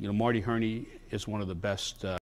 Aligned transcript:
You 0.00 0.06
know, 0.06 0.12
Marty 0.12 0.40
Hurney 0.40 0.86
is 1.10 1.26
one 1.26 1.40
of 1.40 1.48
the 1.48 1.56
best. 1.56 2.04
Uh, 2.04 2.18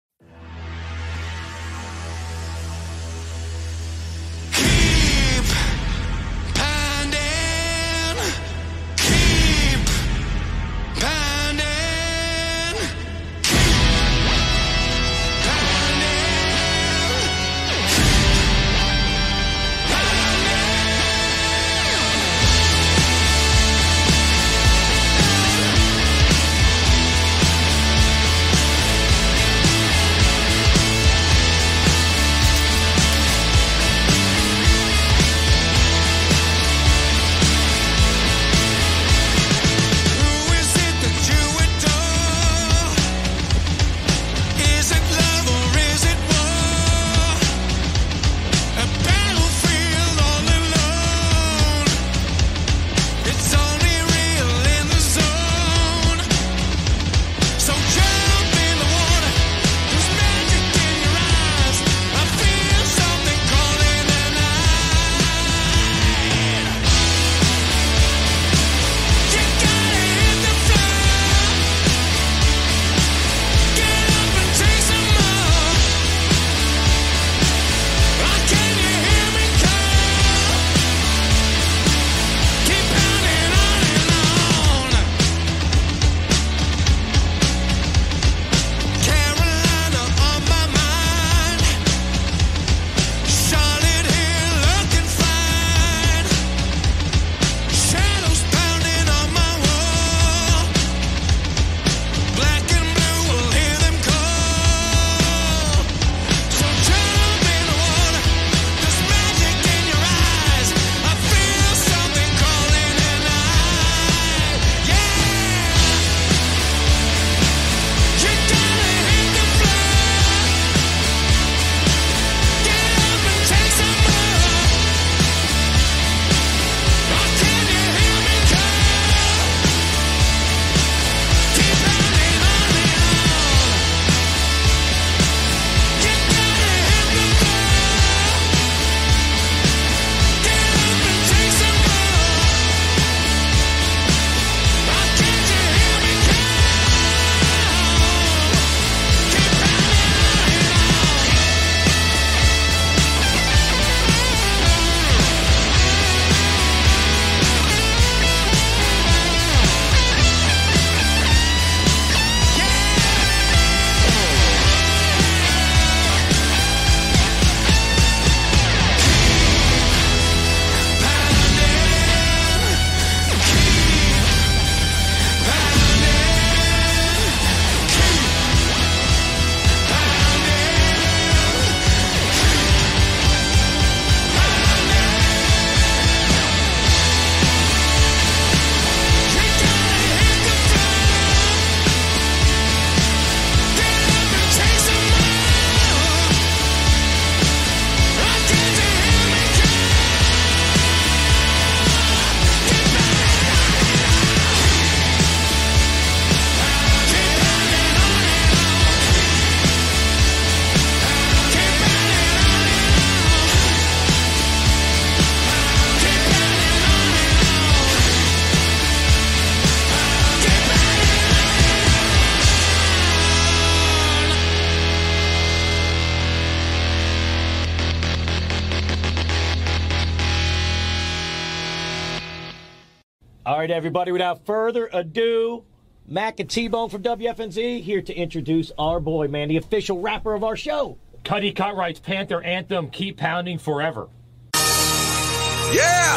everybody, 233.76 234.10
without 234.10 234.46
further 234.46 234.88
ado, 234.90 235.62
Mac 236.08 236.40
and 236.40 236.48
T 236.48 236.66
Bone 236.66 236.88
from 236.88 237.02
WFNZ 237.02 237.82
here 237.82 238.00
to 238.00 238.14
introduce 238.14 238.72
our 238.78 239.00
boy, 239.00 239.28
man, 239.28 239.48
the 239.48 239.58
official 239.58 240.00
rapper 240.00 240.32
of 240.32 240.42
our 240.42 240.56
show. 240.56 240.96
Cuddy 241.24 241.52
Cutrights 241.52 242.02
Panther 242.02 242.42
Anthem 242.42 242.88
Keep 242.88 243.18
Pounding 243.18 243.58
Forever. 243.58 244.08
Yeah. 244.54 246.16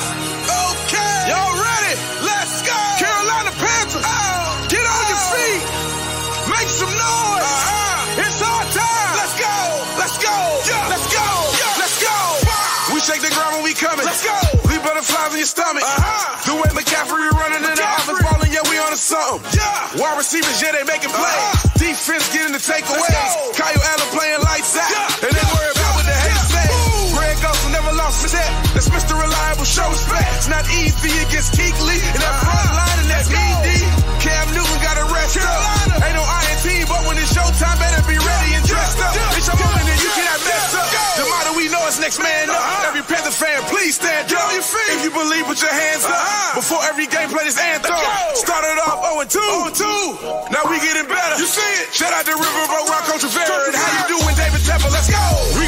Okay. 0.87 1.19
Y'all 1.27 1.51
ready? 1.51 1.99
Let's 2.23 2.63
go. 2.63 2.79
Carolina 2.95 3.51
Panthers. 3.51 4.07
Oh. 4.07 4.67
Get 4.71 4.85
on 4.87 5.03
your 5.11 5.23
feet. 5.35 5.63
Make 6.47 6.69
some 6.71 6.95
noise. 6.95 7.43
Uh-huh. 7.43 8.23
It's 8.23 8.39
our 8.39 8.63
time. 8.71 9.11
Let's 9.19 9.35
go. 9.35 9.51
Let's 9.99 10.15
go. 10.15 10.31
Yeah. 10.63 10.87
Let's 10.87 11.11
go. 11.11 11.27
Yeah. 11.59 11.75
Let's 11.75 11.99
go. 11.99 12.15
Wow. 12.47 12.95
We 12.95 13.01
shake 13.01 13.21
the 13.21 13.35
ground 13.35 13.55
when 13.55 13.63
we 13.65 13.73
coming. 13.73 14.05
Let's 14.05 14.23
go. 14.23 14.48
Leave 14.79 14.87
butterflies 14.87 15.35
in 15.35 15.43
your 15.43 15.51
stomach. 15.51 15.83
Uh-huh. 15.83 16.39
The 16.47 16.55
way 16.55 16.71
McCaffrey 16.71 17.27
running 17.35 17.67
in 17.67 17.75
the 17.75 17.83
offense 17.83 18.23
balling, 18.23 18.47
yeah, 18.47 18.63
we 18.71 18.79
on 18.79 18.95
to 18.95 18.99
something. 18.99 19.43
Yeah. 19.51 19.99
Wide 19.99 20.15
receivers, 20.15 20.55
yeah, 20.63 20.71
they 20.71 20.87
making 20.87 21.11
plays. 21.11 21.19
Uh-huh. 21.19 21.75
Defense 21.75 22.31
getting 22.31 22.55
the 22.55 22.63
takeaways. 22.63 23.03
Kyle 23.59 23.75
Allen 23.75 24.09
playing 24.15 24.39
lights 24.39 24.79
out. 24.79 24.87
Yeah. 24.87 25.27
And 25.27 25.31
they 25.35 25.45
worry 25.51 25.71
about 25.75 25.91
what 25.99 26.05
the 26.07 26.15
hate 26.15 26.43
say. 26.47 26.67
Greg 27.11 27.43
Olsen 27.43 27.75
never 27.75 27.91
lost 27.99 28.23
his 28.23 28.31
head. 28.31 28.47
That's 28.71 28.87
Mr. 28.87 29.19
Reliable, 29.19 29.67
show 29.67 29.83
respect. 29.91 30.31
It's 30.39 30.47
not 30.47 30.63
easy 30.71 31.11
against 31.27 31.59
Kuechly. 31.59 31.99
And 32.15 32.21
that 32.23 32.35
front 32.39 32.71
line, 32.71 32.99
and 33.03 33.09
that's 33.11 33.27
ED. 33.27 33.67
Cam 34.23 34.47
Newton 34.55 34.79
got 34.79 34.95
a 34.95 35.05
rest 35.11 35.43
up. 35.43 36.07
Ain't 36.07 36.15
no 36.15 36.23
INT, 36.23 36.67
but 36.87 37.03
when 37.03 37.19
it's 37.19 37.35
showtime, 37.35 37.75
better 37.83 37.99
be 38.07 38.15
ready 38.15 38.55
and 38.55 38.63
dressed 38.63 38.99
up. 39.03 39.11
It's 39.35 39.47
your 39.47 39.59
moment 39.59 39.91
and 39.91 39.99
you 39.99 40.11
cannot 40.15 40.39
mess 40.39 40.71
up. 40.71 40.87
The 41.19 41.25
motto 41.27 41.51
we 41.59 41.67
know 41.67 41.83
is 41.87 41.99
next 41.99 42.19
man 42.23 42.47
up. 42.47 42.63
Every 42.87 43.03
Panther 43.03 43.31
fan, 43.31 43.59
please 43.67 43.95
stand 43.95 44.31
up. 44.31 44.38
Your 45.69 45.77
hands 45.77 46.05
up. 46.05 46.17
Uh-huh. 46.17 46.57
Before 46.57 46.81
every 46.89 47.05
game, 47.05 47.29
play 47.29 47.45
this 47.45 47.61
anthem. 47.61 47.93
Started 48.33 48.81
off 48.81 49.05
0 49.05 49.21
and 49.21 49.29
2. 49.29 50.49
Now 50.49 50.65
we 50.65 50.81
getting 50.81 51.05
better. 51.05 51.37
You 51.37 51.45
see 51.45 51.61
it? 51.85 51.93
Shout 51.93 52.09
out 52.09 52.25
to 52.25 52.33
Riverboat 52.33 52.89
Rock 52.89 53.05
Coach 53.05 53.23
Rivera. 53.23 53.69
And 53.69 53.75
how 53.77 53.89
you 54.01 54.17
doing, 54.17 54.33
David 54.33 54.65
Temple? 54.65 54.89
Let's 54.89 55.09
go. 55.09 55.58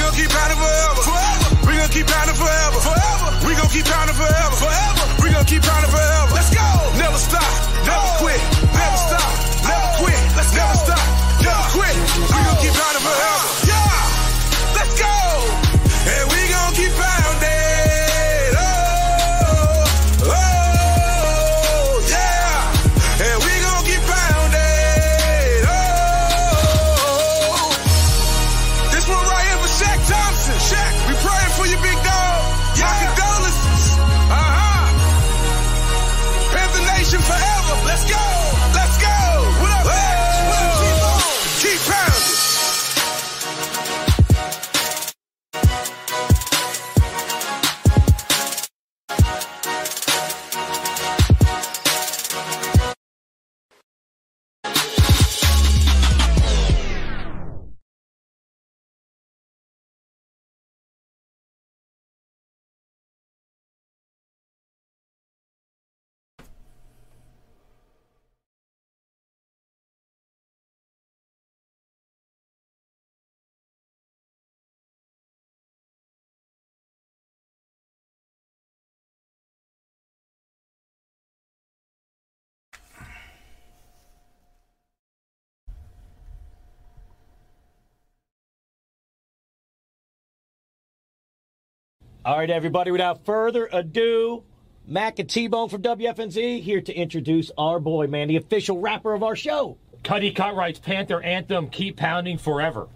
All 92.24 92.38
right, 92.38 92.52
everybody, 92.52 92.92
without 92.92 93.26
further 93.26 93.68
ado, 93.74 94.44
Mac 94.86 95.18
and 95.18 95.28
T 95.28 95.48
Bone 95.48 95.70
from 95.70 95.82
WFNZ 95.82 96.62
here 96.62 96.80
to 96.80 96.94
introduce 96.94 97.50
our 97.58 97.80
boy, 97.80 98.06
man, 98.06 98.28
the 98.28 98.36
official 98.36 98.78
rapper 98.80 99.16
of 99.16 99.24
our 99.24 99.36
show. 99.36 99.80
Cuddy 100.04 100.32
Cutrights 100.32 100.80
Panther 100.80 101.20
Anthem 101.20 101.68
Keep 101.70 101.98
Pounding 101.98 102.38
Forever. 102.38 102.90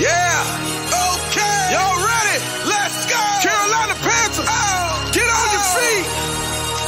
Yeah. 0.00 0.08
Okay. 1.20 1.76
Y'all 1.76 2.00
ready? 2.00 2.40
Let's 2.64 3.04
go. 3.04 3.20
Carolina 3.44 4.00
Panthers. 4.00 4.48
Oh. 4.48 5.10
Get 5.12 5.28
on 5.28 5.48
your 5.52 5.66
feet. 5.76 6.08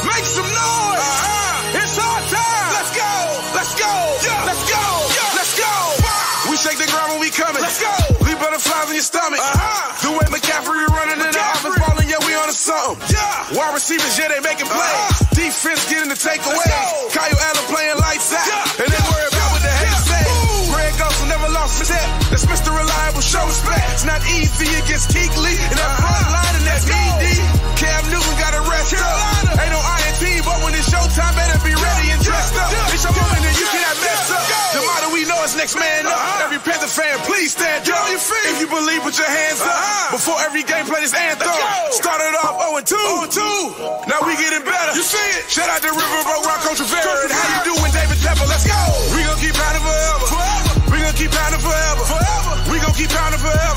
Make 0.09 0.25
some 0.25 0.49
noise. 0.49 0.97
Uh-huh. 0.97 1.77
It's 1.77 1.93
our 2.01 2.21
time. 2.25 2.73
Let's 2.73 2.89
go. 2.97 3.13
Let's 3.53 3.77
go. 3.77 3.93
Yeah. 4.25 4.49
Let's 4.49 4.65
go. 4.65 4.81
Yeah. 5.13 5.37
Let's 5.37 5.53
go. 5.53 6.49
We 6.49 6.57
shake 6.57 6.79
the 6.83 6.89
ground 6.91 7.11
when 7.11 7.19
we 7.21 7.29
coming. 7.29 7.61
Let's 7.61 7.79
go. 7.79 8.10
Butterflies 8.61 8.89
in 8.89 8.95
your 8.95 9.09
stomach. 9.09 9.39
Uh-huh. 9.41 10.11
Way 10.11 10.27
McCaffrey 10.27 10.85
running 10.91 11.17
in 11.17 11.31
the 11.31 11.41
offense 11.41 11.77
balling, 11.79 12.09
yeah, 12.09 12.19
we 12.27 12.35
on 12.35 12.45
to 12.45 12.53
something. 12.53 12.99
Yeah. 13.09 13.57
Wide 13.57 13.73
receivers, 13.73 14.13
yeah, 14.19 14.27
they 14.27 14.43
making 14.43 14.67
plays. 14.67 15.17
Defense 15.31 15.87
getting 15.89 16.11
the 16.11 16.19
takeaways. 16.19 16.69
Kyle 17.15 17.31
Allen 17.31 17.65
playing 17.71 17.97
lights 17.97 18.29
out. 18.35 18.45
And 18.77 18.91
they 18.91 19.01
worry 19.07 19.27
about 19.31 19.49
what 19.55 19.61
the 19.63 19.71
hate 19.71 20.01
say. 20.05 20.25
Greg 20.69 20.93
Olsen 20.99 21.27
never 21.31 21.49
lost 21.49 21.79
his 21.79 21.89
head. 21.89 22.05
That's 22.29 22.45
Mr. 22.45 22.75
Reliable, 22.75 23.23
show 23.23 23.41
respect. 23.47 23.87
It's 23.95 24.05
not 24.05 24.21
easy 24.29 24.67
against 24.83 25.09
Kuechly. 25.09 25.55
And 25.57 25.77
that 25.79 25.91
front 25.97 26.27
line, 26.29 26.35
and 26.35 26.35
that's 26.35 26.50
ED. 26.50 26.50
Next 35.61 35.77
man 35.77 36.09
up. 36.09 36.17
Uh-huh. 36.17 36.45
Every 36.49 36.57
Panther 36.65 36.89
fan, 36.89 37.21
please 37.29 37.53
stand 37.53 37.85
up. 37.85 38.09
If 38.09 38.57
you 38.57 38.65
believe, 38.65 39.05
put 39.05 39.13
your 39.13 39.29
hands 39.29 39.61
up. 39.61 39.69
Uh-huh. 39.69 40.17
Before 40.17 40.37
every 40.41 40.65
game, 40.65 40.89
play 40.89 41.05
this 41.05 41.13
anthem. 41.13 41.53
Started 41.93 42.33
off 42.41 42.57
0 42.57 42.81
and 42.81 42.87
2. 42.89 44.09
Now 44.09 44.25
we 44.25 44.33
getting 44.41 44.65
better. 44.65 44.97
You 44.97 45.05
see 45.05 45.21
it? 45.37 45.45
Shout 45.53 45.69
out 45.69 45.85
to 45.85 45.93
Riverboat 45.93 46.41
Rock 46.49 46.65
Coach 46.65 46.81
Rivera. 46.81 47.29
And 47.29 47.29
how 47.29 47.45
you 47.53 47.77
doing, 47.77 47.93
David 47.93 48.17
Temple? 48.25 48.49
Let's 48.49 48.65
go. 48.65 48.81
We 49.13 49.21
gon' 49.21 49.37
keep 49.37 49.53
pounding 49.53 49.85
forever. 49.85 50.25
Forever. 50.33 50.71
We 50.89 50.97
gon' 51.05 51.13
keep 51.13 51.29
pounding 51.29 51.61
forever. 51.61 52.03
Forever. 52.09 52.51
We 52.73 52.75
gon' 52.81 52.95
keep 52.97 53.13
pounding. 53.13 53.37
Forever. 53.37 53.70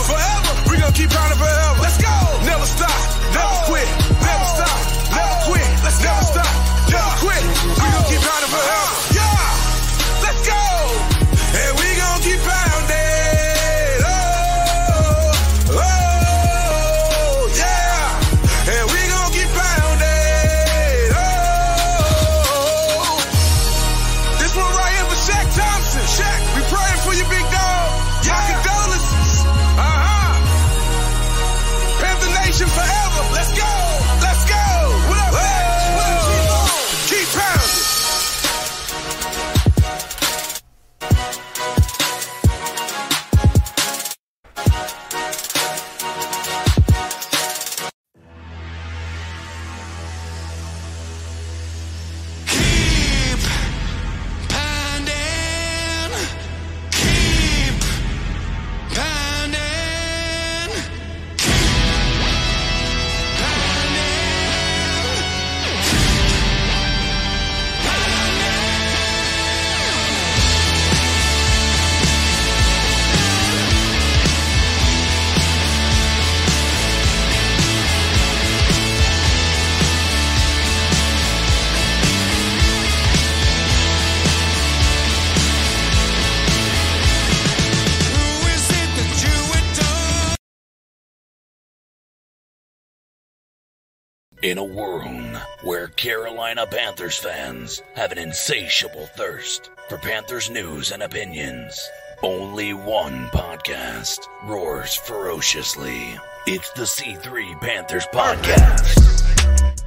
In 94.44 94.58
a 94.58 94.62
world 94.62 95.40
where 95.62 95.86
Carolina 95.86 96.66
Panthers 96.66 97.16
fans 97.16 97.80
have 97.94 98.12
an 98.12 98.18
insatiable 98.18 99.06
thirst 99.16 99.70
for 99.88 99.96
Panthers 99.96 100.50
news 100.50 100.92
and 100.92 101.02
opinions, 101.02 101.80
only 102.22 102.74
one 102.74 103.28
podcast 103.28 104.18
roars 104.44 104.96
ferociously. 104.96 106.20
It's 106.46 106.70
the 106.72 106.82
C3 106.82 107.58
Panthers 107.62 108.06
Podcast. 108.12 109.80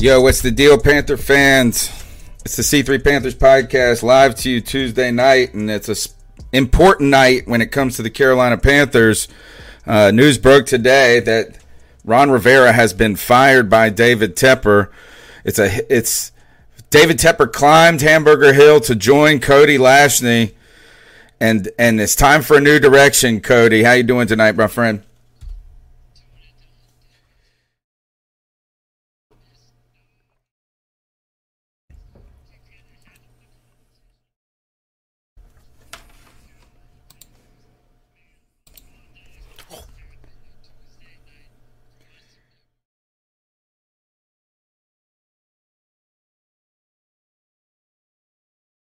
Yo, 0.00 0.20
what's 0.20 0.42
the 0.42 0.50
deal, 0.50 0.78
Panther 0.78 1.16
fans? 1.16 1.88
It's 2.44 2.56
the 2.56 2.64
C3 2.64 3.04
Panthers 3.04 3.36
podcast 3.36 4.02
live 4.02 4.34
to 4.38 4.50
you 4.50 4.60
Tuesday 4.60 5.12
night, 5.12 5.54
and 5.54 5.70
it's 5.70 5.88
a 5.88 6.10
important 6.52 7.10
night 7.10 7.46
when 7.46 7.60
it 7.60 7.70
comes 7.70 7.94
to 7.96 8.02
the 8.02 8.10
Carolina 8.10 8.58
Panthers. 8.58 9.28
Uh, 9.86 10.10
news 10.10 10.38
broke 10.38 10.66
today 10.66 11.20
that 11.20 11.58
Ron 12.06 12.30
Rivera 12.30 12.72
has 12.72 12.94
been 12.94 13.16
fired 13.16 13.68
by 13.68 13.90
David 13.90 14.36
Tepper. 14.36 14.90
It's 15.44 15.58
a 15.58 15.92
it's 15.92 16.30
David 16.88 17.18
Tepper 17.18 17.52
climbed 17.52 18.00
Hamburger 18.00 18.52
Hill 18.52 18.78
to 18.82 18.94
join 18.94 19.40
Cody 19.40 19.76
Lashney, 19.76 20.54
and 21.40 21.68
and 21.76 22.00
it's 22.00 22.14
time 22.14 22.42
for 22.42 22.56
a 22.56 22.60
new 22.60 22.78
direction. 22.78 23.40
Cody, 23.40 23.82
how 23.82 23.92
you 23.92 24.04
doing 24.04 24.28
tonight, 24.28 24.54
my 24.54 24.68
friend? 24.68 25.02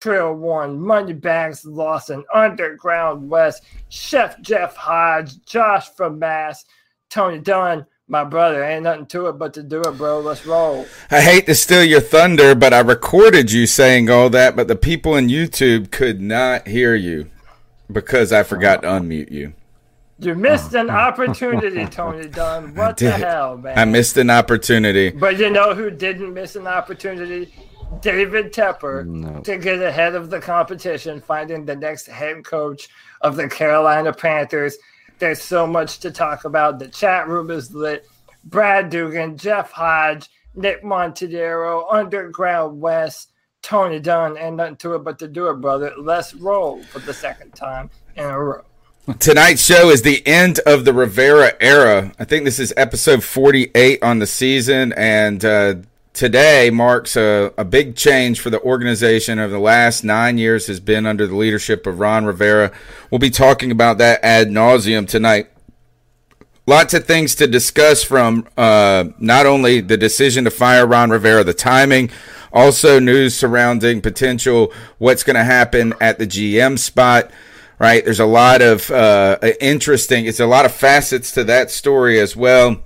Trail 0.08 0.34
One, 0.36 0.80
Moneybags 0.80 1.66
Lawson, 1.66 2.24
Underground 2.34 3.30
West, 3.30 3.66
Chef 3.90 4.40
Jeff 4.40 4.74
Hodge, 4.74 5.44
Josh 5.44 5.90
from 5.98 6.18
Mass, 6.18 6.64
Tony 7.10 7.40
Dunn, 7.40 7.86
my 8.08 8.24
brother. 8.24 8.64
Ain't 8.64 8.84
nothing 8.84 9.08
to 9.08 9.28
it 9.28 9.34
but 9.34 9.54
to 9.56 9.64
do 9.64 9.82
it, 9.82 9.98
bro. 9.98 10.22
Let's 10.22 10.46
roll. 10.46 10.86
I 11.12 11.20
hate 11.20 11.46
to 11.48 11.56
steal 11.56 11.84
your 11.84 12.00
thunder, 12.00 12.56
but 12.56 12.74
I 12.74 12.80
recorded 12.80 13.52
you 13.52 13.68
saying 13.68 14.10
all 14.10 14.30
that, 14.30 14.56
but 14.56 14.70
the 14.70 14.78
people 14.78 15.18
in 15.18 15.28
YouTube 15.28 15.92
could 15.92 16.22
not 16.22 16.70
hear 16.70 16.96
you 16.96 17.30
because 17.92 18.32
I 18.32 18.44
forgot 18.44 18.84
to 18.84 18.88
unmute 18.88 19.30
you. 19.30 19.56
You 20.20 20.36
missed 20.36 20.74
an 20.74 20.90
uh-huh. 20.90 21.00
opportunity, 21.00 21.86
Tony 21.92 22.30
Dunn. 22.30 22.74
What 22.76 22.96
the 22.96 23.12
hell, 23.12 23.58
man? 23.58 23.78
I 23.78 23.84
missed 23.84 24.16
an 24.16 24.30
opportunity. 24.30 25.10
But 25.10 25.38
you 25.38 25.50
know 25.50 25.76
who 25.76 25.92
didn't 25.92 26.34
miss 26.34 26.56
an 26.56 26.66
opportunity? 26.66 27.54
David 28.02 28.54
Tepper 28.54 29.06
no. 29.06 29.42
to 29.42 29.58
get 29.58 29.82
ahead 29.82 30.16
of 30.16 30.30
the 30.30 30.40
competition, 30.40 31.22
finding 31.22 31.66
the 31.66 31.76
next 31.76 32.08
head 32.08 32.44
coach 32.44 32.90
of 33.22 33.36
the 33.36 33.48
Carolina 33.48 34.14
Panthers. 34.14 34.78
There's 35.20 35.42
so 35.42 35.66
much 35.66 36.00
to 36.00 36.12
talk 36.12 36.46
about. 36.46 36.80
The 36.80 36.88
chat 36.88 37.28
room 37.28 37.50
is 37.50 37.74
lit. 37.74 38.08
Brad 38.44 38.90
Dugan, 38.90 39.38
Jeff 39.38 39.72
Hodge, 39.72 40.30
Nick 40.56 40.84
Montedero, 40.84 41.88
Underground 41.90 42.80
West, 42.80 43.32
Tony 43.62 44.00
Dunn, 44.00 44.38
and 44.38 44.58
nothing 44.58 44.78
to 44.78 44.96
it 44.96 45.04
but 45.04 45.20
to 45.20 45.28
do 45.28 45.50
it, 45.50 45.56
brother. 45.56 45.94
Let's 45.98 46.34
roll 46.34 46.82
for 46.84 47.00
the 47.00 47.14
second 47.14 47.52
time 47.52 47.90
in 48.16 48.24
a 48.24 48.40
row. 48.40 48.64
Tonight's 49.20 49.64
show 49.64 49.90
is 49.90 50.02
the 50.02 50.26
end 50.28 50.60
of 50.66 50.84
the 50.84 50.94
Rivera 50.94 51.54
era. 51.62 52.12
I 52.20 52.26
think 52.26 52.44
this 52.44 52.60
is 52.60 52.74
episode 52.76 53.24
48 53.24 54.04
on 54.04 54.20
the 54.20 54.28
season, 54.28 54.94
and 54.94 55.44
uh, 55.46 55.76
today 56.18 56.72
marks 56.72 57.16
a, 57.16 57.54
a 57.60 57.64
big 57.64 57.96
change 57.96 58.40
for 58.40 58.50
the 58.50 58.60
organization 58.62 59.38
over 59.38 59.54
the 59.54 59.60
last 59.60 60.04
nine 60.04 60.40
years 60.40 60.66
has 60.66 60.80
been 60.80 61.06
under 61.06 61.28
the 61.28 61.36
leadership 61.36 61.86
of 61.86 62.00
Ron 62.00 62.26
Rivera. 62.26 62.72
We'll 63.12 63.20
be 63.20 63.30
talking 63.30 63.70
about 63.70 64.00
that 64.00 64.24
ad 64.24 64.48
nauseum 64.48 65.08
tonight. 65.08 65.48
Lots 66.66 66.96
of 66.96 67.06
things 67.06 67.36
to 67.36 67.46
discuss 67.46 68.04
from 68.04 68.48
uh, 68.58 69.06
not 69.20 69.46
only 69.46 69.80
the 69.80 69.96
decision 69.96 70.44
to 70.46 70.52
fire 70.52 70.88
Ron 70.88 71.12
Rivera, 71.12 71.44
the 71.44 71.54
timing, 71.54 72.10
also 72.52 73.00
news 73.00 73.36
surrounding 73.36 74.02
potential 74.02 74.74
what's 74.98 75.24
going 75.24 75.36
to 75.36 75.44
happen 75.44 75.94
at 76.02 76.18
the 76.18 76.26
GM 76.26 76.80
spot. 76.80 77.30
Right, 77.78 78.04
there's 78.04 78.20
a 78.20 78.26
lot 78.26 78.64
of 78.64 78.90
uh, 78.90 79.38
interesting. 79.62 80.26
It's 80.26 80.40
a 80.40 80.48
lot 80.48 80.66
of 80.66 80.74
facets 80.74 81.32
to 81.34 81.44
that 81.44 81.70
story 81.70 82.20
as 82.20 82.36
well. 82.36 82.82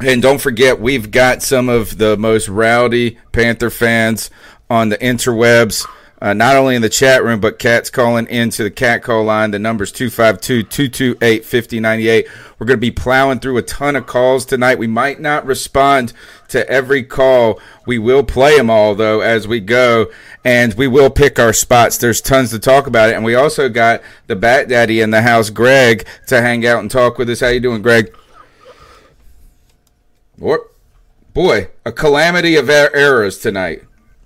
And 0.00 0.22
don't 0.22 0.40
forget, 0.40 0.80
we've 0.80 1.10
got 1.10 1.42
some 1.42 1.68
of 1.68 1.98
the 1.98 2.16
most 2.16 2.48
rowdy 2.48 3.18
Panther 3.32 3.68
fans 3.68 4.30
on 4.70 4.90
the 4.90 4.98
interwebs, 4.98 5.88
uh, 6.22 6.34
not 6.34 6.54
only 6.54 6.76
in 6.76 6.82
the 6.82 6.88
chat 6.88 7.24
room, 7.24 7.40
but 7.40 7.58
cats 7.58 7.90
calling 7.90 8.28
into 8.28 8.62
the 8.62 8.70
cat 8.70 9.02
call 9.02 9.24
line. 9.24 9.50
The 9.50 9.58
number's 9.58 9.90
252 9.90 10.62
228 10.62 11.44
5098. 11.44 12.28
We're 12.58 12.66
going 12.66 12.76
to 12.76 12.80
be 12.80 12.92
plowing 12.92 13.40
through 13.40 13.56
a 13.56 13.62
ton 13.62 13.96
of 13.96 14.06
calls 14.06 14.46
tonight. 14.46 14.78
We 14.78 14.86
might 14.86 15.20
not 15.20 15.44
respond 15.46 16.12
to 16.48 16.68
every 16.68 17.02
call. 17.02 17.60
We 17.84 17.98
will 17.98 18.22
play 18.22 18.56
them 18.56 18.70
all, 18.70 18.94
though, 18.94 19.20
as 19.20 19.48
we 19.48 19.58
go, 19.58 20.12
and 20.44 20.74
we 20.74 20.86
will 20.86 21.10
pick 21.10 21.40
our 21.40 21.52
spots. 21.52 21.98
There's 21.98 22.20
tons 22.20 22.50
to 22.50 22.60
talk 22.60 22.86
about 22.86 23.10
it. 23.10 23.16
And 23.16 23.24
we 23.24 23.34
also 23.34 23.68
got 23.68 24.02
the 24.28 24.36
Bat 24.36 24.68
Daddy 24.68 25.00
in 25.00 25.10
the 25.10 25.22
house, 25.22 25.50
Greg, 25.50 26.06
to 26.28 26.40
hang 26.40 26.64
out 26.64 26.78
and 26.80 26.90
talk 26.90 27.18
with 27.18 27.28
us. 27.30 27.40
How 27.40 27.48
you 27.48 27.60
doing, 27.60 27.82
Greg? 27.82 28.14
What? 30.38 30.60
Boy, 31.34 31.68
a 31.84 31.92
calamity 31.92 32.56
of 32.56 32.68
er- 32.68 32.90
errors 32.94 33.38
tonight. 33.38 33.82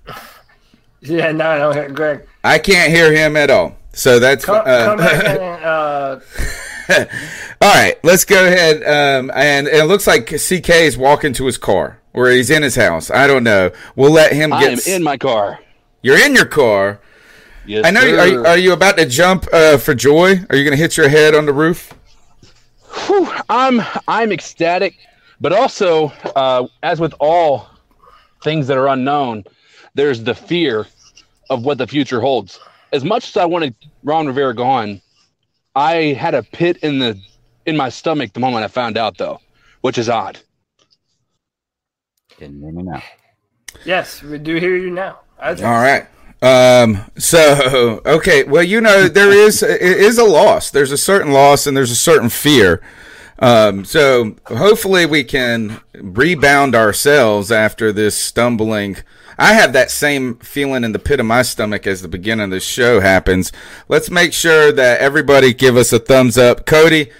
Yeah, 1.05 1.33
no, 1.33 1.49
I 1.49 1.57
don't 1.57 1.75
hear 1.75 1.89
Greg. 1.89 2.25
I 2.45 2.59
can't 2.59 2.89
hear 2.89 3.11
him 3.11 3.35
at 3.35 3.49
all. 3.49 3.75
So 3.91 4.19
that's 4.19 4.45
come, 4.45 4.63
uh, 4.65 4.85
come 4.85 4.97
back 4.99 5.25
and, 5.25 5.39
uh... 5.65 6.19
all 7.61 7.73
right. 7.73 7.95
Let's 8.03 8.23
go 8.23 8.45
ahead. 8.45 8.77
Um, 8.83 9.29
and, 9.35 9.67
and, 9.67 9.67
it 9.67 9.85
looks 9.85 10.07
like 10.07 10.27
CK 10.27 10.69
is 10.69 10.97
walking 10.97 11.33
to 11.33 11.45
his 11.45 11.57
car, 11.57 11.99
or 12.13 12.29
he's 12.29 12.49
in 12.49 12.63
his 12.63 12.75
house. 12.75 13.11
I 13.11 13.27
don't 13.27 13.43
know. 13.43 13.71
We'll 13.97 14.11
let 14.11 14.31
him 14.31 14.51
get. 14.51 14.71
I'm 14.71 14.79
in 14.87 15.03
my 15.03 15.17
car. 15.17 15.59
You're 16.01 16.23
in 16.25 16.35
your 16.35 16.45
car. 16.45 17.01
Yes, 17.65 17.85
I 17.85 17.91
know. 17.91 18.01
Sir. 18.01 18.19
Are 18.19 18.27
you, 18.27 18.45
are 18.45 18.57
you 18.57 18.73
about 18.73 18.97
to 18.97 19.05
jump 19.05 19.47
uh, 19.53 19.77
for 19.77 19.93
joy? 19.93 20.35
Are 20.49 20.55
you 20.55 20.63
going 20.63 20.71
to 20.71 20.81
hit 20.81 20.97
your 20.97 21.09
head 21.09 21.35
on 21.35 21.45
the 21.45 21.53
roof? 21.53 21.93
Whew, 23.07 23.29
I'm 23.49 23.81
I'm 24.07 24.31
ecstatic. 24.31 24.97
But 25.43 25.51
also, 25.51 26.05
uh, 26.37 26.67
as 26.83 27.01
with 27.01 27.13
all 27.19 27.67
things 28.45 28.65
that 28.67 28.77
are 28.77 28.87
unknown, 28.87 29.43
there's 29.93 30.23
the 30.23 30.33
fear 30.33 30.87
of 31.49 31.65
what 31.65 31.77
the 31.77 31.85
future 31.85 32.21
holds. 32.21 32.61
As 32.93 33.03
much 33.03 33.27
as 33.27 33.35
I 33.35 33.43
wanted 33.43 33.75
Ron 34.05 34.25
Rivera 34.25 34.55
gone, 34.55 35.01
I 35.75 36.15
had 36.17 36.33
a 36.33 36.43
pit 36.43 36.77
in 36.77 36.97
the 36.97 37.19
in 37.65 37.75
my 37.75 37.89
stomach 37.89 38.31
the 38.31 38.39
moment 38.39 38.63
I 38.63 38.69
found 38.69 38.97
out, 38.97 39.17
though, 39.17 39.41
which 39.81 39.97
is 39.97 40.07
odd. 40.07 40.39
Can 42.37 42.61
hear 42.61 42.71
me 42.71 42.83
now? 42.83 43.03
Yes, 43.83 44.23
we 44.23 44.37
do 44.37 44.55
hear 44.55 44.77
you 44.77 44.91
now. 44.91 45.19
All 45.41 45.55
right. 45.57 46.07
Um, 46.41 47.11
so 47.17 48.01
okay, 48.05 48.45
well, 48.45 48.63
you 48.63 48.79
know, 48.79 49.09
there 49.09 49.33
is 49.33 49.61
it 49.61 49.81
is 49.81 50.17
a 50.17 50.23
loss. 50.23 50.71
There's 50.71 50.93
a 50.93 50.97
certain 50.97 51.33
loss 51.33 51.67
and 51.67 51.75
there's 51.75 51.91
a 51.91 51.97
certain 51.97 52.29
fear. 52.29 52.81
Um, 53.43 53.83
so 53.83 54.37
hopefully 54.47 55.05
we 55.05 55.25
can 55.25 55.81
rebound 55.95 56.75
ourselves 56.75 57.51
after 57.51 57.91
this 57.91 58.17
stumbling. 58.17 58.95
I 59.37 59.51
have 59.51 59.73
that 59.73 59.91
same 59.91 60.35
feeling 60.35 60.85
in 60.85 60.93
the 60.93 60.99
pit 60.99 61.19
of 61.19 61.25
my 61.25 61.41
stomach 61.41 61.85
as 61.85 62.01
the 62.01 62.07
beginning 62.07 62.45
of 62.45 62.51
the 62.51 62.61
show 62.61 63.01
happens. 63.01 63.51
Let's 63.89 64.09
make 64.09 64.31
sure 64.31 64.71
that 64.71 65.01
everybody 65.01 65.53
give 65.53 65.75
us 65.75 65.91
a 65.91 65.99
thumbs 65.99 66.37
up. 66.37 66.65
Cody, 66.65 67.11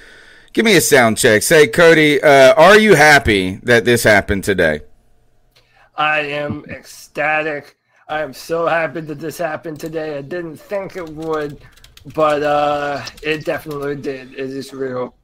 give 0.54 0.64
me 0.64 0.78
a 0.78 0.82
sound 0.82 1.18
check. 1.18 1.44
Say, 1.44 1.68
Cody, 1.68 2.24
uh, 2.24 2.54
are 2.54 2.80
you 2.80 2.96
happy 2.96 3.58
that 3.64 3.84
this 3.84 4.04
happened 4.06 4.46
today? 4.46 4.80
I 5.98 6.20
am 6.20 6.64
ecstatic. 6.70 7.76
I 8.08 8.22
am 8.22 8.32
so 8.32 8.66
happy 8.66 9.02
that 9.02 9.20
this 9.20 9.40
happened 9.40 9.82
today. 9.82 10.20
I 10.20 10.22
didn't 10.22 10.56
think 10.56 10.96
it 10.96 11.10
would, 11.10 11.60
but 12.16 12.44
uh, 12.44 13.04
it 13.22 13.44
definitely 13.44 13.98
did. 13.98 14.32
It 14.32 14.52
is 14.52 14.72
real. 14.72 15.16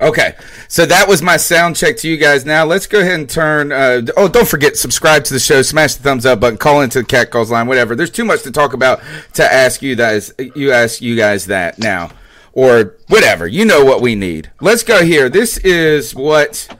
Okay, 0.00 0.34
so 0.66 0.84
that 0.86 1.06
was 1.06 1.22
my 1.22 1.36
sound 1.36 1.76
check 1.76 1.96
to 1.98 2.08
you 2.08 2.16
guys. 2.16 2.44
Now 2.44 2.64
let's 2.64 2.88
go 2.88 3.00
ahead 3.00 3.14
and 3.14 3.30
turn. 3.30 3.70
Uh, 3.70 4.02
oh, 4.16 4.28
don't 4.28 4.46
forget 4.46 4.76
subscribe 4.76 5.22
to 5.24 5.32
the 5.32 5.38
show, 5.38 5.62
smash 5.62 5.94
the 5.94 6.02
thumbs 6.02 6.26
up 6.26 6.40
button, 6.40 6.58
call 6.58 6.80
into 6.80 6.98
the 6.98 7.04
cat 7.04 7.30
calls 7.30 7.50
line, 7.50 7.68
whatever. 7.68 7.94
There's 7.94 8.10
too 8.10 8.24
much 8.24 8.42
to 8.42 8.50
talk 8.50 8.72
about 8.72 9.00
to 9.34 9.44
ask 9.44 9.82
you 9.82 9.94
guys. 9.94 10.34
You 10.56 10.72
ask 10.72 11.00
you 11.00 11.14
guys 11.14 11.46
that 11.46 11.78
now, 11.78 12.10
or 12.52 12.96
whatever. 13.06 13.46
You 13.46 13.64
know 13.64 13.84
what 13.84 14.02
we 14.02 14.16
need. 14.16 14.50
Let's 14.60 14.82
go 14.82 15.04
here. 15.04 15.28
This 15.28 15.58
is 15.58 16.12
what 16.12 16.76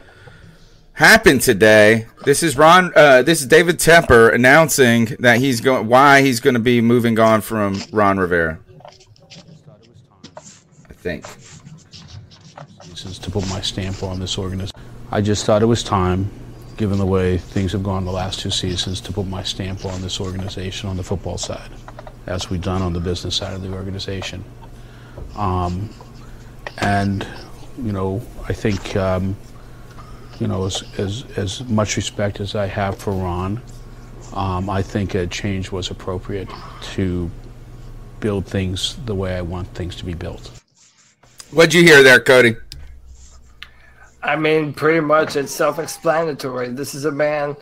happened 0.94 1.42
today. 1.42 2.08
This 2.24 2.42
is 2.42 2.56
Ron. 2.58 2.92
Uh, 2.96 3.22
this 3.22 3.40
is 3.40 3.46
David 3.46 3.78
Tepper 3.78 4.34
announcing 4.34 5.16
that 5.20 5.38
he's 5.38 5.60
going. 5.60 5.86
Why 5.86 6.22
he's 6.22 6.40
going 6.40 6.54
to 6.54 6.60
be 6.60 6.80
moving 6.80 7.20
on 7.20 7.42
from 7.42 7.80
Ron 7.92 8.18
Rivera. 8.18 8.58
I 10.36 10.92
think 10.92 11.24
to 13.04 13.30
put 13.30 13.48
my 13.48 13.60
stamp 13.60 14.02
on 14.02 14.18
this 14.20 14.38
organization. 14.38 14.80
I 15.10 15.20
just 15.20 15.44
thought 15.44 15.62
it 15.62 15.66
was 15.66 15.82
time 15.82 16.30
given 16.76 16.98
the 16.98 17.06
way 17.06 17.38
things 17.38 17.72
have 17.72 17.82
gone 17.82 18.04
the 18.04 18.12
last 18.12 18.40
two 18.40 18.50
seasons, 18.50 19.00
to 19.02 19.12
put 19.12 19.26
my 19.26 19.42
stamp 19.42 19.84
on 19.84 20.00
this 20.02 20.20
organization 20.20 20.88
on 20.88 20.96
the 20.96 21.02
football 21.02 21.38
side, 21.38 21.70
as 22.26 22.50
we've 22.50 22.62
done 22.62 22.82
on 22.82 22.92
the 22.92 23.00
business 23.00 23.36
side 23.36 23.54
of 23.54 23.62
the 23.62 23.72
organization. 23.72 24.44
Um, 25.36 25.90
and, 26.78 27.26
you 27.78 27.92
know, 27.92 28.20
I 28.48 28.52
think, 28.52 28.96
um, 28.96 29.36
you 30.40 30.48
know, 30.48 30.64
as, 30.64 30.82
as, 30.98 31.24
as 31.36 31.64
much 31.64 31.96
respect 31.96 32.40
as 32.40 32.54
I 32.54 32.66
have 32.66 32.98
for 32.98 33.12
Ron, 33.12 33.62
um, 34.32 34.68
I 34.68 34.82
think 34.82 35.14
a 35.14 35.26
change 35.28 35.70
was 35.70 35.90
appropriate 35.90 36.48
to 36.94 37.30
build 38.18 38.46
things 38.46 38.96
the 39.04 39.14
way 39.14 39.36
I 39.36 39.42
want 39.42 39.68
things 39.68 39.94
to 39.96 40.04
be 40.04 40.14
built. 40.14 40.50
What'd 41.52 41.72
you 41.72 41.84
hear 41.84 42.02
there, 42.02 42.18
Cody? 42.18 42.56
I 44.24 44.36
mean, 44.36 44.72
pretty 44.72 45.00
much 45.00 45.36
it's 45.36 45.52
self-explanatory. 45.52 46.70
This 46.70 46.94
is 46.94 47.04
a 47.04 47.12
man 47.12 47.56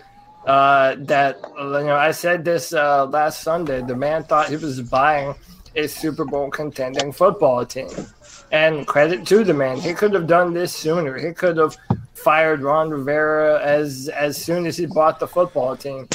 uh, 0.47 0.95
that 1.01 1.39
you 1.59 1.65
know. 1.65 1.97
I 1.97 2.13
said 2.13 2.45
this 2.45 2.73
uh, 2.73 3.07
last 3.07 3.43
Sunday. 3.43 3.83
The 3.83 3.97
man 3.97 4.23
thought 4.23 4.49
he 4.49 4.57
was 4.57 4.81
buying 4.81 5.35
a 5.75 5.89
Super 5.89 6.25
Bowl 6.25 6.51
contending 6.51 7.11
football 7.11 7.67
team, 7.67 7.91
and 8.53 8.87
credit 8.87 9.27
to 9.27 9.43
the 9.43 9.53
man. 9.53 9.79
He 9.79 9.93
could 9.93 10.15
have 10.15 10.29
done 10.29 10.55
this 10.55 10.73
sooner. 10.73 11.19
He 11.19 11.33
could 11.33 11.57
have 11.57 11.77
fired 12.15 12.63
Ron 12.63 12.91
Rivera 12.91 13.61
as 13.61 14.09
as 14.11 14.37
soon 14.37 14.65
as 14.65 14.77
he 14.77 14.87
bought 14.87 15.19
the 15.19 15.27
football 15.27 15.77
team, 15.77 16.09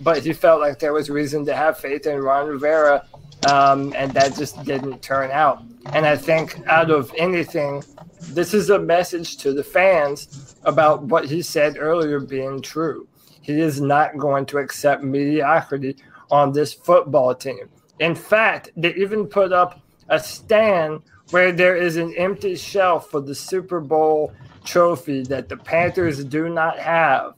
but 0.00 0.22
he 0.22 0.32
felt 0.32 0.60
like 0.62 0.78
there 0.78 0.94
was 0.94 1.10
reason 1.10 1.44
to 1.44 1.54
have 1.54 1.78
faith 1.78 2.06
in 2.06 2.20
Ron 2.20 2.48
Rivera, 2.48 3.04
um, 3.48 3.92
and 3.96 4.12
that 4.12 4.36
just 4.36 4.62
didn't 4.64 5.02
turn 5.02 5.30
out. 5.30 5.62
And 5.92 6.06
I 6.06 6.16
think 6.16 6.60
out 6.66 6.90
of 6.90 7.12
anything 7.16 7.82
this 8.20 8.54
is 8.54 8.70
a 8.70 8.78
message 8.78 9.38
to 9.38 9.52
the 9.52 9.64
fans 9.64 10.56
about 10.64 11.02
what 11.04 11.24
he 11.24 11.42
said 11.42 11.76
earlier 11.78 12.20
being 12.20 12.60
true. 12.60 13.08
He 13.40 13.60
is 13.60 13.80
not 13.80 14.18
going 14.18 14.46
to 14.46 14.58
accept 14.58 15.02
mediocrity 15.02 15.96
on 16.30 16.52
this 16.52 16.72
football 16.72 17.34
team. 17.34 17.68
In 17.98 18.14
fact, 18.14 18.70
they 18.76 18.94
even 18.94 19.26
put 19.26 19.52
up 19.52 19.80
a 20.08 20.20
stand 20.20 21.02
where 21.30 21.50
there 21.50 21.76
is 21.76 21.96
an 21.96 22.14
empty 22.16 22.56
shelf 22.56 23.10
for 23.10 23.20
the 23.20 23.34
Super 23.34 23.80
Bowl 23.80 24.32
trophy 24.64 25.22
that 25.24 25.48
the 25.48 25.56
Panthers 25.56 26.22
do 26.24 26.48
not 26.48 26.78
have. 26.78 27.34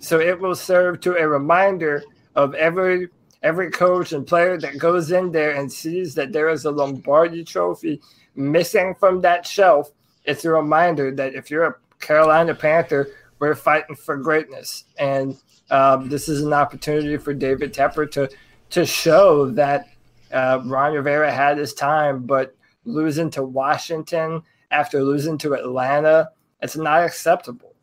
So 0.00 0.18
it 0.18 0.38
will 0.38 0.54
serve 0.54 1.00
to 1.00 1.16
a 1.16 1.26
reminder 1.26 2.02
of 2.34 2.54
every 2.54 3.08
every 3.44 3.70
coach 3.70 4.12
and 4.12 4.26
player 4.26 4.58
that 4.58 4.78
goes 4.78 5.12
in 5.12 5.30
there 5.30 5.52
and 5.52 5.72
sees 5.72 6.16
that 6.16 6.32
there 6.32 6.48
is 6.48 6.64
a 6.64 6.70
Lombardi 6.70 7.44
trophy 7.44 8.02
missing 8.34 8.96
from 8.98 9.20
that 9.20 9.46
shelf 9.46 9.92
it's 10.24 10.44
a 10.44 10.50
reminder 10.50 11.10
that 11.12 11.34
if 11.34 11.50
you're 11.50 11.64
a 11.64 11.74
Carolina 12.00 12.54
Panther, 12.54 13.08
we're 13.38 13.54
fighting 13.54 13.96
for 13.96 14.16
greatness, 14.16 14.84
and 14.98 15.36
um, 15.70 16.08
this 16.08 16.28
is 16.28 16.42
an 16.42 16.52
opportunity 16.52 17.16
for 17.16 17.34
David 17.34 17.74
Tepper 17.74 18.10
to 18.12 18.30
to 18.70 18.86
show 18.86 19.50
that 19.50 19.88
uh, 20.32 20.60
Ron 20.64 20.94
Rivera 20.94 21.30
had 21.30 21.58
his 21.58 21.74
time, 21.74 22.24
but 22.24 22.56
losing 22.84 23.30
to 23.30 23.42
Washington 23.42 24.42
after 24.70 25.04
losing 25.04 25.38
to 25.38 25.54
Atlanta, 25.54 26.30
it's 26.62 26.76
not 26.76 27.04
acceptable. 27.04 27.73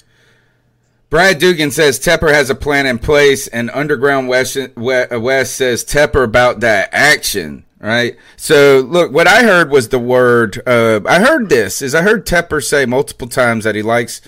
Brad 1.11 1.39
Dugan 1.39 1.71
says 1.71 1.99
Tepper 1.99 2.33
has 2.33 2.49
a 2.49 2.55
plan 2.55 2.85
in 2.85 2.97
place, 2.97 3.47
and 3.49 3.69
Underground 3.69 4.29
West, 4.29 4.57
West 4.77 5.55
says 5.55 5.83
Tepper 5.83 6.23
about 6.23 6.61
that 6.61 6.89
action 6.91 7.65
right? 7.81 8.15
So 8.37 8.85
look, 8.87 9.11
what 9.11 9.27
I 9.27 9.43
heard 9.43 9.71
was 9.71 9.89
the 9.89 9.99
word. 9.99 10.61
Uh, 10.67 11.01
I 11.07 11.19
heard 11.19 11.49
this 11.49 11.81
is 11.81 11.95
I 11.95 12.03
heard 12.03 12.25
Tepper 12.25 12.63
say 12.63 12.85
multiple 12.85 13.27
times 13.27 13.63
that 13.63 13.75
he 13.75 13.81
likes, 13.81 14.21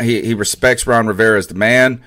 he 0.00 0.22
he 0.22 0.34
respects 0.34 0.86
Ron 0.86 1.06
Rivera 1.06 1.38
as 1.38 1.46
the 1.46 1.54
man, 1.54 2.02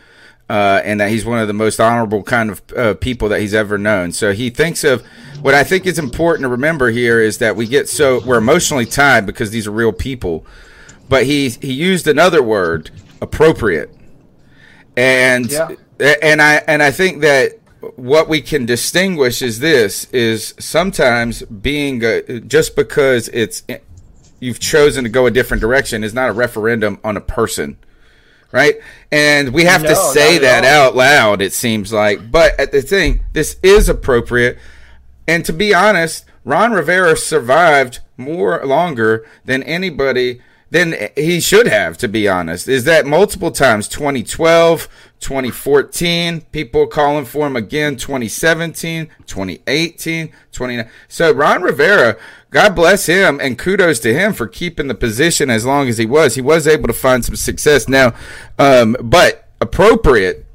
uh, 0.50 0.82
and 0.84 1.00
that 1.00 1.10
he's 1.10 1.26
one 1.26 1.40
of 1.40 1.48
the 1.48 1.54
most 1.54 1.80
honorable 1.80 2.24
kind 2.24 2.52
of 2.52 2.62
uh, 2.76 2.94
people 2.96 3.30
that 3.30 3.40
he's 3.40 3.54
ever 3.54 3.78
known. 3.78 4.12
So 4.12 4.34
he 4.34 4.50
thinks 4.50 4.84
of 4.84 5.06
what 5.42 5.54
I 5.56 5.64
think 5.64 5.86
is 5.86 5.98
important 5.98 6.44
to 6.44 6.50
remember 6.50 6.92
here 6.92 7.22
is 7.22 7.38
that 7.40 7.56
we 7.56 7.66
get 7.68 7.88
so 7.88 8.22
we're 8.26 8.38
emotionally 8.38 8.86
tied 8.86 9.26
because 9.26 9.50
these 9.52 9.68
are 9.68 9.72
real 9.72 9.94
people, 9.94 10.46
but 11.08 11.26
he 11.26 11.50
he 11.50 11.72
used 11.72 12.06
another 12.06 12.44
word, 12.44 12.92
appropriate, 13.22 13.96
and. 14.96 15.52
Yeah. 15.52 15.76
And 16.24 16.42
I 16.42 16.56
and 16.68 16.82
I 16.82 16.90
think 16.90 17.22
that 17.22 17.62
what 17.96 18.30
we 18.30 18.42
can 18.42 18.66
distinguish 18.66 19.42
is 19.42 19.60
this 19.60 20.06
is 20.06 20.54
sometimes 20.60 21.42
being 21.44 22.04
a, 22.04 22.40
just 22.42 22.76
because 22.76 23.28
it's 23.30 23.64
you've 24.40 24.60
chosen 24.60 25.04
to 25.04 25.10
go 25.10 25.26
a 25.26 25.32
different 25.32 25.62
direction 25.62 26.04
is 26.04 26.14
not 26.14 26.30
a 26.30 26.34
referendum 26.34 27.00
on 27.04 27.18
a 27.18 27.22
person 27.22 27.78
right 28.52 28.76
and 29.12 29.54
we 29.54 29.64
have 29.64 29.82
no, 29.82 29.90
to 29.90 29.96
say 29.96 30.38
that 30.38 30.64
out 30.64 30.96
loud 30.96 31.42
it 31.42 31.54
seems 31.54 31.92
like 31.92 32.32
but 32.32 32.60
at 32.60 32.72
the 32.72 32.82
thing 32.82 33.24
this 33.34 33.58
is 33.64 33.90
appropriate 33.90 34.58
and 35.28 35.46
to 35.46 35.54
be 35.54 35.74
honest 35.74 36.26
ron 36.44 36.72
rivera 36.72 37.16
survived 37.16 38.00
more 38.18 38.64
longer 38.66 39.26
than 39.46 39.64
anybody 39.64 40.42
than 40.72 40.96
he 41.16 41.40
should 41.40 41.68
have 41.68 41.98
to 41.98 42.08
be 42.08 42.28
honest 42.28 42.68
is 42.68 42.86
that 42.86 43.06
multiple 43.06 43.52
times 43.52 43.88
2012 43.88 44.88
2014, 45.22 46.42
people 46.52 46.88
calling 46.88 47.26
for 47.26 47.46
him 47.46 47.56
again 47.56 47.96
2017, 47.96 49.08
2018, 49.28 50.34
29. 50.52 50.90
So 51.08 51.32
Ron 51.32 51.62
Rivera, 51.62 52.18
God 52.50 52.76
bless 52.76 53.06
him 53.06 53.40
and 53.40 53.58
kudos 53.58 54.00
to 54.00 54.14
him 54.14 54.34
for 54.34 54.48
keeping 54.48 54.88
the 54.88 54.96
position 54.96 55.52
as 55.52 55.64
long 55.64 55.88
as 55.88 56.00
he 56.00 56.08
was. 56.08 56.34
He 56.34 56.42
was 56.42 56.68
able 56.68 56.88
to 56.88 56.94
find 56.94 57.24
some 57.24 57.36
success 57.36 57.88
now, 57.88 58.16
um, 58.58 58.98
but 59.00 59.48
appropriate. 59.62 60.46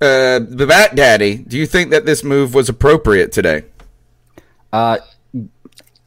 Uh, 0.00 0.38
the 0.38 0.66
Bat 0.68 0.94
Daddy, 0.94 1.36
do 1.36 1.58
you 1.58 1.66
think 1.66 1.90
that 1.90 2.06
this 2.06 2.22
move 2.22 2.54
was 2.54 2.68
appropriate 2.68 3.32
today? 3.32 3.64
Uh, 4.72 4.98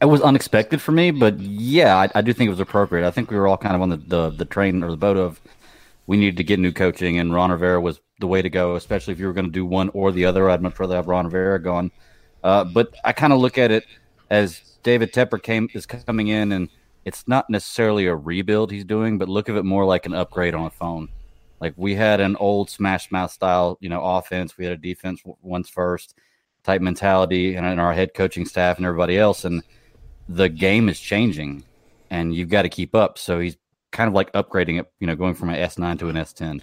it 0.00 0.06
was 0.06 0.22
unexpected 0.22 0.80
for 0.80 0.92
me, 0.92 1.10
but 1.10 1.38
yeah, 1.40 1.96
I, 1.96 2.10
I 2.14 2.20
do 2.22 2.32
think 2.32 2.48
it 2.48 2.50
was 2.50 2.60
appropriate. 2.60 3.06
I 3.06 3.10
think 3.10 3.30
we 3.30 3.36
were 3.36 3.46
all 3.46 3.58
kind 3.58 3.76
of 3.76 3.82
on 3.82 3.90
the, 3.90 3.96
the, 3.96 4.30
the 4.30 4.44
train 4.44 4.82
or 4.82 4.90
the 4.90 4.96
boat 4.96 5.16
of 5.16 5.40
we 6.06 6.16
needed 6.16 6.38
to 6.38 6.44
get 6.44 6.58
new 6.58 6.72
coaching, 6.72 7.18
and 7.18 7.34
Ron 7.34 7.50
Rivera 7.50 7.80
was 7.80 8.00
the 8.18 8.26
way 8.26 8.42
to 8.42 8.50
go, 8.50 8.76
especially 8.76 9.12
if 9.12 9.20
you 9.20 9.26
were 9.26 9.32
going 9.32 9.46
to 9.46 9.52
do 9.52 9.66
one 9.66 9.90
or 9.90 10.10
the 10.10 10.24
other. 10.24 10.48
I'd 10.48 10.62
much 10.62 10.78
rather 10.80 10.96
have 10.96 11.06
Ron 11.06 11.26
Rivera 11.26 11.62
gone. 11.62 11.90
Uh, 12.42 12.64
but 12.64 12.94
I 13.04 13.12
kind 13.12 13.32
of 13.32 13.38
look 13.38 13.58
at 13.58 13.70
it 13.70 13.84
as 14.30 14.60
David 14.82 15.12
Tepper 15.12 15.42
came 15.42 15.68
is 15.74 15.86
coming 15.86 16.28
in, 16.28 16.52
and 16.52 16.68
it's 17.04 17.28
not 17.28 17.50
necessarily 17.50 18.06
a 18.06 18.14
rebuild 18.14 18.70
he's 18.70 18.84
doing, 18.84 19.18
but 19.18 19.28
look 19.28 19.48
at 19.48 19.56
it 19.56 19.64
more 19.64 19.84
like 19.84 20.06
an 20.06 20.14
upgrade 20.14 20.54
on 20.54 20.66
a 20.66 20.70
phone. 20.70 21.08
Like 21.60 21.74
we 21.76 21.94
had 21.94 22.20
an 22.20 22.36
old 22.36 22.70
smash 22.70 23.10
mouth 23.10 23.30
style, 23.30 23.76
you 23.80 23.90
know, 23.90 24.02
offense. 24.02 24.56
We 24.56 24.64
had 24.64 24.72
a 24.72 24.78
defense 24.78 25.22
once 25.42 25.68
first 25.68 26.14
type 26.64 26.80
mentality, 26.80 27.54
and, 27.54 27.66
and 27.66 27.80
our 27.80 27.92
head 27.92 28.14
coaching 28.14 28.46
staff 28.46 28.78
and 28.78 28.86
everybody 28.86 29.18
else, 29.18 29.44
and 29.44 29.62
the 30.30 30.48
game 30.48 30.88
is 30.88 31.00
changing, 31.00 31.64
and 32.08 32.34
you've 32.34 32.48
got 32.48 32.62
to 32.62 32.68
keep 32.68 32.94
up. 32.94 33.18
So 33.18 33.40
he's 33.40 33.56
kind 33.90 34.08
of 34.08 34.14
like 34.14 34.32
upgrading 34.32 34.80
it, 34.80 34.90
you 35.00 35.06
know, 35.06 35.16
going 35.16 35.34
from 35.34 35.50
an 35.50 35.56
S9 35.56 35.98
to 35.98 36.08
an 36.08 36.16
S10. 36.16 36.62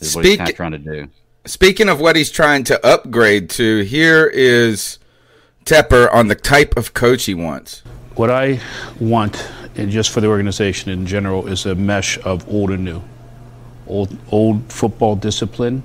Is 0.00 0.14
what 0.14 0.24
he's 0.24 0.36
kind 0.36 0.48
of 0.48 0.56
trying 0.56 0.72
to 0.72 0.78
do. 0.78 1.08
Speaking 1.44 1.88
of 1.88 2.00
what 2.00 2.16
he's 2.16 2.30
trying 2.30 2.64
to 2.64 2.86
upgrade 2.86 3.50
to, 3.50 3.80
here 3.80 4.26
is 4.26 4.98
Tepper 5.64 6.12
on 6.12 6.28
the 6.28 6.34
type 6.34 6.76
of 6.76 6.94
coach 6.94 7.24
he 7.24 7.34
wants. 7.34 7.82
What 8.14 8.30
I 8.30 8.60
want, 9.00 9.50
and 9.74 9.90
just 9.90 10.10
for 10.10 10.20
the 10.20 10.28
organization 10.28 10.90
in 10.90 11.06
general, 11.06 11.46
is 11.48 11.66
a 11.66 11.74
mesh 11.74 12.18
of 12.24 12.48
old 12.48 12.70
and 12.70 12.84
new. 12.84 13.02
Old, 13.86 14.16
old 14.30 14.70
football 14.72 15.16
discipline, 15.16 15.82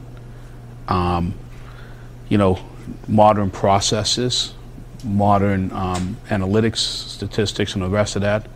um, 0.88 1.34
you 2.30 2.38
know, 2.38 2.60
modern 3.08 3.50
processes, 3.50 4.55
modern 5.06 5.72
um, 5.72 6.18
analytics, 6.30 6.78
statistics, 6.78 7.74
and 7.74 7.84
the 7.84 7.90
rest 7.90 8.16
of 8.16 8.22
that 8.24 8.48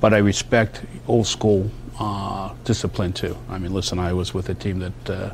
but 0.00 0.14
I 0.14 0.18
respect 0.18 0.82
old 1.06 1.26
school 1.26 1.70
uh, 1.98 2.52
discipline 2.64 3.12
too. 3.12 3.36
I 3.48 3.58
mean, 3.58 3.72
listen, 3.72 3.98
I 3.98 4.12
was 4.12 4.32
with 4.32 4.48
a 4.48 4.54
team 4.54 4.78
that 4.78 5.10
uh, 5.10 5.30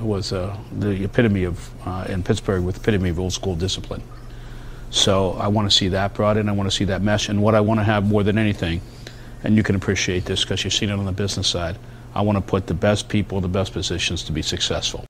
was 0.00 0.32
uh, 0.32 0.56
the 0.78 1.04
epitome 1.04 1.44
of 1.44 1.70
uh, 1.86 2.06
in 2.08 2.22
Pittsburgh 2.22 2.62
with 2.62 2.76
epitome 2.76 3.08
of 3.08 3.18
old 3.18 3.32
school 3.32 3.56
discipline. 3.56 4.02
So 4.90 5.32
I 5.32 5.48
want 5.48 5.70
to 5.70 5.76
see 5.76 5.88
that 5.88 6.14
brought 6.14 6.36
in. 6.36 6.48
I 6.48 6.52
want 6.52 6.70
to 6.70 6.76
see 6.76 6.84
that 6.84 7.02
mesh, 7.02 7.28
and 7.28 7.42
what 7.42 7.54
I 7.54 7.60
want 7.60 7.80
to 7.80 7.84
have 7.84 8.06
more 8.06 8.22
than 8.22 8.38
anything, 8.38 8.80
and 9.42 9.56
you 9.56 9.62
can 9.62 9.74
appreciate 9.74 10.26
this 10.26 10.42
because 10.42 10.62
you've 10.62 10.74
seen 10.74 10.90
it 10.90 10.98
on 10.98 11.06
the 11.06 11.12
business 11.12 11.48
side. 11.48 11.78
I 12.14 12.20
want 12.20 12.36
to 12.36 12.42
put 12.42 12.66
the 12.66 12.74
best 12.74 13.08
people 13.08 13.38
in 13.38 13.42
the 13.42 13.48
best 13.48 13.72
positions 13.72 14.22
to 14.24 14.32
be 14.32 14.42
successful. 14.42 15.04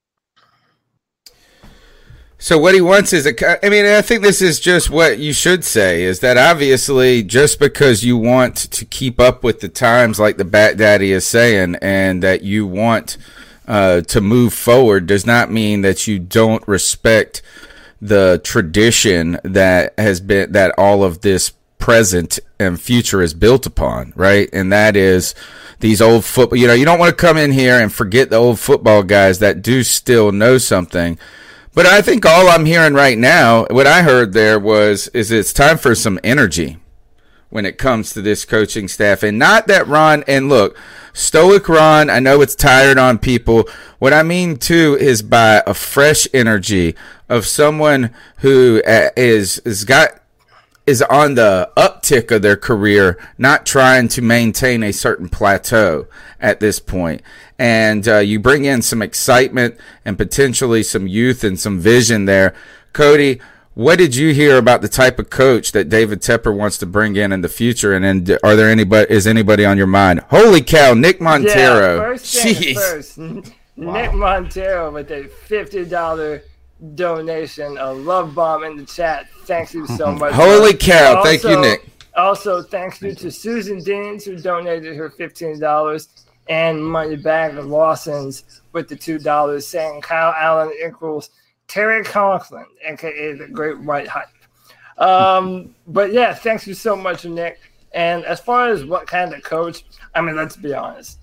So 2.39 2.59
what 2.59 2.75
he 2.75 2.81
wants 2.83 3.13
is 3.13 3.27
a. 3.27 3.65
I 3.65 3.71
mean, 3.71 3.87
I 3.87 4.03
think 4.03 4.23
this 4.23 4.43
is 4.43 4.61
just 4.61 4.91
what 4.91 5.19
you 5.19 5.33
should 5.33 5.65
say 5.65 6.03
is 6.03 6.21
that 6.21 6.37
obviously 6.37 7.23
just 7.23 7.59
because 7.59 8.05
you 8.05 8.19
want 8.19 8.57
to 8.57 8.85
keep 8.85 9.19
up 9.19 9.43
with 9.43 9.61
the 9.61 9.69
times, 9.69 10.21
like 10.21 10.37
the 10.37 10.45
Bat 10.45 10.77
Daddy 10.77 11.13
is 11.13 11.27
saying, 11.27 11.77
and 11.81 12.23
that 12.23 12.43
you 12.43 12.67
want 12.67 13.17
uh, 13.67 14.03
to 14.03 14.21
move 14.21 14.53
forward, 14.53 15.07
does 15.07 15.25
not 15.25 15.51
mean 15.51 15.81
that 15.81 16.07
you 16.07 16.19
don't 16.19 16.67
respect 16.69 17.41
the 18.03 18.41
tradition 18.45 19.39
that 19.43 19.95
has 19.99 20.21
been 20.21 20.53
that 20.53 20.75
all 20.77 21.03
of 21.03 21.23
this 21.23 21.53
present 21.79 22.39
and 22.59 22.81
future 22.81 23.23
is 23.23 23.33
built 23.33 23.65
upon, 23.65 24.13
right? 24.15 24.51
And 24.53 24.71
that 24.73 24.95
is 24.95 25.35
these 25.81 26.03
old 26.03 26.25
football. 26.25 26.59
You 26.59 26.67
know, 26.67 26.75
you 26.75 26.85
don't 26.85 26.99
want 26.99 27.17
to 27.17 27.17
come 27.17 27.39
in 27.39 27.53
here 27.53 27.81
and 27.81 27.93
forget 27.93 28.29
the 28.29 28.37
old 28.37 28.59
football 28.59 29.03
guys 29.03 29.39
that 29.39 29.63
do 29.63 29.83
still 29.83 30.33
know 30.33 30.59
something. 30.59 31.19
But 31.77 31.85
I 31.85 32.01
think 32.01 32.25
all 32.25 32.49
I'm 32.49 32.65
hearing 32.65 32.95
right 32.95 33.19
now, 33.19 33.67
what 33.67 33.87
I 33.87 34.01
heard 34.01 34.33
there 34.33 34.59
was, 34.59 35.09
is 35.09 35.31
it's 35.31 35.53
time 35.53 35.77
for 35.77 35.95
some 35.95 36.19
energy 36.25 36.79
when 37.51 37.67
it 37.67 37.77
comes 37.77 38.15
to 38.15 38.23
this 38.23 38.47
coaching 38.47 38.89
staff. 38.89 39.23
And 39.23 39.39
not 39.39 39.67
that 39.67 39.87
Ron, 39.87 40.25
and 40.27 40.49
look, 40.49 40.75
Stoic 41.13 41.69
Ron, 41.69 42.09
I 42.09 42.19
know 42.19 42.41
it's 42.41 42.55
tired 42.55 42.97
on 42.97 43.19
people. 43.19 43.69
What 43.99 44.15
I 44.15 44.23
mean 44.23 44.57
too 44.57 44.97
is 44.99 45.21
by 45.21 45.63
a 45.67 45.75
fresh 45.75 46.27
energy 46.33 46.95
of 47.29 47.45
someone 47.45 48.09
who 48.39 48.81
uh, 48.87 49.11
is, 49.15 49.59
is 49.59 49.85
got, 49.85 50.23
is 50.87 51.03
on 51.03 51.35
the 51.35 51.71
uptick 51.77 52.31
of 52.31 52.41
their 52.41 52.57
career, 52.57 53.19
not 53.37 53.67
trying 53.67 54.09
to 54.09 54.23
maintain 54.23 54.83
a 54.83 54.95
certain 54.95 55.29
plateau 55.29 56.07
at 56.41 56.61
this 56.61 56.81
point. 56.81 57.21
And 57.59 58.07
uh, 58.07 58.19
you 58.19 58.39
bring 58.39 58.65
in 58.65 58.83
some 58.83 59.01
excitement 59.01 59.77
and 60.05 60.19
potentially 60.19 60.83
some 60.83 61.07
youth 61.07 61.43
and 61.43 61.59
some 61.59 61.79
vision 61.79 62.27
there. 62.27 62.55
Cody, 62.93 63.41
what 63.77 63.99
did 63.99 64.17
you 64.17 64.33
hear 64.33 64.57
about 64.57 64.81
the 64.81 64.89
type 64.89 65.19
of 65.19 65.29
coach 65.29 65.73
that 65.73 65.91
David 65.91 66.23
Tepper 66.23 66.55
wants 66.57 66.79
to 66.79 66.87
bring 66.87 67.15
in 67.15 67.31
in 67.31 67.43
the 67.43 67.49
future? 67.49 67.93
And 67.93 68.25
then, 68.25 68.39
are 68.43 68.57
there 68.57 68.71
anybody? 68.71 69.13
Is 69.13 69.27
anybody 69.27 69.67
on 69.67 69.77
your 69.77 69.87
mind? 69.87 70.21
Holy 70.31 70.63
cow, 70.63 70.95
Nick 70.95 71.21
Montero! 71.21 71.97
Yeah, 71.97 72.03
first 72.03 72.37
Jeez. 72.37 72.75
first, 72.75 73.19
wow. 73.19 73.93
Nick 73.93 74.15
Montero 74.15 74.91
with 74.91 75.11
a 75.11 75.25
fifty 75.29 75.85
dollar 75.85 76.43
donation, 76.95 77.77
a 77.77 77.93
love 77.93 78.35
bomb 78.35 78.65
in 78.65 78.79
the 78.79 78.87
chat. 78.87 79.29
Thank 79.45 79.75
you 79.75 79.87
so 79.87 80.11
much. 80.15 80.33
Holy 80.33 80.73
cow! 80.73 81.17
Also, 81.17 81.29
Thank 81.29 81.43
you, 81.45 81.61
Nick. 81.61 81.87
Also, 82.17 82.63
thanks 82.63 83.03
you 83.03 83.15
to 83.15 83.31
Susan 83.31 83.83
Deans 83.83 84.25
who 84.25 84.39
donated 84.39 84.97
her 84.97 85.11
fifteen 85.11 85.61
dollars 85.61 86.26
and 86.49 86.85
money 86.85 87.17
bag 87.17 87.57
of 87.57 87.67
Lawson's 87.67 88.63
with 88.73 88.89
the 88.89 88.97
two 88.97 89.19
dollars, 89.19 89.67
saying 89.67 90.01
Kyle 90.01 90.35
Allen 90.37 90.73
equals 90.87 91.31
Terry 91.69 92.05
Conklin, 92.05 92.67
aka 92.85 93.33
the 93.33 93.49
Great 93.49 93.79
White 93.81 94.09
Hype. 94.09 94.29
Um, 94.99 95.75
but 95.87 96.13
yeah, 96.13 96.35
thanks 96.35 96.67
you 96.67 96.75
so 96.75 96.97
much, 96.97 97.25
Nick. 97.25 97.59
And 97.93 98.25
as 98.25 98.41
far 98.41 98.69
as 98.69 98.85
what 98.85 99.07
kind 99.07 99.33
of 99.33 99.43
coach, 99.43 99.85
I 100.15 100.21
mean, 100.21 100.37
let's 100.37 100.57
be 100.57 100.75
honest. 100.75 101.19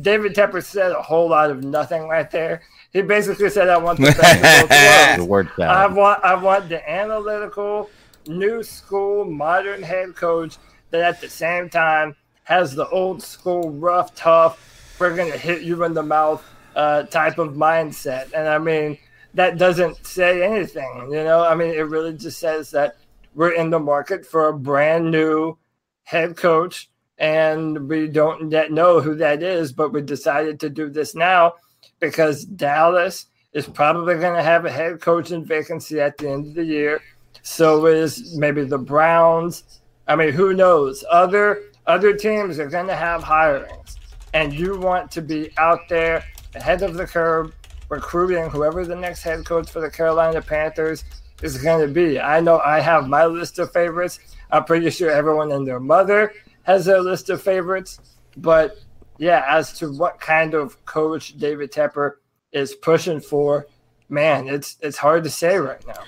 David 0.00 0.34
Tepper 0.34 0.62
said 0.62 0.92
a 0.92 1.02
whole 1.02 1.30
lot 1.30 1.50
of 1.50 1.64
nothing 1.64 2.06
right 2.06 2.30
there. 2.30 2.62
He 2.92 3.02
basically 3.02 3.50
said, 3.50 3.68
"I 3.68 3.78
want 3.78 3.98
the 3.98 4.06
the 5.18 5.24
word 5.24 5.50
I 5.58 5.86
want, 5.86 6.24
I 6.24 6.34
want 6.34 6.68
the 6.68 6.88
analytical, 6.88 7.90
new 8.26 8.62
school, 8.62 9.24
modern 9.24 9.82
head 9.82 10.14
coach 10.14 10.56
that 10.90 11.00
at 11.00 11.20
the 11.20 11.28
same 11.28 11.68
time 11.68 12.14
has 12.44 12.74
the 12.74 12.88
old 12.88 13.22
school, 13.22 13.70
rough, 13.70 14.14
tough, 14.14 14.67
we're 14.98 15.16
gonna 15.16 15.36
hit 15.36 15.62
you 15.62 15.82
in 15.84 15.94
the 15.94 16.02
mouth 16.02 16.44
uh, 16.76 17.04
type 17.04 17.38
of 17.38 17.54
mindset." 17.54 18.32
And 18.32 18.48
I 18.48 18.58
mean, 18.58 18.98
that 19.34 19.58
doesn't 19.58 20.06
say 20.06 20.42
anything. 20.42 21.08
You 21.10 21.24
know, 21.24 21.44
I 21.44 21.54
mean, 21.54 21.70
it 21.70 21.82
really 21.88 22.12
just 22.12 22.38
says 22.38 22.70
that 22.72 22.96
we're 23.34 23.52
in 23.52 23.70
the 23.70 23.78
market 23.78 24.26
for 24.26 24.48
a 24.48 24.58
brand 24.58 25.10
new 25.10 25.56
head 26.04 26.36
coach, 26.36 26.90
and 27.18 27.88
we 27.88 28.08
don't 28.08 28.50
yet 28.50 28.72
know 28.72 29.00
who 29.00 29.14
that 29.16 29.42
is, 29.42 29.72
but 29.72 29.92
we 29.92 30.00
decided 30.00 30.58
to 30.60 30.70
do 30.70 30.88
this 30.88 31.14
now 31.14 31.54
because 32.00 32.44
Dallas 32.44 33.26
is 33.52 33.66
probably 33.66 34.14
going 34.14 34.36
to 34.36 34.42
have 34.42 34.64
a 34.64 34.70
head 34.70 35.00
coaching 35.00 35.44
vacancy 35.44 36.00
at 36.00 36.16
the 36.16 36.30
end 36.30 36.46
of 36.46 36.54
the 36.54 36.64
year. 36.64 37.00
So 37.42 37.86
is 37.86 38.36
maybe 38.36 38.64
the 38.64 38.78
Browns. 38.78 39.80
I 40.06 40.16
mean, 40.16 40.32
who 40.32 40.54
knows? 40.54 41.04
Other 41.10 41.62
other 41.86 42.14
teams 42.14 42.58
are 42.58 42.68
going 42.68 42.86
to 42.86 42.96
have 42.96 43.22
hirings, 43.22 43.96
and 44.34 44.52
you 44.52 44.78
want 44.78 45.10
to 45.12 45.22
be 45.22 45.50
out 45.58 45.88
there 45.88 46.24
ahead 46.54 46.82
of 46.82 46.94
the 46.94 47.06
curve, 47.06 47.54
recruiting 47.88 48.48
whoever 48.50 48.84
the 48.84 48.96
next 48.96 49.22
head 49.22 49.44
coach 49.44 49.70
for 49.70 49.80
the 49.80 49.90
Carolina 49.90 50.42
Panthers 50.42 51.04
is 51.42 51.62
going 51.62 51.86
to 51.86 51.92
be. 51.92 52.20
I 52.20 52.40
know 52.40 52.58
I 52.60 52.80
have 52.80 53.08
my 53.08 53.26
list 53.26 53.58
of 53.58 53.72
favorites. 53.72 54.18
I'm 54.50 54.64
pretty 54.64 54.90
sure 54.90 55.10
everyone 55.10 55.52
and 55.52 55.66
their 55.66 55.80
mother 55.80 56.32
has 56.62 56.84
their 56.84 57.00
list 57.00 57.30
of 57.30 57.42
favorites, 57.42 58.00
but 58.36 58.78
yeah, 59.18 59.44
as 59.48 59.72
to 59.78 59.92
what 59.92 60.20
kind 60.20 60.54
of 60.54 60.84
coach 60.84 61.38
David 61.38 61.72
Tepper 61.72 62.14
is 62.52 62.74
pushing 62.74 63.20
for, 63.20 63.66
man, 64.08 64.48
it's 64.48 64.76
it's 64.80 64.96
hard 64.96 65.24
to 65.24 65.30
say 65.30 65.56
right 65.56 65.84
now. 65.86 66.02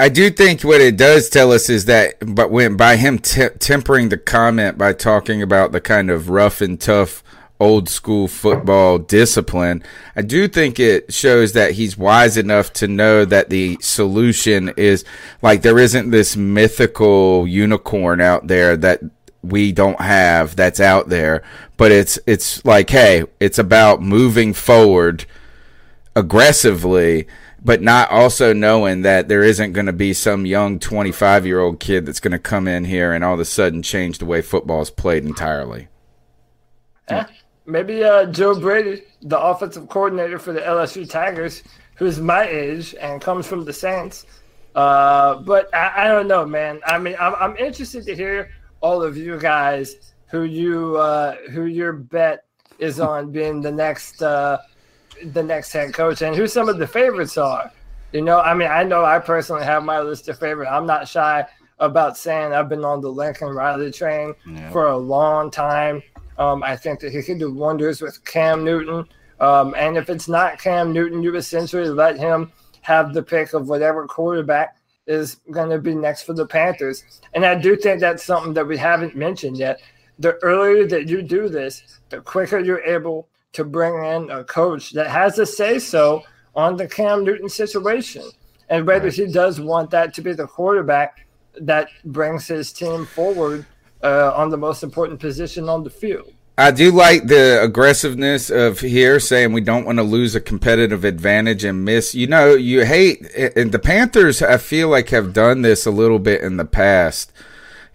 I 0.00 0.08
do 0.08 0.30
think 0.30 0.62
what 0.62 0.80
it 0.80 0.96
does 0.96 1.28
tell 1.28 1.50
us 1.50 1.68
is 1.68 1.86
that, 1.86 2.14
but 2.24 2.52
when 2.52 2.76
by 2.76 2.94
him 2.96 3.18
te- 3.18 3.48
tempering 3.58 4.10
the 4.10 4.16
comment 4.16 4.78
by 4.78 4.92
talking 4.92 5.42
about 5.42 5.72
the 5.72 5.80
kind 5.80 6.08
of 6.08 6.30
rough 6.30 6.60
and 6.60 6.80
tough 6.80 7.24
old 7.58 7.88
school 7.88 8.28
football 8.28 8.98
discipline, 8.98 9.82
I 10.14 10.22
do 10.22 10.46
think 10.46 10.78
it 10.78 11.12
shows 11.12 11.52
that 11.54 11.72
he's 11.72 11.98
wise 11.98 12.36
enough 12.36 12.72
to 12.74 12.86
know 12.86 13.24
that 13.24 13.50
the 13.50 13.76
solution 13.80 14.72
is 14.76 15.04
like 15.42 15.62
there 15.62 15.80
isn't 15.80 16.10
this 16.10 16.36
mythical 16.36 17.48
unicorn 17.48 18.20
out 18.20 18.46
there 18.46 18.76
that 18.76 19.00
we 19.42 19.72
don't 19.72 20.00
have 20.00 20.56
that's 20.56 20.80
out 20.80 21.08
there 21.08 21.44
but 21.76 21.92
it's 21.92 22.18
it's 22.26 22.62
like 22.64 22.90
hey 22.90 23.24
it's 23.38 23.58
about 23.58 24.02
moving 24.02 24.52
forward 24.52 25.24
aggressively 26.16 27.24
but 27.64 27.82
not 27.82 28.10
also 28.10 28.52
knowing 28.52 29.02
that 29.02 29.28
there 29.28 29.42
isn't 29.42 29.72
going 29.72 29.86
to 29.86 29.92
be 29.92 30.12
some 30.12 30.46
young 30.46 30.78
25 30.78 31.46
year 31.46 31.60
old 31.60 31.80
kid 31.80 32.06
that's 32.06 32.20
going 32.20 32.32
to 32.32 32.38
come 32.38 32.68
in 32.68 32.84
here 32.84 33.12
and 33.12 33.24
all 33.24 33.34
of 33.34 33.40
a 33.40 33.44
sudden 33.44 33.82
change 33.82 34.18
the 34.18 34.24
way 34.24 34.40
football 34.40 34.80
is 34.80 34.90
played 34.90 35.24
entirely. 35.24 35.88
Yeah. 37.10 37.26
maybe 37.64 38.04
uh, 38.04 38.26
joe 38.26 38.58
brady 38.60 39.02
the 39.22 39.38
offensive 39.38 39.88
coordinator 39.88 40.38
for 40.38 40.52
the 40.52 40.60
lsu 40.60 41.08
tigers 41.08 41.62
who's 41.94 42.20
my 42.20 42.46
age 42.46 42.94
and 43.00 43.22
comes 43.22 43.46
from 43.46 43.64
the 43.64 43.72
saints 43.72 44.26
uh, 44.74 45.36
but 45.36 45.74
I, 45.74 46.04
I, 46.04 46.08
don't 46.08 46.28
know 46.28 46.46
man. 46.46 46.80
I 46.86 46.98
mean 46.98 47.16
I'm, 47.18 47.34
I'm 47.36 47.56
interested 47.56 48.04
to 48.04 48.14
hear 48.14 48.50
all 48.80 49.02
of 49.02 49.16
you 49.16 49.38
guys 49.38 50.12
who 50.26 50.42
you 50.42 50.96
uh, 50.96 51.36
who 51.50 51.64
your 51.64 51.92
bet 51.92 52.44
is 52.78 53.00
on 53.00 53.32
being 53.32 53.60
the 53.60 53.72
next 53.72 54.22
uh, 54.22 54.58
the 55.24 55.42
next 55.42 55.72
head 55.72 55.92
coach 55.92 56.22
and 56.22 56.34
who 56.34 56.46
some 56.46 56.68
of 56.68 56.78
the 56.78 56.86
favorites 56.86 57.36
are. 57.36 57.72
You 58.12 58.22
know, 58.22 58.40
I 58.40 58.54
mean, 58.54 58.68
I 58.68 58.84
know 58.84 59.04
I 59.04 59.18
personally 59.18 59.64
have 59.64 59.84
my 59.84 60.00
list 60.00 60.28
of 60.28 60.38
favorites. 60.38 60.70
I'm 60.72 60.86
not 60.86 61.06
shy 61.06 61.46
about 61.78 62.16
saying 62.16 62.52
I've 62.52 62.68
been 62.68 62.84
on 62.84 63.00
the 63.00 63.10
Lincoln 63.10 63.48
Riley 63.48 63.92
train 63.92 64.34
yeah. 64.48 64.70
for 64.70 64.88
a 64.88 64.96
long 64.96 65.50
time. 65.50 66.02
Um, 66.38 66.62
I 66.62 66.76
think 66.76 67.00
that 67.00 67.12
he 67.12 67.22
could 67.22 67.38
do 67.38 67.52
wonders 67.52 68.00
with 68.00 68.24
Cam 68.24 68.64
Newton. 68.64 69.06
Um, 69.40 69.74
and 69.76 69.96
if 69.96 70.08
it's 70.08 70.28
not 70.28 70.60
Cam 70.60 70.92
Newton, 70.92 71.22
you 71.22 71.36
essentially 71.36 71.88
let 71.88 72.18
him 72.18 72.52
have 72.80 73.12
the 73.12 73.22
pick 73.22 73.52
of 73.52 73.68
whatever 73.68 74.06
quarterback 74.06 74.76
is 75.06 75.36
going 75.50 75.70
to 75.70 75.78
be 75.78 75.94
next 75.94 76.22
for 76.22 76.32
the 76.32 76.46
Panthers. 76.46 77.20
And 77.34 77.44
I 77.44 77.54
do 77.54 77.76
think 77.76 78.00
that's 78.00 78.24
something 78.24 78.54
that 78.54 78.66
we 78.66 78.76
haven't 78.76 79.16
mentioned 79.16 79.56
yet. 79.56 79.80
The 80.18 80.34
earlier 80.42 80.86
that 80.86 81.08
you 81.08 81.22
do 81.22 81.48
this, 81.48 82.00
the 82.08 82.20
quicker 82.20 82.58
you're 82.58 82.82
able 82.82 83.28
to 83.52 83.64
bring 83.64 83.94
in 84.04 84.30
a 84.30 84.44
coach 84.44 84.92
that 84.92 85.08
has 85.08 85.38
a 85.38 85.46
say 85.46 85.78
so 85.78 86.22
on 86.54 86.76
the 86.76 86.86
Cam 86.88 87.24
Newton 87.24 87.48
situation 87.48 88.22
and 88.68 88.86
whether 88.86 89.10
he 89.10 89.26
does 89.26 89.60
want 89.60 89.90
that 89.90 90.14
to 90.14 90.22
be 90.22 90.32
the 90.32 90.46
quarterback 90.46 91.26
that 91.60 91.88
brings 92.04 92.46
his 92.46 92.72
team 92.72 93.06
forward 93.06 93.66
uh, 94.02 94.32
on 94.34 94.50
the 94.50 94.56
most 94.56 94.82
important 94.82 95.18
position 95.18 95.68
on 95.68 95.82
the 95.82 95.90
field. 95.90 96.32
I 96.56 96.72
do 96.72 96.90
like 96.90 97.28
the 97.28 97.62
aggressiveness 97.62 98.50
of 98.50 98.80
here 98.80 99.20
saying 99.20 99.52
we 99.52 99.60
don't 99.60 99.84
want 99.84 99.98
to 99.98 100.02
lose 100.02 100.34
a 100.34 100.40
competitive 100.40 101.04
advantage 101.04 101.62
and 101.62 101.84
miss. 101.84 102.16
You 102.16 102.26
know, 102.26 102.54
you 102.54 102.84
hate, 102.84 103.24
and 103.54 103.70
the 103.70 103.78
Panthers, 103.78 104.42
I 104.42 104.56
feel 104.56 104.88
like, 104.88 105.10
have 105.10 105.32
done 105.32 105.62
this 105.62 105.86
a 105.86 105.92
little 105.92 106.18
bit 106.18 106.40
in 106.40 106.56
the 106.56 106.64
past, 106.64 107.32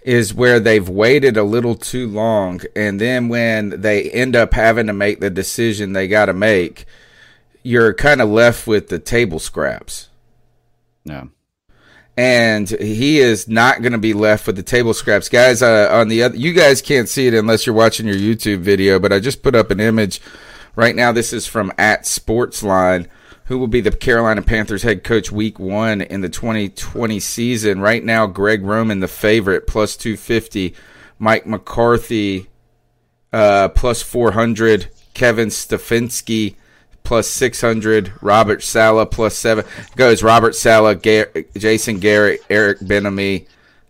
is 0.05 0.33
where 0.33 0.59
they've 0.59 0.87
waited 0.87 1.37
a 1.37 1.43
little 1.43 1.75
too 1.75 2.07
long. 2.07 2.61
And 2.75 2.99
then 2.99 3.29
when 3.29 3.81
they 3.81 4.09
end 4.11 4.35
up 4.35 4.53
having 4.53 4.87
to 4.87 4.93
make 4.93 5.19
the 5.19 5.29
decision 5.29 5.93
they 5.93 6.07
got 6.07 6.25
to 6.25 6.33
make, 6.33 6.85
you're 7.63 7.93
kind 7.93 8.21
of 8.21 8.29
left 8.29 8.67
with 8.67 8.89
the 8.89 8.99
table 8.99 9.39
scraps. 9.39 10.09
Yeah 11.05 11.25
and 12.15 12.69
he 12.69 13.19
is 13.19 13.47
not 13.47 13.81
going 13.81 13.91
to 13.91 13.97
be 13.97 14.13
left 14.13 14.45
with 14.45 14.55
the 14.55 14.63
table 14.63 14.93
scraps, 14.93 15.29
guys. 15.29 15.61
Uh, 15.61 15.89
on 15.91 16.09
the 16.09 16.23
other, 16.23 16.35
you 16.35 16.53
guys 16.53 16.81
can't 16.81 17.09
see 17.09 17.27
it 17.27 17.33
unless 17.33 17.65
you're 17.65 17.75
watching 17.75 18.05
your 18.05 18.15
YouTube 18.15 18.59
video, 18.59 18.99
but 18.99 19.11
I 19.11 19.19
just 19.19 19.41
put 19.41 19.55
up 19.55 19.71
an 19.71 19.79
image 19.79 20.21
right 20.75 20.95
now. 20.95 21.11
This 21.11 21.33
is 21.33 21.47
from 21.47 21.71
at 21.77 22.03
Sportsline, 22.03 23.07
who 23.45 23.57
will 23.57 23.67
be 23.67 23.81
the 23.81 23.91
Carolina 23.91 24.41
Panthers 24.41 24.83
head 24.83 25.03
coach 25.03 25.31
week 25.31 25.59
one 25.59 26.01
in 26.01 26.21
the 26.21 26.29
2020 26.29 27.19
season. 27.19 27.81
Right 27.81 28.03
now, 28.03 28.25
Greg 28.25 28.63
Roman, 28.63 28.99
the 28.99 29.07
favorite, 29.07 29.67
plus 29.67 29.97
250. 29.97 30.73
Mike 31.19 31.45
McCarthy, 31.45 32.47
uh, 33.31 33.69
plus 33.69 34.01
400. 34.01 34.87
Kevin 35.13 35.49
Stefanski, 35.49 36.55
plus 37.03 37.27
600. 37.27 38.13
Robert 38.21 38.63
Saleh, 38.63 39.09
plus 39.09 39.35
7. 39.35 39.65
Goes 39.95 40.23
Robert 40.23 40.55
Saleh, 40.55 41.01
Gar- 41.01 41.31
Jason 41.57 41.99
Garrett, 41.99 42.41
Eric 42.49 42.79
Bieniemy, 42.79 43.45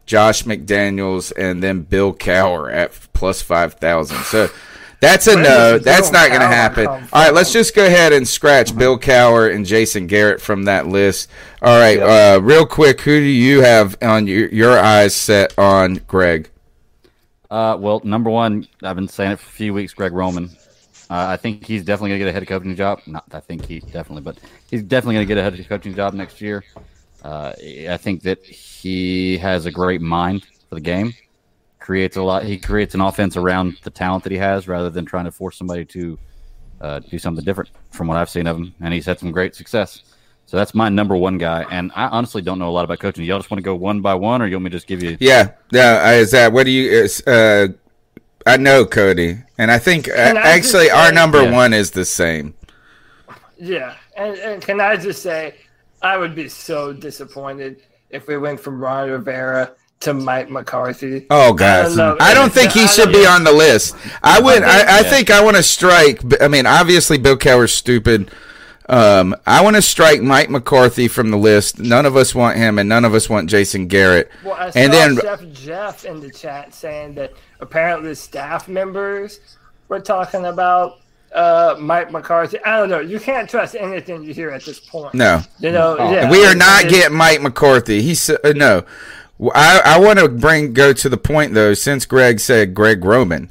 Josh 0.06 0.44
McDaniels, 0.44 1.32
and 1.38 1.64
then 1.64 1.82
Bill 1.82 2.14
Cowher 2.14 2.74
at 2.74 2.92
plus 3.14 3.42
five 3.42 3.76
thousand. 3.76 4.18
So 4.24 4.50
that's 5.04 5.28
a 5.28 5.36
no. 5.36 5.78
That's 5.78 6.12
not 6.12 6.30
going 6.30 6.42
to 6.42 6.48
happen. 6.48 6.88
All 6.88 7.00
right, 7.14 7.34
let's 7.34 7.52
just 7.52 7.76
go 7.76 7.86
ahead 7.86 8.14
and 8.14 8.28
scratch 8.28 8.76
Bill 8.76 8.98
Cowher 8.98 9.54
and 9.54 9.66
Jason 9.66 10.08
Garrett 10.08 10.42
from 10.42 10.64
that 10.64 10.88
list. 10.88 11.30
All 11.62 11.78
right, 11.78 12.00
uh, 12.00 12.40
real 12.42 12.66
quick, 12.66 13.02
who 13.02 13.20
do 13.20 13.26
you 13.26 13.62
have 13.62 13.98
on 14.02 14.28
your, 14.28 14.48
your 14.50 14.80
eyes 14.80 15.14
set 15.14 15.58
on 15.60 15.96
Greg? 16.08 16.50
Uh, 17.52 17.78
well, 17.80 18.02
number 18.04 18.30
one, 18.30 18.68
I've 18.82 18.96
been 18.96 19.08
saying 19.08 19.34
it 19.34 19.40
for 19.40 19.48
a 19.48 19.52
few 19.52 19.74
weeks. 19.74 19.94
Greg 19.94 20.14
Roman. 20.14 20.50
Uh, 21.10 21.28
I 21.28 21.38
think 21.38 21.66
he's 21.66 21.84
definitely 21.84 22.10
going 22.10 22.20
to 22.20 22.26
get 22.26 22.30
a 22.30 22.34
head 22.34 22.48
coaching 22.48 22.76
job. 22.76 23.02
Not, 23.06 23.26
I 23.32 23.40
think 23.40 23.66
he 23.66 23.80
definitely, 23.82 24.22
but 24.22 24.40
he's 24.72 24.82
definitely 24.82 25.16
going 25.16 25.28
to 25.28 25.36
get 25.36 25.38
a 25.38 25.44
head 25.44 25.70
coaching 25.70 25.94
job 25.94 26.14
next 26.14 26.42
year. 26.42 26.64
Uh, 27.24 27.54
I 27.88 27.98
think 27.98 28.24
that 28.24 28.44
he 28.44 29.38
has 29.38 29.66
a 29.66 29.72
great 29.72 30.02
mind 30.02 30.46
for 30.68 30.76
the 30.76 30.82
game. 30.82 31.14
Creates 31.84 32.16
a 32.16 32.24
lot. 32.24 32.46
He 32.46 32.58
creates 32.58 32.96
an 32.96 33.02
offense 33.02 33.36
around 33.36 33.76
the 33.84 33.90
talent 33.90 34.24
that 34.24 34.32
he 34.32 34.38
has, 34.38 34.70
rather 34.70 34.90
than 34.90 35.04
trying 35.04 35.26
to 35.26 35.32
force 35.32 35.58
somebody 35.58 35.84
to 35.84 36.18
uh, 36.80 37.00
do 37.00 37.20
something 37.20 37.44
different. 37.44 37.72
From 37.92 38.08
what 38.08 38.16
I've 38.16 38.30
seen 38.30 38.48
of 38.48 38.56
him, 38.56 38.74
and 38.80 38.94
he's 38.94 39.06
had 39.06 39.20
some 39.20 39.34
great 39.34 39.54
success. 39.54 40.04
So 40.46 40.56
that's 40.56 40.74
my 40.74 40.88
number 40.88 41.18
one 41.18 41.38
guy. 41.38 41.66
And 41.70 41.92
I 41.94 42.08
honestly 42.08 42.42
don't 42.42 42.58
know 42.58 42.70
a 42.70 42.72
lot 42.72 42.86
about 42.86 43.00
coaching. 43.00 43.26
Y'all 43.26 43.38
just 43.38 43.52
want 43.52 43.58
to 43.58 43.64
go 43.64 43.76
one 43.76 44.00
by 44.00 44.14
one, 44.14 44.42
or 44.42 44.48
you 44.48 44.56
want 44.56 44.64
me 44.64 44.70
to 44.70 44.78
just 44.78 44.88
give 44.88 45.04
you? 45.04 45.18
Yeah, 45.20 45.52
yeah. 45.72 46.12
Is 46.14 46.32
that 46.32 46.54
what 46.54 46.64
do 46.66 46.72
you? 46.72 46.90
Is, 46.90 47.22
uh, 47.28 47.68
I 48.46 48.56
know 48.56 48.86
Cody, 48.86 49.40
and 49.58 49.70
I 49.70 49.78
think 49.78 50.08
uh, 50.08 50.14
actually 50.14 50.90
our 50.90 51.12
number 51.12 51.44
yeah. 51.44 51.52
one 51.52 51.74
is 51.74 51.92
the 51.92 52.06
same. 52.06 52.54
Yeah, 53.58 53.96
and, 54.16 54.38
and 54.38 54.62
can 54.62 54.80
I 54.80 54.96
just 54.96 55.22
say, 55.22 55.56
I 56.02 56.18
would 56.18 56.34
be 56.34 56.48
so 56.48 56.94
disappointed 56.94 57.82
if 58.10 58.28
we 58.28 58.38
went 58.38 58.62
from 58.62 58.80
Ron 58.80 59.10
Rivera 59.10 59.76
to 60.04 60.14
Mike 60.14 60.50
McCarthy. 60.50 61.26
Oh 61.30 61.54
gosh, 61.54 61.92
I 61.92 61.96
don't, 61.96 62.22
I 62.22 62.34
don't 62.34 62.54
think 62.54 62.72
he 62.72 62.88
should 62.88 63.12
be 63.12 63.26
on 63.26 63.44
the 63.44 63.52
list. 63.52 63.96
I 64.22 64.40
would. 64.40 64.64
I, 64.64 65.00
I 65.00 65.04
think 65.04 65.32
I 65.32 65.44
want 65.44 65.58
to 65.58 65.64
strike. 65.64 66.22
I 66.42 66.48
mean, 66.48 66.66
obviously 66.66 67.18
Bill 67.18 67.38
Cowher's 67.38 67.74
stupid. 67.74 68.32
Um, 68.90 69.34
I 69.48 69.64
want 69.64 69.78
to 69.78 69.82
strike 69.82 70.22
Mike 70.22 70.50
McCarthy 70.50 71.08
from 71.08 71.32
the 71.32 71.38
list. 71.38 71.80
None 71.80 72.06
of 72.06 72.18
us 72.18 72.36
want 72.36 72.58
him, 72.58 72.78
and 72.78 72.90
none 72.90 73.06
of 73.06 73.14
us 73.14 73.30
want 73.30 73.50
Jason 73.50 73.88
Garrett. 73.88 74.30
Well, 74.44 74.56
I 74.56 74.72
and 74.76 74.92
then 74.92 75.18
Chef 75.18 75.42
Jeff 75.54 76.06
in 76.06 76.20
the 76.20 76.30
chat 76.30 76.74
saying 76.74 77.16
that 77.16 77.34
apparently 77.62 78.14
staff 78.14 78.68
members 78.68 79.40
were 79.88 80.02
talking 80.02 80.46
about 80.46 81.00
uh, 81.34 81.76
Mike 81.80 82.12
McCarthy. 82.12 82.60
I 82.66 82.78
don't 82.78 82.90
know. 82.90 83.00
You 83.00 83.22
can't 83.22 83.50
trust 83.50 83.76
anything 83.76 84.24
you 84.24 84.34
hear 84.34 84.50
at 84.50 84.66
this 84.66 84.82
point. 84.82 85.14
No, 85.14 85.42
you 85.60 85.72
know. 85.72 85.96
Oh. 85.98 86.12
Yeah, 86.12 86.30
we 86.30 86.46
are 86.46 86.56
not 86.56 86.90
getting 86.90 87.16
Mike 87.16 87.42
McCarthy. 87.42 88.02
He's 88.02 88.30
uh, 88.30 88.54
no. 88.54 88.84
I, 89.42 89.82
I 89.84 90.00
want 90.00 90.20
to 90.20 90.30
bring 90.30 90.74
go 90.74 90.94
to 90.94 91.10
the 91.10 91.18
point 91.18 91.54
though. 91.54 91.74
Since 91.74 92.06
Greg 92.06 92.40
said 92.40 92.74
Greg 92.74 93.04
Roman 93.04 93.50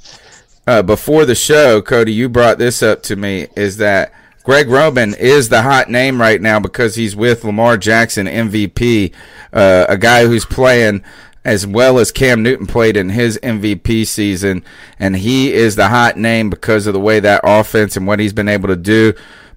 uh, 0.67 0.83
before 0.83 1.25
the 1.25 1.35
show, 1.35 1.83
Cody, 1.83 2.13
you 2.13 2.29
brought 2.29 2.59
this 2.59 2.83
up 2.83 3.03
to 3.05 3.17
me. 3.17 3.49
Is 3.57 3.79
that 3.79 4.13
Greg 4.45 4.69
Roman 4.69 5.15
is 5.15 5.49
the 5.49 5.63
hot 5.63 5.91
name 5.91 6.21
right 6.21 6.41
now 6.41 6.59
because 6.61 6.95
he's 6.95 7.15
with 7.15 7.45
Lamar 7.45 7.77
Jackson, 7.77 8.27
MVP, 8.27 9.13
uh, 9.53 9.87
a 9.89 9.97
guy 9.97 10.27
who's 10.27 10.45
playing 10.45 11.05
as 11.45 11.67
well 11.67 11.99
as 11.99 12.13
Cam 12.13 12.43
Newton 12.43 12.67
played 12.67 12.97
in 12.97 13.11
his 13.11 13.39
MVP 13.43 14.07
season, 14.07 14.65
and 14.99 15.17
he 15.17 15.53
is 15.53 15.75
the 15.75 15.89
hot 15.89 16.17
name 16.17 16.51
because 16.51 16.87
of 16.87 16.95
the 16.95 17.01
way 17.01 17.19
that 17.21 17.41
offense 17.43 17.97
and 17.97 18.07
what 18.07 18.21
he's 18.21 18.33
been 18.33 18.49
able 18.49 18.69
to 18.69 18.77
do. 18.77 19.13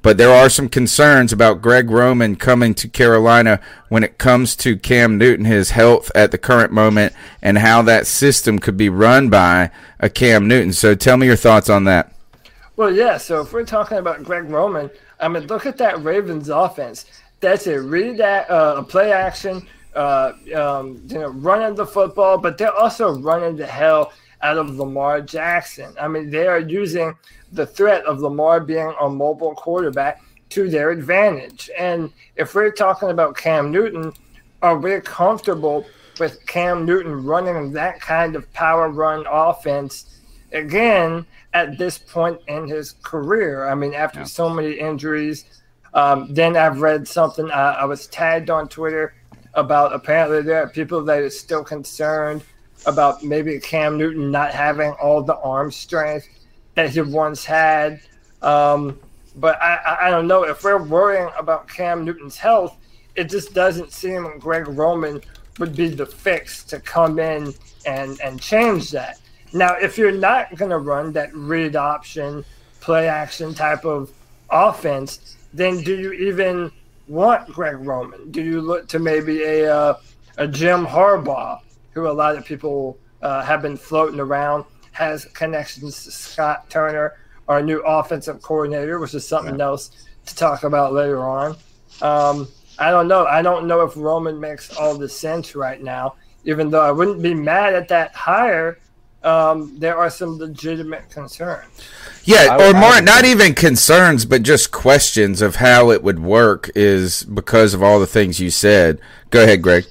But 0.05 0.19
there 0.19 0.31
are 0.31 0.49
some 0.49 0.69
concerns 0.69 1.33
about 1.33 1.63
Greg 1.63 1.89
Roman 1.89 2.35
coming 2.35 2.75
to 2.75 2.87
Carolina 2.87 3.59
when 3.89 4.03
it 4.03 4.19
comes 4.19 4.55
to 4.57 4.77
Cam 4.77 5.17
Newton, 5.17 5.45
his 5.45 5.71
health 5.71 6.11
at 6.13 6.29
the 6.29 6.37
current 6.37 6.71
moment, 6.71 7.13
and 7.41 7.57
how 7.57 7.81
that 7.81 8.05
system 8.05 8.59
could 8.59 8.77
be 8.77 8.87
run 8.87 9.31
by 9.31 9.71
a 9.99 10.07
Cam 10.07 10.47
Newton. 10.47 10.73
So 10.73 10.93
tell 10.93 11.17
me 11.17 11.25
your 11.25 11.35
thoughts 11.35 11.71
on 11.71 11.85
that. 11.85 12.13
Well, 12.75 12.93
yeah. 12.93 13.17
So 13.17 13.41
if 13.41 13.51
we're 13.51 13.65
talking 13.65 13.97
about 13.97 14.23
Greg 14.23 14.47
Roman, 14.47 14.91
I 15.19 15.27
mean, 15.27 15.47
look 15.47 15.65
at 15.65 15.79
that 15.79 16.03
Ravens 16.03 16.49
offense. 16.49 17.07
That's 17.39 17.65
it. 17.65 17.77
Read 17.77 18.17
that 18.17 18.47
uh, 18.47 18.83
play 18.83 19.11
action, 19.11 19.65
uh, 19.95 20.33
um, 20.55 21.01
you 21.07 21.17
know, 21.17 21.29
running 21.29 21.73
the 21.73 21.87
football, 21.87 22.37
but 22.37 22.59
they're 22.59 22.71
also 22.71 23.19
running 23.21 23.55
the 23.55 23.65
hell 23.65 24.13
out 24.43 24.59
of 24.59 24.69
Lamar 24.69 25.21
Jackson. 25.21 25.95
I 25.99 26.07
mean, 26.07 26.29
they 26.29 26.45
are 26.45 26.59
using 26.59 27.15
the 27.51 27.65
threat 27.65 28.05
of 28.05 28.19
Lamar 28.19 28.59
being 28.59 28.93
a 28.99 29.09
mobile 29.09 29.55
quarterback 29.55 30.21
to 30.49 30.69
their 30.69 30.91
advantage. 30.91 31.69
And 31.77 32.11
if 32.35 32.53
we're 32.55 32.71
talking 32.71 33.09
about 33.09 33.37
Cam 33.37 33.71
Newton, 33.71 34.13
are 34.61 34.77
we 34.77 34.99
comfortable 35.01 35.85
with 36.19 36.45
Cam 36.45 36.85
Newton 36.85 37.25
running 37.25 37.71
that 37.73 37.99
kind 37.99 38.35
of 38.35 38.51
power 38.53 38.89
run 38.89 39.25
offense 39.29 40.19
again 40.51 41.25
at 41.53 41.77
this 41.77 41.97
point 41.97 42.39
in 42.47 42.67
his 42.67 42.93
career. 43.03 43.67
I 43.67 43.75
mean, 43.75 43.93
after 43.93 44.19
yeah. 44.19 44.25
so 44.25 44.49
many 44.49 44.73
injuries. 44.73 45.45
Um, 45.93 46.33
then 46.33 46.57
I've 46.57 46.81
read 46.81 47.07
something. 47.07 47.49
Uh, 47.49 47.77
I 47.79 47.85
was 47.85 48.07
tagged 48.07 48.49
on 48.49 48.67
Twitter 48.67 49.15
about 49.53 49.93
apparently 49.93 50.41
there 50.41 50.61
are 50.61 50.67
people 50.67 51.03
that 51.05 51.19
are 51.19 51.29
still 51.29 51.63
concerned 51.63 52.43
about 52.85 53.23
maybe 53.23 53.57
Cam 53.59 53.97
Newton 53.97 54.29
not 54.29 54.51
having 54.51 54.91
all 54.93 55.23
the 55.23 55.37
arm 55.37 55.71
strength 55.71 56.27
that 56.75 56.91
he 56.91 57.01
once 57.01 57.43
had. 57.43 58.01
Um, 58.41 58.99
but 59.35 59.61
I, 59.61 59.97
I 60.03 60.09
don't 60.11 60.27
know 60.27 60.43
if 60.43 60.63
we're 60.63 60.81
worrying 60.81 61.29
about 61.37 61.67
Cam 61.67 62.05
Newton's 62.05 62.37
health. 62.37 62.77
It 63.15 63.29
just 63.29 63.53
doesn't 63.53 63.91
seem 63.91 64.39
Greg 64.39 64.67
Roman 64.67 65.21
would 65.59 65.75
be 65.75 65.89
the 65.89 66.05
fix 66.05 66.63
to 66.65 66.79
come 66.79 67.19
in 67.19 67.53
and 67.85 68.19
and 68.21 68.41
change 68.41 68.91
that. 68.91 69.19
Now, 69.53 69.75
if 69.81 69.97
you're 69.97 70.11
not 70.11 70.55
going 70.55 70.71
to 70.71 70.79
run 70.79 71.13
that 71.13 71.33
read 71.33 71.75
option, 71.75 72.43
play 72.81 73.07
action 73.07 73.53
type 73.53 73.85
of 73.85 74.11
offense, 74.49 75.37
then 75.53 75.81
do 75.81 75.97
you 75.97 76.11
even 76.11 76.71
want 77.07 77.47
Greg 77.47 77.77
Roman? 77.79 78.31
Do 78.31 78.43
you 78.43 78.61
look 78.61 78.87
to 78.89 78.99
maybe 78.99 79.43
a 79.43 79.73
uh, 79.73 79.97
a 80.37 80.47
Jim 80.47 80.85
Harbaugh, 80.85 81.61
who 81.91 82.07
a 82.07 82.11
lot 82.11 82.35
of 82.35 82.45
people 82.45 82.97
uh, 83.21 83.43
have 83.43 83.61
been 83.61 83.77
floating 83.77 84.19
around, 84.19 84.65
has 84.95 85.25
connections 85.25 86.03
to 86.03 86.11
Scott 86.11 86.69
Turner, 86.69 87.13
our 87.47 87.61
new 87.61 87.79
offensive 87.81 88.41
coordinator, 88.41 88.99
which 88.99 89.13
is 89.13 89.27
something 89.27 89.59
yeah. 89.59 89.65
else 89.65 89.91
to 90.25 90.35
talk 90.35 90.63
about 90.63 90.93
later 90.93 91.19
on. 91.19 91.51
Um, 92.01 92.47
I 92.79 92.91
don't 92.91 93.07
know. 93.07 93.25
I 93.25 93.41
don't 93.41 93.67
know 93.67 93.81
if 93.81 93.95
Roman 93.95 94.39
makes 94.39 94.75
all 94.75 94.97
the 94.97 95.07
sense 95.07 95.55
right 95.55 95.81
now, 95.81 96.15
even 96.43 96.69
though 96.69 96.81
I 96.81 96.91
wouldn't 96.91 97.21
be 97.21 97.33
mad 97.33 97.73
at 97.73 97.87
that 97.89 98.15
hire 98.15 98.79
um, 99.25 99.77
there 99.79 99.97
are 99.97 100.09
some 100.09 100.37
legitimate 100.37 101.09
concerns. 101.09 101.81
Yeah, 102.23 102.55
or 102.55 102.73
more, 102.73 103.01
not 103.01 103.25
even 103.25 103.53
concerns, 103.53 104.23
but 104.25 104.43
just 104.43 104.71
questions 104.71 105.41
of 105.41 105.57
how 105.57 105.91
it 105.91 106.03
would 106.03 106.19
work 106.19 106.69
is 106.75 107.23
because 107.23 107.73
of 107.73 107.83
all 107.83 107.99
the 107.99 108.07
things 108.07 108.39
you 108.39 108.51
said. 108.51 108.99
Go 109.31 109.43
ahead, 109.43 109.61
Greg. 109.61 109.85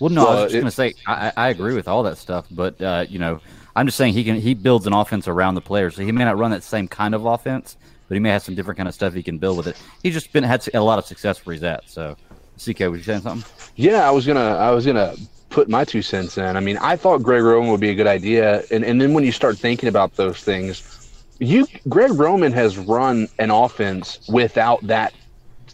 Well, 0.00 0.10
no, 0.10 0.24
well, 0.24 0.38
I 0.38 0.42
was 0.44 0.52
just 0.52 0.60
going 0.60 0.64
to 0.64 0.70
say 0.70 0.94
I, 1.06 1.32
I, 1.36 1.48
agree 1.48 1.74
with 1.74 1.88
all 1.88 2.04
that 2.04 2.18
stuff, 2.18 2.46
but 2.50 2.80
uh, 2.80 3.04
you 3.08 3.18
know, 3.18 3.40
I'm 3.78 3.86
just 3.86 3.96
saying 3.96 4.14
he 4.14 4.24
can 4.24 4.34
he 4.34 4.54
builds 4.54 4.88
an 4.88 4.92
offense 4.92 5.28
around 5.28 5.54
the 5.54 5.60
players, 5.60 5.94
so 5.94 6.02
he 6.02 6.10
may 6.10 6.24
not 6.24 6.36
run 6.36 6.50
that 6.50 6.64
same 6.64 6.88
kind 6.88 7.14
of 7.14 7.26
offense, 7.26 7.76
but 8.08 8.16
he 8.16 8.18
may 8.18 8.30
have 8.30 8.42
some 8.42 8.56
different 8.56 8.76
kind 8.76 8.88
of 8.88 8.94
stuff 8.94 9.14
he 9.14 9.22
can 9.22 9.38
build 9.38 9.56
with 9.56 9.68
it. 9.68 9.80
He's 10.02 10.14
just 10.14 10.32
been 10.32 10.42
had 10.42 10.66
a 10.74 10.80
lot 10.80 10.98
of 10.98 11.06
success 11.06 11.46
where 11.46 11.54
he's 11.54 11.62
at. 11.62 11.88
So, 11.88 12.16
CK, 12.56 12.80
was 12.80 12.98
you 12.98 13.02
saying 13.04 13.20
something? 13.20 13.48
Yeah, 13.76 14.08
I 14.08 14.10
was 14.10 14.26
gonna 14.26 14.40
I 14.40 14.72
was 14.72 14.84
gonna 14.84 15.14
put 15.48 15.68
my 15.68 15.84
two 15.84 16.02
cents 16.02 16.38
in. 16.38 16.56
I 16.56 16.60
mean, 16.60 16.76
I 16.78 16.96
thought 16.96 17.22
Greg 17.22 17.44
Roman 17.44 17.70
would 17.70 17.78
be 17.78 17.90
a 17.90 17.94
good 17.94 18.08
idea, 18.08 18.64
and 18.72 18.84
and 18.84 19.00
then 19.00 19.14
when 19.14 19.22
you 19.22 19.30
start 19.30 19.56
thinking 19.56 19.88
about 19.88 20.16
those 20.16 20.42
things, 20.42 21.24
you 21.38 21.64
Greg 21.88 22.10
Roman 22.14 22.50
has 22.50 22.78
run 22.78 23.28
an 23.38 23.52
offense 23.52 24.26
without 24.28 24.84
that 24.88 25.14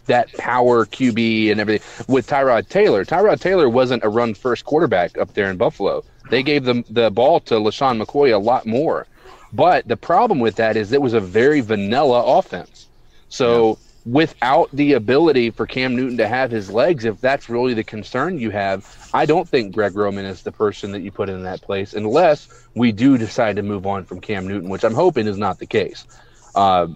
that 0.05 0.31
power 0.33 0.85
QB 0.85 1.49
and 1.49 1.59
everything 1.59 2.05
with 2.07 2.27
Tyrod 2.27 2.69
Taylor. 2.69 3.03
Tyrod 3.03 3.39
Taylor 3.39 3.67
wasn't 3.67 4.03
a 4.03 4.09
run 4.09 4.35
first 4.35 4.63
quarterback 4.63 5.17
up 5.17 5.33
there 5.33 5.49
in 5.49 5.57
Buffalo. 5.57 6.03
They 6.29 6.43
gave 6.43 6.63
them 6.63 6.83
the 6.89 7.09
ball 7.11 7.39
to 7.41 7.55
LeSean 7.55 8.03
McCoy 8.03 8.33
a 8.33 8.37
lot 8.37 8.65
more. 8.65 9.07
But 9.53 9.87
the 9.87 9.97
problem 9.97 10.39
with 10.39 10.55
that 10.55 10.75
is 10.75 10.91
it 10.91 11.01
was 11.01 11.13
a 11.13 11.19
very 11.19 11.61
vanilla 11.61 12.37
offense. 12.37 12.87
So 13.29 13.77
without 14.05 14.69
the 14.71 14.93
ability 14.93 15.49
for 15.49 15.65
Cam 15.65 15.95
Newton 15.95 16.17
to 16.17 16.27
have 16.27 16.51
his 16.51 16.69
legs, 16.69 17.05
if 17.05 17.19
that's 17.21 17.49
really 17.49 17.73
the 17.73 17.83
concern 17.83 18.37
you 18.37 18.51
have, 18.51 19.09
I 19.13 19.25
don't 19.25 19.47
think 19.47 19.73
Greg 19.73 19.95
Roman 19.95 20.25
is 20.25 20.43
the 20.43 20.51
person 20.51 20.91
that 20.91 21.01
you 21.01 21.11
put 21.11 21.29
in 21.29 21.43
that 21.43 21.61
place 21.61 21.93
unless 21.93 22.47
we 22.75 22.91
do 22.91 23.17
decide 23.17 23.55
to 23.55 23.63
move 23.63 23.87
on 23.87 24.05
from 24.05 24.21
Cam 24.21 24.47
Newton, 24.47 24.69
which 24.69 24.83
I'm 24.83 24.93
hoping 24.93 25.27
is 25.27 25.37
not 25.37 25.59
the 25.59 25.65
case. 25.65 26.05
Uh, 26.53 26.87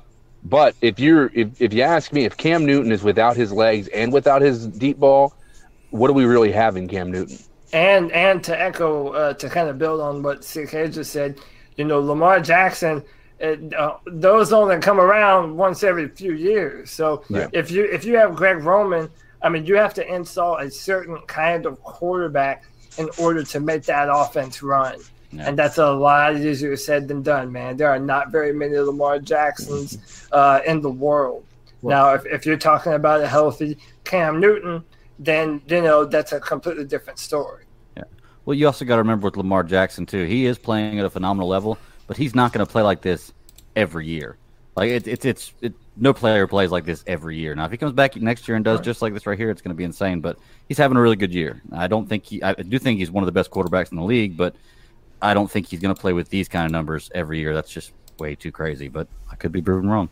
but 0.43 0.75
if 0.81 0.99
you're 0.99 1.31
if, 1.33 1.61
if 1.61 1.73
you 1.73 1.81
ask 1.81 2.13
me 2.13 2.25
if 2.25 2.37
Cam 2.37 2.65
Newton 2.65 2.91
is 2.91 3.03
without 3.03 3.35
his 3.35 3.51
legs 3.51 3.87
and 3.89 4.13
without 4.13 4.41
his 4.41 4.67
deep 4.67 4.97
ball, 4.97 5.33
what 5.89 6.07
do 6.07 6.13
we 6.13 6.25
really 6.25 6.51
have 6.51 6.77
in 6.77 6.87
Cam 6.87 7.11
Newton? 7.11 7.37
And 7.71 8.11
and 8.11 8.43
to 8.45 8.59
echo 8.59 9.09
uh, 9.09 9.33
to 9.33 9.49
kind 9.49 9.69
of 9.69 9.77
build 9.77 10.01
on 10.01 10.23
what 10.23 10.41
CK 10.41 10.91
just 10.91 11.11
said, 11.11 11.39
you 11.77 11.85
know, 11.85 11.99
Lamar 11.99 12.39
Jackson– 12.39 13.03
it, 13.39 13.73
uh, 13.73 13.97
those 14.05 14.51
only 14.51 14.79
come 14.79 14.99
around 14.99 15.55
once 15.55 15.83
every 15.83 16.09
few 16.09 16.33
years. 16.33 16.91
So 16.91 17.23
yeah. 17.29 17.47
if 17.53 17.71
you 17.71 17.85
if 17.85 18.03
you 18.03 18.17
have 18.17 18.35
Greg 18.35 18.63
Roman, 18.63 19.09
I 19.41 19.49
mean, 19.49 19.65
you 19.65 19.75
have 19.75 19.93
to 19.95 20.13
install 20.13 20.57
a 20.57 20.69
certain 20.69 21.17
kind 21.27 21.65
of 21.65 21.81
quarterback 21.81 22.65
in 22.97 23.09
order 23.17 23.43
to 23.43 23.59
make 23.59 23.83
that 23.83 24.09
offense 24.11 24.61
run. 24.61 24.99
And 25.37 25.57
that's 25.57 25.77
a 25.77 25.91
lot 25.91 26.37
easier 26.37 26.75
said 26.75 27.07
than 27.07 27.21
done, 27.21 27.51
man. 27.51 27.77
There 27.77 27.87
are 27.87 27.99
not 27.99 28.31
very 28.31 28.51
many 28.51 28.75
Lamar 28.79 29.19
Jacksons 29.19 30.27
uh, 30.31 30.59
in 30.65 30.81
the 30.81 30.89
world. 30.89 31.45
now, 31.83 32.15
if, 32.15 32.25
if 32.25 32.45
you're 32.47 32.57
talking 32.57 32.93
about 32.93 33.21
a 33.21 33.27
healthy 33.27 33.77
Cam 34.05 34.39
Newton, 34.39 34.83
then 35.19 35.61
you 35.67 35.81
know 35.81 36.05
that's 36.05 36.31
a 36.31 36.39
completely 36.39 36.85
different 36.85 37.19
story. 37.19 37.65
Yeah. 37.97 38.05
Well, 38.45 38.55
you 38.55 38.65
also 38.65 38.85
got 38.85 38.95
to 38.95 39.01
remember 39.01 39.25
with 39.25 39.37
Lamar 39.37 39.63
Jackson 39.63 40.05
too. 40.05 40.23
He 40.25 40.45
is 40.45 40.57
playing 40.57 40.97
at 40.97 41.05
a 41.05 41.09
phenomenal 41.09 41.47
level, 41.47 41.77
but 42.07 42.17
he's 42.17 42.33
not 42.33 42.53
going 42.53 42.65
to 42.65 42.71
play 42.71 42.81
like 42.81 43.01
this 43.01 43.33
every 43.75 44.07
year. 44.07 44.37
Like 44.75 44.91
it's 44.91 45.07
it's 45.07 45.25
it's 45.61 45.77
no 45.97 46.13
player 46.13 46.47
plays 46.47 46.71
like 46.71 46.85
this 46.85 47.03
every 47.05 47.37
year. 47.37 47.53
Now, 47.53 47.65
if 47.65 47.71
he 47.71 47.77
comes 47.77 47.91
back 47.91 48.15
next 48.15 48.47
year 48.47 48.55
and 48.55 48.63
does 48.63 48.79
just 48.79 49.01
like 49.01 49.13
this 49.13 49.27
right 49.27 49.37
here, 49.37 49.49
it's 49.49 49.61
going 49.61 49.75
to 49.75 49.77
be 49.77 49.83
insane. 49.83 50.21
But 50.21 50.39
he's 50.67 50.77
having 50.77 50.95
a 50.97 51.01
really 51.01 51.17
good 51.17 51.33
year. 51.33 51.61
I 51.73 51.87
don't 51.87 52.07
think 52.07 52.25
he. 52.25 52.41
I 52.41 52.53
do 52.53 52.79
think 52.79 52.99
he's 52.99 53.11
one 53.11 53.21
of 53.21 53.25
the 53.25 53.33
best 53.33 53.51
quarterbacks 53.51 53.91
in 53.91 53.97
the 53.97 54.03
league, 54.03 54.37
but 54.37 54.55
I 55.21 55.33
don't 55.33 55.51
think 55.51 55.67
he's 55.67 55.81
going 55.81 55.93
to 55.93 55.99
play 55.99 56.13
with 56.13 56.29
these 56.29 56.47
kind 56.47 56.65
of 56.65 56.71
numbers 56.71 57.11
every 57.13 57.39
year. 57.39 57.53
That's 57.53 57.69
just 57.69 57.91
way 58.19 58.35
too 58.35 58.53
crazy. 58.53 58.87
But 58.87 59.07
I 59.29 59.35
could 59.35 59.51
be 59.51 59.61
proven 59.61 59.89
wrong. 59.89 60.09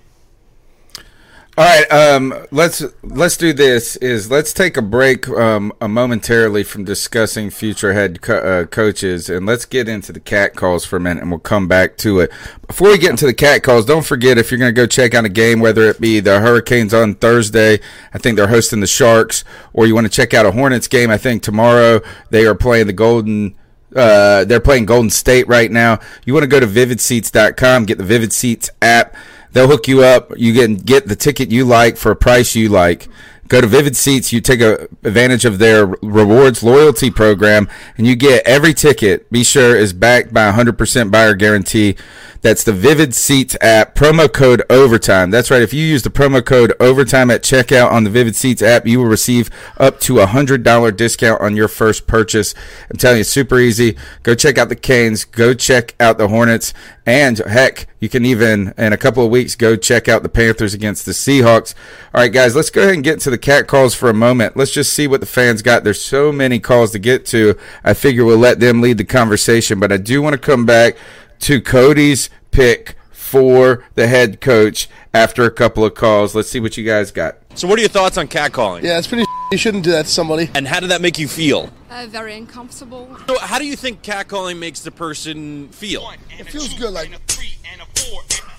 All 1.60 1.66
right, 1.66 1.92
um, 1.92 2.36
let's 2.52 2.84
let's 3.02 3.36
do 3.36 3.52
this. 3.52 3.96
Is 3.96 4.30
let's 4.30 4.54
take 4.54 4.78
a 4.78 4.82
break 4.84 5.28
um, 5.28 5.74
momentarily 5.82 6.64
from 6.64 6.84
discussing 6.84 7.50
future 7.50 7.94
head 7.94 8.22
co- 8.22 8.38
uh, 8.38 8.66
coaches, 8.66 9.28
and 9.28 9.48
let's 9.48 9.66
get 9.66 9.90
into 9.90 10.14
the 10.14 10.20
cat 10.20 10.56
calls 10.56 10.86
for 10.86 10.98
a 10.98 11.00
minute, 11.00 11.22
and 11.22 11.32
we'll 11.32 11.40
come 11.40 11.68
back 11.68 11.98
to 11.98 12.20
it. 12.20 12.32
Before 12.68 12.90
we 12.90 13.00
get 13.00 13.10
into 13.10 13.26
the 13.26 13.34
cat 13.34 13.64
calls, 13.64 13.86
don't 13.86 14.06
forget 14.06 14.38
if 14.38 14.52
you're 14.52 14.60
going 14.60 14.70
to 14.70 14.80
go 14.80 14.86
check 14.86 15.16
out 15.16 15.26
a 15.26 15.30
game, 15.30 15.60
whether 15.60 15.82
it 15.90 16.00
be 16.00 16.20
the 16.20 16.42
Hurricanes 16.42 16.94
on 16.94 17.16
Thursday, 17.16 17.80
I 18.14 18.20
think 18.20 18.38
they're 18.38 18.50
hosting 18.50 18.80
the 18.80 18.86
Sharks, 18.86 19.44
or 19.74 19.88
you 19.88 19.96
want 19.96 20.06
to 20.06 20.14
check 20.14 20.36
out 20.36 20.46
a 20.46 20.52
Hornets 20.52 20.88
game. 20.88 21.10
I 21.10 21.18
think 21.18 21.42
tomorrow 21.42 22.02
they 22.30 22.46
are 22.46 22.54
playing 22.54 22.86
the 22.86 22.94
Golden. 22.94 23.56
Uh, 23.96 24.46
they're 24.46 24.60
playing 24.60 24.86
Golden 24.86 25.10
State 25.10 25.48
right 25.48 25.72
now. 25.72 25.98
You 26.24 26.34
want 26.34 26.44
to 26.44 26.48
go 26.48 26.60
to 26.60 26.68
vividseats.com, 26.68 27.86
get 27.86 27.98
the 27.98 28.04
Vivid 28.04 28.32
Seats 28.32 28.70
app. 28.80 29.16
They'll 29.52 29.68
hook 29.68 29.88
you 29.88 30.04
up. 30.04 30.32
You 30.38 30.54
can 30.54 30.76
get 30.76 31.08
the 31.08 31.16
ticket 31.16 31.52
you 31.52 31.66
like 31.66 31.98
for 31.98 32.12
a 32.12 32.16
price 32.16 32.56
you 32.56 32.70
like. 32.70 33.08
Go 33.48 33.62
to 33.62 33.68
Vivid 33.68 33.96
Seats. 33.96 34.34
You 34.34 34.42
take 34.42 34.60
a, 34.60 34.90
advantage 35.04 35.46
of 35.46 35.58
their 35.58 35.86
rewards 35.86 36.64
loyalty 36.64 37.10
program, 37.10 37.70
and 37.98 38.06
you 38.06 38.16
get 38.16 38.46
every 38.46 38.74
ticket. 38.74 39.30
Be 39.32 39.44
sure 39.44 39.76
is 39.76 39.94
backed 39.94 40.34
by 40.34 40.48
a 40.48 40.52
hundred 40.52 40.78
percent 40.78 41.12
buyer 41.12 41.34
guarantee. 41.34 41.96
That's 42.42 42.64
the 42.64 42.74
Vivid 42.74 43.14
Seats 43.16 43.56
app. 43.62 43.96
Promo 43.96 44.32
code 44.32 44.64
Overtime. 44.70 45.32
That's 45.32 45.50
right. 45.50 45.62
If 45.62 45.74
you 45.74 45.84
use 45.84 46.04
the 46.04 46.10
promo 46.10 46.44
code 46.46 46.74
Overtime 46.80 47.32
at 47.32 47.44
checkout 47.44 47.92
on 47.92 48.04
the 48.04 48.10
Vivid 48.10 48.36
Seats 48.36 48.62
app, 48.62 48.86
you 48.86 49.00
will 49.00 49.08
receive 49.08 49.50
up 49.78 50.00
to 50.02 50.20
a 50.20 50.26
hundred 50.26 50.64
dollar 50.64 50.92
discount 50.92 51.42
on 51.42 51.56
your 51.56 51.68
first 51.68 52.08
purchase. 52.08 52.54
I'm 52.90 52.98
telling 52.98 53.20
you, 53.20 53.24
super 53.24 53.60
easy. 53.60 53.98
Go 54.24 54.36
check 54.36 54.58
out 54.58 54.70
the 54.70 54.76
Canes. 54.76 55.26
Go 55.26 55.54
check 55.54 55.96
out 56.00 56.18
the 56.18 56.28
Hornets. 56.28 56.74
And 57.06 57.38
heck, 57.38 57.88
you 58.00 58.10
can 58.10 58.26
even 58.26 58.74
in 58.78 58.92
a 58.92 58.98
couple 58.98 59.24
of 59.24 59.32
weeks 59.32 59.56
go 59.56 59.78
check 59.78 60.10
out 60.10 60.24
the 60.24 60.30
Panthers 60.30 60.74
against 60.74 61.06
the 61.06 61.14
Seahawks. 61.14 61.74
All 62.14 62.22
right, 62.22 62.32
guys, 62.32 62.54
let's 62.56 62.70
go 62.70 62.82
ahead 62.82 62.96
and 62.96 63.04
get 63.04 63.22
to 63.22 63.30
the 63.30 63.38
cat 63.38 63.68
calls 63.68 63.96
for 63.96 64.10
a 64.10 64.14
moment. 64.14 64.58
Let's 64.58 64.72
just 64.72 64.92
see 64.92 65.08
what 65.08 65.22
the 65.22 65.26
fans 65.26 65.62
got. 65.62 65.84
There's 65.84 66.02
so 66.02 66.32
many 66.32 66.60
calls 66.60 66.92
to 66.92 67.00
get 67.00 67.26
to. 67.28 67.58
I 67.84 67.94
figure 67.94 68.26
we'll 68.26 68.38
let 68.38 68.60
them 68.60 68.82
lead 68.82 68.98
the 68.98 69.06
conversation, 69.06 69.80
but 69.80 69.92
I 69.92 69.98
do 69.98 70.22
want 70.22 70.34
to 70.34 70.38
come 70.38 70.66
back 70.66 70.98
to 71.40 71.62
Cody's 71.62 72.30
pick 72.52 72.96
for 73.12 73.84
the 73.96 74.08
head 74.08 74.40
coach 74.42 74.90
after 75.14 75.44
a 75.44 75.52
couple 75.52 75.84
of 75.84 75.94
calls. 75.94 76.34
Let's 76.34 76.50
see 76.50 76.60
what 76.60 76.78
you 76.78 76.86
guys 76.86 77.12
got. 77.12 77.38
So, 77.56 77.68
what 77.68 77.78
are 77.78 77.82
your 77.82 77.90
thoughts 77.90 78.18
on 78.18 78.28
catcalling? 78.28 78.84
Yeah, 78.84 78.98
it's 78.98 79.08
pretty. 79.08 79.26
You 79.52 79.58
shouldn't 79.58 79.84
do 79.84 79.92
that 79.92 80.06
to 80.06 80.12
somebody. 80.12 80.50
And 80.54 80.68
how 80.68 80.80
did 80.80 80.90
that 80.92 81.02
make 81.02 81.18
you 81.18 81.28
feel? 81.28 81.70
Uh, 81.90 82.06
very 82.10 82.36
uncomfortable. 82.36 83.18
So, 83.28 83.40
how 83.40 83.60
do 83.60 83.66
you 83.66 83.76
think 83.76 84.02
catcalling 84.02 84.60
makes 84.60 84.82
the 84.82 84.92
person 84.92 85.70
feel? 85.70 86.12
It 86.38 86.46
feels 86.46 86.74
good, 86.74 86.94
like. 86.94 87.10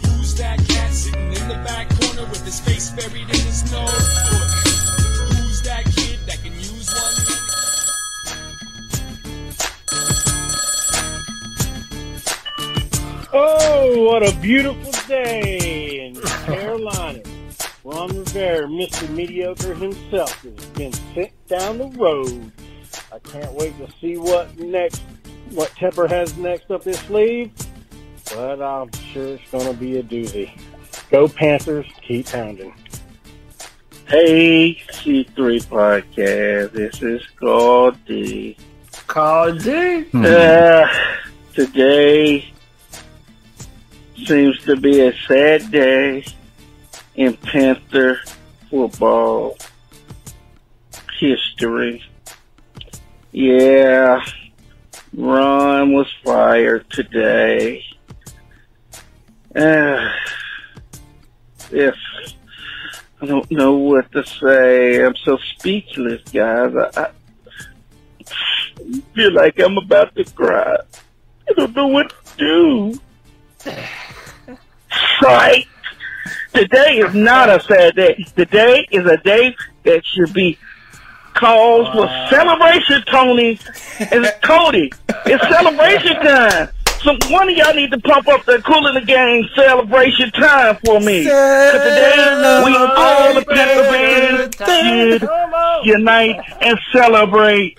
Who's 0.00 0.34
that 0.36 0.58
cat 0.68 0.92
sitting 0.92 1.32
in 1.32 1.48
the 1.48 1.62
back 1.66 1.88
corner 2.00 2.28
with 2.28 2.44
his 2.44 2.60
face 2.60 2.90
buried 2.90 3.22
in 3.22 3.28
his 3.28 3.70
notebook? 3.70 4.57
Oh, 13.30 14.04
what 14.04 14.26
a 14.26 14.34
beautiful 14.40 14.90
day 15.06 16.06
in 16.06 16.14
Carolina. 16.16 17.20
Ron 17.84 18.08
Rivera, 18.08 18.66
Mr. 18.66 19.06
Mediocre 19.10 19.74
himself, 19.74 20.42
has 20.42 20.66
been 20.70 20.92
sent 21.14 21.32
down 21.46 21.76
the 21.76 21.88
road. 21.88 22.50
I 23.12 23.18
can't 23.18 23.52
wait 23.52 23.76
to 23.78 23.92
see 24.00 24.16
what 24.16 24.58
next, 24.58 25.02
what 25.50 25.68
Tepper 25.72 26.08
has 26.08 26.38
next 26.38 26.70
up 26.70 26.84
his 26.84 26.98
sleeve, 27.00 27.52
but 28.34 28.62
I'm 28.62 28.90
sure 29.12 29.34
it's 29.34 29.50
going 29.50 29.66
to 29.66 29.74
be 29.74 29.98
a 29.98 30.02
doozy. 30.02 30.50
Go 31.10 31.28
Panthers, 31.28 31.86
keep 32.00 32.26
pounding. 32.26 32.74
Hey, 34.06 34.74
C3 34.90 35.66
Podcast. 35.66 36.72
This 36.72 37.02
is 37.02 37.22
Goldie. 37.38 38.56
Goldie? 39.06 40.06
Uh, 40.14 40.86
today 41.52 42.54
seems 44.26 44.58
to 44.64 44.76
be 44.76 45.00
a 45.00 45.12
sad 45.26 45.70
day 45.70 46.24
in 47.14 47.36
Panther 47.36 48.20
football 48.70 49.56
history. 51.18 52.02
Yeah, 53.32 54.24
Ron 55.14 55.92
was 55.92 56.06
fired 56.24 56.88
today. 56.90 57.84
Uh, 59.54 60.10
if 61.70 61.94
I 63.20 63.26
don't 63.26 63.50
know 63.50 63.74
what 63.74 64.12
to 64.12 64.24
say, 64.24 65.04
I'm 65.04 65.16
so 65.16 65.38
speechless, 65.56 66.22
guys. 66.32 66.72
I, 66.76 67.10
I 68.26 69.00
feel 69.14 69.32
like 69.32 69.58
I'm 69.58 69.76
about 69.76 70.14
to 70.14 70.24
cry. 70.24 70.76
I 71.48 71.52
don't 71.54 71.74
know 71.74 71.88
what 71.88 72.12
to 72.36 73.00
do. 73.64 73.72
Right? 75.22 75.66
Today 76.54 76.98
is 76.98 77.14
not 77.14 77.48
a 77.48 77.60
sad 77.60 77.94
day. 77.96 78.24
Today 78.36 78.86
is 78.90 79.06
a 79.06 79.16
day 79.18 79.54
that 79.84 80.04
should 80.04 80.32
be 80.32 80.58
called 81.34 81.92
for 81.92 82.06
celebration, 82.30 83.02
Tony. 83.10 83.58
It's 84.00 84.38
Cody. 84.46 84.92
It's 85.26 85.42
celebration 85.48 86.14
time. 86.16 86.68
So 87.02 87.16
one 87.30 87.48
of 87.48 87.56
y'all 87.56 87.74
need 87.74 87.92
to 87.92 88.00
pump 88.00 88.26
up 88.26 88.44
the 88.44 88.60
cool 88.62 88.84
in 88.88 88.94
the 88.94 89.00
game 89.02 89.48
celebration 89.54 90.32
time 90.32 90.78
for 90.84 90.98
me. 91.00 91.24
'Cause 91.24 91.82
today 91.82 92.62
we 92.64 92.76
all 92.76 93.34
the 93.34 93.44
fans 93.44 94.56
should 95.20 95.28
unite 95.84 96.40
and 96.60 96.78
celebrate. 96.92 97.78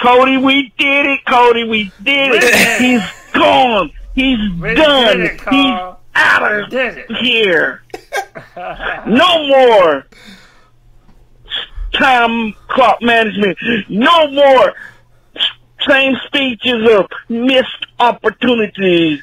Cody, 0.00 0.36
we 0.36 0.72
did 0.78 1.06
it. 1.06 1.24
Cody, 1.26 1.64
we 1.64 1.90
did 2.04 2.34
it. 2.34 2.80
He's 2.80 3.02
gone. 3.32 3.90
He's 4.14 4.38
done. 4.76 5.20
He's. 5.50 5.80
Out 6.16 6.72
of 6.72 6.96
here. 7.20 7.82
No 9.06 9.46
more 9.46 10.06
time 11.92 12.54
clock 12.68 13.02
management. 13.02 13.58
No 13.88 14.28
more 14.28 14.74
same 15.86 16.16
speeches 16.26 16.88
of 16.90 17.06
missed 17.28 17.86
opportunities. 17.98 19.22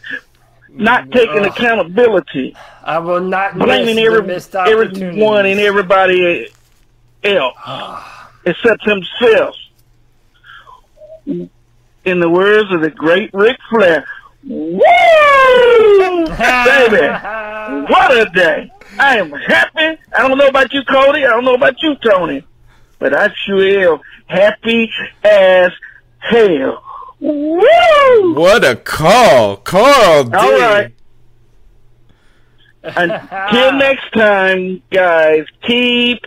Not 0.70 1.06
mm, 1.06 1.14
taking 1.14 1.40
Ugh. 1.40 1.52
accountability. 1.52 2.56
I 2.84 3.00
will 3.00 3.22
not 3.22 3.58
Blaming 3.58 4.00
every, 4.00 4.36
everyone 4.56 5.46
and 5.46 5.60
everybody 5.60 6.48
else 7.24 7.56
ah. 7.58 8.32
except 8.46 8.84
himself. 8.84 9.56
In 11.26 12.20
the 12.20 12.30
words 12.30 12.72
of 12.74 12.82
the 12.82 12.90
great 12.90 13.30
Ric 13.34 13.58
Flair, 13.70 14.06
Woo! 14.46 14.80
Baby, 16.26 17.08
what 17.90 18.18
a 18.18 18.30
day. 18.34 18.72
I 19.00 19.18
am 19.18 19.32
happy. 19.32 20.02
I 20.16 20.28
don't 20.28 20.38
know 20.38 20.48
about 20.48 20.74
you, 20.74 20.84
Cody. 20.84 21.26
I 21.26 21.30
don't 21.30 21.46
know 21.46 21.56
about 21.56 21.82
you, 21.82 21.96
Tony. 22.04 22.46
But 23.00 23.16
I 23.16 23.30
sure 23.46 23.94
am 23.94 24.00
happy 24.28 24.92
as 25.24 25.72
hell. 26.20 26.84
Woo! 27.20 28.34
What 28.34 28.66
a 28.66 28.76
call, 28.76 29.58
Carl. 29.58 30.26
D. 30.26 30.36
All 30.36 30.60
right. 30.60 30.94
Until 32.84 33.74
next 33.74 34.12
time, 34.14 34.82
guys, 34.92 35.46
keep 35.66 36.26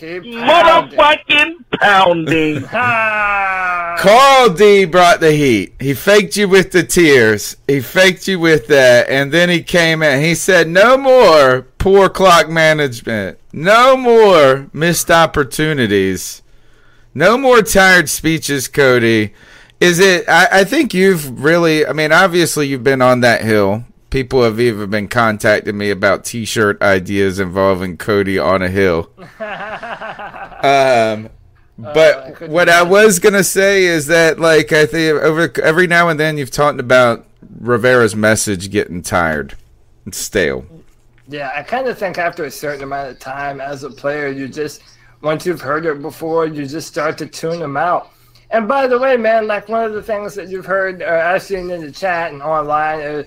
Keep 0.00 0.22
motherfucking 0.22 1.56
pounding. 1.78 2.64
Ah. 2.72 3.96
Carl 3.98 4.48
D 4.54 4.86
brought 4.86 5.20
the 5.20 5.32
heat. 5.32 5.74
He 5.78 5.92
faked 5.92 6.38
you 6.38 6.48
with 6.48 6.72
the 6.72 6.82
tears. 6.82 7.58
He 7.68 7.80
faked 7.80 8.26
you 8.26 8.40
with 8.40 8.66
that, 8.68 9.10
and 9.10 9.30
then 9.30 9.50
he 9.50 9.62
came 9.62 10.02
in. 10.02 10.22
He 10.22 10.34
said, 10.34 10.68
"No 10.68 10.96
more 10.96 11.66
poor 11.76 12.08
clock 12.08 12.48
management. 12.48 13.38
No 13.52 13.94
more 13.94 14.70
missed 14.72 15.10
opportunities." 15.10 16.40
No 17.12 17.36
more 17.36 17.60
tired 17.60 18.08
speeches, 18.08 18.68
Cody. 18.68 19.34
Is 19.80 19.98
it? 19.98 20.26
I, 20.28 20.60
I 20.60 20.64
think 20.64 20.94
you've 20.94 21.44
really. 21.44 21.84
I 21.86 21.92
mean, 21.92 22.10
obviously, 22.10 22.68
you've 22.68 22.84
been 22.84 23.02
on 23.02 23.20
that 23.20 23.42
hill. 23.42 23.84
People 24.10 24.42
have 24.42 24.58
even 24.60 24.90
been 24.90 25.08
contacting 25.08 25.78
me 25.78 25.90
about 25.90 26.24
T-shirt 26.24 26.82
ideas 26.82 27.38
involving 27.38 27.96
Cody 27.96 28.38
on 28.38 28.62
a 28.62 28.68
hill. 28.68 29.10
Um, 30.62 31.30
but 31.78 32.42
what 32.50 32.68
I 32.68 32.82
was 32.82 33.18
gonna 33.18 33.42
say 33.42 33.84
is 33.84 34.08
that, 34.08 34.38
like, 34.38 34.72
I 34.72 34.84
think 34.84 35.22
over 35.22 35.50
every 35.62 35.86
now 35.86 36.10
and 36.10 36.20
then 36.20 36.36
you've 36.36 36.50
talked 36.50 36.78
about 36.78 37.26
Rivera's 37.60 38.14
message 38.14 38.70
getting 38.70 39.00
tired 39.00 39.54
and 40.04 40.14
stale. 40.14 40.66
Yeah, 41.28 41.50
I 41.54 41.62
kind 41.62 41.86
of 41.86 41.96
think 41.96 42.18
after 42.18 42.44
a 42.44 42.50
certain 42.50 42.82
amount 42.82 43.10
of 43.10 43.18
time 43.18 43.60
as 43.60 43.84
a 43.84 43.90
player, 43.90 44.28
you 44.28 44.48
just 44.48 44.82
once 45.22 45.46
you've 45.46 45.60
heard 45.60 45.86
it 45.86 46.02
before, 46.02 46.46
you 46.46 46.66
just 46.66 46.88
start 46.88 47.16
to 47.18 47.26
tune 47.26 47.60
them 47.60 47.76
out. 47.76 48.10
And 48.50 48.66
by 48.66 48.86
the 48.86 48.98
way, 48.98 49.16
man, 49.16 49.46
like 49.46 49.68
one 49.68 49.84
of 49.84 49.92
the 49.92 50.02
things 50.02 50.34
that 50.34 50.48
you've 50.48 50.66
heard 50.66 51.02
or 51.02 51.16
I've 51.16 51.42
seen 51.42 51.70
in 51.70 51.82
the 51.82 51.92
chat 51.92 52.32
and 52.32 52.42
online, 52.42 53.00
uh, 53.00 53.22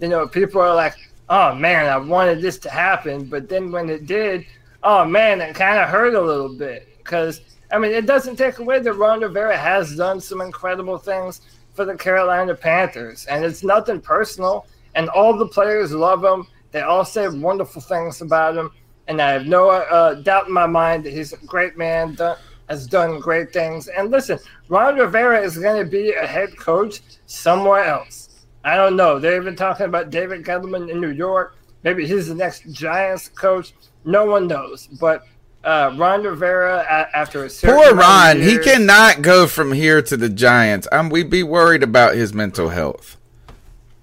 you 0.00 0.08
know, 0.08 0.26
people 0.26 0.60
are 0.60 0.74
like, 0.74 0.94
"Oh 1.28 1.54
man, 1.54 1.86
I 1.86 1.96
wanted 1.96 2.40
this 2.40 2.58
to 2.60 2.70
happen," 2.70 3.24
but 3.24 3.48
then 3.48 3.72
when 3.72 3.88
it 3.90 4.06
did, 4.06 4.46
oh 4.82 5.04
man, 5.04 5.40
it 5.40 5.54
kind 5.54 5.78
of 5.78 5.88
hurt 5.88 6.14
a 6.14 6.20
little 6.20 6.54
bit 6.54 6.88
because 6.98 7.40
I 7.70 7.78
mean, 7.78 7.92
it 7.92 8.06
doesn't 8.06 8.36
take 8.36 8.58
away 8.58 8.80
that 8.80 8.92
Ron 8.94 9.20
Rivera 9.20 9.56
has 9.56 9.94
done 9.96 10.20
some 10.20 10.40
incredible 10.40 10.98
things 10.98 11.42
for 11.74 11.84
the 11.84 11.96
Carolina 11.96 12.54
Panthers, 12.54 13.26
and 13.26 13.44
it's 13.44 13.62
nothing 13.62 14.00
personal. 14.00 14.66
And 14.94 15.08
all 15.10 15.36
the 15.36 15.46
players 15.46 15.92
love 15.92 16.24
him. 16.24 16.46
They 16.72 16.80
all 16.80 17.04
say 17.04 17.28
wonderful 17.28 17.82
things 17.82 18.20
about 18.20 18.56
him, 18.56 18.70
and 19.06 19.20
I 19.20 19.32
have 19.32 19.46
no 19.46 19.70
uh, 19.70 20.14
doubt 20.14 20.48
in 20.48 20.52
my 20.52 20.66
mind 20.66 21.04
that 21.04 21.12
he's 21.12 21.32
a 21.32 21.36
great 21.46 21.76
man. 21.76 22.14
Done, 22.14 22.36
has 22.68 22.86
done 22.86 23.18
great 23.18 23.52
things. 23.52 23.88
And 23.88 24.10
listen, 24.10 24.38
Ron 24.68 24.96
Rivera 24.96 25.40
is 25.40 25.58
going 25.58 25.82
to 25.82 25.90
be 25.90 26.12
a 26.12 26.26
head 26.26 26.56
coach 26.56 27.00
somewhere 27.26 27.84
else. 27.84 28.27
I 28.68 28.76
don't 28.76 28.96
know. 28.96 29.18
They've 29.18 29.42
been 29.42 29.56
talking 29.56 29.86
about 29.86 30.10
David 30.10 30.44
Gettleman 30.44 30.90
in 30.90 31.00
New 31.00 31.10
York. 31.10 31.56
Maybe 31.84 32.06
he's 32.06 32.28
the 32.28 32.34
next 32.34 32.70
Giants 32.70 33.30
coach. 33.30 33.72
No 34.04 34.26
one 34.26 34.46
knows. 34.46 34.88
But 35.00 35.22
uh, 35.64 35.94
Ron 35.96 36.22
Rivera, 36.22 36.84
a- 36.86 37.16
after 37.16 37.46
a 37.46 37.48
Poor 37.48 37.94
Ron. 37.94 38.42
He 38.42 38.58
cannot 38.58 39.22
go 39.22 39.46
from 39.46 39.72
here 39.72 40.02
to 40.02 40.18
the 40.18 40.28
Giants. 40.28 40.86
I'm, 40.92 41.08
we'd 41.08 41.30
be 41.30 41.42
worried 41.42 41.82
about 41.82 42.14
his 42.14 42.34
mental 42.34 42.68
health. 42.68 43.16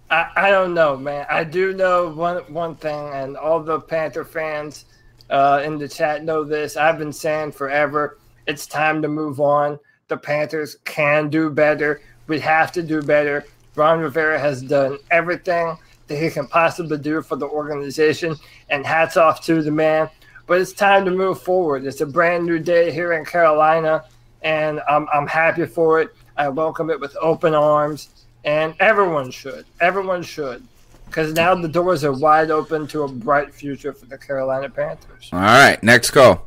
I, 0.09 0.31
I 0.35 0.49
don't 0.49 0.73
know, 0.73 0.97
man. 0.97 1.27
I 1.29 1.43
do 1.43 1.73
know 1.73 2.09
one 2.09 2.37
one 2.51 2.75
thing, 2.75 3.09
and 3.13 3.37
all 3.37 3.61
the 3.61 3.79
Panther 3.79 4.25
fans 4.25 4.85
uh, 5.29 5.61
in 5.63 5.77
the 5.77 5.87
chat 5.87 6.23
know 6.23 6.43
this. 6.43 6.75
I've 6.75 6.97
been 6.97 7.13
saying 7.13 7.51
forever. 7.51 8.17
It's 8.47 8.65
time 8.65 9.03
to 9.03 9.07
move 9.07 9.39
on. 9.39 9.77
The 10.07 10.17
Panthers 10.17 10.77
can 10.85 11.29
do 11.29 11.51
better. 11.51 12.01
We 12.25 12.39
have 12.39 12.71
to 12.71 12.81
do 12.81 13.03
better. 13.03 13.45
Ron 13.75 13.99
Rivera 13.99 14.39
has 14.39 14.61
done 14.61 14.97
everything 15.11 15.77
that 16.07 16.17
he 16.17 16.29
can 16.29 16.47
possibly 16.47 16.97
do 16.97 17.21
for 17.21 17.35
the 17.35 17.47
organization, 17.47 18.35
and 18.69 18.85
hats 18.85 19.17
off 19.17 19.43
to 19.45 19.61
the 19.61 19.71
man. 19.71 20.09
But 20.47 20.61
it's 20.61 20.73
time 20.73 21.05
to 21.05 21.11
move 21.11 21.41
forward. 21.41 21.85
It's 21.85 22.01
a 22.01 22.05
brand 22.05 22.45
new 22.45 22.59
day 22.59 22.91
here 22.91 23.13
in 23.13 23.25
Carolina, 23.25 24.05
and 24.43 24.81
I'm, 24.87 25.07
I'm 25.11 25.27
happy 25.27 25.65
for 25.65 25.99
it. 26.01 26.15
I 26.37 26.49
welcome 26.49 26.89
it 26.89 26.99
with 26.99 27.15
open 27.19 27.55
arms, 27.55 28.25
and 28.43 28.75
everyone 28.79 29.31
should. 29.31 29.65
Everyone 29.79 30.21
should. 30.21 30.63
Because 31.07 31.33
now 31.33 31.55
the 31.55 31.67
doors 31.67 32.03
are 32.03 32.11
wide 32.11 32.51
open 32.51 32.87
to 32.87 33.03
a 33.03 33.07
bright 33.07 33.53
future 33.53 33.93
for 33.93 34.05
the 34.05 34.17
Carolina 34.17 34.69
Panthers. 34.69 35.29
All 35.31 35.39
right, 35.39 35.81
next 35.81 36.11
call. 36.11 36.45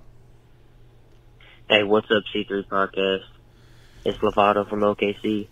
Hey, 1.68 1.82
what's 1.82 2.10
up, 2.10 2.22
C3 2.34 2.66
Podcast? 2.66 3.24
It's 4.04 4.18
Lovato 4.18 4.68
from 4.68 4.80
OKC. 4.80 5.48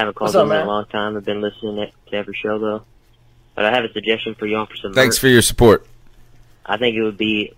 I 0.00 0.04
haven't 0.04 0.14
called 0.14 0.28
What's 0.28 0.36
up, 0.36 0.46
in 0.46 0.52
in 0.52 0.56
man? 0.56 0.66
a 0.66 0.70
long 0.70 0.86
time. 0.86 1.16
I've 1.18 1.24
been 1.26 1.42
listening 1.42 1.76
to 2.10 2.16
every 2.16 2.34
show, 2.34 2.58
though. 2.58 2.82
But 3.54 3.66
I 3.66 3.70
have 3.74 3.84
a 3.84 3.92
suggestion 3.92 4.34
for 4.34 4.46
y'all 4.46 4.64
for 4.64 4.74
some 4.76 4.94
Thanks 4.94 5.16
merch. 5.16 5.20
for 5.20 5.28
your 5.28 5.42
support. 5.42 5.86
I 6.64 6.78
think 6.78 6.96
it 6.96 7.02
would 7.02 7.18
be 7.18 7.52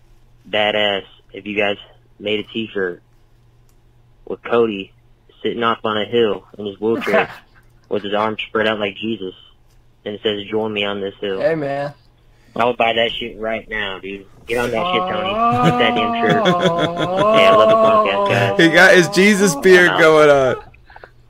badass 0.49 1.05
if 1.33 1.47
you 1.47 1.57
guys 1.57 1.77
made 2.19 2.41
a 2.41 2.43
T-shirt 2.43 3.01
with 4.27 4.43
Cody 4.43 4.93
sitting 5.41 5.63
up 5.63 5.81
on 5.85 5.97
a 5.99 6.05
hill 6.05 6.45
in 6.59 6.67
his 6.67 6.81
wheelchair 6.81 7.31
with 7.89 8.03
his 8.03 8.13
arms 8.13 8.43
spread 8.43 8.67
out 8.67 8.81
like 8.81 8.97
Jesus, 8.97 9.35
and 10.05 10.15
it 10.17 10.21
says 10.23 10.45
"Join 10.51 10.73
me 10.73 10.83
on 10.85 11.01
this 11.01 11.15
hill." 11.21 11.41
Hey, 11.41 11.55
man. 11.55 11.95
I 12.57 12.65
would 12.65 12.77
buy 12.77 12.93
that 12.95 13.13
shit 13.13 13.39
right 13.39 13.69
now, 13.69 14.01
dude. 14.01 14.27
Get 14.47 14.59
on 14.59 14.71
that 14.73 14.93
shit, 14.93 15.03
Tony. 15.15 15.71
Get 15.71 15.79
that 15.79 15.95
damn 15.95 16.29
shirt. 16.29 16.43
Oh. 16.45 17.35
hey, 17.37 17.47
I 17.47 17.55
love 17.55 17.69
the 17.69 17.77
podcast, 17.77 18.29
guys. 18.29 18.61
He 18.61 18.69
got 18.75 18.95
his 18.95 19.09
Jesus 19.11 19.55
beard 19.57 19.91
going 19.99 20.29
on. 20.29 20.72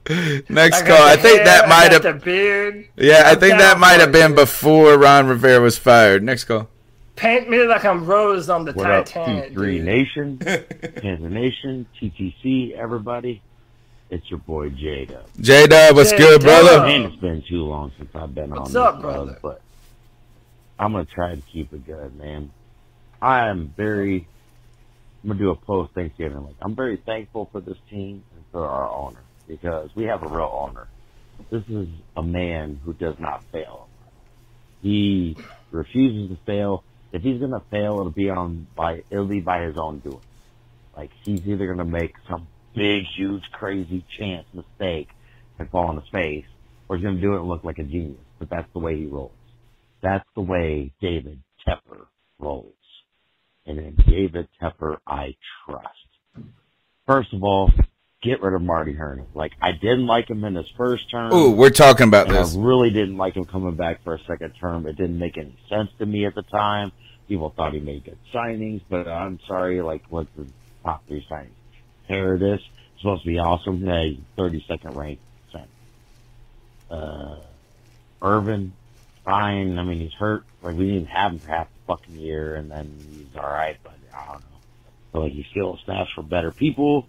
Next 0.48 0.82
I 0.82 0.86
call. 0.86 1.02
I 1.02 1.16
think 1.16 1.36
hair, 1.38 1.44
that 1.44 1.68
might 1.68 1.92
have. 1.92 2.02
the 2.02 2.14
beard. 2.14 2.88
Yeah, 2.96 3.22
I 3.26 3.30
I'm 3.32 3.40
think 3.40 3.58
that 3.58 3.78
might 3.78 4.00
have 4.00 4.10
been 4.12 4.34
before 4.34 4.98
Ron 4.98 5.26
Rivera 5.28 5.60
was 5.60 5.78
fired. 5.78 6.22
Next 6.22 6.44
call. 6.44 6.68
Paint 7.14 7.48
me 7.48 7.62
like 7.64 7.84
I'm 7.84 8.04
Rose 8.06 8.48
on 8.50 8.64
the 8.64 8.72
What 8.72 8.90
up, 8.90 9.06
Titanic. 9.06 9.52
T3 9.52 9.54
dude. 9.54 9.84
Nation, 9.84 10.38
Panther 10.38 11.30
Nation, 11.30 11.86
TTC, 12.00 12.72
everybody? 12.72 13.42
It's 14.10 14.28
your 14.28 14.40
boy 14.40 14.70
J 14.70 15.04
Dub. 15.06 15.24
J 15.40 15.66
Dub, 15.66 15.94
what's 15.96 16.12
good, 16.12 16.40
brother? 16.42 16.80
Man, 16.80 17.02
it's 17.02 17.16
been 17.16 17.42
too 17.48 17.64
long 17.64 17.92
since 17.96 18.10
I've 18.14 18.34
been 18.34 18.50
What's 18.50 18.74
on 18.74 18.82
What's 18.82 18.94
up, 18.94 18.94
this 18.96 19.02
brother? 19.02 19.32
bug, 19.32 19.38
but 19.40 19.62
I'm 20.78 20.92
gonna 20.92 21.04
try 21.04 21.34
to 21.34 21.40
keep 21.42 21.72
it 21.72 21.86
good, 21.86 22.18
man. 22.18 22.50
I 23.22 23.48
am 23.48 23.72
very. 23.76 24.26
I'm 25.22 25.28
gonna 25.28 25.38
do 25.38 25.50
a 25.50 25.54
post 25.56 25.94
Thanksgiving. 25.94 26.42
Like 26.44 26.56
I'm 26.60 26.74
very 26.74 26.96
thankful 26.96 27.48
for 27.52 27.60
this 27.60 27.78
team 27.88 28.24
and 28.34 28.44
for 28.50 28.66
our 28.66 28.90
owner 28.90 29.21
because 29.46 29.90
we 29.94 30.04
have 30.04 30.22
a 30.22 30.28
real 30.28 30.50
owner. 30.52 30.88
This 31.50 31.64
is 31.68 31.88
a 32.16 32.22
man 32.22 32.80
who 32.84 32.92
does 32.92 33.16
not 33.18 33.44
fail. 33.52 33.88
He 34.82 35.36
refuses 35.70 36.36
to 36.36 36.44
fail. 36.44 36.84
If 37.12 37.22
he's 37.22 37.40
gonna 37.40 37.62
fail, 37.70 37.98
it'll 38.00 38.10
be 38.10 38.30
on 38.30 38.66
by 38.76 39.04
it'll 39.10 39.26
be 39.26 39.40
by 39.40 39.62
his 39.62 39.76
own 39.76 39.98
doing. 40.00 40.20
Like 40.96 41.10
he's 41.24 41.46
either 41.46 41.66
gonna 41.66 41.84
make 41.84 42.14
some 42.28 42.46
big, 42.74 43.04
huge, 43.16 43.42
crazy 43.52 44.04
chance 44.18 44.46
mistake 44.52 45.08
and 45.58 45.70
fall 45.70 45.88
on 45.88 45.96
his 45.96 46.08
face, 46.10 46.46
or 46.88 46.96
he's 46.96 47.04
gonna 47.04 47.20
do 47.20 47.34
it 47.34 47.40
and 47.40 47.48
look 47.48 47.64
like 47.64 47.78
a 47.78 47.84
genius. 47.84 48.20
But 48.38 48.50
that's 48.50 48.72
the 48.72 48.78
way 48.78 48.96
he 48.96 49.06
rolls. 49.06 49.32
That's 50.02 50.28
the 50.34 50.42
way 50.42 50.92
David 51.00 51.40
Tepper 51.66 52.06
rolls. 52.38 52.74
And 53.66 53.78
in 53.78 53.94
David 54.08 54.48
Tepper, 54.60 54.98
I 55.06 55.36
trust. 55.64 55.88
First 57.06 57.32
of 57.32 57.44
all, 57.44 57.70
get 58.22 58.40
rid 58.40 58.54
of 58.54 58.62
Marty 58.62 58.92
Hurney. 58.92 59.24
Like 59.34 59.52
I 59.60 59.72
didn't 59.72 60.06
like 60.06 60.30
him 60.30 60.44
in 60.44 60.54
his 60.54 60.68
first 60.76 61.10
term. 61.10 61.32
Ooh, 61.34 61.50
we're 61.50 61.70
talking 61.70 62.08
about 62.08 62.28
this. 62.28 62.56
I 62.56 62.60
really 62.60 62.90
didn't 62.90 63.16
like 63.16 63.34
him 63.34 63.44
coming 63.44 63.74
back 63.74 64.02
for 64.04 64.14
a 64.14 64.18
second 64.20 64.52
term. 64.52 64.86
It 64.86 64.96
didn't 64.96 65.18
make 65.18 65.36
any 65.36 65.56
sense 65.68 65.90
to 65.98 66.06
me 66.06 66.24
at 66.24 66.34
the 66.34 66.42
time. 66.42 66.92
People 67.28 67.52
thought 67.54 67.72
he 67.74 67.80
made 67.80 68.04
good 68.04 68.18
signings, 68.32 68.80
but 68.88 69.08
I'm 69.08 69.38
sorry, 69.46 69.82
like 69.82 70.04
what's 70.08 70.30
the 70.36 70.46
top 70.84 71.06
three 71.06 71.26
signings? 71.30 71.50
Paradis 72.08 72.60
supposed 72.98 73.22
to 73.22 73.28
be 73.28 73.38
awesome. 73.38 73.84
Yeah, 73.84 74.10
32nd 74.38 74.96
ranked 74.96 75.22
center. 75.50 75.66
Uh, 76.90 77.36
Irvin, 78.22 78.72
fine. 79.24 79.78
I 79.78 79.82
mean, 79.82 79.98
he's 79.98 80.14
hurt. 80.14 80.44
Like 80.62 80.76
we 80.76 80.86
didn't 80.92 81.08
have 81.08 81.32
him 81.32 81.38
for 81.40 81.48
half 81.48 81.66
the 81.68 81.94
fucking 81.94 82.16
year, 82.16 82.54
and 82.54 82.70
then 82.70 82.96
he's 83.10 83.36
all 83.36 83.50
right. 83.50 83.76
But 83.82 83.94
I 84.14 84.26
don't 84.26 84.40
know. 84.40 84.46
So, 85.12 85.20
like 85.20 85.32
he 85.32 85.44
still 85.50 85.78
snaps 85.84 86.10
for 86.14 86.22
better 86.22 86.52
people. 86.52 87.06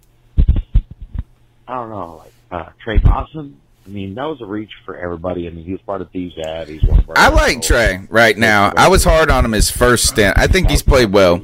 I 1.68 1.76
don't 1.76 1.89
know, 1.89 2.22
like 2.24 2.34
uh, 2.51 2.70
Trey 2.84 2.97
Dawson. 2.97 3.59
I 3.86 3.89
mean, 3.89 4.16
that 4.16 4.24
was 4.24 4.41
a 4.41 4.45
reach 4.45 4.72
for 4.86 4.95
everybody. 4.97 5.47
I 5.47 5.51
mean, 5.51 5.66
he 5.66 5.74
was 5.74 5.82
part 5.82 6.01
of 6.01 6.09
Thieves 6.11 6.38
Ad. 6.38 6.70
He's 6.70 6.84
one 6.84 6.99
of 6.99 7.09
our 7.09 7.18
I 7.18 7.28
like 7.30 7.61
Trey 7.61 8.01
right 8.09 8.38
now. 8.38 8.72
I 8.78 8.88
was 8.88 9.03
hard 9.03 9.30
on 9.30 9.43
him 9.43 9.51
his 9.51 9.70
first 9.70 10.05
stint. 10.07 10.38
I 10.38 10.47
think 10.47 10.70
he's 10.70 10.82
played 10.84 11.11
well. 11.11 11.41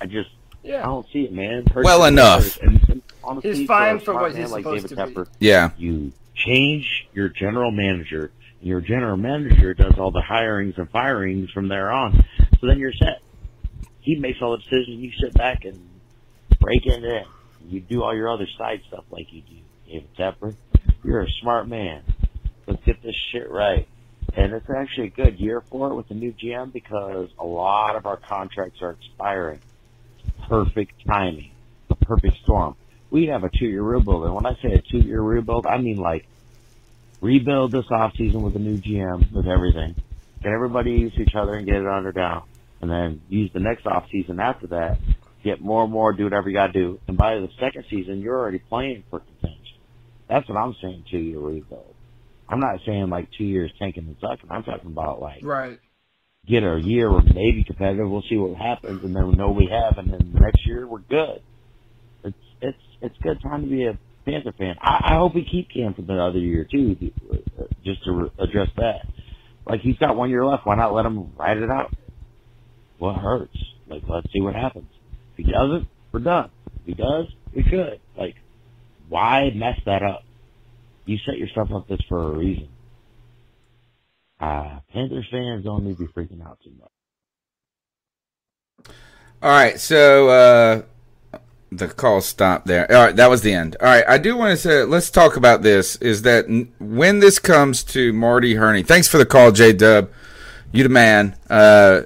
I 0.00 0.06
just, 0.06 0.30
Yeah. 0.62 0.80
I 0.82 0.84
don't 0.86 1.06
see 1.12 1.24
it, 1.24 1.32
man. 1.32 1.64
Well 1.74 2.04
enough. 2.04 2.56
And, 2.60 2.80
and 2.88 3.02
honestly, 3.24 3.56
He's 3.56 3.66
fine 3.66 3.96
a 3.96 4.00
for 4.00 4.14
what 4.14 4.34
he's 4.36 4.50
like 4.52 4.62
supposed 4.62 4.88
David 4.90 5.14
to 5.14 5.24
be. 5.24 5.30
Yeah. 5.40 5.70
You 5.76 6.12
change 6.36 7.08
your 7.12 7.28
general 7.28 7.72
manager. 7.72 8.30
and 8.60 8.68
Your 8.68 8.80
general 8.80 9.16
manager 9.16 9.74
does 9.74 9.98
all 9.98 10.12
the 10.12 10.22
hirings 10.22 10.78
and 10.78 10.88
firings 10.90 11.50
from 11.50 11.66
there 11.68 11.90
on. 11.90 12.24
So 12.60 12.66
then 12.68 12.78
you're 12.78 12.92
set. 12.92 13.20
He 14.02 14.14
makes 14.16 14.40
all 14.40 14.52
the 14.52 14.58
decisions. 14.58 15.00
You 15.00 15.10
sit 15.20 15.34
back 15.34 15.64
and 15.64 15.84
break 16.60 16.86
it 16.86 17.02
in. 17.02 17.24
You 17.70 17.80
do 17.80 18.02
all 18.02 18.14
your 18.14 18.28
other 18.28 18.48
side 18.58 18.80
stuff 18.88 19.04
like 19.10 19.32
you 19.32 19.42
do. 19.42 19.56
David 19.86 20.08
Tepper, 20.18 20.54
you're 21.04 21.22
a 21.22 21.30
smart 21.40 21.68
man. 21.68 22.02
Let's 22.66 22.84
get 22.84 23.00
this 23.00 23.14
shit 23.30 23.48
right. 23.48 23.86
And 24.34 24.52
it's 24.52 24.68
actually 24.68 25.06
a 25.06 25.10
good 25.10 25.38
year 25.38 25.60
for 25.60 25.90
it 25.90 25.94
with 25.94 26.08
the 26.08 26.14
new 26.14 26.32
GM 26.32 26.72
because 26.72 27.28
a 27.38 27.44
lot 27.44 27.94
of 27.94 28.06
our 28.06 28.16
contracts 28.16 28.82
are 28.82 28.90
expiring. 28.90 29.60
Perfect 30.48 31.06
timing. 31.06 31.52
The 31.88 31.94
perfect 31.94 32.38
storm. 32.42 32.74
We'd 33.10 33.28
have 33.28 33.44
a 33.44 33.50
two 33.50 33.66
year 33.66 33.82
rebuild. 33.82 34.24
And 34.24 34.34
when 34.34 34.46
I 34.46 34.54
say 34.60 34.72
a 34.72 34.82
two 34.82 34.98
year 34.98 35.20
rebuild, 35.20 35.64
I 35.64 35.78
mean 35.78 35.96
like 35.96 36.26
rebuild 37.20 37.70
this 37.70 37.86
off 37.90 38.16
season 38.16 38.42
with 38.42 38.56
a 38.56 38.60
new 38.60 38.78
GM, 38.78 39.30
with 39.32 39.46
everything. 39.46 39.94
Get 40.42 40.52
everybody 40.52 40.92
used 40.92 41.16
to 41.16 41.22
each 41.22 41.36
other 41.36 41.54
and 41.54 41.66
get 41.66 41.76
it 41.76 41.86
under 41.86 42.10
down. 42.10 42.42
And 42.80 42.90
then 42.90 43.20
use 43.28 43.52
the 43.52 43.60
next 43.60 43.86
off 43.86 44.06
season 44.10 44.40
after 44.40 44.66
that 44.68 44.98
get 45.42 45.60
more 45.60 45.84
and 45.84 45.92
more, 45.92 46.12
do 46.12 46.24
whatever 46.24 46.48
you 46.48 46.54
got 46.54 46.68
to 46.68 46.72
do, 46.72 47.00
and 47.08 47.16
by 47.16 47.34
the 47.36 47.48
second 47.60 47.84
season, 47.90 48.20
you're 48.20 48.38
already 48.38 48.58
playing 48.58 49.04
for 49.10 49.20
contention. 49.20 49.78
That's 50.28 50.48
what 50.48 50.58
I'm 50.58 50.74
saying. 50.80 51.04
Two 51.10 51.18
year 51.18 51.38
rebuild. 51.38 51.94
I'm 52.48 52.60
not 52.60 52.80
saying 52.86 53.08
like 53.10 53.28
two 53.36 53.44
years 53.44 53.70
tanking 53.78 54.06
and 54.06 54.16
sucking. 54.20 54.50
I'm 54.50 54.62
talking 54.64 54.90
about 54.90 55.20
like 55.20 55.40
Right. 55.42 55.78
get 56.46 56.62
a 56.64 56.80
year 56.80 57.08
or 57.08 57.22
maybe 57.22 57.64
competitive. 57.64 58.08
We'll 58.10 58.22
see 58.28 58.36
what 58.36 58.56
happens, 58.56 59.02
and 59.04 59.14
then 59.14 59.28
we 59.28 59.34
know 59.34 59.50
we 59.50 59.66
have, 59.70 59.98
and 59.98 60.12
then 60.12 60.32
next 60.34 60.66
year 60.66 60.86
we're 60.86 60.98
good. 61.00 61.42
It's 62.24 62.36
it's 62.60 62.78
it's 63.00 63.16
good 63.22 63.40
time 63.42 63.62
to 63.62 63.68
be 63.68 63.86
a 63.86 63.98
Panther 64.26 64.52
fan. 64.52 64.76
I, 64.80 65.12
I 65.12 65.16
hope 65.16 65.34
we 65.34 65.44
keep 65.50 65.70
Cam 65.70 65.94
for 65.94 66.02
the 66.02 66.12
other 66.22 66.38
year 66.38 66.64
too, 66.70 66.96
uh, 67.32 67.64
just 67.84 68.04
to 68.04 68.12
re- 68.12 68.30
address 68.38 68.68
that. 68.76 69.06
Like 69.66 69.80
he's 69.80 69.96
got 69.96 70.14
one 70.16 70.28
year 70.30 70.44
left. 70.44 70.66
Why 70.66 70.74
not 70.76 70.92
let 70.92 71.06
him 71.06 71.32
ride 71.36 71.56
it 71.58 71.70
out? 71.70 71.94
What 72.98 73.16
hurts? 73.16 73.56
Like 73.88 74.02
let's 74.08 74.30
see 74.32 74.40
what 74.40 74.54
happens. 74.54 74.90
He 75.44 75.52
doesn't, 75.52 75.88
we're 76.12 76.20
done. 76.20 76.50
If 76.76 76.86
he 76.86 76.94
does, 76.94 77.26
we 77.54 77.62
could. 77.62 78.00
Like 78.16 78.36
why 79.10 79.50
mess 79.54 79.78
that 79.84 80.02
up? 80.02 80.24
You 81.04 81.18
set 81.26 81.36
yourself 81.36 81.70
up 81.72 81.88
this 81.88 82.00
for 82.08 82.32
a 82.32 82.38
reason. 82.38 82.68
Uh, 84.38 84.78
Panthers 84.92 85.26
fans 85.30 85.64
don't 85.64 85.84
need 85.84 85.98
to 85.98 86.06
be 86.06 86.12
freaking 86.12 86.42
out 86.46 86.58
too 86.64 86.72
much. 86.78 86.88
All 89.42 89.50
right, 89.50 89.78
so 89.78 90.28
uh, 90.28 90.82
the 91.72 91.88
call 91.88 92.20
stopped 92.20 92.66
there. 92.66 92.90
All 92.90 93.04
right, 93.06 93.16
that 93.16 93.28
was 93.28 93.42
the 93.42 93.52
end. 93.52 93.76
All 93.80 93.86
right, 93.86 94.04
I 94.06 94.18
do 94.18 94.36
want 94.36 94.52
to 94.52 94.56
say, 94.56 94.84
let's 94.84 95.10
talk 95.10 95.36
about 95.36 95.62
this. 95.62 95.96
Is 95.96 96.22
that 96.22 96.46
when 96.78 97.18
this 97.20 97.38
comes 97.38 97.82
to 97.84 98.12
Marty 98.12 98.54
Hurney? 98.54 98.82
Thanks 98.82 99.08
for 99.08 99.18
the 99.18 99.26
call, 99.26 99.50
J 99.50 99.72
Dub. 99.72 100.10
You 100.72 100.84
the 100.84 100.88
man. 100.88 101.36
Uh, 101.48 102.02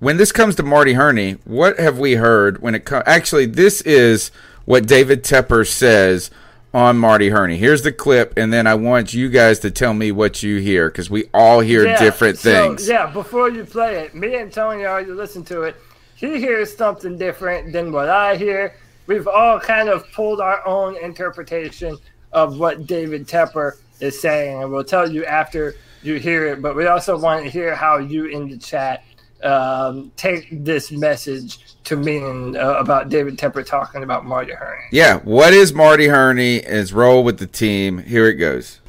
when 0.00 0.16
this 0.16 0.32
comes 0.32 0.56
to 0.56 0.62
Marty 0.62 0.94
Hurney, 0.94 1.32
what 1.44 1.78
have 1.78 1.98
we 1.98 2.14
heard 2.14 2.60
when 2.60 2.74
it 2.74 2.84
comes? 2.84 3.04
Actually, 3.06 3.46
this 3.46 3.82
is 3.82 4.30
what 4.64 4.86
David 4.86 5.22
Tepper 5.22 5.66
says 5.66 6.30
on 6.72 6.96
Marty 6.98 7.28
Hurney. 7.28 7.58
Here's 7.58 7.82
the 7.82 7.92
clip, 7.92 8.32
and 8.36 8.52
then 8.52 8.66
I 8.66 8.74
want 8.74 9.12
you 9.12 9.28
guys 9.28 9.58
to 9.60 9.70
tell 9.70 9.92
me 9.92 10.10
what 10.10 10.42
you 10.42 10.58
hear 10.58 10.88
because 10.88 11.10
we 11.10 11.24
all 11.34 11.60
hear 11.60 11.84
Yeah, 11.86 11.98
different 11.98 12.38
so, 12.38 12.50
things. 12.50 12.88
Yeah, 12.88 13.06
before 13.06 13.50
you 13.50 13.64
play 13.64 14.00
it, 14.00 14.14
me 14.14 14.36
and 14.36 14.52
Tony 14.52 14.84
already 14.84 15.10
listened 15.10 15.46
to 15.48 15.62
it. 15.62 15.76
He 16.14 16.38
hears 16.38 16.74
something 16.74 17.18
different 17.18 17.72
than 17.72 17.92
what 17.92 18.08
I 18.08 18.36
hear. 18.36 18.74
We've 19.06 19.28
all 19.28 19.58
kind 19.58 19.88
of 19.88 20.10
pulled 20.12 20.40
our 20.40 20.66
own 20.66 20.96
interpretation 20.96 21.96
of 22.32 22.58
what 22.58 22.86
David 22.86 23.26
Tepper 23.26 23.78
is 24.00 24.20
saying, 24.20 24.62
and 24.62 24.70
we'll 24.70 24.84
tell 24.84 25.10
you 25.10 25.24
after 25.24 25.74
you 26.02 26.14
hear 26.14 26.46
it. 26.46 26.62
But 26.62 26.76
we 26.76 26.86
also 26.86 27.18
want 27.18 27.44
to 27.44 27.50
hear 27.50 27.74
how 27.74 27.98
you 27.98 28.26
in 28.26 28.48
the 28.48 28.56
chat 28.56 29.02
um, 29.42 30.12
take 30.16 30.48
this 30.50 30.90
message 30.90 31.74
to 31.84 31.96
mean 31.96 32.56
uh, 32.56 32.74
about 32.74 33.08
David 33.08 33.38
Tepper 33.38 33.64
talking 33.64 34.02
about 34.02 34.24
Marty 34.24 34.52
Hurney. 34.52 34.84
Yeah, 34.92 35.18
what 35.20 35.52
is 35.52 35.72
Marty 35.72 36.06
Hurney? 36.06 36.62
His 36.62 36.92
role 36.92 37.24
with 37.24 37.38
the 37.38 37.46
team? 37.46 37.98
Here 37.98 38.28
it 38.28 38.34
goes. 38.34 38.80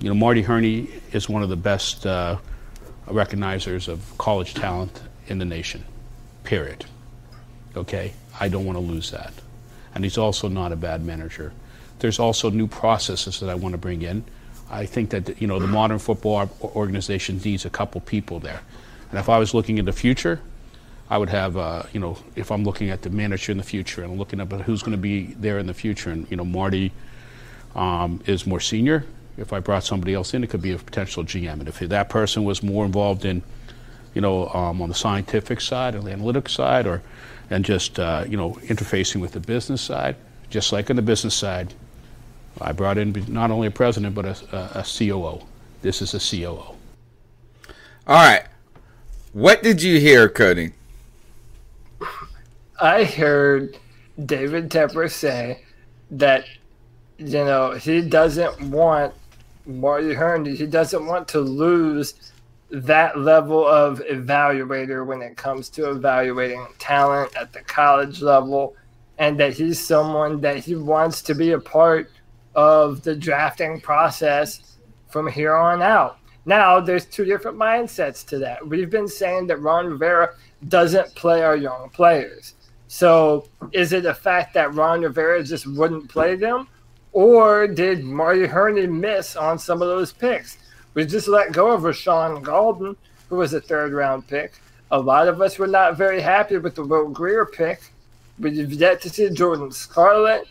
You 0.00 0.08
know, 0.08 0.14
Marty 0.14 0.42
Hurney 0.42 0.88
is 1.12 1.28
one 1.28 1.42
of 1.42 1.48
the 1.48 1.56
best 1.56 2.06
uh, 2.06 2.38
recognizers 3.06 3.88
of 3.88 4.00
college 4.18 4.54
talent 4.54 5.02
in 5.28 5.38
the 5.38 5.44
nation, 5.44 5.84
period. 6.44 6.84
Okay? 7.76 8.12
I 8.38 8.48
don't 8.48 8.64
want 8.64 8.76
to 8.76 8.84
lose 8.84 9.10
that. 9.10 9.32
And 9.94 10.04
he's 10.04 10.18
also 10.18 10.48
not 10.48 10.72
a 10.72 10.76
bad 10.76 11.04
manager. 11.04 11.52
There's 11.98 12.18
also 12.18 12.50
new 12.50 12.66
processes 12.66 13.40
that 13.40 13.50
I 13.50 13.54
want 13.54 13.72
to 13.72 13.78
bring 13.78 14.02
in. 14.02 14.24
I 14.70 14.86
think 14.86 15.10
that, 15.10 15.40
you 15.40 15.46
know, 15.46 15.58
the 15.58 15.66
modern 15.66 15.98
football 15.98 16.48
organization 16.62 17.40
needs 17.44 17.64
a 17.64 17.70
couple 17.70 18.00
people 18.00 18.38
there. 18.38 18.60
And 19.10 19.18
if 19.18 19.28
I 19.28 19.38
was 19.38 19.54
looking 19.54 19.78
in 19.78 19.84
the 19.84 19.92
future, 19.92 20.40
I 21.08 21.18
would 21.18 21.28
have, 21.28 21.56
uh, 21.56 21.82
you 21.92 22.00
know, 22.00 22.16
if 22.36 22.52
I'm 22.52 22.62
looking 22.62 22.90
at 22.90 23.02
the 23.02 23.10
manager 23.10 23.50
in 23.50 23.58
the 23.58 23.64
future 23.64 24.04
and 24.04 24.16
looking 24.18 24.40
at 24.40 24.50
who's 24.62 24.82
going 24.82 24.92
to 24.92 24.98
be 24.98 25.34
there 25.34 25.58
in 25.58 25.66
the 25.66 25.74
future, 25.74 26.10
and, 26.10 26.30
you 26.30 26.36
know, 26.36 26.44
Marty 26.44 26.92
um, 27.74 28.20
is 28.26 28.46
more 28.46 28.60
senior. 28.60 29.04
If 29.36 29.52
I 29.52 29.60
brought 29.60 29.84
somebody 29.84 30.14
else 30.14 30.34
in, 30.34 30.44
it 30.44 30.50
could 30.50 30.62
be 30.62 30.72
a 30.72 30.78
potential 30.78 31.24
GM. 31.24 31.60
And 31.60 31.68
if 31.68 31.78
that 31.80 32.08
person 32.08 32.44
was 32.44 32.62
more 32.62 32.84
involved 32.84 33.24
in, 33.24 33.42
you 34.14 34.20
know, 34.20 34.48
um, 34.48 34.80
on 34.82 34.88
the 34.88 34.94
scientific 34.94 35.60
side 35.60 35.94
or 35.94 36.00
the 36.00 36.12
analytic 36.12 36.48
side, 36.48 36.86
or 36.86 37.02
and 37.50 37.64
just 37.64 37.98
uh, 37.98 38.24
you 38.28 38.36
know 38.36 38.52
interfacing 38.62 39.20
with 39.20 39.32
the 39.32 39.40
business 39.40 39.82
side, 39.82 40.16
just 40.48 40.72
like 40.72 40.88
on 40.88 40.96
the 40.96 41.02
business 41.02 41.34
side, 41.34 41.74
I 42.60 42.72
brought 42.72 42.96
in 42.96 43.24
not 43.28 43.50
only 43.50 43.66
a 43.66 43.70
president 43.70 44.14
but 44.14 44.24
a, 44.24 44.36
a, 44.52 44.80
a 44.80 44.84
COO. 44.84 45.44
This 45.82 46.00
is 46.00 46.14
a 46.14 46.20
COO. 46.20 46.46
All 46.46 46.76
right. 48.06 48.44
What 49.32 49.62
did 49.62 49.80
you 49.80 50.00
hear, 50.00 50.28
Cody? 50.28 50.72
I 52.80 53.04
heard 53.04 53.78
David 54.26 54.70
Tepper 54.70 55.08
say 55.08 55.62
that 56.10 56.46
you 57.16 57.44
know 57.44 57.72
he 57.72 58.00
doesn't 58.02 58.60
want 58.70 59.14
Marty 59.66 60.14
Hurney. 60.14 60.56
He 60.56 60.66
doesn't 60.66 61.06
want 61.06 61.28
to 61.28 61.40
lose 61.40 62.32
that 62.70 63.20
level 63.20 63.64
of 63.64 64.00
evaluator 64.10 65.06
when 65.06 65.22
it 65.22 65.36
comes 65.36 65.68
to 65.70 65.90
evaluating 65.90 66.66
talent 66.80 67.36
at 67.36 67.52
the 67.52 67.60
college 67.60 68.22
level, 68.22 68.74
and 69.18 69.38
that 69.38 69.52
he's 69.52 69.78
someone 69.78 70.40
that 70.40 70.56
he 70.56 70.74
wants 70.74 71.22
to 71.22 71.36
be 71.36 71.52
a 71.52 71.60
part 71.60 72.10
of 72.56 73.02
the 73.02 73.14
drafting 73.14 73.80
process 73.80 74.76
from 75.08 75.28
here 75.28 75.54
on 75.54 75.82
out. 75.82 76.19
Now, 76.46 76.80
there's 76.80 77.04
two 77.04 77.24
different 77.24 77.58
mindsets 77.58 78.24
to 78.26 78.38
that. 78.38 78.66
We've 78.66 78.90
been 78.90 79.08
saying 79.08 79.46
that 79.48 79.60
Ron 79.60 79.86
Rivera 79.86 80.34
doesn't 80.68 81.14
play 81.14 81.42
our 81.42 81.56
young 81.56 81.90
players. 81.90 82.54
So, 82.88 83.46
is 83.72 83.92
it 83.92 84.04
a 84.06 84.14
fact 84.14 84.54
that 84.54 84.74
Ron 84.74 85.02
Rivera 85.02 85.44
just 85.44 85.66
wouldn't 85.66 86.08
play 86.08 86.34
them? 86.34 86.66
Or 87.12 87.66
did 87.66 88.04
Marty 88.04 88.46
Hurney 88.46 88.86
miss 88.86 89.36
on 89.36 89.58
some 89.58 89.82
of 89.82 89.88
those 89.88 90.12
picks? 90.12 90.58
We 90.94 91.04
just 91.06 91.28
let 91.28 91.52
go 91.52 91.70
of 91.70 91.82
Rashaan 91.82 92.42
Gaulden, 92.42 92.96
who 93.28 93.36
was 93.36 93.54
a 93.54 93.60
third 93.60 93.92
round 93.92 94.26
pick. 94.26 94.54
A 94.90 94.98
lot 94.98 95.28
of 95.28 95.40
us 95.40 95.58
were 95.58 95.68
not 95.68 95.96
very 95.96 96.20
happy 96.20 96.56
with 96.56 96.74
the 96.74 96.84
Will 96.84 97.08
Grier 97.08 97.46
pick. 97.46 97.92
We've 98.38 98.72
yet 98.72 99.00
to 99.02 99.10
see 99.10 99.30
Jordan 99.30 99.70
Scarlett. 99.70 100.48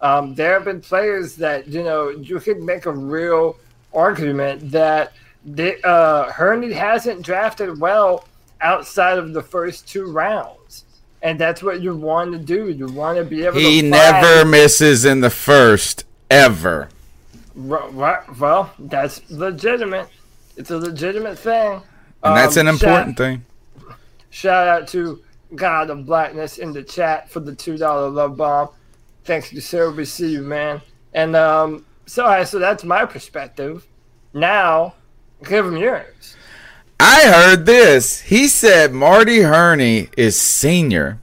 Um, 0.00 0.34
there 0.34 0.54
have 0.54 0.64
been 0.64 0.80
players 0.80 1.36
that, 1.36 1.68
you 1.68 1.82
know, 1.82 2.08
you 2.08 2.40
could 2.40 2.62
make 2.62 2.86
a 2.86 2.92
real 2.92 3.56
argument 3.94 4.70
that 4.70 5.12
they, 5.46 5.80
uh, 5.82 6.30
Hurney 6.32 6.72
hasn't 6.72 7.22
drafted 7.22 7.80
well 7.80 8.26
outside 8.60 9.16
of 9.16 9.32
the 9.32 9.42
first 9.42 9.88
two 9.88 10.10
rounds. 10.10 10.84
And 11.22 11.40
that's 11.40 11.62
what 11.62 11.80
you 11.80 11.96
want 11.96 12.32
to 12.32 12.38
do. 12.38 12.68
You 12.68 12.86
want 12.88 13.16
to 13.18 13.24
be 13.24 13.44
able 13.44 13.56
He 13.58 13.64
to. 13.64 13.70
He 13.70 13.82
never 13.82 14.44
misses 14.44 15.04
in 15.04 15.20
the 15.22 15.30
first 15.30 16.04
ever. 16.30 16.88
Well, 17.54 18.70
that's 18.78 19.28
legitimate. 19.30 20.08
It's 20.56 20.70
a 20.70 20.78
legitimate 20.78 21.38
thing. 21.38 21.80
And 22.22 22.36
that's 22.36 22.56
an 22.56 22.68
Um, 22.68 22.74
important 22.74 23.10
shout, 23.10 23.16
thing. 23.16 23.44
Shout 24.30 24.68
out 24.68 24.88
to 24.88 25.22
God 25.54 25.90
of 25.90 26.04
Blackness 26.06 26.58
in 26.58 26.72
the 26.72 26.82
chat 26.82 27.30
for 27.30 27.40
the 27.40 27.54
two 27.54 27.78
dollar 27.78 28.08
love 28.08 28.36
bomb. 28.36 28.68
Thanks. 29.24 29.52
We 29.52 30.04
see 30.04 30.30
you, 30.30 30.42
man. 30.42 30.82
And 31.14 31.34
um, 31.34 31.86
so, 32.04 32.24
all 32.24 32.30
right, 32.30 32.46
so 32.46 32.58
that's 32.58 32.84
my 32.84 33.06
perspective. 33.06 33.86
Now, 34.34 34.94
give 35.44 35.66
him 35.66 35.76
yours. 35.76 36.36
I 36.98 37.26
heard 37.26 37.66
this. 37.66 38.20
He 38.22 38.48
said 38.48 38.92
Marty 38.92 39.40
Hurney 39.40 40.08
is 40.16 40.40
senior, 40.40 41.18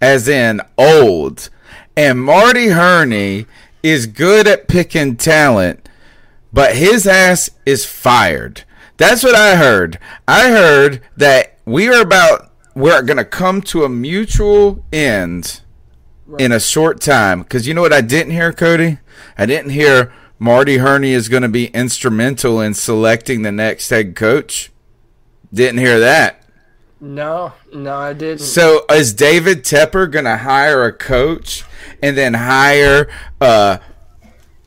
as 0.00 0.28
in 0.28 0.60
old. 0.78 1.50
And 1.96 2.22
Marty 2.22 2.68
Hurney 2.68 3.46
is 3.82 4.06
good 4.06 4.46
at 4.46 4.68
picking 4.68 5.16
talent, 5.16 5.88
but 6.52 6.76
his 6.76 7.06
ass 7.06 7.50
is 7.66 7.84
fired. 7.84 8.64
That's 8.96 9.22
what 9.22 9.34
I 9.34 9.56
heard. 9.56 9.98
I 10.26 10.50
heard 10.50 11.02
that 11.16 11.58
we 11.64 11.88
are 11.88 12.00
about, 12.00 12.50
we're 12.74 13.02
going 13.02 13.16
to 13.16 13.24
come 13.24 13.60
to 13.62 13.84
a 13.84 13.88
mutual 13.88 14.84
end 14.92 15.60
in 16.38 16.52
a 16.52 16.60
short 16.60 17.00
time. 17.00 17.42
Because 17.42 17.66
you 17.66 17.74
know 17.74 17.82
what 17.82 17.92
I 17.92 18.00
didn't 18.00 18.32
hear, 18.32 18.52
Cody? 18.52 18.98
I 19.36 19.46
didn't 19.46 19.70
hear 19.70 20.12
Marty 20.42 20.78
Hurney 20.78 21.12
is 21.12 21.28
going 21.28 21.42
to 21.42 21.50
be 21.50 21.66
instrumental 21.66 22.62
in 22.62 22.72
selecting 22.72 23.42
the 23.42 23.52
next 23.52 23.90
head 23.90 24.16
coach. 24.16 24.72
Didn't 25.52 25.80
hear 25.80 26.00
that. 26.00 26.42
No, 26.98 27.52
no, 27.74 27.94
I 27.94 28.14
didn't. 28.14 28.40
So 28.40 28.86
is 28.90 29.12
David 29.12 29.64
Tepper 29.64 30.10
going 30.10 30.24
to 30.24 30.38
hire 30.38 30.84
a 30.84 30.94
coach 30.94 31.64
and 32.02 32.16
then 32.16 32.32
hire 32.32 33.10
uh, 33.38 33.78
a 33.78 33.80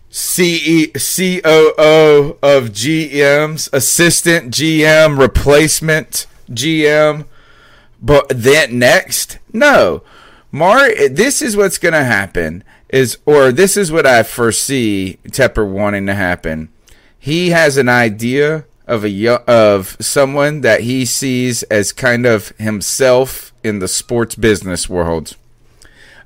CE, 0.09 0.91
COO 0.93 2.37
of 2.43 2.69
GMs, 2.69 3.67
assistant 3.73 4.53
GM, 4.53 5.17
replacement 5.17 6.27
GM, 6.51 7.25
but 7.99 8.27
then 8.29 8.77
next? 8.77 9.39
No. 9.51 10.03
Mar, 10.51 10.91
this 11.09 11.41
is 11.41 11.57
what's 11.57 11.79
going 11.79 11.93
to 11.93 12.03
happen 12.03 12.63
is, 12.93 13.17
or 13.25 13.51
this 13.51 13.75
is 13.75 13.91
what 13.91 14.05
I 14.05 14.21
foresee 14.23 15.17
Tepper 15.25 15.67
wanting 15.69 16.05
to 16.05 16.13
happen. 16.13 16.69
He 17.19 17.49
has 17.49 17.75
an 17.75 17.89
idea 17.89 18.65
of 18.87 19.03
a 19.03 19.43
of 19.49 19.97
someone 19.99 20.61
that 20.61 20.81
he 20.81 21.03
sees 21.03 21.63
as 21.63 21.91
kind 21.91 22.25
of 22.25 22.49
himself 22.59 23.51
in 23.63 23.79
the 23.79 23.87
sports 23.87 24.35
business 24.35 24.87
world. 24.87 25.35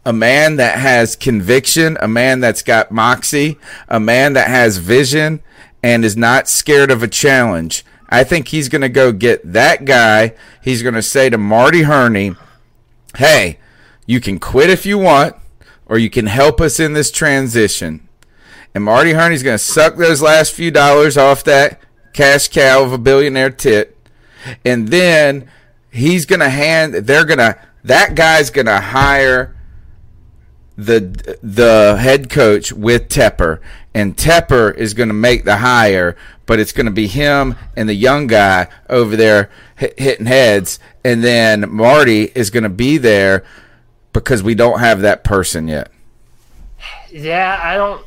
a 0.08 0.14
man 0.14 0.56
that 0.56 0.80
has 0.80 1.18
conviction, 1.18 1.98
a 2.00 2.08
man 2.08 2.40
that's 2.40 2.62
got 2.64 2.92
moxie, 2.92 3.60
a 3.90 4.00
man 4.00 4.32
that 4.34 4.48
has 4.48 4.78
vision 4.78 5.42
and 5.84 6.06
is 6.06 6.16
not 6.16 6.48
scared 6.48 6.90
of 6.90 7.04
a 7.04 7.10
challenge. 7.10 7.84
I 8.08 8.24
think 8.24 8.48
he's 8.48 8.70
going 8.70 8.84
to 8.84 8.90
go 8.90 9.12
get 9.12 9.52
that 9.52 9.84
guy. 9.84 10.34
He's 10.64 10.82
going 10.82 10.96
to 10.96 11.02
say 11.02 11.30
to 11.30 11.38
Marty 11.38 11.82
Hurney, 11.82 12.36
hey, 13.18 13.60
you 14.06 14.22
can 14.22 14.40
quit 14.40 14.70
if 14.70 14.86
you 14.86 14.98
want, 14.98 15.36
or 15.88 15.98
you 15.98 16.10
can 16.10 16.28
help 16.28 16.62
us 16.62 16.80
in 16.80 16.94
this 16.94 17.12
transition. 17.12 18.08
And 18.76 18.84
Marty 18.84 19.14
Hurney's 19.14 19.44
going 19.44 19.58
to 19.58 19.64
suck 19.64 19.96
those 19.96 20.22
last 20.22 20.54
few 20.54 20.70
dollars 20.70 21.18
off 21.18 21.44
that 21.46 21.82
cash 22.14 22.48
cow 22.50 22.84
of 22.84 22.94
a 22.94 22.98
billionaire 22.98 23.50
tit. 23.50 23.98
And 24.64 24.90
then 24.90 25.50
he's 25.90 26.26
going 26.26 26.42
to 26.42 26.50
hand, 26.50 26.94
they're 26.94 27.26
going 27.26 27.40
to, 27.40 27.60
that 27.84 28.16
guy's 28.16 28.50
going 28.50 28.68
to 28.68 28.80
hire 28.80 29.58
the 30.78 31.38
the 31.42 31.98
head 32.00 32.30
coach 32.30 32.72
with 32.72 33.10
Tepper, 33.10 33.60
and 33.96 34.16
Tepper 34.16 34.76
is 34.76 34.94
going 34.94 35.10
to 35.10 35.16
make 35.16 35.44
the 35.44 35.58
hire, 35.58 36.16
but 36.46 36.60
it's 36.60 36.72
going 36.72 36.86
to 36.86 36.92
be 36.92 37.08
him 37.08 37.56
and 37.76 37.90
the 37.90 37.96
young 37.96 38.28
guy 38.28 38.68
over 38.88 39.16
there 39.16 39.50
hitting 39.76 40.28
heads, 40.28 40.80
and 41.04 41.24
then 41.24 41.74
Marty 41.74 42.32
is 42.36 42.52
going 42.52 42.64
to 42.64 42.70
be 42.70 42.98
there 43.00 43.44
because 44.20 44.44
we 44.44 44.56
don't 44.56 44.80
have 44.80 45.02
that 45.02 45.24
person 45.24 45.68
yet. 45.68 45.92
Yeah, 47.10 47.60
I 47.64 47.76
don't, 47.76 48.06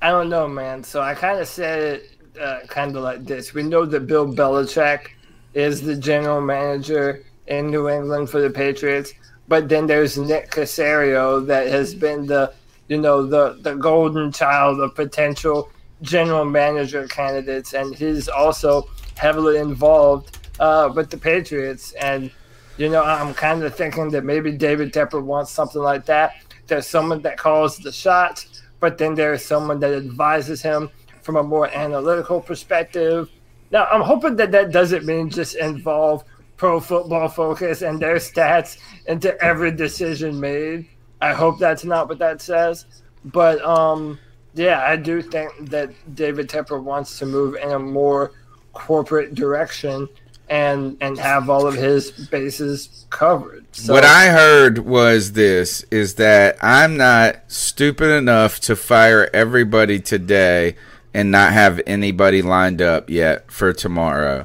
I 0.00 0.10
don't 0.10 0.28
know, 0.28 0.48
man. 0.48 0.82
So 0.82 1.00
I 1.00 1.14
kind 1.14 1.38
of 1.38 1.48
said 1.48 1.82
it 1.82 2.40
uh, 2.40 2.60
kind 2.68 2.96
of 2.96 3.02
like 3.02 3.24
this: 3.24 3.54
We 3.54 3.62
know 3.62 3.84
that 3.86 4.06
Bill 4.06 4.32
Belichick 4.32 5.08
is 5.54 5.82
the 5.82 5.96
general 5.96 6.40
manager 6.40 7.24
in 7.46 7.70
New 7.70 7.88
England 7.88 8.30
for 8.30 8.40
the 8.40 8.50
Patriots, 8.50 9.12
but 9.48 9.68
then 9.68 9.86
there's 9.86 10.16
Nick 10.16 10.50
Caserio 10.50 11.44
that 11.46 11.66
has 11.66 11.94
been 11.94 12.26
the, 12.26 12.52
you 12.88 12.98
know, 12.98 13.26
the 13.26 13.58
the 13.60 13.74
golden 13.74 14.32
child 14.32 14.80
of 14.80 14.94
potential 14.94 15.70
general 16.02 16.44
manager 16.44 17.06
candidates, 17.08 17.74
and 17.74 17.94
he's 17.94 18.28
also 18.28 18.88
heavily 19.16 19.58
involved 19.58 20.38
uh, 20.60 20.90
with 20.94 21.10
the 21.10 21.18
Patriots. 21.18 21.92
And 21.92 22.30
you 22.80 22.88
know, 22.88 23.02
I'm 23.02 23.34
kind 23.34 23.62
of 23.62 23.76
thinking 23.76 24.08
that 24.12 24.24
maybe 24.24 24.52
David 24.52 24.90
Tepper 24.90 25.22
wants 25.22 25.50
something 25.50 25.82
like 25.82 26.06
that. 26.06 26.32
There's 26.66 26.86
someone 26.86 27.20
that 27.22 27.36
calls 27.36 27.76
the 27.76 27.92
shots, 27.92 28.62
but 28.80 28.96
then 28.96 29.14
there's 29.14 29.44
someone 29.44 29.80
that 29.80 29.92
advises 29.92 30.62
him 30.62 30.88
from 31.20 31.36
a 31.36 31.42
more 31.42 31.68
analytical 31.68 32.40
perspective. 32.40 33.28
Now, 33.70 33.84
I'm 33.84 34.00
hoping 34.00 34.34
that 34.36 34.50
that 34.52 34.72
doesn't 34.72 35.04
mean 35.04 35.28
just 35.28 35.56
involve 35.56 36.24
pro 36.56 36.80
football 36.80 37.28
focus 37.28 37.82
and 37.82 38.00
their 38.00 38.16
stats 38.16 38.78
into 39.06 39.38
every 39.44 39.72
decision 39.72 40.40
made. 40.40 40.88
I 41.20 41.34
hope 41.34 41.58
that's 41.58 41.84
not 41.84 42.08
what 42.08 42.18
that 42.20 42.40
says. 42.40 42.86
But 43.26 43.62
um, 43.62 44.18
yeah, 44.54 44.82
I 44.86 44.96
do 44.96 45.20
think 45.20 45.68
that 45.68 45.90
David 46.14 46.48
Tepper 46.48 46.82
wants 46.82 47.18
to 47.18 47.26
move 47.26 47.56
in 47.56 47.72
a 47.72 47.78
more 47.78 48.32
corporate 48.72 49.34
direction 49.34 50.08
and 50.50 50.96
and 51.00 51.16
have 51.18 51.48
all 51.48 51.66
of 51.66 51.76
his 51.76 52.10
bases 52.10 53.06
covered. 53.08 53.64
So, 53.72 53.94
what 53.94 54.04
I 54.04 54.26
heard 54.26 54.78
was 54.80 55.32
this 55.32 55.84
is 55.92 56.16
that 56.16 56.58
I'm 56.60 56.96
not 56.96 57.36
stupid 57.46 58.10
enough 58.10 58.58
to 58.60 58.74
fire 58.74 59.30
everybody 59.32 60.00
today 60.00 60.74
and 61.14 61.30
not 61.30 61.52
have 61.52 61.80
anybody 61.86 62.42
lined 62.42 62.82
up 62.82 63.08
yet 63.08 63.50
for 63.50 63.72
tomorrow. 63.72 64.44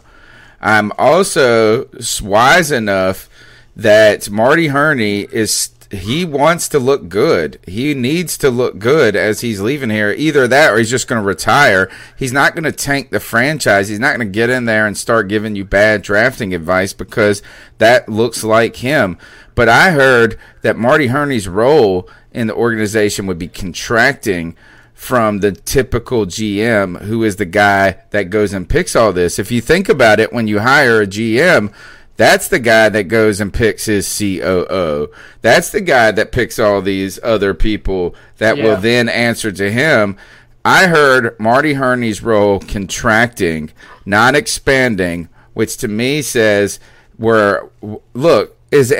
I'm 0.61 0.91
also 0.97 1.89
wise 2.21 2.71
enough 2.71 3.29
that 3.75 4.29
Marty 4.29 4.67
Hurney 4.67 5.21
is 5.21 5.49
he 5.91 6.25
wants 6.25 6.67
to 6.69 6.79
look 6.79 7.09
good. 7.09 7.59
He 7.67 7.93
needs 7.93 8.37
to 8.39 8.49
look 8.49 8.79
good 8.79 9.15
as 9.15 9.41
he's 9.41 9.61
leaving 9.61 9.89
here. 9.89 10.11
Either 10.11 10.47
that 10.47 10.73
or 10.73 10.77
he's 10.77 10.89
just 10.89 11.07
going 11.07 11.21
to 11.21 11.27
retire. 11.27 11.91
He's 12.17 12.33
not 12.33 12.55
going 12.55 12.63
to 12.63 12.71
tank 12.71 13.11
the 13.11 13.19
franchise. 13.19 13.89
He's 13.89 13.99
not 13.99 14.15
going 14.15 14.27
to 14.27 14.33
get 14.33 14.49
in 14.49 14.65
there 14.65 14.87
and 14.87 14.97
start 14.97 15.27
giving 15.27 15.55
you 15.55 15.65
bad 15.65 16.01
drafting 16.01 16.53
advice 16.53 16.93
because 16.93 17.41
that 17.77 18.09
looks 18.09 18.43
like 18.43 18.77
him. 18.77 19.17
But 19.53 19.69
I 19.69 19.91
heard 19.91 20.37
that 20.61 20.77
Marty 20.77 21.07
Hurney's 21.07 21.47
role 21.47 22.09
in 22.31 22.47
the 22.47 22.55
organization 22.55 23.27
would 23.27 23.39
be 23.39 23.47
contracting 23.47 24.55
from 24.93 25.39
the 25.39 25.51
typical 25.51 26.25
GM 26.25 27.01
who 27.03 27.23
is 27.23 27.35
the 27.35 27.45
guy 27.45 27.97
that 28.11 28.29
goes 28.29 28.53
and 28.53 28.67
picks 28.67 28.95
all 28.95 29.13
this. 29.13 29.37
If 29.37 29.51
you 29.51 29.61
think 29.61 29.87
about 29.89 30.19
it, 30.19 30.33
when 30.33 30.47
you 30.47 30.59
hire 30.59 31.01
a 31.01 31.07
GM, 31.07 31.73
that's 32.17 32.47
the 32.47 32.59
guy 32.59 32.89
that 32.89 33.03
goes 33.03 33.41
and 33.41 33.53
picks 33.53 33.85
his 33.85 34.17
COO. 34.17 35.11
That's 35.41 35.71
the 35.71 35.81
guy 35.81 36.11
that 36.11 36.31
picks 36.31 36.59
all 36.59 36.81
these 36.81 37.19
other 37.23 37.53
people 37.53 38.15
that 38.37 38.57
yeah. 38.57 38.63
will 38.63 38.77
then 38.77 39.09
answer 39.09 39.51
to 39.51 39.71
him. 39.71 40.17
I 40.63 40.87
heard 40.87 41.39
Marty 41.39 41.73
Hurney's 41.73 42.23
role 42.23 42.59
contracting, 42.59 43.71
not 44.05 44.35
expanding, 44.35 45.29
which 45.53 45.77
to 45.77 45.87
me 45.87 46.21
says, 46.21 46.79
"Where 47.17 47.69
look 48.13 48.57
is 48.71 48.93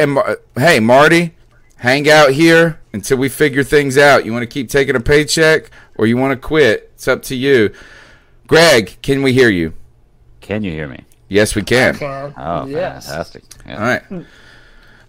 hey 0.57 0.79
Marty, 0.79 1.35
hang 1.77 2.09
out 2.09 2.31
here 2.31 2.79
until 2.93 3.17
we 3.17 3.29
figure 3.29 3.63
things 3.63 3.97
out. 3.97 4.25
You 4.25 4.33
want 4.33 4.43
to 4.43 4.47
keep 4.47 4.69
taking 4.69 4.95
a 4.95 4.99
paycheck 4.99 5.71
or 5.95 6.05
you 6.05 6.17
want 6.17 6.39
to 6.39 6.47
quit? 6.47 6.91
It's 6.95 7.07
up 7.07 7.23
to 7.23 7.35
you." 7.35 7.71
Greg, 8.47 8.97
can 9.01 9.23
we 9.23 9.33
hear 9.33 9.49
you? 9.49 9.73
Can 10.39 10.63
you 10.63 10.71
hear 10.71 10.87
me? 10.87 11.04
Yes, 11.27 11.55
we 11.55 11.63
can. 11.63 11.95
can. 11.95 12.33
Oh, 12.37 12.65
yes. 12.65 13.07
fantastic! 13.07 13.43
Yeah. 13.65 13.75
All 13.75 13.81
right, 13.81 14.25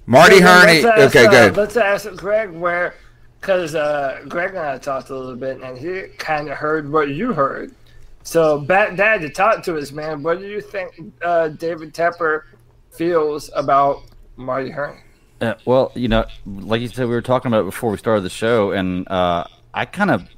Marty 0.06 0.40
Hurney. 0.40 0.84
Ask, 0.84 1.16
okay, 1.16 1.26
uh, 1.26 1.30
good. 1.30 1.56
Let's 1.56 1.76
ask 1.76 2.08
Greg 2.16 2.50
where, 2.50 2.94
because 3.40 3.74
uh, 3.74 4.22
Greg 4.28 4.50
and 4.50 4.58
I 4.58 4.78
talked 4.78 5.10
a 5.10 5.16
little 5.16 5.36
bit, 5.36 5.60
and 5.60 5.76
he 5.76 6.08
kind 6.16 6.48
of 6.48 6.56
heard 6.56 6.90
what 6.90 7.10
you 7.10 7.32
heard. 7.32 7.74
So, 8.22 8.58
back 8.58 8.96
dad, 8.96 9.20
to 9.20 9.28
talk 9.28 9.62
to 9.64 9.76
us, 9.76 9.92
man. 9.92 10.22
What 10.22 10.40
do 10.40 10.48
you 10.48 10.60
think 10.60 11.12
uh, 11.22 11.48
David 11.48 11.94
Tepper 11.94 12.42
feels 12.90 13.50
about 13.54 14.02
Marty 14.36 14.70
Hurney? 14.70 15.00
Uh, 15.40 15.54
well, 15.64 15.92
you 15.94 16.08
know, 16.08 16.24
like 16.46 16.80
you 16.80 16.88
said, 16.88 17.06
we 17.06 17.14
were 17.14 17.22
talking 17.22 17.50
about 17.50 17.60
it 17.60 17.66
before 17.66 17.90
we 17.90 17.98
started 17.98 18.22
the 18.22 18.30
show, 18.30 18.72
and 18.72 19.06
uh, 19.08 19.44
I 19.74 19.84
kind 19.84 20.10
of, 20.10 20.28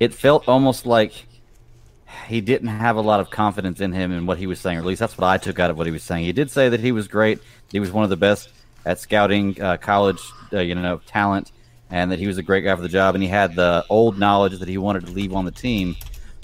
it 0.00 0.12
felt 0.12 0.48
almost 0.48 0.84
like 0.84 1.27
he 2.26 2.40
didn't 2.40 2.68
have 2.68 2.96
a 2.96 3.00
lot 3.00 3.20
of 3.20 3.30
confidence 3.30 3.80
in 3.80 3.92
him 3.92 4.12
and 4.12 4.26
what 4.26 4.38
he 4.38 4.46
was 4.46 4.60
saying, 4.60 4.78
or 4.78 4.80
at 4.80 4.86
least 4.86 5.00
that's 5.00 5.16
what 5.16 5.26
I 5.26 5.38
took 5.38 5.58
out 5.58 5.70
of 5.70 5.76
what 5.76 5.86
he 5.86 5.92
was 5.92 6.02
saying. 6.02 6.24
He 6.24 6.32
did 6.32 6.50
say 6.50 6.68
that 6.68 6.80
he 6.80 6.92
was 6.92 7.08
great, 7.08 7.40
he 7.70 7.80
was 7.80 7.90
one 7.90 8.04
of 8.04 8.10
the 8.10 8.16
best 8.16 8.50
at 8.86 8.98
scouting 8.98 9.60
uh, 9.60 9.76
college, 9.76 10.20
uh, 10.52 10.60
you 10.60 10.74
know, 10.74 11.00
talent, 11.06 11.52
and 11.90 12.10
that 12.10 12.18
he 12.18 12.26
was 12.26 12.38
a 12.38 12.42
great 12.42 12.62
guy 12.62 12.74
for 12.74 12.82
the 12.82 12.88
job, 12.88 13.14
and 13.14 13.22
he 13.22 13.28
had 13.28 13.54
the 13.54 13.84
old 13.88 14.18
knowledge 14.18 14.58
that 14.58 14.68
he 14.68 14.78
wanted 14.78 15.06
to 15.06 15.12
leave 15.12 15.34
on 15.34 15.44
the 15.44 15.50
team. 15.50 15.96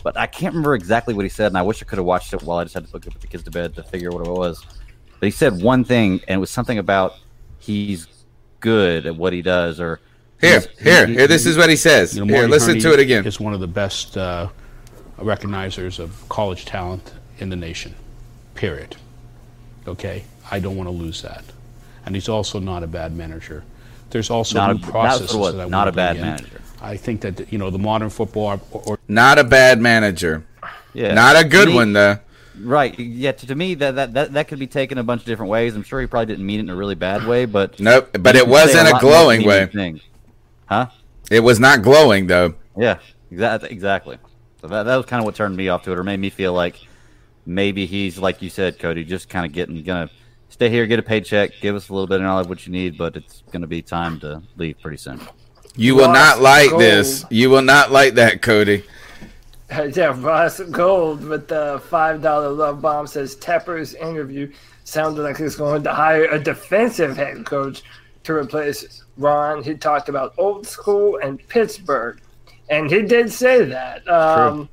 But 0.02 0.18
I 0.18 0.26
can't 0.26 0.52
remember 0.52 0.74
exactly 0.74 1.14
what 1.14 1.24
he 1.24 1.30
said, 1.30 1.46
and 1.46 1.56
I 1.56 1.62
wish 1.62 1.82
I 1.82 1.86
could 1.86 1.98
have 1.98 2.06
watched 2.06 2.32
it 2.34 2.42
while 2.42 2.58
I 2.58 2.64
just 2.64 2.74
had 2.74 2.86
to 2.86 2.92
put 2.92 3.20
the 3.20 3.26
kids 3.26 3.42
to 3.44 3.50
bed 3.50 3.74
to 3.76 3.82
figure 3.82 4.10
out 4.10 4.18
what 4.18 4.26
it 4.26 4.30
was. 4.30 4.64
But 5.18 5.26
he 5.26 5.30
said 5.30 5.62
one 5.62 5.84
thing, 5.84 6.20
and 6.28 6.36
it 6.36 6.40
was 6.40 6.50
something 6.50 6.78
about 6.78 7.14
he's 7.58 8.06
good 8.60 9.06
at 9.06 9.16
what 9.16 9.32
he 9.32 9.40
does, 9.40 9.80
or 9.80 10.00
here, 10.40 10.62
here, 10.78 11.06
here. 11.06 11.26
This 11.26 11.46
is 11.46 11.56
what 11.56 11.70
he 11.70 11.76
says. 11.76 12.14
You 12.14 12.26
know, 12.26 12.34
here, 12.34 12.46
listen 12.46 12.78
to 12.80 12.92
it 12.92 13.00
again. 13.00 13.26
It's 13.26 13.40
one 13.40 13.54
of 13.54 13.60
the 13.60 13.66
best. 13.66 14.18
Uh, 14.18 14.48
recognizers 15.18 15.98
of 15.98 16.28
college 16.28 16.64
talent 16.64 17.12
in 17.38 17.48
the 17.50 17.56
nation. 17.56 17.94
Period. 18.54 18.96
Okay? 19.86 20.24
I 20.50 20.60
don't 20.60 20.76
want 20.76 20.88
to 20.88 20.92
lose 20.92 21.22
that. 21.22 21.44
And 22.06 22.14
he's 22.14 22.28
also 22.28 22.58
not 22.58 22.82
a 22.82 22.86
bad 22.86 23.16
manager. 23.16 23.64
There's 24.10 24.30
also 24.30 24.58
not 24.58 24.76
new 24.76 24.86
a, 24.86 24.90
processes 24.90 25.34
what, 25.34 25.56
that 25.56 25.66
I 25.66 25.68
not 25.68 25.88
a 25.88 25.92
bad 25.92 26.16
in. 26.16 26.22
manager. 26.22 26.60
I 26.80 26.96
think 26.96 27.22
that 27.22 27.50
you 27.52 27.58
know 27.58 27.70
the 27.70 27.78
modern 27.78 28.10
football 28.10 28.60
or, 28.70 28.82
or 28.86 28.98
not 29.08 29.38
a 29.38 29.44
bad 29.44 29.80
manager. 29.80 30.44
Yeah. 30.92 31.14
Not 31.14 31.36
a 31.36 31.48
good 31.48 31.68
me, 31.68 31.74
one 31.74 31.92
though. 31.94 32.18
Right. 32.60 32.96
Yeah. 32.98 33.32
To, 33.32 33.46
to 33.46 33.54
me, 33.54 33.74
that, 33.74 33.94
that 33.96 34.14
that 34.14 34.32
that 34.34 34.48
could 34.48 34.58
be 34.58 34.66
taken 34.66 34.98
a 34.98 35.02
bunch 35.02 35.22
of 35.22 35.26
different 35.26 35.50
ways. 35.50 35.74
I'm 35.74 35.82
sure 35.82 36.00
he 36.00 36.06
probably 36.06 36.26
didn't 36.26 36.46
mean 36.46 36.60
it 36.60 36.64
in 36.64 36.70
a 36.70 36.76
really 36.76 36.94
bad 36.94 37.26
way, 37.26 37.46
but 37.46 37.80
nope. 37.80 38.10
But 38.20 38.36
it 38.36 38.46
wasn't 38.46 38.88
a, 38.88 38.96
a 38.96 39.00
glowing 39.00 39.44
way. 39.44 39.66
Thing. 39.66 40.00
Huh? 40.66 40.88
It 41.30 41.40
was 41.40 41.58
not 41.58 41.82
glowing 41.82 42.26
though. 42.26 42.54
Yeah. 42.76 42.98
Exactly. 43.30 43.70
Exactly. 43.70 44.18
So 44.64 44.68
that, 44.68 44.84
that 44.84 44.96
was 44.96 45.04
kind 45.04 45.20
of 45.20 45.26
what 45.26 45.34
turned 45.34 45.54
me 45.54 45.68
off 45.68 45.82
to 45.82 45.92
it, 45.92 45.98
or 45.98 46.02
made 46.02 46.18
me 46.18 46.30
feel 46.30 46.54
like 46.54 46.80
maybe 47.44 47.84
he's 47.84 48.16
like 48.16 48.40
you 48.40 48.48
said, 48.48 48.78
Cody, 48.78 49.04
just 49.04 49.28
kind 49.28 49.44
of 49.44 49.52
getting 49.52 49.82
gonna 49.82 50.08
stay 50.48 50.70
here, 50.70 50.86
get 50.86 50.98
a 50.98 51.02
paycheck, 51.02 51.50
give 51.60 51.76
us 51.76 51.90
a 51.90 51.92
little 51.92 52.06
bit 52.06 52.20
of 52.20 52.22
knowledge 52.22 52.46
of 52.46 52.48
what 52.48 52.66
you 52.66 52.72
need, 52.72 52.96
but 52.96 53.14
it's 53.14 53.42
gonna 53.52 53.66
be 53.66 53.82
time 53.82 54.18
to 54.20 54.42
leave 54.56 54.80
pretty 54.80 54.96
soon. 54.96 55.20
You 55.76 55.94
will 55.94 56.10
not 56.10 56.40
like 56.40 56.70
Gold. 56.70 56.80
this. 56.80 57.26
You 57.28 57.50
will 57.50 57.60
not 57.60 57.92
like 57.92 58.14
that, 58.14 58.40
Cody. 58.40 58.84
Yeah, 59.92 60.14
Ross 60.18 60.60
Gold 60.60 61.24
with 61.24 61.48
the 61.48 61.82
five 61.90 62.22
dollar 62.22 62.48
love 62.48 62.80
bomb 62.80 63.06
says 63.06 63.36
Tepper's 63.36 63.92
interview 63.94 64.50
sounded 64.84 65.22
like 65.22 65.36
he's 65.36 65.56
going 65.56 65.82
to 65.82 65.92
hire 65.92 66.24
a 66.26 66.38
defensive 66.38 67.16
head 67.16 67.44
coach 67.44 67.82
to 68.22 68.34
replace 68.34 69.04
Ron. 69.18 69.62
He 69.62 69.74
talked 69.74 70.08
about 70.08 70.32
old 70.38 70.66
school 70.66 71.18
and 71.22 71.46
Pittsburgh 71.48 72.20
and 72.68 72.90
he 72.90 73.02
did 73.02 73.32
say 73.32 73.64
that. 73.64 74.06
Um, 74.08 74.68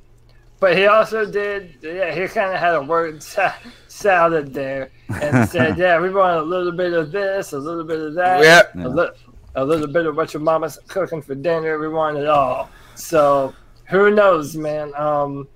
but 0.60 0.76
he 0.76 0.86
also 0.86 1.28
did, 1.28 1.76
yeah, 1.82 2.14
he 2.14 2.28
kind 2.28 2.52
of 2.52 2.60
had 2.60 2.74
a 2.74 2.82
word 2.82 3.22
sa- 3.34 3.54
salad 3.88 4.54
there 4.54 4.90
and 5.20 5.48
said, 5.50 5.76
yeah, 5.76 6.00
we 6.00 6.10
want 6.10 6.38
a 6.38 6.42
little 6.42 6.72
bit 6.72 6.92
of 6.92 7.10
this, 7.10 7.52
a 7.52 7.58
little 7.58 7.84
bit 7.84 8.00
of 8.00 8.14
that. 8.14 8.42
Yep. 8.42 8.74
Li- 8.94 9.10
a 9.54 9.64
little 9.64 9.86
bit 9.86 10.06
of 10.06 10.16
what 10.16 10.32
your 10.32 10.42
mama's 10.42 10.78
cooking 10.88 11.20
for 11.20 11.34
dinner, 11.34 11.78
We 11.78 11.88
want 11.88 12.16
it 12.16 12.26
all. 12.26 12.70
So 12.94 13.54
who 13.88 14.10
knows, 14.10 14.56
man? 14.56 14.94
Um, 14.94 15.48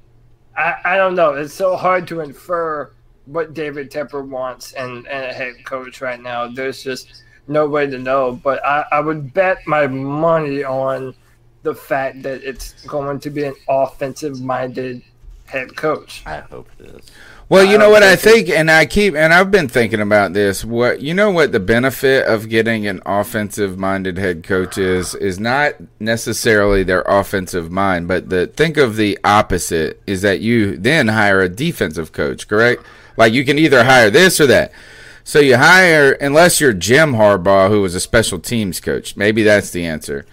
I, 0.57 0.75
I 0.85 0.97
don't 0.97 1.15
know. 1.15 1.35
It's 1.35 1.55
so 1.55 1.77
hard 1.77 2.07
to 2.09 2.21
infer 2.21 2.91
what 3.27 3.55
David 3.55 3.91
Tepper 3.91 4.27
wants 4.27 4.73
and, 4.73 5.07
and 5.09 5.25
a 5.25 5.33
head 5.33 5.55
coach 5.65 6.01
right 6.01 6.21
now. 6.21 6.47
There's 6.49 6.83
just 6.83 7.23
no 7.49 7.67
way 7.67 7.87
to 7.87 7.99
know. 7.99 8.33
But 8.43 8.65
I, 8.65 8.85
I 8.93 9.01
would 9.01 9.33
bet 9.33 9.59
my 9.67 9.87
money 9.87 10.65
on 10.65 11.15
the 11.67 11.75
fact 11.75 12.23
that 12.23 12.45
it's 12.45 12.73
going 12.87 13.19
to 13.19 13.29
be 13.29 13.43
an 13.43 13.57
offensive 13.69 14.41
minded 14.41 15.03
head 15.47 15.75
coach. 15.75 16.23
I 16.25 16.39
hope 16.39 16.69
it 16.79 16.87
is. 16.87 17.11
Well, 17.49 17.65
you 17.65 17.77
know 17.77 17.91
what 17.91 18.05
I 18.05 18.15
think, 18.15 18.49
and 18.49 18.71
I 18.71 18.87
keep, 18.87 19.15
and 19.15 19.33
I've 19.35 19.51
been 19.51 19.69
thinking 19.69 20.01
about 20.01 20.33
this. 20.33 20.65
What 20.65 21.01
you 21.01 21.13
know, 21.13 21.31
what 21.31 21.51
the 21.51 21.61
benefit 21.61 22.27
of 22.27 22.49
getting 22.49 22.87
an 22.87 23.03
offensive-minded 23.05 24.17
head 24.17 24.45
coach 24.45 24.79
is 24.79 25.15
is 25.17 25.39
not 25.41 25.75
necessarily 26.01 26.85
their 26.85 27.03
offensive 27.03 27.71
mind, 27.71 28.07
but 28.07 28.31
the 28.31 28.47
think 28.47 28.77
of 28.77 28.97
the 28.97 29.19
opposite 29.25 30.01
is 30.07 30.23
that 30.23 30.41
you 30.41 30.77
then 30.77 31.09
hire 31.09 31.41
a 31.41 31.49
defensive 31.49 32.13
coach, 32.13 32.47
correct? 32.47 32.85
Like 33.17 33.33
you 33.33 33.45
can 33.45 33.59
either 33.59 33.85
hire 33.85 34.11
this 34.11 34.41
or 34.41 34.47
that. 34.47 34.73
So 35.25 35.41
you 35.41 35.57
hire, 35.57 36.13
unless 36.13 36.61
you're 36.61 36.73
Jim 36.73 37.15
Harbaugh, 37.15 37.69
who 37.69 37.83
was 37.83 37.97
a 37.97 38.01
special 38.01 38.39
teams 38.39 38.79
coach. 38.79 39.17
Maybe 39.17 39.43
that's 39.43 39.71
the 39.71 39.85
answer. 39.85 40.27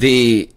The 0.00 0.50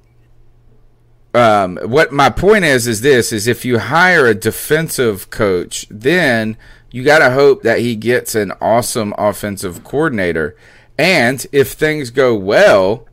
um, 1.33 1.77
what 1.83 2.11
my 2.13 2.29
point 2.29 2.63
is 2.63 2.87
is 2.87 3.01
this 3.01 3.33
is 3.33 3.47
if 3.47 3.65
you 3.65 3.79
hire 3.79 4.25
a 4.25 4.35
defensive 4.35 5.29
coach, 5.29 5.85
then 5.89 6.57
you 6.91 7.03
got 7.03 7.19
to 7.19 7.31
hope 7.31 7.63
that 7.63 7.79
he 7.79 7.95
gets 7.95 8.35
an 8.35 8.53
awesome 8.61 9.13
offensive 9.17 9.83
coordinator. 9.83 10.55
And 10.97 11.45
if 11.51 11.71
things 11.71 12.11
go 12.11 12.35
well, 12.35 13.07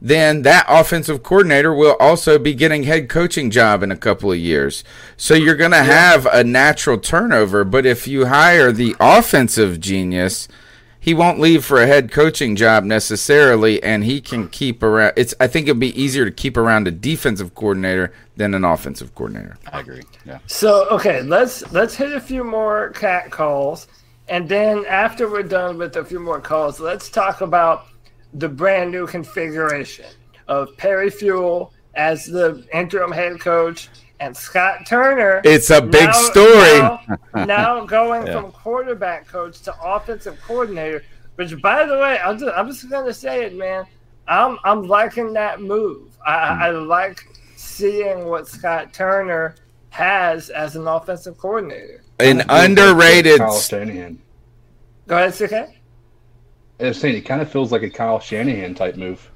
then 0.00 0.42
that 0.42 0.66
offensive 0.68 1.22
coordinator 1.22 1.72
will 1.72 1.96
also 2.00 2.38
be 2.38 2.54
getting 2.54 2.82
head 2.82 3.08
coaching 3.08 3.50
job 3.50 3.82
in 3.84 3.92
a 3.92 3.96
couple 3.96 4.32
of 4.32 4.38
years. 4.38 4.82
So 5.16 5.34
you're 5.34 5.54
going 5.54 5.70
to 5.70 5.84
have 5.84 6.26
a 6.26 6.42
natural 6.42 6.98
turnover, 6.98 7.62
but 7.64 7.86
if 7.86 8.08
you 8.08 8.26
hire 8.26 8.72
the 8.72 8.96
offensive 8.98 9.78
genius, 9.78 10.48
he 11.02 11.14
won't 11.14 11.40
leave 11.40 11.64
for 11.64 11.82
a 11.82 11.86
head 11.88 12.12
coaching 12.12 12.54
job 12.54 12.84
necessarily, 12.84 13.82
and 13.82 14.04
he 14.04 14.20
can 14.20 14.48
keep 14.48 14.84
around. 14.84 15.14
It's 15.16 15.34
I 15.40 15.48
think 15.48 15.66
it'd 15.66 15.80
be 15.80 16.00
easier 16.00 16.24
to 16.24 16.30
keep 16.30 16.56
around 16.56 16.86
a 16.86 16.92
defensive 16.92 17.56
coordinator 17.56 18.12
than 18.36 18.54
an 18.54 18.64
offensive 18.64 19.12
coordinator. 19.16 19.58
I 19.72 19.80
agree. 19.80 20.02
Yeah. 20.24 20.38
So 20.46 20.88
okay, 20.90 21.22
let's 21.22 21.70
let's 21.72 21.96
hit 21.96 22.12
a 22.12 22.20
few 22.20 22.44
more 22.44 22.90
cat 22.90 23.32
calls, 23.32 23.88
and 24.28 24.48
then 24.48 24.84
after 24.86 25.28
we're 25.28 25.42
done 25.42 25.76
with 25.76 25.96
a 25.96 26.04
few 26.04 26.20
more 26.20 26.40
calls, 26.40 26.78
let's 26.78 27.10
talk 27.10 27.40
about 27.40 27.88
the 28.34 28.48
brand 28.48 28.92
new 28.92 29.08
configuration 29.08 30.06
of 30.46 30.68
Perry 30.76 31.10
Fewell 31.10 31.72
as 31.94 32.26
the 32.26 32.64
interim 32.72 33.10
head 33.10 33.40
coach 33.40 33.88
and 34.22 34.36
Scott 34.36 34.86
Turner. 34.86 35.40
It's 35.44 35.70
a 35.70 35.82
big 35.82 36.04
now- 36.04 36.12
story. 36.12 36.78
Now, 36.78 37.00
now 37.44 37.84
going 37.98 38.26
Yeah. 38.26 38.40
from 38.40 38.52
quarterback 38.52 39.26
coach 39.26 39.60
to 39.62 39.74
offensive 39.82 40.40
coordinator. 40.46 41.02
Which, 41.34 41.60
by 41.60 41.84
the 41.84 41.94
way, 41.94 42.18
I'm 42.22 42.38
just, 42.38 42.56
I'm 42.56 42.68
just 42.68 42.88
gonna 42.88 43.12
say 43.12 43.44
it, 43.44 43.56
man. 43.56 43.84
I'm 44.28 44.58
I'm 44.64 44.86
liking 44.86 45.32
that 45.32 45.60
move. 45.60 46.16
I, 46.24 46.68
I 46.68 46.72
hmm. 46.72 46.86
like 46.86 47.26
seeing 47.56 48.26
what 48.26 48.46
Scott 48.46 48.92
Turner 48.92 49.56
has 49.90 50.50
as 50.50 50.76
an 50.76 50.86
offensive 50.86 51.36
coordinator. 51.38 52.04
An 52.20 52.44
underrated. 52.48 53.38
Kyle 53.38 53.58
Shanahan. 53.58 54.20
Go 55.08 55.16
ahead, 55.16 55.34
CK. 55.34 55.74
I 56.80 56.88
was 56.88 57.00
saying 57.00 57.16
it 57.16 57.22
kind 57.22 57.42
of 57.42 57.50
feels 57.50 57.72
like 57.72 57.82
a 57.82 57.90
Kyle 57.90 58.20
Shanahan 58.20 58.74
type 58.74 58.96
move. 58.96 59.28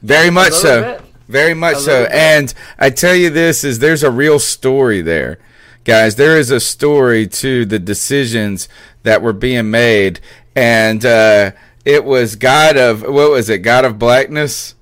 Very 0.00 0.30
much 0.30 0.52
so. 0.52 0.82
bit. 0.82 1.11
Very 1.32 1.54
much 1.54 1.78
so. 1.78 2.04
bit. 2.04 2.12
And 2.12 2.54
I 2.78 2.90
tell 2.90 3.14
you 3.14 3.30
this 3.30 3.64
is 3.64 3.78
there's 3.78 4.02
a 4.02 4.10
real 4.10 4.38
story 4.38 5.00
there. 5.00 5.38
Guys, 5.84 6.14
there 6.14 6.38
is 6.38 6.50
a 6.50 6.60
story 6.60 7.26
to 7.26 7.64
the 7.64 7.78
decisions 7.78 8.68
that 9.02 9.20
were 9.22 9.32
being 9.32 9.70
made 9.70 10.20
and 10.54 11.04
uh 11.04 11.50
it 11.84 12.04
was 12.04 12.36
God 12.36 12.76
of 12.76 13.02
what 13.02 13.30
was 13.30 13.50
it? 13.50 13.58
God 13.58 13.84
of 13.84 13.98
Blackness? 13.98 14.74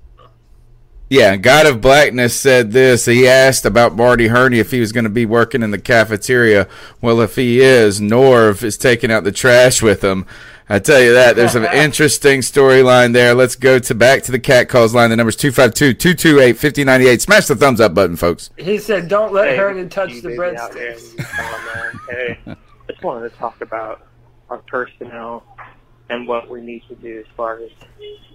Yeah, 1.09 1.37
God 1.37 1.67
of 1.67 1.81
Blackness 1.81 2.39
said 2.39 2.71
this. 2.71 3.07
He 3.07 3.27
asked 3.27 3.65
about 3.65 3.97
Marty 3.97 4.29
Hurney 4.29 4.61
if 4.61 4.71
he 4.71 4.79
was 4.79 4.93
going 4.93 5.05
to 5.05 5.11
be 5.11 5.27
working 5.27 5.61
in 5.61 5.73
the 5.73 5.79
cafeteria. 5.79 6.69
Well, 7.01 7.21
if 7.21 7.35
he 7.35 7.61
is, 7.61 8.01
Norv 8.01 8.63
is 8.63 8.79
taking 8.79 9.11
out 9.11 9.25
the 9.25 9.33
trash 9.33 9.83
with 9.83 10.05
him. 10.05 10.25
I 10.71 10.79
tell 10.79 11.01
you 11.01 11.15
that 11.15 11.35
there's 11.35 11.57
an 11.57 11.65
interesting 11.73 12.43
storyline 12.43 13.13
there. 13.13 13.35
Let's 13.35 13.57
go 13.57 13.81
to 13.81 13.95
back 13.95 14.23
to 14.23 14.33
the 14.33 14.39
cat 14.39 14.69
calls 14.69 14.95
line. 14.95 15.11
The 15.11 15.17
number's 15.17 15.37
252-228-5098. 15.37 17.21
Smash 17.21 17.47
the 17.49 17.57
thumbs 17.57 17.81
up 17.81 17.93
button, 17.93 18.15
folks. 18.15 18.51
He 18.57 18.79
said, 18.79 19.09
"Don't 19.09 19.33
let 19.33 19.49
Hey, 19.49 19.57
Hernan 19.57 19.89
touch 19.89 20.15
the 20.23 20.29
baby 20.29 20.57
out 20.57 20.73
there 20.73 20.95
breadsticks." 20.95 21.13
in 21.13 21.19
Utah, 21.19 21.75
man. 21.75 21.93
Hey, 22.09 22.39
I 22.47 22.57
just 22.93 23.03
wanted 23.03 23.31
to 23.31 23.37
talk 23.37 23.61
about 23.61 24.07
our 24.49 24.59
personnel 24.59 25.43
and 26.09 26.29
what 26.29 26.49
we 26.49 26.61
need 26.61 26.85
to 26.87 26.95
do 26.95 27.19
as 27.19 27.27
far 27.37 27.59
as 27.59 27.71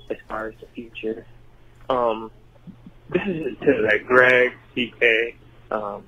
as 0.10 0.18
far 0.28 0.48
as 0.48 0.56
the 0.60 0.68
future. 0.76 1.26
Um, 1.90 2.32
this 3.12 3.22
is 3.28 3.58
to 3.62 3.82
like 3.82 4.06
Greg, 4.08 4.52
CK, 4.76 5.36
um, 5.72 6.04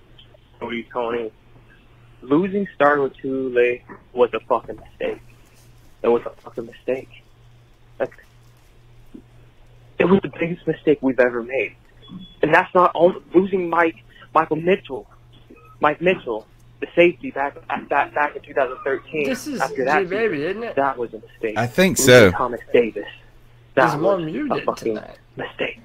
Cody, 0.60 0.86
Tony. 0.92 1.32
Losing 2.22 2.68
Star 2.76 2.98
Tule 3.10 3.78
was 4.12 4.30
a 4.34 4.40
fucking 4.42 4.76
mistake. 4.76 5.22
It 6.04 6.08
was 6.10 6.22
a 6.26 6.30
fucking 6.42 6.66
mistake. 6.66 7.10
Like, 8.00 8.12
it 10.00 10.06
was 10.06 10.20
the 10.22 10.32
biggest 10.40 10.66
mistake 10.68 11.00
we've 11.02 11.20
ever 11.20 11.42
made. 11.44 11.76
And 12.42 12.54
that's 12.54 12.74
not 12.74 12.92
all 12.96 13.14
losing 13.34 13.70
Mike 13.70 13.96
Michael 14.34 14.58
Mitchell. 14.58 15.08
Mike 15.80 16.02
Mitchell, 16.02 16.48
the 16.80 16.88
safety 16.96 17.32
back 17.32 17.56
back 17.90 18.14
back 18.14 18.36
in 18.36 18.42
2013. 18.44 19.26
This 19.26 19.48
is 19.48 19.60
after 19.60 19.86
that 19.86 20.04
G-Baby, 20.04 20.44
isn't 20.44 20.64
it? 20.64 20.76
That 20.76 20.98
was 20.98 21.14
a 21.14 21.20
mistake. 21.20 21.58
I 21.58 21.68
think 21.68 21.98
Losing 21.98 22.14
so. 22.14 22.32
Thomas 22.32 22.62
Davis. 22.72 23.06
There's 23.76 23.92
That 23.92 24.00
one 24.02 24.26
was 24.26 24.32
muted 24.34 24.58
a 24.60 24.66
fucking 24.66 24.96
tonight. 24.96 25.18
mistake. 25.36 25.82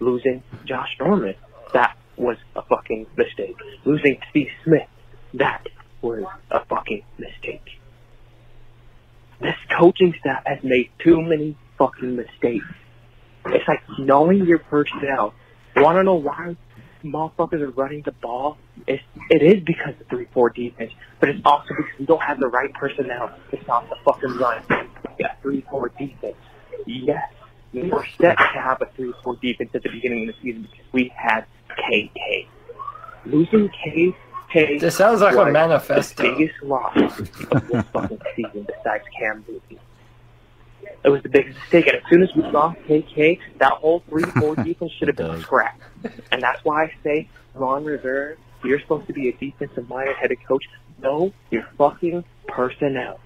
Losing 0.00 0.42
Josh 0.64 0.96
Norman. 1.00 1.34
That 1.72 1.96
was 2.16 2.36
a 2.54 2.62
fucking 2.62 3.06
mistake. 3.16 3.56
Losing 3.84 4.18
Steve 4.30 4.50
Smith. 4.64 4.88
That 5.34 5.66
was 6.02 6.24
a 6.50 6.64
fucking 6.64 7.02
mistake. 7.18 7.75
This 9.40 9.54
coaching 9.78 10.14
staff 10.20 10.42
has 10.46 10.58
made 10.62 10.90
too 10.98 11.20
many 11.20 11.56
fucking 11.78 12.16
mistakes. 12.16 12.66
It's 13.46 13.68
like 13.68 13.82
knowing 13.98 14.46
your 14.46 14.58
personnel. 14.58 15.34
Want 15.76 15.98
to 15.98 16.02
know 16.02 16.14
why 16.14 16.56
motherfuckers 17.04 17.60
are 17.60 17.70
running 17.70 18.02
the 18.02 18.12
ball? 18.12 18.56
It's, 18.86 19.02
it 19.30 19.42
is 19.42 19.62
because 19.62 19.94
of 20.00 20.06
three 20.08 20.26
four 20.32 20.50
defense, 20.50 20.92
but 21.20 21.28
it's 21.28 21.40
also 21.44 21.68
because 21.68 21.98
we 21.98 22.06
don't 22.06 22.22
have 22.22 22.40
the 22.40 22.48
right 22.48 22.72
personnel 22.72 23.30
to 23.50 23.62
stop 23.62 23.88
the 23.88 23.96
fucking 24.04 24.36
run. 24.38 24.62
Three 25.42 25.64
four 25.70 25.90
defense. 25.90 26.36
Yes, 26.86 27.30
we 27.72 27.88
were 27.90 28.06
set 28.20 28.38
to 28.38 28.60
have 28.60 28.82
a 28.82 28.86
three 28.96 29.12
four 29.22 29.36
defense 29.36 29.70
at 29.74 29.82
the 29.82 29.90
beginning 29.90 30.28
of 30.28 30.34
the 30.34 30.42
season 30.42 30.62
because 30.62 30.86
we 30.92 31.12
had 31.14 31.44
KK. 31.70 32.48
Losing 33.26 33.68
KK. 34.56 34.80
This 34.80 34.96
sounds 34.96 35.20
like 35.20 35.36
a 35.36 35.50
manifesto. 35.50 36.22
The 36.22 36.30
biggest 36.30 36.62
loss 36.62 36.96
of 36.96 37.68
this 37.68 37.84
fucking 37.92 38.20
season 38.34 38.66
besides 38.66 39.04
Cam 39.18 39.44
Newton. 39.48 39.78
It 41.04 41.08
was 41.10 41.22
the 41.22 41.28
biggest 41.28 41.58
mistake, 41.58 41.86
and 41.86 41.96
as 41.96 42.02
soon 42.10 42.22
as 42.22 42.34
we 42.34 42.42
lost 42.42 42.78
KK, 42.80 43.38
that 43.58 43.72
whole 43.72 44.02
three-four 44.08 44.56
defense 44.64 44.92
should 44.98 45.08
have 45.08 45.16
been 45.16 45.40
scrapped. 45.40 45.80
And 46.32 46.42
that's 46.42 46.64
why 46.64 46.84
I 46.84 46.94
say, 47.04 47.28
Ron 47.54 47.84
Rivera, 47.84 48.36
you're 48.64 48.80
supposed 48.80 49.06
to 49.06 49.12
be 49.12 49.28
a 49.28 49.32
defensive-minded 49.32 50.16
head 50.16 50.32
coach. 50.48 50.64
Know 51.00 51.32
your 51.50 51.68
fucking 51.78 52.24
personnel. 52.48 53.20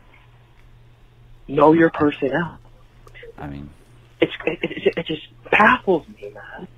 Know 1.49 1.73
your 1.73 1.91
personnel. 1.91 2.59
I 3.39 3.47
mean, 3.47 3.71
It's 4.21 4.33
it, 4.45 4.59
it, 4.63 4.95
it 4.99 5.07
just 5.07 5.23
baffles 5.51 6.07
me, 6.09 6.31
man. 6.35 6.69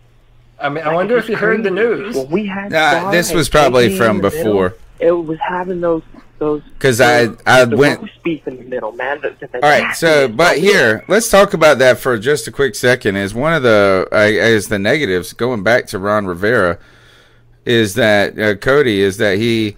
I 0.63 0.69
mean, 0.69 0.85
I 0.85 0.95
wonder 0.95 1.17
if 1.17 1.29
you 1.29 1.37
heard 1.37 1.63
the 1.65 1.71
news. 1.71 2.17
When 2.17 2.31
we 2.31 2.47
had 2.47 2.71
Nah, 2.73 2.91
Star 2.91 3.13
this 3.13 3.33
was 3.33 3.49
probably 3.49 3.97
from 3.97 4.19
the 4.19 4.31
middle, 4.31 4.43
before. 4.45 4.75
It 5.01 5.11
was 5.13 5.39
having 5.41 5.81
those 5.81 6.03
because 6.39 7.01
I- 7.01 7.29
I 7.47 7.65
the 7.67 7.77
went- 7.77 8.01
roast 8.01 8.23
beef 8.25 8.49
in 8.49 8.57
the 8.57 8.65
middle, 8.65 8.91
man. 8.93 9.21
The, 9.21 9.31
the, 9.39 9.47
the 9.47 9.65
All 9.65 9.71
right, 9.71 9.95
so 9.95 10.27
but 10.27 10.59
here, 10.59 11.05
let's 11.07 11.31
talk 11.31 11.55
about 11.55 11.79
that 11.79 11.99
for 11.99 12.19
just 12.19 12.49
a 12.49 12.51
quick 12.51 12.75
second. 12.75 13.15
Is 13.17 13.33
one 13.33 13.53
of 13.53 13.63
the 13.63 14.09
uh, 14.13 14.17
is 14.19 14.67
the 14.69 14.79
negatives 14.81 15.33
going 15.35 15.63
back 15.63 15.87
to 15.89 15.99
Ron 16.01 16.27
Rivera 16.27 16.79
is 17.65 17.95
that 17.95 18.37
uh, 18.39 18.55
Cody 18.57 19.01
is 19.03 19.19
that 19.19 19.39
he 19.39 19.77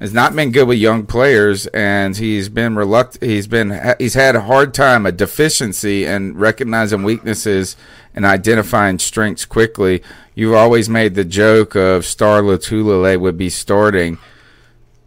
has 0.00 0.12
not 0.12 0.36
been 0.36 0.52
good 0.52 0.68
with 0.68 0.78
young 0.78 1.04
players, 1.06 1.66
and 1.68 2.16
he's 2.16 2.48
been 2.48 2.76
reluctant. 2.76 3.24
He's 3.24 3.48
been 3.48 3.80
he's 3.98 4.14
had 4.14 4.36
a 4.36 4.42
hard 4.42 4.72
time, 4.72 5.06
a 5.06 5.10
deficiency, 5.12 6.04
in 6.04 6.36
recognizing 6.36 7.02
weaknesses 7.02 7.76
and 8.14 8.24
identifying 8.24 8.98
strengths 8.98 9.44
quickly. 9.44 10.02
You've 10.34 10.54
always 10.54 10.88
made 10.88 11.14
the 11.14 11.24
joke 11.24 11.74
of 11.74 12.04
Star 12.04 12.42
Lotulelei 12.42 13.18
would 13.18 13.36
be 13.36 13.50
starting 13.50 14.18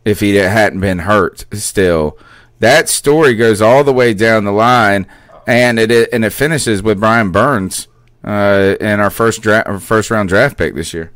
if 0.06 0.20
he 0.20 0.36
hadn't 0.36 0.80
been 0.80 1.00
hurt 1.00 1.46
still. 1.54 2.18
That 2.60 2.90
story 2.90 3.36
goes 3.36 3.62
all 3.62 3.84
the 3.84 3.94
way 3.94 4.14
down 4.14 4.46
the 4.46 4.52
line. 4.52 5.08
and 5.46 5.80
it 5.80 6.10
and 6.12 6.26
it 6.26 6.32
finishes 6.32 6.84
with 6.84 7.00
Brian 7.00 7.32
Burns 7.32 7.88
uh, 8.24 8.76
in 8.82 9.00
our 9.00 9.10
first 9.10 9.42
draft, 9.42 9.82
first 9.82 10.12
round 10.12 10.30
draft 10.30 10.58
pick 10.58 10.76
this 10.76 10.94
year. 10.94 11.12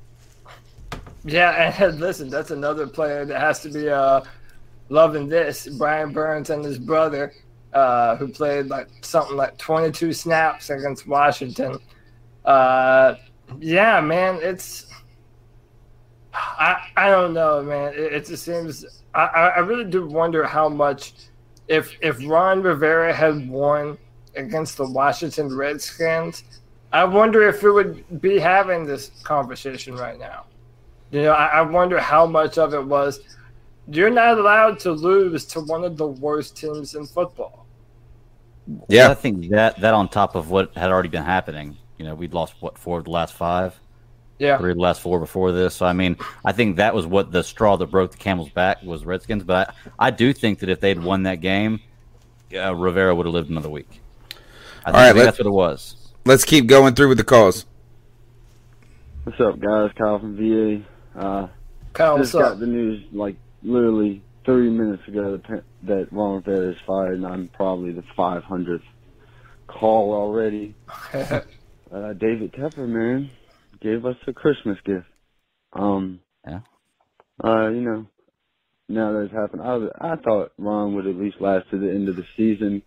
Yeah, 1.25 1.75
and 1.83 1.99
listen, 1.99 2.29
that's 2.29 2.51
another 2.51 2.87
player 2.87 3.25
that 3.25 3.39
has 3.39 3.61
to 3.61 3.69
be 3.69 3.89
uh, 3.89 4.21
loving 4.89 5.27
this. 5.27 5.67
Brian 5.67 6.13
Burns 6.13 6.49
and 6.49 6.63
his 6.63 6.79
brother, 6.79 7.33
uh, 7.73 8.15
who 8.17 8.27
played 8.27 8.67
like 8.67 8.87
something 9.01 9.35
like 9.35 9.57
22 9.57 10.13
snaps 10.13 10.69
against 10.69 11.07
Washington. 11.07 11.77
Uh, 12.45 13.15
yeah, 13.59 14.01
man, 14.01 14.39
it's 14.41 14.87
I 16.33 16.87
I 16.95 17.09
don't 17.09 17.33
know, 17.33 17.61
man. 17.61 17.93
It, 17.93 18.13
it 18.13 18.25
just 18.25 18.43
seems 18.43 18.85
I, 19.13 19.25
I 19.25 19.59
really 19.59 19.89
do 19.89 20.05
wonder 20.05 20.45
how 20.45 20.69
much 20.69 21.13
if 21.67 21.95
if 22.01 22.17
Ron 22.25 22.61
Rivera 22.61 23.13
had 23.13 23.49
won 23.49 23.97
against 24.35 24.77
the 24.77 24.89
Washington 24.89 25.55
Redskins, 25.55 26.43
I 26.93 27.03
wonder 27.03 27.47
if 27.47 27.63
we 27.63 27.71
would 27.71 28.21
be 28.21 28.39
having 28.39 28.85
this 28.85 29.11
conversation 29.23 29.95
right 29.95 30.17
now. 30.17 30.45
You 31.11 31.23
know, 31.23 31.31
I, 31.31 31.47
I 31.47 31.61
wonder 31.61 31.99
how 31.99 32.25
much 32.25 32.57
of 32.57 32.73
it 32.73 32.85
was 32.85 33.19
you're 33.87 34.09
not 34.09 34.37
allowed 34.37 34.79
to 34.79 34.91
lose 34.91 35.45
to 35.45 35.61
one 35.61 35.83
of 35.83 35.97
the 35.97 36.07
worst 36.07 36.55
teams 36.57 36.95
in 36.95 37.05
football. 37.05 37.65
Yeah, 38.87 39.09
I 39.09 39.13
think 39.13 39.49
that 39.49 39.79
that 39.81 39.93
on 39.93 40.07
top 40.07 40.35
of 40.35 40.49
what 40.49 40.75
had 40.75 40.91
already 40.91 41.09
been 41.09 41.23
happening. 41.23 41.77
You 41.97 42.05
know, 42.05 42.15
we'd 42.15 42.33
lost 42.33 42.55
what 42.59 42.77
four 42.77 42.99
of 42.99 43.05
the 43.05 43.11
last 43.11 43.33
five. 43.33 43.79
Yeah. 44.39 44.57
Three 44.57 44.71
of 44.71 44.77
the 44.77 44.81
last 44.81 45.01
four 45.01 45.19
before 45.19 45.51
this. 45.51 45.75
So 45.75 45.85
I 45.85 45.93
mean, 45.93 46.17
I 46.43 46.51
think 46.51 46.77
that 46.77 46.95
was 46.95 47.05
what 47.05 47.31
the 47.31 47.43
straw 47.43 47.77
that 47.77 47.87
broke 47.87 48.11
the 48.11 48.17
camel's 48.17 48.49
back 48.49 48.81
was 48.81 49.05
Redskins. 49.05 49.43
But 49.43 49.75
I, 49.99 50.07
I 50.07 50.11
do 50.11 50.33
think 50.33 50.59
that 50.59 50.69
if 50.69 50.79
they'd 50.79 51.01
won 51.01 51.23
that 51.23 51.41
game, 51.41 51.79
uh, 52.55 52.75
Rivera 52.75 53.13
would 53.13 53.25
have 53.25 53.33
lived 53.33 53.49
another 53.49 53.69
week. 53.69 54.01
I 54.83 54.85
think, 54.85 54.87
All 54.87 54.93
right, 54.93 55.09
I 55.09 55.13
think 55.13 55.25
that's 55.25 55.39
what 55.39 55.47
it 55.47 55.51
was. 55.51 56.13
Let's 56.25 56.43
keep 56.43 56.67
going 56.67 56.95
through 56.95 57.09
with 57.09 57.17
the 57.17 57.23
calls. 57.23 57.65
What's 59.23 59.39
up, 59.39 59.59
guys? 59.59 59.91
Kyle 59.95 60.17
from 60.17 60.35
VA. 60.35 60.81
Uh, 61.15 61.47
Kyle, 61.93 62.17
just 62.17 62.33
what's 62.33 62.43
got 62.43 62.53
up? 62.53 62.59
the 62.59 62.65
news 62.65 63.03
like 63.11 63.35
literally 63.63 64.23
30 64.45 64.69
minutes 64.69 65.03
ago 65.07 65.39
that, 65.83 66.07
Ron 66.11 66.35
Rivera 66.45 66.71
is 66.71 66.77
fired, 66.85 67.15
and 67.15 67.25
I'm 67.25 67.49
probably 67.53 67.91
the 67.91 68.03
500th 68.17 68.81
call 69.67 70.13
already. 70.13 70.75
uh, 71.13 72.13
David 72.13 72.53
Tepper, 72.53 72.87
man, 72.87 73.29
gave 73.81 74.05
us 74.05 74.15
a 74.27 74.33
Christmas 74.33 74.77
gift. 74.85 75.05
Um, 75.73 76.19
yeah. 76.47 76.61
Uh, 77.43 77.69
you 77.69 77.81
know, 77.81 78.05
now 78.89 79.13
that 79.13 79.21
it's 79.21 79.33
happened, 79.33 79.61
I 79.61 79.75
was, 79.75 79.89
I 79.99 80.15
thought 80.17 80.51
Ron 80.57 80.95
would 80.95 81.07
at 81.07 81.15
least 81.15 81.37
last 81.39 81.69
to 81.71 81.79
the 81.79 81.89
end 81.89 82.09
of 82.09 82.15
the 82.15 82.25
season. 82.35 82.83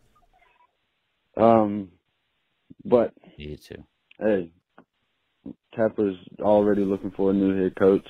Um, 1.36 1.88
but 2.84 3.14
Me 3.38 3.58
too. 3.66 3.82
hey, 4.18 4.50
Tepper's 5.76 6.16
already 6.40 6.84
looking 6.84 7.10
for 7.16 7.30
a 7.30 7.34
new 7.34 7.62
head 7.62 7.74
coach. 7.76 8.06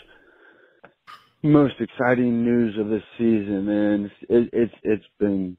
Most 1.45 1.75
exciting 1.79 2.43
news 2.43 2.79
of 2.79 2.89
this 2.89 3.03
season, 3.19 3.67
man. 3.67 4.11
It, 4.31 4.49
it's 4.55 4.75
it's 4.83 5.05
been 5.21 5.59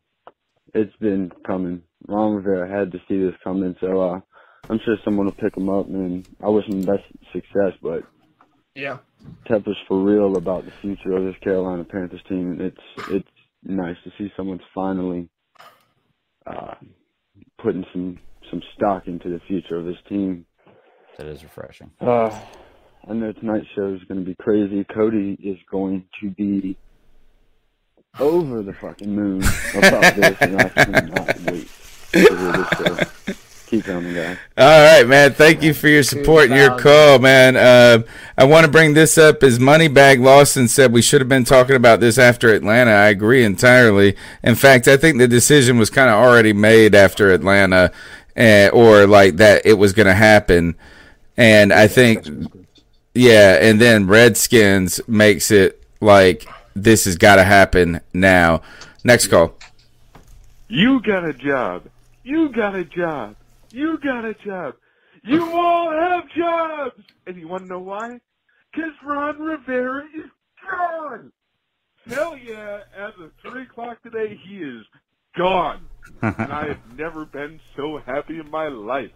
it's 0.74 0.96
been 0.96 1.32
coming. 1.46 1.84
Ron 2.08 2.34
Rivera 2.34 2.68
had 2.68 2.92
to 2.94 2.98
see 3.08 3.20
this 3.20 3.36
coming, 3.44 3.76
so 3.80 4.02
uh, 4.02 4.20
I'm 4.68 4.80
sure 4.84 4.98
someone 5.06 5.28
will 5.28 5.34
pick 5.34 5.56
him 5.56 5.70
up, 5.70 5.86
and 5.86 6.28
I 6.44 6.50
wish 6.50 6.66
him 6.66 6.82
the 6.82 6.92
best 6.92 7.04
success. 7.32 7.78
But 7.84 8.02
Yeah. 8.74 8.98
Tepper's 9.48 9.78
for 9.88 10.02
real 10.02 10.38
about 10.38 10.66
the 10.66 10.72
future 10.82 11.16
of 11.16 11.24
this 11.24 11.36
Carolina 11.44 11.84
Panthers 11.84 12.24
team, 12.28 12.54
and 12.54 12.62
it's 12.62 13.10
it's 13.12 13.30
nice 13.64 13.98
to 14.06 14.12
see 14.18 14.34
someone's 14.36 14.62
finally 14.74 15.30
uh, 16.48 16.74
putting 17.62 17.86
some 17.94 18.18
some 18.50 18.64
stock 18.76 19.06
into 19.06 19.30
the 19.30 19.40
future 19.48 19.78
of 19.78 19.86
this 19.86 20.02
team. 20.10 20.48
That 21.18 21.28
is 21.28 21.44
refreshing. 21.44 21.92
Uh, 22.02 22.36
I 23.08 23.14
know 23.14 23.32
tonight's 23.32 23.68
show 23.76 23.94
is 23.94 24.04
going 24.06 24.20
to 24.20 24.26
be 24.26 24.36
crazy. 24.36 24.84
Cody 24.84 25.38
is 25.44 25.58
going 25.70 26.06
to 26.22 26.32
be 26.32 26.76
over 28.20 28.64
the 28.64 28.74
fucking 28.74 29.14
moon 29.14 29.44
about 29.76 30.16
this, 30.16 30.38
and 30.42 30.62
I 30.62 30.70
cannot 30.70 31.40
wait 31.42 31.70
to 32.12 32.20
hear 32.20 32.52
this 32.52 32.70
show. 32.70 33.36
Keep 33.68 33.86
coming, 33.86 34.14
guys. 34.14 34.38
All 34.58 34.66
right, 34.82 35.08
man. 35.08 35.34
Thank 35.34 35.62
you 35.62 35.74
for 35.74 35.88
your 35.88 36.04
support 36.04 36.50
and 36.50 36.60
your 36.60 36.80
call, 36.80 37.20
man. 37.20 37.56
Uh, 37.56 38.04
I 38.38 38.46
want 38.46 38.66
to 38.66 38.72
bring 38.72 38.94
this 38.94 39.18
up 39.18 39.44
as 39.44 39.60
Moneybag 39.60 40.24
Lawson 40.24 40.68
said 40.68 40.92
we 40.92 41.02
should 41.02 41.22
have 41.22 41.30
been 41.30 41.46
talking 41.46 41.76
about 41.76 42.00
this 42.00 42.18
after 42.18 42.54
Atlanta. 42.54 42.92
I 42.92 43.08
agree 43.08 43.44
entirely. 43.44 44.16
In 44.44 44.56
fact, 44.56 44.88
I 44.88 44.98
think 44.98 45.18
the 45.18 45.28
decision 45.28 45.78
was 45.78 45.90
kind 45.90 46.10
of 46.10 46.16
already 46.16 46.54
made 46.54 46.96
after 46.96 47.32
Atlanta, 47.32 47.92
uh, 48.38 48.70
or 48.72 49.06
like 49.06 49.38
that 49.38 49.66
it 49.66 49.74
was 49.74 49.94
going 49.94 50.08
to 50.08 50.16
happen. 50.16 50.76
And 51.38 51.74
I 51.74 51.88
think, 51.88 52.28
yeah, 53.16 53.58
and 53.62 53.80
then 53.80 54.08
Redskins 54.08 55.00
makes 55.08 55.50
it 55.50 55.82
like 56.02 56.48
this 56.76 57.06
has 57.06 57.18
got 57.18 57.38
to 57.38 57.44
happen 57.44 58.02
now. 58.14 58.62
Next 59.04 59.28
call. 59.28 59.58
You 60.68 61.02
got 61.02 61.24
a 61.24 61.34
job. 61.34 61.90
You 62.24 62.50
got 62.50 62.76
a 62.76 62.84
job. 62.84 63.36
You 63.72 63.98
got 64.00 64.26
a 64.26 64.34
job. 64.34 64.76
You 65.24 65.52
all 65.54 65.92
have 65.92 66.30
jobs. 66.30 67.02
And 67.26 67.38
you 67.38 67.48
want 67.48 67.64
to 67.64 67.70
know 67.70 67.80
why? 67.80 68.20
Because 68.72 68.92
Ron 69.04 69.40
Rivera 69.40 70.04
is 70.16 70.30
gone. 70.70 71.32
Hell 72.08 72.38
yeah, 72.38 72.82
as 72.96 73.14
of 73.20 73.32
3 73.42 73.64
o'clock 73.64 74.04
today, 74.04 74.40
he 74.44 74.58
is 74.58 74.86
gone. 75.38 75.86
and 76.22 76.52
I 76.52 76.68
have 76.68 76.98
never 76.98 77.26
been 77.26 77.60
so 77.76 78.00
happy 78.06 78.40
in 78.40 78.50
my 78.52 78.68
life. 78.68 79.12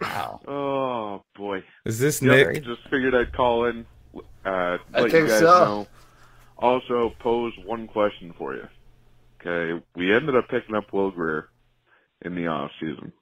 Wow. 0.00 0.40
Oh, 0.48 1.22
boy. 1.36 1.62
Is 1.84 1.98
this 1.98 2.22
Yep, 2.22 2.54
Nick? 2.54 2.64
Just 2.64 2.82
figured 2.88 3.14
I'd 3.14 3.32
call 3.32 3.66
in, 3.66 3.86
uh, 4.44 4.78
I 4.94 5.00
think 5.02 5.12
you 5.12 5.26
guys 5.28 5.38
so. 5.40 5.64
know. 5.64 5.86
Also, 6.58 7.12
pose 7.18 7.52
one 7.64 7.86
question 7.88 8.32
for 8.36 8.54
you. 8.54 8.66
Okay, 9.40 9.82
we 9.96 10.14
ended 10.14 10.36
up 10.36 10.48
picking 10.48 10.74
up 10.74 10.92
Will 10.92 11.10
Grier 11.10 11.48
in 12.24 12.34
the 12.34 12.46
off 12.46 12.70
season. 12.80 13.12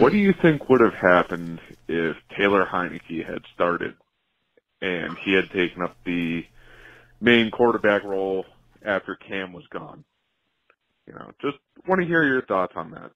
What 0.00 0.12
do 0.12 0.18
you 0.18 0.32
think 0.32 0.68
would 0.68 0.80
have 0.80 0.94
happened 0.94 1.60
if 1.88 2.16
Taylor 2.36 2.66
Heinicke 2.66 3.24
had 3.24 3.42
started 3.54 3.94
and 4.80 5.16
he 5.18 5.34
had 5.34 5.50
taken 5.50 5.82
up 5.82 5.96
the 6.04 6.44
main 7.20 7.50
quarterback 7.50 8.02
role 8.02 8.46
after 8.84 9.14
Cam 9.14 9.52
was 9.52 9.66
gone? 9.68 10.04
You 11.06 11.14
know, 11.14 11.30
just 11.40 11.58
want 11.86 12.00
to 12.00 12.06
hear 12.06 12.24
your 12.24 12.42
thoughts 12.42 12.72
on 12.76 12.90
that. 12.92 13.12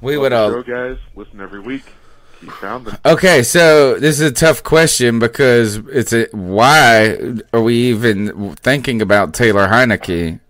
We 0.00 0.14
Love 0.16 0.22
would 0.22 0.32
the 0.32 0.36
all- 0.36 0.50
show, 0.50 0.62
guys. 0.62 0.98
Listen 1.14 1.40
every 1.40 1.60
week. 1.60 1.84
Keep 2.40 2.50
sounding. 2.60 2.94
Okay, 3.06 3.42
so 3.42 3.94
this 3.98 4.20
is 4.20 4.30
a 4.30 4.32
tough 4.32 4.62
question 4.62 5.18
because 5.18 5.76
it's 5.76 6.12
a 6.12 6.26
why 6.32 7.16
are 7.52 7.62
we 7.62 7.74
even 7.90 8.54
thinking 8.56 9.00
about 9.00 9.32
Taylor 9.34 9.68
Heinicke? 9.68 10.40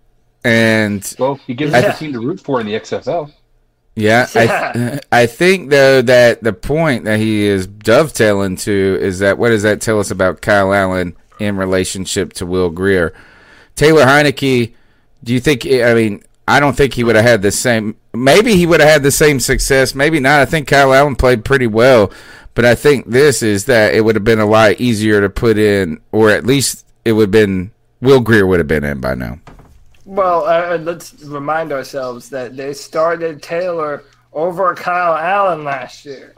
And 0.43 1.15
Well, 1.17 1.35
he 1.47 1.53
gives 1.53 1.73
I- 1.73 1.79
us 1.83 1.95
a 1.95 1.99
team 1.99 2.13
to 2.13 2.19
root 2.19 2.39
for 2.39 2.59
in 2.59 2.67
the 2.67 2.73
XFL. 2.73 3.31
yeah, 3.95 4.27
I 4.35 4.99
I 5.11 5.25
think 5.25 5.69
though 5.69 6.01
that 6.01 6.43
the 6.43 6.53
point 6.53 7.05
that 7.05 7.19
he 7.19 7.45
is 7.45 7.65
dovetailing 7.67 8.57
to 8.57 8.97
is 9.01 9.19
that 9.19 9.37
what 9.37 9.49
does 9.49 9.63
that 9.63 9.79
tell 9.81 9.99
us 9.99 10.11
about 10.11 10.41
Kyle 10.41 10.73
Allen 10.73 11.15
in 11.39 11.55
relationship 11.57 12.33
to 12.33 12.45
Will 12.45 12.69
Grier? 12.69 13.13
Taylor 13.75 14.03
Heinicke, 14.05 14.73
do 15.23 15.33
you 15.33 15.39
think? 15.39 15.65
I 15.65 15.93
mean, 15.93 16.23
I 16.47 16.59
don't 16.59 16.75
think 16.77 16.93
he 16.93 17.03
would 17.03 17.15
have 17.15 17.25
had 17.25 17.41
the 17.41 17.51
same. 17.51 17.95
Maybe 18.13 18.55
he 18.55 18.65
would 18.67 18.79
have 18.79 18.89
had 18.89 19.03
the 19.03 19.11
same 19.11 19.39
success. 19.39 19.95
Maybe 19.95 20.19
not. 20.19 20.41
I 20.41 20.45
think 20.45 20.67
Kyle 20.67 20.93
Allen 20.93 21.15
played 21.15 21.43
pretty 21.43 21.67
well, 21.67 22.11
but 22.53 22.65
I 22.65 22.75
think 22.75 23.07
this 23.07 23.41
is 23.41 23.65
that 23.65 23.95
it 23.95 24.01
would 24.01 24.15
have 24.15 24.23
been 24.23 24.39
a 24.39 24.45
lot 24.45 24.79
easier 24.79 25.21
to 25.21 25.29
put 25.29 25.57
in, 25.57 25.99
or 26.11 26.29
at 26.29 26.45
least 26.45 26.85
it 27.03 27.13
would 27.13 27.23
have 27.23 27.31
been. 27.31 27.71
Will 28.01 28.19
Grier 28.19 28.45
would 28.45 28.59
have 28.59 28.67
been 28.67 28.83
in 28.83 28.99
by 29.01 29.15
now. 29.15 29.39
Well, 30.05 30.45
uh, 30.45 30.77
let's 30.77 31.13
remind 31.23 31.71
ourselves 31.71 32.29
that 32.29 32.55
they 32.55 32.73
started 32.73 33.41
Taylor 33.41 34.03
over 34.33 34.75
Kyle 34.75 35.15
Allen 35.15 35.63
last 35.63 36.05
year. 36.05 36.35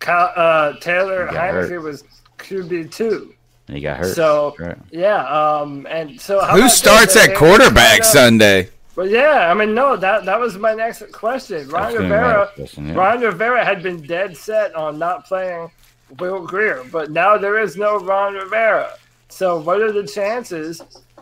Kyle, 0.00 0.30
uh, 0.36 0.74
Taylor 0.80 1.28
He 1.28 1.32
got 1.34 1.54
hurt. 1.54 1.82
Was 1.82 2.04
QB 2.38 2.92
two. 2.92 3.32
He 3.68 3.80
got 3.80 3.98
hurt. 4.00 4.14
So 4.14 4.54
Right. 4.58 4.76
yeah, 4.90 5.24
um, 5.24 5.86
and 5.88 6.20
so 6.20 6.40
how 6.44 6.60
Who 6.60 6.68
starts 6.68 7.16
at 7.16 7.34
quarterback 7.34 8.00
they- 8.00 8.04
Sunday? 8.08 8.68
Well, 8.96 9.08
yeah, 9.08 9.50
I 9.50 9.54
mean, 9.54 9.74
no, 9.74 9.96
that 9.96 10.24
that 10.24 10.38
was 10.38 10.56
my 10.56 10.72
next 10.74 11.10
question. 11.12 11.68
Ron 11.68 11.92
gonna 11.94 12.04
be 12.04 12.08
my 12.08 12.16
Rivera, 12.16 12.50
question, 12.54 12.86
yeah. 12.88 12.94
Ron 12.94 13.20
Rivera 13.20 13.64
had 13.64 13.82
been 13.82 14.00
dead 14.02 14.36
set 14.36 14.74
on 14.74 14.98
not 14.98 15.26
playing 15.26 15.70
Will 16.18 16.46
Grier, 16.46 16.84
but 16.92 17.10
now 17.10 17.36
there 17.36 17.58
is 17.58 17.76
no 17.76 17.98
Ron 17.98 18.34
Rivera. 18.34 18.96
So, 19.28 19.58
what 19.60 19.80
are 19.80 19.90
the 19.90 20.06
chances 20.06 20.80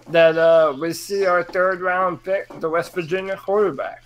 that 0.08 0.36
uh, 0.36 0.76
we 0.78 0.92
see 0.92 1.24
our 1.24 1.42
third 1.42 1.80
round 1.80 2.22
pick, 2.22 2.46
the 2.60 2.68
West 2.68 2.92
Virginia 2.94 3.36
quarterback? 3.36 4.02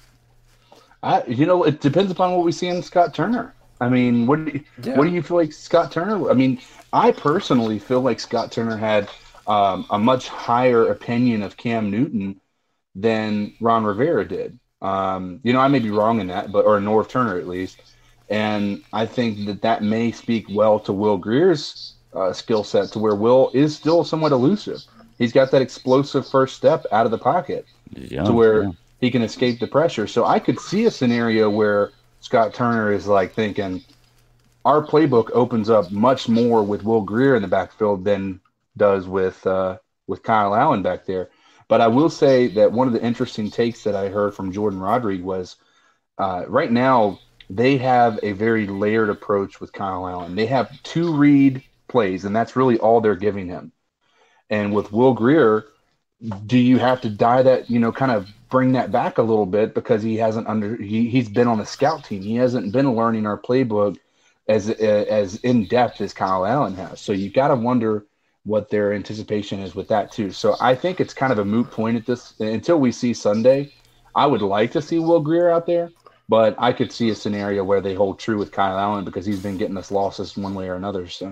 I, 1.03 1.25
you 1.27 1.47
know, 1.47 1.65
it 1.65 1.81
depends 1.81 2.13
upon 2.13 2.33
what 2.37 2.45
we 2.45 2.53
see 2.53 2.69
in 2.69 2.83
Scott 2.83 3.15
Turner. 3.15 3.55
I 3.81 3.89
mean, 3.89 4.27
what 4.27 4.45
do 4.45 4.53
you, 4.53 4.65
Yeah. 4.83 4.97
what 4.97 5.05
do 5.05 5.11
you 5.11 5.23
feel 5.23 5.37
like 5.39 5.53
Scott 5.53 5.91
Turner? 5.91 6.31
I 6.31 6.35
mean, 6.35 6.61
I 6.93 7.11
personally 7.11 7.79
feel 7.79 8.01
like 8.01 8.21
Scott 8.21 8.53
Turner 8.53 8.77
had 8.77 9.09
um, 9.47 9.87
a 9.91 9.99
much 9.99 10.29
higher 10.29 10.91
opinion 10.91 11.43
of 11.43 11.57
Cam 11.57 11.91
Newton 11.91 12.41
than 12.97 13.53
Ron 13.61 13.85
Rivera 13.85 14.27
did. 14.27 14.59
Um, 14.83 15.41
you 15.43 15.53
know, 15.53 15.61
I 15.61 15.69
may 15.69 15.79
be 15.79 15.91
wrong 15.91 16.21
in 16.21 16.27
that, 16.29 16.51
but 16.51 16.65
or 16.65 16.81
Norv 16.81 17.09
Turner 17.09 17.39
at 17.39 17.47
least. 17.47 17.81
And 18.29 18.83
I 18.93 19.07
think 19.07 19.47
that 19.47 19.63
that 19.63 19.83
may 19.83 20.11
speak 20.11 20.47
well 20.51 20.81
to 20.81 20.93
Will 20.93 21.17
Grier's 21.17 21.95
uh, 22.15 22.33
skill 22.33 22.65
set, 22.65 22.89
to 22.93 22.99
where 22.99 23.15
Will 23.15 23.51
is 23.55 23.77
still 23.77 24.03
somewhat 24.03 24.33
elusive. 24.33 24.83
He's 25.19 25.33
got 25.33 25.51
that 25.53 25.63
explosive 25.63 26.27
first 26.27 26.57
step 26.57 26.85
out 26.91 27.05
of 27.05 27.13
the 27.13 27.19
pocket, 27.19 27.67
Yeah, 27.91 28.25
to 28.25 28.33
where 28.33 28.65
yeah. 28.65 28.71
he 29.01 29.11
can 29.11 29.23
escape 29.23 29.61
the 29.61 29.67
pressure. 29.67 30.07
So 30.07 30.25
I 30.25 30.39
could 30.39 30.59
see 30.59 30.87
a 30.87 30.91
scenario 30.91 31.49
where 31.49 31.93
Scott 32.21 32.53
Turner 32.53 32.93
is 32.93 33.07
like 33.07 33.33
thinking, 33.33 33.85
our 34.65 34.85
playbook 34.85 35.31
opens 35.33 35.71
up 35.71 35.91
much 35.93 36.29
more 36.29 36.63
with 36.63 36.83
Will 36.83 37.03
Grier 37.03 37.37
in 37.37 37.43
the 37.43 37.49
backfield 37.49 38.05
than 38.05 38.41
does 38.77 39.07
with 39.07 39.47
uh, 39.47 39.79
with 40.07 40.23
Kyle 40.23 40.55
Allen 40.55 40.83
back 40.83 41.07
there. 41.07 41.29
But 41.69 41.81
I 41.81 41.89
will 41.89 42.11
say 42.11 42.47
that 42.49 42.73
one 42.73 42.87
of 42.87 42.95
the 42.95 43.03
interesting 43.03 43.51
takes 43.51 43.83
that 43.85 43.97
I 43.97 44.09
heard 44.09 44.35
from 44.35 44.53
Jourdan 44.53 44.81
Rodrigue 44.81 45.25
was 45.25 45.57
uh, 46.19 46.45
right 46.47 46.71
now 46.71 47.19
they 47.51 47.77
have 47.79 48.19
a 48.23 48.33
very 48.33 48.67
layered 48.67 49.11
approach 49.11 49.61
with 49.61 49.73
Kyle 49.73 50.07
Allen. 50.07 50.35
They 50.35 50.47
have 50.47 50.83
two 50.83 51.15
read 51.15 51.63
plays, 51.89 52.25
and 52.25 52.35
that's 52.35 52.57
really 52.57 52.79
all 52.79 53.01
they're 53.01 53.17
giving 53.17 53.49
him. 53.49 53.73
And 54.51 54.75
with 54.75 54.93
Will 54.93 55.15
Grier, 55.15 55.67
do 56.47 56.59
you 56.59 56.79
have 56.79 57.01
to 57.03 57.11
die 57.11 57.43
that 57.43 57.71
you 57.71 57.79
know 57.79 57.93
kind 57.93 58.13
of 58.13 58.29
bring 58.49 58.73
that 58.73 58.91
back 58.91 59.19
a 59.19 59.23
little 59.23 59.47
bit 59.47 59.75
because 59.75 60.03
he 60.03 60.17
hasn't 60.17 60.47
under 60.47 60.77
he, 60.77 61.09
he's 61.09 61.29
been 61.29 61.49
on 61.49 61.59
the 61.59 61.67
scout 61.67 62.05
team 62.05 62.23
he 62.23 62.37
hasn't 62.37 62.73
been 62.73 62.95
learning 62.95 63.27
our 63.27 63.39
playbook 63.39 63.99
as 64.49 64.71
as 64.71 65.37
in 65.37 65.67
depth 65.67 66.01
as 66.01 66.15
Kyle 66.15 66.47
Allen 66.47 66.75
has 66.75 67.01
so 67.01 67.13
you've 67.13 67.35
got 67.35 67.49
to 67.49 67.57
wonder 67.57 68.07
what 68.47 68.71
their 68.71 68.95
anticipation 68.95 69.61
is 69.61 69.75
with 69.75 69.89
that 69.89 70.11
too 70.11 70.31
so 70.31 70.57
I 70.61 70.75
think 70.75 71.01
it's 71.01 71.13
kind 71.13 71.33
of 71.33 71.39
a 71.41 71.45
moot 71.45 71.71
point 71.71 71.97
at 71.97 72.07
this 72.07 72.33
until 72.41 72.79
we 72.79 72.91
see 72.93 73.13
Sunday 73.13 73.73
I 74.15 74.27
would 74.27 74.41
like 74.43 74.73
to 74.73 74.81
see 74.81 74.99
Will 74.99 75.21
Grier 75.21 75.51
out 75.51 75.67
there 75.67 75.91
but 76.29 76.55
I 76.59 76.73
could 76.73 76.91
see 76.91 77.11
a 77.11 77.15
scenario 77.15 77.63
where 77.65 77.81
they 77.81 77.95
hold 77.95 78.19
true 78.19 78.39
with 78.39 78.51
Kyle 78.51 78.79
Allen 78.79 79.05
because 79.05 79.27
he's 79.27 79.43
been 79.43 79.59
getting 79.59 79.77
us 79.77 79.91
losses 79.91 80.37
one 80.37 80.55
way 80.55 80.69
or 80.69 80.77
another 80.77 81.07
so 81.09 81.31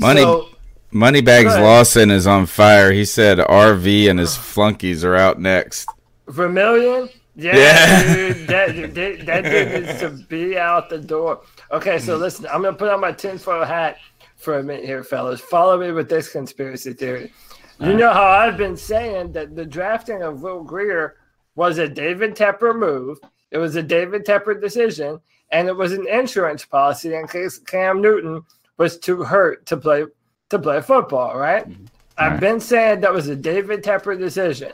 Money 0.00 0.22
So- 0.22 0.48
Moneybags 0.94 1.56
Lawson 1.56 2.10
is 2.10 2.26
on 2.26 2.44
fire. 2.44 2.92
He 2.92 3.06
said 3.06 3.38
RV 3.38 4.10
and 4.10 4.18
his 4.18 4.36
flunkies 4.36 5.04
are 5.04 5.16
out 5.16 5.40
next. 5.40 5.88
Vermillion? 6.28 7.08
Yeah, 7.34 7.56
Yeah. 7.56 8.14
dude. 8.14 8.46
That, 8.46 8.94
that, 8.94 9.26
that 9.26 9.42
dude 9.44 9.86
needs 9.86 10.00
to 10.00 10.10
be 10.28 10.58
out 10.58 10.90
the 10.90 10.98
door. 10.98 11.40
Okay, 11.70 11.98
so 11.98 12.16
listen, 12.18 12.46
I'm 12.52 12.60
going 12.60 12.74
to 12.74 12.78
put 12.78 12.90
on 12.90 13.00
my 13.00 13.10
tinfoil 13.12 13.64
hat 13.64 13.96
for 14.42 14.58
a 14.58 14.62
minute 14.62 14.84
here, 14.84 15.04
fellas. 15.04 15.40
Follow 15.40 15.78
me 15.78 15.92
with 15.92 16.08
this 16.08 16.30
conspiracy 16.30 16.92
theory. 16.92 17.32
You 17.80 17.94
know 17.94 18.12
how 18.12 18.26
I've 18.26 18.56
been 18.56 18.76
saying 18.76 19.32
that 19.32 19.56
the 19.56 19.64
drafting 19.64 20.22
of 20.22 20.42
Will 20.42 20.62
Grier 20.62 21.16
was 21.56 21.78
a 21.78 21.88
David 21.88 22.36
Tepper 22.36 22.78
move. 22.78 23.18
It 23.50 23.58
was 23.58 23.74
a 23.76 23.82
David 23.82 24.24
Tepper 24.24 24.60
decision, 24.60 25.20
and 25.50 25.68
it 25.68 25.76
was 25.76 25.92
an 25.92 26.06
insurance 26.06 26.64
policy 26.64 27.14
in 27.14 27.26
case 27.26 27.58
Cam 27.58 28.00
Newton 28.00 28.42
was 28.76 28.98
too 28.98 29.22
hurt 29.24 29.66
to 29.66 29.76
play 29.76 30.04
to 30.50 30.58
play 30.58 30.80
football. 30.80 31.36
Right? 31.36 31.68
Mm-hmm. 31.68 31.84
I've 32.18 32.40
been 32.40 32.60
saying 32.60 33.00
that 33.00 33.12
was 33.12 33.28
a 33.28 33.36
David 33.36 33.82
Tepper 33.82 34.18
decision. 34.18 34.72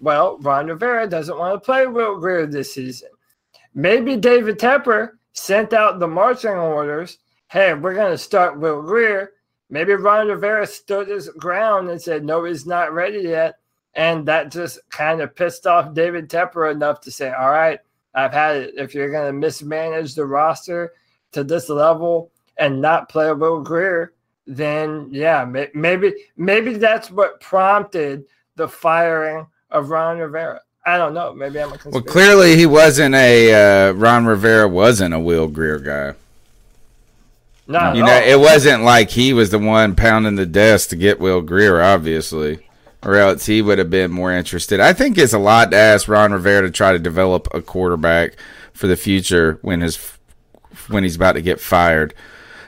Well, 0.00 0.38
Ron 0.38 0.68
Rivera 0.68 1.08
doesn't 1.08 1.38
want 1.38 1.54
to 1.54 1.64
play 1.64 1.86
Will 1.86 2.20
Grier 2.20 2.46
this 2.46 2.74
season. 2.74 3.08
Maybe 3.74 4.16
David 4.16 4.58
Tepper 4.58 5.12
sent 5.32 5.72
out 5.72 5.98
the 5.98 6.06
marching 6.06 6.50
orders. 6.52 7.18
Hey, 7.54 7.72
we're 7.72 7.94
going 7.94 8.10
to 8.10 8.18
start 8.18 8.58
Will 8.58 8.82
Grier. 8.82 9.30
Maybe 9.70 9.92
Ron 9.92 10.26
Rivera 10.26 10.66
stood 10.66 11.06
his 11.06 11.28
ground 11.28 11.88
and 11.88 12.02
said, 12.02 12.24
no, 12.24 12.42
he's 12.42 12.66
not 12.66 12.92
ready 12.92 13.20
yet. 13.20 13.60
And 13.94 14.26
that 14.26 14.50
just 14.50 14.80
kind 14.90 15.20
of 15.20 15.36
pissed 15.36 15.64
off 15.64 15.94
David 15.94 16.28
Tepper 16.28 16.72
enough 16.72 17.00
to 17.02 17.12
say, 17.12 17.30
all 17.30 17.50
right, 17.50 17.78
I've 18.12 18.32
had 18.32 18.56
it. 18.56 18.74
If 18.76 18.92
you're 18.92 19.12
going 19.12 19.32
to 19.32 19.32
mismanage 19.32 20.16
the 20.16 20.26
roster 20.26 20.94
to 21.30 21.44
this 21.44 21.68
level 21.68 22.32
and 22.56 22.82
not 22.82 23.08
play 23.08 23.32
Will 23.32 23.60
Grier, 23.60 24.14
then 24.48 25.06
yeah, 25.12 25.44
maybe 25.44 26.12
maybe 26.36 26.74
that's 26.74 27.08
what 27.08 27.40
prompted 27.40 28.24
the 28.56 28.66
firing 28.66 29.46
of 29.70 29.90
Ron 29.90 30.18
Rivera. 30.18 30.60
I 30.84 30.98
don't 30.98 31.14
know. 31.14 31.32
Maybe 31.32 31.60
I'm 31.60 31.72
a 31.72 31.78
Well, 31.84 32.02
clearly 32.02 32.56
he 32.56 32.66
wasn't 32.66 33.14
a 33.14 33.90
uh, 33.90 33.92
Ron 33.92 34.26
Rivera 34.26 34.66
wasn't 34.66 35.14
a 35.14 35.20
Will 35.20 35.46
Grier 35.46 35.78
guy. 35.78 36.16
Not 37.66 37.96
you 37.96 38.02
at 38.02 38.06
know, 38.06 38.32
it 38.32 38.38
wasn't 38.40 38.82
like 38.82 39.10
he 39.10 39.32
was 39.32 39.50
the 39.50 39.58
one 39.58 39.96
pounding 39.96 40.36
the 40.36 40.46
desk 40.46 40.90
to 40.90 40.96
get 40.96 41.20
Will 41.20 41.40
Grier, 41.40 41.80
obviously, 41.80 42.66
or 43.02 43.16
else 43.16 43.46
he 43.46 43.62
would 43.62 43.78
have 43.78 43.90
been 43.90 44.10
more 44.10 44.32
interested. 44.32 44.80
I 44.80 44.92
think 44.92 45.16
it's 45.16 45.32
a 45.32 45.38
lot 45.38 45.70
to 45.70 45.76
ask 45.76 46.06
Ron 46.06 46.32
Rivera 46.32 46.62
to 46.62 46.70
try 46.70 46.92
to 46.92 46.98
develop 46.98 47.48
a 47.54 47.62
quarterback 47.62 48.36
for 48.72 48.86
the 48.86 48.96
future 48.96 49.58
when 49.62 49.80
his 49.80 50.18
when 50.88 51.04
he's 51.04 51.16
about 51.16 51.32
to 51.32 51.42
get 51.42 51.60
fired. 51.60 52.14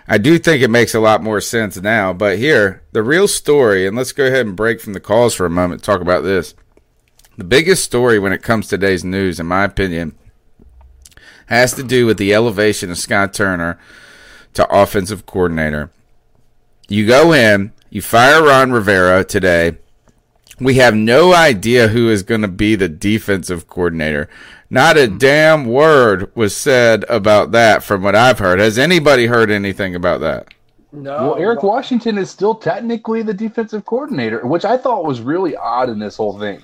I 0.09 0.18
do 0.18 0.38
think 0.38 0.62
it 0.62 0.70
makes 0.70 0.94
a 0.94 1.01
lot 1.01 1.22
more 1.22 1.40
sense 1.40 1.76
now. 1.76 2.12
But 2.12 2.38
here, 2.38 2.82
the 2.92 3.03
real 3.03 3.26
story, 3.26 3.86
and 3.86 3.97
let's 3.97 4.12
go 4.12 4.26
ahead 4.26 4.47
and 4.47 4.57
break 4.57 4.80
from 4.80 4.92
the 4.92 5.01
calls 5.01 5.34
for 5.34 5.44
a 5.44 5.51
moment. 5.51 5.82
Talk 5.82 6.01
about 6.01 6.22
this. 6.22 6.55
The 7.36 7.44
biggest 7.44 7.84
story 7.84 8.18
when 8.18 8.32
it 8.32 8.42
comes 8.42 8.68
to 8.68 8.78
today's 8.78 9.05
news, 9.05 9.40
in 9.40 9.47
my 9.47 9.64
opinion, 9.64 10.16
has 11.47 11.74
to 11.74 11.82
do 11.82 12.07
with 12.07 12.18
the 12.18 12.32
elevation 12.32 12.90
of 12.90 12.99
Scott 12.99 13.34
Turner 13.34 13.78
to 14.57 14.75
offensive 14.75 15.27
coordinator. 15.27 15.91
You 16.89 17.07
go 17.07 17.33
in, 17.33 17.73
you 17.91 18.03
fire 18.03 18.43
Ron 18.43 18.73
Rivera 18.73 19.25
today. 19.25 19.77
We 20.59 20.75
have 20.75 20.95
no 20.95 21.35
idea 21.35 21.89
who 21.89 22.09
is 22.09 22.23
going 22.23 22.43
to 22.43 22.49
be 22.49 22.75
the 22.75 22.89
defensive 22.89 23.69
coordinator. 23.69 24.29
Not 24.71 24.97
a 24.97 25.07
hmm. 25.07 25.19
damn 25.19 25.65
word 25.67 26.35
was 26.35 26.57
said 26.57 27.05
about 27.09 27.53
that 27.53 27.83
from 27.83 28.03
what 28.03 28.17
I've 28.17 28.39
heard. 28.39 28.59
Has 28.59 28.79
anybody 28.79 29.27
heard 29.27 29.51
anything 29.51 29.95
about 29.95 30.21
that? 30.21 30.49
No. 30.93 31.17
Well, 31.17 31.37
Eric 31.37 31.63
Washington 31.63 32.17
is 32.17 32.31
still 32.31 32.55
technically 32.55 33.23
the 33.23 33.35
defensive 33.35 33.85
coordinator, 33.85 34.47
which 34.47 34.65
I 34.65 34.77
thought 34.77 35.05
was 35.05 35.21
really 35.21 35.55
odd 35.57 35.91
in 35.91 35.99
this 35.99 36.17
whole 36.17 36.39
thing. 36.39 36.63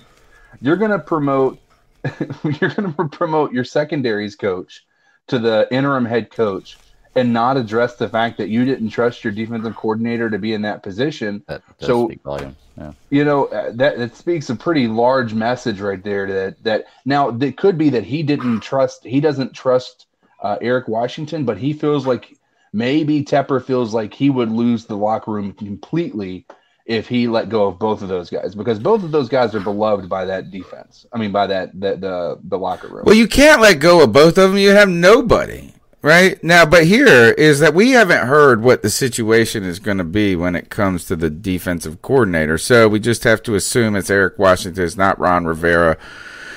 You're 0.61 0.77
going 0.77 0.91
to 0.91 0.99
promote 0.99 1.59
you're 2.61 2.71
going 2.71 2.93
to 2.95 3.09
promote 3.09 3.53
your 3.53 3.65
secondaries 3.65 4.35
coach 4.35 4.85
to 5.29 5.39
the 5.39 5.69
interim 5.71 6.05
head 6.05 6.31
coach 6.31 6.77
and 7.15 7.33
not 7.33 7.57
address 7.57 7.97
the 7.97 8.09
fact 8.09 8.39
that 8.39 8.49
you 8.49 8.65
didn't 8.65 8.89
trust 8.89 9.23
your 9.23 9.33
defensive 9.33 9.77
coordinator 9.77 10.31
to 10.31 10.39
be 10.39 10.55
in 10.55 10.63
that 10.63 10.83
position. 10.83 11.43
Does 11.47 11.61
so 11.79 12.07
speak 12.07 12.23
volumes. 12.23 12.57
Yeah. 12.79 12.93
you 13.11 13.25
know 13.25 13.47
uh, 13.47 13.71
that 13.75 13.99
that 13.99 14.17
speaks 14.17 14.49
a 14.49 14.57
pretty 14.57 14.89
large 14.89 15.35
message 15.35 15.79
right 15.81 16.03
there 16.03 16.27
that 16.27 16.65
that 16.65 16.87
now 17.05 17.29
it 17.29 17.59
could 17.59 17.77
be 17.77 17.91
that 17.91 18.05
he 18.05 18.23
didn't 18.23 18.61
trust 18.61 19.05
he 19.05 19.21
doesn't 19.21 19.53
trust 19.53 20.07
uh, 20.41 20.57
Eric 20.63 20.89
Washington 20.89 21.45
but 21.45 21.59
he 21.59 21.75
feels 21.75 22.07
like 22.07 22.35
maybe 22.73 23.23
Tepper 23.23 23.63
feels 23.63 23.93
like 23.93 24.15
he 24.15 24.31
would 24.31 24.51
lose 24.51 24.87
the 24.87 24.97
locker 24.97 25.33
room 25.33 25.53
completely 25.53 26.47
if 26.87 27.07
he 27.07 27.29
let 27.29 27.51
go 27.51 27.67
of 27.67 27.79
both 27.79 28.01
of 28.01 28.09
those 28.09 28.31
guys 28.31 28.55
because 28.55 28.79
both 28.79 29.05
of 29.05 29.11
those 29.11 29.29
guys 29.29 29.55
are 29.55 29.61
beloved 29.61 30.09
by 30.09 30.25
that 30.25 30.51
defense 30.51 31.05
I 31.13 31.19
mean 31.19 31.31
by 31.31 31.47
that 31.49 31.79
that 31.79 32.01
the 32.01 32.41
the 32.45 32.57
locker 32.59 32.89
room 32.89 33.05
Well, 33.05 33.15
you 33.15 33.29
can't 33.29 33.61
let 33.61 33.81
go 33.81 34.03
of 34.03 34.13
both 34.13 34.39
of 34.39 34.53
them. 34.53 34.59
You 34.59 34.71
have 34.71 34.89
nobody. 34.89 35.75
Right 36.03 36.43
now, 36.43 36.67
but 36.67 36.85
here 36.85 37.31
is 37.31 37.61
that 37.61 37.75
we 37.75 37.93
haven't 37.93 38.27
heard 38.27 38.61
what 38.61 38.83
the 38.83 38.91
situation 38.91 39.63
is 39.63 39.79
going 39.79 39.99
to 39.99 40.05
be 40.05 40.35
when 40.35 40.57
it 40.57 40.69
comes 40.69 41.05
to 41.05 41.15
the 41.15 41.31
defensive 41.31 42.03
coordinator. 42.03 42.59
So 42.59 42.89
we 42.89 42.99
just 42.99 43.23
have 43.23 43.41
to 43.45 43.55
assume 43.55 43.95
it's 43.95 44.11
Eric 44.11 44.37
Washington, 44.37 44.83
it's 44.83 44.97
not 44.97 45.21
Ron 45.21 45.45
Rivera. 45.45 45.97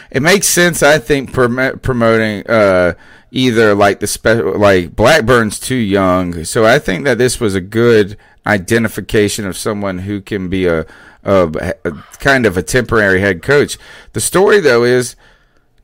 It 0.09 0.23
makes 0.23 0.47
sense, 0.47 0.81
I 0.81 0.97
think, 0.97 1.31
prom- 1.31 1.77
promoting 1.79 2.47
uh, 2.47 2.95
either 3.29 3.75
like 3.75 3.99
the 3.99 4.53
like 4.57 4.95
Blackburn's 4.95 5.59
too 5.59 5.75
young. 5.75 6.43
So 6.43 6.65
I 6.65 6.79
think 6.79 7.03
that 7.05 7.19
this 7.19 7.39
was 7.39 7.53
a 7.53 7.61
good 7.61 8.17
identification 8.47 9.45
of 9.45 9.55
someone 9.57 9.99
who 9.99 10.21
can 10.21 10.49
be 10.49 10.65
a, 10.65 10.87
a, 11.23 11.73
a 11.83 11.91
kind 12.17 12.47
of 12.47 12.57
a 12.57 12.63
temporary 12.63 13.19
head 13.19 13.43
coach. 13.43 13.77
The 14.13 14.21
story, 14.21 14.59
though, 14.59 14.83
is 14.83 15.15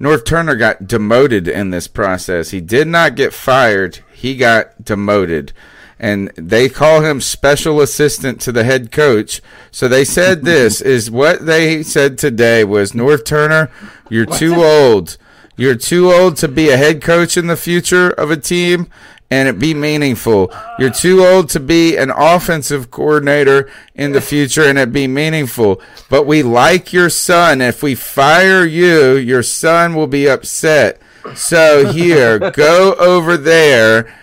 Norv 0.01 0.25
Turner 0.25 0.55
got 0.55 0.87
demoted 0.87 1.47
in 1.47 1.69
this 1.69 1.87
process. 1.87 2.49
He 2.49 2.59
did 2.59 2.87
not 2.87 3.15
get 3.15 3.33
fired, 3.33 3.99
he 4.11 4.35
got 4.35 4.83
demoted. 4.83 5.53
And 5.99 6.29
they 6.29 6.67
call 6.69 7.01
him 7.01 7.21
special 7.21 7.79
assistant 7.79 8.41
to 8.41 8.51
the 8.51 8.63
head 8.63 8.91
coach. 8.91 9.43
So 9.69 9.87
they 9.87 10.03
said 10.03 10.41
this 10.43 10.81
is 10.81 11.11
what 11.11 11.45
they 11.45 11.83
said 11.83 12.17
today 12.17 12.63
was 12.63 12.93
Norv 12.93 13.23
Turner, 13.23 13.69
you're 14.09 14.25
too 14.25 14.55
old. 14.55 15.17
You're 15.55 15.75
too 15.75 16.11
old 16.11 16.37
to 16.37 16.47
be 16.47 16.69
a 16.69 16.77
head 16.77 17.03
coach 17.03 17.37
in 17.37 17.45
the 17.45 17.55
future 17.55 18.09
of 18.09 18.31
a 18.31 18.37
team 18.37 18.89
and 19.31 19.47
it 19.47 19.57
be 19.57 19.73
meaningful. 19.73 20.53
You're 20.77 20.91
too 20.91 21.25
old 21.25 21.49
to 21.51 21.59
be 21.59 21.95
an 21.97 22.11
offensive 22.11 22.91
coordinator 22.91 23.69
in 23.95 24.11
the 24.11 24.21
future 24.21 24.63
and 24.63 24.77
it 24.77 24.91
be 24.93 25.07
meaningful. 25.07 25.81
But 26.09 26.27
we 26.27 26.43
like 26.43 26.91
your 26.93 27.09
son. 27.09 27.61
If 27.61 27.81
we 27.81 27.95
fire 27.95 28.65
you, 28.65 29.15
your 29.15 29.41
son 29.41 29.95
will 29.95 30.07
be 30.07 30.27
upset. 30.29 31.01
So 31.35 31.91
here, 31.91 32.37
go 32.51 32.93
over 32.95 33.37
there. 33.37 34.13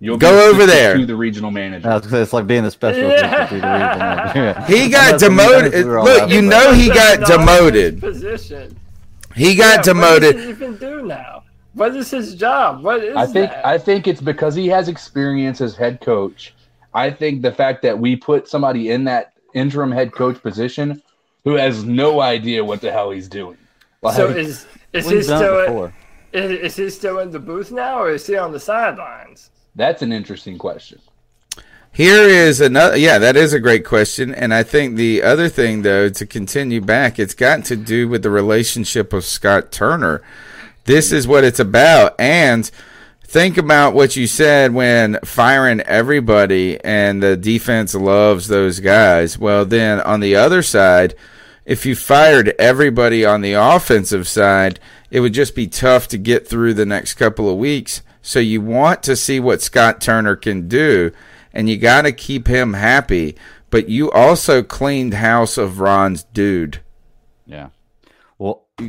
You'll 0.00 0.18
go 0.18 0.50
be 0.52 0.54
over 0.56 0.66
there. 0.66 0.98
to 0.98 1.06
the 1.06 1.16
regional 1.16 1.50
manager 1.50 1.88
I 1.88 2.00
say, 2.02 2.20
it's 2.20 2.32
like 2.34 2.46
being 2.46 2.62
the 2.64 2.70
special 2.70 3.10
assistant 3.10 3.48
to 3.48 3.54
the 3.54 3.60
regional 3.62 3.78
manager. 3.98 4.40
Yeah. 4.40 4.66
He 4.66 4.88
got 4.90 5.18
That's 5.18 5.22
what 5.22 5.30
we- 5.30 5.36
that's 5.36 5.50
what 5.52 5.62
demoted. 5.62 5.72
we 5.72 5.84
were 5.90 5.98
all 5.98 6.04
Look, 6.04 6.30
you 6.30 6.42
know 6.42 6.72
he 6.74 6.88
got 6.88 7.26
demoted. 7.26 8.00
Position. 8.00 8.76
He 9.34 9.54
got 9.56 9.64
Yeah, 9.64 9.76
What 9.76 9.84
demoted. 10.20 10.34
does 10.36 10.44
he 10.44 10.50
even 10.50 10.76
do 10.76 11.02
now? 11.06 11.43
What 11.74 11.96
is 11.96 12.10
his 12.10 12.34
job? 12.34 12.82
What 12.82 13.02
is 13.02 13.16
I 13.16 13.26
think 13.26 13.50
that? 13.50 13.66
I 13.66 13.78
think 13.78 14.06
it's 14.06 14.20
because 14.20 14.54
he 14.54 14.68
has 14.68 14.88
experience 14.88 15.60
as 15.60 15.74
head 15.74 16.00
coach. 16.00 16.54
I 16.94 17.10
think 17.10 17.42
the 17.42 17.52
fact 17.52 17.82
that 17.82 17.98
we 17.98 18.14
put 18.14 18.48
somebody 18.48 18.90
in 18.90 19.04
that 19.04 19.32
interim 19.54 19.90
head 19.90 20.12
coach 20.12 20.40
position 20.40 21.02
who 21.44 21.54
has 21.54 21.84
no 21.84 22.20
idea 22.20 22.64
what 22.64 22.80
the 22.80 22.90
hell 22.90 23.10
he's 23.10 23.28
doing. 23.28 23.58
so 24.14 24.28
is 24.28 24.66
is 24.92 25.08
he 25.08 25.16
he's 25.16 25.26
done 25.26 25.42
it 25.42 25.44
still 25.44 25.66
before. 25.66 25.94
is, 26.32 26.50
is 26.50 26.76
he 26.76 26.90
still 26.90 27.18
in 27.18 27.30
the 27.30 27.40
booth 27.40 27.72
now, 27.72 27.98
or 27.98 28.10
is 28.10 28.26
he 28.26 28.36
on 28.36 28.52
the 28.52 28.60
sidelines? 28.60 29.50
That's 29.74 30.02
an 30.02 30.12
interesting 30.12 30.56
question. 30.56 31.00
Here 31.90 32.28
is 32.28 32.60
another. 32.60 32.96
Yeah, 32.96 33.18
that 33.18 33.36
is 33.36 33.52
a 33.52 33.60
great 33.60 33.84
question, 33.84 34.34
and 34.34 34.52
I 34.54 34.62
think 34.62 34.96
the 34.96 35.22
other 35.22 35.48
thing, 35.48 35.82
though, 35.82 36.08
to 36.08 36.26
continue 36.26 36.80
back, 36.80 37.18
it's 37.18 37.34
got 37.34 37.64
to 37.66 37.76
do 37.76 38.08
with 38.08 38.22
the 38.22 38.30
relationship 38.30 39.12
of 39.12 39.24
Scott 39.24 39.70
Turner. 39.70 40.22
This 40.84 41.12
is 41.12 41.26
what 41.26 41.44
it's 41.44 41.60
about, 41.60 42.14
and 42.18 42.70
think 43.22 43.56
about 43.56 43.94
what 43.94 44.16
you 44.16 44.26
said 44.26 44.74
when 44.74 45.18
firing 45.24 45.80
everybody, 45.80 46.78
and 46.84 47.22
the 47.22 47.36
defense 47.36 47.94
loves 47.94 48.48
those 48.48 48.80
guys. 48.80 49.38
Well, 49.38 49.64
then 49.64 50.00
on 50.00 50.20
the 50.20 50.36
other 50.36 50.62
side, 50.62 51.14
if 51.64 51.86
you 51.86 51.96
fired 51.96 52.54
everybody 52.58 53.24
on 53.24 53.40
the 53.40 53.54
offensive 53.54 54.28
side, 54.28 54.78
it 55.10 55.20
would 55.20 55.32
just 55.32 55.54
be 55.54 55.66
tough 55.66 56.06
to 56.08 56.18
get 56.18 56.46
through 56.46 56.74
the 56.74 56.86
next 56.86 57.14
couple 57.14 57.48
of 57.48 57.56
weeks. 57.56 58.02
So 58.20 58.38
you 58.38 58.60
want 58.60 59.02
to 59.04 59.16
see 59.16 59.40
what 59.40 59.62
Scott 59.62 60.00
Turner 60.00 60.36
can 60.36 60.68
do, 60.68 61.12
and 61.52 61.68
you 61.68 61.76
got 61.76 62.02
to 62.02 62.12
keep 62.12 62.46
him 62.46 62.74
happy. 62.74 63.36
But 63.70 63.88
you 63.88 64.10
also 64.10 64.62
cleaned 64.62 65.14
house 65.14 65.58
of 65.58 65.80
Ron's 65.80 66.24
dude. 66.24 66.80
Yeah. 67.46 67.68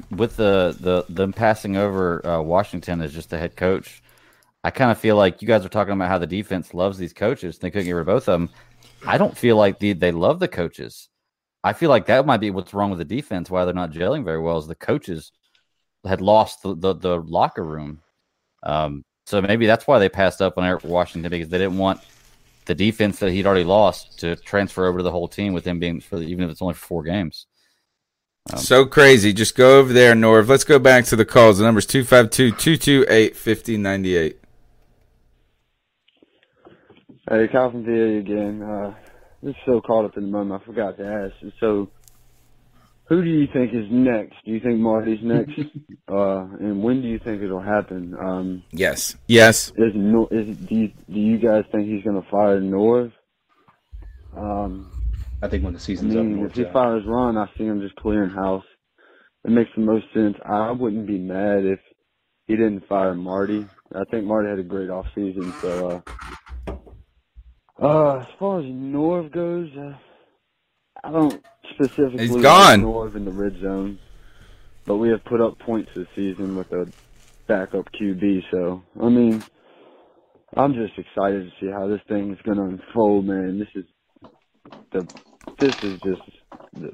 With 0.10 0.36
the 0.36 0.76
the 0.80 1.06
them 1.10 1.32
passing 1.32 1.78
over 1.78 2.26
uh, 2.26 2.42
Washington 2.42 3.02
as 3.02 3.14
just 3.14 3.30
the 3.30 3.38
head 3.38 3.56
coach, 3.56 4.02
I 4.64 4.72
kind 4.72 4.90
of 4.90 4.98
feel 4.98 5.16
like 5.16 5.44
you 5.44 5.48
guys 5.48 5.64
are 5.64 5.70
talking 5.70 5.94
about 5.94 6.10
how 6.10 6.18
the 6.18 6.26
defense 6.26 6.74
loves 6.74 6.98
these 6.98 7.14
coaches. 7.14 7.60
They 7.60 7.70
couldn't 7.70 7.86
get 7.86 7.92
rid 7.92 8.02
of 8.02 8.08
both 8.08 8.28
of 8.28 8.40
them. 8.40 8.50
I 9.06 9.20
don't 9.20 9.38
feel 9.38 9.58
like 9.58 9.78
the, 9.78 9.94
they 9.94 10.12
love 10.12 10.40
the 10.40 10.48
coaches. 10.48 11.10
I 11.64 11.74
feel 11.74 11.92
like 11.92 12.08
that 12.08 12.26
might 12.26 12.38
be 12.38 12.50
what's 12.50 12.74
wrong 12.74 12.90
with 12.90 12.98
the 12.98 13.06
defense. 13.06 13.52
Why 13.52 13.64
they're 13.64 13.76
not 13.76 13.92
gelling 13.92 14.24
very 14.24 14.40
well 14.40 14.58
is 14.58 14.66
the 14.66 14.74
coaches 14.74 15.32
had 16.04 16.20
lost 16.20 16.64
the 16.64 16.76
the, 16.76 16.96
the 16.96 17.18
locker 17.20 17.64
room. 17.64 18.02
Um, 18.64 19.04
so 19.28 19.40
maybe 19.40 19.68
that's 19.68 19.86
why 19.86 20.00
they 20.00 20.10
passed 20.10 20.42
up 20.42 20.58
on 20.58 20.64
Eric 20.64 20.84
Washington 20.84 21.30
because 21.30 21.50
they 21.50 21.60
didn't 21.60 21.78
want 21.78 22.02
the 22.66 22.76
defense 22.76 23.20
that 23.20 23.32
he'd 23.32 23.46
already 23.46 23.64
lost 23.64 24.18
to 24.20 24.36
transfer 24.36 24.88
over 24.88 25.00
to 25.00 25.04
the 25.04 25.12
whole 25.12 25.28
team 25.28 25.54
with 25.54 25.66
him 25.66 25.80
being 25.80 26.00
for 26.00 26.20
even 26.22 26.46
if 26.46 26.50
it's 26.50 26.62
only 26.64 26.74
for 26.74 26.86
four 26.88 27.04
games. 27.04 27.46
So 28.56 28.86
crazy. 28.86 29.34
Just 29.34 29.56
go 29.56 29.80
over 29.80 29.92
there, 29.92 30.14
Norv. 30.14 30.48
Let's 30.48 30.64
go 30.64 30.78
back 30.80 31.06
to 31.06 31.16
the 31.16 31.26
calls. 31.26 31.58
The 31.58 31.66
number's 31.66 31.86
252 31.86 32.52
228 32.52 33.36
5098. 33.36 34.40
Hey, 37.28 37.48
Kyle 37.52 37.72
from 37.72 37.84
VA 37.84 38.18
again. 38.20 38.62
Uh, 38.62 38.94
just 39.44 39.58
so 39.66 39.82
caught 39.82 40.06
up 40.06 40.16
in 40.16 40.24
the 40.24 40.30
moment, 40.30 40.62
I 40.62 40.66
forgot 40.66 40.98
to 40.98 41.06
ask. 41.06 41.54
So, 41.60 41.90
who 43.06 43.24
do 43.24 43.30
you 43.30 43.48
think 43.52 43.74
is 43.74 43.88
next? 43.90 44.36
Do 44.46 44.52
you 44.52 44.60
think 44.60 44.80
Marty's 44.80 45.24
next? 45.24 45.60
uh, 46.08 46.42
and 46.60 46.84
when 46.84 47.02
do 47.02 47.08
you 47.08 47.18
think 47.18 47.42
it'll 47.42 47.60
happen? 47.62 48.16
Um, 48.20 48.64
Yes. 48.72 49.16
Yes. 49.28 49.72
is 49.76 49.96
is 50.32 50.58
do 50.58 50.76
you, 50.76 50.88
do 51.12 51.20
you 51.20 51.38
guys 51.40 51.64
think 51.72 51.88
he's 51.88 52.04
going 52.04 52.22
to 52.22 52.30
fire 52.30 52.60
Norv? 52.62 53.12
Um, 54.38 54.92
I 55.46 55.50
think 55.50 55.64
when 55.64 55.74
the 55.74 55.80
I 55.80 55.84
season's 55.84 56.16
up, 56.16 56.24
mean, 56.24 56.40
Norv, 56.40 56.50
if 56.50 56.56
he 56.56 56.64
fires 56.74 57.04
Ron, 57.06 57.38
I 57.38 57.48
see 57.56 57.66
him 57.66 57.80
just 57.80 57.96
clearing 57.98 58.32
house. 58.32 58.66
It 59.44 59.52
makes 59.52 59.70
the 59.76 59.82
most 59.82 60.06
sense. 60.12 60.36
I 60.44 60.72
wouldn't 60.72 61.06
be 61.06 61.20
mad 61.20 61.66
if 61.66 61.80
he 62.48 62.56
didn't 62.56 62.88
fire 62.88 63.14
Marty. 63.14 63.68
I 63.94 64.04
think 64.10 64.26
Marty 64.26 64.50
had 64.50 64.58
a 64.58 64.64
great 64.64 64.90
off 64.90 65.06
season. 65.14 65.54
So, 65.62 66.04
uh, 66.68 66.74
uh, 67.80 68.20
as 68.22 68.28
far 68.40 68.60
as 68.60 68.66
Norv 68.66 69.32
goes, 69.32 69.70
uh, 69.78 69.94
I 71.04 71.12
don't 71.12 71.46
specifically 71.76 72.22
He's 72.24 72.32
like 72.32 72.42
gone. 72.42 72.82
Norv 72.82 73.16
in 73.16 73.26
the 73.26 73.32
red 73.32 73.62
zone, 73.62 74.00
but 74.86 74.98
we 74.98 75.10
have 75.10 75.24
put 75.26 75.42
up 75.42 75.60
points 75.60 75.92
this 75.96 76.08
season 76.16 76.56
with 76.56 76.72
a 76.72 76.92
backup 77.46 77.86
QB. 77.92 78.46
So, 78.50 78.82
I 79.00 79.10
mean, 79.10 79.44
I'm 80.56 80.74
just 80.74 80.98
excited 80.98 81.44
to 81.44 81.52
see 81.60 81.72
how 81.72 81.88
this 81.88 82.02
thing 82.08 82.34
is 82.34 82.42
going 82.42 82.58
to 82.58 82.64
unfold, 82.64 83.26
man. 83.26 83.60
This 83.60 83.68
is 83.76 83.86
the 84.92 85.08
this 85.60 85.76
is 85.84 86.00
just 86.02 86.22
the, 86.74 86.94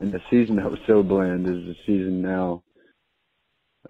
and 0.00 0.12
the 0.12 0.20
season 0.30 0.56
that 0.56 0.70
was 0.70 0.80
so 0.86 1.02
bland 1.02 1.46
is 1.46 1.64
the 1.64 1.76
season 1.86 2.22
now 2.22 2.62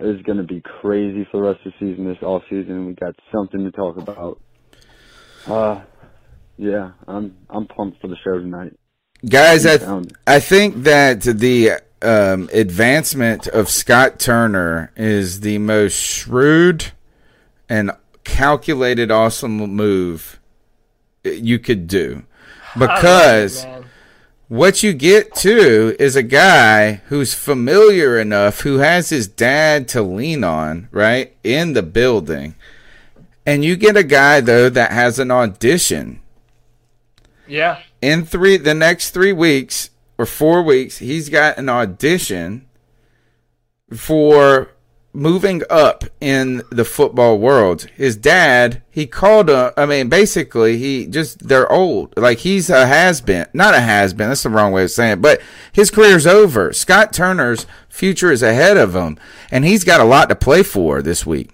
is 0.00 0.22
going 0.22 0.38
to 0.38 0.44
be 0.44 0.61
crazy 0.61 1.26
for 1.30 1.38
the 1.38 1.48
rest 1.48 1.66
of 1.66 1.72
the 1.72 1.86
season. 1.86 2.07
This 2.07 2.18
all 2.22 2.42
season, 2.48 2.86
we 2.86 2.94
got 2.94 3.14
something 3.32 3.64
to 3.64 3.70
talk 3.70 3.96
about. 3.96 4.40
Uh, 5.46 5.82
yeah, 6.57 6.92
I'm 7.07 7.36
I'm 7.50 7.66
pumped 7.66 8.00
for 8.00 8.09
the 8.09 8.16
show 8.24 8.38
tonight. 8.38 8.74
Guys, 9.28 9.66
I, 9.66 9.78
Found 9.78 10.16
I 10.26 10.40
think 10.40 10.84
that 10.84 11.22
the 11.22 11.72
um, 12.00 12.48
advancement 12.53 13.46
of 13.48 13.68
Scott 13.68 14.18
Turner 14.18 14.92
is 14.96 15.40
the 15.40 15.59
most 15.59 15.94
shrewd 15.94 16.92
and 17.68 17.92
calculated, 18.24 19.11
awesome 19.11 19.59
move 19.59 20.40
you 21.24 21.59
could 21.59 21.86
do. 21.86 22.24
Because 22.78 23.64
what 24.53 24.82
you 24.82 24.92
get 24.92 25.34
too 25.34 25.96
is 25.98 26.14
a 26.14 26.22
guy 26.22 27.00
who's 27.07 27.32
familiar 27.32 28.18
enough, 28.20 28.61
who 28.61 28.78
has 28.80 29.09
his 29.09 29.26
dad 29.26 29.88
to 29.88 30.03
lean 30.03 30.44
on, 30.44 30.88
right, 30.90 31.34
in 31.42 31.72
the 31.72 31.82
building. 31.82 32.55
And 33.46 33.64
you 33.64 33.76
get 33.76 33.96
a 33.96 34.03
guy, 34.05 34.42
though, 34.42 34.68
that 34.68 34.92
has 34.92 35.18
an 35.18 35.30
audition 35.30 36.20
Yeah. 37.46 37.78
in 38.03 38.26
three 38.26 38.59
the 38.59 38.74
next 38.74 39.12
three 39.12 39.32
weeks 39.32 39.89
or 40.18 40.26
four 40.26 40.60
weeks, 40.62 40.98
he's 40.98 41.31
got 41.31 41.56
an 41.56 41.70
audition 41.70 42.66
for 43.90 44.68
moving 45.12 45.62
up 45.68 46.05
in 46.20 46.62
the 46.70 46.84
football 46.84 47.39
world. 47.39 47.82
His 47.97 48.16
dad, 48.16 48.82
he 48.90 49.06
called 49.06 49.51
a, 49.51 49.72
I 49.76 49.86
mean, 49.86 50.09
basically, 50.09 50.78
he 50.78 51.06
just, 51.06 51.47
they're 51.47 51.70
old. 51.70 52.14
Like, 52.16 52.39
he's 52.39 52.70
a 52.70 52.86
has 52.86 53.20
been. 53.20 53.47
Not 53.52 53.74
a 53.74 53.80
has 53.80 54.14
been, 54.14 54.28
that's 54.28 54.43
the 54.43 54.51
wrong 54.51 54.72
way 54.72 54.84
of 54.84 54.90
saying 54.90 55.12
it, 55.12 55.22
but 55.22 55.40
his 55.72 55.90
career's 55.90 56.26
over. 56.26 56.72
Scott 56.72 57.12
Turner's 57.12 57.66
future 57.89 58.32
is 58.32 58.43
ahead 58.43 58.76
of 58.76 58.94
him, 58.97 59.18
and 59.51 59.64
he's 59.64 59.84
got 59.84 60.01
a 60.01 60.05
lot 60.05 60.28
to 60.28 60.34
play 60.34 60.62
for 60.62 61.02
this 61.02 61.26
week. 61.26 61.51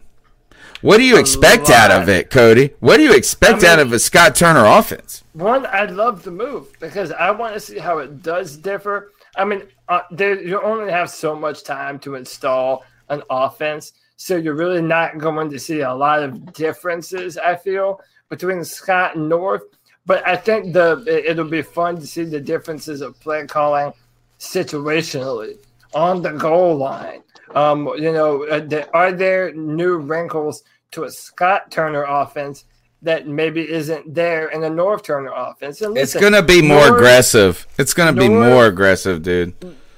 What 0.80 0.98
do 0.98 1.02
you 1.02 1.18
expect 1.18 1.70
out 1.70 1.90
of 1.90 2.08
it, 2.08 2.30
Cody? 2.30 2.70
What 2.78 2.98
do 2.98 3.02
you 3.02 3.12
expect 3.12 3.64
out 3.64 3.80
of 3.80 3.92
a 3.92 3.98
Scott 3.98 4.36
Turner 4.36 4.64
offense? 4.64 5.24
One, 5.32 5.66
I 5.66 5.86
love 5.86 6.22
the 6.22 6.30
move 6.30 6.72
because 6.78 7.10
I 7.10 7.32
want 7.32 7.54
to 7.54 7.60
see 7.60 7.78
how 7.78 7.98
it 7.98 8.22
does 8.22 8.56
differ. 8.56 9.10
I 9.36 9.44
mean, 9.44 9.64
uh, 9.88 10.02
there, 10.12 10.40
you 10.40 10.62
only 10.62 10.92
have 10.92 11.10
so 11.10 11.34
much 11.34 11.64
time 11.64 11.98
to 12.00 12.14
install 12.14 12.84
an 13.10 13.22
offense, 13.30 13.92
so 14.16 14.36
you're 14.36 14.54
really 14.54 14.82
not 14.82 15.18
going 15.18 15.50
to 15.50 15.58
see 15.58 15.80
a 15.80 15.94
lot 15.94 16.22
of 16.22 16.52
differences. 16.52 17.38
I 17.38 17.56
feel 17.56 18.00
between 18.28 18.64
Scott 18.64 19.16
and 19.16 19.30
Norv, 19.30 19.60
but 20.06 20.26
I 20.26 20.36
think 20.36 20.72
the 20.72 21.02
it- 21.06 21.26
it'll 21.26 21.44
be 21.48 21.62
fun 21.62 21.98
to 22.00 22.06
see 22.06 22.24
the 22.24 22.40
differences 22.40 23.00
of 23.00 23.18
play 23.20 23.46
calling 23.46 23.92
situationally 24.38 25.58
on 25.94 26.22
the 26.22 26.30
goal 26.32 26.76
line. 26.76 27.22
Um, 27.54 27.86
you 27.96 28.12
know, 28.12 28.44
uh, 28.44 28.84
are 28.92 29.12
there 29.12 29.52
new 29.54 29.96
wrinkles 29.96 30.62
to 30.92 31.04
a 31.04 31.10
Scott 31.10 31.70
Turner 31.70 32.04
offense 32.04 32.64
that 33.02 33.26
maybe 33.26 33.68
isn't 33.70 34.12
there 34.14 34.48
in 34.48 34.64
a 34.64 34.70
Norv 34.70 35.02
Turner 35.02 35.32
offense? 35.34 35.80
And 35.80 35.96
It's 35.96 36.14
gonna 36.14 36.42
be 36.42 36.60
more 36.60 36.82
Norv- 36.82 36.96
aggressive. 36.96 37.66
It's 37.78 37.94
gonna 37.94 38.12
be 38.12 38.28
more 38.28 38.66
aggressive, 38.66 39.22
dude. 39.22 39.54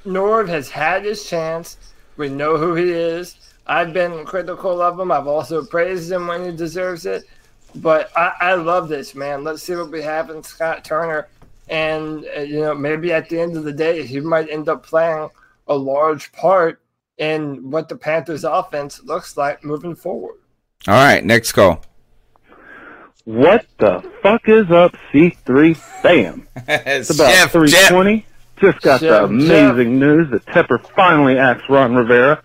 Norv 0.07 0.49
has 0.49 0.70
had 0.70 1.05
his 1.05 1.24
chance. 1.28 1.77
We 2.21 2.29
know 2.29 2.59
who 2.59 2.75
he 2.75 2.91
is. 2.91 3.37
I've 3.67 3.95
been 3.95 4.27
critical 4.27 4.83
of 4.83 5.01
him. 5.01 5.11
I've 5.11 5.27
also 5.27 5.65
praised 5.65 6.13
him 6.13 6.27
when 6.27 6.45
he 6.45 6.55
deserves 6.55 7.07
it. 7.07 7.25
But 7.77 8.11
I, 8.15 8.35
I 8.41 8.55
love 8.57 8.91
this 8.91 9.15
man. 9.15 9.43
Let's 9.43 9.63
see 9.63 9.75
what 9.75 9.91
we 9.91 10.03
have 10.03 10.29
in 10.29 10.43
Scott 10.43 10.85
Turner. 10.85 11.29
And 11.71 12.27
uh, 12.37 12.41
you 12.41 12.61
know, 12.61 12.75
maybe 12.75 13.11
at 13.11 13.31
the 13.31 13.41
end 13.41 13.57
of 13.57 13.65
the 13.65 13.73
day, 13.73 14.05
he 14.05 14.21
might 14.21 14.51
end 14.51 14.69
up 14.69 14.85
playing 14.85 15.31
a 15.67 15.75
large 15.75 16.31
part 16.33 16.83
in 17.17 17.71
what 17.71 17.89
the 17.89 17.97
Panthers' 17.97 18.45
offense 18.45 19.03
looks 19.03 19.39
like 19.39 19.65
moving 19.65 19.95
forward. 19.95 20.37
All 20.89 20.95
right, 20.95 21.25
next 21.25 21.53
call. 21.53 21.83
What 23.25 23.65
the 23.79 24.05
fuck 24.23 24.47
is 24.47 24.71
up, 24.71 24.95
C3 25.11 25.75
fam? 25.75 26.47
It's 26.69 27.09
about 27.09 27.31
Jeff, 27.33 27.53
320. 27.53 28.27
Just 28.61 28.81
got 28.82 29.01
the 29.01 29.07
Jeff, 29.07 29.24
amazing 29.24 29.99
news 29.99 30.31
that 30.31 30.45
Tepper 30.47 30.78
finally 30.95 31.39
asked 31.39 31.69
Ron 31.69 31.95
Rivera. 31.95 32.43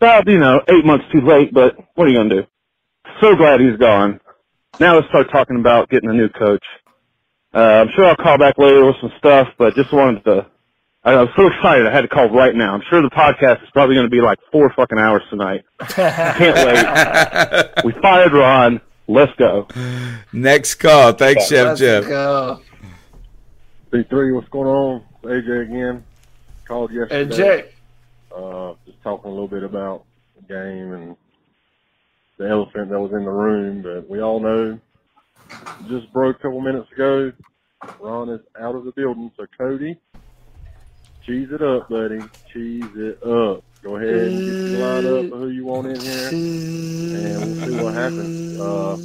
About, 0.00 0.28
you 0.28 0.38
know, 0.38 0.60
eight 0.68 0.84
months 0.84 1.04
too 1.12 1.20
late, 1.20 1.52
but 1.52 1.76
what 1.94 2.06
are 2.06 2.10
you 2.10 2.18
going 2.18 2.28
to 2.28 2.42
do? 2.42 2.46
So 3.20 3.36
glad 3.36 3.60
he's 3.60 3.76
gone. 3.78 4.20
Now 4.80 4.96
let's 4.96 5.08
start 5.08 5.30
talking 5.30 5.56
about 5.56 5.90
getting 5.90 6.10
a 6.10 6.12
new 6.14 6.28
coach. 6.28 6.64
Uh, 7.54 7.58
I'm 7.58 7.88
sure 7.94 8.06
I'll 8.06 8.16
call 8.16 8.38
back 8.38 8.58
later 8.58 8.84
with 8.84 8.96
some 9.00 9.12
stuff, 9.18 9.48
but 9.58 9.74
just 9.74 9.92
wanted 9.92 10.24
to 10.24 10.46
I 11.04 11.16
was 11.16 11.28
so 11.36 11.46
excited 11.56 11.86
I 11.86 11.92
had 11.92 12.02
to 12.02 12.08
call 12.08 12.30
right 12.30 12.54
now. 12.54 12.74
I'm 12.74 12.82
sure 12.88 13.02
the 13.02 13.10
podcast 13.10 13.62
is 13.62 13.70
probably 13.72 13.96
going 13.96 14.06
to 14.06 14.10
be 14.10 14.20
like 14.20 14.38
four 14.50 14.72
fucking 14.74 14.98
hours 14.98 15.22
tonight. 15.30 15.64
Can't 15.88 16.56
wait. 16.56 17.84
we 17.84 17.92
fired 18.00 18.32
Ron. 18.32 18.80
Let's 19.08 19.32
go. 19.36 19.66
Next 20.32 20.76
call. 20.76 21.12
Thanks, 21.12 21.48
Chef 21.48 21.66
Let's 21.66 21.80
Jeff. 21.80 22.06
go. 22.06 22.60
B3, 23.92 24.34
what's 24.34 24.48
going 24.48 24.68
on? 24.68 25.04
AJ 25.22 25.68
again. 25.68 26.04
Called 26.64 26.92
yesterday. 26.92 27.22
And 27.22 27.32
Jake. 27.32 27.74
Uh, 28.34 28.72
just 28.86 29.02
talking 29.02 29.30
a 29.30 29.34
little 29.34 29.48
bit 29.48 29.62
about 29.62 30.04
the 30.34 30.42
game 30.54 30.92
and 30.94 31.16
the 32.38 32.48
elephant 32.48 32.88
that 32.88 32.98
was 32.98 33.12
in 33.12 33.24
the 33.24 33.30
room, 33.30 33.82
but 33.82 34.08
we 34.08 34.22
all 34.22 34.40
know 34.40 34.80
just 35.88 36.10
broke 36.10 36.36
a 36.36 36.38
couple 36.38 36.62
minutes 36.62 36.90
ago. 36.92 37.32
Ron 38.00 38.30
is 38.30 38.40
out 38.58 38.74
of 38.74 38.84
the 38.86 38.92
building, 38.92 39.30
so 39.36 39.44
Cody, 39.58 39.98
cheese 41.26 41.48
it 41.52 41.60
up, 41.60 41.90
buddy. 41.90 42.20
Cheese 42.50 42.88
it 42.96 43.22
up. 43.22 43.62
Go 43.82 43.96
ahead 43.96 44.14
and 44.14 44.38
get 44.38 44.80
line 44.80 45.06
up 45.06 45.38
who 45.38 45.48
you 45.48 45.66
want 45.66 45.88
in 45.88 46.00
here, 46.00 46.28
and 46.28 47.40
we'll 47.40 47.66
see 47.66 47.84
what 47.84 47.92
happens. 47.92 48.58
Uh, 48.58 48.96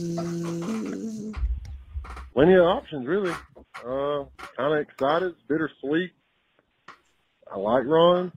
plenty 2.33 2.53
of 2.53 2.63
options, 2.63 3.05
really. 3.05 3.33
Uh, 3.85 4.25
kind 4.57 4.73
of 4.73 4.79
excited. 4.79 5.29
It's 5.29 5.41
bittersweet. 5.47 6.11
I 7.51 7.57
like 7.57 7.85
Ron. 7.85 8.31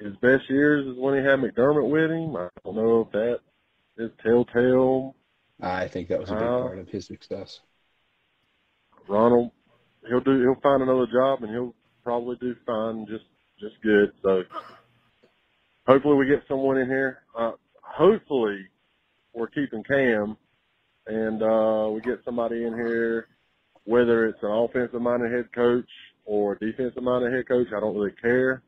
His 0.00 0.16
best 0.16 0.48
years 0.48 0.86
is 0.86 0.98
when 0.98 1.14
he 1.14 1.20
had 1.24 1.38
McDermott 1.40 1.88
with 1.90 2.10
him. 2.10 2.36
I 2.36 2.48
don't 2.64 2.76
know 2.76 3.02
if 3.02 3.12
that 3.12 3.40
is 4.02 4.10
telltale. 4.22 5.14
I 5.60 5.88
think 5.88 6.08
that 6.08 6.18
was 6.20 6.30
a 6.30 6.34
big 6.34 6.42
Uh, 6.42 6.62
part 6.62 6.78
of 6.78 6.88
his 6.88 7.06
success. 7.06 7.60
Ronald, 9.08 9.50
he'll 10.08 10.20
do. 10.20 10.40
He'll 10.40 10.60
find 10.62 10.82
another 10.82 11.06
job, 11.06 11.42
and 11.42 11.50
he'll 11.52 11.74
probably 12.02 12.36
do 12.36 12.54
fine, 12.66 13.06
just 13.06 13.24
just 13.58 13.80
good. 13.82 14.12
So 14.22 14.42
hopefully 15.86 16.16
we 16.16 16.26
get 16.26 16.42
someone 16.48 16.78
in 16.78 16.88
here. 16.88 17.22
Uh, 17.36 17.52
hopefully 17.82 18.66
we're 19.34 19.48
keeping 19.48 19.82
Cam, 19.84 20.36
and 21.06 21.42
uh, 21.42 21.90
we 21.92 22.00
get 22.00 22.24
somebody 22.24 22.64
in 22.64 22.72
here, 22.74 23.26
whether 23.84 24.26
it's 24.26 24.42
an 24.42 24.50
offensive 24.50 25.00
minded 25.00 25.32
head 25.32 25.52
coach 25.54 25.88
or 26.24 26.52
a 26.52 26.58
defensive 26.58 27.02
minded 27.02 27.32
head 27.32 27.48
coach. 27.48 27.68
I 27.74 27.80
don't 27.80 27.96
really 27.96 28.14
care, 28.20 28.62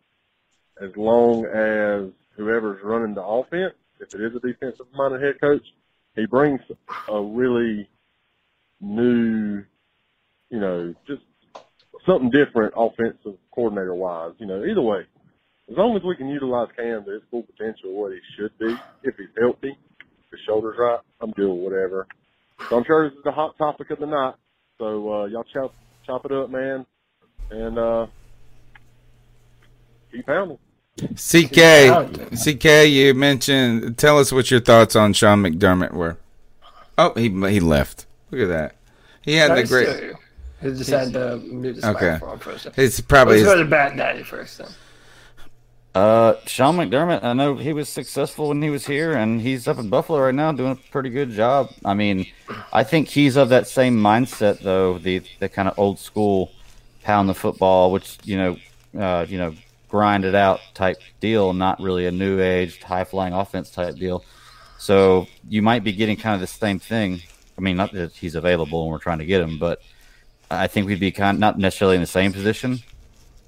as 0.82 0.90
long 0.96 1.44
as 1.46 2.10
whoever's 2.36 2.82
running 2.82 3.14
the 3.14 3.22
offense, 3.22 3.74
if 4.00 4.14
it 4.14 4.20
is 4.20 4.34
a 4.34 4.40
defensive 4.40 4.86
minded 4.94 5.22
head 5.22 5.40
coach, 5.40 5.64
he 6.16 6.26
brings 6.26 6.60
a 7.08 7.20
really 7.20 7.88
new 8.80 9.64
you 10.52 10.60
know, 10.60 10.94
just 11.06 11.22
something 12.06 12.30
different 12.30 12.74
offensive 12.76 13.38
coordinator 13.52 13.94
wise. 13.94 14.34
You 14.38 14.46
know, 14.46 14.62
either 14.64 14.82
way, 14.82 15.00
as 15.70 15.76
long 15.76 15.96
as 15.96 16.02
we 16.04 16.14
can 16.14 16.28
utilize 16.28 16.68
Cam 16.76 17.04
to 17.04 17.10
his 17.10 17.22
full 17.30 17.42
potential, 17.42 17.92
what 17.92 18.12
he 18.12 18.18
should 18.36 18.56
be, 18.58 18.76
if 19.02 19.16
he's 19.16 19.28
healthy, 19.40 19.76
his 20.30 20.40
shoulder's 20.46 20.76
right, 20.78 21.00
I'm 21.20 21.32
doing 21.32 21.62
whatever. 21.62 22.06
So 22.68 22.76
I'm 22.76 22.84
sure 22.84 23.08
this 23.08 23.16
is 23.16 23.24
the 23.24 23.32
hot 23.32 23.56
topic 23.56 23.90
of 23.90 23.98
the 23.98 24.06
night. 24.06 24.34
So 24.78 25.12
uh, 25.12 25.24
y'all 25.26 25.44
chop 25.52 25.74
chop 26.06 26.24
it 26.24 26.32
up, 26.32 26.50
man, 26.50 26.84
and 27.50 27.78
uh, 27.78 28.06
keep 30.10 30.26
pounding. 30.26 30.58
CK, 30.98 32.36
CK, 32.36 32.64
you 32.88 33.14
mentioned. 33.14 33.96
Tell 33.96 34.18
us 34.18 34.30
what 34.32 34.50
your 34.50 34.60
thoughts 34.60 34.94
on 34.94 35.12
Sean 35.14 35.42
McDermott 35.42 35.92
were. 35.92 36.18
Oh, 36.98 37.12
he 37.14 37.28
he 37.50 37.60
left. 37.60 38.06
Look 38.30 38.42
at 38.42 38.48
that. 38.48 38.76
He 39.22 39.34
had 39.34 39.56
the 39.56 39.64
great. 39.64 39.86
to- 39.86 40.14
He 40.60 40.68
just 40.76 40.90
had 40.90 41.12
to 41.14 41.36
mute 41.38 41.76
his 41.76 41.84
Okay. 41.84 42.12
microphone 42.12 42.38
for 42.38 42.50
a 42.50 42.58
second. 42.58 42.82
It's 42.84 43.00
probably 43.00 43.42
Let's 43.42 43.54
go 43.54 43.62
to 43.62 43.68
Bat 43.68 43.96
Daddy 43.96 44.22
first. 44.22 44.58
Then. 44.58 44.68
Uh, 45.94 46.36
Sean 46.46 46.76
McDermott, 46.76 47.22
I 47.22 47.34
know 47.34 47.54
he 47.54 47.74
was 47.74 47.88
successful 47.88 48.48
when 48.48 48.62
he 48.62 48.70
was 48.70 48.86
here, 48.86 49.12
and 49.12 49.42
he's 49.42 49.68
up 49.68 49.78
in 49.78 49.90
Buffalo 49.90 50.20
right 50.20 50.34
now 50.34 50.50
doing 50.50 50.72
a 50.72 50.90
pretty 50.90 51.10
good 51.10 51.30
job. 51.30 51.70
I 51.84 51.92
mean, 51.92 52.26
I 52.72 52.82
think 52.82 53.08
he's 53.08 53.36
of 53.36 53.50
that 53.50 53.68
same 53.68 53.98
mindset, 53.98 54.60
though 54.60 54.98
the 54.98 55.22
the 55.38 55.50
kind 55.50 55.68
of 55.68 55.78
old 55.78 55.98
school 55.98 56.50
pound 57.02 57.28
the 57.28 57.34
football, 57.34 57.92
which 57.92 58.16
you 58.24 58.38
know, 58.38 58.56
uh, 58.98 59.26
you 59.28 59.36
know, 59.36 59.54
grind 59.90 60.24
it 60.24 60.34
out 60.34 60.60
type 60.72 60.96
deal, 61.20 61.52
not 61.52 61.78
really 61.78 62.06
a 62.06 62.12
new 62.12 62.40
age 62.40 62.82
high 62.82 63.04
flying 63.04 63.34
offense 63.34 63.70
type 63.70 63.96
deal. 63.96 64.24
So 64.78 65.28
you 65.48 65.60
might 65.60 65.84
be 65.84 65.92
getting 65.92 66.16
kind 66.16 66.34
of 66.34 66.40
the 66.40 66.46
same 66.46 66.78
thing. 66.78 67.20
I 67.58 67.60
mean, 67.60 67.76
not 67.76 67.92
that 67.92 68.12
he's 68.12 68.34
available 68.34 68.82
and 68.82 68.90
we're 68.90 68.98
trying 68.98 69.18
to 69.18 69.26
get 69.26 69.42
him, 69.42 69.58
but 69.58 69.82
I 70.50 70.66
think 70.66 70.86
we'd 70.86 70.98
be 70.98 71.12
kind 71.12 71.36
of, 71.36 71.40
not 71.40 71.58
necessarily 71.58 71.96
in 71.96 72.00
the 72.00 72.06
same 72.06 72.32
position, 72.32 72.80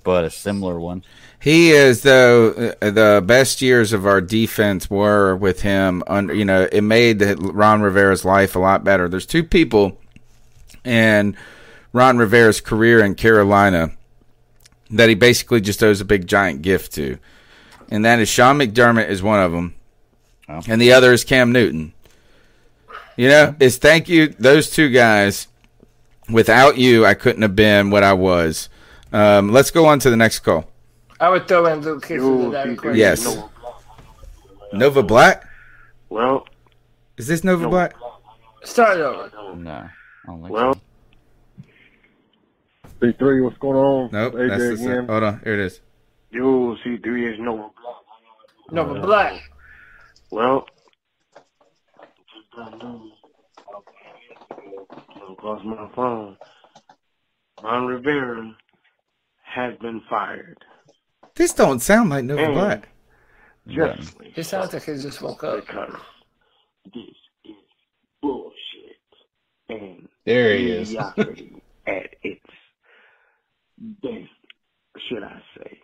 but 0.04 0.24
a 0.24 0.30
similar 0.30 0.78
one. 0.78 1.02
He 1.44 1.72
is 1.72 2.00
though 2.00 2.74
uh, 2.80 2.90
the 2.90 3.22
best 3.22 3.60
years 3.60 3.92
of 3.92 4.06
our 4.06 4.22
defense 4.22 4.88
were 4.88 5.36
with 5.36 5.60
him. 5.60 6.02
Under 6.06 6.32
you 6.32 6.46
know, 6.46 6.66
it 6.72 6.80
made 6.80 7.20
Ron 7.38 7.82
Rivera's 7.82 8.24
life 8.24 8.56
a 8.56 8.58
lot 8.58 8.82
better. 8.82 9.10
There's 9.10 9.26
two 9.26 9.44
people 9.44 10.00
in 10.86 11.36
Ron 11.92 12.16
Rivera's 12.16 12.62
career 12.62 13.04
in 13.04 13.14
Carolina 13.14 13.90
that 14.88 15.10
he 15.10 15.14
basically 15.14 15.60
just 15.60 15.82
owes 15.82 16.00
a 16.00 16.06
big 16.06 16.26
giant 16.26 16.62
gift 16.62 16.94
to, 16.94 17.18
and 17.90 18.06
that 18.06 18.20
is 18.20 18.30
Sean 18.30 18.56
McDermott 18.56 19.10
is 19.10 19.22
one 19.22 19.40
of 19.40 19.52
them, 19.52 19.74
and 20.66 20.80
the 20.80 20.94
other 20.94 21.12
is 21.12 21.24
Cam 21.24 21.52
Newton. 21.52 21.92
You 23.18 23.28
know, 23.28 23.54
it's 23.60 23.76
thank 23.76 24.08
you 24.08 24.28
those 24.28 24.70
two 24.70 24.88
guys. 24.88 25.48
Without 26.30 26.78
you, 26.78 27.04
I 27.04 27.12
couldn't 27.12 27.42
have 27.42 27.54
been 27.54 27.90
what 27.90 28.02
I 28.02 28.14
was. 28.14 28.70
Um, 29.12 29.52
let's 29.52 29.70
go 29.70 29.84
on 29.84 29.98
to 29.98 30.08
the 30.08 30.16
next 30.16 30.38
call. 30.38 30.70
I 31.20 31.28
would 31.30 31.46
throw 31.48 31.66
in 31.66 31.80
Luke 31.80 32.04
Kuechly 32.04 32.42
into 32.44 32.50
that 32.52 32.68
equation. 32.68 32.98
Yes. 32.98 33.38
Nova 34.72 35.02
Black? 35.02 35.46
Well, 36.08 36.46
Is 37.16 37.26
this 37.28 37.44
Nova 37.44 37.68
Black? 37.68 37.94
Start 38.64 38.98
over. 38.98 39.30
No. 39.56 39.70
I 39.70 39.90
don't 40.26 40.40
think 40.42 40.50
Well, 40.52 40.80
B3, 43.00 43.44
what's 43.44 43.58
going 43.58 43.76
on? 43.76 44.10
Nope. 44.12 44.34
AJ 44.34 44.48
That's 44.48 44.80
the, 44.80 44.90
again. 44.90 45.06
hold 45.08 45.22
on. 45.22 45.40
Here 45.44 45.54
it 45.54 45.60
is. 45.60 45.80
yo, 46.30 46.76
C3 46.84 47.34
is 47.34 47.38
no. 47.40 47.72
No, 48.70 48.84
but 48.86 49.02
Black. 49.02 49.40
Well, 50.30 50.66
across 55.30 55.62
my 55.64 55.88
phone, 55.94 56.36
Ron 57.62 57.86
Rivera 57.86 58.56
has 59.44 59.76
been 59.78 60.00
fired. 60.08 60.58
This 61.36 61.52
don't 61.52 61.80
sound 61.80 62.10
like 62.10 62.24
Nova 62.24 62.44
And 62.44 62.54
Black. 62.54 62.88
Justly. 63.66 64.32
He 64.34 64.42
sounds 64.42 64.72
like 64.72 64.84
he 64.84 64.92
just 64.92 65.20
woke 65.20 65.42
up. 65.42 65.66
Because 65.66 65.96
this 66.94 67.02
is 67.44 67.56
bullshit. 68.22 68.52
And 69.68 70.08
There 70.24 70.56
he 70.56 70.70
is. 70.70 70.94
at 71.86 72.14
its 72.22 72.46
best, 73.78 74.30
should 75.08 75.24
I 75.24 75.42
say. 75.58 75.78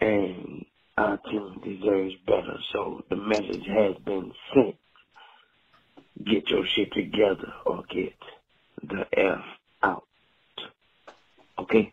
And 0.00 0.64
our 0.96 1.18
team 1.18 1.60
deserves 1.62 2.14
better, 2.26 2.58
so 2.72 3.04
the 3.10 3.16
message 3.16 3.66
has 3.66 3.96
been 4.04 4.32
sent. 4.54 4.76
Get 6.24 6.48
your 6.48 6.64
shit 6.66 6.92
together 6.94 7.52
or 7.66 7.82
get 7.90 8.14
the 8.82 9.06
F 9.12 9.44
out. 9.82 10.04
Okay? 11.58 11.92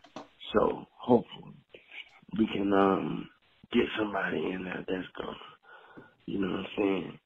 So 0.52 0.86
hopefully 0.96 1.53
we 2.38 2.46
can 2.46 2.72
um 2.72 3.28
get 3.72 3.84
somebody 3.98 4.38
in 4.52 4.64
there 4.64 4.84
that's 4.86 5.08
gonna 5.16 5.36
you 6.26 6.40
know 6.40 6.48
what 6.48 6.60
I'm 6.60 6.66
saying? 6.76 7.18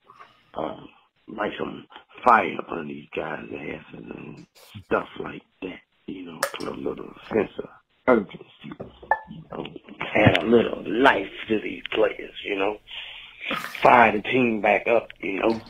Um 0.54 0.88
light 1.28 1.52
some 1.58 1.86
fire 2.24 2.56
up 2.58 2.68
on 2.70 2.88
these 2.88 3.06
guys' 3.14 3.44
asses 3.52 4.04
and 4.14 4.46
stuff 4.86 5.08
like 5.20 5.42
that. 5.62 5.80
You 6.06 6.24
know, 6.24 6.46
put 6.58 6.68
a 6.68 6.72
little 6.72 7.12
sense 7.32 7.50
of 7.58 7.68
urgency. 8.06 8.46
You 9.30 9.42
know, 9.52 9.64
add 10.16 10.42
a 10.42 10.46
little 10.46 10.82
life 10.86 11.28
to 11.48 11.60
these 11.60 11.82
players, 11.92 12.34
you 12.44 12.56
know. 12.58 12.78
Fire 13.82 14.12
the 14.12 14.22
team 14.22 14.60
back 14.60 14.86
up, 14.88 15.08
you 15.20 15.40
know. 15.40 15.60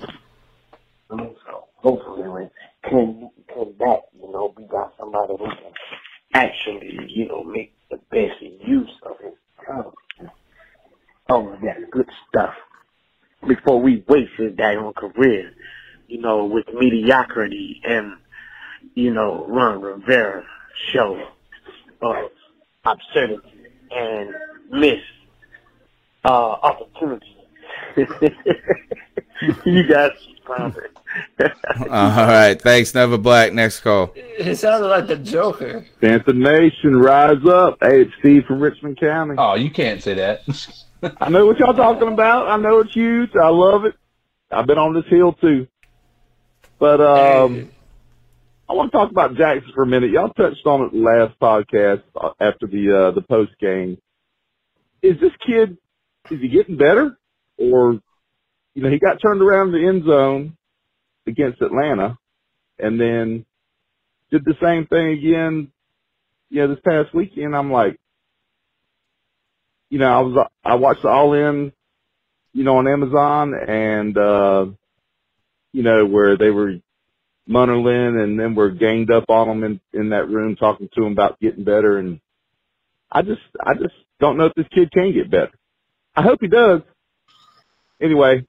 So 1.10 1.65
hopefully 1.77 2.28
when 2.28 2.51
can 2.85 3.31
can 3.48 3.74
that, 3.78 4.01
you 4.15 4.31
know, 4.31 4.55
we 4.56 4.65
got 4.65 4.94
somebody 4.98 5.35
who 5.39 5.47
can 5.47 5.73
actually, 6.32 6.98
you 7.09 7.28
know, 7.28 7.42
make 7.44 7.72
the 7.90 7.98
best 8.10 8.40
use 8.40 8.90
of 9.02 9.18
his 9.20 9.34
talent. 9.64 9.94
All 11.28 11.52
of 11.52 11.60
that 11.60 11.90
good 11.90 12.09
stuff 12.28 12.55
before 13.46 13.80
we 13.80 14.05
waste 14.09 14.32
his 14.36 14.52
daggone 14.52 14.94
career, 14.94 15.52
you 16.06 16.20
know, 16.20 16.44
with 16.46 16.66
mediocrity 16.72 17.80
and, 17.84 18.14
you 18.94 19.12
know, 19.12 19.46
Ron 19.48 19.80
Rivera 19.80 20.44
show 20.92 21.22
of 22.00 22.30
absurdity 22.84 23.52
and 23.90 24.30
miss 24.70 25.00
uh, 26.24 26.28
opportunity. 26.28 27.36
you 29.65 29.86
guys 29.89 30.12
found. 30.47 30.77
All 31.81 32.27
right. 32.27 32.61
Thanks, 32.61 32.95
Nova 32.95 33.19
Black. 33.19 33.53
Next 33.53 33.81
call. 33.81 34.12
It 34.15 34.57
sounded 34.57 34.89
like 34.89 35.07
the 35.07 35.16
Joker. 35.16 35.86
Panther 36.01 36.32
Nation, 36.32 36.97
rise 36.97 37.45
up. 37.47 37.78
Hey, 37.81 38.03
it's 38.03 38.12
Steve 38.20 38.45
from 38.47 38.61
Richmond 38.61 38.99
County. 38.99 39.35
Oh, 39.39 39.55
you 39.55 39.70
can't 39.70 40.03
say 40.03 40.15
that. 40.15 40.40
I 41.20 41.28
know 41.28 41.47
what 41.47 41.59
y'all 41.59 41.74
talking 41.74 42.09
about. 42.09 42.49
I 42.49 42.57
know 42.57 42.81
it's 42.81 42.93
huge. 42.93 43.31
I 43.40 43.49
love 43.49 43.85
it. 43.85 43.95
I've 44.51 44.66
been 44.66 44.78
on 44.78 44.95
this 44.95 45.05
hill 45.09 45.32
too. 45.35 45.69
But 46.78 47.01
um, 47.01 47.70
I 48.69 48.73
want 48.73 48.93
to 48.93 48.97
talk 48.97 49.11
about 49.11 49.36
Jackson 49.36 49.73
for 49.74 49.82
a 49.82 49.86
minute. 49.86 50.11
Y'all 50.11 50.31
touched 50.31 50.65
on 50.66 50.82
it 50.82 50.95
last 50.95 51.39
podcast 51.40 52.03
uh, 52.16 52.31
after 52.40 52.66
the 52.66 53.09
uh, 53.09 53.11
the 53.12 53.23
post 53.23 53.53
game. 53.61 53.99
Is 55.03 55.19
this 55.20 55.32
kid 55.47 55.77
is 56.31 56.40
he 56.40 56.49
getting 56.49 56.77
better, 56.77 57.19
or 57.57 58.01
you 58.74 58.82
know 58.82 58.90
he 58.90 58.99
got 58.99 59.20
turned 59.20 59.43
around 59.43 59.74
in 59.74 59.81
the 59.81 59.89
end 59.89 60.05
zone 60.05 60.57
against 61.27 61.62
Atlanta, 61.62 62.19
and 62.78 63.01
then 63.01 63.45
did 64.31 64.45
the 64.45 64.55
same 64.62 64.86
thing 64.86 65.09
again. 65.09 65.73
You 66.51 66.62
know, 66.62 66.69
this 66.74 66.82
past 66.85 67.15
weekend, 67.15 67.55
I'm 67.55 67.70
like, 67.70 67.99
you 69.90 69.99
know, 69.99 70.07
I 70.07 70.20
was 70.20 70.49
I 70.65 70.74
watched 70.77 71.03
the 71.03 71.09
All 71.09 71.35
In, 71.35 71.73
you 72.53 72.65
know, 72.65 72.77
on 72.77 72.89
Amazon, 72.89 73.55
and 73.55 74.16
uh, 74.16 74.66
you 75.73 75.82
know 75.82 76.07
where 76.07 76.36
they 76.36 76.51
were 76.51 76.74
Munnerlyn, 77.49 78.23
and 78.23 78.39
then 78.39 78.55
we're 78.55 78.70
ganged 78.70 79.11
up 79.11 79.24
on 79.28 79.49
him 79.49 79.65
in 79.65 79.81
in 79.93 80.11
that 80.11 80.28
room 80.28 80.57
talking 80.57 80.89
to 80.95 81.05
him 81.05 81.12
about 81.12 81.40
getting 81.40 81.65
better, 81.65 81.99
and 81.99 82.20
I 83.11 83.23
just 83.23 83.40
I 83.61 83.74
just 83.74 83.95
don't 84.20 84.36
know 84.36 84.47
if 84.47 84.55
this 84.55 84.66
kid 84.74 84.90
can 84.93 85.12
get 85.12 85.31
better. 85.31 85.53
I 86.15 86.23
hope 86.23 86.40
he 86.40 86.49
does. 86.49 86.82
Anyway, 88.01 88.47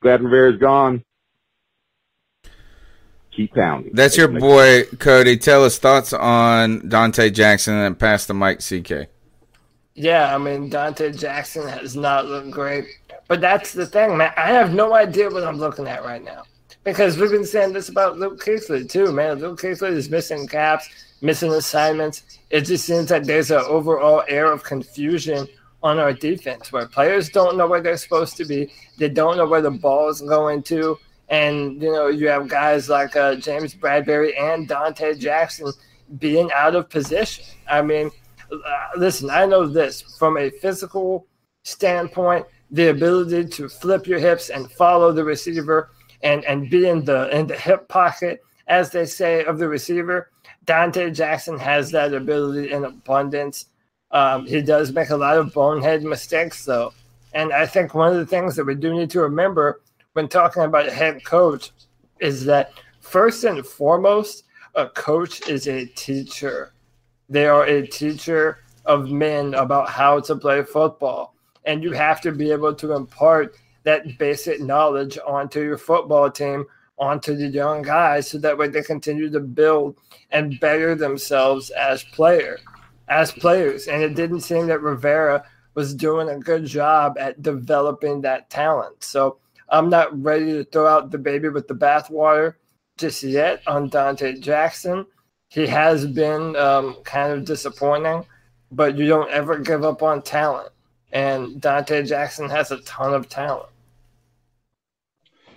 glad 0.00 0.22
Rivera's 0.22 0.58
gone. 0.58 1.04
Keep 3.32 3.54
pounding. 3.54 3.92
That's 3.94 4.16
your 4.16 4.28
boy, 4.28 4.84
Cody. 4.98 5.36
Tell 5.36 5.64
us 5.64 5.78
thoughts 5.78 6.12
on 6.12 6.80
Donte 6.82 7.32
Jackson 7.32 7.74
and 7.74 7.84
then 7.84 7.94
pass 7.94 8.26
the 8.26 8.34
mic, 8.34 8.58
CK. 8.58 9.08
Yeah, 9.94 10.34
I 10.34 10.38
mean 10.38 10.70
Donte 10.70 11.18
Jackson 11.18 11.66
has 11.68 11.96
not 11.96 12.26
looked 12.26 12.50
great, 12.50 12.86
but 13.26 13.40
that's 13.40 13.72
the 13.72 13.86
thing, 13.86 14.16
man. 14.16 14.32
I 14.36 14.48
have 14.48 14.72
no 14.72 14.94
idea 14.94 15.30
what 15.30 15.44
I'm 15.44 15.58
looking 15.58 15.88
at 15.88 16.04
right 16.04 16.22
now 16.22 16.44
because 16.84 17.18
we've 17.18 17.30
been 17.30 17.44
saying 17.44 17.72
this 17.72 17.88
about 17.88 18.18
Luke 18.18 18.42
Kuechly 18.42 18.88
too, 18.88 19.12
man. 19.12 19.40
Luke 19.40 19.60
Kuechly 19.60 19.90
is 19.90 20.08
missing 20.08 20.46
caps, 20.46 20.88
missing 21.20 21.52
assignments. 21.52 22.22
It 22.50 22.62
just 22.62 22.86
seems 22.86 23.10
like 23.10 23.24
there's 23.24 23.50
an 23.50 23.62
overall 23.66 24.22
air 24.28 24.50
of 24.50 24.62
confusion 24.62 25.48
on 25.82 25.98
our 25.98 26.12
defense 26.12 26.72
where 26.72 26.86
players 26.86 27.28
don't 27.28 27.56
know 27.56 27.66
where 27.66 27.80
they're 27.80 27.96
supposed 27.96 28.36
to 28.36 28.44
be. 28.44 28.72
They 28.98 29.08
don't 29.08 29.36
know 29.36 29.46
where 29.46 29.62
the 29.62 29.70
ball 29.70 30.08
is 30.08 30.20
going 30.20 30.62
to. 30.64 30.98
And, 31.28 31.80
you 31.82 31.92
know, 31.92 32.08
you 32.08 32.28
have 32.28 32.48
guys 32.48 32.88
like 32.88 33.14
uh, 33.14 33.36
James 33.36 33.74
Bradberry 33.74 34.38
and 34.40 34.68
Donte 34.68 35.18
Jackson 35.18 35.72
being 36.18 36.50
out 36.52 36.74
of 36.74 36.88
position. 36.88 37.44
I 37.68 37.82
mean, 37.82 38.10
uh, 38.50 38.86
listen, 38.96 39.30
I 39.30 39.44
know 39.44 39.66
this 39.66 40.00
from 40.18 40.38
a 40.38 40.50
physical 40.50 41.26
standpoint, 41.64 42.46
the 42.70 42.88
ability 42.88 43.46
to 43.46 43.68
flip 43.68 44.06
your 44.06 44.18
hips 44.18 44.48
and 44.48 44.70
follow 44.72 45.12
the 45.12 45.24
receiver 45.24 45.90
and, 46.22 46.44
and 46.46 46.70
be 46.70 46.88
in 46.88 47.04
the 47.04 47.28
in 47.36 47.46
the 47.46 47.56
hip 47.56 47.88
pocket, 47.88 48.42
as 48.66 48.90
they 48.90 49.04
say, 49.04 49.44
of 49.44 49.58
the 49.58 49.68
receiver. 49.68 50.30
Donte 50.64 51.14
Jackson 51.14 51.58
has 51.58 51.90
that 51.92 52.12
ability 52.12 52.72
in 52.72 52.84
abundance. 52.84 53.66
Um, 54.10 54.46
he 54.46 54.62
does 54.62 54.92
make 54.92 55.10
a 55.10 55.16
lot 55.16 55.36
of 55.36 55.52
bonehead 55.52 56.02
mistakes, 56.02 56.64
though. 56.64 56.92
And 57.34 57.52
I 57.52 57.66
think 57.66 57.94
one 57.94 58.10
of 58.10 58.18
the 58.18 58.26
things 58.26 58.56
that 58.56 58.64
we 58.64 58.74
do 58.74 58.94
need 58.94 59.10
to 59.10 59.20
remember 59.20 59.80
when 60.14 60.28
talking 60.28 60.62
about 60.62 60.88
a 60.88 60.92
head 60.92 61.24
coach 61.24 61.70
is 62.20 62.44
that 62.46 62.72
first 63.00 63.44
and 63.44 63.64
foremost, 63.66 64.44
a 64.74 64.88
coach 64.88 65.48
is 65.48 65.68
a 65.68 65.86
teacher. 65.86 66.72
They 67.28 67.46
are 67.46 67.64
a 67.64 67.86
teacher 67.86 68.64
of 68.86 69.10
men 69.10 69.54
about 69.54 69.90
how 69.90 70.20
to 70.20 70.36
play 70.36 70.62
football. 70.62 71.34
And 71.64 71.82
you 71.82 71.92
have 71.92 72.20
to 72.22 72.32
be 72.32 72.50
able 72.50 72.74
to 72.74 72.94
impart 72.94 73.56
that 73.84 74.18
basic 74.18 74.60
knowledge 74.60 75.18
onto 75.26 75.62
your 75.62 75.78
football 75.78 76.30
team, 76.30 76.64
onto 76.98 77.36
the 77.36 77.46
young 77.46 77.82
guys, 77.82 78.28
so 78.28 78.38
that 78.38 78.56
way 78.56 78.68
they 78.68 78.82
continue 78.82 79.30
to 79.30 79.40
build 79.40 79.96
and 80.30 80.58
better 80.60 80.94
themselves 80.94 81.70
as 81.70 82.02
player, 82.04 82.58
as 83.08 83.32
players. 83.32 83.86
And 83.86 84.02
it 84.02 84.14
didn't 84.14 84.40
seem 84.40 84.66
that 84.66 84.80
Rivera 84.80 85.44
was 85.74 85.94
doing 85.94 86.28
a 86.28 86.38
good 86.38 86.64
job 86.64 87.16
at 87.18 87.42
developing 87.42 88.20
that 88.22 88.50
talent. 88.50 89.04
So 89.04 89.38
I'm 89.68 89.88
not 89.88 90.22
ready 90.22 90.52
to 90.52 90.64
throw 90.64 90.86
out 90.86 91.10
the 91.10 91.18
baby 91.18 91.48
with 91.48 91.68
the 91.68 91.74
bathwater 91.74 92.54
just 92.96 93.22
yet 93.22 93.62
on 93.66 93.90
Donte 93.90 94.40
Jackson. 94.40 95.06
He 95.48 95.66
has 95.66 96.06
been 96.06 96.56
um, 96.56 96.96
kind 97.04 97.32
of 97.32 97.44
disappointing, 97.44 98.26
but 98.70 98.98
you 98.98 99.06
don't 99.06 99.30
ever 99.30 99.58
give 99.58 99.84
up 99.84 100.02
on 100.02 100.22
talent. 100.22 100.70
And 101.12 101.60
Donte 101.60 102.06
Jackson 102.06 102.50
has 102.50 102.70
a 102.70 102.80
ton 102.82 103.14
of 103.14 103.28
talent. 103.28 103.70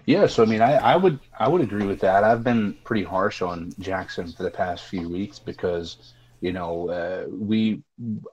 Yeah, 0.06 0.28
so 0.28 0.44
I 0.44 0.46
mean, 0.46 0.62
I, 0.62 0.74
I 0.74 0.96
would 0.96 1.20
I 1.40 1.48
would 1.48 1.62
agree 1.62 1.86
with 1.86 2.00
that. 2.00 2.24
I've 2.24 2.44
been 2.44 2.74
pretty 2.84 3.04
harsh 3.04 3.42
on 3.42 3.72
Jackson 3.80 4.32
for 4.32 4.44
the 4.44 4.52
past 4.52 4.86
few 4.86 5.08
weeks 5.08 5.40
because 5.40 6.14
you 6.42 6.52
know 6.52 6.90
uh, 6.90 7.26
we 7.30 7.82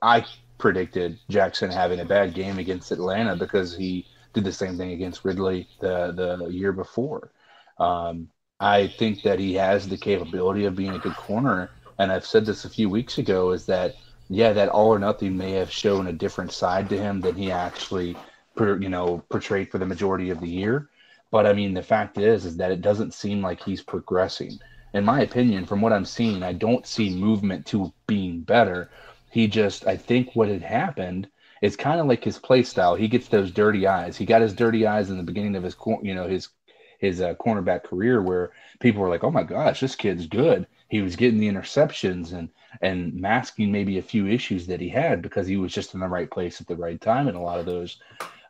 I 0.03 0.27
predicted 0.59 1.19
Jackson 1.29 1.71
having 1.71 2.01
a 2.01 2.05
bad 2.05 2.35
game 2.35 2.59
against 2.59 2.91
Atlanta 2.91 3.37
because 3.37 3.77
he 3.77 4.07
did 4.33 4.45
the 4.45 4.53
same 4.53 4.77
thing 4.77 4.93
against 4.93 5.25
Ridley 5.25 5.69
the 5.81 6.13
the 6.13 6.49
year 6.49 6.73
before. 6.73 7.31
Um, 7.79 8.29
I 8.61 8.89
think 8.89 9.23
that 9.23 9.39
he 9.39 9.55
has 9.55 9.89
the 9.89 9.97
capability 9.97 10.65
of 10.65 10.75
being 10.75 10.95
a 10.95 10.99
good 10.99 11.15
corner, 11.15 11.71
and 11.99 12.11
I've 12.11 12.27
said 12.27 12.45
this 12.45 12.65
a 12.65 12.71
few 12.71 12.89
weeks 12.91 13.19
ago. 13.19 13.53
Is 13.53 13.67
that 13.67 13.95
yeah, 14.29 14.53
that 14.53 14.69
all 14.69 14.89
or 14.89 14.99
nothing 14.99 15.37
may 15.37 15.53
have 15.53 15.71
shown 15.71 16.07
a 16.07 16.13
different 16.13 16.53
side 16.53 16.89
to 16.91 16.99
him 16.99 17.21
than 17.21 17.35
he 17.35 17.51
actually, 17.51 18.17
you 18.59 18.89
know, 18.89 19.23
portrayed 19.31 19.71
for 19.71 19.79
the 19.79 19.87
majority 19.87 20.31
of 20.31 20.41
the 20.41 20.49
year. 20.49 20.91
But 21.31 21.47
I 21.47 21.53
mean, 21.53 21.75
the 21.75 21.83
fact 21.83 22.19
is, 22.19 22.45
is 22.45 22.57
that 22.59 22.73
it 22.73 22.83
doesn't 22.83 23.15
seem 23.15 23.43
like 23.43 23.63
he's 23.63 23.83
progressing. 23.83 24.59
In 24.95 25.05
my 25.05 25.21
opinion, 25.21 25.67
from 25.67 25.81
what 25.81 25.93
I'm 25.93 26.05
seeing, 26.05 26.43
I 26.43 26.53
don't 26.53 26.87
see 26.87 27.15
movement 27.15 27.67
to 27.67 27.93
being 28.07 28.41
better. 28.41 28.91
He 29.31 29.47
just, 29.47 29.87
I 29.87 29.97
think 29.97 30.35
what 30.35 30.49
had 30.49 30.63
happened 30.63 31.29
is 31.61 31.77
kind 31.77 32.01
of 32.01 32.07
like 32.07 32.25
his 32.25 32.39
play 32.39 32.63
style. 32.63 32.95
He 32.95 33.09
gets 33.09 33.29
those 33.29 33.51
dirty 33.51 33.87
eyes. 33.87 34.17
He 34.17 34.25
got 34.25 34.43
his 34.43 34.55
dirty 34.55 34.87
eyes 34.87 35.11
in 35.11 35.17
the 35.17 35.23
beginning 35.23 35.57
of 35.57 35.63
his, 35.63 35.77
you 36.03 36.15
know, 36.15 36.27
his 36.27 36.49
his 36.99 37.21
uh, 37.21 37.35
cornerback 37.35 37.85
career, 37.85 38.21
where 38.21 38.51
people 38.81 39.01
were 39.01 39.09
like, 39.09 39.23
"Oh 39.23 39.31
my 39.31 39.45
gosh, 39.45 39.81
this 39.81 39.95
kid's 39.95 40.27
good." 40.27 40.67
He 40.89 41.01
was 41.01 41.17
getting 41.17 41.39
the 41.39 41.49
interceptions 41.49 42.33
and 42.33 42.49
and 42.83 43.15
masking 43.15 43.71
maybe 43.71 43.99
a 43.99 44.03
few 44.03 44.27
issues 44.27 44.67
that 44.67 44.81
he 44.81 44.89
had 44.89 45.23
because 45.23 45.47
he 45.47 45.57
was 45.57 45.73
just 45.73 45.95
in 45.95 46.01
the 46.01 46.09
right 46.09 46.31
place 46.31 46.61
at 46.61 46.67
the 46.67 46.77
right 46.77 47.01
time 47.01 47.29
in 47.29 47.35
a 47.35 47.43
lot 47.43 47.61
of 47.61 47.67
those. 47.67 47.99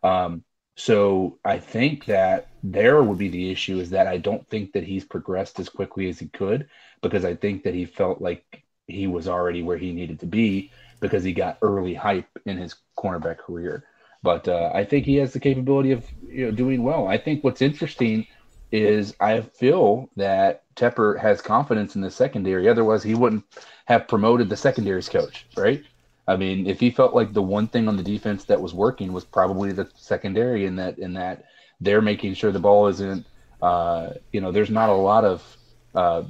Um, 0.02 0.44
so 0.78 1.38
I 1.44 1.58
think 1.58 2.04
that 2.04 2.50
there 2.62 3.02
would 3.02 3.18
be 3.18 3.28
the 3.28 3.50
issue 3.50 3.80
is 3.80 3.90
that 3.90 4.06
I 4.06 4.16
don't 4.16 4.48
think 4.48 4.72
that 4.72 4.84
he's 4.84 5.04
progressed 5.04 5.58
as 5.58 5.68
quickly 5.68 6.08
as 6.08 6.20
he 6.20 6.28
could 6.28 6.68
because 7.02 7.24
I 7.24 7.34
think 7.34 7.64
that 7.64 7.74
he 7.74 7.84
felt 7.84 8.22
like 8.22 8.62
he 8.86 9.08
was 9.08 9.26
already 9.26 9.60
where 9.60 9.76
he 9.76 9.92
needed 9.92 10.20
to 10.20 10.26
be 10.26 10.70
because 11.00 11.24
he 11.24 11.32
got 11.32 11.58
early 11.62 11.94
hype 11.94 12.28
in 12.46 12.56
his 12.56 12.76
cornerback 12.96 13.38
career. 13.38 13.86
But 14.22 14.46
uh, 14.46 14.70
I 14.72 14.84
think 14.84 15.04
he 15.04 15.16
has 15.16 15.32
the 15.32 15.40
capability 15.40 15.90
of 15.90 16.06
you 16.28 16.46
know 16.46 16.52
doing 16.52 16.84
well. 16.84 17.08
I 17.08 17.18
think 17.18 17.42
what's 17.42 17.60
interesting 17.60 18.24
is 18.70 19.16
I 19.18 19.40
feel 19.40 20.08
that 20.14 20.62
Tepper 20.76 21.18
has 21.18 21.42
confidence 21.42 21.96
in 21.96 22.02
the 22.02 22.10
secondary. 22.10 22.68
Otherwise, 22.68 23.02
he 23.02 23.16
wouldn't 23.16 23.44
have 23.86 24.06
promoted 24.06 24.48
the 24.48 24.56
secondary's 24.56 25.08
coach, 25.08 25.44
right? 25.56 25.82
I 26.28 26.36
mean, 26.36 26.66
if 26.66 26.78
he 26.78 26.90
felt 26.90 27.14
like 27.14 27.32
the 27.32 27.42
one 27.42 27.66
thing 27.68 27.88
on 27.88 27.96
the 27.96 28.02
defense 28.02 28.44
that 28.44 28.60
was 28.60 28.74
working 28.74 29.14
was 29.14 29.24
probably 29.24 29.72
the 29.72 29.90
secondary, 29.96 30.66
in 30.66 30.76
that 30.76 30.98
in 30.98 31.14
that 31.14 31.46
they're 31.80 32.02
making 32.02 32.34
sure 32.34 32.52
the 32.52 32.58
ball 32.58 32.86
isn't, 32.88 33.26
uh, 33.62 34.10
you 34.30 34.42
know, 34.42 34.52
there's 34.52 34.68
not 34.68 34.90
a 34.90 34.92
lot 34.92 35.24
of 35.24 35.56
uh, 35.94 36.24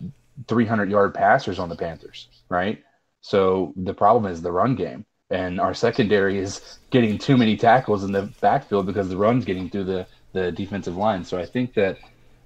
300 0.47 0.89
yard 0.89 1.15
passers 1.15 1.59
on 1.59 1.69
the 1.69 1.75
Panthers, 1.75 2.29
right? 2.49 2.83
So 3.23 3.73
the 3.75 3.93
problem 3.93 4.31
is 4.31 4.41
the 4.41 4.53
run 4.53 4.77
game, 4.77 5.05
and 5.31 5.61
our 5.61 5.75
secondary 5.75 6.39
is 6.39 6.79
getting 6.91 7.19
too 7.19 7.37
many 7.37 7.57
tackles 7.57 8.05
in 8.05 8.13
the 8.13 8.33
backfield 8.41 8.87
because 8.87 9.09
the 9.09 9.17
run's 9.17 9.45
getting 9.45 9.69
through 9.69 9.85
the 9.85 10.07
the 10.33 10.53
defensive 10.53 10.97
line. 10.97 11.25
So 11.25 11.39
I 11.39 11.45
think 11.45 11.75
that 11.75 11.99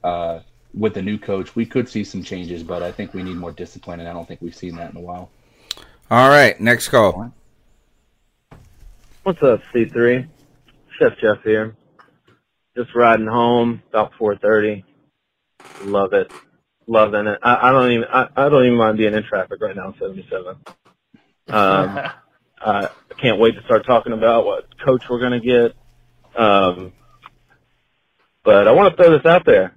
uh, 0.02 0.40
with 0.72 0.94
the 0.94 1.02
new 1.02 1.18
coach, 1.18 1.54
we 1.54 1.66
could 1.66 1.86
see 1.86 2.02
some 2.02 2.22
changes, 2.22 2.62
but 2.62 2.82
I 2.82 2.92
think 2.92 3.12
we 3.12 3.22
need 3.22 3.36
more 3.36 3.52
discipline, 3.52 4.00
and 4.00 4.08
I 4.08 4.14
don't 4.14 4.26
think 4.26 4.40
we've 4.40 4.56
seen 4.56 4.76
that 4.76 4.92
in 4.92 4.96
a 4.96 5.00
while. 5.00 5.30
All 6.10 6.30
right, 6.30 6.58
next 6.58 6.88
call. 6.88 7.32
What's 9.24 9.40
up, 9.40 9.60
C3? 9.72 10.28
Chef 10.98 11.12
Jeff 11.20 11.44
here. 11.44 11.76
Just 12.76 12.92
riding 12.92 13.28
home 13.28 13.80
about 13.88 14.10
4:30. 14.18 14.82
Love 15.84 16.12
it, 16.12 16.32
loving 16.88 17.28
it. 17.28 17.38
I, 17.40 17.68
I 17.68 17.70
don't 17.70 17.92
even 17.92 18.08
I, 18.12 18.28
I 18.36 18.48
don't 18.48 18.66
even 18.66 18.76
mind 18.76 18.98
being 18.98 19.14
in 19.14 19.22
traffic 19.22 19.60
right 19.60 19.76
now. 19.76 19.94
77. 19.96 20.56
Um, 21.50 22.00
I 22.60 22.88
can't 23.16 23.38
wait 23.38 23.54
to 23.54 23.62
start 23.62 23.86
talking 23.86 24.12
about 24.12 24.44
what 24.44 24.76
coach 24.84 25.04
we're 25.08 25.20
gonna 25.20 25.38
get. 25.38 25.76
Um, 26.34 26.92
but 28.42 28.66
I 28.66 28.72
want 28.72 28.90
to 28.90 29.00
throw 29.00 29.16
this 29.16 29.24
out 29.24 29.44
there. 29.46 29.72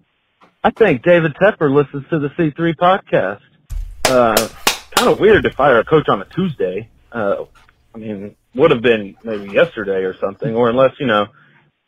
I 0.63 0.71
think 0.71 1.03
David 1.03 1.35
Tepper 1.35 1.71
listens 1.71 2.09
to 2.09 2.17
the 2.17 2.29
C3 2.29 2.75
podcast. 2.77 3.41
Uh, 4.05 4.49
kind 4.95 5.11
of 5.11 5.19
weird 5.19 5.43
to 5.43 5.51
fire 5.51 5.77
a 5.77 5.85
coach 5.85 6.09
on 6.09 6.19
a 6.19 6.25
Tuesday. 6.25 6.89
Uh, 7.11 7.45
I 7.93 7.97
mean, 7.99 8.35
would 8.55 8.71
have 8.71 8.81
been 8.81 9.15
maybe 9.23 9.51
yesterday 9.51 10.03
or 10.03 10.15
something, 10.19 10.55
or 10.55 10.69
unless, 10.69 10.91
you 10.99 11.05
know, 11.05 11.27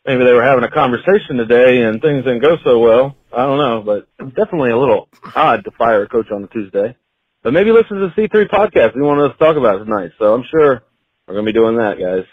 maybe 0.06 0.24
they 0.24 0.32
were 0.32 0.42
having 0.42 0.64
a 0.64 0.70
conversation 0.70 1.36
today 1.36 1.82
and 1.82 2.00
things 2.00 2.24
didn't 2.24 2.42
go 2.42 2.56
so 2.64 2.78
well. 2.78 3.16
I 3.32 3.44
don't 3.44 3.58
know, 3.58 3.82
but 3.82 4.34
definitely 4.34 4.70
a 4.70 4.78
little 4.78 5.08
odd 5.34 5.64
to 5.64 5.70
fire 5.72 6.02
a 6.02 6.08
coach 6.08 6.30
on 6.30 6.44
a 6.44 6.48
Tuesday. 6.48 6.96
But 7.42 7.52
maybe 7.52 7.70
listen 7.72 7.98
to 7.98 8.12
the 8.14 8.22
C3 8.28 8.48
podcast. 8.48 8.94
We 8.94 9.02
wanted 9.02 9.28
to 9.28 9.38
talk 9.38 9.56
about 9.56 9.78
tonight, 9.78 10.12
so 10.18 10.34
I'm 10.34 10.44
sure 10.50 10.82
we're 11.26 11.34
going 11.34 11.46
to 11.46 11.52
be 11.52 11.58
doing 11.58 11.76
that, 11.76 11.98
guys. 11.98 12.24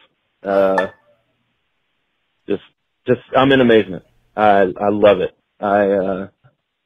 Uh, 0.44 0.88
just, 2.48 2.64
just, 3.08 3.22
I'm 3.36 3.52
in 3.52 3.62
amazement. 3.62 4.04
I, 4.36 4.62
I 4.80 4.90
love 4.90 5.20
it. 5.22 5.36
I, 5.60 5.90
uh, 5.90 6.28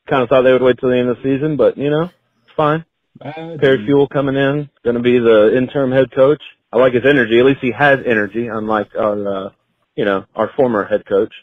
kind 0.09 0.23
of 0.23 0.29
thought 0.29 0.41
they 0.41 0.51
would 0.51 0.61
wait 0.61 0.79
till 0.79 0.89
the 0.89 0.97
end 0.97 1.09
of 1.09 1.17
the 1.17 1.23
season, 1.23 1.55
but 1.55 1.77
you 1.77 1.89
know, 1.89 2.03
it's 2.03 2.55
fine. 2.57 2.83
Perry 3.21 3.85
Fewell 3.85 4.07
coming 4.07 4.35
in, 4.35 4.69
going 4.83 4.95
to 4.95 5.01
be 5.01 5.19
the 5.19 5.55
interim 5.55 5.91
head 5.91 6.11
coach. 6.11 6.41
I 6.71 6.77
like 6.77 6.93
his 6.93 7.05
energy. 7.05 7.39
At 7.39 7.45
least 7.45 7.61
he 7.61 7.71
has 7.71 7.99
energy, 8.05 8.47
unlike 8.47 8.95
our, 8.95 9.27
uh, 9.27 9.49
you 9.95 10.05
know, 10.05 10.25
our 10.35 10.51
former 10.55 10.85
head 10.85 11.05
coach. 11.05 11.33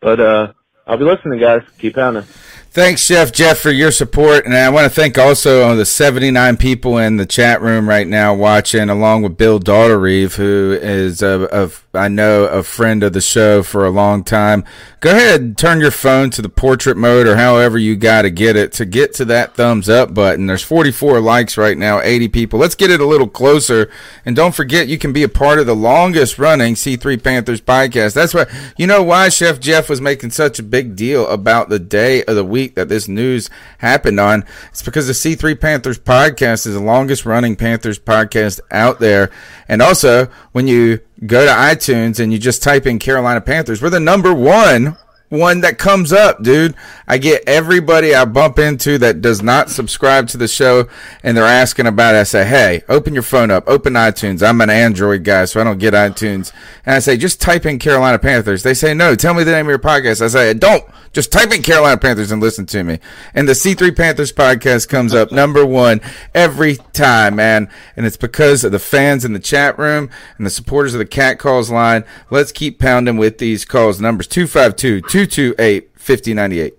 But, 0.00 0.20
uh, 0.20 0.52
I'll 0.86 0.96
be 0.96 1.04
listening, 1.04 1.38
guys. 1.38 1.62
Keep 1.78 1.94
pounding. 1.94 2.24
Thanks, 2.72 3.02
Chef 3.02 3.32
Jeff, 3.32 3.58
for 3.58 3.70
your 3.70 3.90
support. 3.90 4.44
And 4.44 4.56
I 4.56 4.68
want 4.70 4.84
to 4.84 4.90
thank 4.90 5.18
also 5.18 5.74
the 5.76 5.84
79 5.84 6.56
people 6.56 6.98
in 6.98 7.16
the 7.16 7.26
chat 7.26 7.60
room 7.60 7.88
right 7.88 8.06
now 8.06 8.34
watching, 8.34 8.88
along 8.88 9.22
with 9.22 9.36
Bill 9.36 9.60
Daughterreeve, 9.60 10.34
who 10.34 10.76
is, 10.80 11.22
a, 11.22 11.70
I 11.92 12.06
know, 12.06 12.44
a 12.44 12.62
friend 12.62 13.02
of 13.02 13.12
the 13.12 13.20
show 13.20 13.64
for 13.64 13.84
a 13.84 13.90
long 13.90 14.22
time. 14.22 14.64
Go 15.00 15.10
ahead 15.10 15.58
turn 15.58 15.80
your 15.80 15.90
phone 15.90 16.30
to 16.30 16.42
the 16.42 16.48
portrait 16.48 16.96
mode 16.96 17.26
or 17.26 17.36
however 17.36 17.78
you 17.78 17.96
got 17.96 18.22
to 18.22 18.30
get 18.30 18.54
it 18.54 18.72
to 18.72 18.84
get 18.84 19.12
to 19.14 19.24
that 19.26 19.54
thumbs 19.54 19.88
up 19.88 20.14
button. 20.14 20.46
There's 20.46 20.62
44 20.62 21.20
likes 21.20 21.56
right 21.56 21.76
now, 21.76 22.00
80 22.00 22.28
people. 22.28 22.58
Let's 22.58 22.74
get 22.74 22.90
it 22.90 23.00
a 23.00 23.06
little 23.06 23.26
closer. 23.26 23.90
And 24.24 24.36
don't 24.36 24.54
forget, 24.54 24.88
you 24.88 24.98
can 24.98 25.12
be 25.12 25.22
a 25.22 25.28
part 25.28 25.58
of 25.58 25.66
the 25.66 25.74
longest 25.74 26.38
running 26.38 26.74
C3 26.74 27.22
Panthers 27.22 27.60
podcast. 27.60 28.14
That's 28.14 28.34
why, 28.34 28.46
you 28.76 28.86
know 28.86 29.02
why 29.02 29.28
Chef 29.28 29.58
Jeff 29.58 29.88
was 29.88 30.00
making 30.00 30.30
such 30.30 30.58
a 30.58 30.62
big 30.62 30.94
deal 30.94 31.26
about 31.26 31.70
the 31.70 31.78
day 31.80 32.22
of 32.24 32.36
the 32.36 32.44
week 32.44 32.76
that 32.76 32.88
this 32.88 33.08
news 33.08 33.50
happened 33.78 34.20
on. 34.20 34.44
It's 34.68 34.82
because 34.82 35.06
the 35.08 35.12
C3 35.12 35.60
Panthers 35.60 35.98
podcast 35.98 36.66
is 36.66 36.74
the 36.74 36.80
longest 36.80 37.26
running 37.26 37.56
Panthers 37.56 37.98
podcast 37.98 38.60
out 38.70 39.00
there. 39.00 39.30
And 39.68 39.82
also, 39.82 40.26
when 40.52 40.68
you 40.68 41.00
go 41.26 41.44
to 41.44 41.52
iTunes 41.52 42.20
and 42.20 42.32
you 42.32 42.38
just 42.38 42.62
type 42.62 42.86
in 42.86 42.98
Carolina 42.98 43.40
Panthers, 43.40 43.82
we're 43.82 43.90
the 43.90 44.00
number 44.00 44.34
one 44.34 44.96
one 45.30 45.60
that 45.60 45.78
comes 45.78 46.12
up, 46.12 46.42
dude. 46.42 46.74
I 47.06 47.16
get 47.18 47.44
everybody 47.46 48.14
I 48.14 48.24
bump 48.24 48.58
into 48.58 48.98
that 48.98 49.20
does 49.20 49.42
not 49.42 49.70
subscribe 49.70 50.26
to 50.28 50.36
the 50.36 50.48
show 50.48 50.88
and 51.22 51.36
they're 51.36 51.44
asking 51.44 51.86
about 51.86 52.14
it. 52.14 52.18
I 52.18 52.22
say, 52.24 52.44
hey, 52.44 52.82
open 52.88 53.14
your 53.14 53.22
phone 53.22 53.50
up, 53.50 53.64
open 53.66 53.94
iTunes. 53.94 54.46
I'm 54.46 54.60
an 54.60 54.70
Android 54.70 55.24
guy, 55.24 55.44
so 55.44 55.60
I 55.60 55.64
don't 55.64 55.78
get 55.78 55.94
iTunes. 55.94 56.52
And 56.84 56.96
I 56.96 56.98
say, 56.98 57.16
just 57.16 57.40
type 57.40 57.64
in 57.64 57.78
Carolina 57.78 58.18
Panthers. 58.18 58.64
They 58.64 58.74
say, 58.74 58.92
no, 58.92 59.14
tell 59.14 59.34
me 59.34 59.44
the 59.44 59.52
name 59.52 59.66
of 59.66 59.70
your 59.70 59.78
podcast. 59.78 60.20
I 60.20 60.28
say, 60.28 60.52
don't. 60.52 60.84
Just 61.12 61.32
type 61.32 61.52
in 61.52 61.62
Carolina 61.62 61.96
Panthers 61.98 62.30
and 62.30 62.40
listen 62.40 62.66
to 62.66 62.84
me. 62.84 63.00
And 63.34 63.48
the 63.48 63.52
C3 63.52 63.96
Panthers 63.96 64.32
podcast 64.32 64.88
comes 64.88 65.12
up 65.12 65.32
number 65.32 65.66
one 65.66 66.00
every 66.36 66.76
time, 66.92 67.34
man. 67.36 67.68
And 67.96 68.06
it's 68.06 68.16
because 68.16 68.62
of 68.62 68.70
the 68.70 68.78
fans 68.78 69.24
in 69.24 69.32
the 69.32 69.40
chat 69.40 69.76
room 69.76 70.08
and 70.38 70.46
the 70.46 70.50
supporters 70.50 70.94
of 70.94 70.98
the 71.00 71.04
Cat 71.06 71.40
Calls 71.40 71.68
line. 71.68 72.04
Let's 72.30 72.52
keep 72.52 72.78
pounding 72.78 73.16
with 73.16 73.38
these 73.38 73.64
calls. 73.64 74.00
Numbers 74.00 74.28
252 74.28 75.00
228 75.00 75.90
5098. 75.98 76.74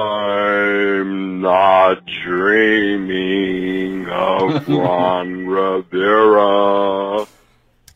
I'm 0.00 1.40
not 1.40 2.04
dreaming 2.24 4.06
of 4.08 4.68
Ron 4.68 5.46
Rivera 5.46 7.26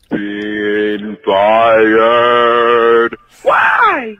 being 0.09 1.17
fired 1.25 3.15
Why? 3.43 4.15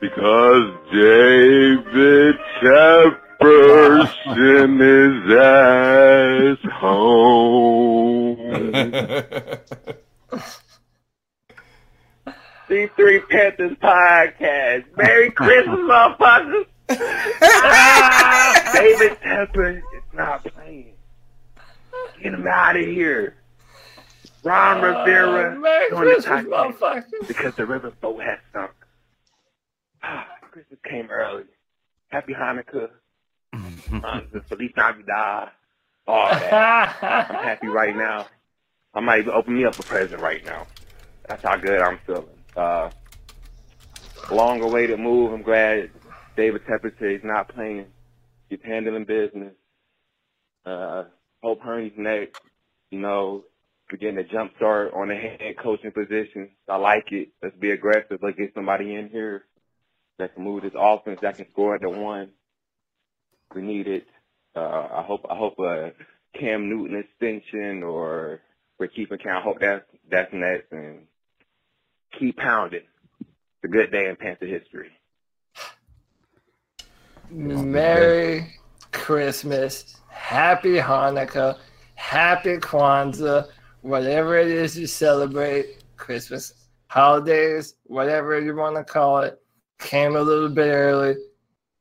because 0.00 0.72
David 0.92 2.36
Tepper 2.62 4.06
sent 4.24 4.80
his 4.80 5.32
ass 5.36 6.58
home. 6.72 8.36
C3 12.68 13.28
Panthers 13.28 13.76
podcast. 13.80 14.84
Merry 14.96 15.30
Christmas, 15.30 15.78
motherfuckers. 15.78 16.66
Ah, 16.90 18.70
David 18.74 19.12
Tepper 19.20 19.76
is 19.78 19.82
not 20.12 20.44
playing. 20.44 20.94
Get 22.22 22.34
him 22.34 22.46
out 22.48 22.76
of 22.76 22.84
here. 22.84 23.36
Ron 24.42 24.80
Rivera 24.82 25.52
Uh, 25.52 25.58
Merry 25.58 25.90
doing 25.90 26.04
the 26.04 26.22
Christmas, 26.22 26.78
Titanic 26.80 27.36
motherfuckers. 27.78 27.82
because 27.82 27.90
the 27.92 28.00
boat 28.00 28.22
has 28.22 28.38
sunk. 28.52 28.70
Ah, 30.02 30.26
Christmas 30.50 30.78
came 30.88 31.10
early. 31.10 31.44
Happy 32.08 32.32
Hanukkah. 32.32 32.90
um, 33.52 34.28
Feliz 34.48 34.70
Navidad. 34.76 35.50
All 36.06 36.28
that. 36.28 36.98
I'm 37.02 37.44
happy 37.44 37.66
right 37.66 37.96
now. 37.96 38.26
I 38.94 39.00
might 39.00 39.20
even 39.20 39.32
open 39.32 39.56
me 39.56 39.64
up 39.64 39.78
a 39.78 39.82
present 39.82 40.20
right 40.20 40.44
now. 40.44 40.66
That's 41.28 41.42
how 41.42 41.56
good 41.56 41.80
I'm 41.80 41.98
feeling. 42.06 42.26
Uh, 42.56 42.90
long 44.30 44.62
awaited 44.62 45.00
move. 45.00 45.32
I'm 45.32 45.42
glad 45.42 45.90
David 46.36 46.62
Tepper 46.64 46.92
he's 46.98 47.24
not 47.24 47.48
playing. 47.48 47.86
He's 48.48 48.60
handling 48.64 49.04
business. 49.04 49.54
Uh, 50.64 51.04
hope 51.42 51.60
Hurney's 51.60 51.92
next. 51.96 52.40
You 52.90 53.00
know, 53.00 53.44
we're 53.90 53.98
getting 53.98 54.18
a 54.18 54.24
jump 54.24 54.52
start 54.56 54.92
on 54.94 55.08
the 55.08 55.14
head 55.14 55.56
coaching 55.62 55.92
position. 55.92 56.50
I 56.68 56.76
like 56.76 57.12
it. 57.12 57.28
Let's 57.42 57.56
be 57.56 57.70
aggressive. 57.70 58.18
Let's 58.20 58.36
get 58.36 58.54
somebody 58.54 58.94
in 58.94 59.08
here 59.08 59.44
that 60.18 60.34
can 60.34 60.44
move 60.44 60.62
this 60.62 60.72
offense, 60.76 61.20
that 61.22 61.36
can 61.36 61.48
score 61.50 61.76
at 61.76 61.82
the 61.82 61.90
one. 61.90 62.30
We 63.54 63.62
need 63.62 63.86
it. 63.86 64.06
Uh, 64.56 64.88
I 64.90 65.02
hope 65.02 65.26
I 65.30 65.36
hope 65.36 65.58
a 65.58 65.92
Cam 66.38 66.68
Newton 66.68 66.98
extension 66.98 67.82
or 67.82 68.40
we're 68.78 68.88
keeping 68.88 69.18
count. 69.18 69.38
I 69.38 69.42
hope 69.42 69.60
that's 69.60 69.84
that's 70.10 70.32
next 70.32 70.72
and 70.72 71.06
keep 72.18 72.36
pounding. 72.36 72.80
It's 73.20 73.64
a 73.64 73.68
good 73.68 73.92
day 73.92 74.08
in 74.08 74.16
Panther 74.16 74.46
history. 74.46 74.90
Merry 77.30 78.54
Christmas, 78.92 79.96
Happy 80.08 80.74
Hanukkah, 80.74 81.58
Happy 81.94 82.56
Kwanzaa, 82.58 83.48
whatever 83.86 84.36
it 84.36 84.48
is 84.48 84.76
you 84.76 84.86
celebrate, 84.86 85.84
Christmas, 85.96 86.66
holidays, 86.88 87.74
whatever 87.84 88.40
you 88.40 88.54
want 88.54 88.76
to 88.76 88.84
call 88.84 89.18
it, 89.18 89.40
came 89.78 90.16
a 90.16 90.20
little 90.20 90.48
bit 90.48 90.72
early. 90.72 91.16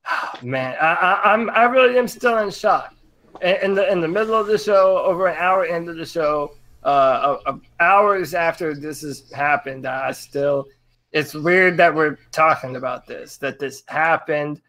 Man, 0.43 0.75
I, 0.79 0.93
I, 0.93 1.33
I'm 1.33 1.49
I 1.49 1.63
really 1.63 1.97
am 1.97 2.07
still 2.07 2.37
in 2.37 2.51
shock. 2.51 2.93
In, 3.41 3.55
in 3.63 3.73
the 3.75 3.91
in 3.91 4.01
the 4.01 4.07
middle 4.07 4.35
of 4.35 4.47
the 4.47 4.57
show, 4.57 4.99
over 4.99 5.27
an 5.27 5.37
hour 5.37 5.65
into 5.65 5.93
the 5.93 6.05
show, 6.05 6.55
uh, 6.83 7.37
uh, 7.45 7.57
hours 7.79 8.33
after 8.33 8.75
this 8.75 9.01
has 9.01 9.31
happened, 9.31 9.85
I 9.87 10.11
still. 10.11 10.65
It's 11.11 11.33
weird 11.33 11.77
that 11.77 11.95
we're 11.95 12.17
talking 12.31 12.75
about 12.75 13.07
this. 13.07 13.37
That 13.37 13.57
this 13.57 13.83
happened. 13.87 14.61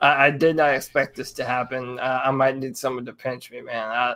I, 0.00 0.26
I 0.26 0.30
did 0.30 0.56
not 0.56 0.74
expect 0.74 1.16
this 1.16 1.32
to 1.32 1.44
happen. 1.44 1.98
Uh, 1.98 2.20
I 2.24 2.30
might 2.30 2.56
need 2.56 2.76
someone 2.76 3.06
to 3.06 3.12
pinch 3.12 3.50
me, 3.50 3.62
man. 3.62 3.88
I, 3.88 4.14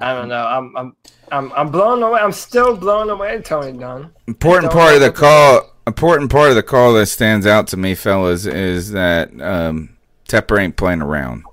I 0.00 0.14
don't 0.14 0.28
know. 0.28 0.44
I'm, 0.46 0.76
I'm, 0.76 0.96
I'm, 1.30 1.52
I'm 1.52 1.70
blown 1.70 2.02
away. 2.02 2.20
I'm 2.20 2.32
still 2.32 2.76
blown 2.76 3.10
away, 3.10 3.40
Tony 3.42 3.76
Dunn. 3.76 4.12
Important 4.26 4.72
part 4.72 4.94
of 4.94 5.00
the 5.00 5.12
call. 5.12 5.66
Important 5.86 6.30
part 6.30 6.50
of 6.50 6.56
the 6.56 6.62
call 6.62 6.94
that 6.94 7.06
stands 7.06 7.46
out 7.46 7.66
to 7.68 7.76
me, 7.76 7.94
fellas, 7.94 8.46
is 8.46 8.92
that 8.92 9.28
um, 9.40 9.96
Tepper 10.28 10.60
ain't 10.60 10.76
playing 10.76 11.02
around. 11.02 11.44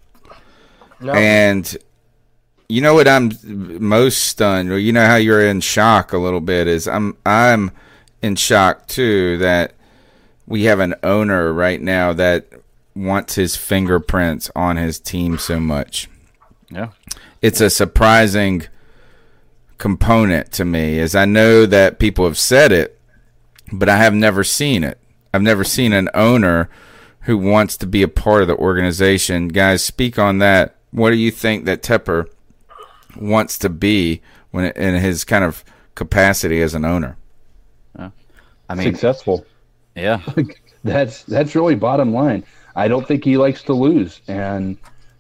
No. 1.00 1.14
And 1.14 1.76
you 2.70 2.82
know 2.82 2.94
what 2.94 3.08
I'm 3.08 3.32
most 3.80 4.24
stunned, 4.24 4.70
you 4.82 4.92
know 4.92 5.06
how 5.06 5.16
you're 5.16 5.46
in 5.46 5.62
shock 5.62 6.14
a 6.14 6.18
little 6.18 6.42
bit 6.42 6.68
is 6.68 6.88
I'm 6.88 7.18
I'm 7.26 7.72
in 8.22 8.36
shock 8.36 8.88
too 8.88 9.38
that 9.38 9.74
we 10.46 10.64
have 10.64 10.80
an 10.80 10.96
owner 11.04 11.54
right 11.54 11.82
now 11.82 12.14
that 12.14 12.48
wants 12.96 13.36
his 13.36 13.56
fingerprints 13.56 14.50
on 14.56 14.76
his 14.78 15.00
team 15.00 15.38
so 15.38 15.60
much. 15.60 16.10
Yeah. 16.70 16.90
It's 17.42 17.62
a 17.62 17.70
surprising 17.70 18.68
component 19.78 20.52
to 20.54 20.66
me 20.66 21.00
as 21.00 21.16
I 21.16 21.26
know 21.26 21.66
that 21.66 22.00
people 22.00 22.26
have 22.26 22.38
said 22.38 22.72
it, 22.72 23.00
but 23.72 23.90
I 23.90 23.98
have 23.98 24.14
never 24.14 24.44
seen 24.44 24.84
it. 24.84 25.00
I've 25.34 25.42
never 25.42 25.64
seen 25.64 25.94
an 25.94 26.10
owner 26.14 26.70
who 27.22 27.38
wants 27.38 27.78
to 27.78 27.86
be 27.86 28.02
a 28.02 28.08
part 28.08 28.42
of 28.42 28.48
the 28.48 28.56
organization. 28.56 29.50
Guys, 29.50 29.84
speak 29.84 30.18
on 30.18 30.40
that. 30.40 30.78
What 30.92 31.12
do 31.12 31.18
you 31.18 31.32
think 31.32 31.66
that 31.66 31.84
Tepper 31.84 32.28
wants 33.20 33.58
to 33.60 33.70
be 33.70 34.22
when 34.52 34.66
in 34.66 34.96
his 34.96 35.24
kind 35.24 35.44
of 35.44 35.64
capacity 35.96 36.62
as 36.62 36.74
an 36.74 36.86
owner? 36.86 37.18
I 38.70 38.76
mean, 38.76 38.94
successful. 38.94 39.46
Yeah, 39.96 40.22
that's 40.84 41.24
that's 41.24 41.56
really 41.56 41.76
bottom 41.76 42.14
line. 42.14 42.44
I 42.76 42.88
don't 42.88 43.08
think 43.08 43.24
he 43.24 43.38
likes 43.38 43.64
to 43.64 43.74
lose, 43.74 44.22
and 44.28 44.78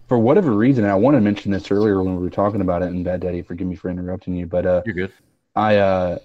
for 0.07 0.17
whatever 0.17 0.53
reason, 0.53 0.85
I 0.85 0.95
want 0.95 1.15
to 1.15 1.21
mention 1.21 1.51
this 1.51 1.69
earlier 1.69 2.01
when 2.01 2.15
we 2.15 2.23
were 2.23 2.29
talking 2.29 2.61
about 2.61 2.81
it. 2.81 2.87
And 2.87 3.03
Bad 3.03 3.21
Daddy, 3.21 3.41
forgive 3.41 3.67
me 3.67 3.75
for 3.75 3.89
interrupting 3.89 4.35
you, 4.35 4.45
but 4.45 4.65
uh, 4.65 4.81
you're 4.85 4.95
good. 4.95 5.13
I 5.55 5.77
uh, 5.77 6.17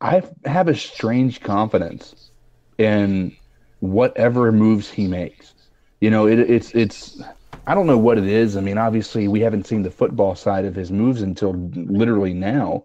I 0.00 0.22
have 0.44 0.68
a 0.68 0.74
strange 0.74 1.40
confidence 1.40 2.30
in 2.78 3.36
whatever 3.80 4.50
moves 4.50 4.90
he 4.90 5.06
makes. 5.06 5.54
You 6.00 6.10
know, 6.10 6.26
it, 6.26 6.38
it's 6.38 6.74
it's 6.74 7.22
I 7.66 7.74
don't 7.74 7.86
know 7.86 7.98
what 7.98 8.18
it 8.18 8.26
is. 8.26 8.56
I 8.56 8.60
mean, 8.60 8.78
obviously 8.78 9.28
we 9.28 9.40
haven't 9.40 9.66
seen 9.66 9.82
the 9.82 9.90
football 9.90 10.34
side 10.34 10.64
of 10.64 10.74
his 10.74 10.90
moves 10.90 11.22
until 11.22 11.52
literally 11.52 12.34
now, 12.34 12.84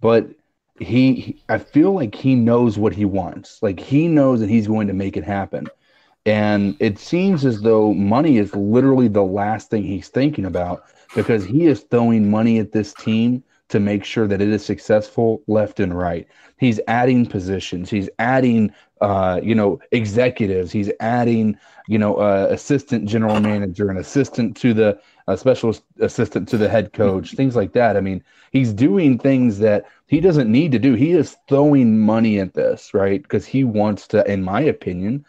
but 0.00 0.28
he 0.80 1.40
I 1.48 1.58
feel 1.58 1.92
like 1.92 2.14
he 2.14 2.34
knows 2.34 2.78
what 2.78 2.92
he 2.92 3.04
wants. 3.04 3.62
Like 3.62 3.78
he 3.78 4.08
knows 4.08 4.40
that 4.40 4.48
he's 4.48 4.66
going 4.66 4.88
to 4.88 4.94
make 4.94 5.16
it 5.16 5.24
happen. 5.24 5.68
And 6.28 6.76
it 6.78 6.98
seems 6.98 7.46
as 7.46 7.62
though 7.62 7.94
money 7.94 8.36
is 8.36 8.54
literally 8.54 9.08
the 9.08 9.24
last 9.24 9.70
thing 9.70 9.82
he's 9.82 10.08
thinking 10.08 10.44
about 10.44 10.84
because 11.14 11.42
he 11.42 11.64
is 11.64 11.80
throwing 11.80 12.30
money 12.30 12.58
at 12.58 12.72
this 12.72 12.92
team 12.92 13.42
to 13.70 13.80
make 13.80 14.04
sure 14.04 14.26
that 14.26 14.42
it 14.42 14.48
is 14.50 14.62
successful 14.62 15.42
left 15.46 15.80
and 15.80 15.96
right. 15.96 16.28
He's 16.58 16.80
adding 16.86 17.24
positions. 17.24 17.88
He's 17.88 18.10
adding, 18.18 18.74
uh, 19.00 19.40
you 19.42 19.54
know, 19.54 19.80
executives. 19.90 20.70
He's 20.70 20.90
adding, 21.00 21.56
you 21.86 21.98
know, 21.98 22.16
uh, 22.16 22.48
assistant 22.50 23.08
general 23.08 23.40
manager, 23.40 23.88
and 23.88 23.98
assistant 23.98 24.54
to 24.58 24.74
the 24.74 25.00
uh, 25.28 25.36
special 25.36 25.74
assistant 25.98 26.46
to 26.50 26.58
the 26.58 26.68
head 26.68 26.92
coach, 26.92 27.32
things 27.32 27.56
like 27.56 27.72
that. 27.72 27.96
I 27.96 28.02
mean, 28.02 28.22
he's 28.52 28.74
doing 28.74 29.18
things 29.18 29.60
that 29.60 29.86
he 30.08 30.20
doesn't 30.20 30.52
need 30.52 30.72
to 30.72 30.78
do. 30.78 30.92
He 30.92 31.12
is 31.12 31.38
throwing 31.48 31.98
money 32.00 32.38
at 32.38 32.52
this, 32.52 32.92
right? 32.92 33.22
Because 33.22 33.46
he 33.46 33.64
wants 33.64 34.06
to, 34.08 34.30
in 34.30 34.42
my 34.42 34.60
opinion, 34.60 35.24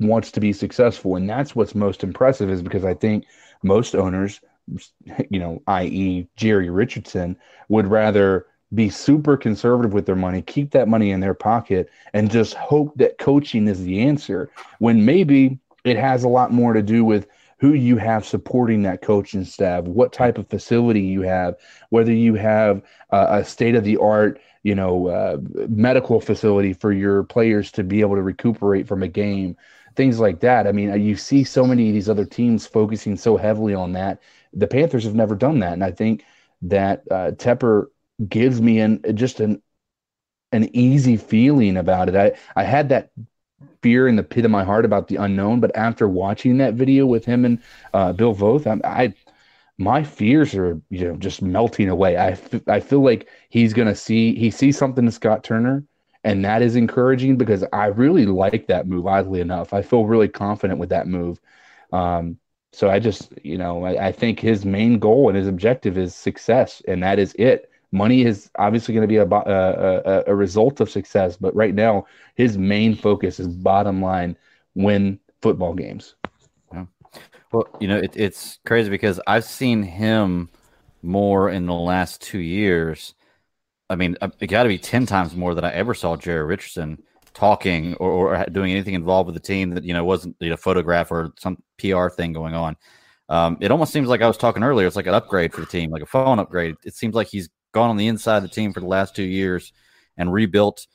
wants 0.00 0.32
to 0.32 0.40
be 0.40 0.52
successful, 0.52 1.16
and 1.16 1.28
that's 1.28 1.54
what's 1.54 1.74
most 1.74 2.02
impressive. 2.02 2.50
Is 2.50 2.62
because 2.62 2.84
I 2.84 2.94
think 2.94 3.26
most 3.62 3.94
owners 3.94 4.40
you 5.30 5.38
know, 5.38 5.62
i.e., 5.66 6.28
Jerry 6.36 6.70
Richardson, 6.70 7.36
would 7.68 7.86
rather 7.86 8.46
be 8.72 8.88
super 8.88 9.36
conservative 9.36 9.92
with 9.92 10.06
their 10.06 10.16
money, 10.16 10.42
keep 10.42 10.70
that 10.70 10.88
money 10.88 11.10
in 11.10 11.20
their 11.20 11.34
pocket, 11.34 11.90
and 12.12 12.30
just 12.30 12.54
hope 12.54 12.94
that 12.96 13.18
coaching 13.18 13.66
is 13.66 13.82
the 13.82 14.00
answer 14.00 14.50
when 14.78 15.04
maybe 15.04 15.58
it 15.84 15.96
has 15.96 16.22
a 16.22 16.28
lot 16.28 16.52
more 16.52 16.72
to 16.72 16.82
do 16.82 17.04
with 17.04 17.26
who 17.58 17.74
you 17.74 17.96
have 17.96 18.24
supporting 18.24 18.82
that 18.82 19.02
coaching 19.02 19.44
staff, 19.44 19.84
what 19.84 20.12
type 20.12 20.38
of 20.38 20.48
facility 20.48 21.00
you 21.00 21.20
have, 21.22 21.56
whether 21.90 22.12
you 22.12 22.34
have 22.34 22.80
a 23.10 23.44
state 23.44 23.74
of 23.74 23.84
the 23.84 23.98
art, 23.98 24.40
you 24.62 24.74
know, 24.74 25.08
uh, 25.08 25.36
medical 25.68 26.20
facility 26.20 26.72
for 26.72 26.92
your 26.92 27.22
players 27.24 27.70
to 27.72 27.82
be 27.82 28.00
able 28.00 28.14
to 28.14 28.22
recuperate 28.22 28.86
from 28.86 29.02
a 29.02 29.08
game, 29.08 29.56
things 29.96 30.20
like 30.20 30.40
that. 30.40 30.66
I 30.66 30.72
mean, 30.72 31.00
you 31.02 31.16
see 31.16 31.44
so 31.44 31.66
many 31.66 31.88
of 31.88 31.94
these 31.94 32.08
other 32.08 32.24
teams 32.24 32.66
focusing 32.66 33.16
so 33.16 33.36
heavily 33.36 33.74
on 33.74 33.92
that 33.92 34.20
the 34.52 34.66
Panthers 34.66 35.04
have 35.04 35.14
never 35.14 35.34
done 35.34 35.60
that, 35.60 35.74
and 35.74 35.84
I 35.84 35.90
think 35.92 36.24
that 36.62 37.02
uh, 37.10 37.32
Tepper 37.32 37.86
gives 38.28 38.60
me 38.60 38.80
an 38.80 39.02
just 39.14 39.40
an 39.40 39.62
an 40.52 40.74
easy 40.76 41.16
feeling 41.16 41.76
about 41.76 42.08
it. 42.08 42.16
I 42.16 42.32
I 42.60 42.64
had 42.64 42.88
that 42.90 43.10
fear 43.82 44.08
in 44.08 44.16
the 44.16 44.22
pit 44.22 44.44
of 44.44 44.50
my 44.50 44.64
heart 44.64 44.84
about 44.84 45.08
the 45.08 45.16
unknown, 45.16 45.60
but 45.60 45.74
after 45.76 46.08
watching 46.08 46.58
that 46.58 46.74
video 46.74 47.06
with 47.06 47.24
him 47.24 47.44
and 47.44 47.62
uh, 47.94 48.12
Bill 48.12 48.34
Voth, 48.34 48.66
I, 48.66 49.04
I 49.04 49.14
my 49.78 50.04
fears 50.04 50.54
are 50.54 50.80
you 50.90 51.08
know 51.08 51.16
just 51.16 51.42
melting 51.42 51.88
away. 51.88 52.16
I, 52.16 52.30
f- 52.32 52.68
I 52.68 52.80
feel 52.80 53.02
like 53.04 53.28
he's 53.50 53.74
gonna 53.74 53.94
see 53.96 54.34
he 54.36 54.50
sees 54.50 54.78
something 54.78 55.04
in 55.06 55.10
Scott 55.12 55.44
Turner, 55.44 55.84
and 56.24 56.44
that 56.44 56.62
is 56.62 56.76
encouraging 56.76 57.36
because 57.36 57.64
I 57.72 57.86
really 57.86 58.26
like 58.26 58.66
that 58.66 58.86
move. 58.86 59.06
Oddly 59.06 59.40
enough, 59.40 59.72
I 59.72 59.82
feel 59.82 60.04
really 60.04 60.28
confident 60.28 60.78
with 60.78 60.90
that 60.90 61.06
move. 61.06 61.40
Um, 61.92 62.38
so 62.72 62.88
I 62.88 62.98
just, 62.98 63.32
you 63.42 63.58
know, 63.58 63.84
I, 63.84 64.08
I, 64.08 64.12
think 64.12 64.38
his 64.38 64.64
main 64.64 65.00
goal 65.00 65.28
and 65.28 65.36
his 65.36 65.48
objective 65.48 65.98
is 65.98 66.14
success, 66.14 66.80
and 66.86 67.02
that 67.02 67.18
is 67.18 67.34
it. 67.36 67.68
Money 67.90 68.22
is 68.22 68.48
obviously 68.56 68.94
going 68.94 69.02
to 69.02 69.08
be 69.08 69.16
a, 69.16 69.26
a, 69.26 70.24
a 70.28 70.34
result 70.34 70.80
of 70.80 70.88
success, 70.88 71.36
but 71.36 71.54
right 71.56 71.74
now 71.74 72.06
his 72.36 72.56
main 72.56 72.94
focus 72.94 73.40
is 73.40 73.48
bottom 73.48 74.00
line 74.00 74.36
win 74.76 75.18
football 75.42 75.74
games. 75.74 76.14
Yeah. 76.72 76.86
Well, 77.50 77.66
you 77.80 77.88
know, 77.88 77.96
it, 77.96 78.16
it's 78.16 78.60
crazy 78.64 78.90
because 78.90 79.20
I've 79.26 79.44
seen 79.44 79.82
him 79.82 80.48
more 81.02 81.50
in 81.50 81.66
the 81.66 81.74
last 81.74 82.20
two 82.20 82.38
years. 82.38 83.14
I 83.90 83.96
mean, 83.96 84.16
uh, 84.20 84.30
it 84.38 84.46
got 84.46 84.62
to 84.62 84.68
be 84.68 84.78
10 84.78 85.04
times 85.04 85.34
more 85.36 85.54
than 85.54 85.64
I 85.64 85.72
ever 85.72 85.94
saw 85.94 86.16
Jerry 86.16 86.44
Richardson 86.44 87.02
talking 87.34 87.94
or, 87.94 88.10
or, 88.10 88.44
doing 88.46 88.70
anything 88.70 88.94
involved 88.94 89.26
with 89.26 89.34
the 89.34 89.40
team 89.40 89.70
that 89.70 89.84
you 89.84 89.92
know 89.92 90.04
wasn't 90.04 90.36
you 90.40 90.50
know 90.50 90.56
photograph 90.56 91.12
or 91.12 91.32
some 91.38 91.62
PR 91.78 92.08
thing 92.08 92.32
going 92.32 92.54
on. 92.54 92.76
Um, 93.28 93.58
it 93.60 93.70
almost 93.70 93.92
seems 93.92 94.08
like 94.08 94.22
I 94.22 94.26
was 94.26 94.36
talking 94.36 94.62
earlier. 94.62 94.86
It's 94.86 94.96
like 94.96 95.06
an 95.06 95.14
upgrade 95.14 95.52
for 95.52 95.60
the 95.60 95.66
team, 95.66 95.90
like 95.90 96.02
a 96.02 96.06
phone 96.06 96.38
upgrade. 96.38 96.76
It 96.84 96.94
seems 96.94 97.14
like 97.14 97.28
he's 97.28 97.48
gone 97.72 97.90
on 97.90 97.96
the 97.96 98.08
inside 98.08 98.38
of 98.38 98.42
the 98.42 98.48
team 98.48 98.72
for 98.72 98.80
the 98.80 98.86
last 98.86 99.14
two 99.14 99.22
years 99.24 99.72
and 100.16 100.32
rebuilt 100.32 100.86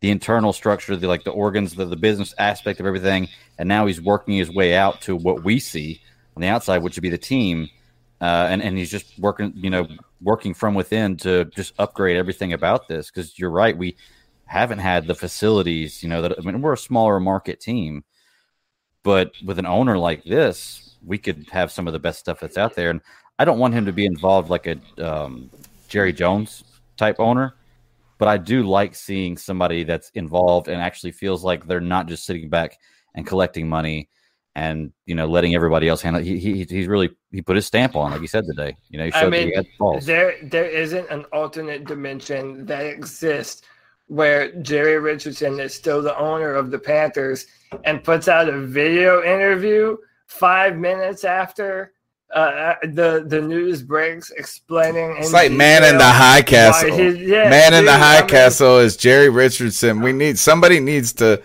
the 0.00 0.10
internal 0.10 0.52
structure, 0.52 0.96
the 0.96 1.06
like 1.06 1.24
the 1.24 1.30
organs, 1.30 1.74
the, 1.74 1.86
the 1.86 1.96
business 1.96 2.34
aspect 2.38 2.80
of 2.80 2.86
everything, 2.86 3.28
and 3.58 3.68
now 3.68 3.86
he's 3.86 4.00
working 4.00 4.34
his 4.34 4.50
way 4.50 4.74
out 4.74 5.00
to 5.02 5.16
what 5.16 5.44
we 5.44 5.58
see 5.58 6.00
on 6.36 6.42
the 6.42 6.48
outside, 6.48 6.82
which 6.82 6.96
would 6.96 7.02
be 7.02 7.10
the 7.10 7.18
team. 7.18 7.68
Uh, 8.24 8.46
and 8.48 8.62
and 8.62 8.78
he's 8.78 8.90
just 8.90 9.18
working, 9.18 9.52
you 9.54 9.68
know, 9.68 9.86
working 10.22 10.54
from 10.54 10.74
within 10.74 11.14
to 11.14 11.44
just 11.44 11.74
upgrade 11.78 12.16
everything 12.16 12.54
about 12.54 12.88
this. 12.88 13.10
Because 13.10 13.38
you're 13.38 13.50
right, 13.50 13.76
we 13.76 13.98
haven't 14.46 14.78
had 14.78 15.06
the 15.06 15.14
facilities, 15.14 16.02
you 16.02 16.08
know, 16.08 16.22
that 16.22 16.32
I 16.38 16.40
mean, 16.40 16.62
we're 16.62 16.72
a 16.72 16.78
smaller 16.78 17.20
market 17.20 17.60
team, 17.60 18.02
but 19.02 19.32
with 19.44 19.58
an 19.58 19.66
owner 19.66 19.98
like 19.98 20.24
this, 20.24 20.96
we 21.04 21.18
could 21.18 21.46
have 21.50 21.70
some 21.70 21.86
of 21.86 21.92
the 21.92 21.98
best 21.98 22.18
stuff 22.18 22.40
that's 22.40 22.56
out 22.56 22.74
there. 22.74 22.88
And 22.88 23.02
I 23.38 23.44
don't 23.44 23.58
want 23.58 23.74
him 23.74 23.84
to 23.84 23.92
be 23.92 24.06
involved 24.06 24.48
like 24.48 24.66
a 24.68 24.78
um, 25.06 25.50
Jerry 25.90 26.14
Jones 26.14 26.64
type 26.96 27.16
owner, 27.18 27.56
but 28.16 28.28
I 28.28 28.38
do 28.38 28.62
like 28.62 28.94
seeing 28.94 29.36
somebody 29.36 29.84
that's 29.84 30.08
involved 30.14 30.68
and 30.68 30.80
actually 30.80 31.12
feels 31.12 31.44
like 31.44 31.66
they're 31.66 31.78
not 31.78 32.06
just 32.06 32.24
sitting 32.24 32.48
back 32.48 32.78
and 33.16 33.26
collecting 33.26 33.68
money 33.68 34.08
and 34.54 34.92
you 35.06 35.14
know 35.14 35.26
letting 35.26 35.54
everybody 35.54 35.88
else 35.88 36.02
handle 36.02 36.22
it. 36.22 36.26
He, 36.26 36.38
he 36.38 36.64
he's 36.64 36.86
really 36.86 37.10
he 37.32 37.42
put 37.42 37.56
his 37.56 37.66
stamp 37.66 37.96
on, 37.96 38.12
like 38.12 38.20
he 38.20 38.26
said 38.26 38.44
today. 38.46 38.76
You 38.88 38.98
know, 38.98 39.04
he 39.06 39.10
showed 39.10 39.26
I 39.26 39.30
mean, 39.30 39.52
there 40.02 40.36
there 40.42 40.68
isn't 40.68 41.08
an 41.10 41.24
alternate 41.32 41.86
dimension 41.86 42.66
that 42.66 42.86
exists 42.86 43.62
where 44.06 44.52
Jerry 44.60 44.98
Richardson 44.98 45.58
is 45.60 45.74
still 45.74 46.02
the 46.02 46.16
owner 46.18 46.54
of 46.54 46.70
the 46.70 46.78
Panthers 46.78 47.46
and 47.84 48.04
puts 48.04 48.28
out 48.28 48.48
a 48.48 48.60
video 48.60 49.22
interview 49.22 49.96
five 50.26 50.76
minutes 50.76 51.24
after 51.24 51.92
uh, 52.32 52.74
the 52.82 53.24
the 53.26 53.40
news 53.40 53.82
breaks, 53.82 54.30
explaining. 54.30 55.16
It's 55.18 55.32
like 55.32 55.52
man 55.52 55.84
in 55.84 55.98
the 55.98 56.04
high 56.04 56.42
castle. 56.42 56.88
yeah, 56.88 57.48
man 57.48 57.72
dude, 57.72 57.80
in 57.80 57.84
the 57.86 57.92
high 57.92 58.18
I 58.18 58.20
mean, 58.20 58.28
castle 58.28 58.78
is 58.78 58.96
Jerry 58.96 59.28
Richardson. 59.28 60.00
We 60.00 60.12
need 60.12 60.38
somebody 60.38 60.80
needs 60.80 61.12
to 61.14 61.42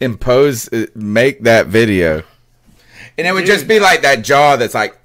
impose 0.00 0.70
uh, 0.72 0.86
make 0.94 1.42
that 1.44 1.66
video, 1.66 2.22
and 3.18 3.26
it 3.26 3.32
would 3.32 3.40
dude, 3.40 3.54
just 3.54 3.68
be 3.68 3.80
like 3.80 4.02
that 4.02 4.22
jaw. 4.22 4.56
That's 4.56 4.74
like 4.74 4.98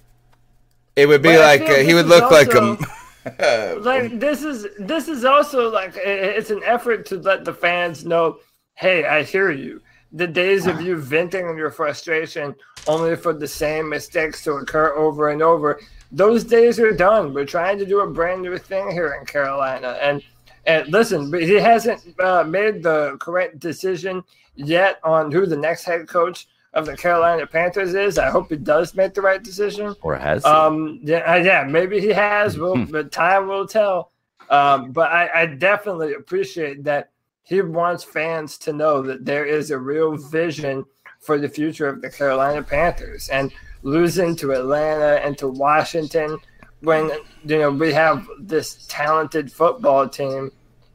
it 0.96 1.08
would 1.08 1.22
be 1.22 1.38
like 1.38 1.62
uh, 1.62 1.76
he 1.76 1.94
would 1.94 2.08
look 2.08 2.24
also, 2.24 2.36
like 2.36 2.54
a 3.40 3.76
like 3.80 4.20
this 4.20 4.44
is 4.44 4.68
this 4.80 5.08
is 5.08 5.26
also 5.26 5.70
like 5.70 5.94
it's 5.96 6.50
an 6.50 6.62
effort 6.66 7.06
to 7.08 7.18
let 7.18 7.46
the 7.46 7.54
fans 7.54 8.06
know, 8.06 8.40
hey, 8.76 9.06
I 9.06 9.24
hear 9.24 9.52
you. 9.52 9.82
The 10.14 10.28
days 10.28 10.68
of 10.68 10.82
you 10.82 10.98
venting 10.98 11.58
your 11.58 11.72
frustration 11.72 12.54
only 12.88 13.16
for 13.16 13.32
the 13.32 13.48
same 13.48 13.88
mistakes 13.88 14.44
to 14.44 14.54
occur 14.54 14.94
over 14.96 15.30
and 15.30 15.42
over, 15.42 15.80
those 16.12 16.44
days 16.44 16.80
are 16.80 16.92
done. 16.92 17.34
We're 17.34 17.46
trying 17.46 17.78
to 17.80 17.86
do 17.86 18.02
a 18.02 18.08
brand 18.08 18.42
new 18.42 18.58
thing 18.58 18.92
here 18.92 19.18
in 19.20 19.26
Carolina, 19.26 19.98
and 20.02 20.22
and 20.66 20.88
listen, 20.90 21.32
but 21.32 21.44
he 21.44 21.54
hasn't 21.54 22.20
uh, 22.20 22.44
made 22.44 22.84
the 22.84 23.18
correct 23.20 23.60
decision 23.60 24.24
yet 24.56 25.00
on 25.04 25.32
who 25.32 25.46
the 25.46 25.58
next 25.58 25.86
head 25.86 26.08
coach 26.08 26.48
of 26.74 26.86
the 26.86 26.96
Carolina 26.96 27.46
Panthers 27.46 27.94
is. 27.94 28.18
I 28.18 28.30
hope 28.30 28.50
he 28.50 28.58
does 28.58 28.96
make 28.96 29.14
the 29.14 29.22
right 29.22 29.44
decision. 29.44 29.96
Or 30.02 30.16
has. 30.16 30.46
Um, 30.46 31.00
yeah, 31.04 31.32
uh, 31.32 31.36
yeah, 31.36 31.66
maybe 31.68 32.00
he 32.00 32.10
has. 32.10 32.58
Well, 32.58 32.86
but 32.86 33.12
time 33.12 33.48
will 33.48 33.68
tell. 33.68 34.12
Um, 34.50 34.92
but 34.92 35.12
I, 35.12 35.42
I 35.42 35.46
definitely 35.46 36.14
appreciate 36.14 36.84
that 36.84 37.12
he 37.44 37.62
wants 37.62 38.04
fans 38.04 38.58
to 38.60 38.74
know 38.74 39.02
that 39.02 39.26
there 39.26 39.46
is 39.46 39.72
a 39.72 39.78
real 39.78 40.16
vision 40.16 40.86
for 41.20 41.38
the 41.38 41.50
future 41.50 41.88
of 41.88 42.02
the 42.02 42.10
Carolina 42.10 42.64
Panthers 42.64 43.30
and 43.30 43.52
losing 43.84 44.36
to 44.38 44.54
Atlanta 44.54 45.24
and 45.26 45.38
to 45.38 45.48
Washington 45.48 46.38
when 46.82 47.12
you 47.46 47.60
know 47.60 47.72
we 47.72 47.94
have 47.94 48.28
this 48.40 48.86
talented 48.88 49.52
football 49.52 50.08
team 50.10 50.52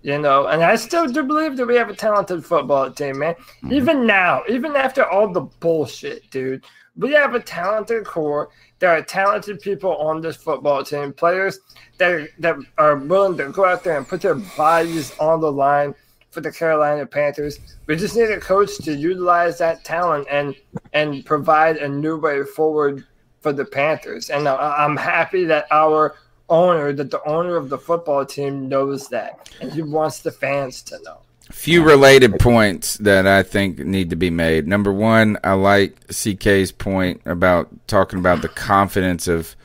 you 0.06 0.20
know, 0.20 0.46
and 0.46 0.62
I 0.62 0.76
still 0.76 1.08
do 1.08 1.24
believe 1.24 1.56
that 1.56 1.66
we 1.66 1.74
have 1.74 1.90
a 1.90 1.94
talented 1.94 2.44
football 2.44 2.92
team, 2.92 3.18
man. 3.18 3.34
Mm-hmm. 3.34 3.72
Even 3.72 4.06
now, 4.06 4.44
even 4.48 4.76
after 4.76 5.04
all 5.04 5.32
the 5.32 5.40
bullshit, 5.40 6.30
dude, 6.30 6.64
we 6.94 7.10
have 7.14 7.34
a 7.34 7.40
talented 7.40 8.04
core. 8.04 8.50
There 8.78 8.90
are 8.90 9.02
talented 9.02 9.58
people 9.58 9.96
on 9.96 10.20
this 10.20 10.36
football 10.36 10.84
team, 10.84 11.12
players 11.12 11.58
that 11.98 12.12
are, 12.12 12.28
that 12.38 12.56
are 12.78 12.94
willing 12.94 13.36
to 13.38 13.50
go 13.50 13.64
out 13.64 13.82
there 13.82 13.96
and 13.96 14.06
put 14.06 14.20
their 14.20 14.36
bodies 14.36 15.12
on 15.18 15.40
the 15.40 15.50
line 15.50 15.92
for 16.30 16.40
the 16.40 16.52
Carolina 16.52 17.04
Panthers. 17.04 17.58
We 17.86 17.96
just 17.96 18.14
need 18.14 18.30
a 18.30 18.38
coach 18.38 18.78
to 18.84 18.94
utilize 18.94 19.58
that 19.58 19.82
talent 19.82 20.28
and 20.30 20.54
and 20.92 21.24
provide 21.26 21.78
a 21.78 21.88
new 21.88 22.16
way 22.16 22.44
forward 22.44 23.04
for 23.40 23.52
the 23.52 23.64
Panthers. 23.64 24.30
And 24.30 24.46
I- 24.46 24.84
I'm 24.84 24.96
happy 24.96 25.46
that 25.46 25.66
our 25.72 26.14
owner, 26.48 26.92
that 26.92 27.10
the 27.10 27.22
owner 27.26 27.56
of 27.56 27.68
the 27.68 27.78
football 27.78 28.24
team 28.24 28.68
knows 28.68 29.08
that, 29.08 29.50
and 29.60 29.72
he 29.72 29.82
wants 29.82 30.20
the 30.20 30.30
fans 30.30 30.82
to 30.82 30.98
know. 31.02 31.18
few 31.52 31.82
related 31.84 32.38
points 32.40 32.96
that 32.98 33.26
I 33.26 33.42
think 33.42 33.78
need 33.78 34.10
to 34.10 34.16
be 34.16 34.30
made. 34.30 34.66
Number 34.66 34.92
one, 34.92 35.38
I 35.44 35.52
like 35.52 36.06
CK's 36.08 36.72
point 36.72 37.20
about 37.24 37.68
talking 37.86 38.18
about 38.18 38.42
the 38.42 38.48
confidence 38.48 39.28
of 39.28 39.56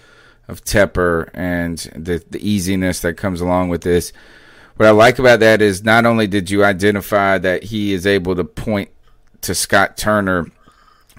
of 0.47 0.63
Tepper 0.63 1.29
and 1.33 1.77
the 1.95 2.23
the 2.29 2.47
easiness 2.47 3.01
that 3.01 3.17
comes 3.17 3.41
along 3.41 3.69
with 3.69 3.81
this. 3.81 4.11
What 4.75 4.87
I 4.87 4.91
like 4.91 5.19
about 5.19 5.39
that 5.41 5.61
is 5.61 5.83
not 5.83 6.05
only 6.05 6.27
did 6.27 6.49
you 6.49 6.63
identify 6.63 7.37
that 7.37 7.63
he 7.63 7.93
is 7.93 8.05
able 8.07 8.35
to 8.35 8.43
point 8.43 8.89
to 9.41 9.55
Scott 9.55 9.97
Turner, 9.97 10.47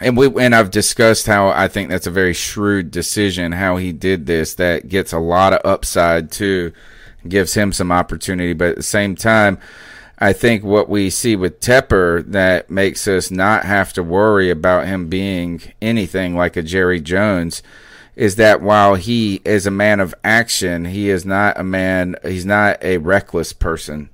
and 0.03 0.16
we 0.16 0.29
and 0.43 0.55
I've 0.55 0.70
discussed 0.70 1.27
how 1.27 1.49
I 1.49 1.69
think 1.69 1.89
that's 1.89 2.07
a 2.07 2.11
very 2.11 2.35
shrewd 2.35 2.91
decision 2.91 3.53
how 3.53 3.77
he 3.77 3.93
did 3.93 4.27
this 4.27 4.55
that 4.55 4.89
gets 4.89 5.12
a 5.12 5.19
lot 5.19 5.53
of 5.53 5.61
upside 5.65 6.31
too, 6.31 6.73
gives 7.27 7.55
him 7.55 7.73
some 7.73 7.93
opportunity, 7.93 8.53
but 8.53 8.70
at 8.70 8.77
the 8.77 8.83
same 8.83 9.16
time. 9.16 9.59
I 10.19 10.33
think 10.33 10.62
what 10.62 10.89
we 10.89 11.11
see 11.11 11.35
with 11.35 11.59
Tepper 11.59 12.24
that 12.31 12.70
makes 12.70 13.09
us 13.09 13.33
not 13.33 13.65
have 13.65 13.93
to 13.95 14.05
worry 14.05 14.51
about 14.51 14.87
him 14.87 15.09
being 15.09 15.61
anything 15.83 16.37
like 16.37 16.57
a 16.57 16.62
Jerry 16.62 17.01
Jones 17.01 17.61
is 18.15 18.37
that 18.37 18.61
while 18.61 18.95
he 18.95 19.41
is 19.45 19.66
a 19.66 19.70
man 19.70 19.99
of 19.99 20.15
action, 20.23 20.85
he 20.85 21.09
is 21.09 21.24
not 21.24 21.59
a 21.59 21.65
man, 21.65 22.15
he's 22.23 22.47
not 22.47 22.83
a 22.85 22.99
reckless 22.99 23.53
person. 23.53 24.11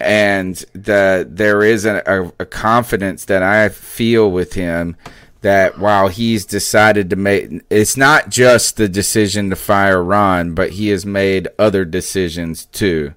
And 0.00 0.56
the, 0.72 1.26
there 1.28 1.62
is 1.62 1.84
a, 1.84 2.02
a, 2.06 2.42
a 2.42 2.46
confidence 2.46 3.24
that 3.26 3.42
I 3.42 3.68
feel 3.68 4.30
with 4.30 4.54
him 4.54 4.96
that 5.42 5.78
while 5.78 6.08
he's 6.08 6.44
decided 6.44 7.10
to 7.10 7.16
make, 7.16 7.62
it's 7.70 7.96
not 7.96 8.28
just 8.28 8.76
the 8.76 8.88
decision 8.88 9.50
to 9.50 9.56
fire 9.56 10.02
Ron, 10.02 10.54
but 10.54 10.70
he 10.70 10.88
has 10.88 11.06
made 11.06 11.48
other 11.58 11.84
decisions 11.84 12.66
too 12.66 13.14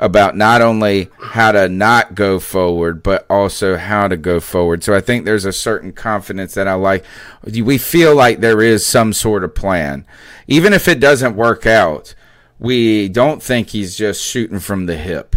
about 0.00 0.36
not 0.36 0.60
only 0.60 1.08
how 1.20 1.52
to 1.52 1.68
not 1.68 2.14
go 2.14 2.38
forward, 2.38 3.02
but 3.02 3.24
also 3.30 3.76
how 3.76 4.08
to 4.08 4.16
go 4.16 4.40
forward. 4.40 4.82
So 4.82 4.94
I 4.94 5.00
think 5.00 5.24
there's 5.24 5.44
a 5.44 5.52
certain 5.52 5.92
confidence 5.92 6.54
that 6.54 6.68
I 6.68 6.74
like. 6.74 7.04
We 7.42 7.78
feel 7.78 8.14
like 8.14 8.40
there 8.40 8.60
is 8.60 8.84
some 8.84 9.12
sort 9.12 9.44
of 9.44 9.54
plan. 9.54 10.04
Even 10.46 10.72
if 10.72 10.88
it 10.88 11.00
doesn't 11.00 11.36
work 11.36 11.64
out, 11.64 12.14
we 12.58 13.08
don't 13.08 13.42
think 13.42 13.70
he's 13.70 13.96
just 13.96 14.22
shooting 14.22 14.58
from 14.58 14.86
the 14.86 14.96
hip. 14.96 15.36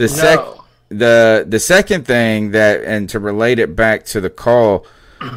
The 0.00 0.08
sec 0.08 0.38
No. 0.38 0.64
the 0.88 1.44
the 1.46 1.58
second 1.58 2.06
thing 2.06 2.52
that 2.52 2.82
and 2.84 3.06
to 3.10 3.18
relate 3.18 3.58
it 3.58 3.76
back 3.76 4.06
to 4.06 4.20
the 4.22 4.30
call, 4.30 4.86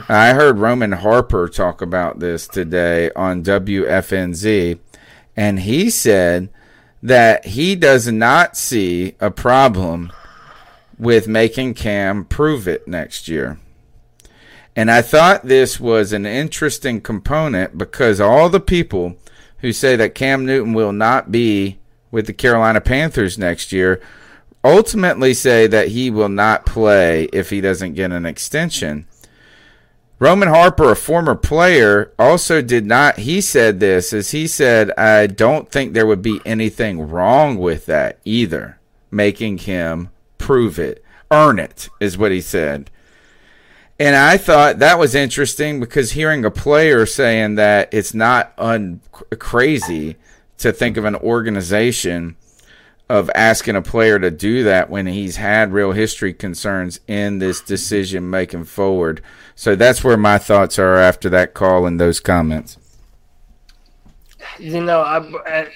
I 0.07 0.31
heard 0.31 0.57
Roman 0.57 0.93
Harper 0.93 1.49
talk 1.49 1.81
about 1.81 2.19
this 2.19 2.47
today 2.47 3.11
on 3.13 3.43
WFNZ, 3.43 4.79
and 5.35 5.59
he 5.59 5.89
said 5.89 6.47
that 7.01 7.45
he 7.45 7.75
does 7.75 8.09
not 8.09 8.55
see 8.55 9.15
a 9.19 9.29
problem 9.29 10.13
with 10.97 11.27
making 11.27 11.73
Cam 11.73 12.23
prove 12.23 12.65
it 12.65 12.87
next 12.87 13.27
year. 13.27 13.59
And 14.77 14.89
I 14.89 15.01
thought 15.01 15.45
this 15.45 15.77
was 15.77 16.13
an 16.13 16.25
interesting 16.25 17.01
component 17.01 17.77
because 17.77 18.21
all 18.21 18.47
the 18.47 18.61
people 18.61 19.17
who 19.57 19.73
say 19.73 19.97
that 19.97 20.15
Cam 20.15 20.45
Newton 20.45 20.71
will 20.71 20.93
not 20.93 21.33
be 21.33 21.79
with 22.11 22.27
the 22.27 22.33
Carolina 22.33 22.79
Panthers 22.79 23.37
next 23.37 23.73
year 23.73 23.99
ultimately 24.63 25.33
say 25.33 25.67
that 25.67 25.89
he 25.89 26.09
will 26.09 26.29
not 26.29 26.65
play 26.65 27.25
if 27.33 27.49
he 27.49 27.61
doesn't 27.61 27.93
get 27.93 28.11
an 28.11 28.25
extension. 28.25 29.07
Roman 30.19 30.47
Harper, 30.47 30.91
a 30.91 30.95
former 30.95 31.35
player, 31.35 32.13
also 32.17 32.61
did 32.61 32.85
not. 32.85 33.19
He 33.19 33.41
said 33.41 33.79
this 33.79 34.13
as 34.13 34.31
he 34.31 34.47
said, 34.47 34.91
I 34.91 35.27
don't 35.27 35.69
think 35.69 35.91
there 35.91 36.05
would 36.05 36.21
be 36.21 36.39
anything 36.45 37.09
wrong 37.09 37.57
with 37.57 37.87
that 37.87 38.19
either, 38.23 38.79
making 39.11 39.59
him 39.59 40.09
prove 40.37 40.79
it, 40.79 41.03
earn 41.29 41.59
it, 41.59 41.89
is 41.99 42.17
what 42.17 42.31
he 42.31 42.39
said. 42.39 42.89
And 43.99 44.15
I 44.15 44.37
thought 44.37 44.79
that 44.79 44.97
was 44.97 45.13
interesting 45.13 45.79
because 45.79 46.11
hearing 46.11 46.45
a 46.45 46.51
player 46.51 47.05
saying 47.05 47.55
that 47.55 47.93
it's 47.93 48.13
not 48.13 48.53
un- 48.57 49.01
crazy 49.39 50.15
to 50.57 50.71
think 50.71 50.97
of 50.97 51.05
an 51.05 51.15
organization 51.15 52.37
of 53.09 53.29
asking 53.35 53.75
a 53.75 53.81
player 53.81 54.17
to 54.17 54.31
do 54.31 54.63
that 54.63 54.89
when 54.89 55.07
he's 55.07 55.35
had 55.35 55.73
real 55.73 55.91
history 55.91 56.33
concerns 56.33 56.99
in 57.07 57.39
this 57.39 57.61
decision 57.61 58.29
making 58.29 58.63
forward. 58.63 59.21
So 59.55 59.75
that's 59.75 60.03
where 60.03 60.17
my 60.17 60.37
thoughts 60.37 60.79
are 60.79 60.95
after 60.95 61.29
that 61.29 61.53
call 61.53 61.85
and 61.85 61.99
those 61.99 62.19
comments. 62.19 62.77
You 64.57 64.83
know, 64.83 65.01
I, 65.01 65.19
I 65.45 65.67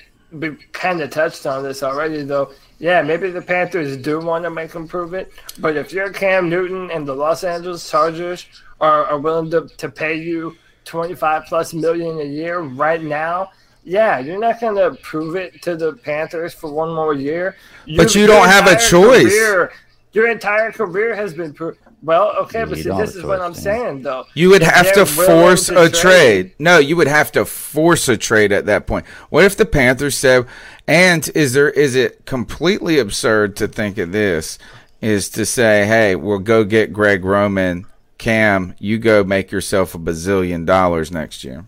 kind 0.71 1.01
of 1.01 1.09
touched 1.09 1.45
on 1.45 1.63
this 1.63 1.83
already, 1.83 2.23
though. 2.23 2.51
Yeah, 2.79 3.01
maybe 3.01 3.31
the 3.31 3.41
Panthers 3.41 3.97
do 3.97 4.19
want 4.19 4.43
to 4.43 4.49
make 4.49 4.71
him 4.71 4.87
prove 4.87 5.13
it, 5.13 5.31
but 5.59 5.75
if 5.75 5.91
you're 5.91 6.11
Cam 6.11 6.47
Newton 6.47 6.91
and 6.91 7.07
the 7.07 7.15
Los 7.15 7.43
Angeles 7.43 7.89
Chargers 7.89 8.45
are, 8.79 9.05
are 9.05 9.19
willing 9.19 9.49
to, 9.51 9.67
to 9.77 9.89
pay 9.89 10.15
you 10.15 10.55
25 10.85 11.45
plus 11.45 11.73
million 11.73 12.19
a 12.19 12.23
year 12.23 12.59
right 12.59 13.01
now, 13.01 13.51
yeah, 13.87 14.19
you're 14.19 14.39
not 14.39 14.59
going 14.59 14.75
to 14.75 15.01
prove 15.01 15.37
it 15.37 15.61
to 15.61 15.77
the 15.77 15.93
Panthers 15.93 16.53
for 16.53 16.71
one 16.71 16.93
more 16.93 17.13
year. 17.13 17.55
But 17.95 18.13
you 18.15 18.27
don't 18.27 18.47
have 18.47 18.67
a 18.67 18.71
entire 18.71 18.89
choice. 18.89 19.33
career- 19.33 19.71
your 20.11 20.29
entire 20.29 20.71
career 20.71 21.15
has 21.15 21.33
been 21.33 21.53
proved. 21.53 21.79
Well, 22.03 22.35
okay, 22.41 22.63
but 22.63 22.77
see, 22.77 22.89
this 22.89 23.15
is 23.15 23.23
what 23.23 23.39
I'm 23.39 23.51
man. 23.51 23.61
saying, 23.61 24.01
though. 24.03 24.25
You 24.33 24.49
would 24.49 24.61
have 24.61 24.85
they're 24.85 25.05
to 25.05 25.05
force 25.05 25.67
to 25.67 25.83
a 25.83 25.89
trade. 25.89 26.53
No, 26.59 26.77
you 26.79 26.95
would 26.95 27.07
have 27.07 27.31
to 27.33 27.45
force 27.45 28.07
a 28.07 28.17
trade 28.17 28.51
at 28.51 28.65
that 28.65 28.87
point. 28.87 29.05
What 29.29 29.45
if 29.45 29.55
the 29.55 29.65
Panthers 29.65 30.17
said, 30.17 30.45
and 30.87 31.27
is 31.33 31.53
there 31.53 31.69
is 31.69 31.95
it 31.95 32.25
completely 32.25 32.99
absurd 32.99 33.55
to 33.57 33.67
think 33.67 33.97
of 33.97 34.11
this 34.11 34.59
is 35.01 35.29
to 35.29 35.45
say, 35.45 35.85
hey, 35.85 36.15
we'll 36.15 36.39
go 36.39 36.63
get 36.63 36.93
Greg 36.93 37.23
Roman, 37.23 37.85
Cam, 38.17 38.75
you 38.79 38.97
go 38.97 39.23
make 39.23 39.51
yourself 39.51 39.93
a 39.95 39.99
bazillion 39.99 40.65
dollars 40.65 41.11
next 41.11 41.43
year. 41.43 41.65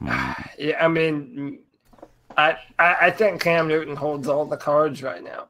Yeah, 0.58 0.84
I 0.84 0.88
mean, 0.88 1.60
I, 2.36 2.56
I 2.78 2.96
I 3.02 3.10
think 3.10 3.40
Cam 3.40 3.66
Newton 3.66 3.96
holds 3.96 4.28
all 4.28 4.44
the 4.44 4.58
cards 4.58 5.02
right 5.02 5.24
now. 5.24 5.46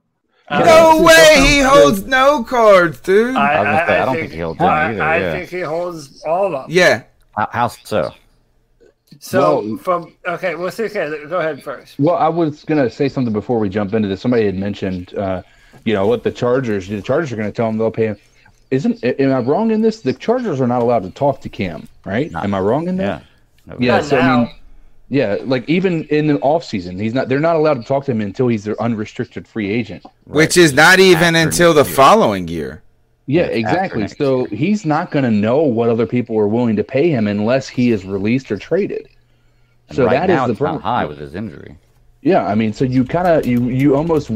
No 0.51 1.02
way, 1.02 1.44
he 1.47 1.59
holds 1.60 2.05
no 2.06 2.44
cards, 2.44 3.01
dude. 3.01 3.35
I, 3.35 3.55
I 3.55 3.59
was 3.60 3.66
gonna 3.66 3.86
say, 3.86 3.98
I 3.98 4.05
don't 4.05 4.14
think, 4.14 4.20
think 4.22 4.32
he 4.35 4.40
holds 4.40 4.60
any 4.60 4.68
I, 4.68 4.90
either, 4.90 5.02
I 5.02 5.18
yeah. 5.18 5.32
think 5.32 5.51
he 5.51 5.60
holds 5.60 6.22
all 6.24 6.47
of 6.47 6.52
them. 6.52 6.64
Yeah. 6.68 7.02
How, 7.36 7.48
how 7.52 7.68
so? 7.68 8.14
So 9.18 9.40
Well- 9.40 9.77
from 9.78 10.16
okay, 10.27 10.55
well, 10.55 10.70
see, 10.70 10.85
okay, 10.85 11.09
go 11.28 11.39
ahead 11.40 11.62
first. 11.62 11.98
Well, 11.98 12.16
I 12.16 12.28
was 12.28 12.64
gonna 12.64 12.89
say 12.90 13.09
something 13.09 13.32
before 13.32 13.59
we 13.59 13.68
jump 13.68 13.94
into 13.94 14.09
this. 14.09 14.20
Somebody 14.20 14.47
had 14.47 14.55
mentioned, 14.55 15.14
uh, 15.16 15.43
you 15.85 15.94
know, 15.94 16.06
what 16.06 16.22
the 16.22 16.31
Chargers. 16.31 16.89
The 16.89 17.02
Chargers 17.02 17.32
are 17.32 17.36
gonna 17.36 17.51
tell 17.52 17.68
him 17.68 17.78
they'll 17.78 17.90
pay 17.90 18.06
him. 18.06 18.16
Isn't 18.70 19.02
am 19.05 19.32
I 19.32 19.39
wrong 19.40 19.72
in 19.72 19.82
this? 19.82 20.01
The 20.02 20.12
Chargers 20.12 20.60
are 20.60 20.68
not 20.68 20.82
allowed 20.82 21.02
to 21.02 21.10
talk 21.10 21.40
to 21.40 21.48
Cam, 21.48 21.89
right? 22.05 22.32
Am 22.35 22.55
I 22.55 22.60
wrong 22.60 22.86
in 22.86 22.97
that? 22.98 23.22
Yeah. 23.22 23.27
Yeah. 23.78 23.97
Not 23.97 24.05
so 24.05 24.19
I 24.19 24.37
mean, 24.45 24.51
yeah, 25.09 25.39
like 25.43 25.69
even 25.69 26.05
in 26.05 26.28
the 26.28 26.39
off 26.41 26.65
season, 26.65 26.99
he's 26.99 27.15
not. 27.15 27.28
They're 27.28 27.41
not 27.41 27.57
allowed 27.57 27.74
to 27.74 27.82
talk 27.82 28.05
to 28.05 28.12
him 28.12 28.20
until 28.20 28.49
he's 28.49 28.65
their 28.65 28.81
unrestricted 28.81 29.47
free 29.49 29.70
agent. 29.70 30.05
Which 30.24 30.57
is 30.57 30.73
not 30.73 31.01
even 31.01 31.35
After 31.35 31.49
until 31.49 31.74
the 31.74 31.85
year. 31.85 31.95
following 31.95 32.47
year. 32.49 32.82
Yeah, 33.27 33.43
after 33.43 33.55
exactly. 33.57 34.01
next 34.03 34.19
So 34.19 34.45
he's 34.47 34.85
not 34.85 35.11
going 35.11 35.24
to 35.24 35.31
know 35.31 35.62
what 35.62 35.89
other 35.89 36.07
people 36.07 36.37
are 36.39 36.49
willing 36.49 36.77
to 36.77 36.85
pay 36.85 37.11
him 37.11 37.27
unless 37.28 37.69
he 37.69 37.91
is 37.91 38.05
released 38.05 38.51
or 38.51 38.57
traded. 38.57 39.09
And 39.89 39.97
So 39.97 40.05
right 40.07 40.12
that 40.12 40.31
is 40.31 40.35
now 40.37 40.47
the 40.47 40.53
it's 40.53 40.61
not 40.61 40.65
problem. 40.66 40.82
high 40.82 41.05
with 41.05 41.19
his 41.19 41.35
injury. 41.35 41.77
Yeah, 42.22 42.47
I 42.47 42.55
mean, 42.55 42.74
so 42.74 42.84
you 42.84 43.05
kind 43.05 43.26
of 43.26 43.47
you 43.47 43.70
you 43.70 43.97
almost 43.97 44.30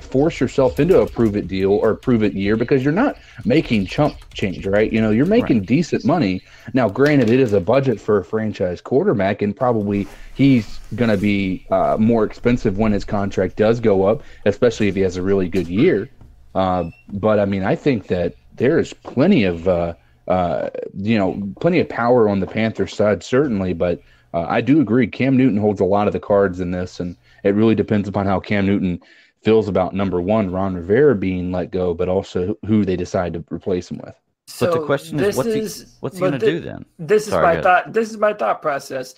force 0.00 0.40
yourself 0.40 0.80
into 0.80 1.00
a 1.00 1.06
prove 1.06 1.36
it 1.36 1.46
deal 1.46 1.72
or 1.72 1.94
prove 1.94 2.22
it 2.22 2.32
year 2.32 2.56
because 2.56 2.82
you're 2.82 2.94
not 2.94 3.18
making 3.44 3.84
chump 3.86 4.16
change, 4.32 4.66
right? 4.66 4.90
You 4.90 5.02
know, 5.02 5.10
you're 5.10 5.26
making 5.26 5.62
decent 5.62 6.06
money. 6.06 6.40
Now, 6.72 6.88
granted, 6.88 7.28
it 7.28 7.38
is 7.38 7.52
a 7.52 7.60
budget 7.60 8.00
for 8.00 8.16
a 8.16 8.24
franchise 8.24 8.80
quarterback, 8.80 9.42
and 9.42 9.54
probably 9.54 10.08
he's 10.34 10.78
going 10.94 11.10
to 11.10 11.18
be 11.18 11.66
uh, 11.70 11.98
more 12.00 12.24
expensive 12.24 12.78
when 12.78 12.92
his 12.92 13.04
contract 13.04 13.56
does 13.56 13.80
go 13.80 14.04
up, 14.04 14.22
especially 14.46 14.88
if 14.88 14.94
he 14.94 15.02
has 15.02 15.18
a 15.18 15.22
really 15.22 15.50
good 15.50 15.68
year. 15.68 16.08
Uh, 16.54 16.84
but 17.12 17.38
I 17.38 17.44
mean, 17.44 17.64
I 17.64 17.74
think 17.74 18.06
that 18.06 18.34
there's 18.54 18.94
plenty 18.94 19.44
of 19.44 19.68
uh, 19.68 19.92
uh, 20.26 20.70
you 20.94 21.18
know 21.18 21.52
plenty 21.60 21.80
of 21.80 21.88
power 21.90 22.30
on 22.30 22.40
the 22.40 22.46
Panthers 22.46 22.94
side, 22.94 23.22
certainly. 23.22 23.74
But 23.74 24.00
uh, 24.32 24.46
I 24.48 24.62
do 24.62 24.80
agree, 24.80 25.06
Cam 25.06 25.36
Newton 25.36 25.58
holds 25.58 25.82
a 25.82 25.84
lot 25.84 26.06
of 26.06 26.14
the 26.14 26.20
cards 26.20 26.60
in 26.60 26.70
this, 26.70 26.98
and 26.98 27.14
it 27.44 27.54
really 27.54 27.74
depends 27.74 28.08
upon 28.08 28.26
how 28.26 28.40
Cam 28.40 28.66
Newton 28.66 29.00
feels 29.42 29.68
about 29.68 29.94
number 29.94 30.20
one, 30.20 30.50
Ron 30.50 30.74
Rivera 30.74 31.14
being 31.14 31.52
let 31.52 31.70
go, 31.70 31.94
but 31.94 32.08
also 32.08 32.56
who 32.66 32.84
they 32.84 32.96
decide 32.96 33.32
to 33.34 33.44
replace 33.50 33.90
him 33.90 33.98
with. 33.98 34.14
But 34.60 34.66
the 34.66 34.72
So 34.78 34.86
question 34.86 35.18
is, 35.18 35.26
this 35.26 35.36
what's 35.36 35.52
he- 35.54 35.60
is- 35.60 35.96
what's 36.00 36.16
he 36.16 36.20
gonna 36.20 36.38
do 36.38 36.60
then? 36.60 36.84
This 36.98 37.24
is 37.24 37.30
Sorry, 37.30 37.56
my 37.56 37.62
thought. 37.62 37.92
This 37.92 38.10
is 38.10 38.16
my 38.16 38.32
thought 38.32 38.62
process 38.62 39.14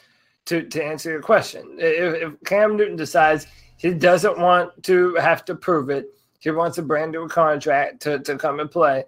to 0.47 0.63
to 0.63 0.85
answer 0.85 1.11
your 1.11 1.23
question. 1.23 1.77
If, 1.79 2.15
if 2.23 2.33
Cam 2.45 2.77
Newton 2.77 2.97
decides 2.97 3.47
He 3.81 3.95
doesn't 3.95 4.37
want 4.41 4.83
to 4.85 5.15
have 5.15 5.45
to 5.45 5.55
prove 5.55 5.89
it. 5.89 6.07
He 6.41 6.51
wants 6.51 6.79
a 6.79 6.83
brand 6.83 7.13
new 7.13 7.29
contract 7.29 8.01
to, 8.03 8.19
to 8.19 8.37
come 8.37 8.59
and 8.59 8.69
play. 8.69 9.05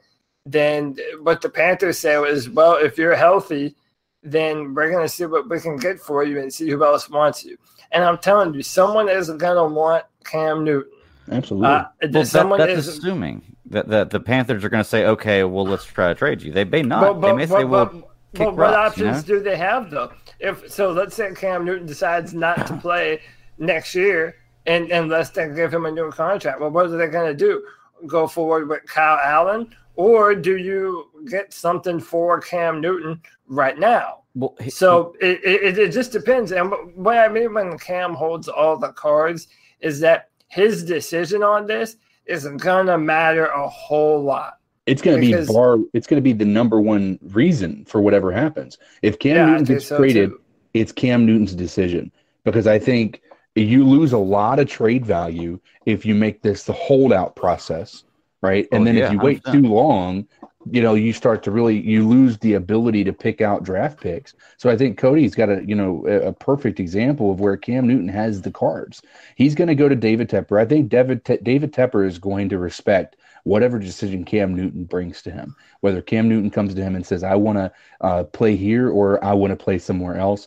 Then 0.46 0.96
what 1.22 1.40
the 1.40 1.48
Panthers 1.48 1.98
say 1.98 2.14
is, 2.22 2.48
well, 2.48 2.76
if 2.76 2.96
you're 2.96 3.16
healthy, 3.16 3.74
then 4.22 4.72
we're 4.72 4.92
going 4.92 5.02
to 5.04 5.08
see 5.12 5.26
what 5.26 5.48
we 5.50 5.58
can 5.58 5.76
get 5.76 5.98
for 5.98 6.22
you 6.22 6.38
and 6.38 6.52
see 6.54 6.70
who 6.70 6.84
else 6.84 7.10
wants 7.10 7.44
you. 7.44 7.56
And 7.92 8.04
I'm 8.04 8.18
telling 8.18 8.54
you, 8.54 8.62
someone 8.62 9.08
is 9.08 9.28
going 9.30 9.56
to 9.56 9.74
want 9.74 10.04
Cam 10.24 10.64
Newton. 10.64 10.92
Absolutely. 11.30 11.68
Uh, 11.68 11.70
Well, 11.70 11.86
that- 12.10 12.58
that's 12.58 12.72
is 12.72 12.88
assuming 12.88 13.56
that, 13.66 13.88
that 13.88 14.10
the 14.10 14.20
Panthers 14.20 14.64
are 14.64 14.68
going 14.68 14.82
to 14.82 14.88
say, 14.88 15.06
okay, 15.06 15.44
well, 15.44 15.64
let's 15.64 15.84
try 15.84 16.08
to 16.08 16.14
trade 16.14 16.42
you. 16.42 16.52
They 16.52 16.64
may 16.64 16.82
not. 16.82 17.00
But, 17.00 17.20
but, 17.20 17.28
they 17.28 17.36
may 17.36 17.46
say, 17.46 17.62
but, 17.62 17.68
well, 17.68 17.86
but, 18.32 18.54
what 18.54 18.56
rocks, 18.56 18.98
you 18.98 19.06
options 19.08 19.28
know? 19.28 19.36
do 19.36 19.42
they 19.42 19.56
have 19.56 19.90
though? 19.90 20.12
If 20.38 20.70
so, 20.70 20.92
let's 20.92 21.16
say 21.16 21.32
Cam 21.34 21.64
Newton 21.64 21.86
decides 21.86 22.32
not 22.32 22.66
to 22.68 22.76
play 22.82 23.20
next 23.58 23.94
year, 23.94 24.36
and 24.66 24.90
unless 24.90 25.30
they 25.30 25.48
give 25.48 25.72
him 25.72 25.86
a 25.86 25.90
new 25.90 26.10
contract, 26.10 26.60
well, 26.60 26.70
what 26.70 26.86
are 26.86 26.96
they 26.96 27.08
going 27.08 27.26
to 27.26 27.36
do? 27.36 27.64
Go 28.06 28.26
forward 28.26 28.68
with 28.68 28.84
Kyle 28.86 29.18
Allen, 29.22 29.74
or 29.96 30.34
do 30.34 30.56
you 30.56 31.08
get 31.28 31.52
something 31.52 32.00
for 32.00 32.40
Cam 32.40 32.80
Newton 32.80 33.20
right 33.48 33.78
now? 33.78 34.19
Well, 34.35 34.55
so 34.69 35.15
it, 35.20 35.40
it, 35.44 35.78
it 35.78 35.93
just 35.93 36.12
depends. 36.12 36.52
And 36.52 36.70
what- 36.70 36.97
what 36.97 37.19
I 37.19 37.28
mean 37.28 37.52
when 37.55 37.78
Cam 37.78 38.15
holds 38.15 38.48
all 38.48 38.77
the 38.77 38.93
cards 38.93 39.48
is 39.81 40.01
that 40.01 40.28
his 40.48 40.85
decision 40.85 41.43
on 41.43 41.66
this 41.66 41.97
isn't 42.27 42.59
gonna 42.59 42.97
matter 42.98 43.47
a 43.47 43.69
whole 43.69 44.23
lot. 44.23 44.59
It's 44.86 45.02
going 45.02 45.20
to 45.20 45.27
be 45.47 45.52
bar. 45.52 45.78
It's 45.93 46.07
going 46.09 46.16
to 46.16 46.23
be 46.23 46.32
the 46.32 46.44
number 46.44 46.81
one 46.81 47.19
reason 47.23 47.85
for 47.85 48.01
whatever 48.01 48.32
happens. 48.32 48.78
If 49.02 49.19
Cam 49.20 49.36
Yeah, 49.36 49.47
Newton 49.47 49.65
gets 49.65 49.86
so, 49.86 49.98
traded, 49.98 50.31
too. 50.31 50.40
it's 50.74 50.90
Cam 50.90 51.24
Newton's 51.27 51.55
decision 51.55 52.11
because 52.44 52.66
I 52.66 52.78
think 52.78 53.20
you 53.55 53.85
lose 53.86 54.12
a 54.12 54.19
lot 54.19 54.59
of 54.59 54.69
trade 54.69 55.05
value 55.07 55.61
if 55.86 56.05
you 56.05 56.15
make 56.15 56.43
this 56.43 56.65
the 56.65 56.73
holdout 56.73 57.36
process, 57.36 58.02
right? 58.43 58.66
And 58.73 58.82
Oh, 58.82 58.85
then 58.86 58.97
yeah, 58.97 59.07
if 59.07 59.12
you 59.12 59.19
wait 59.20 59.43
100%. 59.44 59.52
too 59.52 59.69
long, 59.69 60.27
you 60.70 60.82
know, 60.82 60.94
you 60.94 61.12
start 61.12 61.42
to 61.42 61.51
really 61.51 61.80
you 61.80 62.06
lose 62.06 62.38
the 62.38 62.55
ability 62.55 63.05
to 63.05 63.12
pick 63.12 63.40
out 63.40 63.64
draft 63.64 64.01
picks. 64.01 64.34
So 64.56 64.70
I 64.70 64.76
think 64.76 64.98
Cody's 64.98 65.34
got 65.34 65.48
a 65.48 65.64
you 65.66 65.74
know 65.74 66.06
a, 66.06 66.32
perfect 66.32 66.80
example 66.80 67.30
of 67.30 67.40
where 67.40 67.56
Cam 67.56 67.86
Newton 67.86 68.09
has 68.09 68.42
the 68.42 68.51
cards. 68.51 69.02
He's 69.36 69.55
going 69.55 69.68
to 69.68 69.74
go 69.74 69.88
to 69.88 69.97
David 69.97 70.28
Tepper. 70.30 70.60
I 70.60 70.64
think 70.64 70.88
David 70.88 71.24
Te- 71.24 71.38
David 71.42 71.72
Tepper 71.72 72.06
is 72.06 72.18
going 72.18 72.48
to 72.51 72.59
respect 72.59 73.16
whatever 73.44 73.78
decision 73.78 74.24
Cam 74.24 74.55
Newton 74.55 74.84
brings 74.84 75.22
to 75.22 75.30
him. 75.30 75.56
Whether 75.80 76.02
Cam 76.02 76.28
Newton 76.28 76.51
comes 76.51 76.74
to 76.74 76.82
him 76.82 76.94
and 76.94 77.06
says, 77.06 77.24
"I 77.24 77.34
want 77.34 77.59
to 77.59 77.72
uh, 78.01 78.24
play 78.24 78.56
here" 78.56 78.90
or 78.90 79.22
"I 79.24 79.32
want 79.32 79.51
to 79.51 79.62
play 79.62 79.78
somewhere 79.78 80.16
else," 80.16 80.47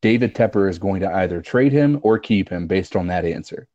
David 0.00 0.34
Tepper 0.34 0.68
is 0.68 0.78
going 0.78 1.00
to 1.00 1.12
either 1.12 1.40
trade 1.40 1.72
him 1.72 2.00
or 2.02 2.18
keep 2.18 2.48
him 2.48 2.66
based 2.66 2.96
on 2.96 3.08
that 3.08 3.24
answer. 3.24 3.66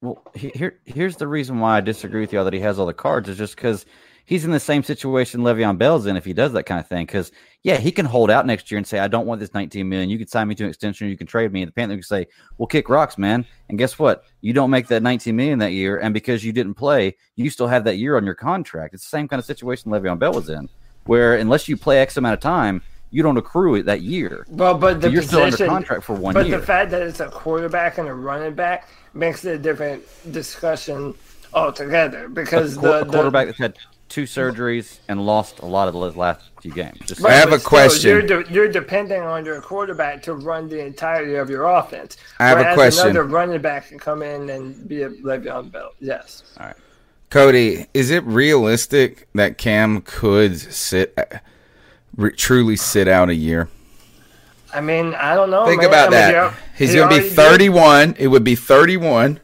Well, 0.00 0.22
he- 0.34 0.52
here 0.54 0.80
here's 0.84 1.16
the 1.16 1.28
reason 1.28 1.60
why 1.60 1.76
I 1.76 1.80
disagree 1.80 2.20
with 2.22 2.32
y'all 2.32 2.44
that 2.44 2.52
he 2.54 2.60
has 2.60 2.78
all 2.78 2.86
the 2.86 2.94
cards 2.94 3.28
is 3.28 3.38
just 3.38 3.54
because 3.56 3.86
he's 4.24 4.44
in 4.44 4.50
the 4.50 4.60
same 4.60 4.82
situation 4.82 5.40
Le'Veon 5.40 5.78
Bell's 5.78 6.06
in 6.06 6.16
if 6.16 6.24
he 6.24 6.32
does 6.32 6.52
that 6.52 6.64
kind 6.64 6.80
of 6.80 6.86
thing. 6.86 7.06
Because 7.06 7.32
yeah, 7.62 7.78
he 7.78 7.92
can 7.92 8.06
hold 8.06 8.30
out 8.30 8.46
next 8.46 8.70
year 8.70 8.78
and 8.78 8.86
say, 8.86 8.98
"I 8.98 9.08
don't 9.08 9.26
want 9.26 9.40
this 9.40 9.54
19 9.54 9.88
million. 9.88 10.10
You 10.10 10.18
can 10.18 10.26
sign 10.26 10.48
me 10.48 10.54
to 10.56 10.64
an 10.64 10.70
extension. 10.70 11.08
You 11.08 11.16
can 11.16 11.26
trade 11.26 11.52
me." 11.52 11.62
And 11.62 11.68
the 11.68 11.72
Panthers 11.72 11.96
can 11.96 12.02
say, 12.02 12.26
"We'll 12.58 12.66
kick 12.66 12.88
rocks, 12.88 13.18
man." 13.18 13.44
And 13.68 13.78
guess 13.78 13.98
what? 13.98 14.24
You 14.40 14.52
don't 14.52 14.70
make 14.70 14.88
that 14.88 15.02
19 15.02 15.34
million 15.34 15.58
that 15.60 15.72
year, 15.72 15.98
and 15.98 16.12
because 16.12 16.44
you 16.44 16.52
didn't 16.52 16.74
play, 16.74 17.16
you 17.36 17.50
still 17.50 17.68
have 17.68 17.84
that 17.84 17.96
year 17.96 18.16
on 18.16 18.24
your 18.24 18.34
contract. 18.34 18.94
It's 18.94 19.04
the 19.04 19.16
same 19.16 19.28
kind 19.28 19.38
of 19.38 19.46
situation 19.46 19.90
Le'Veon 19.90 20.18
Bell 20.18 20.32
was 20.32 20.48
in, 20.48 20.68
where 21.04 21.36
unless 21.36 21.68
you 21.68 21.76
play 21.76 22.00
X 22.00 22.16
amount 22.16 22.34
of 22.34 22.40
time, 22.40 22.82
you 23.12 23.22
don't 23.22 23.36
accrue 23.36 23.76
it 23.76 23.84
that 23.84 24.00
year. 24.00 24.46
Well, 24.48 24.76
but 24.76 25.02
So 25.02 25.08
you're 25.08 25.22
still 25.22 25.42
under 25.42 25.66
contract 25.66 26.02
for 26.02 26.14
one 26.14 26.34
but 26.34 26.46
year. 26.46 26.58
the 26.58 26.66
fact 26.66 26.90
that 26.90 27.02
it's 27.02 27.20
a 27.20 27.28
quarterback 27.28 27.98
and 27.98 28.08
a 28.08 28.14
running 28.14 28.54
back 28.54 28.88
makes 29.12 29.44
it 29.44 29.54
a 29.54 29.58
different 29.58 30.02
discussion 30.32 31.14
altogether 31.52 32.28
because 32.28 32.78
a, 32.78 32.80
the, 32.80 33.00
a 33.00 33.04
the 33.04 33.12
quarterback 33.12 33.46
that's 33.46 33.58
had 33.58 33.76
two 34.12 34.24
surgeries 34.24 34.98
and 35.08 35.24
lost 35.24 35.60
a 35.60 35.66
lot 35.66 35.88
of 35.88 35.94
the 35.94 35.98
last 36.18 36.42
few 36.60 36.70
games. 36.70 36.98
Just 37.06 37.22
Right, 37.22 37.32
I 37.32 37.36
have 37.36 37.48
but 37.48 37.62
a 37.62 37.64
question. 37.64 37.98
Still, 37.98 38.28
you're, 38.28 38.42
de- 38.42 38.52
you're 38.52 38.68
depending 38.68 39.22
on 39.22 39.46
your 39.46 39.60
quarterback 39.62 40.22
to 40.24 40.34
run 40.34 40.68
the 40.68 40.84
entirety 40.84 41.36
of 41.36 41.48
your 41.48 41.64
offense. 41.64 42.18
I 42.38 42.48
have 42.48 42.60
a 42.60 42.74
question. 42.74 43.08
Another 43.10 43.24
running 43.24 43.62
back 43.62 43.88
can 43.88 43.98
come 43.98 44.22
in 44.22 44.50
and 44.50 44.86
be 44.86 45.02
a 45.02 45.08
Le'Veon 45.08 45.72
Bell. 45.72 45.92
Yes. 45.98 46.42
All 46.60 46.66
right. 46.66 46.76
Cody, 47.30 47.86
is 47.94 48.10
it 48.10 48.22
realistic 48.24 49.28
that 49.34 49.56
Cam 49.56 50.02
could 50.02 50.60
sit, 50.60 51.14
uh, 51.16 51.38
re- 52.14 52.32
truly 52.32 52.76
sit 52.76 53.08
out 53.08 53.30
a 53.30 53.34
year? 53.34 53.68
I 54.74 54.82
mean, 54.82 55.14
I 55.14 55.34
don't 55.34 55.50
know. 55.50 55.64
Think 55.64 55.80
man. 55.80 55.88
about 55.88 56.08
I 56.08 56.10
mean, 56.10 56.32
that. 56.32 56.54
He's 56.76 56.90
he 56.90 56.96
going 56.96 57.08
to 57.08 57.14
be 57.16 57.20
already 57.20 57.28
did- 57.30 57.36
31. 57.36 58.16
It 58.18 58.28
would 58.28 58.44
be 58.44 58.56
31. 58.56 59.40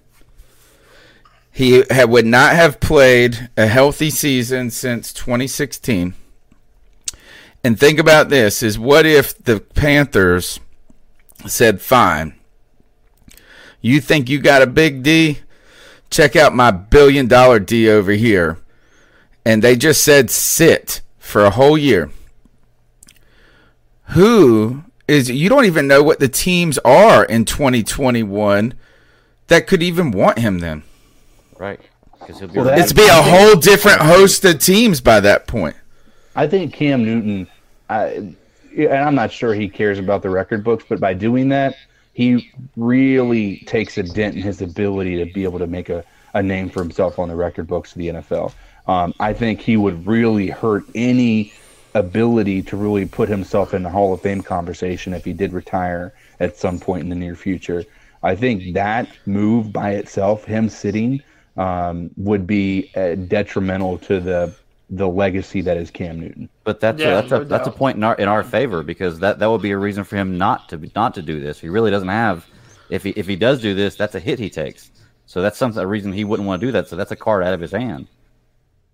He 1.59 1.83
ha- 1.91 2.07
would 2.07 2.25
not 2.25 2.55
have 2.55 2.79
played 2.79 3.51
a 3.57 3.67
healthy 3.67 4.11
season 4.11 4.71
since 4.71 5.13
2016. 5.13 6.15
And 7.65 7.81
think 7.81 7.99
about 7.99 8.29
this 8.29 8.63
is 8.63 8.79
what 8.79 9.05
if 9.05 9.37
the 9.37 9.59
Panthers 9.59 10.61
said, 11.49 11.81
"Fine. 11.81 12.35
You 13.81 14.01
think 14.01 14.31
you 14.31 14.39
got 14.39 14.63
a 14.63 14.69
big 14.69 15.03
D? 15.03 15.41
Check 16.11 16.37
out 16.37 16.55
my 16.55 16.71
billion 16.71 17.27
dollar 17.27 17.59
D 17.59 17.91
over 17.91 18.13
here." 18.13 18.59
And 19.45 19.61
they 19.61 19.75
just 19.75 20.05
said 20.05 20.31
sit 20.31 21.01
for 21.19 21.45
a 21.45 21.51
whole 21.51 21.77
year 21.77 22.13
who 24.11 24.85
is 25.09 25.29
you 25.29 25.49
don't 25.49 25.65
even 25.65 25.89
know 25.89 26.05
what 26.05 26.21
the 26.21 26.29
teams 26.29 26.79
are 26.85 27.25
in 27.25 27.45
2021 27.45 28.75
that 29.49 29.67
could 29.67 29.83
even 29.83 30.13
want 30.13 30.39
him 30.39 30.61
then. 30.61 30.85
Right. 31.59 31.81
Because 32.19 32.39
he'll 32.39 32.49
be 32.49 32.61
Well, 32.61 32.79
It's 32.79 32.93
be 32.93 33.07
a 33.07 33.23
whole 33.23 33.57
different 33.57 34.01
host 34.01 34.45
of 34.45 34.59
teams 34.59 35.01
by 35.01 35.21
that 35.21 35.47
point. 35.47 35.77
I 36.35 36.47
think 36.47 36.73
Cam 36.73 37.05
Newton, 37.05 37.49
I, 37.89 38.35
and 38.77 38.93
I'm 38.93 39.15
not 39.15 39.33
sure 39.33 39.55
he 39.55 39.69
cares 39.69 39.99
about 39.99 40.23
the 40.23 40.31
record 40.31 40.63
books, 40.63 40.85
but 40.89 41.01
by 41.01 41.15
doing 41.15 41.49
that, 41.49 41.77
he 42.15 42.51
really 42.77 43.59
takes 43.67 43.99
a 43.99 44.03
dent 44.03 44.37
in 44.37 44.43
his 44.43 44.61
ability 44.63 45.25
to 45.25 45.33
be 45.33 45.45
able 45.45 45.59
to 45.59 45.67
make 45.67 45.89
a, 45.89 46.05
a 46.35 46.43
name 46.43 46.69
for 46.69 46.81
himself 46.81 47.19
on 47.19 47.29
the 47.29 47.37
record 47.37 47.67
books 47.67 47.93
of 47.93 47.99
the 47.99 48.09
NFL. 48.09 48.53
Um, 48.87 49.15
I 49.21 49.33
think 49.33 49.61
he 49.61 49.77
would 49.77 50.07
really 50.07 50.49
hurt 50.49 50.85
any 50.95 51.53
ability 51.95 52.63
to 52.63 52.77
really 52.77 53.07
put 53.07 53.29
himself 53.29 53.75
in 53.75 53.83
the 53.83 53.91
Hall 53.91 54.13
of 54.13 54.21
Fame 54.21 54.43
conversation 54.43 55.15
if 55.15 55.25
he 55.25 55.33
did 55.33 55.53
retire 55.53 56.13
at 56.41 56.57
some 56.57 56.79
point 56.79 57.03
in 57.03 57.09
the 57.09 57.17
near 57.17 57.35
future. 57.37 57.85
I 58.23 58.35
think 58.35 58.75
that 58.75 59.09
move 59.27 59.73
by 59.73 59.93
itself, 59.93 60.45
him 60.45 60.69
sitting, 60.69 61.23
um, 61.59 62.11
would 62.17 62.47
be 62.47 62.91
uh, 62.97 63.15
detrimental 63.17 63.99
to 63.99 64.21
the 64.21 64.55
the 64.91 65.07
legacy 65.07 65.61
that 65.61 65.77
is 65.77 65.91
Cam 65.91 66.19
Newton. 66.19 66.49
But 66.65 66.81
that's 66.81 66.99
Yeah, 66.99 67.09
a, 67.09 67.15
that's 67.17 67.31
no 67.31 67.41
a 67.43 67.45
that's 67.45 67.69
a 67.69 67.71
point 67.71 67.97
in 67.99 68.05
our 68.05 68.15
in 68.15 68.27
our 68.29 68.43
favor 68.43 68.83
because 68.83 69.19
that 69.19 69.39
that 69.39 69.47
would 69.51 69.61
be 69.61 69.73
a 69.73 69.77
reason 69.77 70.05
for 70.05 70.17
him 70.17 70.39
not 70.39 70.69
to 70.71 70.91
not 70.97 71.15
to 71.17 71.23
do 71.23 71.41
this. 71.41 71.61
He 71.61 71.69
really 71.69 71.91
doesn't 71.91 72.09
have 72.09 72.47
if 72.89 73.03
he 73.05 73.11
if 73.11 73.27
he 73.27 73.37
does 73.37 73.61
do 73.61 73.75
this, 73.75 73.97
that's 73.97 74.15
a 74.15 74.21
hit 74.21 74.39
he 74.39 74.49
takes. 74.49 74.91
So 75.27 75.43
that's 75.43 75.59
something 75.59 75.83
a 75.83 75.87
reason 75.87 76.13
he 76.13 76.25
wouldn't 76.25 76.47
want 76.47 76.61
to 76.63 76.67
do 76.67 76.73
that. 76.73 76.89
So 76.89 76.97
that's 76.97 77.11
a 77.11 77.17
card 77.17 77.45
out 77.45 77.53
of 77.53 77.61
his 77.61 77.73
hand. 77.73 78.09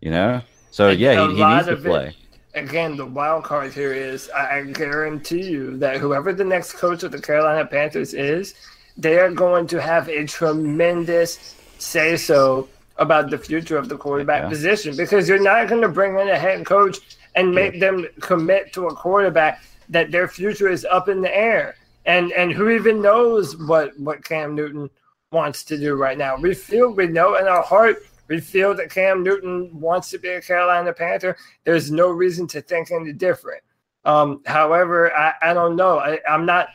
You 0.00 0.10
know. 0.10 0.40
So 0.72 0.88
And 0.88 0.98
yeah, 0.98 1.28
he, 1.28 1.36
he 1.36 1.44
needs 1.44 1.66
to 1.66 1.72
of 1.74 1.86
it- 1.86 1.88
play. 1.88 2.16
again, 2.54 2.96
the 2.96 3.06
wild 3.06 3.44
card 3.44 3.72
here 3.72 3.92
is 3.92 4.28
I, 4.30 4.58
I 4.58 4.62
guarantee 4.64 5.42
you 5.48 5.76
that 5.78 5.98
whoever 5.98 6.32
the 6.32 6.42
next 6.44 6.72
coach 6.72 7.04
of 7.04 7.12
the 7.12 7.20
Carolina 7.20 7.64
Panthers 7.66 8.14
is, 8.14 8.54
they 8.96 9.18
are 9.20 9.30
going 9.30 9.68
to 9.68 9.80
have 9.80 10.08
a 10.08 10.24
tremendous 10.26 11.53
say 11.84 12.16
so 12.16 12.68
about 12.96 13.30
the 13.30 13.38
future 13.38 13.76
of 13.76 13.88
the 13.88 13.96
quarterback 13.96 14.42
Yeah. 14.42 14.48
position 14.48 14.96
because 14.96 15.28
you're 15.28 15.42
not 15.42 15.68
going 15.68 15.82
to 15.82 15.88
bring 15.88 16.18
in 16.18 16.28
a 16.28 16.38
head 16.38 16.64
coach 16.64 16.98
and 17.34 17.52
make 17.54 17.80
them 17.80 18.06
commit 18.20 18.72
to 18.74 18.86
a 18.86 18.94
quarterback 18.94 19.62
that 19.88 20.10
their 20.10 20.28
future 20.28 20.68
is 20.68 20.84
up 20.84 21.08
in 21.08 21.20
the 21.20 21.36
air. 21.36 21.76
And 22.06 22.32
and 22.32 22.52
who 22.52 22.70
even 22.70 23.00
knows 23.02 23.56
what 23.56 23.98
what 23.98 24.24
Cam 24.24 24.54
Newton 24.54 24.88
wants 25.32 25.64
to 25.64 25.78
do 25.78 25.94
right 25.94 26.16
now? 26.18 26.36
We 26.36 26.54
feel 26.54 26.90
we 26.92 27.06
know 27.06 27.36
in 27.36 27.46
our 27.48 27.62
heart 27.62 27.96
we 28.28 28.40
feel 28.40 28.74
that 28.76 28.90
Cam 28.90 29.22
Newton 29.22 29.68
wants 29.80 30.10
to 30.10 30.18
be 30.18 30.28
a 30.28 30.40
Carolina 30.40 30.92
Panther. 30.92 31.36
There's 31.64 31.90
no 31.90 32.10
reason 32.10 32.46
to 32.48 32.60
think 32.62 32.90
any 32.90 33.12
different. 33.12 33.62
Um, 34.04 34.42
however, 34.46 35.12
I, 35.14 35.32
I 35.42 35.54
don't 35.54 35.76
know. 35.76 35.98
I, 35.98 36.20
I'm 36.28 36.46
not. 36.46 36.68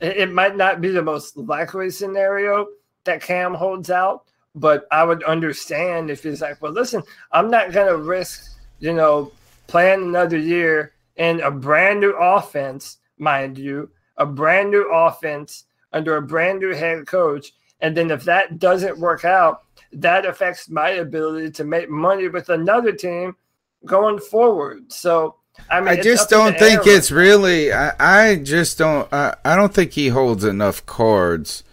It 0.00 0.32
might 0.32 0.56
not 0.56 0.80
be 0.80 0.88
the 0.88 1.02
most 1.02 1.36
likely 1.36 1.90
scenario 1.90 2.66
that 3.04 3.22
Cam 3.22 3.52
holds 3.54 3.90
out, 3.90 4.24
but 4.54 4.86
I 4.90 5.04
would 5.04 5.22
understand 5.24 6.10
if 6.10 6.22
he's 6.22 6.42
like, 6.42 6.60
well, 6.60 6.72
listen, 6.72 7.02
I'm 7.32 7.50
not 7.50 7.72
going 7.72 7.88
to 7.88 7.96
risk, 7.96 8.50
you 8.80 8.92
know, 8.92 9.32
playing 9.66 10.02
another 10.02 10.38
year 10.38 10.92
in 11.16 11.40
a 11.40 11.50
brand 11.50 12.00
new 12.00 12.12
offense, 12.12 12.98
mind 13.18 13.58
you, 13.58 13.90
a 14.16 14.26
brand 14.26 14.70
new 14.70 14.90
offense 14.92 15.64
under 15.92 16.16
a 16.16 16.22
brand 16.22 16.60
new 16.60 16.74
head 16.74 17.06
coach. 17.06 17.52
And 17.80 17.96
then 17.96 18.10
if 18.10 18.24
that 18.24 18.58
doesn't 18.58 18.98
work 18.98 19.24
out, 19.24 19.62
that 19.92 20.26
affects 20.26 20.68
my 20.68 20.90
ability 20.90 21.50
to 21.52 21.64
make 21.64 21.88
money 21.88 22.28
with 22.28 22.48
another 22.48 22.92
team 22.92 23.36
going 23.84 24.18
forward. 24.18 24.92
So, 24.92 25.36
I 25.70 25.80
mean, 25.80 25.88
I 25.88 26.00
just 26.00 26.30
don't 26.30 26.58
think 26.58 26.86
it's 26.86 27.10
really. 27.10 27.72
I, 27.72 27.92
I 27.98 28.36
just 28.36 28.78
don't. 28.78 29.12
I, 29.12 29.34
I 29.44 29.56
don't 29.56 29.74
think 29.74 29.92
he 29.92 30.08
holds 30.08 30.44
enough 30.44 30.86
cards 30.86 31.64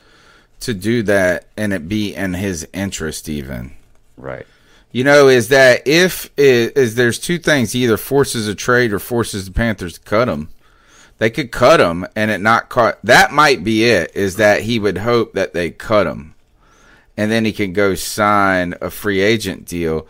to 0.61 0.73
do 0.73 1.03
that 1.03 1.45
and 1.55 1.73
it 1.73 1.87
be 1.87 2.15
in 2.15 2.33
his 2.33 2.67
interest 2.73 3.29
even. 3.29 3.73
Right. 4.17 4.45
You 4.91 5.03
know, 5.03 5.27
is 5.27 5.49
that 5.49 5.87
if 5.87 6.31
is, 6.37 6.71
is 6.71 6.95
there's 6.95 7.19
two 7.19 7.37
things, 7.37 7.71
he 7.71 7.83
either 7.83 7.97
forces 7.97 8.47
a 8.47 8.55
trade 8.55 8.93
or 8.93 8.99
forces 8.99 9.45
the 9.45 9.51
Panthers 9.51 9.93
to 9.95 9.99
cut 9.99 10.27
him. 10.27 10.49
They 11.19 11.29
could 11.29 11.51
cut 11.51 11.79
him 11.79 12.05
and 12.15 12.31
it 12.31 12.41
not 12.41 12.69
cut. 12.69 12.99
That 13.03 13.31
might 13.31 13.63
be 13.63 13.85
it. 13.85 14.15
Is 14.15 14.37
that 14.37 14.61
he 14.61 14.79
would 14.79 14.99
hope 14.99 15.33
that 15.33 15.53
they 15.53 15.71
cut 15.71 16.07
him, 16.07 16.35
and 17.15 17.31
then 17.31 17.43
he 17.45 17.51
can 17.51 17.73
go 17.73 17.95
sign 17.95 18.75
a 18.81 18.89
free 18.89 19.19
agent 19.19 19.65
deal. 19.65 20.07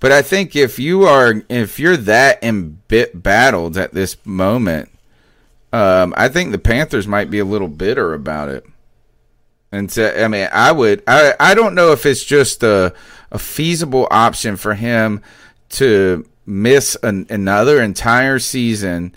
But 0.00 0.12
I 0.12 0.22
think 0.22 0.54
if 0.54 0.78
you 0.78 1.04
are 1.04 1.42
if 1.48 1.78
you're 1.78 1.96
that 1.96 2.42
embattled 2.42 3.76
at 3.76 3.94
this 3.94 4.16
moment, 4.24 4.90
um, 5.72 6.14
I 6.16 6.28
think 6.28 6.50
the 6.50 6.58
Panthers 6.58 7.06
might 7.06 7.30
be 7.30 7.38
a 7.38 7.44
little 7.44 7.68
bitter 7.68 8.14
about 8.14 8.48
it. 8.48 8.64
And 9.72 9.90
so, 9.90 10.14
I 10.16 10.28
mean, 10.28 10.48
I 10.52 10.72
would, 10.72 11.02
I, 11.06 11.34
I 11.38 11.54
don't 11.54 11.74
know 11.74 11.92
if 11.92 12.06
it's 12.06 12.24
just 12.24 12.62
a, 12.62 12.94
a 13.30 13.38
feasible 13.38 14.08
option 14.10 14.56
for 14.56 14.74
him 14.74 15.22
to 15.70 16.26
miss 16.46 16.96
an, 17.02 17.26
another 17.28 17.82
entire 17.82 18.38
season 18.38 19.14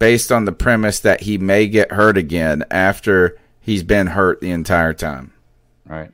based 0.00 0.32
on 0.32 0.44
the 0.44 0.52
premise 0.52 0.98
that 1.00 1.20
he 1.20 1.38
may 1.38 1.68
get 1.68 1.92
hurt 1.92 2.18
again 2.18 2.64
after 2.70 3.38
he's 3.60 3.84
been 3.84 4.08
hurt 4.08 4.40
the 4.40 4.50
entire 4.50 4.92
time. 4.92 5.32
Right. 5.86 6.10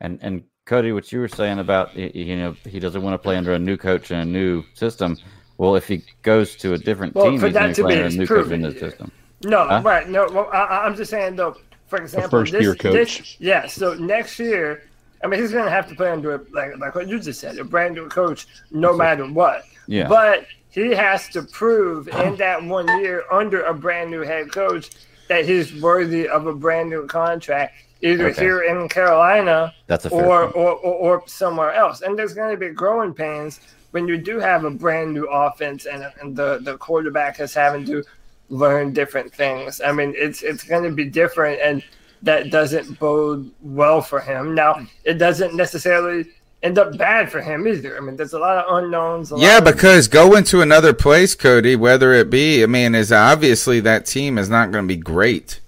And, 0.00 0.18
and 0.22 0.42
Cody, 0.66 0.90
what 0.92 1.12
you 1.12 1.20
were 1.20 1.28
saying 1.28 1.60
about, 1.60 1.94
you 1.96 2.36
know, 2.36 2.56
he 2.64 2.80
doesn't 2.80 3.02
want 3.02 3.14
to 3.14 3.18
play 3.18 3.36
under 3.36 3.52
a 3.52 3.58
new 3.58 3.76
coach 3.76 4.10
and 4.10 4.20
a 4.20 4.24
new 4.24 4.64
system. 4.74 5.16
Well, 5.58 5.76
if 5.76 5.86
he 5.86 6.02
goes 6.22 6.56
to 6.56 6.74
a 6.74 6.78
different 6.78 7.14
Well, 7.14 7.30
team, 7.30 7.38
for 7.38 7.46
he's 7.46 7.54
that 7.54 7.60
going 7.60 7.74
to 7.74 7.74
to 7.74 7.82
play 7.82 7.94
be 7.94 8.02
under 8.02 8.08
a 8.08 8.10
new 8.10 8.26
proven, 8.26 8.44
coach 8.50 8.52
in 8.52 8.62
the 8.62 8.72
yeah. 8.72 8.80
system. 8.80 9.12
No, 9.44 9.68
Huh? 9.68 9.82
right. 9.84 10.08
No, 10.08 10.28
well, 10.32 10.50
I, 10.52 10.84
I'm 10.86 10.96
just 10.96 11.10
saying 11.10 11.36
though. 11.36 11.56
For 11.88 11.96
example, 12.00 12.30
first-year 12.30 12.72
this, 12.72 12.80
coach. 12.80 12.92
this- 13.18 13.36
yeah. 13.40 13.66
So 13.66 13.94
next 13.94 14.38
year, 14.38 14.82
I 15.24 15.26
mean, 15.26 15.40
he's 15.40 15.52
going 15.52 15.64
to 15.64 15.70
have 15.70 15.88
to 15.88 15.94
play 15.94 16.10
under 16.10 16.34
a, 16.36 16.40
like 16.52 16.78
like 16.78 16.94
what 16.94 17.08
you 17.08 17.18
just 17.18 17.40
said, 17.40 17.58
a 17.58 17.64
brand 17.64 17.94
new 17.94 18.08
coach, 18.08 18.46
no 18.70 18.96
matter 18.96 19.26
what. 19.26 19.64
Yeah. 19.86 20.06
But 20.06 20.46
he 20.70 20.90
has 20.90 21.28
to 21.30 21.42
prove 21.42 22.08
in 22.08 22.36
that 22.36 22.62
one 22.62 22.86
year 23.00 23.24
under 23.32 23.62
a 23.62 23.74
brand 23.74 24.10
new 24.10 24.20
head 24.20 24.52
coach 24.52 24.90
that 25.28 25.44
he's 25.46 25.80
worthy 25.82 26.28
of 26.28 26.46
a 26.46 26.54
brand 26.54 26.90
new 26.90 27.06
contract, 27.06 27.74
either 28.02 28.28
Okay. 28.28 28.40
here 28.40 28.60
in 28.62 28.88
Carolina 28.88 29.74
That's 29.86 30.04
a 30.04 30.10
or, 30.10 30.44
or, 30.44 30.72
or 30.74 30.94
or 31.20 31.22
somewhere 31.26 31.72
else. 31.72 32.02
And 32.02 32.18
there's 32.18 32.34
going 32.34 32.50
to 32.52 32.56
be 32.58 32.68
growing 32.74 33.12
pains 33.14 33.60
when 33.92 34.06
you 34.06 34.18
do 34.18 34.38
have 34.38 34.64
a 34.64 34.70
brand 34.70 35.14
new 35.14 35.24
offense 35.26 35.86
and, 35.86 36.06
and 36.20 36.36
the 36.36 36.60
the 36.62 36.76
quarterback 36.76 37.40
is 37.40 37.54
having 37.54 37.84
to 37.86 38.04
learn 38.48 38.92
different 38.92 39.32
things. 39.34 39.80
I 39.80 39.92
mean, 39.92 40.14
it's 40.16 40.42
it's 40.42 40.64
going 40.64 40.84
to 40.84 40.90
be 40.90 41.04
different, 41.04 41.60
and 41.60 41.82
that 42.22 42.50
doesn't 42.50 42.98
bode 42.98 43.50
well 43.62 44.00
for 44.02 44.20
him. 44.20 44.54
Now, 44.54 44.86
it 45.04 45.14
doesn't 45.14 45.54
necessarily 45.54 46.26
end 46.62 46.76
up 46.76 46.96
bad 46.98 47.30
for 47.30 47.40
him 47.40 47.68
either. 47.68 47.96
I 47.96 48.00
mean, 48.00 48.16
there's 48.16 48.32
a 48.32 48.38
lot 48.38 48.64
of 48.64 48.82
unknowns. 48.82 49.30
A 49.30 49.36
lot 49.36 49.42
Yeah, 49.44 49.58
of- 49.58 49.64
because 49.64 50.08
going 50.08 50.42
to 50.44 50.60
another 50.60 50.92
place, 50.92 51.36
Cody, 51.36 51.76
whether 51.76 52.12
it 52.12 52.30
be, 52.30 52.62
I 52.62 52.66
mean, 52.66 52.96
is 52.96 53.12
obviously 53.12 53.78
that 53.80 54.06
team 54.06 54.36
is 54.38 54.48
not 54.50 54.72
going 54.72 54.82
to 54.84 54.88
be 54.88 55.00
great, 55.00 55.60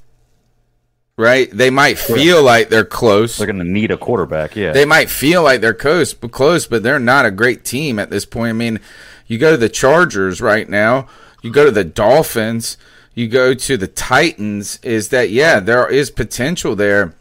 right? 1.16 1.48
They 1.52 1.70
might 1.70 1.98
feel 1.98 2.43
like 2.43 2.70
they're 2.70 2.85
close. 2.85 3.36
They're 3.36 3.47
going 3.47 3.59
to 3.59 3.65
need 3.65 3.90
a 3.90 3.97
quarterback. 3.97 4.57
Yeah. 4.57 4.73
They 4.73 4.85
might 4.85 5.11
feel 5.11 5.43
like 5.43 5.61
they're 5.61 5.74
close, 5.74 6.15
but 6.15 6.32
close, 6.32 6.66
but 6.66 6.82
they're 6.82 6.98
not 6.98 7.27
a 7.27 7.31
great 7.31 7.65
team 7.65 7.98
at 7.98 8.11
this 8.11 8.24
point. 8.24 8.51
I 8.51 8.55
mean, 8.55 8.81
you 9.27 9.39
go 9.39 9.52
to 9.52 9.57
the 9.57 9.69
Chargers 9.69 10.40
right 10.40 10.69
now, 10.69 11.07
you 11.42 11.50
go 11.50 11.64
to 11.64 11.70
the 11.70 11.84
Dolphins, 11.84 12.76
you 13.14 13.28
go 13.28 13.54
to 13.54 13.76
the 13.76 13.86
Titans. 13.86 14.78
Is 14.82 15.08
that 15.08 15.30
yeah, 15.30 15.60
there 15.60 15.88
is 15.88 16.10
potential 16.10 16.76
there, 16.76 17.14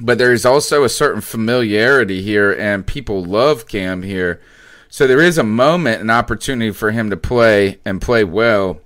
but 0.00 0.18
there 0.18 0.32
is 0.32 0.44
also 0.44 0.84
a 0.84 0.88
certain 0.88 1.20
familiarity 1.20 2.22
here, 2.22 2.52
and 2.52 2.86
people 2.86 3.24
love 3.24 3.66
Cam 3.66 4.02
here. 4.02 4.40
So 4.88 5.06
there 5.06 5.20
is 5.20 5.38
a 5.38 5.42
moment, 5.42 6.02
an 6.02 6.10
opportunity 6.10 6.70
for 6.70 6.90
him 6.90 7.08
to 7.10 7.16
play 7.16 7.78
and 7.84 8.00
play 8.00 8.24
well, 8.24 8.80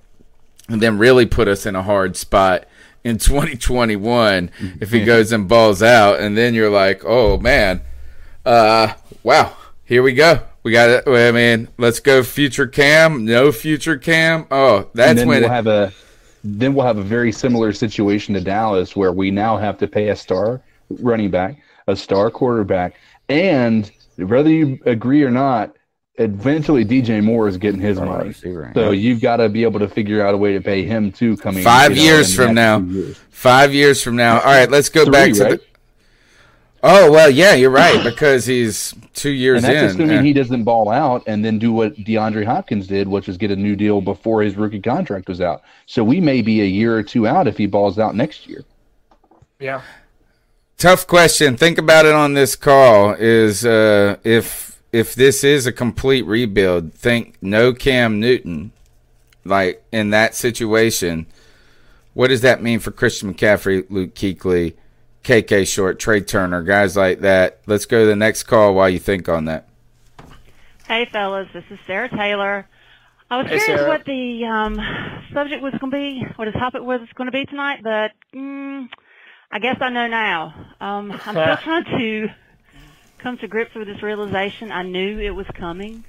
and 0.69 0.81
then 0.81 0.97
really 0.97 1.25
put 1.25 1.47
us 1.47 1.65
in 1.65 1.75
a 1.75 1.83
hard 1.83 2.15
spot 2.15 2.65
in 3.03 3.17
2021 3.17 4.51
if 4.79 4.91
he 4.91 5.03
goes 5.03 5.31
and 5.31 5.47
balls 5.47 5.81
out, 5.81 6.19
and 6.19 6.37
then 6.37 6.53
you're 6.53 6.69
like, 6.69 7.03
oh 7.05 7.37
man, 7.37 7.81
uh, 8.45 8.93
wow, 9.23 9.55
here 9.83 10.03
we 10.03 10.13
go. 10.13 10.41
We 10.67 10.73
got 10.73 10.89
it. 10.89 11.07
I 11.07 11.31
mean, 11.31 11.69
let's 11.77 12.01
go 12.01 12.21
future 12.23 12.67
cam. 12.67 13.23
No 13.23 13.53
future 13.53 13.95
cam. 13.95 14.47
Oh, 14.51 14.79
and 14.79 14.87
that's 14.95 15.17
then 15.17 15.25
when 15.29 15.39
we'll 15.43 15.49
it, 15.49 15.53
have 15.53 15.67
a 15.67 15.93
then 16.43 16.73
we'll 16.73 16.85
have 16.85 16.97
a 16.97 17.03
very 17.03 17.31
similar 17.31 17.71
situation 17.71 18.33
to 18.33 18.41
Dallas 18.41 18.93
where 18.93 19.13
we 19.13 19.31
now 19.31 19.55
have 19.55 19.77
to 19.77 19.87
pay 19.87 20.09
a 20.09 20.15
star 20.17 20.61
running 20.89 21.31
back, 21.31 21.61
a 21.87 21.95
star 21.95 22.29
quarterback, 22.29 22.95
and 23.29 23.89
whether 24.17 24.49
you 24.49 24.77
agree 24.85 25.23
or 25.23 25.31
not, 25.31 25.73
eventually 26.15 26.83
DJ 26.83 27.23
Moore 27.23 27.47
is 27.47 27.55
getting 27.55 27.79
his 27.79 27.97
oh, 27.97 28.03
money. 28.03 28.27
receiver, 28.27 28.69
So 28.73 28.91
you've 28.91 29.21
got 29.21 29.37
to 29.37 29.47
be 29.47 29.63
able 29.63 29.79
to 29.79 29.87
figure 29.87 30.25
out 30.25 30.33
a 30.33 30.37
way 30.37 30.51
to 30.51 30.59
pay 30.59 30.83
him 30.83 31.13
too. 31.13 31.37
Coming 31.37 31.63
five 31.63 31.91
you 31.91 32.03
know, 32.03 32.03
years 32.03 32.35
from 32.35 32.53
now. 32.53 32.79
years. 32.79 33.17
Five 33.29 33.73
years 33.73 34.03
from 34.03 34.17
now. 34.17 34.41
All 34.41 34.47
right, 34.47 34.69
let's 34.69 34.89
go 34.89 35.05
Three, 35.05 35.11
back 35.13 35.33
to 35.35 35.43
right? 35.43 35.51
the. 35.61 35.66
Oh 36.83 37.11
well, 37.11 37.29
yeah, 37.29 37.53
you're 37.53 37.71
right 37.71 38.03
because 38.03 38.45
he's 38.45 38.93
two 39.13 39.29
years 39.43 39.63
and 39.63 39.73
that's 39.73 39.93
in. 39.95 40.01
assuming 40.01 40.17
Yeah. 40.17 40.21
he 40.23 40.33
doesn't 40.33 40.63
ball 40.63 40.89
out 40.89 41.23
and 41.27 41.43
then 41.43 41.57
do 41.57 41.73
what 41.73 41.95
DeAndre 41.95 42.45
Hopkins 42.45 42.87
did, 42.87 43.07
which 43.07 43.27
is 43.27 43.37
get 43.37 43.49
a 43.51 43.55
new 43.55 43.75
deal 43.75 43.99
before 44.01 44.43
his 44.43 44.55
rookie 44.55 44.79
contract 44.81 45.27
was 45.27 45.41
out. 45.41 45.63
So 45.87 46.03
we 46.03 46.21
may 46.21 46.41
be 46.41 46.61
a 46.61 46.65
year 46.65 46.95
or 46.95 47.03
two 47.03 47.25
out 47.27 47.47
if 47.47 47.57
he 47.57 47.65
balls 47.65 47.97
out 47.99 48.15
next 48.15 48.47
year. 48.47 48.63
yeah. 49.59 49.81
Tough 50.77 51.07
question. 51.07 51.57
Think 51.57 51.79
about 51.79 52.05
it 52.05 52.13
on 52.13 52.35
this 52.35 52.55
call. 52.55 53.13
Is 53.13 53.65
uh, 53.65 54.17
if 54.23 54.79
if 54.91 55.15
this 55.15 55.43
is 55.43 55.65
a 55.65 55.71
complete 55.71 56.23
rebuild, 56.27 56.93
think 56.93 57.35
no 57.41 57.73
Cam 57.73 58.19
Newton, 58.19 58.71
like 59.43 59.83
in 59.91 60.11
that 60.11 60.35
situation. 60.35 61.25
What 62.13 62.27
does 62.27 62.41
that 62.41 62.61
mean 62.61 62.77
for 62.79 62.91
Christian 62.91 63.33
McCaffrey, 63.33 63.85
Luke 63.89 64.13
Kuechly, 64.13 64.75
KK 65.23 65.67
Short, 65.67 65.99
Trey 65.99 66.21
Turner, 66.21 66.63
guys 66.63 66.95
like 66.95 67.19
that? 67.19 67.59
Let's 67.65 67.85
go 67.85 68.01
to 68.01 68.05
the 68.05 68.15
next 68.15 68.43
call 68.43 68.73
while 68.73 68.89
you 68.89 68.99
think 68.99 69.27
on 69.27 69.45
that. 69.45 69.67
Hey, 70.87 71.05
fellas, 71.11 71.49
this 71.53 71.65
is 71.69 71.79
Sarah 71.85 72.09
Taylor. 72.09 72.67
I 73.29 73.37
was 73.37 73.47
Hey, 73.47 73.59
curious 73.59 73.81
Sarah. 73.81 73.89
what 73.89 74.05
the 74.05 74.45
um, 74.45 74.79
subject 75.33 75.61
was 75.61 75.73
going 75.81 75.91
to 75.91 75.97
be, 75.97 76.25
what 76.37 76.45
the 76.45 76.57
topic 76.57 76.81
was 76.81 77.01
going 77.15 77.25
to 77.27 77.31
be 77.31 77.45
tonight, 77.45 77.79
but 77.83 78.11
mm, 78.33 78.87
I 79.51 79.59
guess 79.59 79.77
I 79.81 79.89
know 79.89 80.07
now. 80.07 80.53
Um, 80.79 81.11
I'm 81.11 81.19
still 81.19 81.57
trying 81.63 81.83
to 81.99 82.27
come 83.17 83.37
to 83.39 83.47
grips 83.49 83.75
with 83.75 83.87
this 83.87 84.01
realization. 84.01 84.71
I 84.71 84.83
knew 84.83 85.19
it 85.19 85.31
was 85.31 85.45
coming, 85.55 86.05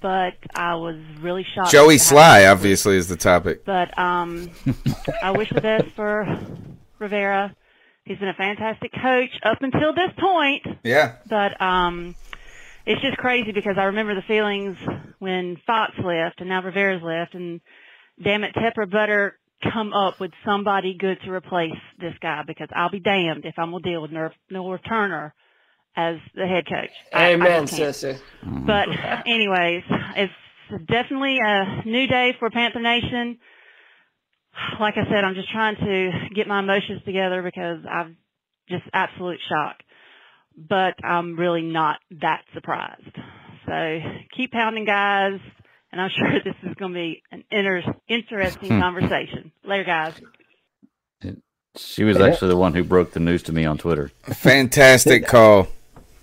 but 0.00 0.34
I 0.56 0.74
was 0.74 0.96
really 1.20 1.46
shocked. 1.54 1.70
Joey 1.70 1.98
Sly, 1.98 2.46
obviously, 2.46 2.96
is 2.96 3.06
the 3.06 3.16
topic. 3.16 3.64
But 3.64 3.96
um, 3.96 4.50
I 5.22 5.30
wish 5.30 5.50
the 5.50 5.60
best 5.60 5.86
for 5.94 6.26
Rivera. 6.98 7.54
He's 8.06 8.18
been 8.18 8.28
a 8.28 8.34
fantastic 8.34 8.92
coach 8.92 9.30
up 9.42 9.58
until 9.62 9.92
this 9.92 10.12
point. 10.18 10.64
Yeah. 10.84 11.16
But 11.28 11.60
um, 11.60 12.14
it's 12.86 13.02
just 13.02 13.16
crazy 13.18 13.50
because 13.52 13.74
I 13.78 13.84
remember 13.84 14.14
the 14.14 14.22
feelings 14.22 14.76
when 15.18 15.56
Fox 15.66 15.92
left 16.02 16.40
and 16.40 16.48
now 16.48 16.62
Rivera's 16.62 17.02
left, 17.02 17.34
and 17.34 17.60
damn 18.22 18.44
it, 18.44 18.54
Tepper 18.54 18.88
better 18.90 19.36
come 19.72 19.92
up 19.92 20.20
with 20.20 20.30
somebody 20.44 20.96
good 20.96 21.18
to 21.24 21.32
replace 21.32 21.72
this 21.98 22.14
guy 22.20 22.42
because 22.46 22.68
I'll 22.74 22.90
be 22.90 23.00
damned 23.00 23.44
if 23.44 23.54
I'm 23.58 23.72
gonna 23.72 23.82
deal 23.82 24.02
with 24.02 24.12
Norv, 24.12 24.30
Norv 24.52 24.78
Turner 24.88 25.34
as 25.96 26.16
the 26.34 26.46
head 26.46 26.64
coach. 26.68 26.90
I- 27.12 27.24
I 27.24 27.32
Amen, 27.32 27.66
just 27.66 27.74
sister. 27.76 28.18
But 28.44 28.86
anyways, 29.26 29.82
it's 30.16 30.32
definitely 30.86 31.38
a 31.44 31.82
new 31.84 32.06
day 32.06 32.36
for 32.38 32.50
Panther 32.50 32.80
Nation. 32.80 33.38
Like 34.80 34.94
I 34.96 35.04
said, 35.04 35.24
I'm 35.24 35.34
just 35.34 35.50
trying 35.50 35.76
to 35.76 36.10
get 36.34 36.46
my 36.46 36.60
emotions 36.60 37.02
together 37.04 37.42
because 37.42 37.78
I'm 37.90 38.16
just 38.68 38.84
absolute 38.92 39.38
shock. 39.48 39.76
But 40.56 40.94
I'm 41.04 41.38
really 41.38 41.62
not 41.62 41.98
that 42.22 42.42
surprised. 42.54 43.16
So 43.66 43.98
keep 44.36 44.52
pounding, 44.52 44.84
guys, 44.86 45.38
and 45.92 46.00
I'm 46.00 46.10
sure 46.16 46.40
this 46.44 46.54
is 46.62 46.74
going 46.76 46.92
to 46.92 46.96
be 46.98 47.22
an 47.30 47.44
inter- 47.50 47.94
interesting 48.08 48.70
Hmm. 48.70 48.80
conversation. 48.80 49.52
Later, 49.64 49.84
guys. 49.84 50.14
She 51.76 52.04
was 52.04 52.18
actually 52.18 52.48
the 52.48 52.56
one 52.56 52.72
who 52.72 52.82
broke 52.82 53.10
the 53.12 53.20
news 53.20 53.42
to 53.44 53.52
me 53.52 53.66
on 53.66 53.76
Twitter. 53.76 54.10
Fantastic 54.22 55.26
call. 55.26 55.68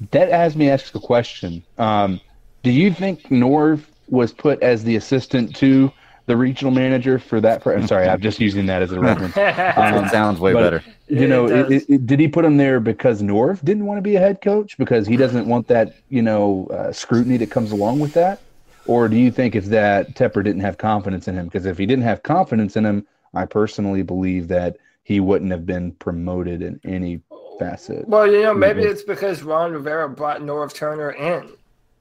That 0.09 0.31
has 0.31 0.55
me 0.55 0.67
ask 0.69 0.95
a 0.95 0.99
question. 0.99 1.63
Um, 1.77 2.19
do 2.63 2.71
you 2.71 2.91
think 2.91 3.21
Norv 3.25 3.83
was 4.09 4.33
put 4.33 4.63
as 4.63 4.83
the 4.83 4.95
assistant 4.95 5.55
to 5.57 5.91
the 6.25 6.37
regional 6.37 6.71
manager 6.71 7.19
for 7.19 7.41
that? 7.41 7.61
Pro- 7.61 7.75
I'm 7.75 7.87
sorry, 7.87 8.07
I'm 8.07 8.21
just 8.21 8.39
using 8.39 8.65
that 8.67 8.81
as 8.81 8.91
a 8.91 8.99
reference. 8.99 9.35
It 9.37 10.09
sounds 10.09 10.39
way 10.39 10.53
but, 10.53 10.61
better. 10.61 10.83
You 11.07 11.27
know, 11.27 11.47
It 11.47 11.71
it, 11.71 11.89
it, 11.89 12.05
did 12.07 12.19
he 12.19 12.27
put 12.27 12.45
him 12.45 12.57
there 12.57 12.79
because 12.79 13.21
Norv 13.21 13.63
didn't 13.63 13.85
want 13.85 13.97
to 13.97 14.01
be 14.01 14.15
a 14.15 14.19
head 14.19 14.41
coach 14.41 14.77
because 14.77 15.05
he 15.05 15.17
doesn't 15.17 15.47
want 15.47 15.67
that 15.67 15.95
you 16.09 16.21
know 16.21 16.67
uh, 16.67 16.91
scrutiny 16.91 17.37
that 17.37 17.51
comes 17.51 17.71
along 17.71 17.99
with 17.99 18.13
that, 18.13 18.41
or 18.85 19.07
do 19.09 19.17
you 19.17 19.31
think 19.31 19.55
if 19.55 19.65
that 19.65 20.15
Tepper 20.15 20.43
didn't 20.43 20.61
have 20.61 20.77
confidence 20.77 21.27
in 21.27 21.35
him? 21.35 21.45
Because 21.45 21.65
if 21.65 21.77
he 21.77 21.85
didn't 21.85 22.05
have 22.05 22.23
confidence 22.23 22.77
in 22.77 22.85
him, 22.85 23.05
I 23.33 23.45
personally 23.45 24.03
believe 24.03 24.47
that 24.49 24.77
he 25.03 25.19
wouldn't 25.19 25.51
have 25.51 25.65
been 25.65 25.91
promoted 25.93 26.61
in 26.61 26.79
any 26.85 27.21
facet. 27.59 28.07
Well, 28.07 28.31
you 28.31 28.41
know, 28.41 28.53
maybe 28.53 28.83
it's 28.83 29.03
because 29.03 29.43
Ron 29.43 29.73
Rivera 29.73 30.09
brought 30.09 30.41
Norv 30.41 30.73
Turner 30.73 31.11
in. 31.11 31.49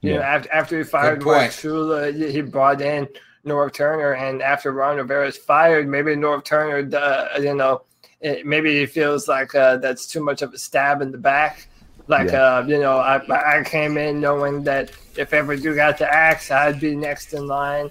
You 0.01 0.12
Yeah. 0.12 0.16
know, 0.16 0.23
after, 0.23 0.53
after 0.53 0.78
he 0.78 0.85
fired 0.85 1.20
Good. 1.20 1.27
Mark 1.27 1.51
Shula, 1.51 2.15
he 2.15 2.32
he 2.32 2.40
brought 2.40 2.81
in 2.81 3.09
Norv 3.47 3.73
Turner, 3.73 4.12
and 4.14 4.40
after 4.43 4.73
Ron 4.73 4.97
Rivera 4.97 5.27
is 5.28 5.36
fired, 5.36 5.89
maybe 5.89 6.14
Norv 6.14 6.44
Turner, 6.44 6.89
uh, 6.97 7.39
you 7.40 7.55
know, 7.55 7.82
it, 8.20 8.47
maybe 8.47 8.78
he 8.78 8.86
feels 8.86 9.27
like 9.28 9.55
uh, 9.55 9.77
that's 9.78 10.06
too 10.06 10.23
much 10.23 10.43
of 10.43 10.55
a 10.55 10.59
stab 10.59 11.02
in 11.02 11.10
the 11.10 11.19
back. 11.19 11.66
Like, 12.09 12.31
Yeah. 12.31 12.59
uh, 12.59 12.64
you 12.66 12.78
know, 12.78 12.98
I, 12.98 13.59
I 13.59 13.62
came 13.64 13.97
in 13.97 14.20
knowing 14.20 14.62
that 14.64 14.93
if 15.16 15.32
ever 15.32 15.55
you 15.55 15.74
got 15.74 15.98
the 15.98 16.12
axe, 16.12 16.51
I'd 16.51 16.81
be 16.81 16.94
next 16.97 17.32
in 17.32 17.47
line. 17.47 17.90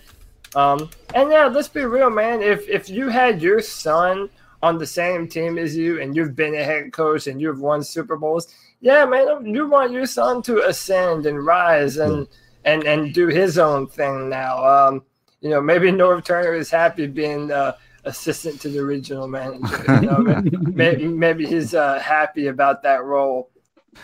Um, 0.55 0.89
and 1.15 1.31
yeah, 1.31 1.45
let's 1.47 1.69
be 1.69 1.83
real, 1.85 2.09
man. 2.09 2.41
If 2.41 2.67
if 2.67 2.89
you 2.89 3.07
had 3.09 3.41
your 3.41 3.61
son 3.61 4.29
on 4.61 4.77
the 4.77 4.85
same 4.85 5.27
team 5.27 5.57
as 5.57 5.75
you, 5.75 6.01
and 6.01 6.15
you've 6.15 6.35
been 6.35 6.55
a 6.55 6.63
head 6.63 6.91
coach 6.91 7.27
and 7.27 7.39
you've 7.41 7.59
won 7.61 7.83
Super 7.83 8.17
Bowls, 8.17 8.53
yeah, 8.81 9.05
man, 9.05 9.45
you 9.45 9.67
want 9.67 9.91
your 9.93 10.05
son 10.05 10.41
to 10.43 10.67
ascend 10.67 11.25
and 11.25 11.45
rise 11.45 11.97
and 11.97 12.27
and 12.65 12.83
and 12.83 13.13
do 13.13 13.27
his 13.27 13.57
own 13.57 13.87
thing 13.87 14.29
now. 14.29 14.63
Um, 14.65 15.03
you 15.41 15.49
know, 15.49 15.61
maybe 15.61 15.91
Norv 15.91 16.23
Turner 16.23 16.53
is 16.53 16.69
happy 16.69 17.07
being 17.07 17.51
uh, 17.51 17.73
assistant 18.05 18.61
to 18.61 18.69
the 18.69 18.83
regional 18.83 19.27
manager. 19.27 19.83
You 19.87 20.01
know, 20.01 20.41
maybe, 20.51 21.07
maybe 21.07 21.45
he's 21.45 21.73
uh, 21.73 21.99
happy 21.99 22.47
about 22.47 22.83
that 22.83 23.03
role. 23.03 23.49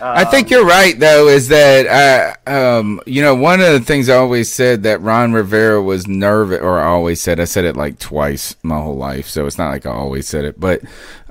I 0.01 0.25
think 0.25 0.47
Um, 0.47 0.51
you're 0.51 0.65
right, 0.65 0.99
though, 0.99 1.29
is 1.29 1.47
that 1.47 2.35
uh, 2.45 2.51
um, 2.51 2.99
you 3.05 3.21
know 3.21 3.33
one 3.33 3.61
of 3.61 3.71
the 3.71 3.79
things 3.79 4.09
I 4.09 4.17
always 4.17 4.51
said 4.51 4.83
that 4.83 5.01
Ron 5.01 5.31
Rivera 5.31 5.81
was 5.81 6.07
nervous, 6.07 6.59
or 6.59 6.79
I 6.79 6.87
always 6.87 7.21
said 7.21 7.39
I 7.39 7.45
said 7.45 7.63
it 7.63 7.77
like 7.77 7.97
twice 7.97 8.55
my 8.63 8.81
whole 8.81 8.97
life, 8.97 9.27
so 9.29 9.45
it's 9.45 9.57
not 9.57 9.69
like 9.71 9.85
I 9.85 9.91
always 9.91 10.27
said 10.27 10.43
it, 10.43 10.59
but 10.59 10.81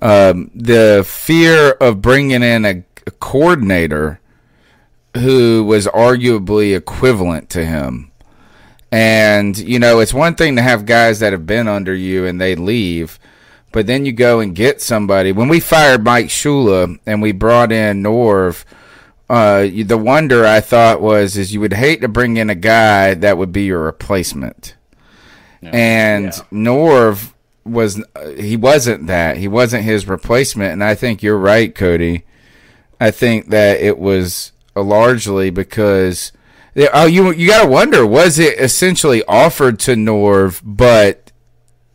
um, 0.00 0.50
the 0.54 1.04
fear 1.06 1.72
of 1.72 2.00
bringing 2.00 2.42
in 2.42 2.64
a, 2.64 2.82
a 3.06 3.10
coordinator 3.10 4.20
who 5.14 5.64
was 5.64 5.86
arguably 5.88 6.74
equivalent 6.74 7.50
to 7.50 7.64
him. 7.64 8.10
And, 8.96 9.58
you 9.58 9.78
know, 9.78 10.00
it's 10.00 10.14
one 10.14 10.36
thing 10.36 10.56
to 10.56 10.62
have 10.62 10.86
guys 10.86 11.18
that 11.18 11.34
have 11.34 11.44
been 11.44 11.68
under 11.68 11.94
you 11.94 12.24
and 12.24 12.40
they 12.40 12.54
leave, 12.54 13.18
but 13.70 13.86
then 13.86 14.06
you 14.06 14.12
go 14.12 14.40
and 14.40 14.54
get 14.54 14.80
somebody. 14.80 15.32
When 15.32 15.48
we 15.48 15.60
fired 15.60 16.02
Mike 16.02 16.28
Shula 16.28 16.98
and 17.04 17.20
we 17.20 17.32
brought 17.32 17.72
in 17.72 18.02
Norv, 18.02 18.64
uh, 19.28 19.66
the 19.66 19.98
wonder 19.98 20.46
I 20.46 20.60
thought 20.60 21.02
was 21.02 21.36
is 21.36 21.52
you 21.52 21.60
would 21.60 21.74
hate 21.74 22.00
to 22.00 22.08
bring 22.08 22.38
in 22.38 22.48
a 22.48 22.54
guy 22.54 23.12
that 23.12 23.36
would 23.36 23.52
be 23.52 23.64
your 23.64 23.82
replacement. 23.82 24.76
And 25.62 26.28
Norv 26.50 27.34
was 27.64 28.02
he 28.38 28.56
wasn't 28.56 29.08
that. 29.08 29.36
He 29.36 29.48
wasn't 29.48 29.84
his 29.84 30.08
replacement 30.08 30.72
and 30.72 30.82
I 30.82 30.94
think 30.94 31.22
you're 31.22 31.36
right, 31.36 31.74
Cody. 31.74 32.24
I 32.98 33.10
think 33.10 33.48
that 33.48 33.78
it 33.78 33.98
was 33.98 34.52
largely 34.74 35.50
because 35.50 36.32
yeah, 36.32 36.35
oh 36.92 37.06
you 37.06 37.32
you 37.32 37.48
got 37.48 37.62
to 37.64 37.68
wonder 37.68 38.06
was 38.06 38.38
it 38.38 38.58
essentially 38.58 39.24
offered 39.24 39.78
to 39.80 39.92
Norv 39.92 40.60
but 40.64 41.32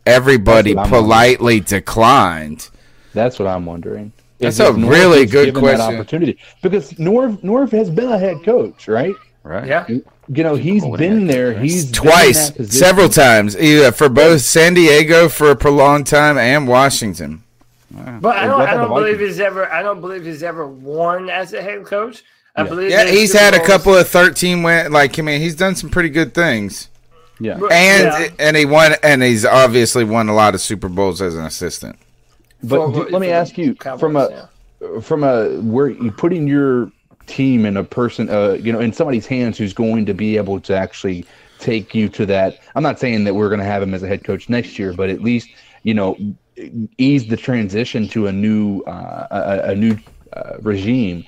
everybody 0.04 0.74
That's 0.74 0.90
what 0.90 0.96
I'm 0.96 1.02
politely 1.04 1.60
declined. 1.60 2.68
That's 3.14 3.38
what 3.38 3.48
I'm 3.48 3.66
wondering. 3.66 4.12
That's 4.38 4.56
Is 4.56 4.60
a 4.60 4.68
if 4.70 4.76
Norv 4.76 4.90
really 4.90 5.26
good 5.26 5.46
given 5.46 5.62
that 5.64 5.76
question. 5.76 5.94
opportunity 5.94 6.38
because 6.62 6.92
Norv 6.94 7.42
Norv 7.42 7.70
has 7.72 7.90
been 7.90 8.10
a 8.10 8.18
head 8.18 8.42
coach, 8.44 8.88
right? 8.88 9.14
Right. 9.44 9.66
Yeah. 9.66 9.86
You 9.88 10.44
know, 10.44 10.54
he's 10.54 10.84
been 10.96 11.26
there. 11.26 11.52
He's 11.58 11.86
been 11.86 12.04
in 12.04 12.10
twice, 12.10 12.50
that 12.50 12.72
several 12.72 13.08
times, 13.08 13.56
either 13.56 13.90
for 13.90 14.08
both 14.08 14.40
San 14.40 14.74
Diego 14.74 15.28
for 15.28 15.50
a 15.50 15.56
prolonged 15.56 16.06
time 16.06 16.38
and 16.38 16.68
Washington. 16.68 17.42
But 17.90 18.36
I 18.36 18.46
don't, 18.46 18.60
I 18.62 18.74
don't 18.74 18.88
believe 18.88 19.18
he's 19.20 19.40
ever. 19.40 19.70
I 19.70 19.82
don't 19.82 20.00
believe 20.00 20.24
he's 20.24 20.42
ever 20.42 20.66
won 20.66 21.28
as 21.28 21.52
a 21.52 21.60
head 21.60 21.84
coach. 21.84 22.22
I 22.54 22.64
believe. 22.64 22.90
Yeah, 22.90 23.06
he's 23.06 23.32
Super 23.32 23.44
had 23.44 23.54
a 23.54 23.64
couple 23.64 23.94
of 23.94 24.06
thirteen 24.08 24.62
win. 24.62 24.92
Like 24.92 25.18
I 25.18 25.22
mean, 25.22 25.40
he's 25.40 25.56
done 25.56 25.74
some 25.74 25.90
pretty 25.90 26.10
good 26.10 26.34
things. 26.34 26.88
Yeah, 27.40 27.54
and 27.54 28.04
Yeah. 28.04 28.28
and 28.38 28.56
he 28.56 28.64
won, 28.64 28.94
and 29.02 29.22
he's 29.22 29.44
obviously 29.44 30.04
won 30.04 30.28
a 30.28 30.34
lot 30.34 30.54
of 30.54 30.60
Super 30.60 30.88
Bowls 30.88 31.20
as 31.22 31.34
an 31.34 31.44
assistant. 31.44 31.96
But 32.62 32.92
For- 32.92 33.04
do- 33.06 33.10
let 33.10 33.20
me 33.20 33.30
ask 33.30 33.56
you 33.58 33.74
Cowboys, 33.74 34.00
from 34.00 34.16
a 34.16 34.48
from 35.00 35.24
a 35.24 35.48
where 35.60 35.88
you 35.88 36.10
putting 36.12 36.46
your 36.46 36.90
team 37.26 37.64
in 37.66 37.76
a 37.76 37.84
person, 37.84 38.28
uh, 38.28 38.52
you 38.60 38.72
know, 38.72 38.80
in 38.80 38.92
somebody's 38.92 39.26
hands 39.26 39.56
who's 39.56 39.72
going 39.72 40.04
to 40.06 40.14
be 40.14 40.36
able 40.36 40.60
to 40.60 40.76
actually 40.76 41.24
take 41.58 41.94
you 41.94 42.08
to 42.10 42.26
that. 42.26 42.58
I'm 42.74 42.82
not 42.82 42.98
saying 42.98 43.24
that 43.24 43.34
we're 43.34 43.48
going 43.48 43.60
to 43.60 43.64
have 43.64 43.82
him 43.82 43.94
as 43.94 44.02
a 44.02 44.08
head 44.08 44.24
coach 44.24 44.48
next 44.48 44.78
year, 44.78 44.92
but 44.92 45.08
at 45.08 45.22
least 45.22 45.48
you 45.84 45.94
know, 45.94 46.16
ease 46.98 47.26
the 47.26 47.36
transition 47.36 48.06
to 48.08 48.26
a 48.28 48.32
new 48.32 48.82
uh, 48.82 49.26
a, 49.30 49.70
a 49.70 49.74
new 49.74 49.96
uh, 50.34 50.58
regime. 50.60 51.24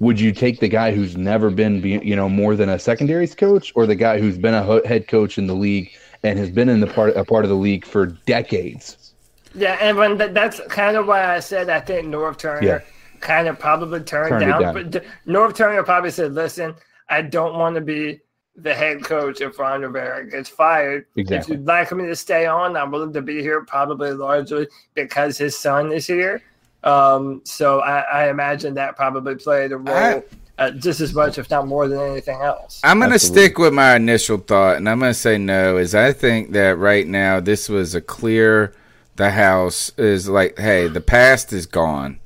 Would 0.00 0.20
you 0.20 0.32
take 0.32 0.60
the 0.60 0.68
guy 0.68 0.92
who's 0.92 1.16
never 1.16 1.50
been, 1.50 1.82
you 1.82 2.14
know, 2.14 2.28
more 2.28 2.54
than 2.54 2.68
a 2.68 2.78
secondaries 2.78 3.34
coach, 3.34 3.72
or 3.74 3.86
the 3.86 3.96
guy 3.96 4.20
who's 4.20 4.38
been 4.38 4.54
a 4.54 4.86
head 4.86 5.08
coach 5.08 5.38
in 5.38 5.46
the 5.48 5.54
league 5.54 5.90
and 6.22 6.38
has 6.38 6.50
been 6.50 6.68
in 6.68 6.80
the 6.80 6.86
part 6.86 7.16
a 7.16 7.24
part 7.24 7.44
of 7.44 7.48
the 7.48 7.56
league 7.56 7.84
for 7.84 8.06
decades? 8.06 9.12
Yeah, 9.54 9.76
and 9.80 9.96
when 9.96 10.16
that, 10.18 10.34
that's 10.34 10.60
kind 10.68 10.96
of 10.96 11.06
why 11.06 11.34
I 11.34 11.40
said 11.40 11.68
I 11.68 11.80
think 11.80 12.06
Norv 12.06 12.36
Turner 12.38 12.64
Yeah. 12.64 12.80
kind 13.20 13.48
of 13.48 13.58
probably 13.58 14.00
turned, 14.00 14.28
Turned 14.28 14.46
down. 14.46 14.62
down. 14.62 14.74
But 14.74 15.04
Norv 15.26 15.54
Turner 15.56 15.82
probably 15.82 16.10
said, 16.10 16.32
"Listen, 16.32 16.74
I 17.08 17.22
don't 17.22 17.58
want 17.58 17.74
to 17.74 17.80
be 17.80 18.20
the 18.54 18.74
head 18.74 19.04
coach 19.04 19.40
if 19.40 19.58
Ron 19.58 19.82
Rivera 19.82 20.28
gets 20.28 20.48
fired. 20.48 21.06
Exactly. 21.16 21.54
If 21.54 21.58
you'd 21.60 21.66
like 21.66 21.90
me 21.92 22.06
to 22.06 22.16
stay 22.16 22.44
on, 22.46 22.76
I'm 22.76 22.90
willing 22.90 23.12
to 23.12 23.22
be 23.22 23.40
here, 23.40 23.64
probably 23.64 24.10
largely 24.12 24.66
because 24.94 25.38
his 25.38 25.56
son 25.56 25.92
is 25.92 26.06
here. 26.08 26.42
Um, 26.84 27.42
so 27.44 27.80
I, 27.80 28.00
I 28.00 28.30
imagine 28.30 28.74
that 28.74 28.96
probably 28.96 29.34
played 29.34 29.72
a 29.72 29.76
role 29.76 30.24
uh, 30.58 30.70
just 30.72 31.00
as 31.00 31.14
much, 31.14 31.38
if 31.38 31.48
not 31.50 31.66
more 31.66 31.88
than 31.88 32.00
anything 32.00 32.40
else. 32.40 32.80
I'm 32.82 32.98
going 32.98 33.12
to 33.12 33.18
stick 33.18 33.58
with 33.58 33.72
my 33.72 33.96
initial 33.96 34.38
thought, 34.38 34.76
and 34.76 34.88
I'm 34.88 34.98
going 34.98 35.10
to 35.10 35.18
say 35.18 35.38
no. 35.38 35.76
Is 35.76 35.94
I 35.94 36.12
think 36.12 36.52
that 36.52 36.78
right 36.78 37.06
now 37.06 37.40
this 37.40 37.68
was 37.68 37.94
a 37.94 38.00
clear. 38.00 38.74
The 39.16 39.32
house 39.32 39.90
is 39.98 40.28
like, 40.28 40.58
hey, 40.58 40.86
the 40.86 41.00
past 41.00 41.52
is 41.52 41.66
gone. 41.66 42.20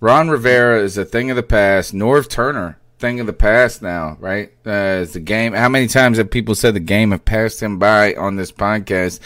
Ron 0.00 0.30
Rivera 0.30 0.80
is 0.80 0.96
a 0.96 1.04
thing 1.04 1.30
of 1.30 1.36
the 1.36 1.42
past. 1.42 1.94
Norv 1.94 2.28
Turner, 2.28 2.78
thing 2.98 3.20
of 3.20 3.26
the 3.26 3.34
past 3.34 3.82
now, 3.82 4.16
right? 4.20 4.50
Uh, 4.66 5.00
is 5.02 5.12
the 5.12 5.20
game? 5.20 5.52
How 5.52 5.68
many 5.68 5.88
times 5.88 6.16
have 6.16 6.30
people 6.30 6.54
said 6.54 6.74
the 6.74 6.80
game 6.80 7.10
have 7.10 7.24
passed 7.24 7.62
him 7.62 7.78
by 7.78 8.14
on 8.14 8.36
this 8.36 8.52
podcast? 8.52 9.20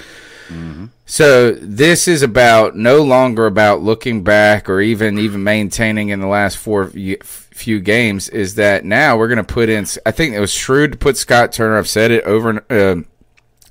So 1.06 1.52
this 1.52 2.06
is 2.06 2.22
about 2.22 2.76
no 2.76 3.02
longer 3.02 3.46
about 3.46 3.82
looking 3.82 4.22
back 4.22 4.68
or 4.68 4.80
even 4.80 5.18
even 5.18 5.42
maintaining 5.42 6.10
in 6.10 6.20
the 6.20 6.26
last 6.26 6.56
four 6.56 6.90
few 6.90 7.80
games. 7.80 8.28
Is 8.28 8.54
that 8.56 8.84
now 8.84 9.16
we're 9.16 9.28
going 9.28 9.38
to 9.38 9.44
put 9.44 9.68
in? 9.68 9.86
I 10.06 10.12
think 10.12 10.34
it 10.34 10.40
was 10.40 10.52
shrewd 10.52 10.92
to 10.92 10.98
put 10.98 11.16
Scott 11.16 11.52
Turner. 11.52 11.78
I've 11.78 11.88
said 11.88 12.10
it 12.10 12.24
over 12.24 12.64
uh, 12.70 13.02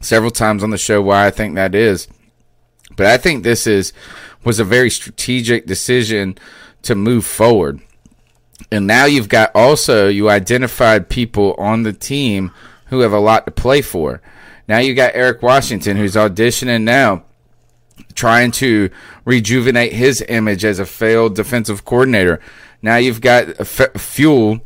several 0.01 0.31
times 0.31 0.63
on 0.63 0.69
the 0.69 0.77
show 0.77 1.01
why 1.01 1.27
I 1.27 1.31
think 1.31 1.55
that 1.55 1.75
is, 1.75 2.07
but 2.95 3.05
I 3.05 3.17
think 3.17 3.43
this 3.43 3.65
is 3.65 3.93
was 4.43 4.59
a 4.59 4.65
very 4.65 4.89
strategic 4.89 5.65
decision 5.65 6.37
to 6.81 6.95
move 6.95 7.25
forward. 7.25 7.79
And 8.71 8.85
now 8.85 9.05
you've 9.05 9.29
got 9.29 9.51
also 9.55 10.07
you 10.07 10.29
identified 10.29 11.09
people 11.09 11.55
on 11.57 11.83
the 11.83 11.93
team 11.93 12.51
who 12.87 12.99
have 12.99 13.13
a 13.13 13.19
lot 13.19 13.45
to 13.45 13.51
play 13.51 13.81
for. 13.81 14.21
Now 14.69 14.77
you 14.77 14.93
got 14.93 15.15
Eric 15.15 15.41
Washington 15.41 15.97
who's 15.97 16.13
auditioning 16.13 16.83
now 16.83 17.23
trying 18.13 18.51
to 18.51 18.91
rejuvenate 19.25 19.93
his 19.93 20.23
image 20.29 20.63
as 20.63 20.77
a 20.77 20.85
failed 20.85 21.35
defensive 21.35 21.83
coordinator. 21.83 22.39
Now 22.81 22.97
you've 22.97 23.19
got 23.19 23.59
F- 23.59 23.93
Fewell, 23.99 24.61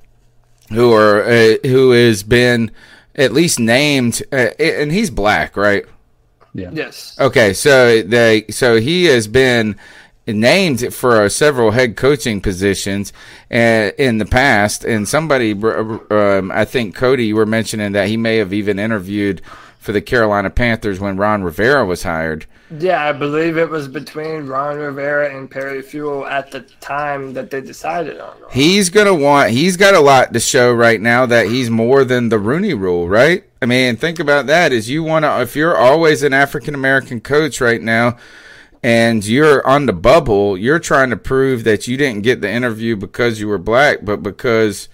who 0.69 0.93
are 0.93 1.23
uh, 1.23 1.55
who 1.63 1.91
has 1.91 2.21
been 2.21 2.69
at 3.15 3.31
least 3.31 3.59
named, 3.59 4.21
uh, 4.31 4.49
and 4.59 4.91
he's 4.91 5.09
black, 5.09 5.55
right? 5.55 5.85
Yeah. 6.53 6.71
Yes. 6.73 7.17
Okay, 7.17 7.53
so 7.53 8.01
they 8.01 8.45
so 8.49 8.81
he 8.81 9.05
has 9.05 9.27
been 9.27 9.77
named 10.27 10.93
for 10.93 11.29
several 11.29 11.71
head 11.71 11.95
coaching 11.95 12.41
positions 12.41 13.13
uh, 13.51 13.91
in 13.97 14.17
the 14.17 14.25
past, 14.25 14.83
and 14.83 15.07
somebody, 15.07 15.51
um, 15.53 16.51
I 16.53 16.65
think 16.65 16.93
Cody, 16.93 17.25
you 17.25 17.35
were 17.35 17.45
mentioning 17.45 17.93
that 17.93 18.09
he 18.09 18.17
may 18.17 18.37
have 18.37 18.53
even 18.53 18.79
interviewed 18.79 19.41
for 19.83 19.91
the 19.91 20.01
Carolina 20.01 20.49
Panthers 20.49 20.99
when 20.99 21.17
Ron 21.17 21.43
Rivera 21.43 21.85
was 21.85 22.03
hired. 22.03 22.45
Yeah, 22.79 23.03
I 23.03 23.11
believe 23.11 23.57
it 23.57 23.69
was 23.69 23.89
between 23.89 24.47
Ron 24.47 24.77
Rivera 24.77 25.35
and 25.35 25.51
Perry 25.51 25.81
Fewell 25.81 26.25
at 26.25 26.51
the 26.51 26.61
time 26.79 27.33
that 27.33 27.51
they 27.51 27.59
decided 27.59 28.19
on. 28.19 28.35
He's 28.49 28.89
gonna 28.89 29.13
want. 29.13 29.51
He's 29.51 29.75
got 29.75 29.93
a 29.93 29.99
lot 29.99 30.31
to 30.33 30.39
show 30.39 30.73
right 30.73 31.01
now 31.01 31.25
that 31.25 31.47
he's 31.47 31.69
more 31.69 32.05
than 32.05 32.29
the 32.29 32.39
Rooney 32.39 32.73
Rule, 32.73 33.09
right? 33.09 33.43
I 33.61 33.65
mean, 33.65 33.97
think 33.97 34.19
about 34.19 34.47
that. 34.47 34.71
Is 34.71 34.89
you 34.89 35.03
want 35.03 35.25
to? 35.25 35.41
If 35.41 35.55
you're 35.55 35.77
always 35.77 36.23
an 36.23 36.33
African 36.33 36.73
American 36.73 37.19
coach 37.19 37.59
right 37.59 37.81
now, 37.81 38.17
and 38.81 39.25
you're 39.25 39.65
on 39.67 39.85
the 39.85 39.93
bubble, 39.93 40.57
you're 40.57 40.79
trying 40.79 41.09
to 41.09 41.17
prove 41.17 41.65
that 41.65 41.87
you 41.87 41.97
didn't 41.97 42.23
get 42.23 42.39
the 42.39 42.49
interview 42.49 42.95
because 42.95 43.39
you 43.41 43.49
were 43.49 43.57
black, 43.57 43.99
but 44.03 44.23
because 44.23 44.87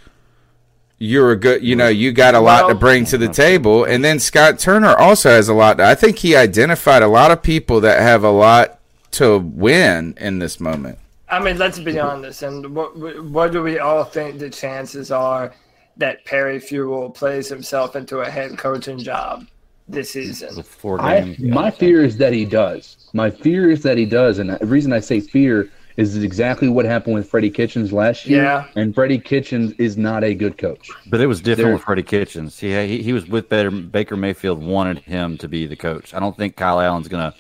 you're 1.00 1.32
a 1.32 1.36
good. 1.38 1.64
You 1.64 1.76
know, 1.76 1.88
you 1.88 2.12
got 2.12 2.36
a 2.36 2.40
lot 2.40 2.68
to 2.68 2.76
bring 2.76 3.06
to 3.06 3.18
the 3.18 3.30
table. 3.30 3.86
And 3.86 4.04
then 4.04 4.20
Scott 4.20 4.60
Turner 4.60 4.96
also 4.96 5.30
has 5.30 5.48
a 5.48 5.54
lot. 5.54 5.80
I 5.80 5.96
think 5.96 6.20
he 6.20 6.36
identified 6.36 7.02
a 7.02 7.08
lot 7.08 7.32
of 7.32 7.42
people 7.42 7.82
that 7.82 8.02
have 8.02 8.24
a 8.24 8.32
lot 8.32 8.80
to 9.12 9.40
win 9.40 10.14
in 10.20 10.40
this 10.40 10.60
moment. 10.60 11.00
I 11.30 11.40
mean, 11.40 11.58
let's 11.58 11.80
be 11.80 11.98
honest. 12.00 12.44
And 12.44 12.76
what 12.76 13.24
what 13.24 13.52
do 13.52 13.64
we 13.64 13.80
all 13.80 14.04
think 14.04 14.40
the 14.40 14.50
chances 14.50 15.10
are 15.10 15.54
that 15.98 16.26
Perry 16.26 16.60
Fewell 16.60 17.10
plays 17.10 17.48
himself 17.48 17.96
into 17.96 18.20
a 18.20 18.30
head 18.30 18.58
coaching 18.58 18.98
job 18.98 19.48
this 19.88 20.12
season? 20.12 20.62
Four 20.64 21.00
I, 21.02 21.36
my 21.40 21.72
fear 21.72 22.04
is 22.04 22.18
that 22.18 22.34
he 22.34 22.46
does. 22.46 23.10
My 23.14 23.30
fear 23.30 23.72
is 23.72 23.84
that 23.84 23.98
he 23.98 24.06
does, 24.06 24.40
and 24.40 24.50
the 24.50 24.66
reason 24.66 24.92
I 24.92 25.00
say 25.00 25.22
fear 25.22 25.70
is 26.00 26.24
exactly 26.24 26.70
what 26.70 26.86
happened 26.86 27.14
with 27.16 27.30
Freddie 27.30 27.50
Kitchens 27.50 27.92
last 27.92 28.26
year. 28.26 28.42
Yeah. 28.44 28.68
And 28.76 28.96
Freddie 28.96 29.20
Kitchens 29.20 29.74
is 29.74 29.98
not 29.98 30.24
a 30.24 30.34
good 30.34 30.58
coach. 30.58 30.90
But 31.08 31.20
it 31.20 31.28
was 31.28 31.42
different 31.42 31.66
There- 31.68 31.74
with 31.74 31.84
Freddie 31.84 32.04
Kitchens. 32.04 32.64
Yeah, 32.64 32.84
he, 32.86 33.04
he 33.04 33.12
was 33.12 33.28
with 33.28 33.50
Baker, 33.50 33.70
Baker 33.70 34.16
Mayfield, 34.16 34.64
wanted 34.64 35.00
him 35.00 35.38
to 35.40 35.48
be 35.50 35.68
the 35.68 35.76
coach. 35.76 36.14
I 36.14 36.20
don't 36.20 36.38
think 36.38 36.56
Kyle 36.56 36.80
Allen's 36.80 37.10
gonna, 37.10 37.34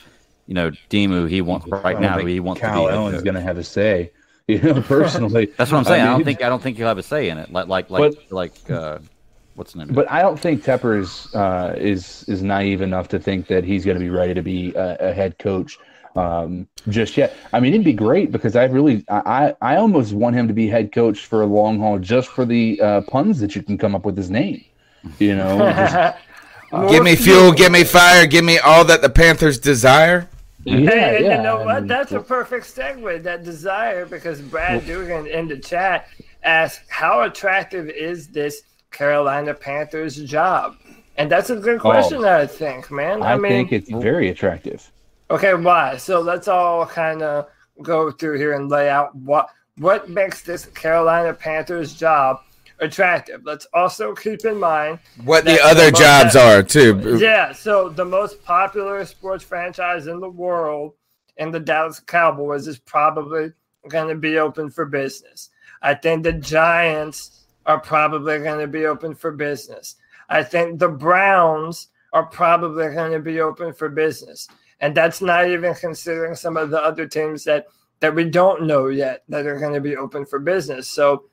you 0.45 0.55
know, 0.55 0.71
deem 0.89 1.11
who 1.11 1.25
he 1.25 1.41
wants 1.41 1.67
right 1.67 1.99
now. 1.99 2.19
Who 2.19 2.25
he 2.25 2.41
wants 2.41 2.61
Kyle 2.61 2.83
to 2.83 2.89
be. 2.89 2.93
Allen's 2.95 3.15
coach. 3.17 3.23
going 3.23 3.35
to 3.35 3.41
have 3.41 3.57
a 3.57 3.63
say. 3.63 4.11
You 4.49 4.59
know, 4.59 4.81
personally, 4.81 5.45
That's 5.57 5.71
what 5.71 5.77
I'm 5.77 5.83
saying. 5.83 6.01
I, 6.01 6.05
mean, 6.05 6.13
don't 6.17 6.23
think 6.25 6.41
I 6.41 6.49
don't 6.49 6.59
think 6.59 6.77
he'll 6.77 6.87
have 6.87 6.97
a 6.97 7.03
say 7.03 7.29
in 7.29 7.37
it. 7.37 7.53
Like 7.53 7.67
like 7.67 7.91
like 7.91 8.15
But- 8.15 8.31
like 8.31 8.71
uh, 8.71 8.97
what's 9.53 9.73
the 9.73 9.85
name? 9.85 9.93
But 9.93 10.09
I 10.09 10.23
don't 10.23 10.39
think 10.39 10.63
Tepper 10.63 10.99
is 10.99 11.33
uh, 11.35 11.75
is 11.77 12.25
is 12.27 12.41
naive 12.41 12.81
enough 12.81 13.07
to 13.09 13.19
think 13.19 13.45
that 13.45 13.63
he's 13.63 13.85
going 13.85 13.95
to 13.95 14.03
be 14.03 14.09
ready 14.09 14.33
to 14.33 14.41
be 14.41 14.73
a, 14.73 14.97
a 15.11 15.13
head 15.13 15.37
coach 15.37 15.77
um, 16.15 16.67
just 16.87 17.17
yet. 17.17 17.35
I 17.53 17.59
mean, 17.59 17.73
it'd 17.73 17.85
be 17.85 17.93
great 17.93 18.31
because 18.31 18.55
I 18.55 18.65
really 18.65 19.05
I 19.09 19.53
I 19.61 19.73
I 19.73 19.75
almost 19.77 20.13
want 20.13 20.35
him 20.35 20.47
to 20.47 20.53
be 20.53 20.67
head 20.67 20.91
coach 20.91 21.25
for 21.25 21.41
a 21.41 21.45
long 21.45 21.79
haul 21.79 21.99
just 21.99 22.29
for 22.29 22.45
the 22.45 22.79
uh, 22.81 23.01
puns 23.01 23.39
that 23.39 23.55
you 23.55 23.63
can 23.63 23.77
come 23.77 23.95
up 23.95 24.05
with 24.05 24.17
his 24.17 24.29
name. 24.29 24.63
You 25.19 25.35
know, 25.35 25.57
just- 25.75 26.17
Give 26.71 27.03
me 27.03 27.15
fuel, 27.15 27.51
give 27.51 27.71
me 27.71 27.83
fire, 27.83 28.27
give 28.27 28.45
me 28.45 28.59
all 28.59 28.85
that 28.85 29.01
the 29.01 29.09
Panthers 29.09 29.57
desire. 29.57 30.27
hey, 30.65 30.75
and 30.75 30.85
yeah, 30.85 31.37
you 31.37 31.43
know 31.43 31.61
I 31.61 31.65
what? 31.65 31.75
mean, 31.81 31.87
That's 31.87 32.11
a 32.11 32.19
perfect 32.19 32.65
segue. 32.65 33.23
That 33.23 33.43
desire, 33.43 34.05
because 34.05 34.39
Brad 34.41 34.85
Dugan 34.85 35.25
in 35.25 35.47
the 35.47 35.57
chat 35.57 36.07
asked, 36.43 36.81
"How 36.89 37.21
attractive 37.21 37.89
is 37.89 38.27
this 38.27 38.61
Carolina 38.91 39.53
Panthers 39.53 40.17
job?" 40.17 40.75
And 41.17 41.29
that's 41.31 41.49
a 41.49 41.55
good 41.55 41.79
question. 41.79 42.23
I 42.23 42.45
think, 42.45 42.91
man. 42.91 43.23
I, 43.23 43.33
I, 43.33 43.37
mean, 43.37 43.51
think 43.51 43.73
it's 43.73 43.89
very 43.89 44.29
attractive. 44.29 44.91
Okay, 45.31 45.53
why? 45.53 45.97
So 45.97 46.21
let's 46.21 46.47
all 46.47 46.85
kind 46.85 47.21
of 47.21 47.47
go 47.83 48.11
through 48.11 48.37
here 48.37 48.53
and 48.53 48.69
lay 48.69 48.89
out 48.89 49.15
what 49.15 49.49
what 49.77 50.09
makes 50.09 50.41
this 50.41 50.65
Carolina 50.65 51.33
Panthers 51.33 51.93
job 51.93 52.41
attractive. 52.79 53.41
Let's 53.45 53.65
also 53.73 54.13
keep 54.13 54.43
in 54.43 54.59
mind 54.59 54.99
What 55.23 55.45
the 55.45 55.61
other 55.61 55.91
most- 55.91 56.01
jobs 56.01 56.35
are 56.35 56.63
too. 56.63 57.17
Yeah, 57.19 57.53
so 57.53 57.89
the 57.89 58.05
most 58.05 58.43
popular 58.43 59.05
sports 59.05 59.43
franchise 59.43 60.07
in 60.07 60.19
the 60.19 60.29
world 60.29 60.93
and 61.37 61.53
the 61.53 61.59
Dallas 61.59 61.99
Cowboys 62.01 62.67
is 62.67 62.79
probably 62.79 63.53
going 63.87 64.09
to 64.09 64.15
be 64.15 64.37
open 64.39 64.69
for 64.69 64.85
business. 64.85 65.49
I 65.81 65.93
think 65.93 66.23
the 66.23 66.33
Giants 66.33 67.45
are 67.65 67.79
probably 67.79 68.39
going 68.39 68.59
to 68.59 68.67
be 68.67 68.85
open 68.85 69.15
for 69.15 69.31
business. 69.31 69.95
I 70.27 70.43
think 70.43 70.79
the 70.79 70.89
Browns 70.89 71.87
are 72.11 72.25
probably 72.25 72.89
going 72.93 73.13
to 73.13 73.19
be 73.19 73.39
open 73.39 73.71
for 73.73 73.87
business. 73.87 74.47
And 74.81 74.95
that's 74.95 75.21
not 75.21 75.49
even 75.49 75.73
considering 75.75 76.35
some 76.35 76.57
of 76.57 76.69
the 76.69 76.81
other 76.81 77.05
teams 77.05 77.43
that 77.43 77.67
that 77.99 78.15
we 78.15 78.23
don't 78.23 78.63
know 78.63 78.87
yet 78.87 79.23
that 79.27 79.45
are 79.45 79.59
going 79.59 79.73
to 79.73 79.81
be 79.81 79.97
open 79.97 80.25
for 80.25 80.39
business. 80.39 80.87
So 80.87 81.25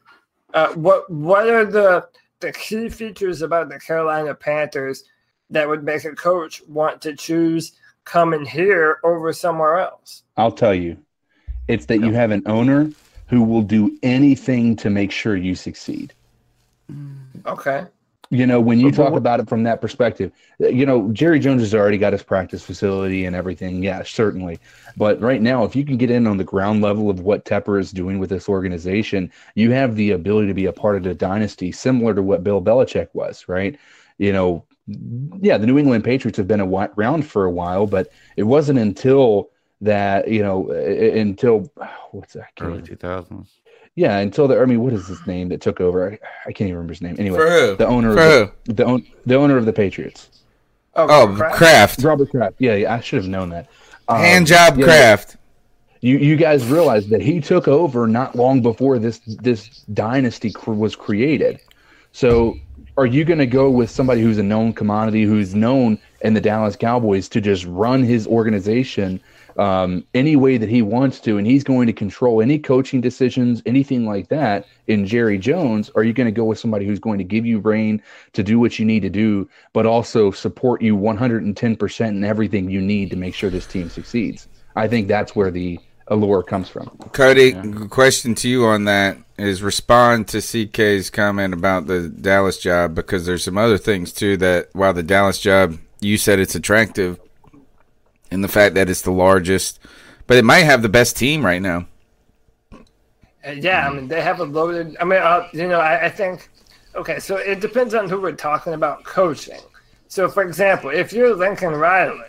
uh, 0.54 0.72
what 0.74 1.08
what 1.10 1.48
are 1.48 1.64
the 1.64 2.08
the 2.40 2.52
key 2.52 2.88
features 2.88 3.42
about 3.42 3.68
the 3.68 3.78
Carolina 3.78 4.34
Panthers 4.34 5.04
that 5.50 5.68
would 5.68 5.84
make 5.84 6.04
a 6.04 6.14
coach 6.14 6.62
want 6.68 7.00
to 7.02 7.14
choose 7.14 7.72
coming 8.04 8.44
here 8.44 8.98
over 9.04 9.32
somewhere 9.32 9.78
else? 9.78 10.22
I'll 10.36 10.52
tell 10.52 10.74
you, 10.74 10.96
it's 11.68 11.86
that 11.86 11.98
you 11.98 12.12
have 12.12 12.30
an 12.30 12.42
owner 12.46 12.90
who 13.28 13.42
will 13.42 13.62
do 13.62 13.96
anything 14.02 14.76
to 14.76 14.90
make 14.90 15.10
sure 15.10 15.36
you 15.36 15.54
succeed. 15.54 16.12
Okay. 17.46 17.86
You 18.30 18.46
know, 18.46 18.60
when 18.60 18.80
you 18.80 18.90
talk 18.90 19.14
about 19.14 19.40
it 19.40 19.48
from 19.48 19.62
that 19.64 19.80
perspective, 19.80 20.32
you 20.58 20.84
know, 20.84 21.10
Jerry 21.12 21.38
Jones 21.38 21.62
has 21.62 21.74
already 21.74 21.98
got 21.98 22.12
his 22.12 22.22
practice 22.22 22.64
facility 22.64 23.24
and 23.24 23.36
everything. 23.36 23.82
Yeah, 23.82 24.02
certainly. 24.02 24.58
But 24.96 25.20
right 25.20 25.40
now, 25.40 25.64
if 25.64 25.76
you 25.76 25.84
can 25.84 25.96
get 25.96 26.10
in 26.10 26.26
on 26.26 26.36
the 26.36 26.44
ground 26.44 26.82
level 26.82 27.08
of 27.08 27.20
what 27.20 27.44
Tepper 27.44 27.78
is 27.78 27.92
doing 27.92 28.18
with 28.18 28.30
this 28.30 28.48
organization, 28.48 29.30
you 29.54 29.70
have 29.70 29.94
the 29.94 30.10
ability 30.10 30.48
to 30.48 30.54
be 30.54 30.66
a 30.66 30.72
part 30.72 30.96
of 30.96 31.04
the 31.04 31.14
dynasty, 31.14 31.70
similar 31.70 32.14
to 32.14 32.22
what 32.22 32.42
Bill 32.42 32.60
Belichick 32.60 33.08
was, 33.12 33.46
right? 33.48 33.78
You 34.18 34.32
know, 34.32 34.64
yeah, 35.40 35.58
the 35.58 35.66
New 35.66 35.78
England 35.78 36.04
Patriots 36.04 36.38
have 36.38 36.48
been 36.48 36.60
around 36.60 37.26
for 37.26 37.44
a 37.44 37.50
while, 37.50 37.86
but 37.86 38.10
it 38.36 38.44
wasn't 38.44 38.78
until 38.78 39.50
that, 39.80 40.28
you 40.28 40.42
know, 40.42 40.70
uh, 40.70 41.18
until 41.18 41.70
what's 42.10 42.34
that? 42.34 42.50
Early 42.60 42.82
two 42.82 42.96
thousands. 42.96 43.60
Yeah, 43.96 44.18
until 44.18 44.46
the 44.46 44.60
I 44.60 44.66
mean, 44.66 44.82
what 44.82 44.92
is 44.92 45.08
his 45.08 45.26
name 45.26 45.48
that 45.48 45.62
took 45.62 45.80
over? 45.80 46.12
I, 46.12 46.18
I 46.46 46.52
can't 46.52 46.68
even 46.68 46.74
remember 46.74 46.92
his 46.92 47.02
name. 47.02 47.16
Anyway, 47.18 47.38
For 47.38 47.50
who? 47.50 47.76
the 47.76 47.86
owner 47.86 48.12
For 48.12 48.20
of 48.20 48.52
the, 48.64 48.74
the, 48.74 48.84
own, 48.84 49.06
the 49.24 49.34
owner 49.34 49.56
of 49.56 49.64
the 49.64 49.72
Patriots. 49.72 50.28
Oh, 50.94 51.34
Kraft. 51.54 52.02
Robert 52.02 52.30
Kraft. 52.30 52.56
Yeah, 52.58 52.74
yeah 52.74 52.94
I 52.94 53.00
should 53.00 53.18
have 53.18 53.28
known 53.28 53.50
that. 53.50 53.68
Um, 54.08 54.18
Hand 54.18 54.46
job 54.46 54.78
yeah, 54.78 54.84
Kraft. 54.84 55.36
You 56.00 56.18
you 56.18 56.36
guys 56.36 56.64
realize 56.66 57.08
that 57.08 57.22
he 57.22 57.40
took 57.40 57.68
over 57.68 58.06
not 58.06 58.36
long 58.36 58.60
before 58.60 58.98
this 58.98 59.18
this 59.26 59.80
dynasty 59.94 60.52
cr- 60.52 60.72
was 60.72 60.94
created. 60.94 61.58
So, 62.12 62.56
are 62.98 63.06
you 63.06 63.24
going 63.24 63.38
to 63.38 63.46
go 63.46 63.70
with 63.70 63.90
somebody 63.90 64.20
who's 64.22 64.38
a 64.38 64.42
known 64.42 64.72
commodity, 64.72 65.24
who's 65.24 65.54
known 65.54 65.98
in 66.20 66.34
the 66.34 66.40
Dallas 66.40 66.76
Cowboys 66.76 67.28
to 67.30 67.40
just 67.40 67.64
run 67.64 68.02
his 68.02 68.26
organization 68.26 69.20
um, 69.58 70.04
any 70.14 70.36
way 70.36 70.58
that 70.58 70.68
he 70.68 70.82
wants 70.82 71.20
to, 71.20 71.38
and 71.38 71.46
he's 71.46 71.64
going 71.64 71.86
to 71.86 71.92
control 71.92 72.42
any 72.42 72.58
coaching 72.58 73.00
decisions, 73.00 73.62
anything 73.66 74.06
like 74.06 74.28
that? 74.28 74.66
In 74.86 75.06
Jerry 75.06 75.38
Jones, 75.38 75.90
are 75.94 76.04
you 76.04 76.12
going 76.12 76.26
to 76.26 76.32
go 76.32 76.44
with 76.44 76.58
somebody 76.58 76.86
who's 76.86 76.98
going 76.98 77.18
to 77.18 77.24
give 77.24 77.44
you 77.44 77.58
reign 77.58 78.02
to 78.34 78.42
do 78.42 78.58
what 78.58 78.78
you 78.78 78.84
need 78.84 79.00
to 79.00 79.10
do, 79.10 79.48
but 79.72 79.86
also 79.86 80.30
support 80.30 80.82
you 80.82 80.94
110 80.94 81.76
percent 81.76 82.16
in 82.16 82.24
everything 82.24 82.70
you 82.70 82.80
need 82.80 83.10
to 83.10 83.16
make 83.16 83.34
sure 83.34 83.50
this 83.50 83.66
team 83.66 83.90
succeeds? 83.90 84.48
I 84.76 84.88
think 84.88 85.08
that's 85.08 85.34
where 85.34 85.50
the 85.50 85.80
allure 86.08 86.42
comes 86.42 86.68
from. 86.68 86.88
Cody, 87.12 87.54
question 87.88 88.34
to 88.36 88.48
you 88.48 88.64
on 88.66 88.84
that 88.84 89.18
is 89.38 89.62
respond 89.62 90.28
to 90.28 90.38
CK's 90.38 91.10
comment 91.10 91.52
about 91.52 91.86
the 91.86 92.08
Dallas 92.08 92.58
job 92.58 92.94
because 92.94 93.26
there's 93.26 93.44
some 93.44 93.58
other 93.58 93.78
things 93.78 94.12
too 94.12 94.36
that 94.38 94.68
while 94.72 94.92
the 94.92 95.02
Dallas 95.02 95.40
job 95.40 95.78
you 96.00 96.16
said 96.16 96.38
it's 96.38 96.54
attractive 96.54 97.18
and 98.30 98.42
the 98.42 98.48
fact 98.48 98.74
that 98.74 98.88
it's 98.88 99.02
the 99.02 99.10
largest, 99.10 99.78
but 100.26 100.36
it 100.36 100.44
might 100.44 100.64
have 100.64 100.82
the 100.82 100.88
best 100.88 101.16
team 101.16 101.44
right 101.44 101.62
now. 101.62 101.86
Uh, 102.72 103.52
yeah, 103.52 103.88
I 103.88 103.92
mean 103.92 104.08
they 104.08 104.20
have 104.20 104.40
a 104.40 104.44
loaded. 104.44 104.96
I 105.00 105.04
mean, 105.04 105.20
uh, 105.20 105.48
you 105.52 105.68
know, 105.68 105.80
I, 105.80 106.06
I 106.06 106.08
think. 106.08 106.48
Okay, 106.94 107.18
so 107.18 107.36
it 107.36 107.60
depends 107.60 107.94
on 107.94 108.08
who 108.08 108.20
we're 108.20 108.32
talking 108.32 108.72
about 108.72 109.04
coaching. 109.04 109.60
So, 110.08 110.28
for 110.28 110.42
example, 110.42 110.90
if 110.90 111.12
you're 111.12 111.34
Lincoln 111.34 111.74
Riley, 111.74 112.28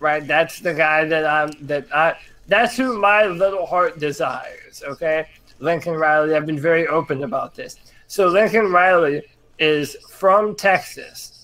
right? 0.00 0.26
That's 0.26 0.60
the 0.60 0.74
guy 0.74 1.04
that 1.06 1.24
I'm. 1.24 1.50
That 1.66 1.86
I. 1.94 2.16
That's 2.46 2.76
who 2.76 2.98
my 2.98 3.24
little 3.24 3.64
heart 3.66 3.98
desires. 3.98 4.82
Okay, 4.86 5.26
Lincoln 5.58 5.94
Riley. 5.94 6.34
I've 6.34 6.46
been 6.46 6.60
very 6.60 6.86
open 6.86 7.24
about 7.24 7.54
this. 7.54 7.76
So 8.06 8.28
Lincoln 8.28 8.70
Riley 8.70 9.22
is 9.58 9.96
from 10.10 10.54
Texas, 10.54 11.41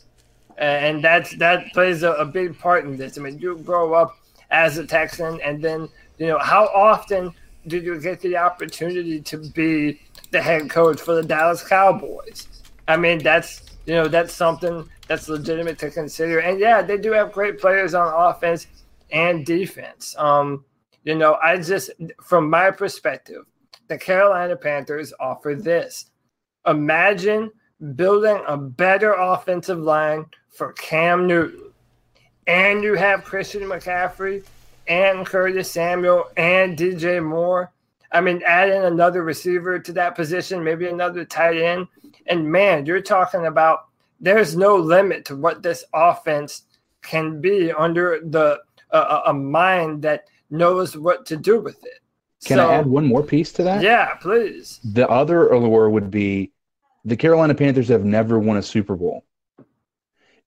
and 0.58 1.02
that's 1.02 1.36
that 1.36 1.72
plays 1.72 2.02
a, 2.02 2.12
a 2.12 2.24
big 2.24 2.58
part 2.58 2.84
in 2.84 2.96
this. 2.96 3.16
I 3.16 3.22
mean, 3.22 3.38
you 3.38 3.58
grow 3.58 3.94
up 3.94 4.18
as 4.50 4.78
a 4.78 4.86
Texan, 4.86 5.40
and 5.40 5.62
then 5.62 5.88
you 6.18 6.26
know 6.26 6.38
how 6.38 6.66
often 6.66 7.32
did 7.66 7.84
you 7.84 8.00
get 8.00 8.20
the 8.20 8.36
opportunity 8.36 9.20
to 9.20 9.38
be 9.50 10.00
the 10.30 10.42
head 10.42 10.68
coach 10.68 11.00
for 11.00 11.14
the 11.14 11.22
Dallas 11.22 11.66
Cowboys? 11.66 12.48
I 12.88 12.96
mean, 12.96 13.18
that's 13.18 13.62
you 13.86 13.94
know 13.94 14.08
that's 14.08 14.34
something 14.34 14.88
that's 15.06 15.28
legitimate 15.28 15.78
to 15.78 15.90
consider. 15.90 16.40
And 16.40 16.58
yeah, 16.58 16.82
they 16.82 16.98
do 16.98 17.12
have 17.12 17.32
great 17.32 17.58
players 17.60 17.94
on 17.94 18.12
offense 18.12 18.66
and 19.10 19.46
defense. 19.46 20.14
Um, 20.18 20.64
you 21.04 21.14
know, 21.14 21.34
I 21.42 21.56
just 21.58 21.90
from 22.22 22.50
my 22.50 22.70
perspective, 22.70 23.44
the 23.86 23.96
Carolina 23.96 24.56
Panthers 24.56 25.12
offer 25.20 25.54
this. 25.54 26.06
Imagine 26.66 27.50
building 27.94 28.42
a 28.46 28.56
better 28.56 29.12
offensive 29.12 29.78
line 29.78 30.26
for 30.50 30.72
Cam 30.72 31.26
Newton. 31.26 31.70
And 32.46 32.82
you 32.82 32.94
have 32.94 33.24
Christian 33.24 33.62
McCaffrey 33.62 34.44
and 34.86 35.26
Curtis 35.26 35.70
Samuel 35.70 36.24
and 36.36 36.76
DJ 36.78 37.22
Moore. 37.24 37.72
I 38.10 38.22
mean, 38.22 38.40
add 38.46 38.70
in 38.70 38.84
another 38.84 39.22
receiver 39.22 39.78
to 39.78 39.92
that 39.92 40.14
position, 40.16 40.64
maybe 40.64 40.88
another 40.88 41.24
tight 41.26 41.58
end. 41.60 41.88
And 42.26 42.50
man, 42.50 42.86
you're 42.86 43.02
talking 43.02 43.46
about 43.46 43.86
there's 44.20 44.56
no 44.56 44.76
limit 44.76 45.24
to 45.26 45.36
what 45.36 45.62
this 45.62 45.84
offense 45.92 46.62
can 47.02 47.40
be 47.40 47.70
under 47.72 48.20
the 48.24 48.60
uh, 48.90 49.20
a 49.26 49.34
mind 49.34 50.00
that 50.02 50.24
knows 50.50 50.96
what 50.96 51.26
to 51.26 51.36
do 51.36 51.60
with 51.60 51.84
it. 51.84 52.00
Can 52.46 52.56
So- 52.56 52.68
I 52.70 52.74
add 52.76 52.86
one 52.86 53.04
more 53.04 53.22
piece 53.22 53.52
to 53.52 53.62
that? 53.64 53.82
Yeah, 53.82 54.14
please. 54.14 54.80
The 54.82 55.06
other 55.08 55.48
allure 55.48 55.90
would 55.90 56.10
be 56.10 56.52
the 57.04 57.16
Carolina 57.16 57.54
Panthers 57.54 57.88
have 57.88 58.04
never 58.04 58.38
won 58.38 58.56
a 58.56 58.62
Super 58.62 58.96
Bowl. 58.96 59.24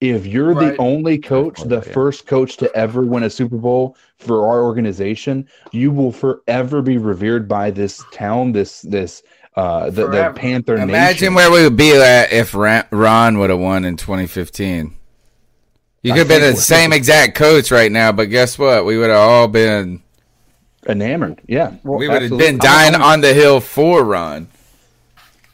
If 0.02 0.26
you're 0.26 0.54
Right. 0.54 0.76
the 0.76 0.78
only 0.82 1.20
coach, 1.20 1.62
the 1.64 1.80
first 1.82 2.26
coach 2.26 2.58
to 2.58 2.76
ever 2.76 3.04
win 3.06 3.22
a 3.24 3.30
Super 3.30 3.58
Bowl 3.58 3.96
for 4.18 4.48
our 4.48 4.64
organization, 4.64 5.48
you 5.72 5.92
will 5.92 6.12
forever 6.12 6.82
be 6.82 6.98
revered 6.98 7.48
by 7.48 7.70
this 7.70 8.04
town, 8.12 8.52
this 8.52 8.82
this 8.82 9.22
uh 9.56 9.90
the, 9.92 10.08
the 10.08 10.34
Panther 10.36 10.76
Imagine 10.76 10.90
Nation. 10.90 11.34
where 11.36 11.52
we 11.52 11.62
would 11.64 11.78
be 11.78 11.92
at 11.94 12.34
if 12.34 12.56
Ron 12.56 13.38
would 13.38 13.50
have 13.52 13.60
won 13.60 13.86
in 13.86 13.96
2015. 13.96 14.96
You 16.04 16.12
could 16.14 16.18
have 16.20 16.28
been 16.28 16.42
the 16.42 16.48
we're- 16.48 16.56
same 16.56 16.94
exact 16.94 17.36
coach 17.36 17.70
right 17.70 17.92
now, 17.92 18.12
but 18.12 18.26
guess 18.32 18.58
what? 18.58 18.86
We 18.86 18.98
would 18.98 19.10
have 19.12 19.20
all 19.20 19.48
been 19.48 20.02
enamored. 20.88 21.42
Yeah, 21.48 21.76
we 21.84 22.08
would 22.08 22.24
have 22.24 22.38
been 22.40 22.58
dying 22.58 22.96
on 22.96 23.22
the 23.22 23.36
hill 23.36 23.60
for 23.60 24.04
Ron. 24.04 24.48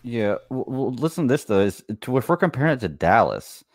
Yeah. 0.04 0.36
Well, 0.50 0.64
well, 0.68 0.92
listen 0.94 1.28
to 1.28 1.34
this 1.34 1.44
though. 1.44 1.60
Is 1.60 1.84
to, 2.02 2.18
if 2.18 2.30
we're 2.30 2.38
comparing 2.38 2.76
it 2.76 2.80
to 2.80 2.88
Dallas, 2.88 3.66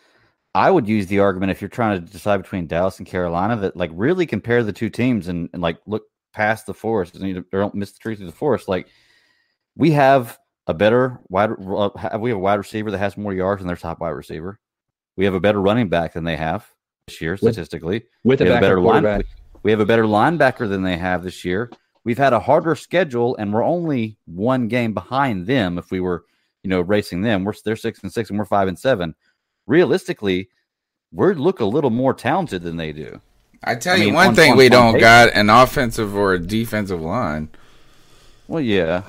I 0.54 0.70
would 0.70 0.86
use 0.86 1.06
the 1.06 1.20
argument 1.20 1.50
if 1.50 1.60
you're 1.62 1.68
trying 1.68 2.04
to 2.04 2.12
decide 2.12 2.42
between 2.42 2.66
Dallas 2.66 2.98
and 2.98 3.06
Carolina 3.06 3.56
that 3.56 3.76
like 3.76 3.90
really 3.94 4.26
compare 4.26 4.62
the 4.62 4.72
two 4.72 4.90
teams 4.90 5.28
and, 5.28 5.48
and 5.52 5.62
like 5.62 5.78
look 5.86 6.04
past 6.34 6.66
the 6.66 6.74
forest 6.74 7.14
and 7.14 7.26
you 7.26 7.44
don't 7.52 7.74
miss 7.74 7.92
the 7.92 7.98
tree 7.98 8.16
through 8.16 8.26
the 8.26 8.32
forest. 8.32 8.68
Like 8.68 8.88
we 9.76 9.92
have 9.92 10.38
a 10.66 10.74
better 10.74 11.20
wide 11.28 11.50
uh, 11.50 12.18
we 12.18 12.30
have 12.30 12.36
a 12.36 12.40
wide 12.40 12.54
receiver 12.54 12.90
that 12.90 12.98
has 12.98 13.16
more 13.16 13.32
yards 13.32 13.60
than 13.60 13.66
their 13.66 13.76
top 13.76 14.00
wide 14.00 14.10
receiver. 14.10 14.58
We 15.16 15.24
have 15.24 15.34
a 15.34 15.40
better 15.40 15.60
running 15.60 15.88
back 15.88 16.12
than 16.12 16.24
they 16.24 16.36
have 16.36 16.66
this 17.06 17.20
year 17.20 17.36
statistically. 17.36 18.04
with 18.24 18.40
a 18.40 18.44
we 18.44 18.50
have 18.50 18.56
backup 18.56 18.62
better 18.62 18.80
line. 18.80 19.02
quarterback. 19.02 19.26
We 19.62 19.70
have 19.70 19.80
a 19.80 19.86
better 19.86 20.04
linebacker 20.04 20.68
than 20.68 20.82
they 20.82 20.96
have 20.96 21.22
this 21.22 21.44
year. 21.44 21.70
We've 22.04 22.18
had 22.18 22.32
a 22.32 22.40
harder 22.40 22.74
schedule, 22.74 23.36
and 23.36 23.52
we're 23.52 23.62
only 23.62 24.18
one 24.24 24.66
game 24.68 24.92
behind 24.92 25.46
them. 25.46 25.78
If 25.78 25.92
we 25.92 26.00
were, 26.00 26.24
you 26.64 26.70
know, 26.70 26.80
racing 26.80 27.22
them, 27.22 27.44
we're 27.44 27.54
they're 27.64 27.76
six 27.76 28.02
and 28.02 28.12
six, 28.12 28.30
and 28.30 28.38
we're 28.38 28.44
five 28.44 28.66
and 28.66 28.78
seven. 28.78 29.14
Realistically, 29.66 30.48
we 31.12 31.34
look 31.34 31.60
a 31.60 31.64
little 31.64 31.90
more 31.90 32.14
talented 32.14 32.62
than 32.62 32.76
they 32.76 32.92
do. 32.92 33.20
I 33.64 33.76
tell 33.76 33.94
I 33.94 33.98
you 33.98 34.04
mean, 34.06 34.14
one 34.14 34.26
on- 34.28 34.34
thing 34.34 34.52
on- 34.52 34.58
we 34.58 34.66
on 34.66 34.70
don't 34.70 34.92
paper- 34.94 35.00
got 35.00 35.28
an 35.34 35.50
offensive 35.50 36.16
or 36.16 36.32
a 36.34 36.38
defensive 36.38 37.00
line. 37.00 37.48
Well, 38.48 38.62
yeah. 38.62 39.02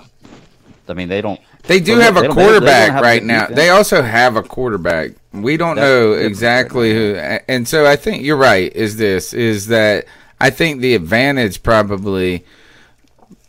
I 0.88 0.94
mean, 0.94 1.10
they 1.10 1.22
don't. 1.22 1.40
They 1.64 1.80
do 1.80 1.98
have 1.98 2.16
they 2.16 2.20
a 2.20 2.22
they 2.24 2.28
don't- 2.28 2.36
they 2.36 2.42
don't 2.44 2.52
quarterback 2.52 2.92
have 2.92 3.02
right 3.02 3.24
now. 3.24 3.40
defense. 3.42 3.56
They 3.56 3.70
also 3.70 4.02
have 4.02 4.36
a 4.36 4.44
quarterback. 4.44 5.12
We 5.32 5.58
don't 5.58 5.78
That's 5.78 5.86
know 5.86 6.12
exactly 6.14 6.94
who. 6.94 7.16
And 7.48 7.68
so 7.68 7.86
I 7.86 7.96
think 7.96 8.24
you're 8.24 8.38
right. 8.38 8.72
Is 8.76 8.98
this 8.98 9.34
is 9.34 9.68
that 9.68 10.06
I 10.42 10.50
think 10.50 10.82
the 10.82 10.94
advantage 10.94 11.64
probably 11.64 12.44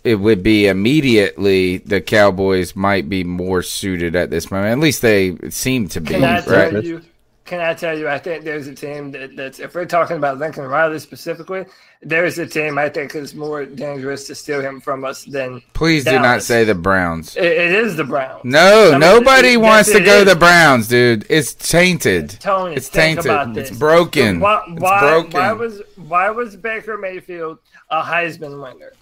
it 0.04 0.16
would 0.16 0.42
be 0.42 0.66
immediately 0.66 1.78
the 1.78 2.00
Cowboys 2.00 2.76
might 2.76 3.08
be 3.08 3.24
more 3.24 3.62
suited 3.62 4.14
at 4.14 4.30
this 4.30 4.50
moment. 4.50 4.72
At 4.72 4.78
least 4.78 5.02
they 5.02 5.36
seem 5.50 5.88
to 5.88 6.00
be. 6.00 6.10
Can 6.14 6.24
I 6.24 6.40
tell 6.40 6.72
Right? 6.72 6.84
you? 6.84 7.02
Can 7.46 7.60
I 7.60 7.74
tell 7.74 7.98
you? 7.98 8.08
I 8.08 8.18
think 8.18 8.42
there's 8.44 8.68
a 8.68 8.74
team 8.74 9.10
that, 9.10 9.36
that's 9.36 9.58
if 9.58 9.74
we're 9.74 9.84
talking 9.84 10.16
about 10.16 10.38
Lincoln 10.38 10.64
Riley 10.64 10.98
specifically, 10.98 11.66
there's 12.00 12.38
a 12.38 12.46
team 12.46 12.78
I 12.78 12.88
think 12.88 13.14
is 13.14 13.34
more 13.34 13.66
dangerous 13.66 14.26
to 14.28 14.34
steal 14.34 14.62
him 14.62 14.80
from 14.80 15.04
us 15.04 15.24
than. 15.24 15.60
Please 15.74 16.04
do 16.06 16.18
not 16.18 16.42
say 16.42 16.64
the 16.64 16.74
Browns. 16.74 17.36
It, 17.36 17.44
it 17.44 17.72
is 17.72 17.96
the 17.96 18.04
Browns. 18.04 18.44
No, 18.44 18.88
I 18.88 18.90
mean, 18.92 19.00
nobody 19.00 19.52
it- 19.54 19.56
wants 19.58 19.92
to 19.92 20.00
go 20.00 20.20
is. 20.20 20.24
the 20.26 20.36
Browns, 20.36 20.88
dude. 20.88 21.26
It's 21.28 21.52
tainted. 21.52 22.30
Tony, 22.40 22.76
it's 22.76 22.88
tainted. 22.88 23.56
It's 23.58 23.70
broken. 23.70 24.40
Why, 24.40 24.62
it's 24.66 24.80
broken. 24.80 25.32
why 25.32 25.52
was 25.52 25.82
why 25.96 26.30
was 26.30 26.56
Baker 26.56 26.96
Mayfield 26.96 27.58
a 27.90 28.02
Heisman 28.02 28.62
winner? 28.62 28.92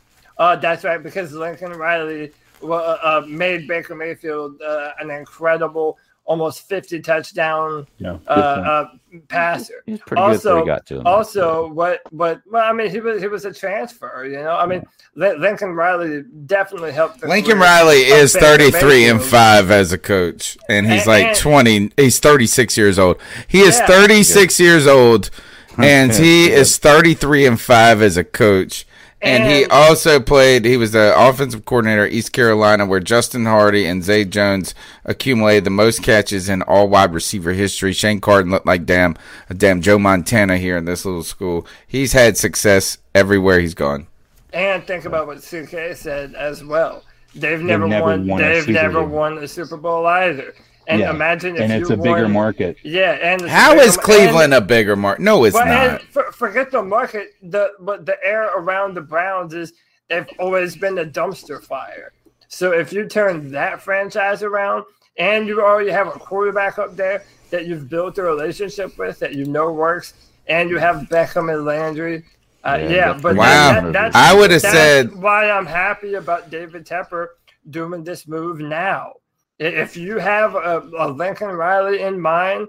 Uh, 0.43 0.56
that's 0.56 0.82
right, 0.82 1.01
because 1.02 1.32
Lincoln 1.32 1.73
Riley 1.73 2.32
uh, 2.64 2.73
uh, 2.74 3.24
made 3.28 3.69
Baker 3.69 3.94
Mayfield 3.94 4.60
uh, 4.60 4.90
an 4.98 5.09
incredible, 5.10 5.98
almost 6.24 6.69
fifty 6.69 7.01
touchdown 7.01 7.86
Yeah, 7.98 8.19
uh, 8.27 8.31
uh, 8.31 8.86
passer. 9.28 9.82
He's 9.86 10.01
pretty 10.01 10.20
also, 10.20 10.36
before 10.56 10.59
he 10.60 10.66
got 10.66 10.86
to 10.86 10.94
him. 10.98 11.06
also, 11.06 11.69
what 11.69 12.01
what? 12.10 12.40
Well, 12.51 12.69
I 12.69 12.73
mean, 12.73 12.90
he 12.90 12.98
was 12.98 13.23
he 13.23 13.28
was 13.28 13.44
a 13.44 13.52
transfer. 13.55 14.27
You 14.27 14.39
know, 14.43 14.56
I 14.56 14.66
mean, 14.66 14.82
Lin- 15.14 15.40
Lincoln 15.40 15.74
Riley 15.77 16.24
definitely 16.47 16.90
helped. 16.93 17.20
The 17.20 17.28
Lincoln 17.28 17.59
Riley 17.60 17.98
is 17.98 18.32
Baker 18.32 18.47
33 18.73 19.09
and 19.10 19.23
5 19.23 19.70
as 19.70 19.93
a 19.93 19.98
coach 19.98 20.59
and 20.69 20.90
he's 20.90 21.02
And- 21.02 21.06
like 21.09 21.27
and- 21.27 21.36
20 21.36 21.93
he's 21.97 22.19
36 22.19 22.77
years 22.77 22.98
old. 22.98 23.16
He 23.47 23.60
is 23.60 23.78
Yeah. 23.78 23.86
36 23.86 24.59
years 24.59 24.86
old 24.89 25.31
and 25.78 26.10
he 26.12 26.51
is 26.51 26.78
33 26.78 27.47
and 27.47 27.60
5 27.60 28.02
as 28.02 28.16
a 28.16 28.24
coach. 28.24 28.86
And, 29.23 29.44
he 29.44 29.65
also 29.66 30.19
played 30.19 30.65
he 30.65 30.77
was 30.77 30.90
the 30.90 31.15
offensive 31.16 31.65
coordinator 31.65 32.07
at 32.07 32.12
East 32.12 32.32
Carolina 32.32 32.85
where 32.85 32.99
Justin 32.99 33.44
Hardy 33.44 33.86
and 33.86 34.03
Zay 34.03 34.24
Jones 34.24 34.74
accumulated 35.05 35.62
the 35.62 35.70
most 35.70 36.03
catches 36.03 36.49
in 36.49 36.62
all 36.62 36.89
wide 36.89 37.15
receiver 37.15 37.53
history. 37.53 37.93
Shane 37.93 38.20
Carden 38.20 38.51
looked 38.51 38.66
like 38.66 38.85
damn 38.85 39.16
a 39.49 39.55
damn 39.55 39.81
Joe 39.81 39.99
Montana 39.99 40.59
here 40.59 40.77
in 40.77 40.86
this 40.86 41.05
little 41.05 41.23
school. 41.23 41.66
He's 41.86 42.12
had 42.12 42.36
success 42.36 42.99
everywhere 43.15 43.61
he's 43.61 43.74
gone. 43.74 44.09
And 44.53 44.85
think 44.86 45.05
about 45.05 45.28
what 45.28 45.39
CK 45.39 45.94
said 45.94 46.35
as 46.35 46.65
well. 46.65 47.05
They've 47.35 47.61
never, 47.61 47.86
never 47.86 48.05
won. 48.05 48.27
won 48.27 48.43
they've 48.43 48.69
never 48.69 49.01
Bowl. 49.01 49.09
won 49.09 49.39
a 49.39 49.49
Super 49.49 49.77
Bowl 49.77 50.05
either. 50.07 50.53
And 50.89 51.01
Yeah, 51.01 51.11
imagine 51.11 51.55
if 51.57 51.63
and 51.63 51.73
it's 51.73 51.89
you 51.89 51.95
a 51.95 51.99
bigger 51.99 52.29
market. 52.29 52.77
Yeah, 52.83 53.13
and 53.13 53.41
it's 53.43 53.51
a 53.51 53.55
How 53.55 53.73
bigger 53.75 53.85
is 53.87 53.97
Cleveland 53.97 54.53
and- 54.53 54.65
a 54.65 54.67
bigger 54.67 54.97
market? 54.97 55.23
No, 55.23 55.45
it's 55.45 55.55
well, 55.55 55.67
not. 55.67 56.01
and 56.01 56.01
for, 56.09 56.33
forget 56.33 56.71
the 56.73 56.83
market. 56.83 57.35
The 57.43 57.71
but 57.81 58.05
the 58.05 58.17
air 58.25 58.49
around 58.57 58.95
the 58.95 59.01
Browns 59.01 59.55
is 59.55 59.73
they've 60.09 60.27
always 60.41 60.75
been 60.77 60.99
a 60.99 61.05
dumpster 61.05 61.63
fire. 61.65 62.13
So 62.49 62.73
if 62.73 62.93
you 62.93 63.07
turn 63.07 63.53
that 63.53 63.81
franchise 63.81 64.43
around, 64.43 64.85
and 65.19 65.47
you 65.47 65.61
already 65.63 65.91
have 65.91 66.09
a 66.09 66.13
quarterback 66.13 66.79
up 66.79 66.97
there 66.97 67.23
that 67.51 67.67
you've 67.67 67.89
built 67.89 68.19
a 68.19 68.23
relationship 68.23 68.99
with 68.99 69.19
that 69.21 69.35
you 69.35 69.45
know 69.45 69.71
works, 69.73 70.15
and 70.49 70.69
you 70.69 70.79
have 70.79 71.07
Beckham 71.11 71.53
and 71.53 71.65
Landry. 71.65 72.25
Uh, 72.65 72.79
Yeah, 72.81 72.89
yeah, 72.89 73.19
but 73.21 73.37
Wow. 73.37 73.81
that, 73.83 73.93
that's, 73.93 74.17
I 74.17 74.35
would've 74.35 74.61
said- 74.61 75.15
why 75.15 75.51
I'm 75.51 75.67
happy 75.67 76.15
about 76.15 76.51
David 76.51 76.87
Tepper 76.87 77.29
doing 77.71 78.05
this 78.05 78.27
move 78.29 78.59
now. 78.61 79.15
If 79.63 79.97
you 79.97 80.19
have 80.19 80.55
a, 80.55 80.83
a 80.99 81.09
Lincoln 81.09 81.51
Riley 81.51 82.03
in 82.03 82.21
mind, 82.21 82.67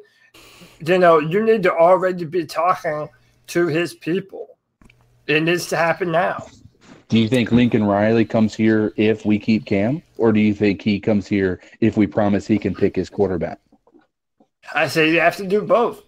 you 0.86 0.98
know, 0.98 1.20
you 1.20 1.44
need 1.44 1.64
to 1.64 1.74
already 1.74 2.26
be 2.26 2.46
talking 2.46 3.10
to 3.48 3.68
his 3.68 3.94
people. 3.94 4.58
It 5.28 5.42
needs 5.42 5.68
to 5.68 5.78
happen 5.78 6.12
now. 6.12 6.46
Do 7.10 7.20
you 7.20 7.28
think 7.28 7.52
Lincoln 7.52 7.84
Riley 7.84 8.26
comes 8.26 8.54
here 8.54 8.94
if 8.96 9.26
we 9.26 9.40
keep 9.40 9.66
Cam, 9.66 10.02
or 10.18 10.32
do 10.32 10.40
you 10.40 10.54
think 10.54 10.82
he 10.82 11.00
comes 11.00 11.28
here 11.28 11.62
if 11.80 11.98
we 11.98 12.08
promise 12.08 12.46
he 12.46 12.58
can 12.58 12.74
pick 12.76 12.96
his 12.96 13.10
quarterback? 13.10 13.60
I 14.74 14.88
say 14.88 15.12
you 15.12 15.20
have 15.20 15.38
to 15.38 15.48
do 15.48 15.62
both. 15.62 16.02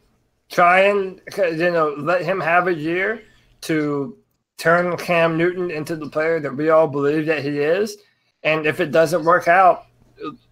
Try 0.50 0.82
and 0.82 1.22
you 1.38 1.72
know 1.72 1.96
let 1.98 2.24
him 2.24 2.40
have 2.40 2.68
a 2.68 2.74
year 2.74 3.24
to 3.62 4.18
turn 4.58 4.96
Cam 4.98 5.38
Newton 5.38 5.72
into 5.72 5.96
the 5.96 6.10
player 6.10 6.40
that 6.40 6.56
we 6.56 6.70
all 6.70 6.88
believe 6.88 7.26
that 7.26 7.44
he 7.44 7.60
is, 7.60 7.98
and 8.44 8.66
if 8.66 8.80
it 8.80 8.92
doesn't 8.92 9.24
work 9.24 9.48
out, 9.48 9.85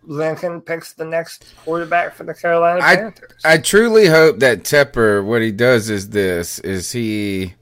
Lincoln 0.04 0.62
picks 0.62 0.94
the 0.94 1.06
next 1.06 1.54
quarterback 1.64 2.14
for 2.14 2.24
the 2.24 2.34
Carolina 2.34 2.80
I 2.82 2.96
Panthers. 2.96 3.42
I 3.44 3.58
truly 3.58 4.08
hope 4.08 4.40
that 4.40 4.64
Tepper, 4.64 5.24
what 5.24 5.42
he 5.42 5.52
does 5.52 5.90
is 5.90 6.10
this: 6.10 6.60
is 6.60 6.92
he 6.92 7.56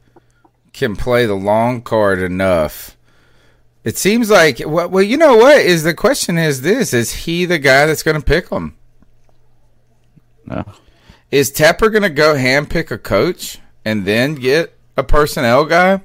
can 0.73 0.95
play 0.95 1.25
the 1.25 1.35
long 1.35 1.81
card 1.81 2.19
enough. 2.19 2.97
It 3.83 3.97
seems 3.97 4.29
like 4.29 4.61
well, 4.65 4.89
well, 4.89 5.03
you 5.03 5.17
know 5.17 5.37
what 5.37 5.57
is 5.57 5.83
the 5.83 5.93
question 5.93 6.37
is 6.37 6.61
this: 6.61 6.93
is 6.93 7.13
he 7.13 7.45
the 7.45 7.59
guy 7.59 7.85
that's 7.85 8.03
going 8.03 8.19
to 8.19 8.25
pick 8.25 8.49
him? 8.49 8.75
No. 10.45 10.63
Is 11.29 11.51
Tepper 11.51 11.91
going 11.91 12.03
to 12.03 12.09
go 12.09 12.35
hand 12.35 12.69
pick 12.69 12.91
a 12.91 12.97
coach 12.97 13.59
and 13.85 14.05
then 14.05 14.35
get 14.35 14.77
a 14.97 15.03
personnel 15.03 15.65
guy? 15.65 16.01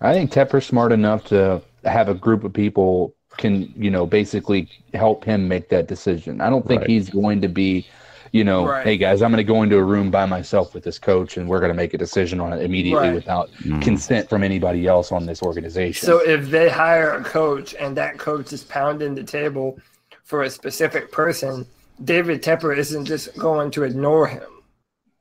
I 0.00 0.12
think 0.12 0.30
Tepper's 0.30 0.66
smart 0.66 0.92
enough 0.92 1.24
to 1.26 1.62
have 1.84 2.08
a 2.08 2.14
group 2.14 2.44
of 2.44 2.52
people 2.52 3.14
can, 3.36 3.72
you 3.76 3.90
know, 3.90 4.06
basically 4.06 4.68
help 4.92 5.24
him 5.24 5.48
make 5.48 5.68
that 5.68 5.88
decision. 5.88 6.40
I 6.40 6.50
don't 6.50 6.66
think 6.66 6.82
Right. 6.82 6.90
he's 6.90 7.10
going 7.10 7.40
to 7.42 7.48
be, 7.48 7.86
you 8.32 8.44
know, 8.44 8.66
Right. 8.66 8.84
hey 8.84 8.96
guys, 8.96 9.22
I'm 9.22 9.30
going 9.30 9.44
to 9.44 9.52
go 9.52 9.62
into 9.62 9.76
a 9.76 9.82
room 9.82 10.10
by 10.10 10.26
myself 10.26 10.74
with 10.74 10.84
this 10.84 10.98
coach 10.98 11.36
and 11.36 11.48
we're 11.48 11.60
going 11.60 11.70
to 11.72 11.76
make 11.76 11.94
a 11.94 11.98
decision 11.98 12.40
on 12.40 12.52
it 12.52 12.62
immediately 12.62 13.08
Right. 13.08 13.14
without 13.14 13.50
mm. 13.62 13.82
consent 13.82 14.28
from 14.28 14.42
anybody 14.42 14.86
else 14.86 15.12
on 15.12 15.26
this 15.26 15.42
organization. 15.42 16.06
So 16.06 16.18
if 16.18 16.50
they 16.50 16.68
hire 16.68 17.12
a 17.12 17.24
coach 17.24 17.74
and 17.78 17.96
that 17.96 18.18
coach 18.18 18.52
is 18.52 18.62
pounding 18.64 19.14
the 19.14 19.24
table 19.24 19.78
for 20.24 20.42
a 20.42 20.50
specific 20.50 21.12
person, 21.12 21.66
David 22.02 22.42
Tepper 22.42 22.76
isn't 22.76 23.04
just 23.04 23.36
going 23.38 23.70
to 23.72 23.84
ignore 23.84 24.26
him. 24.26 24.42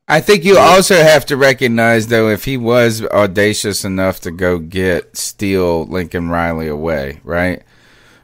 I 0.07 0.19
think 0.19 0.43
you 0.43 0.57
also 0.57 0.95
have 0.95 1.25
to 1.27 1.37
recognize, 1.37 2.07
though, 2.07 2.27
if 2.27 2.43
he 2.43 2.57
was 2.57 3.03
audacious 3.05 3.85
enough 3.85 4.19
to 4.21 4.31
go 4.31 4.59
get 4.59 5.15
steal 5.15 5.85
Lincoln 5.85 6.29
Riley 6.29 6.67
away, 6.67 7.21
right? 7.23 7.63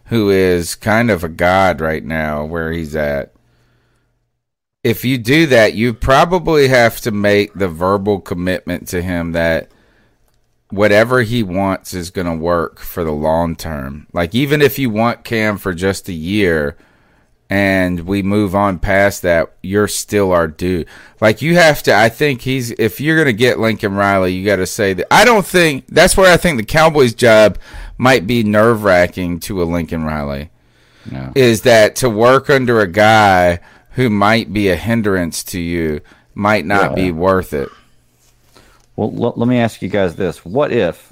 Who 0.10 0.30
is 0.30 0.76
kind 0.76 1.10
of 1.10 1.24
a 1.24 1.30
god 1.30 1.82
right 1.82 2.04
now 2.04 2.46
where 2.46 2.72
he's 2.72 2.96
at. 2.96 3.34
If 4.84 5.04
you 5.04 5.18
do 5.18 5.46
that, 5.48 5.74
you 5.74 5.94
probably 5.94 6.70
have 6.70 7.02
to 7.02 7.12
make 7.12 7.54
the 7.54 7.68
verbal 7.68 8.20
commitment 8.20 8.88
to 8.90 9.02
him 9.02 9.34
that 9.34 9.70
whatever 10.70 11.22
he 11.22 11.44
wants 11.44 11.94
is 11.94 12.12
going 12.12 12.28
to 12.28 12.36
work 12.36 12.80
for 12.80 13.04
the 13.04 13.12
long 13.12 13.56
term. 13.56 14.08
Like, 14.14 14.34
even 14.34 14.62
if 14.62 14.80
you 14.80 14.90
want 14.90 15.26
Cam 15.26 15.58
for 15.58 15.74
just 15.74 16.08
a 16.08 16.14
year, 16.14 16.78
and 17.50 18.02
we 18.02 18.22
move 18.22 18.54
on 18.54 18.78
past 18.78 19.24
that, 19.24 19.54
you're 19.64 19.88
still 19.88 20.32
our 20.32 20.48
dude. 20.48 20.88
Like 21.20 21.42
you 21.42 21.56
have 21.56 21.82
to. 21.84 21.96
I 21.96 22.10
think 22.10 22.42
he's. 22.42 22.72
If 22.72 23.02
you're 23.02 23.18
gonna 23.18 23.34
get 23.34 23.60
Lincoln 23.60 23.96
Riley, 23.96 24.34
you 24.34 24.46
got 24.46 24.58
to 24.58 24.68
say 24.68 24.94
that. 24.94 25.12
I 25.12 25.26
don't 25.26 25.46
think 25.46 25.88
that's 25.88 26.16
where 26.16 26.32
I 26.32 26.38
think 26.38 26.58
the 26.58 26.66
Cowboys' 26.66 27.16
job 27.16 27.58
might 28.00 28.26
be 28.26 28.42
nerve 28.42 28.84
wracking 28.84 29.40
to 29.42 29.62
a 29.62 29.66
Lincoln 29.66 30.04
Riley. 30.04 30.50
No. 31.12 31.32
Is 31.36 31.62
that 31.62 31.96
to 31.98 32.10
work 32.10 32.50
under 32.50 32.80
a 32.82 32.88
guy 32.88 33.60
who 33.92 34.10
might 34.10 34.54
be 34.54 34.70
a 34.70 34.76
hindrance 34.76 35.44
to 35.44 35.60
you 35.60 36.02
might 36.34 36.66
not 36.66 36.96
be 36.96 37.12
worth 37.12 37.54
it. 37.54 37.70
Well, 38.96 39.14
l- 39.14 39.34
let 39.36 39.48
me 39.48 39.58
ask 39.58 39.82
you 39.82 39.90
guys 39.90 40.16
this: 40.16 40.46
What 40.46 40.72
if 40.72 41.12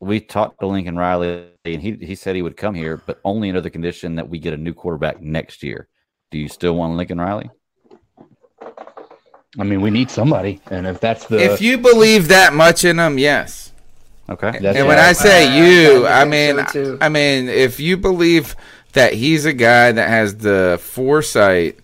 we 0.00 0.20
talked 0.20 0.60
to 0.60 0.66
Lincoln 0.66 0.96
Riley 0.96 1.46
and 1.64 1.80
he 1.80 1.92
he 1.92 2.14
said 2.14 2.36
he 2.36 2.42
would 2.42 2.56
come 2.56 2.74
here, 2.74 2.98
but 2.98 3.20
only 3.24 3.48
under 3.48 3.62
the 3.62 3.70
condition 3.70 4.16
that 4.16 4.28
we 4.28 4.38
get 4.38 4.52
a 4.52 4.58
new 4.58 4.74
quarterback 4.74 5.22
next 5.22 5.62
year? 5.62 5.88
Do 6.30 6.38
you 6.38 6.48
still 6.48 6.74
want 6.76 6.96
Lincoln 6.96 7.18
Riley? 7.18 7.50
I 9.58 9.64
mean, 9.64 9.80
we 9.80 9.90
need 9.90 10.10
somebody, 10.10 10.60
and 10.70 10.86
if 10.86 11.00
that's 11.00 11.24
the 11.24 11.38
if 11.38 11.62
you 11.62 11.78
believe 11.78 12.28
that 12.28 12.52
much 12.52 12.84
in 12.84 12.98
him, 12.98 13.18
yes. 13.18 13.65
Okay. 14.28 14.48
and 14.48 14.88
when 14.88 14.98
I 14.98 15.12
say 15.12 15.46
uh, 15.46 15.62
you, 15.62 16.06
I 16.06 16.22
I 16.22 16.24
mean, 16.24 16.66
so. 16.68 16.98
I 17.00 17.08
mean, 17.08 17.48
if 17.48 17.78
you 17.78 17.96
believe 17.96 18.56
that 18.92 19.12
he's 19.14 19.44
a 19.44 19.52
guy 19.52 19.92
that 19.92 20.08
has 20.08 20.38
the 20.38 20.78
foresight 20.82 21.78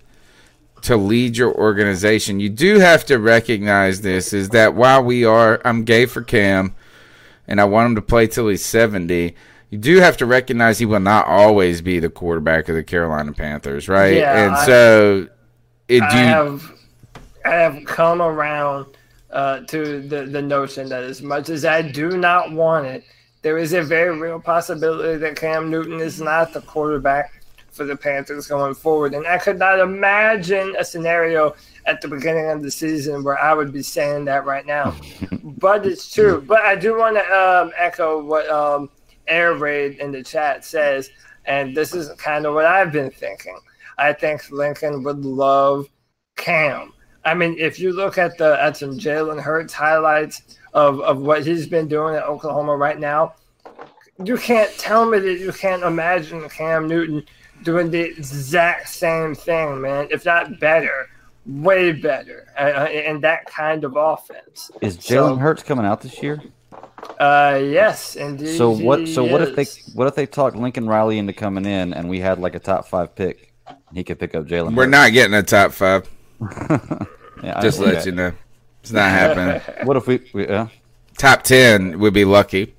to 0.82 0.97
lead 0.97 1.36
your 1.36 1.55
organization, 1.55 2.40
you 2.40 2.48
do 2.48 2.78
have 2.81 3.05
to 3.06 3.19
recognize 3.19 4.01
this: 4.01 4.32
is 4.32 4.48
that 4.51 4.74
while 4.74 5.02
we 5.05 5.24
are, 5.24 5.60
I'm 5.64 5.85
gay 5.85 6.06
for 6.06 6.23
Cam, 6.23 6.74
and 7.47 7.60
I 7.60 7.64
want 7.64 7.86
him 7.90 7.94
to 7.94 8.02
play 8.02 8.27
till 8.27 8.48
he's 8.48 8.64
seventy. 8.64 9.36
You 9.70 9.78
do 9.78 9.98
have 10.01 10.16
to 10.19 10.27
recognize 10.27 10.78
he 10.81 10.85
will 10.86 11.01
not 11.01 11.27
always 11.27 11.81
be 11.81 11.98
the 11.98 12.10
quarterback 12.10 12.69
of 12.69 12.74
the 12.74 12.82
Carolina 12.82 13.32
Panthers, 13.32 13.89
right? 13.89 14.16
Yeah, 14.16 14.47
and 14.47 14.55
I- 14.55 14.66
so, 14.66 15.28
it 15.89 16.01
do 16.01 16.05
I 16.06 16.20
you, 16.20 16.27
have 16.27 16.73
I 17.44 17.51
have 17.55 17.85
come 17.86 18.20
around 18.20 18.86
uh, 19.32 19.60
to 19.60 20.00
the, 20.00 20.26
the 20.26 20.42
notion 20.42 20.88
that 20.90 21.02
as 21.02 21.22
much 21.22 21.48
as 21.48 21.64
I 21.64 21.82
do 21.82 22.16
not 22.16 22.52
want 22.52 22.86
it, 22.86 23.04
there 23.42 23.59
is 23.59 23.72
a 23.72 23.82
very 23.82 24.18
real 24.18 24.38
possibility 24.40 25.18
that 25.18 25.36
Cam 25.36 25.70
Newton 25.70 26.00
is 26.00 26.20
not 26.20 26.52
the 26.52 26.60
quarterback 26.60 27.42
for 27.72 27.84
the 27.84 27.96
Panthers 27.96 28.46
going 28.46 28.74
forward. 28.74 29.14
And 29.14 29.26
I 29.26 29.38
could 29.38 29.59
not 29.59 29.80
imagine 29.80 30.76
a 30.78 30.84
scenario 30.84 31.54
at 31.86 32.00
the 32.00 32.09
beginning 32.09 32.50
of 32.50 32.62
the 32.62 32.70
season 32.70 33.24
where 33.24 33.38
I 33.38 33.54
would 33.54 33.72
be 33.72 33.82
saying 33.82 34.26
that 34.26 34.44
right 34.44 34.66
now. 34.66 34.94
but 35.42 35.84
it's 35.86 36.12
true. 36.12 36.40
But 36.40 36.60
I 36.60 36.76
do 36.76 36.96
want 36.96 37.16
to 37.16 37.24
um, 37.34 37.72
echo 37.76 38.22
what 38.22 38.48
um, 38.48 38.90
Air 39.26 39.54
Raid 39.54 39.98
in 39.98 40.12
the 40.12 40.22
chat 40.22 40.64
says, 40.64 41.10
and 41.46 41.76
this 41.76 41.94
is 41.94 42.10
kind 42.20 42.46
of 42.46 42.54
what 42.54 42.66
I've 42.66 42.92
been 42.92 43.10
thinking. 43.10 43.59
I 43.98 44.12
think 44.12 44.50
Lincoln 44.50 45.02
would 45.02 45.24
love 45.24 45.88
Cam. 46.36 46.92
I 47.24 47.35
mean, 47.35 47.57
if 47.59 47.78
you 47.78 47.93
look 47.93 48.19
at 48.19 48.36
the 48.39 48.61
at 48.61 48.77
some 48.77 48.99
Jalen 48.99 49.40
Hurts 49.40 49.73
highlights 49.73 50.43
of, 50.74 51.01
of 51.01 51.19
what 51.20 51.47
he's 51.47 51.66
been 51.66 51.89
doing 51.89 52.15
at 52.16 52.24
Oklahoma 52.24 52.77
right 52.77 52.99
now, 52.99 53.35
you 54.24 54.36
can't 54.36 54.70
tell 54.78 55.09
me 55.09 55.19
that 55.19 55.39
you 55.39 55.53
can't 55.53 55.82
imagine 55.82 56.49
Cam 56.49 56.89
Newton 56.89 57.24
doing 57.62 57.90
the 57.90 58.01
exact 58.01 58.89
same 58.89 59.35
thing, 59.35 59.81
man. 59.81 60.09
If 60.11 60.24
not 60.24 60.59
better, 60.59 61.09
way 61.47 61.93
better, 61.93 62.49
uh, 62.59 62.89
in 62.90 63.20
that 63.20 63.47
kind 63.47 63.85
of 63.85 63.97
offense. 63.97 64.70
Is 64.81 64.94
So- 65.01 65.15
Jalen 65.15 65.39
Hurts 65.40 65.62
coming 65.62 65.86
out 65.86 66.01
this 66.01 66.23
year? 66.23 66.40
Uh, 67.20 67.61
yes, 67.62 68.16
indeed. 68.16 68.57
So 68.57 68.70
what? 68.70 69.07
So 69.07 69.24
he 69.24 69.32
what 69.32 69.43
if 69.43 69.55
they 69.55 69.62
is. 69.62 69.93
what 69.94 70.07
if 70.09 70.15
they 70.15 70.27
talked 70.27 70.57
Lincoln 70.57 70.89
Riley 70.89 71.19
into 71.19 71.32
coming 71.32 71.66
in 71.66 71.93
and 71.93 72.09
we 72.09 72.19
had 72.20 72.39
like 72.39 72.55
a 72.55 72.59
top 72.59 72.86
five 72.89 73.15
pick? 73.15 73.53
He 73.93 74.03
could 74.03 74.19
pick 74.19 74.35
up 74.35 74.47
Jalen. 74.47 74.74
we're 74.74 74.85
Hurts? 74.85 74.90
not 74.93 75.12
getting 75.12 75.35
a 75.35 75.43
top 75.43 75.73
five. 75.73 76.09
Yeah, 77.43 77.55
I- 77.59 77.62
Just 77.62 77.78
let 77.81 77.97
okay. 77.97 78.05
you 78.06 78.12
know, 78.12 78.32
it's 78.82 78.93
not 78.93 79.10
happening. 79.10 79.60
What 79.86 79.97
if 79.97 80.06
we? 80.06 80.20
we 80.32 80.47
uh, 80.47 80.66
top 81.19 81.43
ten 81.43 81.98
would 81.98 82.14
be 82.14 82.24
lucky. 82.24 82.74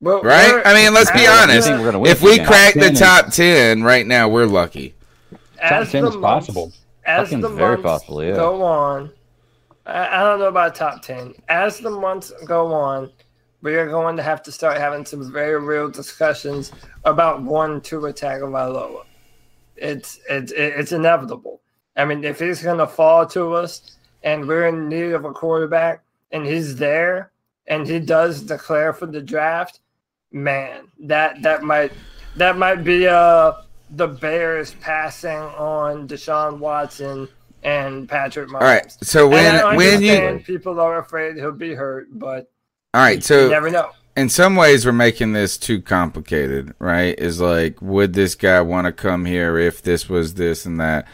Well, 0.00 0.20
right? 0.22 0.60
I 0.64 0.74
mean, 0.74 0.92
let's 0.92 1.10
be 1.10 1.26
honest. 1.26 1.68
the- 1.68 1.74
we're 1.78 1.84
gonna 1.86 1.98
win 1.98 2.10
If 2.12 2.22
we 2.22 2.36
games. 2.36 2.48
crack 2.48 2.74
the 2.74 2.90
Top 2.90 3.26
10 3.26 3.28
is- 3.28 3.36
ten 3.36 3.82
right 3.82 4.06
now, 4.06 4.28
we're 4.28 4.44
lucky. 4.46 4.94
as 5.60 5.90
ten 5.90 6.02
the 6.02 6.10
is 6.10 6.16
months- 6.16 6.46
possible. 6.46 6.72
As 7.06 7.30
Top 7.30 7.40
the 7.40 7.48
very 7.48 7.76
months 7.78 7.82
possible, 7.84 8.22
yeah. 8.24 8.34
go 8.34 8.62
on, 8.62 9.10
I, 9.86 10.20
I 10.20 10.22
don't 10.24 10.40
know 10.40 10.48
about 10.48 10.74
top 10.74 11.00
ten. 11.02 11.34
As 11.48 11.78
the 11.78 11.90
months 11.90 12.32
go 12.46 12.72
on, 12.74 13.10
we 13.62 13.76
are 13.76 13.86
going 13.88 14.16
to 14.16 14.22
have 14.22 14.42
to 14.42 14.52
start 14.52 14.76
having 14.78 15.04
some 15.06 15.32
very 15.32 15.58
real 15.60 15.88
discussions 15.88 16.72
about 17.04 17.40
one 17.42 17.80
Tua 17.80 18.12
Tagovailoa. 18.12 19.04
It's 19.76 20.18
it's 20.28 20.52
it's 20.52 20.92
inevitable. 20.92 21.60
I 21.96 22.04
mean, 22.04 22.24
if 22.24 22.38
he's 22.38 22.62
going 22.62 22.78
to 22.78 22.86
fall 22.86 23.26
to 23.26 23.54
us, 23.54 23.96
and 24.22 24.46
we're 24.46 24.66
in 24.66 24.88
need 24.88 25.12
of 25.12 25.24
a 25.24 25.32
quarterback, 25.32 26.02
and 26.30 26.44
he's 26.44 26.76
there, 26.76 27.30
and 27.66 27.86
he 27.86 28.00
does 28.00 28.42
declare 28.42 28.92
for 28.92 29.06
the 29.06 29.22
draft, 29.22 29.80
man, 30.32 30.88
that 31.00 31.42
that 31.42 31.62
might 31.62 31.92
that 32.36 32.58
might 32.58 32.84
be 32.84 33.06
uh 33.06 33.52
the 33.90 34.08
Bears 34.08 34.74
passing 34.80 35.30
on 35.30 36.08
Deshaun 36.08 36.58
Watson 36.58 37.28
and 37.62 38.08
Patrick 38.08 38.48
Mahomes. 38.48 38.54
All 38.54 38.66
right. 38.66 38.96
So 39.02 39.28
when 39.28 39.76
when 39.76 40.02
you 40.02 40.42
people 40.44 40.80
are 40.80 40.98
afraid 40.98 41.36
he'll 41.36 41.52
be 41.52 41.74
hurt, 41.74 42.08
but 42.12 42.50
all 42.94 43.02
right, 43.02 43.22
so 43.22 43.44
you 43.44 43.50
never 43.50 43.70
know. 43.70 43.90
in 44.16 44.28
some 44.28 44.56
ways 44.56 44.84
we're 44.86 44.92
making 44.92 45.32
this 45.32 45.56
too 45.58 45.80
complicated, 45.80 46.74
right? 46.78 47.18
Is 47.18 47.40
like, 47.40 47.80
would 47.80 48.14
this 48.14 48.34
guy 48.34 48.60
want 48.60 48.86
to 48.86 48.92
come 48.92 49.24
here 49.24 49.56
if 49.58 49.82
this 49.82 50.08
was 50.08 50.34
this 50.34 50.66
and 50.66 50.80
that? 50.80 51.06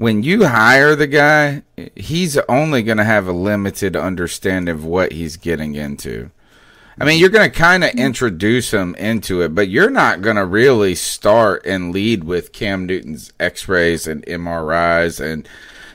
When 0.00 0.22
you 0.22 0.46
hire 0.46 0.96
the 0.96 1.06
guy, 1.06 1.62
he's 1.94 2.38
only 2.48 2.82
going 2.82 2.96
to 2.96 3.04
have 3.04 3.26
a 3.26 3.32
limited 3.32 3.94
understanding 3.94 4.74
of 4.74 4.82
what 4.82 5.12
he's 5.12 5.36
getting 5.36 5.74
into. 5.74 6.30
I 6.98 7.04
mean, 7.04 7.20
you're 7.20 7.28
going 7.28 7.50
to 7.50 7.54
kind 7.54 7.84
of 7.84 7.90
introduce 7.90 8.70
him 8.70 8.94
into 8.94 9.42
it, 9.42 9.54
but 9.54 9.68
you're 9.68 9.90
not 9.90 10.22
going 10.22 10.36
to 10.36 10.46
really 10.46 10.94
start 10.94 11.66
and 11.66 11.92
lead 11.92 12.24
with 12.24 12.54
Cam 12.54 12.86
Newton's 12.86 13.34
x 13.38 13.68
rays 13.68 14.06
and 14.06 14.24
MRIs 14.24 15.20
and 15.20 15.46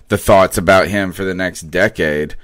the 0.09 0.19
thoughts 0.19 0.55
about 0.55 0.89
him 0.89 1.11
for 1.11 1.23
the 1.23 1.33
next 1.33 1.71
decade. 1.71 2.35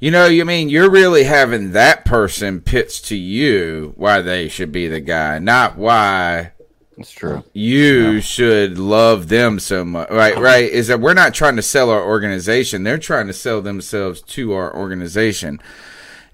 You 0.00 0.10
know, 0.10 0.26
you 0.26 0.44
mean 0.44 0.68
you're 0.68 0.90
really 0.90 1.24
having 1.24 1.72
that 1.72 2.04
person 2.04 2.60
pitch 2.60 3.00
to 3.04 3.16
you 3.16 3.94
why 3.96 4.20
they 4.20 4.48
should 4.50 4.70
be 4.70 4.88
the 4.88 5.00
guy, 5.00 5.38
not 5.38 5.78
why 5.78 6.52
That's 6.96 7.10
true. 7.10 7.44
you 7.52 8.20
should 8.20 8.78
love 8.78 9.28
them 9.28 9.58
so 9.58 9.84
much. 9.84 10.10
Right, 10.10 10.36
right. 10.36 10.70
Is 10.70 10.88
that 10.88 11.00
we're 11.00 11.14
not 11.14 11.34
trying 11.34 11.56
to 11.56 11.62
sell 11.62 11.90
our 11.90 12.02
organization. 12.02 12.84
They're 12.84 12.98
trying 12.98 13.26
to 13.26 13.32
sell 13.32 13.60
themselves 13.60 14.20
to 14.22 14.52
our 14.52 14.74
organization. 14.74 15.60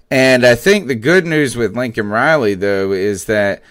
And 0.09 0.45
I 0.45 0.55
think 0.55 0.87
the 0.87 0.95
good 0.95 1.25
news 1.25 1.55
with 1.55 1.75
Lincoln 1.75 2.09
Riley 2.09 2.53
though 2.53 2.91
is 2.91 3.25
that 3.25 3.63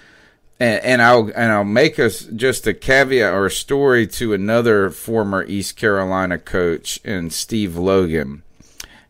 and, 0.61 0.85
and 0.85 1.03
I'll 1.03 1.31
and 1.35 1.51
I'll 1.51 1.65
make 1.65 1.99
us 1.99 2.21
just 2.37 2.67
a 2.67 2.75
caveat 2.75 3.33
or 3.33 3.47
a 3.47 3.51
story 3.51 4.07
to 4.09 4.35
another 4.35 4.91
former 4.91 5.45
East 5.45 5.77
Carolina 5.77 6.39
coach 6.39 7.01
and 7.05 7.33
Steve 7.33 7.77
Logan. 7.77 8.43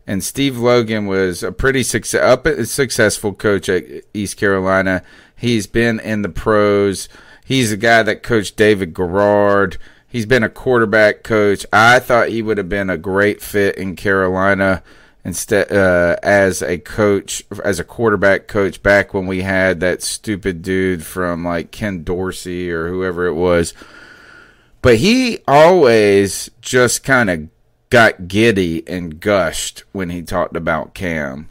And 0.07 0.23
Steve 0.23 0.57
Logan 0.57 1.05
was 1.05 1.43
a 1.43 1.51
pretty 1.51 1.83
success, 1.83 2.21
up, 2.21 2.47
successful 2.65 3.33
coach 3.33 3.69
at 3.69 3.85
East 4.13 4.35
Carolina. 4.35 5.03
He's 5.37 5.67
been 5.67 5.99
in 5.99 6.21
the 6.21 6.29
pros. 6.29 7.07
He's 7.45 7.71
a 7.71 7.77
guy 7.77 8.03
that 8.03 8.23
coached 8.23 8.55
David 8.55 8.93
Garrard. 8.93 9.77
He's 10.07 10.25
been 10.25 10.43
a 10.43 10.49
quarterback 10.49 11.23
coach. 11.23 11.65
I 11.71 11.99
thought 11.99 12.29
he 12.29 12.41
would 12.41 12.57
have 12.57 12.69
been 12.69 12.89
a 12.89 12.97
great 12.97 13.41
fit 13.41 13.77
in 13.77 13.95
Carolina 13.95 14.83
instead 15.23 15.71
uh, 15.71 16.17
as 16.23 16.61
a 16.61 16.77
coach, 16.77 17.43
as 17.63 17.79
a 17.79 17.83
quarterback 17.83 18.47
coach 18.47 18.81
back 18.81 19.13
when 19.13 19.27
we 19.27 19.41
had 19.41 19.79
that 19.79 20.01
stupid 20.01 20.61
dude 20.61 21.05
from 21.05 21.45
like 21.45 21.71
Ken 21.71 22.03
Dorsey 22.03 22.71
or 22.71 22.89
whoever 22.89 23.25
it 23.27 23.35
was. 23.35 23.73
But 24.81 24.97
he 24.97 25.39
always 25.47 26.49
just 26.59 27.03
kind 27.03 27.29
of 27.29 27.47
got 27.89 28.27
giddy 28.27 28.87
and 28.87 29.19
gushed 29.19 29.83
when 29.91 30.09
he 30.09 30.23
talked 30.23 30.55
about 30.55 30.93
Cam. 30.93 31.50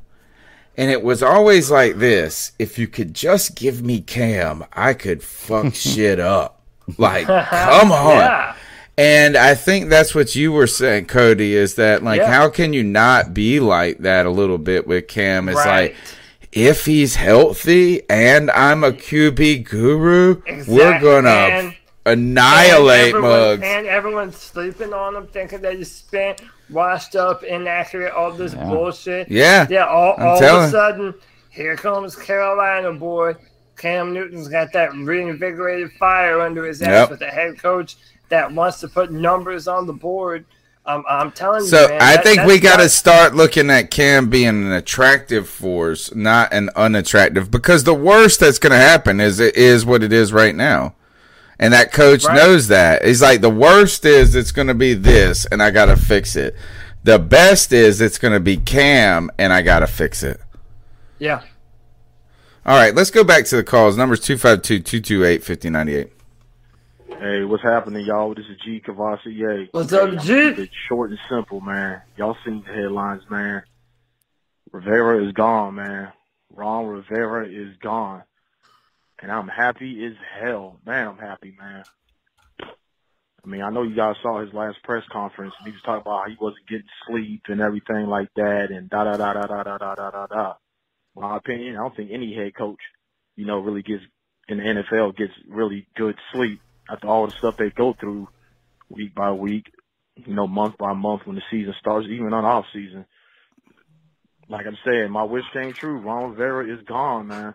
And 0.77 0.91
it 0.91 1.03
was 1.03 1.23
always 1.23 1.71
like 1.71 1.97
this 1.99 2.53
if 2.59 2.79
you 2.79 2.87
could 2.87 3.13
just 3.15 3.55
give 3.55 3.83
me 3.83 4.01
Cam, 4.01 4.65
I 4.73 4.95
could 4.95 5.23
fuck 5.23 5.75
shit 5.75 6.19
up. 6.21 6.63
Like, 6.99 7.27
come 7.27 7.93
on. 7.93 8.17
Yeah. 8.17 8.55
And 8.99 9.37
I 9.37 9.55
think 9.55 9.89
that's 9.89 10.15
what 10.15 10.35
you 10.35 10.53
were 10.53 10.67
saying, 10.67 11.07
Cody, 11.07 11.55
is 11.55 11.75
that 11.77 12.03
like 12.03 12.21
Yeah. 12.21 12.33
how 12.33 12.49
can 12.51 12.73
you 12.73 12.83
not 12.85 13.33
be 13.33 13.59
like 13.61 13.99
that 13.99 14.27
a 14.27 14.31
little 14.31 14.59
bit 14.59 14.87
with 14.87 15.09
Cam? 15.09 15.49
It's 15.49 15.57
Right. 15.57 15.67
like 15.93 15.97
if 16.53 16.85
he's 16.85 17.15
healthy 17.15 18.03
and 18.11 18.51
I'm 18.51 18.83
a 18.85 18.93
QB 18.93 19.65
guru, 19.71 20.43
we're 20.67 20.99
gonna 21.01 21.73
annihilate 22.05 23.15
and 23.15 23.25
everyone, 23.25 23.31
mugs. 23.31 23.63
And 23.65 23.87
everyone's 23.87 24.37
sleeping 24.37 24.93
on 24.93 25.15
him, 25.17 25.27
thinking 25.29 25.61
that 25.63 25.77
he's 25.77 25.91
spent, 25.93 26.43
washed 26.71 27.17
up, 27.17 27.43
inaccurate, 27.43 28.13
all 28.13 28.33
this 28.33 28.55
bullshit. 28.55 29.31
Yeah. 29.31 29.67
Yeah, 29.69 29.87
all, 29.87 30.15
I'm 30.19 30.27
all 30.27 30.45
of 30.45 30.63
a 30.65 30.71
sudden, 30.71 31.15
here 31.51 31.77
comes 31.77 32.15
Carolina 32.17 32.93
boy 32.93 33.35
Cam 33.77 34.13
Newton's 34.13 34.49
got 34.49 34.73
that 34.75 34.93
reinvigorated 34.95 35.91
fire 35.93 36.41
under 36.41 36.65
his 36.67 36.83
ass 36.83 36.89
Yep. 36.89 37.11
with 37.11 37.23
a 37.23 37.27
head 37.29 37.59
coach 37.61 37.97
that 38.29 38.53
wants 38.53 38.81
to 38.81 38.89
put 38.89 39.11
numbers 39.11 39.67
on 39.67 39.87
the 39.87 39.93
board. 39.93 40.45
Um, 40.87 41.05
I'm 41.09 41.31
telling 41.33 41.63
you, 41.63 41.69
So 41.69 41.85
I 41.87 42.17
that- 42.17 42.25
think 42.25 42.45
we 42.45 42.59
got 42.59 42.79
to 42.79 42.89
start 42.89 43.35
looking 43.35 43.71
at 43.71 43.91
Cam 43.91 44.29
being 44.31 44.49
an 44.49 44.73
attractive 44.73 45.49
force, 45.49 46.15
not 46.15 46.53
an 46.53 46.71
unattractive. 46.77 47.51
Because 47.51 47.85
the 47.85 47.95
worst 47.95 48.41
that's 48.41 48.59
going 48.59 48.73
to 48.73 48.79
happen 48.79 49.21
is 49.21 49.41
it 49.41 49.57
is 49.57 49.85
what 49.85 50.03
it 50.03 50.13
is 50.13 50.33
right 50.33 50.55
now, 50.55 50.95
and 51.61 51.73
that 51.73 51.93
coach 51.93 52.25
Right. 52.25 52.35
knows 52.35 52.67
that. 52.69 53.05
He's 53.05 53.23
like, 53.23 53.41
the 53.43 53.51
worst 53.51 54.05
is 54.05 54.35
it's 54.35 54.51
going 54.51 54.67
to 54.69 54.75
be 54.75 54.95
this, 54.95 55.47
and 55.47 55.63
I 55.63 55.71
got 55.71 55.87
to 55.87 55.97
fix 55.97 56.35
it. 56.35 56.57
The 57.05 57.19
best 57.19 57.73
is 57.73 58.01
it's 58.01 58.19
going 58.19 58.35
to 58.35 58.41
be 58.41 58.57
Cam, 58.57 59.31
and 59.39 59.53
I 59.53 59.63
got 59.63 59.81
to 59.81 59.87
fix 59.87 60.23
it. 60.25 60.41
Yeah. 61.19 61.43
All 62.67 62.77
right, 62.77 62.95
let's 62.95 63.11
go 63.11 63.23
back 63.25 63.45
to 63.47 63.57
the 63.57 63.65
calls. 63.65 63.97
Numbers 63.97 64.21
252-228-5098. 64.21 66.11
Hey, 67.19 67.45
what's 67.45 67.63
happening, 67.63 68.05
y'all? 68.07 68.35
This 68.35 68.47
is 68.47 68.57
G 68.65 68.81
Cavassier. 68.81 69.69
What's 69.73 69.93
up, 69.93 70.19
G? 70.21 70.33
It's 70.33 70.73
short 70.89 71.11
and 71.11 71.19
simple, 71.29 71.61
man. 71.61 72.01
Y'all 72.17 72.37
seen 72.45 72.63
the 72.67 72.73
headlines, 72.73 73.23
man. 73.31 73.63
Rivera 74.73 75.27
is 75.27 75.33
gone, 75.33 75.75
man. 75.75 76.13
Ron 76.55 76.87
Rivera 76.87 77.47
is 77.47 77.77
gone. 77.83 78.23
And 79.23 79.31
I'm 79.31 79.49
happy 79.49 80.05
as 80.07 80.15
hell. 80.41 80.79
Man, 80.87 81.09
I'm 81.09 81.19
happy, 81.19 81.55
man. 81.59 81.85
I 83.45 83.49
mean, 83.49 83.63
I 83.63 83.71
know 83.71 83.83
you 83.83 83.97
guys 83.97 84.17
saw 84.23 84.41
his 84.41 84.53
last 84.53 84.83
press 84.83 85.03
conference 85.11 85.55
and 85.59 85.67
he 85.67 85.73
was 85.73 85.83
talking 85.83 86.03
about 86.03 86.25
how 86.25 86.29
he 86.29 86.37
wasn't 86.41 86.69
getting 86.69 86.87
sleep 87.07 87.43
and 87.49 87.61
everything 87.61 88.07
like 88.07 88.29
that 88.37 88.69
and 88.71 88.91
da 88.91 89.05
da 89.05 89.17
da 89.17 89.33
da 89.33 89.47
da 89.47 89.63
da 89.63 89.79
da 89.79 89.95
da 89.95 90.11
da 90.11 90.27
da. 90.27 90.55
My 91.17 91.37
opinion, 91.37 91.77
I 91.77 91.81
don't 91.81 91.97
think 91.97 92.11
any 92.13 92.35
head 92.35 92.55
coach, 92.57 92.81
you 93.37 93.47
know, 93.47 93.59
really 93.59 93.83
gets 93.83 94.03
in 94.49 94.59
the 94.59 94.65
NFL 94.65 95.17
gets 95.17 95.33
really 95.49 95.87
good 95.97 96.17
sleep 96.33 96.61
after 96.91 97.07
all 97.07 97.27
the 97.27 97.33
stuff 97.39 97.55
they 97.57 97.71
go 97.71 97.95
through 97.99 98.29
week 98.89 99.15
by 99.15 99.33
week, 99.33 99.67
you 100.17 100.35
know, 100.35 100.47
month 100.47 100.77
by 100.77 100.93
month 100.93 101.23
when 101.25 101.37
the 101.37 101.43
season 101.51 101.75
starts, 101.79 102.09
even 102.11 102.33
on 102.33 102.45
off 102.45 102.67
season. 102.73 103.07
Like 104.49 104.67
I'm 104.67 104.79
saying, 104.85 105.11
my 105.11 105.23
wish 105.23 105.45
came 105.53 105.73
true. 105.73 106.01
Ron 106.01 106.31
Rivera 106.31 106.77
is 106.77 106.85
gone, 106.85 107.29
man. 107.29 107.55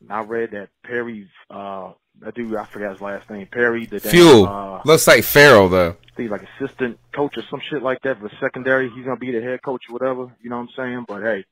And 0.00 0.12
I 0.12 0.20
read 0.20 0.50
that 0.52 0.68
Perry, 0.84 1.28
uh, 1.50 1.92
that 2.20 2.34
dude, 2.34 2.54
I 2.56 2.64
forgot 2.64 2.92
his 2.92 3.00
last 3.00 3.28
name, 3.30 3.46
Perry, 3.50 3.86
the 3.86 3.98
damn, 4.00 4.12
Fewell. 4.12 4.46
uh, 4.46 4.82
Looks 4.84 5.06
like 5.06 5.24
Farrell, 5.24 5.68
though. 5.68 5.96
He's 6.16 6.30
like 6.30 6.42
assistant 6.58 6.98
coach 7.14 7.36
or 7.36 7.42
some 7.50 7.60
shit 7.70 7.82
like 7.82 8.00
that 8.02 8.18
for 8.18 8.30
secondary. 8.40 8.88
He's 8.90 9.04
gonna 9.04 9.16
be 9.18 9.32
the 9.32 9.42
head 9.42 9.62
coach 9.62 9.82
or 9.90 9.92
whatever. 9.94 10.34
You 10.42 10.48
know 10.50 10.56
what 10.56 10.62
I'm 10.62 10.68
saying? 10.76 11.04
But 11.08 11.22
hey, 11.22 11.44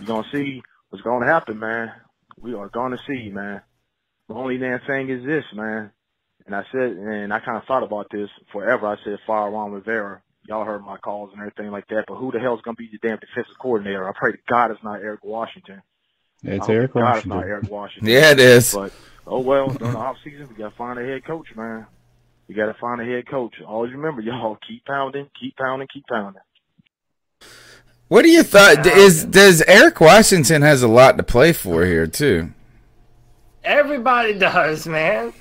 you're 0.00 0.06
gonna 0.06 0.26
see 0.32 0.62
what's 0.90 1.04
gonna 1.04 1.26
happen, 1.26 1.58
man. 1.58 1.92
We 2.40 2.54
are 2.54 2.68
gonna 2.68 2.98
see, 3.06 3.28
man. 3.30 3.62
The 4.28 4.34
only 4.34 4.58
damn 4.58 4.80
thing 4.80 5.08
is 5.10 5.24
this, 5.24 5.44
man. 5.54 5.92
And 6.46 6.54
I 6.54 6.64
said, 6.72 6.90
and 6.92 7.32
I 7.32 7.38
kind 7.40 7.56
of 7.56 7.64
thought 7.64 7.82
about 7.84 8.06
this 8.10 8.28
forever. 8.52 8.86
I 8.86 8.96
said, 9.04 9.18
fire 9.26 9.50
Ron 9.50 9.72
Rivera. 9.72 10.22
Y'all 10.48 10.64
heard 10.64 10.84
my 10.84 10.96
calls 10.98 11.30
and 11.32 11.40
everything 11.40 11.70
like 11.72 11.86
that. 11.88 12.04
But 12.06 12.16
who 12.16 12.30
the 12.32 12.38
hell's 12.40 12.60
gonna 12.62 12.76
be 12.76 12.88
the 12.90 12.98
damn 12.98 13.18
defensive 13.18 13.58
coordinator? 13.60 14.08
I 14.08 14.12
pray 14.14 14.32
to 14.32 14.38
God 14.48 14.70
it's 14.72 14.82
not 14.82 15.00
Eric 15.02 15.24
Washington. 15.24 15.82
It's 16.42 16.68
I 16.68 16.72
Eric 16.72 16.92
God 16.94 17.00
Washington. 17.00 17.18
It's 17.18 17.26
not 17.26 17.44
Eric 17.44 17.70
Washington. 17.70 18.08
Yeah, 18.08 18.30
it 18.30 18.40
is. 18.40 18.74
But 18.74 18.92
oh 19.26 19.40
well, 19.40 19.68
during 19.68 19.94
the 19.94 19.98
off 19.98 20.16
season, 20.22 20.48
we 20.48 20.54
gotta 20.54 20.74
find 20.76 20.98
a 20.98 21.04
head 21.04 21.24
coach, 21.24 21.48
man. 21.56 21.86
We 22.48 22.54
gotta 22.54 22.74
find 22.74 23.00
a 23.00 23.04
head 23.04 23.26
coach. 23.28 23.54
Always 23.66 23.92
remember, 23.92 24.20
y'all 24.20 24.58
keep 24.68 24.84
pounding, 24.84 25.28
keep 25.38 25.56
pounding, 25.56 25.88
keep 25.92 26.06
pounding. 26.06 26.42
What 28.08 28.22
do 28.22 28.28
you 28.28 28.44
thought? 28.44 28.86
Is 28.86 29.24
does 29.24 29.62
Eric 29.62 30.00
Washington 30.00 30.62
has 30.62 30.82
a 30.82 30.88
lot 30.88 31.16
to 31.16 31.22
play 31.22 31.52
for 31.52 31.84
here 31.84 32.06
too? 32.06 32.52
Everybody 33.64 34.38
does, 34.38 34.86
man. 34.86 35.32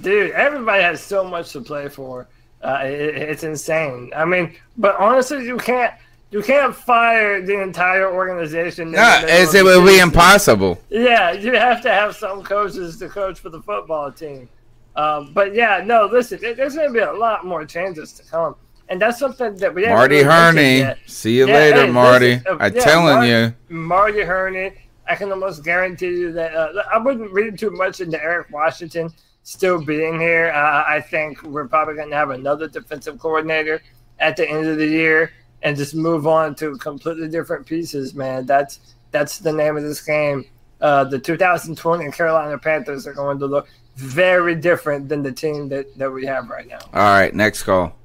Dude, 0.00 0.30
everybody 0.32 0.82
has 0.82 1.02
so 1.02 1.24
much 1.24 1.52
to 1.52 1.60
play 1.60 1.88
for. 1.88 2.26
Uh, 2.62 2.80
it, 2.84 3.16
it's 3.16 3.44
insane. 3.44 4.10
I 4.16 4.24
mean, 4.24 4.56
but 4.78 4.96
honestly, 4.98 5.44
you 5.44 5.58
can't 5.58 5.92
you 6.30 6.42
can't 6.42 6.74
fire 6.74 7.40
the 7.40 7.60
entire 7.62 8.12
organization. 8.12 8.90
No, 8.90 9.22
as 9.28 9.54
it 9.54 9.64
would 9.64 9.86
be 9.86 9.98
impossible. 9.98 10.80
Yeah, 10.90 11.32
you 11.32 11.54
have 11.54 11.80
to 11.82 11.90
have 11.90 12.16
some 12.16 12.42
coaches 12.42 12.98
to 12.98 13.08
coach 13.08 13.38
for 13.40 13.48
the 13.50 13.62
football 13.62 14.10
team. 14.10 14.48
Um, 14.96 15.32
but 15.34 15.54
yeah, 15.54 15.82
no, 15.84 16.06
listen, 16.06 16.38
there's 16.40 16.74
going 16.74 16.88
to 16.88 16.92
be 16.92 17.00
a 17.00 17.12
lot 17.12 17.44
more 17.44 17.64
changes 17.64 18.12
to 18.14 18.24
come, 18.24 18.56
and 18.88 19.00
that's 19.00 19.18
something 19.18 19.54
that 19.56 19.74
we 19.74 19.82
haven't 19.82 19.98
Marty 19.98 20.22
Hurney. 20.22 20.94
See 21.06 21.36
you 21.36 21.46
Yeah, 21.46 21.54
later, 21.54 21.86
hey, 21.86 21.92
Marty. 21.92 22.30
listen, 22.36 22.46
uh, 22.48 22.56
I'm 22.60 22.74
yeah, 22.74 22.80
telling 22.82 23.28
you. 23.28 23.54
Marty 23.68 24.22
Hurney. 24.22 24.72
I 25.08 25.14
can 25.14 25.30
almost 25.30 25.62
guarantee 25.62 26.08
you 26.08 26.32
that 26.32 26.54
uh, 26.54 26.82
I 26.92 26.98
wouldn't 26.98 27.30
read 27.30 27.56
too 27.58 27.70
much 27.70 28.00
into 28.00 28.20
Eric 28.20 28.50
Washington 28.50 29.12
still 29.44 29.80
being 29.80 30.18
here. 30.18 30.50
Uh, 30.52 30.82
I 30.84 31.00
think 31.00 31.40
we're 31.44 31.68
probably 31.68 31.94
going 31.94 32.10
to 32.10 32.16
have 32.16 32.30
another 32.30 32.66
defensive 32.66 33.18
coordinator 33.20 33.80
at 34.18 34.36
the 34.36 34.48
end 34.50 34.66
of 34.66 34.78
the 34.78 34.86
year 34.86 35.30
and 35.66 35.76
just 35.76 35.96
move 35.96 36.28
on 36.28 36.54
to 36.54 36.76
completely 36.76 37.28
different 37.28 37.66
pieces, 37.66 38.14
man. 38.14 38.46
That's 38.46 38.78
that's 39.10 39.38
the 39.40 39.52
name 39.52 39.76
of 39.76 39.82
this 39.82 40.00
game. 40.00 40.44
Uh, 40.80 41.02
the 41.02 41.18
2020 41.18 42.08
Carolina 42.12 42.56
Panthers 42.56 43.04
are 43.04 43.12
going 43.12 43.40
to 43.40 43.46
look 43.46 43.68
very 43.96 44.54
different 44.54 45.08
than 45.08 45.24
the 45.24 45.32
team 45.32 45.68
that, 45.70 45.98
that 45.98 46.08
we 46.08 46.24
have 46.24 46.48
right 46.50 46.68
now. 46.68 46.78
All 46.94 47.00
right, 47.00 47.34
next 47.34 47.64
call. 47.64 47.96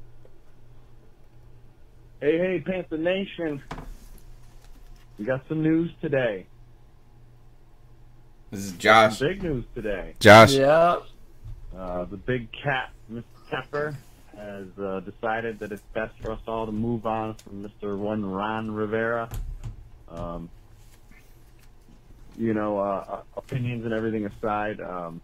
Hey, 2.20 2.40
hey, 2.40 2.64
Panther 2.66 2.98
Nation. 2.98 3.62
We 5.20 5.26
got 5.26 5.48
some 5.48 5.62
news 5.62 5.92
today. 6.02 6.48
This 8.50 8.62
is 8.62 8.72
Josh. 8.72 9.20
Some 9.20 9.28
big 9.28 9.44
news 9.44 9.66
today. 9.76 10.16
Josh. 10.20 10.54
Yeah. 10.54 10.98
Uh, 11.78 12.06
the 12.06 12.18
big 12.18 12.52
cat, 12.52 12.90
Mr. 13.12 13.24
Tepper, 13.52 13.96
has 14.42 14.66
uh, 14.80 15.00
decided 15.02 15.60
that 15.60 15.72
it's 15.72 15.84
best 15.94 16.14
for 16.22 16.32
us 16.32 16.40
all 16.48 16.66
to 16.66 16.72
move 16.72 17.06
on 17.06 17.36
from 17.36 17.64
Mr. 17.64 17.98
One 17.98 18.26
Ron 18.26 18.72
Rivera. 18.72 19.30
Um, 20.10 20.50
you 22.38 22.54
know, 22.54 22.80
uh, 22.80 23.22
opinions 23.38 23.86
and 23.86 23.94
everything 23.94 24.26
aside, 24.26 24.80
um, 24.82 25.22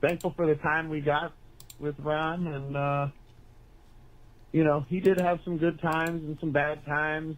thankful 0.00 0.30
for 0.30 0.46
the 0.46 0.54
time 0.54 0.88
we 0.88 1.00
got 1.00 1.32
with 1.78 1.98
Ron, 1.98 2.46
and 2.46 2.76
uh, 2.76 3.08
you 4.52 4.64
know, 4.64 4.84
he 4.88 5.00
did 5.00 5.20
have 5.20 5.40
some 5.44 5.58
good 5.58 5.80
times 5.80 6.22
and 6.24 6.38
some 6.40 6.50
bad 6.50 6.84
times. 6.84 7.36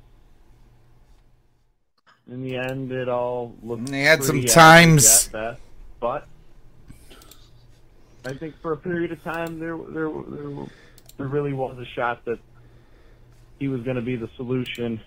In 2.31 2.43
the 2.43 2.57
end, 2.57 2.93
it 2.93 3.09
all 3.09 3.55
looked. 3.63 3.89
He 3.89 4.03
had 4.03 4.23
some 4.23 4.43
times. 4.45 5.29
best, 5.29 5.61
but 6.01 6.27
I 8.25 8.35
think 8.35 8.55
for 8.63 8.73
a 8.73 8.77
period 8.77 9.13
of 9.13 9.23
time 9.25 9.59
there, 9.59 9.77
there, 9.77 10.09
there, 10.29 10.67
there 11.19 11.27
really 11.27 11.53
was 11.53 11.77
a 11.79 11.85
shot 11.85 12.25
that 12.25 12.39
he 13.59 13.69
was 13.69 13.83
going 13.83 13.97
to 13.97 14.03
be 14.03 14.17
the 14.17 14.29
solution. 14.37 15.01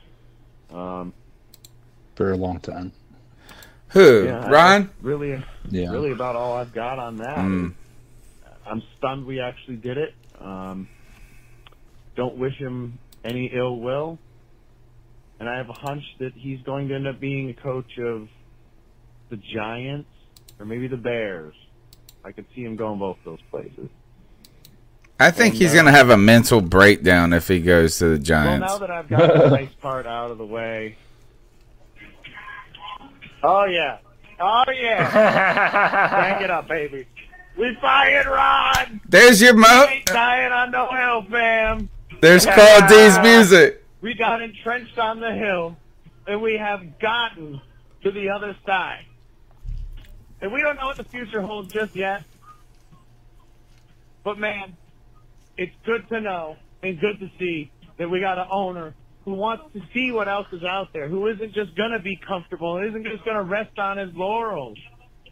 Um, 0.71 1.13
for 2.15 2.31
a 2.31 2.37
long 2.37 2.59
time. 2.59 2.91
Who? 3.89 4.25
yeah, 4.25 4.49
Ron? 4.49 4.89
Really, 5.01 5.41
Yeah. 5.69 5.91
really 5.91 6.11
about 6.11 6.35
all 6.35 6.55
I've 6.57 6.73
got 6.73 6.99
on 6.99 7.17
that. 7.17 7.37
Mm. 7.37 7.73
I'm 8.65 8.81
stunned 8.97 9.25
we 9.25 9.39
actually 9.39 9.77
did 9.77 9.97
it. 9.97 10.13
Um, 10.39 10.87
don't 12.15 12.37
wish 12.37 12.55
him 12.55 12.97
any 13.23 13.51
ill 13.53 13.79
will. 13.79 14.17
And 15.39 15.47
I 15.49 15.57
have 15.57 15.69
a 15.69 15.73
hunch 15.73 16.03
that 16.19 16.33
he's 16.33 16.61
going 16.61 16.87
to 16.89 16.95
end 16.95 17.07
up 17.07 17.19
being 17.19 17.49
a 17.49 17.53
coach 17.53 17.97
of 17.99 18.27
the 19.29 19.37
Giants 19.37 20.09
or 20.59 20.65
maybe 20.65 20.87
the 20.87 20.97
Bears. 20.97 21.53
I 22.25 22.31
could 22.31 22.45
see 22.55 22.63
him 22.63 22.75
going 22.75 22.97
both 22.97 23.17
those 23.23 23.39
places. 23.51 23.87
I 25.19 25.29
think 25.31 25.53
And, 25.53 25.61
he's 25.61 25.71
uh, 25.71 25.75
going 25.75 25.85
to 25.85 25.91
have 25.91 26.09
a 26.09 26.17
mental 26.17 26.59
breakdown 26.59 27.31
if 27.33 27.47
he 27.47 27.59
goes 27.59 27.99
to 27.99 28.09
the 28.09 28.19
Giants. 28.19 28.61
Well, 28.67 28.79
Giants. 28.79 28.81
now 28.81 28.87
that 28.87 28.91
I've 28.91 29.07
got 29.07 29.43
the 29.43 29.49
nice 29.55 29.73
part 29.79 30.07
out 30.07 30.31
of 30.31 30.39
the 30.39 30.45
way. 30.45 30.97
Oh 33.43 33.65
yeah. 33.65 33.99
Oh 34.39 34.63
yeah. 34.73 36.09
Crank 36.09 36.41
it 36.43 36.49
up, 36.49 36.67
baby. 36.67 37.05
We 37.57 37.77
fired 37.79 38.25
Ron. 38.25 39.01
There's 39.07 39.39
your 39.41 39.53
mo. 39.53 39.85
Ain't 39.87 40.05
dying 40.07 40.51
on 40.51 40.71
no 40.71 40.87
hill, 40.87 41.25
fam. 41.29 41.89
There's 42.21 42.45
Carl 42.45 42.87
D's 42.89 43.19
music. 43.21 43.83
We 44.01 44.15
got 44.15 44.41
entrenched 44.41 44.97
on 44.97 45.19
the 45.19 45.31
hill, 45.33 45.77
and 46.27 46.41
we 46.41 46.57
have 46.57 46.99
gotten 46.99 47.61
to 48.03 48.11
the 48.11 48.29
other 48.29 48.57
side. 48.65 49.05
And 50.41 50.51
we 50.51 50.61
don't 50.61 50.75
know 50.75 50.87
what 50.87 50.97
the 50.97 51.03
future 51.03 51.41
holds 51.41 51.73
just 51.73 51.95
yet. 51.95 52.23
But 54.23 54.37
man, 54.37 54.75
it's 55.57 55.75
good 55.85 56.07
to 56.09 56.19
know 56.19 56.57
and 56.83 56.99
good 56.99 57.19
to 57.19 57.29
see 57.39 57.71
that 57.97 58.09
we 58.09 58.19
got 58.19 58.37
an 58.37 58.47
owner 58.51 58.93
who 59.23 59.33
wants 59.33 59.63
to 59.73 59.81
see 59.93 60.11
what 60.11 60.27
else 60.27 60.47
is 60.51 60.63
out 60.63 60.93
there, 60.93 61.07
who 61.07 61.27
isn't 61.27 61.53
just 61.53 61.75
going 61.75 61.91
to 61.91 61.99
be 61.99 62.15
comfortable, 62.15 62.77
isn't 62.77 63.05
just 63.05 63.25
going 63.25 63.37
to 63.37 63.43
rest 63.43 63.79
on 63.79 63.97
his 63.97 64.13
laurels, 64.13 64.77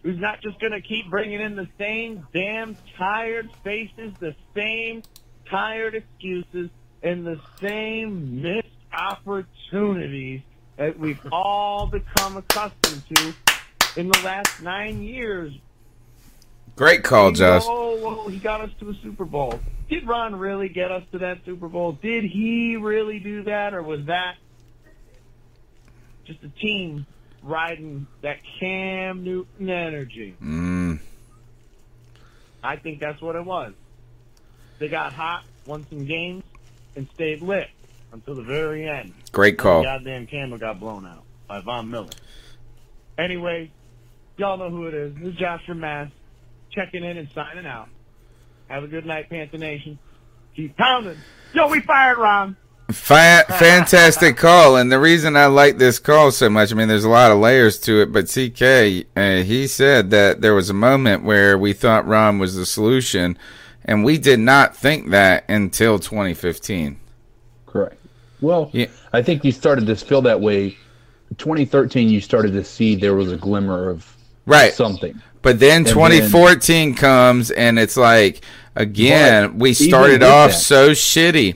who's 0.02 0.20
not 0.20 0.42
just 0.42 0.60
going 0.60 0.72
to 0.72 0.82
keep 0.82 1.10
bringing 1.10 1.40
in 1.40 1.56
the 1.56 1.68
same 1.78 2.26
damn 2.34 2.76
tired 2.98 3.50
faces, 3.64 4.14
the 4.20 4.36
same 4.56 5.04
tired 5.50 5.94
excuses, 5.96 6.72
and 7.04 7.26
the 7.26 7.40
same 7.62 8.42
missed 8.42 8.68
opportunities 8.92 10.42
that 10.78 10.98
we've 10.98 11.20
all 11.32 11.86
become 11.86 12.38
accustomed 12.38 13.04
to 13.16 13.34
in 13.96 14.10
the 14.10 14.20
last 14.24 14.62
nine 14.62 15.04
years. 15.04 15.54
Great 16.76 17.04
call, 17.04 17.32
Josh. 17.32 17.64
Oh, 17.66 17.98
whoa, 17.98 18.28
he 18.30 18.40
got 18.40 18.62
us 18.62 18.72
to 18.80 18.90
a 18.90 18.94
Super 18.96 19.26
Bowl. 19.26 19.60
Did 19.90 20.08
Ron 20.08 20.36
really 20.36 20.70
get 20.70 20.92
us 20.92 21.04
to 21.12 21.20
that 21.20 21.46
Super 21.46 21.68
Bowl? 21.68 21.92
Did 21.92 22.24
he 22.24 22.78
really 22.78 23.20
do 23.20 23.44
that, 23.44 23.74
or 23.74 23.84
was 23.84 24.06
that 24.06 24.36
just 26.26 26.42
a 26.44 26.50
team 26.50 27.06
riding 27.44 28.08
that 28.22 28.38
Cam 28.60 29.24
Newton 29.24 29.70
energy? 29.70 30.36
Mm. 30.42 31.00
I 32.64 32.78
think 32.78 33.00
that's 33.00 33.22
what 33.22 33.36
it 33.36 33.46
was. 33.46 33.74
They 34.80 34.88
got 34.88 35.14
hot, 35.14 35.44
won 35.68 35.86
some 35.90 36.06
games, 36.06 36.44
and 36.96 37.08
stayed 37.14 37.42
lit 37.42 37.68
until 38.12 38.36
the 38.36 38.42
very 38.42 38.88
end. 38.88 39.14
Great 39.32 39.58
call. 39.58 39.82
The 39.82 39.86
goddamn 39.86 40.28
candle 40.28 40.58
got 40.58 40.80
blown 40.80 41.06
out 41.06 41.24
by 41.48 41.60
Von 41.62 41.92
Miller. 41.92 42.10
Anyway, 43.18 43.72
y'all 44.38 44.58
know 44.58 44.70
who 44.70 44.88
it 44.88 44.94
is. 44.94 45.16
This 45.16 45.30
is 45.30 45.36
Josh 45.36 45.66
from 45.66 45.80
Mass, 45.80 46.10
checking 46.72 47.04
in 47.04 47.18
and 47.18 47.30
signing 47.34 47.66
out. 47.66 47.90
Have 48.68 48.84
a 48.84 48.88
good 48.88 49.06
night, 49.06 49.30
Panther 49.30 49.58
Nation. 49.58 50.00
Keep 50.56 50.78
pounding. 50.78 51.18
Yo, 51.54 51.68
we 51.68 51.82
fired 51.82 52.18
Ron. 52.18 52.56
Fa- 52.92 53.46
fantastic 53.48 54.38
call, 54.38 54.76
and 54.76 54.92
the 54.92 55.00
reason 55.00 55.36
I 55.36 55.48
like 55.48 55.78
this 55.78 56.00
call 56.00 56.32
so 56.32 56.50
much, 56.50 56.72
I 56.72 56.76
mean, 56.76 56.88
there's 56.88 57.06
a 57.06 57.10
lot 57.10 57.32
of 57.32 57.40
layers 57.40 57.80
to 57.82 58.02
it, 58.02 58.12
but 58.12 58.28
CK, 58.28 59.08
uh, 59.16 59.44
he 59.44 59.68
said 59.68 60.12
that 60.12 60.42
there 60.42 60.54
was 60.54 60.70
a 60.70 60.74
moment 60.74 61.24
where 61.24 61.58
we 61.58 61.74
thought 61.74 62.08
Ron 62.08 62.40
was 62.40 62.56
the 62.56 62.66
solution, 62.66 63.38
and 63.86 64.04
we 64.04 64.18
did 64.18 64.40
not 64.40 64.76
think 64.76 65.10
that 65.10 65.46
until 65.50 65.98
2015. 65.98 67.00
Correct. 67.66 67.98
Well, 68.42 68.72
I 69.14 69.22
think 69.22 69.46
you 69.46 69.52
started 69.52 69.88
to 69.88 69.96
feel 69.96 70.22
that 70.24 70.42
way. 70.42 70.78
2013, 71.38 72.10
you 72.10 72.22
started 72.22 72.52
to 72.54 72.64
see 72.64 72.96
there 72.96 73.16
was 73.16 73.32
a 73.32 73.38
glimmer 73.38 73.90
of 73.90 74.16
Right. 74.46 74.74
something. 74.74 75.20
But 75.42 75.60
then 75.60 75.78
And 75.78 75.86
then- 75.88 75.94
2014 75.94 76.96
comes, 76.96 77.52
and 77.52 77.78
it's 77.78 77.98
like, 77.98 78.42
again, 78.76 79.58
we 79.60 79.74
started 79.74 80.24
off 80.24 80.52
that- 80.52 80.58
so 80.58 80.92
shitty. 80.92 81.56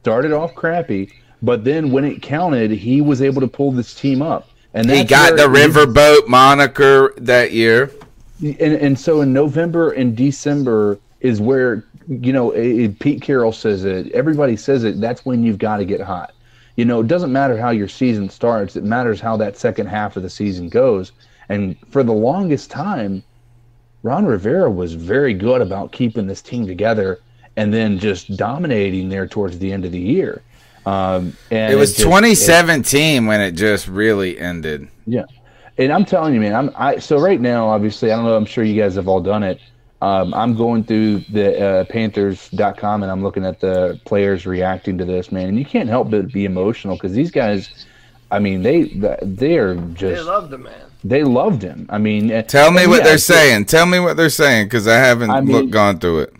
Started 0.00 0.32
off 0.32 0.54
crappy, 0.54 1.10
but 1.42 1.64
then 1.64 1.90
when 1.90 2.04
it 2.04 2.22
counted, 2.22 2.70
he 2.70 3.00
was 3.00 3.22
able 3.22 3.40
to 3.40 3.48
pull 3.48 3.72
this 3.72 3.94
team 3.94 4.22
up. 4.22 4.48
And 4.74 4.90
He 4.90 5.04
got 5.04 5.36
the 5.36 5.44
riverboat 5.48 6.26
moniker 6.26 7.14
that 7.18 7.52
year. 7.52 7.90
and 8.42 8.74
and 8.74 8.98
so 8.98 9.20
in 9.20 9.32
November 9.32 9.92
and 9.92 10.16
December 10.16 10.98
is 11.20 11.40
where 11.40 11.84
you 12.08 12.32
know 12.32 12.50
it- 12.50 12.98
Pete 12.98 13.22
Carroll 13.22 13.52
says 13.52 13.84
it. 13.84 14.10
Everybody 14.12 14.56
says 14.56 14.82
it. 14.84 15.00
That's 15.00 15.24
when 15.24 15.42
you've 15.44 15.58
got 15.58 15.76
to 15.78 15.84
get 15.84 16.00
hot. 16.00 16.32
You 16.76 16.84
know, 16.84 17.00
it 17.00 17.06
doesn't 17.06 17.32
matter 17.32 17.56
how 17.56 17.70
your 17.70 17.86
season 17.88 18.28
starts. 18.28 18.74
It 18.74 18.82
matters 18.84 19.20
how 19.20 19.36
that 19.36 19.56
second 19.56 19.86
half 19.86 20.16
of 20.16 20.24
the 20.24 20.30
season 20.30 20.68
goes. 20.68 21.12
And 21.48 21.76
for 21.90 22.02
the 22.02 22.12
longest 22.12 22.70
time, 22.70 23.22
Ron 24.02 24.26
Rivera 24.26 24.70
was 24.70 24.94
very 24.94 25.34
good 25.34 25.60
about 25.60 25.92
keeping 25.92 26.26
this 26.26 26.42
team 26.42 26.66
together 26.66 27.20
and 27.56 27.72
then 27.72 27.98
just 27.98 28.36
dominating 28.36 29.08
there 29.08 29.26
towards 29.26 29.58
the 29.58 29.72
end 29.72 29.84
of 29.84 29.92
the 29.92 29.98
year. 30.00 30.42
Um, 30.86 31.34
and 31.50 31.72
It 31.72 31.76
was 31.76 31.90
just- 31.94 32.02
2017 32.02 33.26
when 33.26 33.40
it 33.40 33.52
just 33.52 33.88
really 33.88 34.38
ended. 34.38 34.88
yeah, 35.06 35.24
and 35.78 35.90
I'm 35.92 36.04
telling 36.04 36.34
you, 36.34 36.40
man. 36.40 36.54
I'm 36.54 36.70
I 36.76 36.98
so 36.98 37.18
right 37.18 37.40
now. 37.40 37.68
Obviously, 37.68 38.12
I 38.12 38.16
don't 38.16 38.26
know. 38.26 38.36
I'm 38.36 38.44
sure 38.44 38.64
you 38.64 38.80
guys 38.80 38.94
have 38.96 39.08
all 39.08 39.20
done 39.20 39.42
it. 39.42 39.60
Um, 40.02 40.34
I'm 40.34 40.54
going 40.54 40.84
through 40.84 41.20
the 41.32 41.58
uh, 41.66 41.84
Panthers.com 41.84 43.02
and 43.02 43.10
I'm 43.10 43.22
looking 43.22 43.46
at 43.46 43.60
the 43.60 43.98
players 44.04 44.44
reacting 44.44 44.98
to 44.98 45.04
this, 45.06 45.32
man. 45.32 45.48
And 45.48 45.58
you 45.58 45.64
can't 45.64 45.88
help 45.88 46.10
but 46.10 46.30
be 46.30 46.44
emotional 46.44 46.96
because 46.96 47.12
these 47.12 47.30
guys, 47.30 47.86
I 48.30 48.38
mean, 48.38 48.62
they 48.62 48.82
they 49.22 49.56
are 49.56 49.76
just 49.94 50.16
They 50.16 50.30
love 50.30 50.50
the 50.50 50.58
man. 50.58 50.90
They 51.04 51.22
loved 51.22 51.62
him. 51.62 51.86
I 51.90 51.98
mean, 51.98 52.32
uh, 52.32 52.42
Tell 52.42 52.70
me 52.70 52.86
what 52.86 52.98
yeah, 52.98 53.04
they're 53.04 53.14
it's- 53.14 53.24
saying. 53.24 53.66
Tell 53.66 53.84
me 53.86 54.00
what 54.00 54.16
they're 54.16 54.30
saying 54.30 54.66
because 54.66 54.88
I 54.88 54.96
haven't 54.96 55.30
I 55.30 55.40
mean- 55.42 55.52
looked 55.54 55.70
gone 55.70 55.98
through 55.98 56.20
it. 56.20 56.34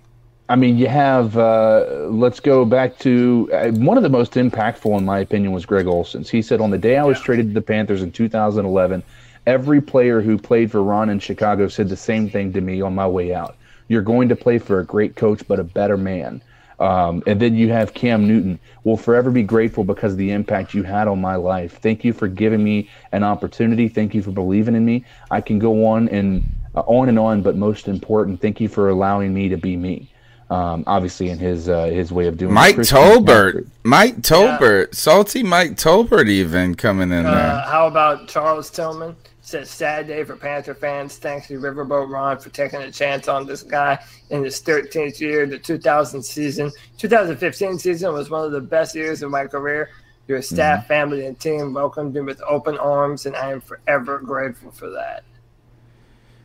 I 0.48 0.56
mean, 0.56 0.76
you 0.76 0.88
have. 0.88 1.38
Uh, 1.38 2.06
let's 2.10 2.38
go 2.38 2.66
back 2.66 2.98
to 2.98 3.48
uh, 3.52 3.70
one 3.70 3.96
of 3.96 4.02
the 4.02 4.10
most 4.10 4.32
impactful, 4.34 4.98
in 4.98 5.02
my 5.04 5.20
opinion, 5.20 5.52
was 5.52 5.64
Greg 5.64 5.86
Olsen's. 5.86 6.28
He 6.28 6.42
said, 6.42 6.60
"On 6.60 6.70
the 6.70 6.76
day 6.76 6.98
I 6.98 7.04
was 7.04 7.18
traded 7.18 7.48
to 7.48 7.54
the 7.54 7.62
Panthers 7.62 8.02
in 8.02 8.12
2011, 8.12 9.02
every 9.46 9.80
player 9.80 10.20
who 10.20 10.36
played 10.36 10.70
for 10.70 10.82
Ron 10.82 11.08
in 11.08 11.18
Chicago 11.18 11.66
said 11.68 11.88
the 11.88 11.96
same 11.96 12.28
thing 12.28 12.52
to 12.52 12.60
me 12.60 12.82
on 12.82 12.94
my 12.94 13.06
way 13.08 13.32
out. 13.34 13.56
You're 13.88 14.02
going 14.02 14.28
to 14.28 14.36
play 14.36 14.58
for 14.58 14.80
a 14.80 14.84
great 14.84 15.16
coach, 15.16 15.42
but 15.48 15.58
a 15.60 15.64
better 15.64 15.96
man." 15.96 16.42
Um, 16.80 17.22
and 17.26 17.40
then 17.40 17.54
you 17.54 17.70
have 17.72 17.94
Cam 17.94 18.26
Newton. 18.26 18.58
Will 18.84 18.96
forever 18.96 19.30
be 19.30 19.42
grateful 19.42 19.84
because 19.84 20.12
of 20.12 20.18
the 20.18 20.30
impact 20.32 20.74
you 20.74 20.82
had 20.82 21.08
on 21.08 21.20
my 21.20 21.36
life. 21.36 21.78
Thank 21.80 22.04
you 22.04 22.12
for 22.12 22.28
giving 22.28 22.62
me 22.62 22.88
an 23.12 23.22
opportunity. 23.22 23.88
Thank 23.88 24.14
you 24.14 24.22
for 24.22 24.30
believing 24.32 24.74
in 24.74 24.84
me. 24.84 25.04
I 25.30 25.40
can 25.40 25.58
go 25.58 25.86
on 25.86 26.08
and 26.08 26.44
uh, 26.74 26.80
on 26.80 27.08
and 27.08 27.18
on, 27.18 27.42
but 27.42 27.56
most 27.56 27.86
important, 27.88 28.40
thank 28.40 28.60
you 28.60 28.68
for 28.68 28.88
allowing 28.88 29.32
me 29.32 29.48
to 29.48 29.56
be 29.56 29.76
me 29.76 30.10
um, 30.50 30.84
obviously 30.86 31.30
in 31.30 31.38
his 31.38 31.68
uh, 31.68 31.84
his 31.86 32.12
way 32.12 32.26
of 32.26 32.36
doing. 32.36 32.50
it. 32.50 32.54
Mike 32.54 32.76
Tolbert, 32.76 33.66
Mike 33.84 34.16
Tolbert, 34.16 34.94
salty 34.94 35.42
Mike 35.42 35.76
Tolbert, 35.76 36.28
even 36.28 36.74
coming 36.74 37.10
in 37.12 37.24
Uh, 37.24 37.30
there. 37.34 37.60
how 37.72 37.86
about 37.86 38.28
Charles 38.28 38.68
Tillman? 38.70 39.16
Said 39.46 39.68
sad 39.68 40.06
day 40.06 40.24
for 40.24 40.36
Panther 40.36 40.74
fans. 40.74 41.18
Thanks 41.18 41.48
to 41.48 41.60
Riverboat 41.60 42.08
Ron 42.10 42.38
for 42.38 42.48
taking 42.48 42.80
a 42.80 42.90
chance 42.90 43.28
on 43.28 43.46
this 43.46 43.62
guy 43.62 44.02
in 44.30 44.42
his 44.42 44.62
13th 44.62 45.20
year. 45.20 45.44
The 45.44 45.58
2000 45.58 46.22
season, 46.22 46.72
2015 46.96 47.78
season 47.78 48.14
was 48.14 48.30
one 48.30 48.46
of 48.46 48.52
the 48.52 48.60
best 48.62 48.94
years 48.94 49.22
of 49.22 49.30
my 49.30 49.46
career. 49.46 49.90
Your 50.28 50.40
staff, 50.40 50.86
family, 50.86 51.26
and 51.26 51.38
team 51.38 51.74
welcomed 51.74 52.14
me 52.14 52.22
with 52.22 52.40
open 52.48 52.78
arms, 52.78 53.26
and 53.26 53.36
I 53.36 53.50
am 53.52 53.60
forever 53.60 54.18
grateful 54.18 54.70
for 54.70 54.88
that. 54.88 55.24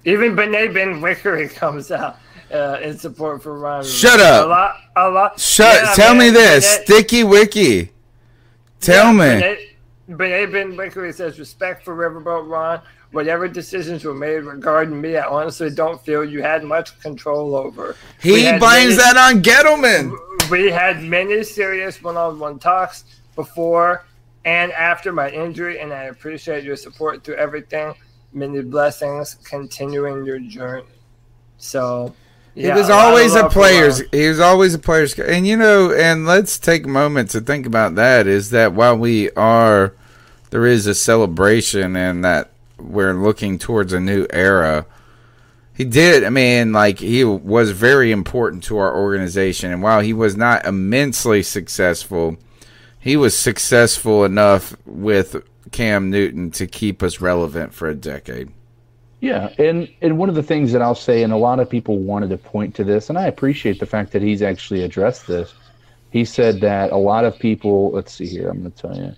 Even 0.03 0.35
Benet 0.35 0.73
Ben 0.73 0.99
Wickery 0.99 1.49
comes 1.55 1.91
out 1.91 2.17
uh, 2.53 2.79
in 2.81 2.97
support 2.97 3.41
for 3.41 3.57
Ron. 3.57 3.85
Shut 3.85 4.19
up. 4.19 4.45
A 4.45 4.49
lot, 4.49 4.75
a 4.97 5.09
lot. 5.09 5.39
Shut. 5.39 5.83
Yeah, 5.83 5.93
tell 5.93 6.15
me 6.15 6.31
this, 6.31 6.69
Benet- 6.69 6.85
Sticky 6.85 7.23
Wiki. 7.23 7.91
Tell 8.81 9.13
me. 9.13 9.19
Benet, 9.19 9.68
Benet 10.09 10.47
Ben 10.47 10.75
Wickery 10.75 11.13
says 11.13 11.37
respect 11.37 11.85
for 11.85 11.95
Riverboat 11.95 12.49
Ron. 12.49 12.81
Whatever 13.11 13.47
decisions 13.47 14.03
were 14.03 14.13
made 14.13 14.39
regarding 14.39 14.99
me, 14.99 15.17
I 15.17 15.27
honestly 15.27 15.69
don't 15.69 16.03
feel 16.03 16.23
you 16.23 16.41
had 16.41 16.63
much 16.63 16.99
control 16.99 17.55
over. 17.55 17.95
He 18.21 18.51
blames 18.57 18.61
many- 18.61 18.95
that 18.95 19.17
on 19.17 19.41
Gettleman. 19.41 20.49
We 20.49 20.71
had 20.71 21.03
many 21.03 21.43
serious 21.43 22.01
one-on-one 22.01 22.59
talks 22.59 23.03
before 23.35 24.05
and 24.45 24.71
after 24.71 25.11
my 25.11 25.29
injury, 25.29 25.79
and 25.79 25.93
I 25.93 26.03
appreciate 26.03 26.63
your 26.63 26.75
support 26.75 27.23
through 27.23 27.35
everything. 27.35 27.93
Many 28.33 28.61
blessings 28.61 29.35
continuing 29.43 30.25
your 30.25 30.39
journey. 30.39 30.85
So, 31.57 32.15
yeah, 32.55 32.73
he 32.73 32.79
was 32.79 32.89
always 32.89 33.35
a 33.35 33.49
player's. 33.49 34.01
He 34.11 34.27
was 34.27 34.39
always 34.39 34.73
a 34.73 34.79
player's. 34.79 35.17
And 35.17 35.45
you 35.47 35.57
know, 35.57 35.93
and 35.93 36.25
let's 36.25 36.59
take 36.59 36.85
a 36.85 36.89
moment 36.89 37.29
to 37.31 37.41
think 37.41 37.65
about 37.65 37.95
that. 37.95 38.27
Is 38.27 38.49
that 38.51 38.73
while 38.73 38.97
we 38.97 39.31
are, 39.31 39.93
there 40.49 40.65
is 40.65 40.87
a 40.87 40.95
celebration, 40.95 41.95
and 41.95 42.23
that 42.23 42.51
we're 42.77 43.13
looking 43.13 43.59
towards 43.59 43.93
a 43.93 43.99
new 43.99 44.27
era. 44.31 44.85
He 45.73 45.85
did. 45.85 46.25
I 46.25 46.29
mean, 46.29 46.73
like 46.73 46.99
he 46.99 47.23
was 47.23 47.71
very 47.71 48.11
important 48.11 48.63
to 48.65 48.77
our 48.77 48.95
organization, 48.95 49.71
and 49.71 49.81
while 49.81 50.01
he 50.01 50.11
was 50.11 50.35
not 50.35 50.65
immensely 50.65 51.41
successful, 51.41 52.37
he 52.99 53.15
was 53.15 53.37
successful 53.37 54.25
enough 54.25 54.75
with 54.85 55.41
Cam 55.71 56.09
Newton 56.09 56.51
to 56.51 56.67
keep 56.67 57.01
us 57.01 57.21
relevant 57.21 57.73
for 57.73 57.87
a 57.87 57.95
decade. 57.95 58.51
Yeah, 59.21 59.49
and 59.57 59.89
and 60.01 60.17
one 60.17 60.29
of 60.29 60.35
the 60.35 60.43
things 60.43 60.71
that 60.71 60.81
I'll 60.81 60.95
say, 60.95 61.23
and 61.23 61.33
a 61.33 61.37
lot 61.37 61.59
of 61.59 61.69
people 61.69 61.99
wanted 61.99 62.29
to 62.29 62.37
point 62.37 62.75
to 62.75 62.83
this, 62.85 63.09
and 63.09 63.17
I 63.17 63.27
appreciate 63.27 63.79
the 63.79 63.85
fact 63.85 64.11
that 64.13 64.21
he's 64.21 64.41
actually 64.41 64.83
addressed 64.83 65.27
this. 65.27 65.55
He 66.09 66.23
said 66.25 66.61
that 66.61 66.91
a 66.91 66.97
lot 66.97 67.25
of 67.25 67.37
people. 67.37 67.91
Let's 67.91 68.13
see 68.13 68.27
here. 68.29 68.49
I'm 68.49 68.59
going 68.61 68.71
to 68.71 68.81
tell 68.81 68.95
you, 68.95 69.15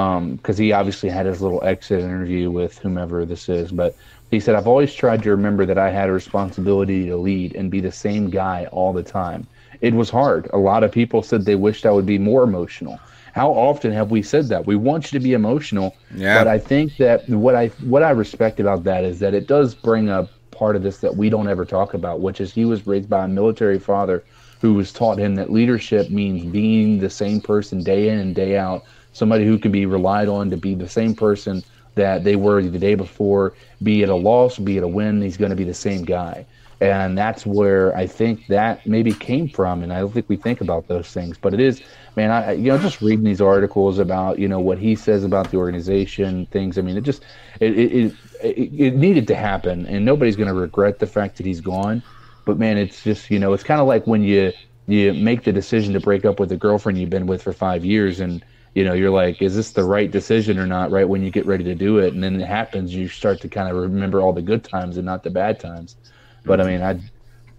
um, 0.00 0.36
because 0.36 0.56
he 0.58 0.72
obviously 0.72 1.08
had 1.10 1.26
his 1.26 1.42
little 1.42 1.62
exit 1.64 2.00
interview 2.00 2.50
with 2.50 2.78
whomever 2.78 3.26
this 3.26 3.48
is, 3.48 3.72
but 3.72 3.96
he 4.30 4.38
said, 4.40 4.54
"I've 4.54 4.68
always 4.68 4.94
tried 4.94 5.22
to 5.24 5.30
remember 5.30 5.66
that 5.66 5.78
I 5.78 5.90
had 5.90 6.08
a 6.08 6.12
responsibility 6.12 7.06
to 7.06 7.16
lead 7.16 7.54
and 7.56 7.70
be 7.72 7.80
the 7.80 7.92
same 7.92 8.30
guy 8.30 8.66
all 8.72 8.92
the 8.92 9.02
time. 9.02 9.48
It 9.80 9.94
was 9.94 10.10
hard. 10.10 10.48
A 10.52 10.58
lot 10.58 10.84
of 10.84 10.92
people 10.92 11.22
said 11.24 11.44
they 11.44 11.56
wished 11.56 11.86
I 11.86 11.90
would 11.92 12.06
be 12.06 12.18
more 12.18 12.44
emotional." 12.44 13.02
How 13.32 13.50
often 13.50 13.92
have 13.92 14.10
we 14.10 14.22
said 14.22 14.48
that? 14.48 14.66
We 14.66 14.76
want 14.76 15.12
you 15.12 15.18
to 15.18 15.22
be 15.22 15.32
emotional, 15.32 15.94
Yeah. 16.14 16.38
but 16.38 16.48
I 16.48 16.58
think 16.58 16.96
that 16.98 17.28
what 17.28 17.54
I 17.54 17.68
what 17.82 18.02
I 18.02 18.10
respect 18.10 18.60
about 18.60 18.84
that 18.84 19.04
is 19.04 19.18
that 19.20 19.34
it 19.34 19.46
does 19.46 19.74
bring 19.74 20.08
up 20.08 20.30
part 20.50 20.76
of 20.76 20.82
this 20.82 20.98
that 20.98 21.16
we 21.16 21.30
don't 21.30 21.48
ever 21.48 21.64
talk 21.64 21.94
about, 21.94 22.20
which 22.20 22.40
is 22.40 22.52
he 22.52 22.64
was 22.64 22.86
raised 22.86 23.08
by 23.08 23.24
a 23.24 23.28
military 23.28 23.78
father 23.78 24.22
who 24.60 24.74
was 24.74 24.92
taught 24.92 25.18
him 25.18 25.34
that 25.36 25.50
leadership 25.52 26.10
means 26.10 26.44
being 26.44 26.98
the 26.98 27.10
same 27.10 27.40
person 27.40 27.82
day 27.82 28.08
in 28.08 28.18
and 28.18 28.34
day 28.34 28.56
out, 28.58 28.82
somebody 29.12 29.44
who 29.46 29.58
can 29.58 29.72
be 29.72 29.86
relied 29.86 30.28
on 30.28 30.50
to 30.50 30.56
be 30.56 30.74
the 30.74 30.88
same 30.88 31.14
person 31.14 31.62
that 31.94 32.24
they 32.24 32.36
were 32.36 32.62
the 32.62 32.78
day 32.78 32.94
before, 32.94 33.54
be 33.82 34.02
it 34.02 34.08
a 34.08 34.14
loss, 34.14 34.58
be 34.58 34.76
it 34.76 34.82
a 34.82 34.88
win, 34.88 35.20
he's 35.22 35.36
going 35.36 35.50
to 35.50 35.56
be 35.56 35.64
the 35.64 35.74
same 35.74 36.04
guy. 36.04 36.44
And 36.80 37.16
that's 37.16 37.44
where 37.44 37.94
I 37.94 38.06
think 38.06 38.46
that 38.46 38.86
maybe 38.86 39.12
came 39.12 39.48
from. 39.48 39.82
And 39.82 39.92
I 39.92 40.00
don't 40.00 40.12
think 40.12 40.28
we 40.28 40.36
think 40.36 40.60
about 40.60 40.88
those 40.88 41.12
things, 41.12 41.36
but 41.36 41.52
it 41.52 41.60
is, 41.60 41.82
man. 42.16 42.30
I 42.30 42.52
you 42.52 42.72
know 42.72 42.78
just 42.78 43.02
reading 43.02 43.24
these 43.24 43.40
articles 43.40 43.98
about 43.98 44.38
you 44.38 44.48
know 44.48 44.60
what 44.60 44.78
he 44.78 44.94
says 44.94 45.24
about 45.24 45.50
the 45.50 45.58
organization, 45.58 46.46
things. 46.46 46.78
I 46.78 46.82
mean, 46.82 46.96
it 46.96 47.02
just 47.02 47.24
it 47.60 47.78
it 47.78 48.14
it, 48.42 48.80
it, 48.80 48.94
needed 48.96 49.26
to 49.28 49.34
happen, 49.34 49.86
and 49.86 50.04
nobody's 50.04 50.36
going 50.36 50.48
to 50.48 50.54
regret 50.54 50.98
the 50.98 51.06
fact 51.06 51.36
that 51.36 51.44
he's 51.44 51.60
gone. 51.60 52.02
But 52.46 52.58
man, 52.58 52.78
it's 52.78 53.02
just 53.04 53.30
you 53.30 53.38
know 53.38 53.52
it's 53.52 53.64
kind 53.64 53.80
of 53.80 53.86
like 53.86 54.06
when 54.06 54.22
you 54.22 54.52
you 54.86 55.12
make 55.12 55.44
the 55.44 55.52
decision 55.52 55.92
to 55.92 56.00
break 56.00 56.24
up 56.24 56.40
with 56.40 56.50
a 56.52 56.56
girlfriend 56.56 56.98
you've 56.98 57.10
been 57.10 57.26
with 57.26 57.42
for 57.42 57.52
five 57.52 57.84
years 57.84 58.18
and 58.20 58.44
you 58.74 58.84
know 58.84 58.92
you're 58.92 59.10
like 59.10 59.40
is 59.40 59.54
this 59.54 59.72
the 59.72 59.84
right 59.84 60.10
decision 60.10 60.58
or 60.58 60.66
not 60.66 60.90
right 60.90 61.08
when 61.08 61.22
you 61.22 61.30
get 61.30 61.46
ready 61.46 61.62
to 61.62 61.74
do 61.74 61.98
it 61.98 62.12
and 62.12 62.24
then 62.24 62.40
it 62.40 62.46
happens 62.46 62.94
you 62.94 63.06
start 63.06 63.40
to 63.40 63.48
kind 63.48 63.68
of 63.68 63.76
remember 63.76 64.20
all 64.20 64.32
the 64.32 64.42
good 64.42 64.64
times 64.64 64.96
and 64.96 65.06
not 65.06 65.22
the 65.22 65.30
bad 65.30 65.60
times 65.60 65.96
but 66.44 66.60
i 66.60 66.64
mean 66.64 66.82
i 66.82 66.98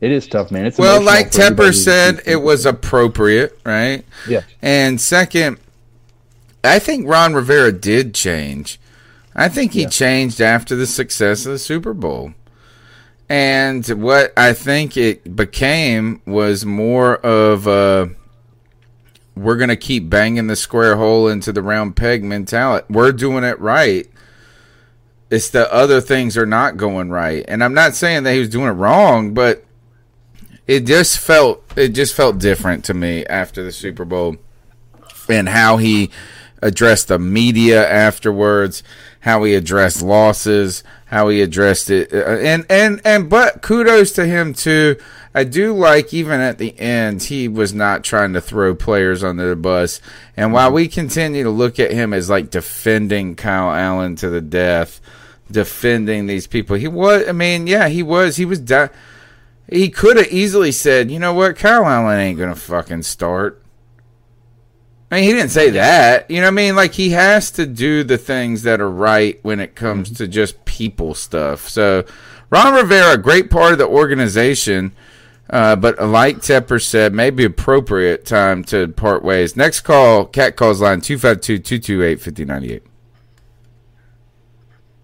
it 0.02 0.12
is 0.12 0.28
tough 0.28 0.52
man 0.52 0.66
it's 0.66 0.80
well, 0.80 1.00
like 1.00 1.30
Tepper 1.30 1.72
said, 1.72 2.24
it 2.26 2.38
was 2.38 2.66
appropriate, 2.66 3.60
right? 3.64 4.04
Yeah. 4.28 4.42
And 4.60 5.00
second, 5.00 5.60
I 6.64 6.80
think 6.80 7.08
Ron 7.08 7.36
Rivera 7.36 7.72
did 7.72 8.16
change. 8.16 8.80
I 9.36 9.48
think 9.48 9.74
he 9.74 9.86
changed 9.86 10.42
after 10.42 10.76
the 10.76 10.88
success 10.88 11.46
of 11.46 11.52
the 11.52 11.60
Super 11.60 11.94
Bowl. 11.94 12.34
And 13.30 13.88
what 13.88 14.34
I 14.36 14.54
think 14.54 14.98
it 14.98 15.36
became 15.38 16.22
was 16.26 16.66
more 16.66 17.16
of 17.18 17.66
a 17.66 18.10
we're 19.38 19.56
going 19.56 19.70
to 19.70 19.78
keep 19.78 20.10
banging 20.10 20.48
the 20.48 20.58
square 20.58 20.98
hole 20.98 21.30
into 21.30 21.54
the 21.54 21.62
round 21.62 21.96
peg 21.96 22.24
mentality. 22.24 22.86
We're 22.90 23.14
doing 23.14 23.46
it 23.46 23.58
right. 23.62 24.11
It's 25.32 25.50
the 25.50 25.72
other 25.74 26.02
things 26.02 26.38
are 26.38 26.46
not 26.46 26.76
going 26.76 27.10
right. 27.10 27.46
And 27.48 27.64
I'm 27.64 27.74
not 27.74 27.96
saying 27.96 28.24
that 28.24 28.34
he 28.34 28.40
was 28.40 28.50
doing 28.50 28.68
it 28.68 28.72
wrong, 28.72 29.34
but 29.34 29.64
it 30.68 30.86
just 30.86 31.20
felt 31.20 31.64
it 31.78 31.90
just 31.90 32.14
felt 32.14 32.38
different 32.38 32.86
to 32.86 32.94
me 32.94 33.26
after 33.26 33.64
the 33.64 33.72
Super 33.72 34.06
Bowl 34.06 34.36
and 35.30 35.48
how 35.48 35.78
he 35.78 36.12
addressed 36.62 37.08
the 37.08 37.18
media 37.18 37.90
afterwards, 37.90 38.84
how 39.22 39.44
he 39.44 39.56
addressed 39.56 40.02
losses, 40.02 40.84
how 41.06 41.30
he 41.30 41.42
addressed 41.42 41.90
it, 41.90 42.14
uh, 42.14 42.38
and 42.38 42.66
and 42.70 43.02
and 43.06 43.30
but 43.30 43.62
kudos 43.62 44.12
to 44.14 44.26
him 44.26 44.54
too. 44.54 44.98
I 45.34 45.46
do 45.46 45.74
like 45.74 46.14
even 46.14 46.42
at 46.42 46.58
the 46.58 46.78
end 46.78 47.24
he 47.24 47.48
was 47.48 47.74
not 47.74 48.04
trying 48.04 48.34
to 48.34 48.42
throw 48.42 48.76
players 48.76 49.24
under 49.24 49.48
the 49.48 49.56
bus. 49.56 50.02
And 50.36 50.52
while 50.52 50.74
we 50.74 50.90
continue 50.90 51.44
to 51.44 51.50
look 51.50 51.80
at 51.80 51.92
him 51.92 52.14
as 52.14 52.30
like 52.30 52.50
defending 52.50 53.36
Kyle 53.36 53.72
Allen 53.72 54.18
to 54.18 54.30
the 54.30 54.42
death, 54.42 55.00
defending 55.52 56.26
these 56.26 56.48
people, 56.48 56.76
he 56.76 56.88
was. 56.88 57.28
I 57.28 57.32
mean, 57.32 57.68
yeah, 57.68 57.88
he 57.88 58.04
was. 58.04 58.38
He 58.38 58.46
was. 58.46 58.60
Di- 58.60 58.90
he 59.70 59.90
could 59.90 60.18
have 60.18 60.28
easily 60.28 60.72
said, 60.72 61.10
you 61.10 61.18
know 61.18 61.34
what, 61.34 61.56
Kyle 61.56 61.86
Allen 61.86 62.20
ain't 62.20 62.38
gonna 62.38 62.56
fucking 62.56 63.04
start. 63.04 63.64
I 65.10 65.16
mean, 65.16 65.24
he 65.26 65.34
didn't 65.34 65.52
say 65.52 65.72
that. 65.72 66.30
You 66.32 66.38
know 66.38 66.48
what 66.48 66.54
I 66.54 66.56
mean? 66.56 66.76
Like, 66.76 66.94
he 66.94 67.10
has 67.10 67.52
to 67.52 67.66
do 67.66 68.04
the 68.04 68.18
things 68.18 68.64
that 68.64 68.80
are 68.80 68.90
right 68.90 69.40
when 69.44 69.60
it 69.60 69.76
comes 69.76 70.12
to 70.12 70.28
just 70.28 70.64
people 70.64 71.14
stuff. 71.14 71.68
So, 71.68 72.06
Ron 72.50 72.74
Rivera, 72.74 73.18
great 73.18 73.50
part 73.50 73.74
of 73.74 73.78
the 73.78 73.88
organization, 73.88 74.94
uh, 75.50 75.76
but 75.76 76.02
like 76.02 76.38
Tepper 76.38 76.82
said, 76.82 77.14
maybe 77.14 77.44
appropriate 77.44 78.26
time 78.26 78.64
to 78.66 78.88
part 78.90 79.24
ways. 79.24 79.58
Next 79.58 79.82
call, 79.82 80.26
Cat 80.26 80.56
Calls 80.56 80.80
line 80.80 81.02
252 81.02 81.60
228 81.60 82.22
5098. 82.22 82.84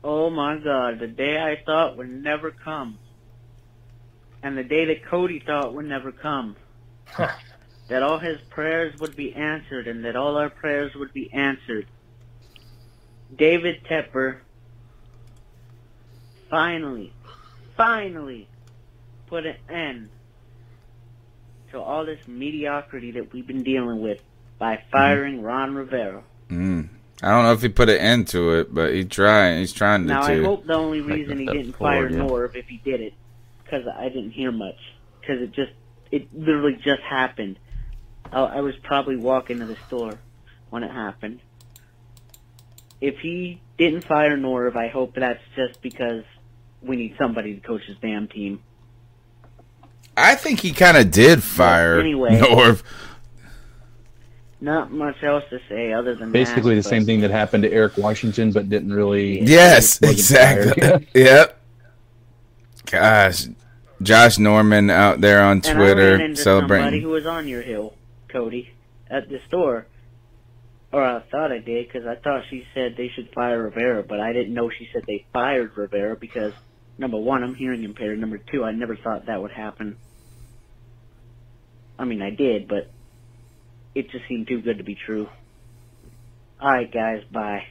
Oh 0.10 0.30
my 0.30 0.56
God, 0.56 1.00
the 1.00 1.08
day 1.08 1.38
I 1.38 1.62
thought 1.66 1.98
would 1.98 2.10
never 2.10 2.50
come. 2.50 2.98
And 4.42 4.58
the 4.58 4.64
day 4.64 4.86
that 4.86 5.04
Cody 5.04 5.44
thought 5.46 5.74
would 5.74 5.86
never 5.86 6.14
come. 6.14 6.56
that 7.18 8.04
all 8.04 8.18
his 8.18 8.40
prayers 8.50 8.98
would 9.02 9.18
be 9.18 9.34
answered 9.34 9.86
and 9.86 10.06
that 10.06 10.16
all 10.16 10.38
our 10.38 10.50
prayers 10.50 10.96
would 10.96 11.12
be 11.12 11.30
answered. 11.34 11.88
David 13.36 13.84
Tepper 13.84 14.38
finally, 16.50 17.12
finally 17.76 18.48
put 19.26 19.46
an 19.46 19.58
end 19.70 20.10
to 21.72 21.82
all 21.82 22.06
this 22.06 22.26
mediocrity 22.30 23.12
that 23.12 23.34
we've 23.34 23.46
been 23.46 23.64
dealing 23.64 24.00
with 24.00 24.22
by 24.58 24.82
firing 24.90 25.42
Ron 25.42 25.76
Rivera. 25.76 26.24
Mm. 26.48 26.88
I 27.22 27.30
don't 27.30 27.44
know 27.44 27.54
if 27.54 27.62
he 27.62 27.70
put 27.70 27.90
an 27.90 27.98
end 27.98 28.28
to 28.30 28.60
it, 28.60 28.74
but 28.74 28.94
he 28.94 29.04
tried. 29.04 29.58
He's 29.58 29.74
trying 29.74 30.04
to. 30.04 30.08
Now 30.08 30.22
I 30.22 30.42
hope 30.42 30.66
the 30.66 30.74
only 30.74 31.02
reason 31.02 31.40
he 31.40 31.46
didn't 31.46 31.74
fire 31.74 32.10
yeah. 32.10 32.20
Norv 32.20 32.56
if 32.56 32.68
he 32.68 32.78
did 32.78 33.02
it, 33.02 33.14
because 33.64 33.88
I 33.88 34.10
didn't 34.10 34.32
hear 34.32 34.52
much, 34.52 34.78
because 35.20 35.42
it 35.42 35.52
just 35.52 35.72
it 36.12 36.28
literally 36.34 36.76
just 36.76 37.02
happened. 37.02 37.58
I, 38.32 38.42
I 38.42 38.62
was 38.62 38.76
probably 38.84 39.16
walking 39.16 39.60
to 39.60 39.66
the 39.66 39.78
store 39.88 40.20
when 40.70 40.84
it 40.84 40.92
happened. 40.92 41.40
If 43.02 43.20
he 43.20 43.62
didn't 43.78 44.06
fire 44.06 44.38
Norv, 44.38 44.76
I 44.76 44.88
hope 44.88 45.16
that's 45.16 45.44
just 45.56 45.82
because 45.82 46.24
we 46.82 46.96
need 46.96 47.16
somebody 47.18 47.56
to 47.56 47.62
coach 47.62 47.84
his 47.84 47.98
damn 47.98 48.28
team. 48.28 48.62
I 50.16 50.36
think 50.36 50.60
he 50.60 50.72
kind 50.72 50.98
of 50.98 51.12
did 51.12 51.44
fire 51.44 52.00
anyway. 52.00 52.40
Norv. 52.40 52.84
Not 54.60 54.92
much 54.92 55.22
else 55.22 55.44
to 55.52 55.60
say 55.70 55.94
other 55.94 56.16
than 56.16 56.32
basically 56.32 56.76
that, 56.76 56.84
the 56.84 56.90
same 56.90 57.06
thing 57.06 57.22
that 57.22 57.30
happened 57.30 57.62
to 57.64 57.72
eric 57.72 57.96
washington 57.96 58.52
but 58.52 58.70
didn't 58.70 58.92
really 58.92 59.42
Yes, 59.42 60.02
exactly. 60.02 61.08
yep. 61.14 61.62
Gosh, 62.90 63.48
Josh 64.02 64.38
Norman 64.40 64.90
out 64.90 65.22
there 65.22 65.42
on 65.42 65.58
And 65.58 65.68
I 65.68 65.72
ran 65.72 65.76
Twitter 65.76 66.36
celebrating. 66.36 66.84
somebody 66.86 67.02
who 67.02 67.10
was 67.10 67.26
on 67.26 67.48
your 67.48 67.62
hill, 67.62 67.94
Cody, 68.30 68.72
at 69.10 69.30
the 69.30 69.40
store. 69.48 69.88
Or 70.92 71.04
I 71.04 71.20
thought 71.20 71.52
I 71.52 71.60
did 71.60 71.88
because 71.88 72.08
I 72.08 72.16
thought 72.16 72.44
she 72.50 72.66
said 72.74 72.96
they 72.96 73.10
should 73.10 73.30
fire 73.34 73.64
Rivera, 73.64 74.04
but 74.04 74.22
I 74.22 74.32
didn't 74.32 74.54
know 74.54 74.70
she 74.70 74.88
said 74.94 75.04
they 75.06 75.26
fired 75.34 75.76
Rivera 75.76 76.16
because 76.16 76.54
number 76.98 77.18
one, 77.18 77.44
I'm 77.44 77.56
hearing 77.56 77.84
impaired. 77.84 78.20
Number 78.20 78.38
two, 78.38 78.64
I 78.64 78.72
never 78.72 78.96
thought 78.96 79.26
that 79.26 79.42
would 79.42 79.52
happen. 79.52 79.98
I 82.00 82.06
mean, 82.06 82.22
I 82.22 82.30
did, 82.30 82.68
but 82.68 82.90
it 83.98 84.12
just 84.12 84.28
seemed 84.28 84.48
too 84.48 84.62
good 84.62 84.78
to 84.78 84.84
be 84.84 84.96
true. 84.96 85.28
All 86.62 86.70
right, 86.70 86.92
guys, 86.92 87.24
bye. 87.32 87.66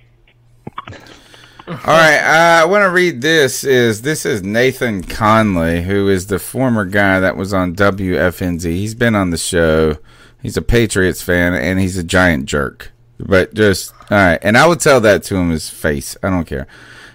All 1.69 1.75
right, 1.87 2.19
uh, 2.19 2.63
I 2.63 2.65
want 2.65 2.83
to 2.83 2.91
read 2.91 3.21
this. 3.21 3.65
Is 3.65 4.03
this 4.03 4.27
is 4.27 4.43
Nathan 4.43 5.03
Conley, 5.03 5.83
who 5.83 6.09
is 6.09 6.27
the 6.27 6.39
former 6.39 6.85
guy 6.85 7.21
that 7.21 7.37
was 7.37 7.53
on 7.53 7.75
WFNZ. 7.75 8.65
He's 8.65 8.95
been 8.95 9.15
on 9.15 9.31
the 9.31 9.37
show. 9.39 9.99
He's 10.43 10.57
a 10.57 10.63
Patriots 10.63 11.23
fan 11.23 11.55
and 11.55 11.81
he's 11.81 11.97
a 11.97 12.05
giant 12.05 12.47
jerk. 12.47 12.93
But 13.19 13.55
just 13.55 13.93
all 14.11 14.19
right, 14.19 14.39
and 14.43 14.57
I 14.57 14.67
would 14.67 14.81
tell 14.81 15.01
that 15.01 15.23
to 15.25 15.37
him 15.37 15.51
his 15.51 15.69
face. 15.69 16.17
I 16.23 16.31
don't 16.31 16.45
care. 16.45 16.67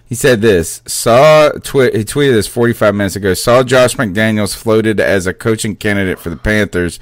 He 0.05 0.15
said 0.15 0.41
this. 0.41 0.81
Saw 0.85 1.51
twi- 1.63 1.91
he 1.91 2.03
tweeted 2.03 2.33
this 2.33 2.47
45 2.47 2.95
minutes 2.95 3.15
ago. 3.15 3.33
Saw 3.33 3.63
Josh 3.63 3.95
McDaniels 3.95 4.53
floated 4.53 4.99
as 4.99 5.27
a 5.27 5.33
coaching 5.33 5.77
candidate 5.77 6.19
for 6.19 6.29
the 6.29 6.35
Panthers. 6.35 6.99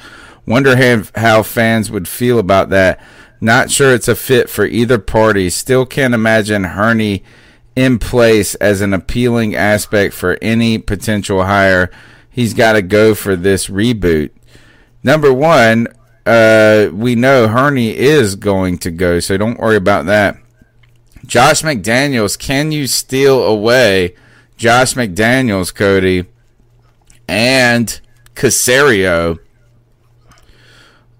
Wonder 0.49 0.75
have, 0.75 1.11
how 1.13 1.43
fans 1.43 1.91
would 1.91 2.07
feel 2.07 2.39
about 2.39 2.69
that. 2.69 2.99
Not 3.39 3.69
sure 3.69 3.93
it's 3.93 4.07
a 4.07 4.15
fit 4.15 4.49
for 4.49 4.65
either 4.65 4.97
party. 4.97 5.47
Still 5.51 5.85
can't 5.85 6.15
imagine 6.15 6.63
Hurney 6.63 7.23
in 7.75 7.99
place 7.99 8.55
as 8.55 8.81
an 8.81 8.91
appealing 8.91 9.53
aspect 9.53 10.11
for 10.11 10.39
any 10.41 10.79
potential 10.79 11.43
hire. 11.43 11.91
He's 12.31 12.55
got 12.55 12.73
to 12.73 12.81
go 12.81 13.13
for 13.13 13.35
this 13.35 13.67
reboot. 13.67 14.31
Number 15.03 15.31
one, 15.31 15.87
uh, 16.25 16.89
we 16.93 17.13
know 17.13 17.47
Hurney 17.47 17.95
is 17.95 18.35
going 18.35 18.79
to 18.79 18.89
go, 18.89 19.19
so 19.19 19.37
don't 19.37 19.59
worry 19.59 19.75
about 19.75 20.07
that. 20.07 20.35
Josh 21.27 21.61
McDaniels, 21.61 22.39
can 22.39 22.71
you 22.71 22.87
steal 22.87 23.43
away 23.43 24.15
Josh 24.57 24.95
McDaniels, 24.95 25.75
Cody, 25.75 26.25
and 27.27 28.01
Caserio? 28.33 29.37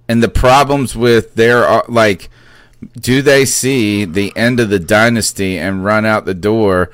And 0.09 0.23
the 0.23 0.27
problems 0.27 0.95
with 0.95 1.35
their 1.35 1.83
like, 1.87 2.29
do 2.99 3.21
they 3.21 3.45
see 3.45 4.05
the 4.05 4.35
end 4.35 4.59
of 4.59 4.69
the 4.69 4.79
dynasty 4.79 5.59
and 5.59 5.85
run 5.85 6.03
out 6.03 6.25
the 6.25 6.33
door? 6.33 6.89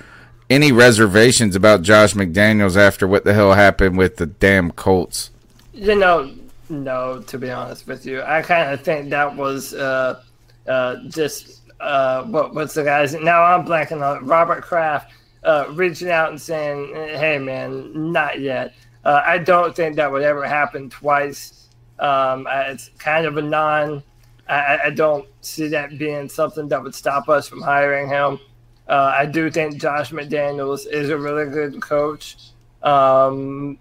Any 0.49 0.73
reservations 0.73 1.55
about 1.55 1.81
Josh 1.81 2.13
McDaniels 2.13 2.75
after 2.75 3.07
what 3.07 3.23
the 3.23 3.33
hell 3.33 3.53
happened 3.53 3.97
with 3.97 4.17
the 4.17 4.25
damn 4.25 4.69
Colts? 4.69 5.31
You 5.73 5.95
know, 5.95 6.29
no. 6.69 7.21
To 7.21 7.37
be 7.37 7.49
honest 7.49 7.87
with 7.87 8.05
you, 8.05 8.21
I 8.21 8.41
kind 8.41 8.73
of 8.73 8.81
think 8.81 9.09
that 9.11 9.33
was 9.33 9.73
uh, 9.73 10.21
uh, 10.67 10.97
just 11.07 11.61
uh, 11.79 12.23
what 12.25 12.53
what's 12.53 12.73
the 12.73 12.83
guy's 12.83 13.13
now? 13.13 13.43
I'm 13.43 13.65
blanking 13.65 14.03
on. 14.03 14.25
Robert 14.25 14.61
Kraft 14.61 15.13
uh, 15.43 15.67
reaching 15.71 16.09
out 16.09 16.31
and 16.31 16.41
saying, 16.41 16.93
"Hey, 16.93 17.39
man, 17.39 18.11
not 18.11 18.41
yet." 18.41 18.73
Uh, 19.05 19.21
I 19.25 19.37
don't 19.37 19.73
think 19.73 19.95
that 19.95 20.11
would 20.11 20.23
ever 20.23 20.45
happen 20.45 20.89
twice. 20.89 21.54
Um, 21.99 22.47
it's 22.51 22.89
kind 22.97 23.25
of 23.25 23.37
a 23.37 23.41
non. 23.41 24.03
I, 24.47 24.77
I- 24.85 24.89
don't 24.91 25.27
see 25.41 25.67
that 25.69 25.97
being 25.97 26.29
something 26.29 26.67
that 26.69 26.81
would 26.83 26.93
stop 26.95 27.29
us 27.29 27.47
from 27.47 27.61
hiring 27.61 28.07
him. 28.09 28.39
Uh, 28.87 29.13
I 29.17 29.25
do 29.25 29.49
think 29.49 29.81
Josh 29.81 30.11
McDaniels 30.11 30.85
is 30.87 31.09
a 31.09 31.17
really 31.17 31.49
good 31.49 31.81
coach. 31.81 32.37
Um, 32.83 33.79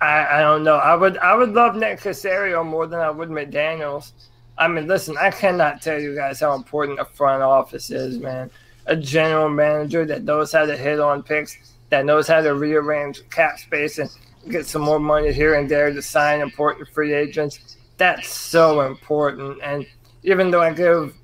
I, 0.00 0.26
I 0.26 0.40
don't 0.42 0.64
know. 0.64 0.76
I 0.76 0.94
would 0.94 1.16
I 1.18 1.34
would 1.34 1.54
love 1.54 1.76
Nick 1.76 2.00
Caserio 2.00 2.66
more 2.66 2.86
than 2.86 3.00
I 3.00 3.10
would 3.10 3.30
McDaniels. 3.30 4.12
I 4.58 4.68
mean, 4.68 4.86
listen, 4.86 5.16
I 5.18 5.30
cannot 5.30 5.80
tell 5.80 5.98
you 5.98 6.14
guys 6.14 6.40
how 6.40 6.54
important 6.54 7.00
a 7.00 7.04
front 7.06 7.42
office 7.42 7.90
is, 7.90 8.18
man. 8.18 8.50
A 8.86 8.96
general 8.96 9.48
manager 9.48 10.04
that 10.04 10.24
knows 10.24 10.52
how 10.52 10.66
to 10.66 10.76
hit 10.76 11.00
on 11.00 11.22
picks, 11.22 11.56
that 11.88 12.04
knows 12.04 12.28
how 12.28 12.42
to 12.42 12.54
rearrange 12.54 13.22
cap 13.30 13.58
space 13.58 13.98
and 13.98 14.10
get 14.48 14.66
some 14.66 14.82
more 14.82 14.98
money 14.98 15.32
here 15.32 15.54
and 15.54 15.68
there 15.68 15.92
to 15.92 16.02
sign 16.02 16.40
important 16.40 16.88
free 16.88 17.12
agents. 17.12 17.76
That's 17.96 18.28
so 18.28 18.82
important. 18.82 19.60
And 19.62 19.86
even 20.22 20.50
though 20.50 20.62
I 20.62 20.72
give 20.72 21.14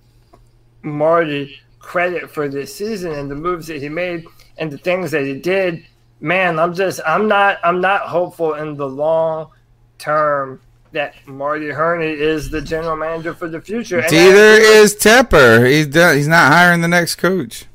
Marty 0.83 1.61
credit 1.79 2.31
for 2.31 2.49
this 2.49 2.75
season 2.75 3.13
and 3.13 3.31
the 3.31 3.35
moves 3.35 3.67
that 3.69 3.81
he 3.81 3.89
made 3.89 4.27
and 4.59 4.71
the 4.71 4.79
things 4.79 5.11
that 5.11 5.25
he 5.25 5.39
did, 5.39 5.85
man, 6.21 6.59
I'm 6.59 6.75
just 6.75 7.01
I'm 7.07 7.29
not 7.29 7.59
I'm 7.65 7.81
not 7.81 8.03
hopeful 8.03 8.55
in 8.55 8.77
the 8.77 8.89
long 8.89 9.51
term 9.99 10.61
that 10.93 11.15
Marty 11.27 11.69
Hurney 11.69 12.11
is 12.11 12.51
the 12.51 12.63
general 12.63 12.97
manager 12.97 13.35
for 13.35 13.49
the 13.49 13.61
future. 13.61 13.99
And 13.99 14.13
Neither 14.13 14.55
is 14.61 14.95
Tepper. 14.95 15.69
He's 15.69 15.87
done, 15.87 16.17
he's 16.17 16.29
not 16.29 16.53
hiring 16.53 16.81
the 16.81 16.89
next 16.89 17.17
coach. 17.17 17.67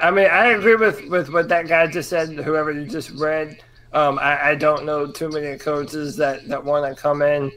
I 0.00 0.10
mean, 0.10 0.26
I 0.26 0.48
agree 0.48 0.74
with, 0.74 1.06
with 1.08 1.28
what 1.28 1.48
that 1.50 1.68
guy 1.68 1.86
just 1.86 2.10
said. 2.10 2.30
Whoever 2.30 2.72
you 2.72 2.86
just 2.86 3.10
read, 3.10 3.62
um, 3.92 4.18
I, 4.18 4.50
I 4.50 4.54
don't 4.54 4.84
know 4.84 5.06
too 5.06 5.28
many 5.28 5.56
coaches 5.58 6.16
that, 6.16 6.46
that 6.48 6.64
want 6.64 6.94
to 6.94 7.00
come 7.00 7.22
in 7.22 7.50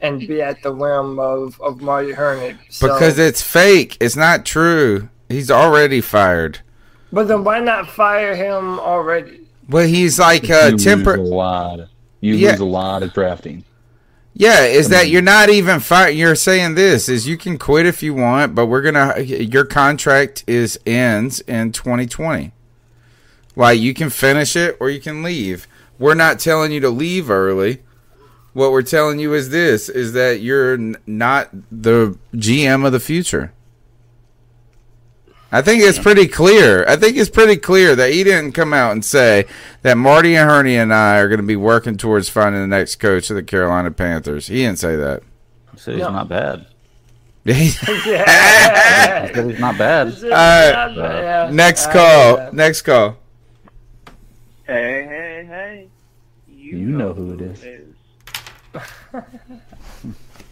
and 0.00 0.20
be 0.20 0.40
at 0.40 0.62
the 0.62 0.72
whim 0.72 1.18
of, 1.18 1.60
of 1.60 1.80
Marty 1.80 2.12
Hurney. 2.12 2.56
So, 2.70 2.88
Because 2.88 3.18
it's 3.18 3.42
fake. 3.42 3.96
It's 4.00 4.16
not 4.16 4.46
true. 4.46 5.08
He's 5.28 5.50
already 5.50 6.00
fired. 6.00 6.60
but 7.12 7.28
then 7.28 7.44
why 7.44 7.60
not 7.60 7.88
fire 7.90 8.34
him 8.34 8.78
already? 8.80 9.46
Well, 9.68 9.86
he's 9.86 10.18
like 10.18 10.48
uh, 10.50 10.70
you 10.72 10.78
temper. 10.78 11.18
lose 11.18 11.28
a 11.30 11.34
lot. 11.34 11.80
You 12.20 12.34
Yeah. 12.34 12.52
lose 12.52 12.60
a 12.60 12.64
lot 12.64 13.02
of 13.02 13.12
drafting. 13.12 13.64
Yeah, 14.32 14.64
is 14.64 14.88
that 14.88 15.08
you're 15.08 15.22
not 15.22 15.50
even 15.50 15.80
fired? 15.80 16.10
You're 16.12 16.34
saying 16.36 16.74
this 16.76 17.08
is 17.08 17.28
you 17.28 17.36
can 17.36 17.58
quit 17.58 17.84
if 17.84 18.02
you 18.02 18.14
want, 18.14 18.54
but 18.54 18.66
we're 18.66 18.80
gonna 18.80 19.20
your 19.20 19.64
contract 19.64 20.44
is 20.46 20.78
ends 20.86 21.40
in 21.42 21.72
2020. 21.72 22.52
Like 23.56 23.78
you 23.80 23.92
can 23.92 24.08
finish 24.08 24.56
it 24.56 24.76
or 24.80 24.88
you 24.88 25.00
can 25.00 25.22
leave. 25.22 25.66
We're 26.00 26.14
not 26.14 26.40
telling 26.40 26.72
you 26.72 26.80
to 26.80 26.90
leave 26.90 27.30
early. 27.30 27.82
What 28.54 28.72
we're 28.72 28.82
telling 28.82 29.20
you 29.20 29.34
is 29.34 29.50
this: 29.50 29.88
is 29.88 30.14
that 30.14 30.40
you're 30.40 30.74
n- 30.74 30.96
not 31.06 31.50
the 31.70 32.18
GM 32.34 32.84
of 32.84 32.90
the 32.90 32.98
future. 32.98 33.52
I 35.52 35.62
think 35.62 35.82
it's 35.82 35.98
pretty 35.98 36.26
clear. 36.26 36.84
I 36.88 36.96
think 36.96 37.16
it's 37.16 37.28
pretty 37.30 37.56
clear 37.56 37.94
that 37.96 38.12
he 38.12 38.24
didn't 38.24 38.52
come 38.52 38.72
out 38.72 38.92
and 38.92 39.04
say 39.04 39.46
that 39.82 39.98
Marty 39.98 40.36
and 40.36 40.48
Hurney 40.48 40.76
and 40.76 40.94
I 40.94 41.18
are 41.18 41.28
going 41.28 41.40
to 41.40 41.46
be 41.46 41.56
working 41.56 41.96
towards 41.96 42.28
finding 42.28 42.60
the 42.62 42.68
next 42.68 42.96
coach 42.96 43.30
of 43.30 43.36
the 43.36 43.42
Carolina 43.42 43.90
Panthers. 43.90 44.46
He 44.46 44.62
didn't 44.62 44.78
say 44.78 44.96
that. 44.96 45.22
So 45.76 45.92
he's 45.92 46.00
not 46.00 46.28
bad. 46.28 46.66
Yeah. 47.44 47.54
He 47.54 47.70
said 47.70 49.50
he's 49.50 49.58
not 49.60 49.76
bad. 49.78 50.08
All 50.24 50.30
right. 50.30 51.52
Next 51.52 51.90
call. 51.90 52.52
Next 52.52 52.82
call. 52.82 53.16
Hey, 54.70 55.04
hey, 55.04 55.44
hey. 55.48 55.88
You 56.46 56.78
know 56.78 57.12
who 57.12 57.32
it 57.34 57.40
is. 57.40 57.64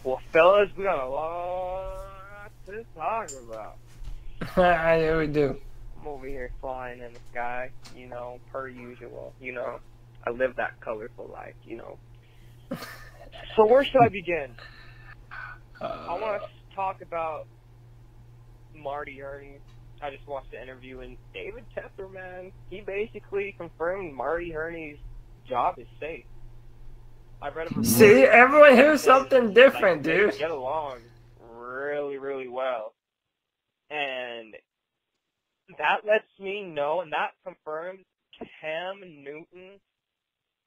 Well, 0.03 0.19
fellas, 0.33 0.69
we 0.77 0.83
got 0.83 1.01
a 1.01 1.07
lot 1.09 2.51
to 2.65 2.83
talk 2.95 3.29
about. 3.47 3.77
I 4.57 4.99
know 4.99 5.19
we 5.19 5.27
do. 5.27 5.55
I'm 6.01 6.07
over 6.07 6.27
here 6.27 6.51
flying 6.59 6.99
in 6.99 7.13
the 7.13 7.19
sky, 7.31 7.69
you 7.95 8.07
know, 8.07 8.39
per 8.51 8.67
usual. 8.67 9.33
You 9.39 9.53
know, 9.53 9.79
I 10.27 10.31
live 10.31 10.55
that 10.57 10.81
colorful 10.81 11.29
life, 11.31 11.55
you 11.65 11.77
know. 11.77 11.97
So 13.55 13.65
where 13.65 13.85
should 13.85 14.01
I 14.01 14.09
begin? 14.09 14.51
Uh, 15.79 15.85
I 16.09 16.19
want 16.19 16.41
to 16.41 16.75
talk 16.75 17.01
about 17.01 17.47
Marty 18.75 19.19
Hurney. 19.19 19.59
I 20.01 20.11
just 20.11 20.27
watched 20.27 20.51
the 20.51 20.61
interview, 20.61 21.01
and 21.01 21.17
David 21.33 21.65
Tepper, 21.75 22.11
man, 22.11 22.51
he 22.69 22.81
basically 22.81 23.53
confirmed 23.57 24.13
Marty 24.13 24.51
Hurney's 24.51 24.97
job 25.47 25.75
is 25.77 25.87
safe. 25.99 26.25
I 27.41 27.49
read 27.49 27.67
a 27.67 27.69
report. 27.69 27.85
See, 27.85 28.23
everyone 28.23 28.75
hears 28.75 29.03
something 29.03 29.53
different, 29.53 30.03
They 30.03 30.17
dude. 30.17 30.37
Get 30.37 30.51
along 30.51 30.99
really, 31.57 32.17
really 32.17 32.47
well, 32.47 32.93
and 33.89 34.55
that 35.77 36.05
lets 36.07 36.27
me 36.39 36.63
know, 36.63 37.01
and 37.01 37.11
that 37.11 37.31
confirms 37.45 38.05
Cam 38.61 39.01
Newton. 39.01 39.79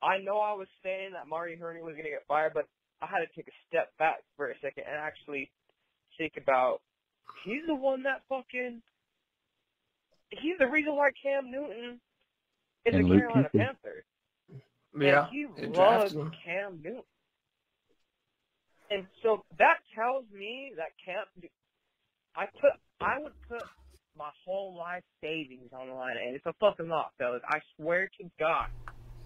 I 0.03 0.19
know 0.19 0.39
I 0.39 0.53
was 0.55 0.69
saying 0.83 1.13
that 1.13 1.29
Marty 1.29 1.57
Hurney 1.57 1.81
was 1.81 1.93
going 1.93 2.05
to 2.05 2.11
get 2.11 2.27
fired, 2.27 2.53
but 2.55 2.67
I 3.01 3.07
had 3.07 3.21
to 3.21 3.27
take 3.35 3.49
a 3.49 3.57
step 3.69 3.93
back 3.99 4.23
for 4.37 4.51
a 4.51 4.55
second 4.61 4.85
and 4.87 4.97
actually 4.97 5.51
think 6.19 6.35
about 6.37 6.81
he's 7.45 7.63
the 7.67 7.75
one 7.75 8.03
that 8.05 8.23
fucking 8.29 8.83
he's 10.41 10.59
the 10.59 10.67
reason 10.67 10.97
why 10.97 11.11
Cam 11.23 11.51
Newton 11.51 12.01
is 12.85 12.95
And 12.95 13.05
a 13.05 13.07
Luke 13.07 13.21
Carolina 13.21 13.51
Kuechly. 13.55 13.59
Panther. 13.59 14.05
Yeah, 14.99 15.27
and 15.27 15.33
he 15.33 15.47
loves 15.67 16.13
him. 16.13 16.33
Cam 16.45 16.81
Newton. 16.83 17.03
And 18.91 19.07
so 19.23 19.43
that 19.59 19.79
tells 19.95 20.25
me 20.33 20.73
that 20.77 20.89
Cam, 21.03 21.25
I 22.37 22.47
put, 22.61 22.73
I 23.01 23.19
would 23.21 23.33
put 23.49 23.63
my 24.19 24.29
whole 24.45 24.77
life 24.77 25.03
savings 25.23 25.71
on 25.73 25.89
the 25.89 25.95
line, 25.95 26.17
and 26.23 26.37
it's 26.37 26.45
a 26.45 26.53
fucking 26.61 26.89
lot, 26.89 27.13
fellas. 27.19 27.41
I 27.49 27.61
swear 27.77 28.11
to 28.21 28.31
God, 28.39 28.67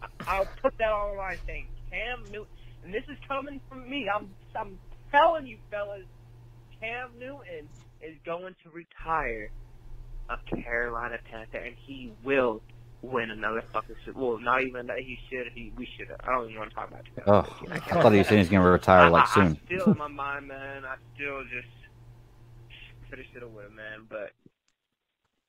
I- 0.02 0.06
I'll 0.28 0.48
put 0.62 0.78
that 0.78 0.90
on 0.92 1.12
the 1.12 1.18
line 1.18 1.38
saying 1.46 1.66
Cam 1.90 2.22
Newton, 2.30 2.46
and 2.84 2.94
this 2.94 3.02
is 3.08 3.18
coming 3.26 3.60
from 3.68 3.88
me. 3.90 4.08
I'm, 4.08 4.32
I'm 4.54 4.78
telling 5.10 5.46
you, 5.48 5.58
fellas, 5.70 6.04
Cam 6.80 7.10
Newton 7.18 7.68
is 8.00 8.16
going 8.24 8.54
to 8.62 8.70
retire 8.70 9.50
a 10.28 10.38
Carolina 10.62 11.18
Panther, 11.30 11.58
and 11.58 11.74
he 11.86 12.12
will 12.24 12.62
win 13.02 13.30
another 13.30 13.62
fucking 13.72 13.94
Super. 14.04 14.18
Well, 14.18 14.38
not 14.38 14.62
even 14.62 14.86
that 14.88 14.98
he 14.98 15.18
should. 15.30 15.48
He 15.54 15.72
we 15.76 15.86
should. 15.96 16.08
I 16.24 16.32
don't 16.32 16.46
even 16.46 16.58
want 16.58 16.70
to 16.70 16.74
talk 16.76 16.88
about 16.88 17.00
it. 17.06 17.22
Oh, 17.26 17.46
I 17.70 17.78
thought 17.78 18.12
he 18.12 18.18
was 18.18 18.26
saying 18.26 18.40
he's 18.40 18.48
going 18.50 18.62
to 18.62 18.68
retire 18.68 19.10
like 19.10 19.24
I, 19.36 19.42
I, 19.42 19.46
soon. 19.46 19.60
I 19.62 19.66
still 19.74 19.92
in 19.92 19.98
my 19.98 20.08
mind, 20.08 20.48
man. 20.48 20.84
I 20.84 20.96
still 21.14 21.42
just 21.44 21.68
could 23.08 23.18
have, 23.18 23.26
should 23.32 23.42
have, 23.42 23.50
would 23.52 23.64
have, 23.64 23.72
man. 23.72 24.06
But 24.08 24.32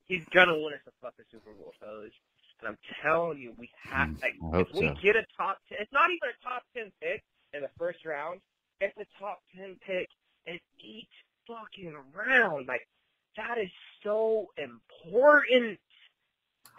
he's 0.06 0.24
gonna 0.34 0.54
win 0.56 0.74
us 0.74 0.80
a 0.88 0.92
fucking 1.02 1.26
Super 1.32 1.52
Bowl, 1.54 1.74
fellas. 1.80 2.12
And 2.60 2.70
I'm 2.70 2.78
telling 3.04 3.40
you, 3.40 3.54
we 3.58 3.70
have. 3.84 4.10
Like, 4.22 4.34
Mm, 4.42 4.56
I 4.56 4.60
if 4.62 4.68
we 4.74 4.88
so. 4.88 4.96
get 5.02 5.16
a 5.16 5.26
top 5.38 5.58
ten, 5.70 5.78
it's 5.82 5.92
not 5.94 6.10
even 6.12 6.30
a 6.30 6.44
top 6.44 6.64
ten 6.76 6.92
pick 7.02 7.24
in 7.54 7.62
the 7.62 7.70
first 7.78 8.06
round. 8.06 8.40
It's 8.82 8.98
a 8.98 9.06
top 9.20 9.40
ten 9.56 9.78
pick 9.86 10.10
in 10.46 10.60
each 10.80 11.10
fucking 11.48 11.96
round. 12.14 12.68
Like 12.68 12.88
that 13.38 13.58
is 13.58 13.70
so 14.04 14.48
important. 14.58 15.80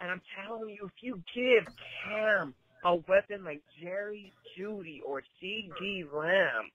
And 0.01 0.11
I'm 0.11 0.21
telling 0.45 0.69
you, 0.69 0.85
if 0.85 0.91
you 1.01 1.21
give 1.35 1.65
Cam 2.05 2.53
a 2.85 2.95
weapon 2.95 3.43
like 3.43 3.61
Jerry 3.81 4.31
Jeudy 4.57 5.01
or 5.05 5.21
CeeDee 5.43 6.05
Lamb, 6.13 6.69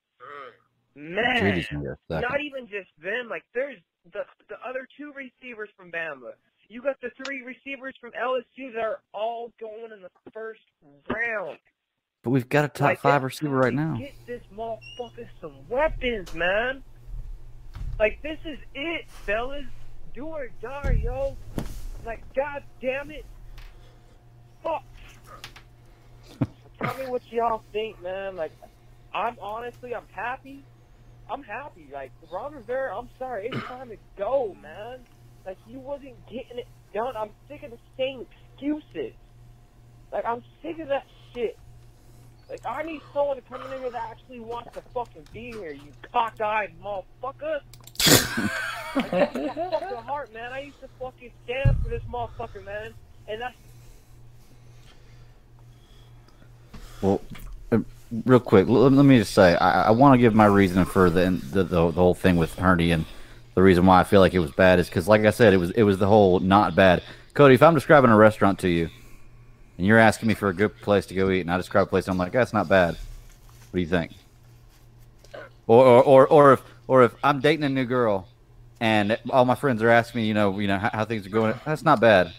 man, 0.95 1.43
Jeudy's 1.43 1.67
gonna 1.69 1.83
get 1.85 1.93
a 1.93 1.99
second. 2.11 2.29
not 2.31 2.41
even 2.41 2.67
just 2.69 2.91
them. 3.03 3.29
Like 3.31 3.45
there's 3.55 3.79
the 4.13 4.25
the 4.49 4.57
other 4.69 4.87
two 4.99 5.13
receivers 5.15 5.71
from 5.77 5.91
Bama. 5.91 6.33
You 6.69 6.83
got 6.83 7.01
the 7.01 7.11
three 7.25 7.43
receivers 7.43 7.95
from 8.01 8.11
LSU 8.13 8.73
that 8.75 8.83
are 8.83 9.01
all 9.13 9.53
going 9.61 9.93
in 9.93 10.03
the 10.03 10.11
first 10.33 10.61
round. 11.11 11.59
But 12.23 12.31
we've 12.31 12.49
got 12.49 12.65
a 12.65 12.69
top 12.69 12.89
Like, 12.89 13.01
five 13.01 13.23
receiver 13.23 13.55
right 13.57 13.73
now. 13.75 13.97
Get 13.99 14.15
this 14.27 14.43
motherfucker 14.55 15.29
some 15.43 15.57
weapons, 15.69 16.35
man. 16.35 16.83
Like 17.99 18.21
this 18.23 18.39
is 18.45 18.59
it, 18.75 19.09
fellas. 19.09 19.65
Do 20.15 20.27
or 20.27 20.49
die, 20.63 21.01
yo. 21.03 21.37
Like, 22.05 22.23
god 22.35 22.63
damn 22.81 23.11
it. 23.11 23.25
Fuck. 24.63 24.85
Tell 26.81 26.99
me 26.99 27.07
what 27.07 27.23
y'all 27.33 27.63
think, 27.73 28.01
man. 28.03 28.37
Like, 28.37 28.53
I'm 29.13 29.37
honestly, 29.41 29.95
I'm 29.95 30.07
happy. 30.13 30.63
I'm 31.31 31.43
happy. 31.43 31.89
Like, 31.93 32.13
Ron 32.31 32.55
Rivera, 32.55 32.97
I'm 32.97 33.09
sorry. 33.19 33.49
It's 33.49 33.65
time 33.67 33.89
to 33.89 33.97
go, 34.17 34.57
man. 34.63 35.01
Like, 35.47 35.59
he 35.67 35.77
wasn't 35.77 36.15
getting 36.27 36.59
it 36.59 36.69
done. 36.93 37.17
I'm 37.17 37.31
sick 37.49 37.63
of 37.63 37.71
the 37.71 37.79
same 37.97 38.27
excuses. 38.53 39.15
Like, 40.13 40.25
I'm 40.25 40.43
sick 40.63 40.79
of 40.79 40.89
that 40.89 41.07
shit. 41.35 41.59
Like, 42.55 42.77
I 42.77 42.83
need 42.85 43.01
someone 43.13 43.35
to 43.35 43.43
come 43.43 43.61
in 43.63 43.81
here 43.81 43.91
that 43.91 44.11
actually 44.13 44.39
wants 44.39 44.73
to 44.75 44.81
fucking 44.95 45.27
be 45.33 45.51
here, 45.51 45.73
you 45.73 45.91
cockeyed 46.13 46.71
motherfucker. 46.81 47.59
my 48.95 49.27
fucking 49.27 49.97
heart, 50.07 50.33
man. 50.33 50.53
I 50.53 50.61
used 50.61 50.81
to 50.81 50.89
fucking 51.01 51.33
stand 51.43 51.77
for 51.83 51.89
this 51.89 52.03
motherfucker, 52.05 52.65
man. 52.65 52.95
And 53.27 53.43
that's 53.43 53.57
Well, 57.03 57.21
uh, 57.73 57.81
real 58.25 58.39
quick, 58.39 58.69
let 58.69 58.93
me 58.93 59.19
just 59.19 59.35
say, 59.35 59.57
I, 59.57 59.89
I 59.89 59.91
want 59.91 60.15
to 60.15 60.19
give 60.19 60.33
my 60.37 60.47
reason 60.47 60.85
for 60.85 61.11
the, 61.11 61.31
the 61.31 61.65
the 61.65 61.87
the 61.87 61.93
whole 61.93 62.15
thing 62.15 62.37
with 62.37 62.55
Hurney 62.55 62.93
and 62.93 63.05
the 63.57 63.63
reason 63.65 63.85
why 63.85 63.99
I 63.99 64.05
feel 64.05 64.21
like 64.21 64.33
it 64.33 64.39
was 64.39 64.53
bad 64.53 64.79
is 64.79 64.89
because, 64.89 65.09
like 65.09 65.25
I 65.25 65.31
said, 65.31 65.55
it 65.55 65.57
was 65.59 65.73
it 65.73 65.83
was 65.83 65.99
the 65.99 66.07
whole 66.07 66.39
not 66.39 66.77
bad. 66.77 67.03
Cody, 67.33 67.55
if 67.55 67.65
I'm 67.65 67.75
describing 67.75 68.11
a 68.11 68.17
restaurant 68.17 68.61
to 68.61 68.69
you, 68.69 68.91
and 69.79 69.87
you're 69.87 69.99
asking 69.99 70.29
me 70.29 70.35
for 70.35 70.49
a 70.49 70.55
good 70.55 70.77
place 70.81 71.07
to 71.07 71.15
go 71.15 71.31
eat, 71.31 71.41
and 71.41 71.51
I 71.51 71.57
describe 71.57 71.87
a 71.87 71.91
place, 71.91 72.07
and 72.07 72.13
I'm 72.13 72.19
like, 72.19 72.33
that's 72.33 72.53
not 72.53 72.69
bad. 72.69 72.95
What 72.95 73.75
do 73.75 73.81
you 73.81 73.87
think? 73.87 74.13
Or, 75.67 75.85
or, 75.85 76.03
or, 76.03 76.27
or 76.29 76.53
if, 76.55 76.63
or 76.87 77.03
if 77.05 77.15
I'm 77.25 77.41
dating 77.41 77.65
a 77.65 77.69
new 77.69 77.85
girl, 77.85 78.29
and 78.81 79.19
all 79.31 79.45
my 79.45 79.55
friends 79.55 79.83
are 79.83 79.91
asking 79.91 80.23
me, 80.23 80.29
you 80.29 80.35
know, 80.35 80.59
you 80.59 80.69
know 80.69 80.79
how, 80.79 80.91
how 80.93 81.05
things 81.05 81.27
are 81.27 81.31
going, 81.31 81.55
that's 81.65 81.83
not 81.83 82.01
bad. 82.01 82.33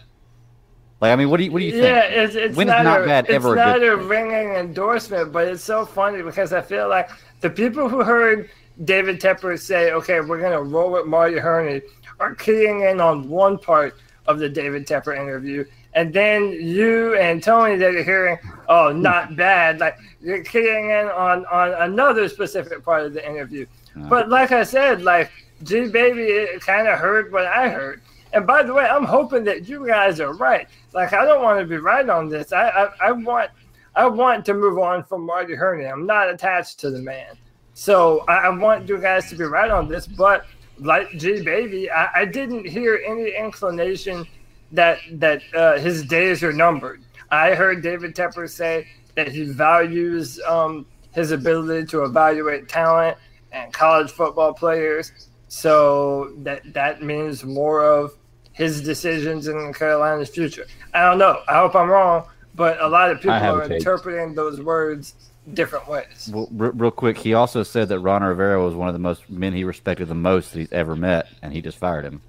Like, 1.00 1.12
I 1.12 1.16
mean, 1.16 1.28
what 1.28 1.36
do 1.38 1.44
you, 1.44 1.52
what 1.52 1.58
do 1.58 1.66
you 1.66 1.72
think? 1.72 1.84
Yeah, 1.84 2.04
it's, 2.04 2.34
it's 2.34 2.56
not, 2.56 2.84
not 2.84 3.02
a, 3.02 3.06
bad 3.06 3.26
it's 3.26 3.34
ever 3.34 3.52
a 3.52 3.56
not 3.56 3.78
good 3.80 3.92
a 3.92 3.96
ringing 3.96 4.54
endorsement, 4.54 5.30
but 5.30 5.46
it's 5.46 5.62
so 5.62 5.84
funny 5.84 6.22
because 6.22 6.52
I 6.54 6.62
feel 6.62 6.88
like 6.88 7.10
the 7.40 7.50
people 7.50 7.88
who 7.88 8.02
heard 8.02 8.48
David 8.84 9.20
Tepper 9.20 9.58
say, 9.58 9.92
"Okay, 9.92 10.20
we're 10.20 10.40
gonna 10.40 10.62
roll 10.62 10.92
with 10.92 11.06
Marty 11.06 11.38
Hurney," 11.38 11.82
are 12.18 12.34
keying 12.34 12.82
in 12.82 13.00
on 13.00 13.28
one 13.28 13.58
part 13.58 13.98
of 14.26 14.38
the 14.38 14.48
David 14.48 14.86
Tepper 14.86 15.14
interview, 15.14 15.64
and 15.96 16.12
then 16.12 16.52
you 16.52 17.16
and 17.16 17.42
Tony 17.42 17.76
that 17.76 17.94
are 17.94 18.02
hearing, 18.02 18.38
"Oh, 18.68 18.92
not 18.92 19.28
hmm. 19.28 19.34
bad," 19.34 19.80
like 19.80 19.96
you're 20.20 20.44
keying 20.44 20.90
in 20.90 21.08
on 21.08 21.46
on 21.46 21.72
another 21.90 22.28
specific 22.28 22.84
part 22.84 23.04
of 23.04 23.14
the 23.14 23.28
interview. 23.28 23.66
Uh-huh. 23.96 24.06
But 24.08 24.28
like 24.28 24.52
I 24.52 24.62
said, 24.62 25.02
like 25.02 25.32
G 25.62 25.88
Baby 25.88 26.46
kind 26.60 26.86
of 26.86 26.98
heard 26.98 27.32
what 27.32 27.46
I 27.46 27.70
heard. 27.70 28.02
And 28.34 28.46
by 28.46 28.62
the 28.62 28.74
way, 28.74 28.84
I'm 28.84 29.04
hoping 29.04 29.44
that 29.44 29.66
you 29.68 29.86
guys 29.86 30.20
are 30.20 30.34
right. 30.34 30.68
Like 30.92 31.14
I 31.14 31.24
don't 31.24 31.42
want 31.42 31.60
to 31.60 31.66
be 31.66 31.78
right 31.78 32.08
on 32.08 32.28
this. 32.28 32.52
I 32.52 32.68
I, 32.68 33.08
I 33.08 33.12
want 33.12 33.50
I 33.96 34.06
want 34.06 34.44
to 34.46 34.54
move 34.54 34.78
on 34.78 35.02
from 35.02 35.24
Marty 35.24 35.54
Hurney. 35.54 35.86
I'm 35.86 36.04
not 36.04 36.28
attached 36.28 36.78
to 36.80 36.90
the 36.90 37.00
man. 37.00 37.38
So 37.72 38.24
I, 38.28 38.36
I 38.36 38.48
want 38.50 38.86
you 38.86 38.98
guys 38.98 39.30
to 39.30 39.36
be 39.36 39.44
right 39.44 39.70
on 39.70 39.88
this. 39.88 40.06
But 40.06 40.44
like 40.78 41.08
G 41.12 41.42
Baby, 41.42 41.90
I, 41.90 42.20
I 42.20 42.24
didn't 42.26 42.66
hear 42.66 43.00
any 43.06 43.34
inclination 43.34 44.26
that 44.72 44.98
that 45.12 45.42
uh, 45.54 45.78
his 45.78 46.04
days 46.04 46.42
are 46.42 46.52
numbered. 46.52 47.02
I 47.30 47.54
heard 47.54 47.82
David 47.82 48.14
Tepper 48.14 48.48
say 48.48 48.86
that 49.14 49.28
he 49.28 49.44
values 49.44 50.40
um, 50.46 50.86
his 51.12 51.30
ability 51.30 51.86
to 51.88 52.04
evaluate 52.04 52.68
talent 52.68 53.16
and 53.52 53.72
college 53.72 54.10
football 54.10 54.52
players. 54.52 55.28
So 55.48 56.32
that 56.38 56.72
that 56.74 57.02
means 57.02 57.44
more 57.44 57.84
of 57.84 58.12
his 58.52 58.82
decisions 58.82 59.48
in 59.48 59.72
Carolina's 59.72 60.30
future. 60.30 60.66
I 60.94 61.02
don't 61.02 61.18
know. 61.18 61.42
I 61.48 61.58
hope 61.58 61.74
I'm 61.74 61.90
wrong, 61.90 62.26
but 62.54 62.80
a 62.80 62.88
lot 62.88 63.10
of 63.10 63.18
people 63.18 63.32
I 63.32 63.38
have 63.38 63.56
a 63.56 63.58
are 63.58 63.72
interpreting 63.72 64.34
those 64.34 64.60
words 64.60 65.14
different 65.54 65.88
ways. 65.88 66.30
Well, 66.32 66.48
re- 66.50 66.70
real 66.74 66.90
quick, 66.90 67.18
he 67.18 67.34
also 67.34 67.62
said 67.62 67.88
that 67.88 68.00
Ron 68.00 68.22
Rivera 68.22 68.62
was 68.62 68.74
one 68.74 68.88
of 68.88 68.94
the 68.94 68.98
most 68.98 69.28
men 69.30 69.52
he 69.52 69.64
respected 69.64 70.08
the 70.08 70.14
most 70.14 70.52
that 70.52 70.58
he's 70.58 70.72
ever 70.72 70.96
met, 70.96 71.28
and 71.42 71.52
he 71.52 71.62
just 71.62 71.78
fired 71.78 72.04
him. 72.04 72.22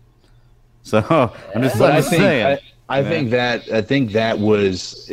So 0.88 1.00
I'm 1.56 1.62
just, 1.62 1.76
I'm 1.82 1.92
I 1.92 1.96
just 1.98 2.10
think 2.10 2.22
saying. 2.22 2.46
I, 2.46 2.98
I 2.98 3.02
Yeah. 3.02 3.10
think 3.10 3.30
that 3.32 3.70
I 3.72 3.82
think 3.82 4.12
that 4.14 4.40
was 4.40 5.12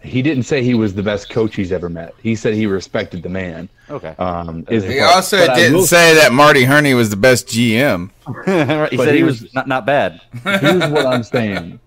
he 0.00 0.22
didn't 0.22 0.44
say 0.44 0.62
he 0.62 0.74
was 0.74 0.94
the 0.94 1.02
best 1.02 1.28
coach 1.28 1.56
he's 1.56 1.72
ever 1.72 1.88
met. 1.88 2.14
He 2.22 2.36
said 2.36 2.54
he 2.54 2.66
respected 2.66 3.22
the 3.24 3.28
man. 3.28 3.68
Okay. 3.90 4.14
Um, 4.18 4.64
is 4.68 4.84
the 4.84 4.92
He 4.92 4.98
part. 5.00 5.14
also 5.16 5.44
But 5.46 5.56
didn't 5.56 5.74
will 5.74 5.82
say 5.86 6.14
that 6.14 6.32
Marty 6.32 6.62
Hurney 6.64 6.94
was 6.94 7.10
the 7.10 7.16
best 7.16 7.48
GM. 7.48 8.10
he 8.90 8.96
But 8.96 9.04
said 9.04 9.14
he 9.14 9.20
here's- 9.20 9.42
was 9.42 9.54
not, 9.54 9.66
not 9.66 9.86
bad. 9.86 10.20
Here's 10.44 10.86
what 10.88 11.04
I'm 11.06 11.22
saying. 11.36 11.80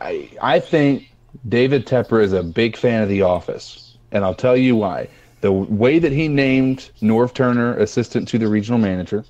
I, 0.00 0.28
I 0.40 0.60
think 0.60 1.10
David 1.48 1.86
Tepper 1.86 2.22
is 2.22 2.32
a 2.32 2.42
big 2.42 2.76
fan 2.76 3.02
of 3.02 3.08
The 3.08 3.22
Office, 3.22 3.96
and 4.12 4.24
I'll 4.24 4.34
tell 4.34 4.56
you 4.56 4.76
why. 4.76 5.08
The 5.40 5.52
way 5.52 5.98
that 6.00 6.10
he 6.12 6.26
named 6.28 6.90
Norv 7.00 7.32
Turner 7.34 7.76
assistant 7.78 8.26
to 8.28 8.38
the 8.38 8.48
regional 8.48 8.78
manager, 8.78 9.24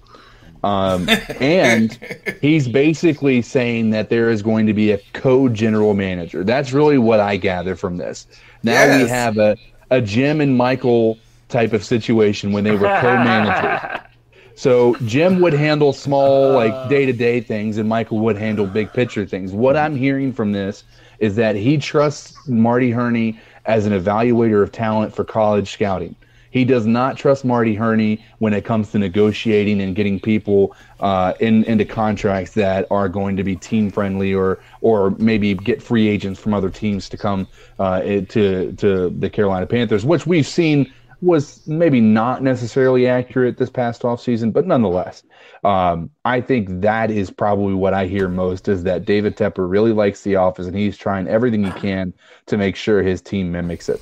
um, 0.65 1.09
and 1.41 1.99
he's 2.41 2.69
basically 2.69 3.43
saying 3.43 3.91
that 3.91 4.09
there 4.09 4.31
is 4.31 4.43
going 4.43 4.67
to 4.67 4.75
be 4.75 4.93
a 4.93 4.99
co-general 5.13 5.95
manager. 5.95 6.45
That's 6.45 6.73
really 6.73 6.99
what 6.99 7.21
I 7.21 7.37
gather 7.37 7.77
from 7.77 7.97
this. 7.97 8.27
Now 8.63 8.99
we 8.99 9.09
have 9.09 9.39
a, 9.39 9.57
a 9.91 10.01
Jim 10.01 10.41
and 10.41 10.57
Michael 10.57 11.19
type 11.49 11.73
of 11.73 11.85
situation 11.85 12.53
when 12.53 12.65
they 12.65 12.73
were 12.73 12.89
co-managers. 13.01 14.01
So 14.59 14.97
Jim 15.05 15.41
would 15.41 15.53
handle 15.53 15.93
small, 15.93 16.51
like 16.51 16.89
day 16.89 17.07
to 17.07 17.13
day 17.13 17.41
things, 17.41 17.79
and 17.79 17.89
Michael 17.89 18.19
would 18.19 18.37
handle 18.37 18.67
big 18.67 18.93
picture 18.93 19.25
things. 19.25 19.53
What 19.53 19.77
I'm 19.77 19.95
hearing 19.95 20.33
from 20.33 20.51
this 20.51 20.83
is 21.21 21.37
that 21.37 21.55
he 21.55 21.79
trusts 21.79 22.37
Marty 22.49 22.91
Hurney 22.91 23.39
as 23.67 23.87
an 23.87 23.93
evaluator 23.93 24.61
of 24.61 24.73
talent 24.73 25.15
for 25.15 25.23
college 25.23 25.71
scouting. 25.71 26.17
He 26.59 26.65
does 26.65 26.87
not 26.87 27.17
trust 27.17 27.45
Marty 27.45 27.77
Hurney 27.77 28.21
when 28.39 28.53
it 28.53 28.65
comes 28.65 28.91
to 28.91 28.99
negotiating 28.99 29.81
and 29.81 29.95
getting 29.95 30.19
people 30.19 30.75
uh, 30.99 31.35
in 31.39 31.63
into 31.65 31.85
contracts 31.85 32.55
that 32.55 32.85
are 32.91 33.09
going 33.09 33.37
to 33.37 33.45
be 33.45 33.55
team 33.55 33.93
friendly 33.93 34.35
or 34.35 34.59
or 34.81 35.11
maybe 35.19 35.55
get 35.55 35.81
free 35.81 36.09
agents 36.09 36.41
from 36.41 36.55
other 36.55 36.69
teams 36.69 37.09
to 37.11 37.17
come 37.17 37.47
uh, 37.79 38.01
to 38.01 38.73
to 38.73 39.11
the 39.11 39.31
Carolina 39.31 39.67
Panthers, 39.67 40.05
which 40.05 40.27
we've 40.27 40.49
seen 40.49 40.93
was 41.21 41.65
maybe 41.69 42.01
not 42.01 42.43
necessarily 42.43 43.07
accurate 43.07 43.57
this 43.57 43.71
past 43.71 44.03
offseason, 44.03 44.53
but 44.53 44.67
nonetheless, 44.67 45.23
um, 45.63 46.11
I 46.25 46.41
think 46.41 46.81
that 46.81 47.13
is 47.13 47.31
probably 47.31 47.75
what 47.75 47.95
I 47.95 48.07
hear 48.07 48.29
most 48.29 48.67
is 48.67 48.83
that 48.83 49.05
David 49.05 49.37
Tepper 49.37 49.71
really 49.71 49.93
likes 49.93 50.23
the 50.23 50.35
office 50.35 50.67
and 50.67 50.77
he's 50.77 50.97
trying 50.97 51.29
everything 51.29 51.63
he 51.63 51.73
can 51.73 52.13
to 52.47 52.57
make 52.57 52.75
sure 52.75 53.01
his 53.01 53.23
team 53.23 53.53
mimics 53.53 53.89
it. 53.89 54.01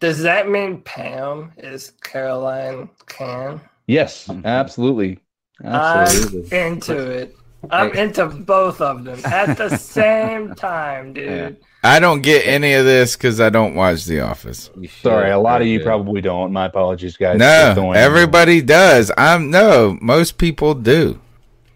Does 0.00 0.20
that 0.22 0.48
mean 0.48 0.80
Pam 0.82 1.52
is 1.56 1.92
Caroline 2.02 2.88
Can? 3.06 3.60
Yes, 3.86 4.28
absolutely. 4.44 5.18
Absolutely. 5.64 6.58
I'm 6.58 6.72
into 6.72 7.10
it. 7.10 7.36
I'm 7.70 7.92
into 7.92 8.26
both 8.26 8.80
of 8.80 9.02
them 9.02 9.20
at 9.24 9.56
the 9.56 9.76
same 9.76 10.54
time, 10.54 11.12
dude. 11.12 11.56
I 11.82 11.98
don't 11.98 12.22
get 12.22 12.46
any 12.46 12.74
of 12.74 12.84
this 12.84 13.16
because 13.16 13.40
I 13.40 13.50
don't 13.50 13.74
watch 13.74 14.04
The 14.04 14.20
Office. 14.20 14.70
Sorry, 15.02 15.30
a 15.30 15.38
lot 15.38 15.60
of 15.60 15.66
you 15.66 15.80
probably 15.80 16.20
don't. 16.20 16.52
My 16.52 16.66
apologies, 16.66 17.16
guys. 17.16 17.38
No, 17.38 17.92
everybody 17.92 18.62
does. 18.62 19.10
I'm 19.18 19.50
no, 19.50 19.98
most 20.00 20.38
people 20.38 20.74
do. 20.74 21.20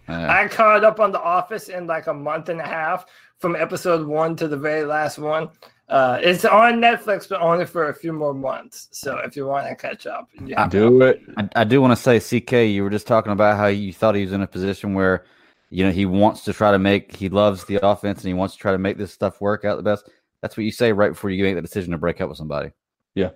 I 0.07 0.47
caught 0.49 0.83
up 0.83 0.99
on 0.99 1.11
The 1.11 1.21
Office 1.21 1.69
in 1.69 1.87
like 1.87 2.07
a 2.07 2.13
month 2.13 2.49
and 2.49 2.59
a 2.59 2.67
half 2.67 3.05
from 3.39 3.55
episode 3.55 4.05
one 4.05 4.35
to 4.37 4.47
the 4.47 4.57
very 4.57 4.85
last 4.85 5.17
one. 5.17 5.49
Uh, 5.93 6.17
it's 6.23 6.43
on 6.43 6.81
Netflix, 6.81 7.29
but 7.29 7.39
only 7.39 7.67
for 7.67 7.89
a 7.89 7.93
few 7.93 8.11
more 8.11 8.33
months. 8.33 8.87
So 8.89 9.17
if 9.17 9.35
you 9.35 9.45
want 9.45 9.67
to 9.67 9.75
catch 9.75 10.07
up, 10.07 10.27
yeah. 10.43 10.67
Do 10.67 11.03
it. 11.03 11.21
I, 11.37 11.47
I 11.57 11.63
do 11.65 11.81
want 11.81 11.95
to 11.95 11.95
say, 11.95 12.19
CK, 12.19 12.51
you 12.73 12.81
were 12.81 12.89
just 12.89 13.05
talking 13.05 13.31
about 13.31 13.57
how 13.57 13.67
you 13.67 13.93
thought 13.93 14.15
he 14.15 14.23
was 14.23 14.33
in 14.33 14.41
a 14.41 14.47
position 14.47 14.95
where, 14.95 15.25
you 15.69 15.85
know, 15.85 15.91
he 15.91 16.07
wants 16.07 16.45
to 16.45 16.53
try 16.53 16.71
to 16.71 16.79
make, 16.79 17.15
he 17.15 17.29
loves 17.29 17.63
the 17.65 17.85
offense 17.85 18.21
and 18.21 18.27
he 18.27 18.33
wants 18.33 18.55
to 18.55 18.59
try 18.59 18.71
to 18.71 18.79
make 18.79 18.97
this 18.97 19.13
stuff 19.13 19.39
work 19.39 19.65
out 19.65 19.77
the 19.77 19.83
best. 19.83 20.09
That's 20.41 20.57
what 20.57 20.63
you 20.63 20.71
say 20.71 20.91
right 20.91 21.11
before 21.11 21.29
you 21.29 21.43
make 21.43 21.53
the 21.53 21.61
decision 21.61 21.91
to 21.91 21.99
break 21.99 22.21
up 22.21 22.27
with 22.27 22.39
somebody. 22.39 22.71
Yeah. 23.13 23.29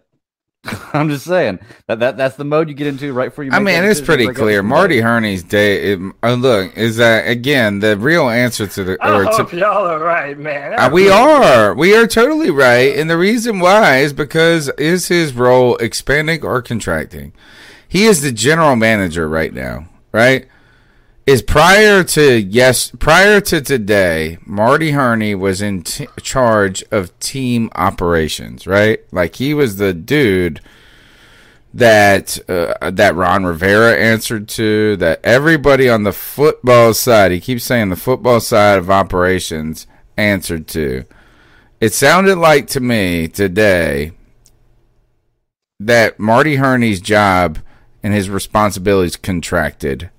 I'm 0.93 1.09
just 1.09 1.25
saying 1.25 1.59
that, 1.87 1.99
that 1.99 2.17
that's 2.17 2.35
the 2.35 2.43
mode 2.43 2.69
you 2.69 2.75
get 2.75 2.87
into 2.87 3.13
right 3.13 3.29
before 3.29 3.43
you. 3.43 3.51
I 3.51 3.59
mean, 3.59 3.83
it's 3.83 4.01
pretty 4.01 4.25
break 4.25 4.37
up 4.37 4.41
with 4.41 4.49
clear. 4.49 4.63
Marty 4.63 4.99
Hurney's 4.99 5.43
day. 5.43 5.93
It, 5.93 5.99
uh, 6.23 6.33
look, 6.33 6.75
is 6.75 6.97
that 6.97 7.27
again 7.27 7.79
the 7.79 7.97
real 7.97 8.29
answer 8.29 8.67
to 8.67 8.83
the 8.83 8.97
I 9.01 9.15
or 9.15 9.23
to, 9.23 9.29
hope 9.29 9.53
y'all 9.53 9.85
are 9.85 9.99
right, 9.99 10.37
man. 10.37 10.79
Uh, 10.79 10.89
we 10.91 11.09
are. 11.09 11.73
We 11.73 11.95
are 11.95 12.07
totally 12.07 12.49
right. 12.49 12.97
And 12.97 13.09
the 13.09 13.17
reason 13.17 13.59
why 13.59 13.97
is 13.97 14.13
because 14.13 14.69
is 14.77 15.07
his 15.07 15.33
role 15.33 15.77
expanding 15.77 16.43
or 16.43 16.61
contracting? 16.61 17.33
He 17.87 18.05
is 18.05 18.21
the 18.21 18.31
general 18.31 18.75
manager 18.75 19.29
right 19.29 19.53
now, 19.53 19.87
right? 20.11 20.47
Is 21.27 21.41
prior 21.41 22.05
to 22.05 22.39
yes, 22.39 22.89
prior 22.99 23.41
to 23.41 23.59
today, 23.59 24.37
Marty 24.45 24.91
Hurney 24.91 25.35
was 25.35 25.61
in 25.61 25.83
t- 25.83 26.07
charge 26.21 26.85
of 26.89 27.19
team 27.19 27.69
operations, 27.75 28.65
right? 28.65 29.01
Like 29.11 29.35
he 29.35 29.53
was 29.53 29.75
the 29.75 29.93
dude 29.93 30.61
that 31.73 32.39
uh, 32.49 32.91
that 32.91 33.13
Ron 33.13 33.43
Rivera 33.43 33.93
answered 33.97 34.47
to, 34.49 34.95
that 34.97 35.19
everybody 35.21 35.89
on 35.89 36.03
the 36.03 36.13
football 36.13 36.93
side, 36.93 37.33
he 37.33 37.41
keeps 37.41 37.65
saying 37.65 37.89
the 37.89 37.97
football 37.97 38.39
side 38.39 38.77
of 38.77 38.89
operations 38.89 39.85
answered 40.15 40.65
to. 40.67 41.03
It 41.81 41.93
sounded 41.93 42.37
like 42.37 42.67
to 42.67 42.79
me 42.79 43.27
today 43.27 44.13
that 45.77 46.21
Marty 46.21 46.55
Hurney's 46.55 47.01
job 47.01 47.59
and 48.01 48.13
his 48.13 48.29
responsibilities 48.29 49.17
contracted, 49.17 50.09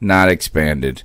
not 0.00 0.28
expanded. 0.28 1.02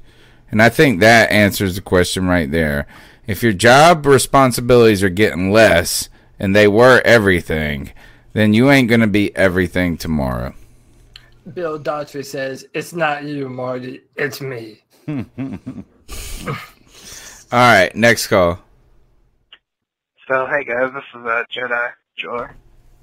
And 0.51 0.61
I 0.61 0.69
think 0.69 0.99
that 0.99 1.31
answers 1.31 1.75
the 1.75 1.81
question 1.81 2.27
right 2.27 2.49
there. 2.51 2.85
If 3.25 3.41
your 3.41 3.53
job 3.53 4.05
responsibilities 4.05 5.01
are 5.03 5.09
getting 5.09 5.51
less 5.51 6.09
and 6.37 6.55
they 6.55 6.67
were 6.67 7.01
everything, 7.05 7.91
then 8.33 8.53
you 8.53 8.69
ain't 8.69 8.89
going 8.89 9.01
to 9.01 9.07
be 9.07 9.35
everything 9.35 9.97
tomorrow. 9.97 10.53
Bill 11.53 11.79
Daughtry 11.79 12.23
says, 12.25 12.65
It's 12.73 12.93
not 12.93 13.23
you, 13.23 13.49
Marty. 13.49 14.01
It's 14.15 14.41
me. 14.41 14.81
All 15.07 15.23
right, 17.51 17.95
next 17.95 18.27
call. 18.27 18.59
So, 20.27 20.47
hey 20.47 20.63
guys, 20.63 20.91
this 20.93 21.03
is 21.13 21.25
uh, 21.25 21.43
Jedi 21.53 21.91
Joy. 22.17 22.47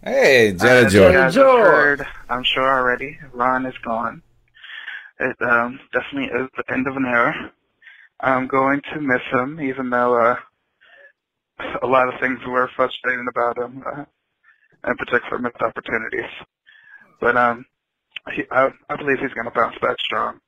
Hey, 0.03 0.55
Jedi 0.57 0.85
as 0.85 0.95
you 0.95 1.43
Joy. 1.43 1.59
heard, 1.59 2.07
I'm 2.29 2.43
sure 2.43 2.67
already, 2.67 3.19
Ron 3.33 3.67
is 3.67 3.77
gone. 3.79 4.23
It 5.21 5.37
um, 5.43 5.79
definitely 5.93 6.31
is 6.33 6.49
the 6.57 6.73
end 6.73 6.87
of 6.89 6.97
an 6.97 7.05
era. 7.05 7.53
I'm 8.21 8.49
going 8.49 8.81
to 8.95 9.01
miss 9.01 9.21
him, 9.31 9.61
even 9.61 9.91
though 9.91 10.19
uh, 10.19 10.37
a 11.83 11.87
lot 11.87 12.09
of 12.09 12.19
things 12.21 12.39
were 12.47 12.71
frustrating 12.75 13.27
about 13.29 13.59
him, 13.59 13.83
uh, 13.85 14.05
in 14.89 14.97
particular 14.97 15.39
missed 15.39 15.61
opportunities. 15.61 16.31
But 17.21 17.37
um, 17.37 17.67
he, 18.35 18.45
I, 18.51 18.71
I 18.89 18.97
believe 18.97 19.19
he's 19.21 19.35
going 19.35 19.45
to 19.45 19.55
bounce 19.55 19.77
back 19.83 19.97
strong. 20.07 20.41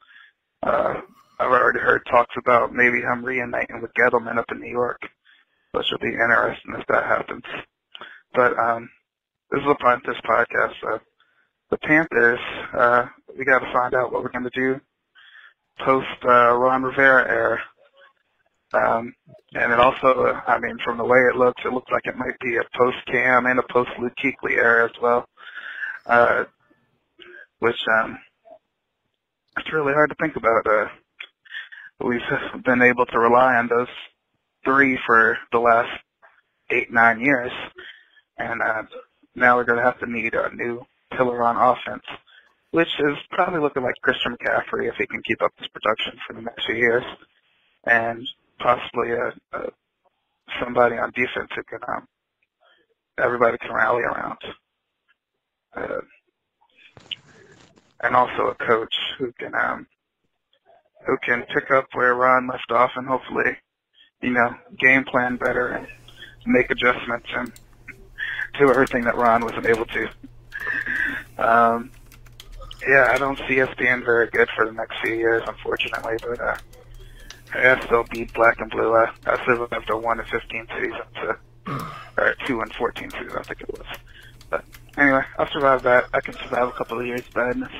Uh, 0.62 0.94
I've 1.38 1.50
already 1.50 1.80
heard 1.80 2.06
talks 2.10 2.34
about 2.38 2.72
maybe 2.72 3.00
him 3.00 3.22
reuniting 3.22 3.82
with 3.82 3.90
Gettleman 3.92 4.38
up 4.38 4.50
in 4.52 4.60
New 4.60 4.70
York, 4.70 5.00
which 5.72 5.86
will 5.90 5.98
be 5.98 6.14
interesting 6.14 6.74
if 6.78 6.86
that 6.86 7.04
happens. 7.04 7.44
But 8.32 8.58
um, 8.58 8.88
this 9.50 9.60
is 9.60 9.66
a 9.68 10.00
this 10.06 10.20
podcast. 10.24 10.74
Uh, 10.94 10.98
the 11.72 11.78
Panthers, 11.78 12.38
uh, 12.78 13.06
we 13.36 13.46
got 13.46 13.60
to 13.60 13.72
find 13.72 13.94
out 13.94 14.12
what 14.12 14.22
we're 14.22 14.28
going 14.28 14.44
to 14.44 14.50
do 14.50 14.78
post 15.78 16.06
uh, 16.22 16.52
Ron 16.52 16.82
Rivera 16.82 17.26
era. 17.28 17.58
Um, 18.74 19.14
and 19.54 19.72
it 19.72 19.80
also, 19.80 20.26
uh, 20.26 20.40
I 20.46 20.58
mean, 20.58 20.76
from 20.84 20.98
the 20.98 21.04
way 21.04 21.18
it 21.18 21.36
looks, 21.36 21.62
it 21.64 21.72
looks 21.72 21.90
like 21.90 22.06
it 22.06 22.16
might 22.16 22.38
be 22.40 22.56
a 22.56 22.78
post 22.78 22.98
Cam 23.06 23.46
and 23.46 23.58
a 23.58 23.62
post 23.70 23.90
Luke 23.98 24.12
Kuechly 24.22 24.52
era 24.52 24.84
as 24.84 25.00
well. 25.00 25.26
Uh, 26.04 26.44
which 27.60 27.78
um, 27.98 28.18
it's 29.56 29.72
really 29.72 29.94
hard 29.94 30.10
to 30.10 30.16
think 30.16 30.36
about. 30.36 30.66
Uh, 30.66 30.88
we've 32.04 32.20
been 32.64 32.82
able 32.82 33.06
to 33.06 33.18
rely 33.18 33.54
on 33.54 33.68
those 33.68 33.88
three 34.64 34.98
for 35.06 35.38
the 35.52 35.58
last 35.58 35.90
eight, 36.70 36.92
nine 36.92 37.20
years, 37.20 37.52
and 38.36 38.60
uh, 38.60 38.82
now 39.34 39.56
we're 39.56 39.64
going 39.64 39.78
to 39.78 39.84
have 39.84 39.98
to 40.00 40.10
need 40.10 40.34
a 40.34 40.54
new 40.54 40.84
pillar 41.16 41.42
on 41.42 41.56
offense, 41.56 42.04
which 42.70 42.88
is 43.00 43.16
probably 43.30 43.60
looking 43.60 43.82
like 43.82 43.94
Christian 44.02 44.36
McCaffrey 44.36 44.88
if 44.88 44.94
he 44.96 45.06
can 45.06 45.22
keep 45.22 45.42
up 45.42 45.52
this 45.58 45.68
production 45.68 46.18
for 46.26 46.34
the 46.34 46.42
next 46.42 46.66
few 46.66 46.76
years, 46.76 47.04
and 47.84 48.26
possibly 48.58 49.10
a, 49.12 49.32
a 49.56 49.70
somebody 50.60 50.96
on 50.96 51.10
defense 51.12 51.50
who 51.54 51.62
can 51.64 51.80
um, 51.88 52.06
everybody 53.18 53.58
can 53.58 53.72
rally 53.72 54.02
around. 54.02 54.38
Uh, 55.74 56.00
and 58.02 58.16
also 58.16 58.48
a 58.48 58.54
coach 58.54 58.94
who 59.18 59.32
can 59.38 59.54
um 59.54 59.86
who 61.06 61.16
can 61.24 61.42
pick 61.54 61.70
up 61.70 61.86
where 61.94 62.14
Ron 62.14 62.46
left 62.46 62.70
off 62.70 62.92
and 62.96 63.06
hopefully, 63.06 63.56
you 64.20 64.30
know, 64.30 64.54
game 64.78 65.04
plan 65.04 65.36
better 65.36 65.68
and 65.68 65.86
make 66.46 66.70
adjustments 66.70 67.26
and 67.34 67.52
do 68.58 68.70
everything 68.70 69.04
that 69.04 69.16
Ron 69.16 69.44
wasn't 69.44 69.66
able 69.66 69.86
to. 69.86 70.06
Um 71.38 71.90
yeah, 72.88 73.10
I 73.12 73.18
don't 73.18 73.38
see 73.48 73.60
us 73.62 73.72
being 73.78 74.02
very 74.04 74.26
good 74.28 74.48
for 74.56 74.66
the 74.66 74.72
next 74.72 74.98
few 75.00 75.14
years, 75.14 75.42
unfortunately, 75.46 76.14
but 76.20 76.40
uh 76.40 76.56
I 77.54 77.84
still 77.84 78.04
beat 78.10 78.32
black 78.34 78.58
and 78.60 78.70
blue. 78.70 78.94
I, 78.94 79.10
I 79.26 79.42
still 79.42 79.68
have 79.72 79.86
the 79.86 79.96
one 79.96 80.18
and 80.18 80.28
fifteen 80.28 80.66
season 80.78 81.02
to 81.16 81.38
or 82.16 82.34
two 82.46 82.60
and 82.60 82.72
fourteen 82.74 83.10
season, 83.10 83.32
I 83.38 83.42
think 83.42 83.60
it 83.60 83.70
was. 83.72 83.86
But 84.50 84.64
anyway, 84.96 85.22
I'll 85.38 85.50
survive 85.50 85.82
that. 85.84 86.04
I 86.14 86.20
can 86.20 86.34
survive 86.34 86.68
a 86.68 86.72
couple 86.72 86.98
of 86.98 87.06
years 87.06 87.22
of 87.28 87.34
badness. 87.34 87.72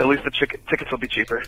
At 0.00 0.06
least 0.06 0.24
the 0.24 0.30
chick- 0.30 0.64
tickets 0.68 0.90
will 0.90 0.98
be 0.98 1.08
cheaper. 1.08 1.42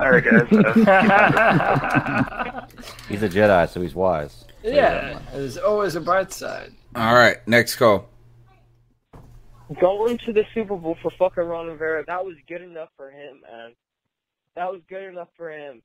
All 0.00 0.10
right, 0.10 0.24
guys. 0.24 0.48
Uh, 0.52 2.66
He's 3.08 3.22
a 3.22 3.28
Jedi, 3.28 3.68
so 3.68 3.80
he's 3.80 3.94
wise. 3.94 4.44
Yeah, 4.62 5.18
there's 5.32 5.56
always 5.58 5.94
a 5.94 6.00
bright 6.00 6.32
side. 6.32 6.72
All 6.96 7.14
right, 7.14 7.36
next 7.48 7.76
call. 7.76 8.08
Going 9.80 10.18
to 10.18 10.32
the 10.32 10.44
Super 10.52 10.76
Bowl 10.76 10.96
for 11.00 11.10
fucking 11.18 11.42
Ron 11.42 11.68
Rivera, 11.68 12.04
that 12.06 12.24
was 12.24 12.36
good 12.46 12.60
enough 12.60 12.90
for 12.96 13.10
him, 13.10 13.40
man. 13.50 13.72
That 14.56 14.70
was 14.70 14.82
good 14.88 15.04
enough 15.04 15.28
for 15.36 15.50
him. 15.50 15.82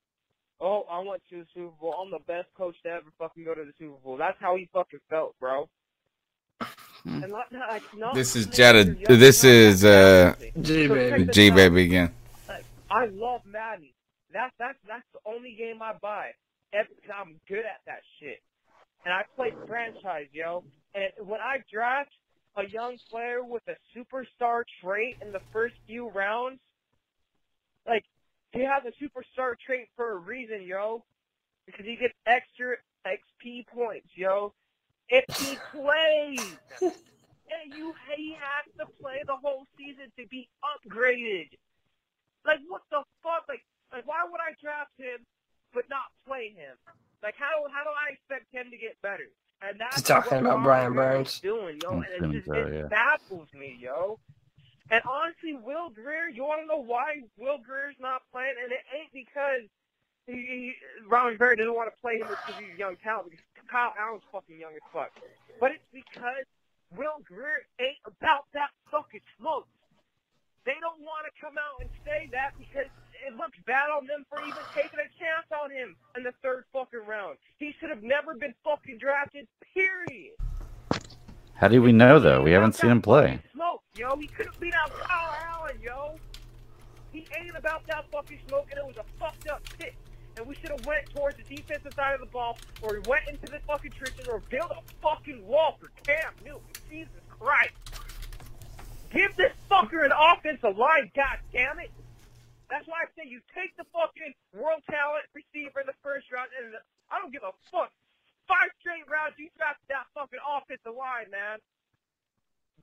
Oh, 0.59 0.85
I 0.91 0.99
went 0.99 1.21
to 1.29 1.37
the 1.37 1.45
Super 1.53 1.73
Bowl. 1.79 1.93
I'm 1.93 2.11
the 2.11 2.19
best 2.27 2.49
coach 2.57 2.75
to 2.83 2.89
ever 2.89 3.05
fucking 3.17 3.45
go 3.45 3.55
to 3.55 3.63
the 3.63 3.71
Super 3.79 3.95
Bowl. 4.03 4.17
That's 4.17 4.37
how 4.41 4.57
he 4.57 4.69
fucking 4.73 4.99
felt, 5.09 5.33
bro. 5.39 5.69
And 7.05 7.21
not, 7.29 7.51
not, 7.51 7.81
not 7.95 8.13
This 8.13 8.35
is 8.35 8.47
Jada. 8.47 9.07
This 9.07 9.45
is 9.45 9.85
uh, 9.85 10.35
G 10.61 10.87
baby. 10.87 11.25
G 11.31 11.49
baby 11.49 11.83
again. 11.83 12.13
I 12.91 13.05
love 13.05 13.41
Madden. 13.45 13.89
That's 14.33 14.53
that's 14.59 14.77
that's 14.87 15.05
the 15.13 15.19
only 15.25 15.55
game 15.57 15.81
I 15.81 15.93
buy. 16.01 16.31
Every, 16.73 16.93
cause 17.05 17.15
I'm 17.17 17.39
good 17.47 17.59
at 17.59 17.79
that 17.85 18.01
shit. 18.19 18.41
And 19.05 19.13
I 19.13 19.23
play 19.35 19.53
franchise, 19.67 20.27
yo. 20.33 20.63
And 20.93 21.11
when 21.25 21.39
I 21.39 21.63
draft 21.71 22.11
a 22.59 22.67
young 22.67 22.97
player 23.09 23.43
with 23.43 23.63
a 23.67 23.75
superstar 23.95 24.63
trait 24.81 25.17
in 25.21 25.31
the 25.31 25.41
first 25.51 25.75
few 25.87 26.09
rounds, 26.09 26.59
like 27.87 28.03
he 28.51 28.61
has 28.61 28.83
a 28.85 29.03
superstar 29.03 29.55
trait 29.65 29.87
for 29.95 30.11
a 30.11 30.17
reason, 30.17 30.63
yo. 30.63 31.03
Because 31.65 31.85
he 31.85 31.95
gets 31.95 32.13
extra 32.25 32.75
XP 33.05 33.67
points, 33.67 34.09
yo. 34.15 34.53
If 35.07 35.25
he 35.37 35.57
plays, 35.71 36.57
and 36.81 37.73
you 37.73 37.93
he 38.15 38.35
has 38.35 38.65
to 38.79 38.85
play 39.01 39.21
the 39.25 39.35
whole 39.35 39.65
season 39.77 40.11
to 40.17 40.27
be 40.27 40.49
upgraded. 40.63 41.49
Like 42.45 42.59
what 42.67 42.81
the 42.91 43.03
fuck? 43.23 43.45
Like 43.47 43.63
like 43.93 44.07
why 44.07 44.25
would 44.29 44.41
I 44.41 44.53
draft 44.61 44.93
him 44.97 45.25
but 45.73 45.85
not 45.89 46.09
play 46.27 46.49
him? 46.55 46.75
Like 47.21 47.35
how 47.37 47.65
how 47.71 47.83
do 47.83 47.89
I 47.89 48.13
expect 48.13 48.51
him 48.51 48.71
to 48.71 48.77
get 48.77 49.01
better? 49.01 49.29
And 49.61 49.79
that's 49.79 49.95
He's 49.97 50.03
talking 50.03 50.43
what 50.43 50.51
about 50.51 50.63
Brian 50.63 50.93
Burns. 50.93 51.39
doing, 51.39 51.79
yo. 51.83 52.01
And 52.19 52.35
it 52.35 52.45
just 52.45 52.47
it 52.47 52.73
yeah. 52.73 52.87
baffles 52.87 53.47
me, 53.53 53.77
yo. 53.79 54.19
And 54.89 55.01
honestly, 55.05 55.53
Will 55.53 55.89
Grier, 55.89 56.29
you 56.29 56.43
want 56.43 56.61
to 56.61 56.67
know 56.67 56.81
why 56.81 57.21
Will 57.37 57.59
Grier's 57.59 57.95
not 57.99 58.23
playing? 58.31 58.55
And 58.63 58.71
it 58.71 58.81
ain't 58.95 59.13
because 59.13 59.69
he, 60.25 60.33
he, 60.33 60.73
Ron 61.07 61.33
Rivera 61.33 61.57
doesn't 61.57 61.75
want 61.75 61.93
to 61.93 62.01
play 62.01 62.17
him 62.17 62.27
because 62.27 62.55
he's 62.57 62.73
a 62.73 62.79
young 62.79 62.95
talent. 63.03 63.29
Because 63.29 63.45
Kyle 63.69 63.93
Allen's 63.99 64.23
fucking 64.31 64.57
young 64.57 64.73
as 64.73 64.85
fuck. 64.91 65.11
But 65.59 65.77
it's 65.77 65.85
because 65.93 66.45
Will 66.95 67.21
Grier 67.23 67.67
ain't 67.79 68.01
about 68.05 68.49
that 68.53 68.69
fucking 68.89 69.21
smoke. 69.37 69.67
They 70.65 70.77
don't 70.81 71.01
want 71.01 71.25
to 71.29 71.33
come 71.37 71.57
out 71.57 71.81
and 71.81 71.89
say 72.05 72.29
that 72.33 72.57
because 72.57 72.89
it 73.25 73.35
looks 73.35 73.57
bad 73.65 73.89
on 73.89 74.07
them 74.07 74.25
for 74.29 74.39
even 74.41 74.63
taking 74.73 74.99
a 74.99 75.09
chance 75.19 75.45
on 75.61 75.71
him 75.71 75.95
in 76.15 76.23
the 76.23 76.33
third 76.43 76.65
fucking 76.73 77.01
round. 77.07 77.37
He 77.57 77.73
should 77.79 77.89
have 77.89 78.03
never 78.03 78.33
been 78.35 78.53
fucking 78.63 78.97
drafted, 78.97 79.47
period. 79.73 80.35
How 81.53 81.67
do 81.67 81.81
we 81.81 81.91
know 81.91 82.19
though? 82.19 82.41
We 82.41 82.51
haven't 82.51 82.75
seen 82.75 82.89
him 82.89 83.01
play. 83.01 83.41
Smoke, 83.53 83.83
yo. 83.95 84.15
He 84.15 84.27
could 84.27 84.45
have 84.45 84.59
beat 84.59 84.73
out 84.73 84.91
Kyle 84.93 85.35
Allen, 85.51 85.77
yo. 85.83 86.15
He 87.11 87.27
ain't 87.37 87.57
about 87.57 87.85
that 87.87 88.05
fucking 88.11 88.39
smoke, 88.47 88.67
and 88.71 88.79
it 88.79 88.85
was 88.85 88.97
a 88.97 89.03
fucked 89.19 89.49
up 89.49 89.61
pick. 89.77 89.95
And 90.37 90.47
we 90.47 90.55
should 90.55 90.69
have 90.69 90.85
went 90.85 91.09
towards 91.13 91.35
the 91.35 91.43
defensive 91.55 91.93
side 91.95 92.13
of 92.13 92.21
the 92.21 92.27
ball, 92.27 92.57
or 92.81 92.93
we 92.93 92.99
went 93.09 93.27
into 93.27 93.47
the 93.47 93.59
fucking 93.67 93.91
trenches, 93.91 94.27
or 94.27 94.41
built 94.49 94.71
a 94.71 94.81
fucking 95.01 95.45
wall 95.45 95.77
for 95.81 95.89
Cam 96.03 96.31
Newton. 96.45 96.61
Jesus 96.89 97.09
Christ. 97.27 97.73
Give 99.11 99.35
this 99.35 99.51
fucker 99.69 100.05
an 100.05 100.11
offensive 100.17 100.77
line, 100.77 101.11
god 101.15 101.39
damn 101.51 101.79
it. 101.79 101.91
That's 102.69 102.85
why 102.85 103.01
I 103.03 103.09
say 103.17 103.25
you 103.25 103.41
take 103.57 103.73
the 103.81 103.85
fucking 103.89 104.33
world 104.53 104.85
talent 104.85 105.25
receiver 105.33 105.81
in 105.81 105.89
the 105.89 105.97
first 106.05 106.29
round, 106.29 106.53
and 106.53 106.77
I 107.09 107.17
don't 107.17 107.33
give 107.33 107.41
a 107.41 107.53
fuck. 107.73 107.89
Five 108.45 108.69
straight 108.79 109.09
rounds, 109.09 109.37
you 109.41 109.49
draft 109.57 109.81
that 109.89 110.05
fucking 110.13 110.39
offensive 110.41 110.93
line, 110.93 111.33
man. 111.33 111.57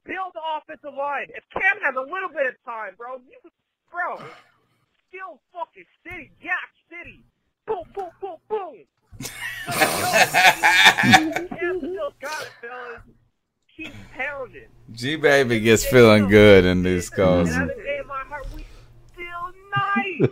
Build 0.02 0.34
the 0.34 0.42
offensive 0.42 0.94
line. 0.94 1.30
If 1.34 1.46
Cam 1.54 1.78
has 1.82 1.94
a 1.94 2.02
little 2.02 2.30
bit 2.30 2.46
of 2.50 2.58
time, 2.66 2.94
bro, 2.98 3.18
you, 3.26 3.38
bro, 3.90 4.18
still 5.10 5.38
fucking 5.54 5.86
city, 6.02 6.30
Yak 6.42 6.70
City. 6.90 7.22
Boom, 7.66 7.86
boom, 7.94 8.10
boom, 8.20 8.38
boom. 8.50 8.86
Cam 9.70 11.46
still 11.46 12.12
got 12.22 12.42
it, 12.42 12.52
fellas. 12.62 13.02
Keep 13.76 13.94
pounding. 14.16 14.70
G 14.92 15.16
baby 15.16 15.60
gets 15.60 15.84
feeling 15.84 16.28
good 16.28 16.64
in 16.64 16.82
these 16.82 17.10
calls. 17.10 17.50
Nice. 19.76 20.30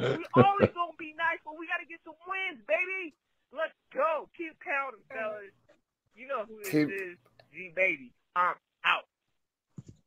we 0.00 0.24
always 0.34 0.70
gonna 0.74 0.92
be 0.98 1.14
nice, 1.16 1.38
but 1.44 1.54
we 1.58 1.66
gotta 1.66 1.86
get 1.88 2.00
some 2.04 2.14
wins, 2.26 2.60
baby. 2.66 3.14
Let's 3.56 3.72
go. 3.94 4.28
Keep 4.36 4.56
counting, 4.64 5.00
fellas. 5.10 5.52
You 6.14 6.26
know 6.28 6.44
who 6.48 6.58
this 6.58 6.68
Keep- 6.70 6.88
is. 6.90 7.16
G 7.52 7.70
baby. 7.76 8.10
I'm 8.34 8.54
out. 8.84 9.04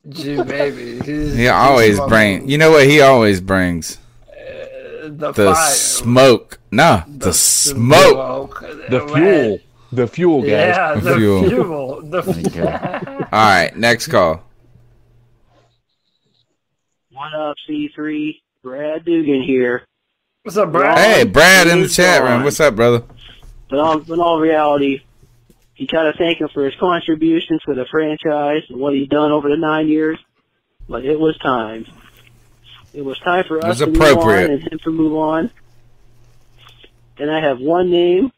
G 0.10 0.42
baby. 0.44 1.00
He's, 1.06 1.36
He 1.36 1.48
always 1.48 1.98
he's 1.98 2.08
bring. 2.08 2.50
You 2.50 2.58
know 2.58 2.72
what 2.72 2.88
he 2.88 3.02
always 3.02 3.40
brings? 3.42 3.98
Uh, 4.28 5.08
the, 5.10 5.32
The 5.36 5.54
fire. 5.54 5.72
smoke. 5.74 6.60
No, 6.72 7.04
the, 7.08 7.32
smoke. 7.34 8.60
The 8.90 9.08
fuel. 9.14 9.60
The 9.92 10.08
fuel, 10.08 10.42
guys. 10.42 10.50
Yeah, 10.52 10.96
the 10.96 11.16
Fuel. 11.16 11.50
fuel. 11.50 12.02
The 12.02 12.24
fuel. 12.24 12.68
All 12.68 13.28
right, 13.32 13.72
next 13.78 14.08
call. 14.08 14.44
What 17.12 17.34
up, 17.34 17.56
C3? 17.70 18.42
Brad 18.66 19.06
Dugan 19.06 19.44
here. 19.44 19.84
What's 20.42 20.58
up, 20.58 20.72
Brad? 20.72 20.98
Hey, 20.98 21.24
Brad 21.24 21.68
in 21.68 21.82
the 21.82 21.88
chat 21.88 22.24
room. 22.24 22.44
What's 22.44 22.60
up, 22.60 22.76
brother? 22.76 23.04
But 23.70 23.78
all, 23.78 24.12
in 24.12 24.20
all 24.20 24.40
reality, 24.40 25.04
you 25.76 25.86
gotta 25.86 26.14
thank 26.18 26.42
him 26.42 26.50
for 26.52 26.66
his 26.66 26.74
contributions 26.80 27.62
to 27.68 27.76
the 27.76 27.86
franchise 27.92 28.64
and 28.70 28.80
what 28.80 28.96
he's 28.96 29.08
done 29.08 29.32
over 29.32 29.50
the 29.50 29.56
nine 29.56 29.88
years. 29.88 30.18
But 30.90 31.06
it 31.06 31.20
was 31.20 31.38
time. 31.38 31.86
It 32.92 33.06
was 33.06 33.20
time 33.20 33.44
for 33.48 33.64
us 33.64 33.78
to 33.78 33.86
move 33.86 34.02
on 34.02 34.36
and 34.36 34.64
him 34.64 34.80
to 34.84 34.90
move 34.90 35.16
on. 35.16 35.52
And 37.20 37.30
I 37.30 37.42
have 37.42 37.60
one 37.60 37.92
name 37.92 38.32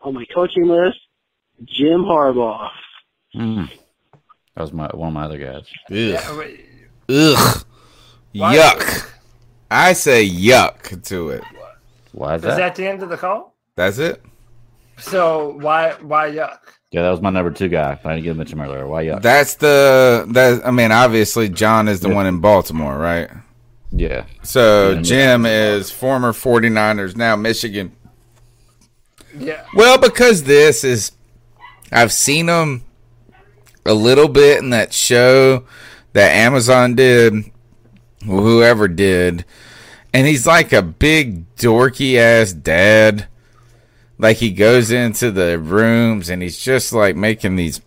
on 0.00 0.14
my 0.14 0.24
coaching 0.34 0.66
list 0.66 0.98
Jim 1.62 2.00
Harbaugh. 2.00 2.70
Mm. 3.36 3.70
That 4.56 4.62
was 4.62 4.72
my 4.72 4.88
one 4.88 5.08
of 5.08 5.14
my 5.14 5.26
other 5.26 5.38
guys. 5.38 5.68
Ugh. 5.92 6.56
Ugh. 7.08 7.64
Yuck. 8.34 9.10
I 9.70 9.92
say 9.92 10.28
yuck 10.28 11.02
to 11.06 11.30
it. 11.30 11.44
Why 12.12 12.34
Is 12.36 12.42
that 12.42 12.74
the 12.74 12.86
end 12.86 13.02
of 13.02 13.08
the 13.08 13.16
call? 13.16 13.54
That's 13.76 13.98
it. 13.98 14.22
So 14.98 15.56
why 15.60 15.94
why 16.02 16.30
yuck? 16.30 16.58
Yeah, 16.90 17.02
that 17.02 17.10
was 17.10 17.20
my 17.20 17.30
number 17.30 17.52
two 17.52 17.68
guy. 17.68 17.98
I 18.04 18.08
didn't 18.14 18.24
get 18.24 18.30
to 18.30 18.34
mention 18.34 18.58
him 18.58 18.66
earlier. 18.66 18.86
Why 18.86 19.04
yuck? 19.04 19.22
That's 19.22 19.54
the 19.54 20.26
that. 20.30 20.66
I 20.66 20.70
mean, 20.70 20.90
obviously, 20.90 21.48
John 21.48 21.86
is 21.88 22.00
the 22.00 22.08
one 22.08 22.26
in 22.26 22.40
Baltimore, 22.40 22.98
right? 22.98 23.30
Yeah. 23.92 24.24
So 24.42 24.92
Yeah. 24.92 25.02
Jim 25.02 25.46
is 25.46 25.90
former 25.90 26.32
49ers, 26.32 27.16
now 27.16 27.36
Michigan. 27.36 27.92
Yeah. 29.36 29.64
Well, 29.74 29.98
because 29.98 30.44
this 30.44 30.84
is, 30.84 31.12
I've 31.92 32.12
seen 32.12 32.48
him 32.48 32.84
a 33.86 33.94
little 33.94 34.28
bit 34.28 34.58
in 34.58 34.70
that 34.70 34.92
show 34.92 35.64
that 36.12 36.30
Amazon 36.32 36.94
did, 36.94 37.32
or 37.34 37.42
whoever 38.24 38.88
did, 38.88 39.44
and 40.12 40.26
he's 40.26 40.46
like 40.46 40.72
a 40.72 40.82
big 40.82 41.54
dorky 41.56 42.16
ass 42.16 42.52
dad. 42.52 43.26
Like 44.18 44.36
he 44.38 44.50
goes 44.50 44.90
into 44.90 45.30
the 45.30 45.58
rooms 45.58 46.28
and 46.28 46.42
he's 46.42 46.58
just 46.58 46.92
like 46.92 47.16
making 47.16 47.56
these 47.56 47.80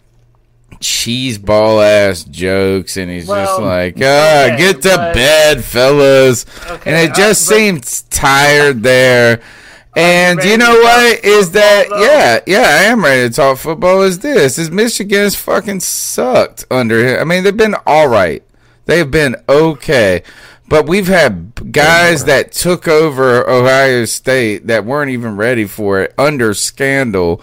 cheese 0.79 1.37
ball 1.37 1.79
ass 1.81 2.23
jokes, 2.23 2.97
and 2.97 3.09
he's 3.11 3.27
just 3.27 3.59
like, 3.61 3.95
"Ah, 4.01 4.45
okay, 4.45 4.57
get 4.57 4.81
to 4.81 4.89
but- 4.89 5.13
bed, 5.13 5.63
fellas," 5.63 6.45
and 6.85 6.95
it 6.95 7.11
uh, 7.11 7.15
just 7.15 7.47
but- 7.49 7.55
seems 7.55 8.01
tired 8.03 8.83
there. 8.83 9.41
And 9.95 10.43
you 10.43 10.57
know 10.57 10.73
what 10.73 11.23
is 11.23 11.51
that? 11.51 11.85
Yeah, 11.91 12.39
yeah, 12.47 12.67
I 12.67 12.83
am 12.85 13.03
ready 13.03 13.29
to 13.29 13.35
talk 13.35 13.59
football. 13.59 14.01
Is 14.01 14.17
this? 14.17 14.57
Is 14.57 14.71
Michigan's 14.71 15.35
fucking 15.35 15.81
sucked 15.81 16.65
under 16.71 17.07
him? 17.07 17.21
I 17.21 17.23
mean, 17.25 17.43
they've 17.43 17.55
been 17.55 17.75
all 17.85 18.07
right. 18.07 18.41
They've 18.85 19.09
been 19.09 19.35
okay, 19.47 20.23
but 20.67 20.87
we've 20.87 21.07
had 21.07 21.71
guys 21.71 22.25
that 22.25 22.51
took 22.51 22.87
over 22.87 23.49
Ohio 23.49 24.05
State 24.05 24.67
that 24.67 24.85
weren't 24.85 25.11
even 25.11 25.37
ready 25.37 25.65
for 25.65 26.01
it 26.01 26.13
under 26.17 26.53
scandal, 26.53 27.41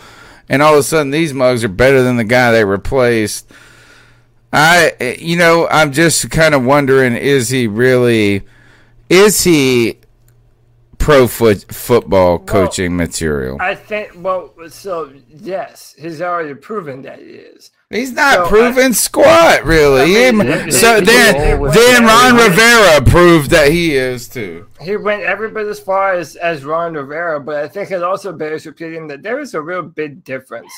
and 0.48 0.62
all 0.62 0.74
of 0.74 0.80
a 0.80 0.82
sudden 0.82 1.10
these 1.10 1.32
mugs 1.32 1.64
are 1.64 1.68
better 1.68 2.02
than 2.02 2.16
the 2.16 2.24
guy 2.24 2.52
they 2.52 2.64
replaced. 2.64 3.50
I, 4.52 5.16
you 5.18 5.36
know, 5.36 5.68
I'm 5.68 5.92
just 5.92 6.30
kind 6.30 6.54
of 6.54 6.64
wondering: 6.64 7.14
is 7.16 7.48
he 7.48 7.66
really? 7.66 8.42
Is 9.08 9.44
he 9.44 10.00
pro 11.00 11.26
foot 11.26 11.72
football 11.72 12.38
coaching 12.38 12.96
material? 12.96 13.56
I 13.60 13.74
think 13.74 14.12
well 14.16 14.52
so 14.68 15.12
yes, 15.28 15.96
he's 15.98 16.20
already 16.20 16.54
proven 16.54 17.02
that 17.02 17.18
he 17.18 17.24
is. 17.24 17.70
He's 17.92 18.12
not 18.12 18.34
So, 18.34 18.46
proving 18.46 18.92
squat, 18.92 19.64
really. 19.64 20.28
I 20.28 20.30
mean, 20.30 20.46
it- 20.46 20.72
so 20.72 21.00
then, 21.00 21.60
then 21.72 22.04
Ron 22.04 22.36
Rivera 22.36 23.02
proved 23.04 23.50
that 23.50 23.72
he 23.72 23.96
is 23.96 24.28
too. 24.28 24.68
He 24.80 24.96
went 24.96 25.22
every 25.22 25.50
bit 25.50 25.66
as 25.66 25.80
far 25.80 26.12
as, 26.12 26.36
as 26.36 26.64
Ron 26.64 26.94
Rivera, 26.94 27.40
but 27.40 27.56
I 27.56 27.66
think 27.66 27.90
it 27.90 28.04
also 28.04 28.32
bears 28.32 28.64
repeating 28.64 29.08
that 29.08 29.24
there 29.24 29.40
is 29.40 29.54
a 29.54 29.60
real 29.60 29.82
big 29.82 30.22
difference 30.22 30.72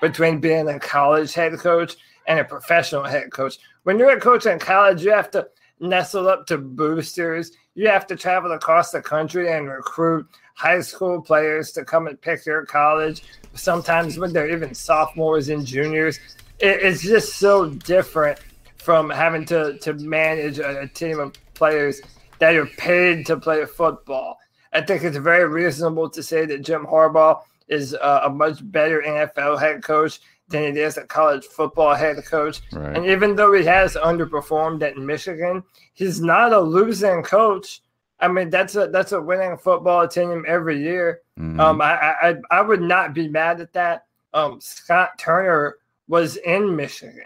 between 0.00 0.40
being 0.40 0.66
a 0.70 0.80
college 0.80 1.34
head 1.34 1.52
coach 1.58 1.96
and 2.26 2.40
a 2.40 2.44
professional 2.44 3.04
head 3.04 3.30
coach. 3.30 3.58
When 3.82 3.98
you're 3.98 4.16
a 4.16 4.20
coach 4.20 4.46
in 4.46 4.58
college, 4.58 5.04
you 5.04 5.10
have 5.10 5.30
to 5.32 5.46
nestle 5.80 6.28
up 6.30 6.46
to 6.46 6.56
boosters. 6.56 7.52
You 7.74 7.88
have 7.90 8.06
to 8.06 8.16
travel 8.16 8.52
across 8.52 8.90
the 8.90 9.02
country 9.02 9.52
and 9.52 9.68
recruit 9.68 10.26
high 10.54 10.80
school 10.80 11.20
players 11.20 11.72
to 11.72 11.84
come 11.84 12.06
and 12.06 12.18
pick 12.18 12.46
your 12.46 12.64
college. 12.64 13.22
Sometimes 13.52 14.18
when 14.18 14.32
they're 14.32 14.50
even 14.50 14.74
sophomores 14.74 15.50
and 15.50 15.66
juniors, 15.66 16.18
it, 16.64 16.82
it's 16.82 17.02
just 17.02 17.36
so 17.36 17.68
different 17.68 18.38
from 18.76 19.10
having 19.10 19.44
to 19.46 19.78
to 19.78 19.94
manage 19.94 20.58
a, 20.58 20.80
a 20.82 20.88
team 20.88 21.18
of 21.20 21.32
players 21.54 22.00
that 22.38 22.54
are 22.56 22.66
paid 22.66 23.26
to 23.26 23.36
play 23.36 23.64
football. 23.64 24.38
I 24.72 24.80
think 24.80 25.04
it's 25.04 25.16
very 25.16 25.46
reasonable 25.48 26.10
to 26.10 26.22
say 26.22 26.46
that 26.46 26.62
Jim 26.62 26.84
Harbaugh 26.86 27.40
is 27.68 27.94
uh, 27.94 28.20
a 28.24 28.30
much 28.30 28.58
better 28.72 29.02
NFL 29.06 29.58
head 29.60 29.82
coach 29.82 30.20
than 30.48 30.64
it 30.64 30.76
is 30.76 30.96
a 30.98 31.04
college 31.06 31.44
football 31.46 31.94
head 31.94 32.16
coach. 32.26 32.60
Right. 32.72 32.96
And 32.96 33.06
even 33.06 33.36
though 33.36 33.52
he 33.54 33.64
has 33.64 33.94
underperformed 33.94 34.82
at 34.82 34.98
Michigan, 34.98 35.62
he's 35.94 36.20
not 36.20 36.52
a 36.52 36.60
losing 36.60 37.22
coach. 37.22 37.80
I 38.20 38.28
mean, 38.28 38.50
that's 38.50 38.74
a 38.76 38.88
that's 38.88 39.12
a 39.12 39.20
winning 39.22 39.56
football 39.56 40.06
team 40.08 40.44
every 40.46 40.82
year. 40.82 41.20
Mhm. 41.38 41.58
Um, 41.60 41.80
I, 41.80 41.94
I 41.94 42.28
I- 42.30 42.58
I 42.58 42.60
would 42.60 42.82
not 42.82 43.14
be 43.14 43.28
mad 43.28 43.60
at 43.60 43.72
that. 43.74 44.04
Um, 44.34 44.60
Scott 44.60 45.10
Turner 45.18 45.76
was 46.08 46.36
in 46.36 46.74
Michigan, 46.76 47.24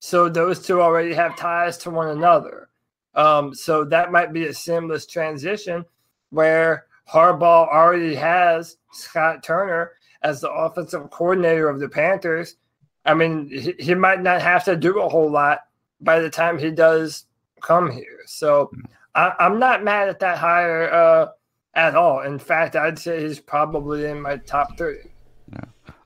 so 0.00 0.28
those 0.28 0.64
two 0.64 0.80
already 0.80 1.14
have 1.14 1.36
ties 1.36 1.78
to 1.78 1.90
one 1.90 2.08
another. 2.08 2.68
Um, 3.14 3.54
so 3.54 3.84
that 3.84 4.12
might 4.12 4.32
be 4.32 4.46
a 4.46 4.54
seamless 4.54 5.06
transition 5.06 5.84
where 6.30 6.86
Harbaugh 7.10 7.68
already 7.68 8.14
has 8.14 8.76
Scott 8.92 9.42
Turner 9.42 9.92
as 10.22 10.40
the 10.40 10.50
offensive 10.50 11.10
coordinator 11.10 11.68
of 11.68 11.80
the 11.80 11.88
Panthers. 11.88 12.56
I 13.04 13.14
mean, 13.14 13.48
he, 13.48 13.74
he 13.78 13.94
might 13.94 14.20
not 14.20 14.42
have 14.42 14.64
to 14.64 14.76
do 14.76 15.00
a 15.00 15.08
whole 15.08 15.30
lot 15.30 15.60
by 16.00 16.20
the 16.20 16.30
time 16.30 16.58
he 16.58 16.70
does 16.70 17.24
come 17.62 17.90
here. 17.90 18.20
So 18.26 18.70
I, 19.14 19.32
I'm 19.38 19.58
not 19.58 19.84
mad 19.84 20.08
at 20.08 20.18
that 20.20 20.38
hire 20.38 20.92
uh, 20.92 21.28
at 21.74 21.94
all. 21.94 22.20
In 22.22 22.38
fact, 22.38 22.76
I'd 22.76 22.98
say 22.98 23.22
he's 23.22 23.40
probably 23.40 24.06
in 24.06 24.20
my 24.20 24.36
top 24.36 24.76
three. 24.76 24.98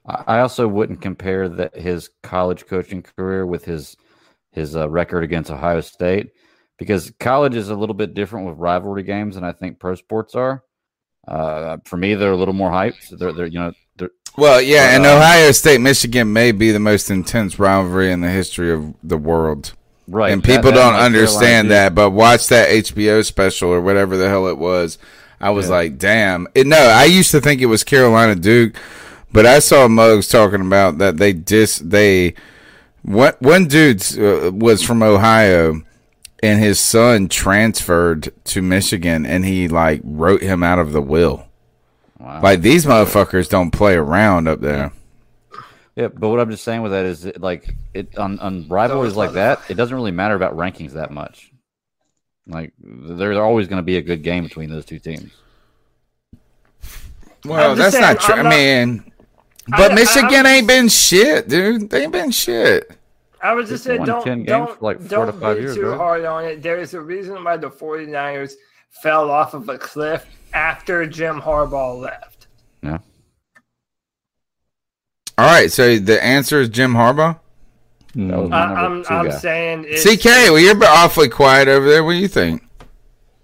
I 0.06 0.40
also 0.40 0.66
wouldn't 0.66 1.02
compare 1.02 1.48
that 1.48 1.76
his 1.76 2.10
college 2.22 2.66
coaching 2.66 3.02
career 3.02 3.46
with 3.46 3.64
his 3.64 3.96
his 4.52 4.74
uh, 4.74 4.88
record 4.88 5.22
against 5.22 5.50
Ohio 5.50 5.80
State 5.80 6.30
because 6.78 7.12
college 7.20 7.54
is 7.54 7.68
a 7.68 7.74
little 7.76 7.94
bit 7.94 8.14
different 8.14 8.46
with 8.46 8.58
rivalry 8.58 9.02
games 9.02 9.34
than 9.34 9.44
I 9.44 9.52
think 9.52 9.78
pro 9.78 9.94
sports 9.94 10.34
are. 10.34 10.64
Uh, 11.28 11.76
for 11.84 11.96
me, 11.96 12.14
they're 12.14 12.32
a 12.32 12.36
little 12.36 12.54
more 12.54 12.70
hyped. 12.70 13.16
They're, 13.16 13.32
they're 13.32 13.46
you 13.46 13.58
know, 13.60 13.72
they're, 13.96 14.10
Well, 14.36 14.60
yeah, 14.60 14.96
and 14.96 15.04
Uh, 15.06 15.16
Ohio 15.16 15.52
State 15.52 15.80
Michigan 15.80 16.32
may 16.32 16.50
be 16.50 16.72
the 16.72 16.80
most 16.80 17.10
intense 17.10 17.58
rivalry 17.58 18.10
in 18.10 18.22
the 18.22 18.30
history 18.30 18.72
of 18.72 18.94
the 19.04 19.18
world. 19.18 19.74
Right, 20.08 20.32
And 20.32 20.42
people 20.42 20.72
that 20.72 20.76
don't 20.76 20.94
understand 20.94 21.68
Carolina 21.68 21.90
that, 21.90 21.94
but 21.94 22.10
watch 22.10 22.48
that 22.48 22.70
HBO 22.70 23.24
special 23.24 23.68
or 23.70 23.80
whatever 23.80 24.16
the 24.16 24.28
hell 24.28 24.48
it 24.48 24.58
was. 24.58 24.98
I 25.40 25.50
was 25.50 25.66
Yeah. 25.66 25.74
like, 25.76 25.98
damn. 25.98 26.48
It, 26.54 26.66
no, 26.66 26.78
I 26.78 27.04
used 27.04 27.30
to 27.30 27.40
think 27.40 27.60
it 27.60 27.66
was 27.66 27.84
Carolina 27.84 28.34
Duke, 28.34 28.74
but 29.33 29.47
I 29.47 29.59
saw 29.59 29.89
Muggs 29.89 30.28
talking 30.28 30.60
about 30.60 30.99
that 30.99 31.17
they 31.17 31.33
dis 31.33 31.78
they 31.78 32.34
one 33.02 33.34
one 33.41 33.67
dude 33.67 34.02
uh, 34.18 34.50
was 34.52 34.83
from 34.83 35.02
Ohio 35.02 35.83
and 36.42 36.60
his 36.60 36.81
son 36.81 37.28
transferred 37.28 38.33
to 38.44 38.62
Michigan 38.62 39.26
and 39.26 39.44
he 39.44 39.68
like 39.68 40.00
wrote 40.05 40.42
him 40.42 40.62
out 40.62 40.78
of 40.78 40.92
the 40.92 41.02
will. 41.02 41.47
Like 42.18 42.60
these 42.60 42.84
motherfuckers 42.84 43.49
don't 43.49 43.70
play 43.70 43.94
around 43.94 44.47
up 44.49 44.60
there. 44.60 44.92
Yeah, 45.97 46.09
but 46.09 46.28
what 46.28 46.39
I'm 46.39 46.50
just 46.50 46.65
saying 46.65 46.83
with 46.83 46.92
that 46.92 47.05
is 47.07 47.23
that, 47.23 47.41
like 47.41 47.75
it 47.94 48.17
on, 48.18 48.39
on 48.41 48.68
rivalries 48.68 49.17
like 49.17 49.33
that, 49.33 49.60
it 49.68 49.75
doesn't 49.75 49.94
really 49.94 50.10
matter 50.12 50.34
about 50.34 50.57
rankings 50.57 50.92
that 50.92 51.10
much. 51.10 51.50
Like 52.47 52.73
there's 52.78 53.36
always 53.39 53.68
going 53.68 53.78
to 53.78 53.84
be 53.84 53.97
a 53.97 54.02
good 54.02 54.23
game 54.23 54.44
between 54.44 54.70
those 54.70 54.84
two 54.84 54.99
teams. 54.99 55.31
Well, 57.44 57.75
that's 57.75 57.97
just 57.97 58.00
not 58.00 58.20
true. 58.20 58.34
I'm 58.34 58.41
I 58.41 58.42
not- 58.50 58.50
mean, 58.50 59.05
I- 59.07 59.09
but 59.70 59.92
I- 59.92 59.94
Michigan 59.94 60.31
I'm 60.40 60.47
ain't 60.47 60.66
been 60.68 60.89
shit, 60.89 61.49
dude. 61.49 61.90
They 61.90 62.05
ain't 62.05 62.12
been 62.12 62.31
shit. 62.31 62.90
I 63.42 63.55
was 63.55 63.68
just 63.70 63.84
saying, 63.84 64.05
don't 64.05 64.44
don't 64.44 64.78
for 64.78 64.84
like 64.84 64.99
four 65.00 65.08
don't 65.08 65.26
to 65.26 65.32
five 65.32 65.57
be 65.57 65.62
years, 65.62 65.74
too 65.74 65.89
right? 65.89 65.97
hard 65.97 66.24
on 66.24 66.44
it. 66.44 66.62
There 66.62 66.78
is 66.78 66.92
a 66.94 67.00
reason 67.00 67.42
why 67.42 67.57
the 67.57 67.70
49ers 67.70 68.52
fell 69.02 69.31
off 69.31 69.55
of 69.55 69.68
a 69.68 69.78
cliff 69.78 70.26
after 70.52 71.07
Jim 71.07 71.40
Harbaugh 71.40 71.99
left. 71.99 72.49
Yeah. 72.82 72.99
All 75.39 75.47
right, 75.47 75.73
so 75.73 75.99
the 75.99 76.23
answer 76.23 76.60
is 76.60 76.68
Jim 76.68 76.92
Harbaugh. 76.92 77.39
No, 78.15 78.50
I, 78.50 78.84
I'm 78.84 79.05
I'm 79.08 79.31
saying 79.31 79.86
it's, 79.89 80.02
CK, 80.05 80.24
well, 80.24 80.58
you're 80.58 80.76
awfully 80.84 81.28
quiet 81.28 81.68
over 81.68 81.89
there. 81.89 82.05
What 82.05 82.12
do 82.12 82.18
you 82.18 82.28
think? 82.28 82.62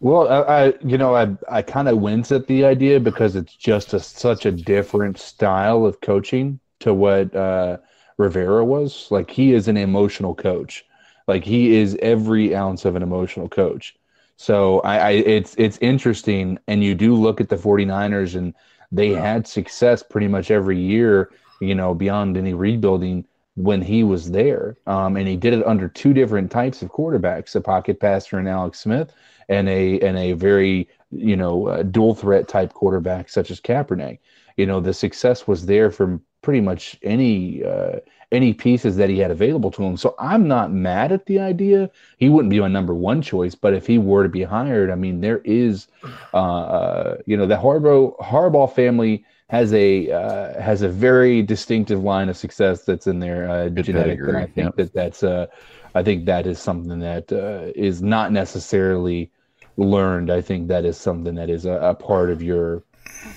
Well, 0.01 0.29
I, 0.29 0.67
I 0.67 0.75
you 0.85 0.99
know, 0.99 1.15
I 1.17 1.37
I 1.49 1.63
kind 1.63 1.89
of 1.89 1.99
wince 1.99 2.31
at 2.33 2.47
the 2.47 2.65
idea 2.65 3.01
because 3.01 3.35
it's 3.37 3.55
just 3.57 3.95
a, 3.95 4.01
such 4.01 4.45
a 4.47 4.53
different 4.53 5.19
style 5.19 5.87
of 5.87 6.01
coaching 6.01 6.61
to 6.81 6.93
what 6.95 7.35
uh, 7.35 7.79
Rivera 8.19 8.65
was. 8.65 9.09
Like 9.11 9.31
he 9.31 9.55
is 9.55 9.69
an 9.69 9.77
emotional 9.77 10.35
coach. 10.35 10.85
Like 11.27 11.45
he 11.45 11.77
is 11.77 11.97
every 12.03 12.55
ounce 12.55 12.85
of 12.85 12.95
an 12.97 13.03
emotional 13.03 13.49
coach. 13.49 13.97
So 14.37 14.81
I, 14.81 14.99
I 14.99 15.11
it's 15.13 15.55
it's 15.59 15.79
interesting, 15.79 16.59
and 16.69 16.85
you 16.85 16.95
do 16.95 17.15
look 17.15 17.41
at 17.41 17.49
the 17.49 17.57
49ers, 17.57 18.37
and 18.37 18.55
they 18.93 19.15
had 19.15 19.47
success 19.47 20.03
pretty 20.03 20.29
much 20.29 20.51
every 20.51 20.79
year. 20.79 21.31
You 21.61 21.75
know, 21.75 21.95
beyond 21.95 22.37
any 22.37 22.53
rebuilding 22.53 23.25
when 23.55 23.81
he 23.81 24.05
was 24.05 24.31
there. 24.31 24.77
Um, 24.87 25.17
and 25.17 25.27
he 25.27 25.37
did 25.37 25.55
it 25.55 25.67
under 25.67 25.89
two 25.89 26.13
different 26.13 26.51
types 26.51 26.83
of 26.83 26.91
quarterbacks, 26.91 27.57
a 27.57 27.61
pocket 27.63 27.99
passer 27.99 28.39
and 28.39 28.47
Alex 28.47 28.81
Smith, 28.81 29.13
and 29.49 29.69
a 29.69 30.01
and 30.01 30.19
a 30.19 30.33
very, 30.33 30.89
you 31.11 31.37
know, 31.37 31.69
uh, 31.69 31.83
dual 31.83 32.15
threat 32.15 32.49
type 32.49 32.73
quarterback 32.73 33.29
such 33.29 33.51
as 33.51 33.61
Kaepernick. 33.61 34.19
you 34.57 34.67
know 34.67 34.81
the 34.81 34.95
success 34.95 35.47
was 35.47 35.67
there 35.67 35.91
from 35.91 36.23
pretty 36.43 36.61
much 36.61 36.97
any 37.03 37.65
uh, 37.65 37.99
any 38.33 38.53
pieces 38.53 38.97
that 38.97 39.09
he 39.09 39.19
had 39.19 39.31
available 39.31 39.71
to 39.71 39.83
him. 39.83 39.97
So 39.97 40.15
I'm 40.19 40.49
not 40.49 40.73
mad 40.73 41.13
at 41.13 41.27
the 41.27 41.39
idea. 41.39 41.91
He 42.19 42.29
wouldn't 42.29 42.51
be 42.51 42.61
my 42.61 42.69
number 42.69 42.95
one 42.95 43.23
choice, 43.23 43.55
but 43.55 43.75
if 43.75 43.87
he 43.87 43.99
were 43.99 44.23
to 44.23 44.29
be 44.29 44.43
hired, 44.43 44.91
I 44.91 44.97
mean, 44.97 45.21
there 45.21 45.41
is, 45.45 45.89
uh, 46.35 46.37
uh, 46.37 47.17
you 47.27 47.37
know, 47.37 47.47
the 47.47 47.57
Harbaugh 47.57 48.17
Harbaugh 48.19 48.73
family 48.73 49.25
has 49.49 49.73
a 49.73 50.11
uh, 50.11 50.61
has 50.61 50.83
a 50.83 50.89
very 50.89 51.43
distinctive 51.43 52.03
line 52.03 52.29
of 52.29 52.37
success 52.37 52.85
that's 52.85 53.07
in 53.07 53.21
their 53.21 53.49
uh, 53.49 53.69
genetic, 53.69 54.19
and 54.21 54.37
I 54.37 54.47
think 54.47 54.57
yep. 54.57 54.77
that 54.77 54.93
that's 54.93 55.23
uh, 55.23 55.47
I 55.95 56.03
think 56.03 56.27
that 56.27 56.47
is 56.47 56.59
something 56.59 56.99
that 56.99 57.33
uh, 57.33 57.73
is 57.75 58.03
not 58.03 58.33
necessarily 58.33 59.31
learned. 59.77 60.31
I 60.31 60.41
think 60.41 60.69
that 60.69 60.85
is 60.85 60.97
something 60.97 61.35
that 61.35 61.51
is 61.51 61.65
a, 61.67 61.73
a 61.73 61.95
part 61.95 62.31
of 62.31 62.43
your 62.43 62.83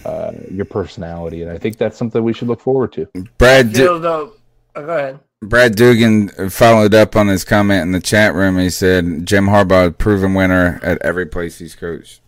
uh, 0.06 0.32
your 0.50 0.66
personality, 0.66 1.42
and 1.44 1.52
I 1.52 1.58
think 1.58 1.78
that's 1.78 1.98
something 1.98 2.24
we 2.24 2.34
should 2.34 2.48
look 2.48 2.62
forward 2.62 2.92
to. 2.94 3.08
Brad, 3.38 3.74
Du- 3.74 3.90
Oh, 4.76 4.84
go 4.86 4.98
ahead. 4.98 5.20
Brad 5.42 5.76
Dugan 5.76 6.30
followed 6.50 6.94
up 6.94 7.16
on 7.16 7.28
his 7.28 7.44
comment 7.44 7.82
in 7.82 7.92
the 7.92 8.00
chat 8.00 8.34
room. 8.36 8.58
He 8.60 8.70
said 8.70 9.26
Jim 9.26 9.48
Harbaugh, 9.48 9.88
a 9.88 9.92
proven 9.92 10.34
winner 10.34 10.80
at 10.84 11.02
every 11.02 11.26
place 11.26 11.58
he's 11.58 11.76
coached. 11.76 12.22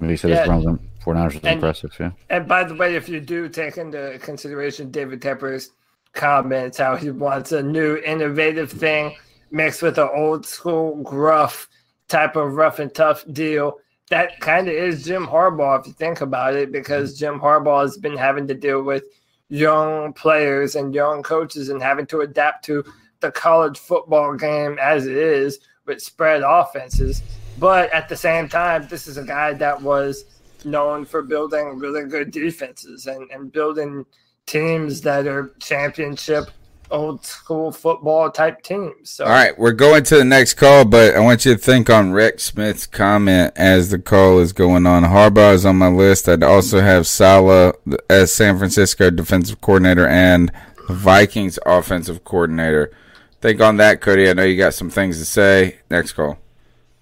He 0.00 0.16
said 0.16 0.30
Yeah. 0.30 0.38
his 0.40 0.46
Browns 0.48 0.66
and 0.66 0.78
49ers 1.04 1.34
was 1.34 1.52
impressive, 1.52 1.90
yeah. 1.98 2.10
And 2.30 2.46
by 2.48 2.64
the 2.64 2.74
way, 2.74 2.94
if 2.94 3.08
you 3.08 3.20
do 3.20 3.48
take 3.48 3.76
into 3.78 4.18
consideration 4.22 4.90
David 4.90 5.20
Tepper's 5.22 5.70
comments, 6.14 6.78
how 6.78 6.96
he 6.96 7.10
wants 7.10 7.52
a 7.52 7.62
new 7.62 7.96
innovative 7.98 8.70
thing 8.70 9.14
mixed 9.50 9.82
with 9.82 9.98
an 9.98 10.08
old 10.14 10.44
school 10.46 10.96
gruff 11.02 11.68
type 12.08 12.36
of 12.36 12.54
rough 12.54 12.78
and 12.78 12.94
tough 12.94 13.24
deal, 13.32 13.78
that 14.10 14.38
kind 14.40 14.68
of 14.68 14.74
is 14.74 15.04
Jim 15.04 15.26
Harbaugh 15.26 15.80
if 15.80 15.86
you 15.86 15.92
think 15.92 16.20
about 16.20 16.54
it, 16.54 16.72
because 16.72 17.14
mm-hmm. 17.14 17.18
Jim 17.18 17.40
Harbaugh 17.40 17.82
has 17.82 17.96
been 17.96 18.16
having 18.16 18.46
to 18.48 18.54
deal 18.54 18.82
with 18.82 19.04
young 19.48 20.12
players 20.12 20.76
and 20.76 20.94
young 20.94 21.22
coaches 21.22 21.68
and 21.68 21.82
having 21.82 22.06
to 22.06 22.20
adapt 22.20 22.64
to 22.64 22.84
the 23.20 23.30
college 23.30 23.78
football 23.78 24.34
game 24.34 24.78
as 24.80 25.06
it 25.06 25.16
is 25.16 25.60
with 25.86 26.00
spread 26.00 26.42
offenses. 26.44 27.22
But 27.58 27.92
at 27.92 28.08
the 28.08 28.16
same 28.16 28.48
time, 28.48 28.86
this 28.88 29.06
is 29.06 29.16
a 29.16 29.24
guy 29.24 29.52
that 29.54 29.80
was 29.80 30.24
known 30.64 31.04
for 31.04 31.22
building 31.22 31.78
really 31.78 32.08
good 32.08 32.30
defenses 32.30 33.06
and, 33.06 33.30
and 33.30 33.52
building 33.52 34.06
teams 34.46 35.00
that 35.02 35.26
are 35.26 35.54
championship 35.60 36.50
old 36.92 37.24
school 37.24 37.72
football 37.72 38.30
type 38.30 38.62
teams. 38.62 39.10
So 39.10 39.24
All 39.24 39.30
right, 39.30 39.58
we're 39.58 39.72
going 39.72 40.04
to 40.04 40.16
the 40.16 40.24
next 40.24 40.54
call, 40.54 40.84
but 40.84 41.16
I 41.16 41.20
want 41.20 41.44
you 41.44 41.54
to 41.54 41.58
think 41.58 41.90
on 41.90 42.12
Rex 42.12 42.44
Smith's 42.44 42.86
comment 42.86 43.52
as 43.56 43.90
the 43.90 43.98
call 43.98 44.38
is 44.38 44.52
going 44.52 44.86
on. 44.86 45.02
Harbaugh 45.02 45.54
is 45.54 45.66
on 45.66 45.76
my 45.76 45.88
list. 45.88 46.28
I'd 46.28 46.42
also 46.42 46.80
have 46.80 47.06
Saleh 47.06 47.74
as 48.08 48.32
San 48.32 48.58
Francisco 48.58 49.10
defensive 49.10 49.60
coordinator 49.60 50.06
and 50.06 50.52
Vikings 50.88 51.58
offensive 51.66 52.22
coordinator. 52.24 52.92
Think 53.40 53.60
on 53.60 53.78
that, 53.78 54.00
Cody. 54.00 54.28
I 54.28 54.34
know 54.34 54.44
you 54.44 54.56
got 54.56 54.74
some 54.74 54.90
things 54.90 55.18
to 55.18 55.24
say. 55.24 55.78
Next 55.90 56.12
call. 56.12 56.38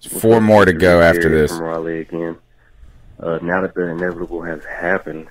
Four 0.09 0.41
more 0.41 0.65
to 0.65 0.73
go 0.73 1.01
after 1.01 1.29
this. 1.29 1.51
From 1.51 1.61
Raleigh 1.61 1.99
again. 1.99 2.37
Uh, 3.19 3.37
now 3.43 3.61
that 3.61 3.75
the 3.75 3.87
inevitable 3.87 4.41
has 4.41 4.63
happened, 4.65 5.27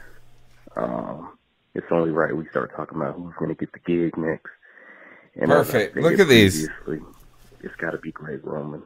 um, 0.77 1.37
it's 1.75 1.87
only 1.91 2.11
right 2.11 2.37
we 2.37 2.49
start 2.49 2.73
talking 2.75 2.97
about 2.97 3.15
who's 3.15 3.35
going 3.39 3.49
to 3.49 3.55
get 3.55 3.73
the 3.73 3.79
gig 3.81 4.17
next. 4.17 4.51
I 5.41 5.47
Perfect. 5.47 5.97
Look 5.97 6.19
at 6.19 6.29
these. 6.29 6.69
It's 7.63 7.75
got 7.77 7.91
to 7.91 7.99
be 7.99 8.11
Greg 8.11 8.45
Roman. 8.45 8.83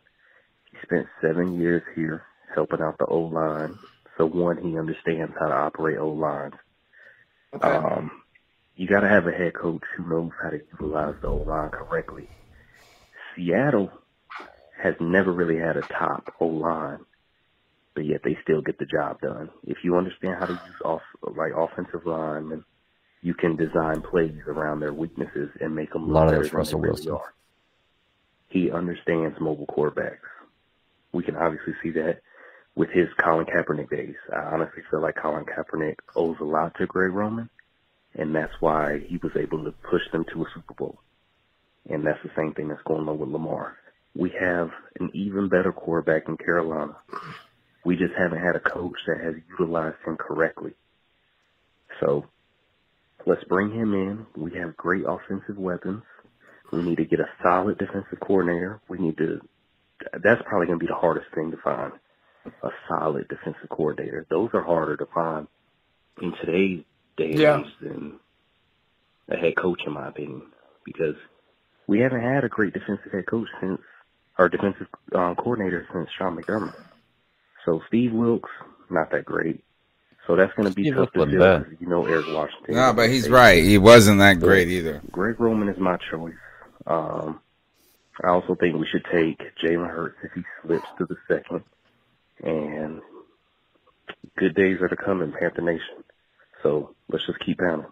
He 0.71 0.77
spent 0.83 1.07
seven 1.21 1.59
years 1.61 1.83
here 1.95 2.25
helping 2.55 2.81
out 2.81 2.99
the 2.99 3.07
O 3.07 3.21
line. 3.21 3.79
So 4.19 4.27
one, 4.27 4.59
he 4.59 4.79
understands 4.79 5.33
how 5.39 5.49
to 5.49 5.55
operate 5.55 5.99
O 5.99 6.09
lines. 6.11 6.55
Um, 7.61 8.11
you 8.77 8.87
got 8.89 9.01
to 9.01 9.09
have 9.09 9.27
a 9.27 9.33
head 9.33 9.55
coach 9.55 9.83
who 9.97 10.09
knows 10.09 10.33
how 10.43 10.51
to 10.51 10.61
utilize 10.73 11.15
the 11.23 11.29
O 11.29 11.37
line 11.37 11.71
correctly. 11.71 12.29
Seattle 13.35 13.91
has 14.83 14.95
never 15.01 15.33
really 15.33 15.59
had 15.59 15.77
a 15.77 15.83
top 15.83 16.35
O 16.41 16.47
line, 16.47 17.01
but 17.95 18.05
yet 18.05 18.23
they 18.25 18.37
still 18.43 18.61
get 18.61 18.79
the 18.79 18.87
job 18.87 19.21
done. 19.21 19.51
If 19.67 19.79
you 19.83 19.97
understand 19.97 20.37
how 20.39 20.47
to 20.47 20.53
use 20.53 20.81
off 20.85 21.03
like 21.23 21.53
offensive 21.57 22.05
linemen, 22.05 22.65
you 23.25 23.33
can 23.33 23.57
design 23.57 24.03
plays 24.03 24.39
around 24.47 24.81
their 24.81 24.93
weaknesses 24.93 25.49
and 25.59 25.75
make 25.75 25.91
them 25.95 26.11
A 26.11 26.13
lot 26.13 26.29
of 26.33 26.43
that's 26.43 26.53
Russell 26.53 26.83
they 26.83 26.89
really 26.89 27.07
Wilson. 27.07 27.33
He 28.51 28.71
understands 28.71 29.41
mobile 29.41 29.67
quarterbacks. 29.67 30.19
We 31.11 31.23
can 31.25 31.35
obviously 31.35 31.73
see 31.83 31.91
that 31.93 32.21
with 32.75 32.91
his 32.91 33.09
Colin 33.19 33.47
Kaepernick 33.47 33.89
days. 33.89 34.17
I 34.31 34.41
honestly 34.41 34.83
feel 34.91 35.01
like 35.01 35.17
Colin 35.17 35.47
Kaepernick 35.47 35.97
owes 36.15 36.37
a 36.39 36.45
lot 36.45 36.75
to 36.77 36.87
Greg 36.87 37.15
Roman, 37.15 37.49
and 38.15 38.35
that's 38.35 38.53
why 38.61 38.99
he 38.99 39.17
was 39.17 39.33
able 39.37 39.65
to 39.65 39.73
push 39.73 40.03
them 40.13 40.27
to 40.35 40.43
a 40.43 40.47
Super 40.55 40.75
Bowl. 40.75 40.99
And 41.89 42.07
that's 42.07 42.23
the 42.23 42.31
same 42.37 42.53
thing 42.53 42.69
that's 42.69 42.83
going 42.83 43.09
on 43.09 43.19
with 43.19 43.31
Lamar. 43.31 43.79
We 44.15 44.35
have 44.39 44.71
an 45.01 45.11
even 45.15 45.49
better 45.49 45.73
quarterback 45.73 46.29
in 46.29 46.37
Carolina. 46.37 46.97
We 47.87 47.97
just 47.97 48.13
haven't 48.19 48.43
had 48.43 48.55
a 48.55 48.61
coach 48.61 48.97
that 49.07 49.21
has 49.23 49.35
utilized 49.59 49.97
him 50.05 50.19
correctly. 50.19 50.75
So 52.01 52.27
let's 53.27 53.45
bring 53.45 53.71
him 53.73 53.95
in. 53.95 54.27
We 54.37 54.53
have 54.59 54.77
great 54.77 55.05
offensive 55.07 55.57
weapons. 55.59 56.03
We 56.73 56.83
need 56.83 56.97
to 56.97 57.05
get 57.05 57.21
a 57.21 57.29
solid 57.43 57.79
defensive 57.79 58.21
coordinator. 58.21 58.81
We 58.89 58.99
need 58.99 59.17
to. 59.19 59.41
That's 60.23 60.43
probably 60.47 60.67
going 60.67 60.79
to 60.79 60.85
be 60.85 60.91
the 60.91 60.99
hardest 60.99 61.27
thing 61.35 61.51
to 61.53 61.57
find. 61.65 61.93
A 62.63 62.69
solid 62.89 63.29
defensive 63.29 63.69
coordinator. 63.71 64.27
Those 64.31 64.51
are 64.55 64.63
harder 64.63 64.97
to 64.99 65.07
find 65.15 65.47
in 66.21 66.33
today's 66.45 66.85
day 67.17 67.31
and 67.33 67.41
Yeah. 67.41 67.61
age 67.61 67.73
than 67.81 68.21
a 69.31 69.37
head 69.37 69.57
coach, 69.57 69.81
in 69.87 69.93
my 69.93 70.09
opinion, 70.09 70.43
because 70.85 71.17
we 71.89 72.01
haven't 72.01 72.23
had 72.23 72.45
a 72.45 72.49
great 72.49 72.75
defensive 72.75 73.13
head 73.13 73.27
coach 73.27 73.49
since, 73.61 73.81
our 74.39 74.49
defensive 74.49 74.89
um, 75.15 75.37
coordinator 75.37 75.87
since 75.93 76.09
Sean 76.19 76.37
McDermott. 76.37 76.75
So 77.65 77.81
Steve 77.89 78.13
Wilks, 78.13 78.51
not 78.91 79.11
that 79.13 79.25
great. 79.25 79.65
So 80.27 80.37
that's 80.37 80.53
going 80.55 80.69
to 80.69 80.75
be 80.75 80.85
Steve 80.85 80.95
tough 80.95 81.11
Wilks 81.15 81.33
to 81.33 81.39
wasn't 81.39 81.67
fill. 81.67 81.77
You 81.81 81.89
know 81.89 82.07
Eric 82.07 82.27
Washington. 82.29 82.75
No, 82.75 82.93
but 82.95 83.11
he's 83.11 83.29
right. 83.29 83.63
He 83.63 83.79
wasn't 83.79 84.19
that 84.21 84.41
But 84.41 84.47
great 84.47 84.69
either. 84.69 85.03
Greg 85.11 85.39
Roman 85.39 85.69
is 85.69 85.79
my 85.79 85.99
choice. 86.11 86.35
Um, 86.87 87.41
I 88.23 88.29
also 88.29 88.55
think 88.55 88.77
we 88.77 88.87
should 88.87 89.05
take 89.13 89.41
Jalen 89.63 89.91
Hurts 89.91 90.17
if 90.23 90.33
he 90.33 90.43
slips 90.63 90.87
to 90.99 91.07
the 91.07 91.17
second. 91.29 91.63
And 92.43 93.01
good 94.39 94.55
days 94.55 94.81
are 94.81 94.89
to 94.89 94.97
come 94.97 95.23
in 95.23 95.33
Panther 95.33 95.63
Nation. 95.63 96.05
So 96.63 96.95
let's 97.09 97.27
just 97.27 97.39
keep 97.41 97.59
pounding. 97.59 97.87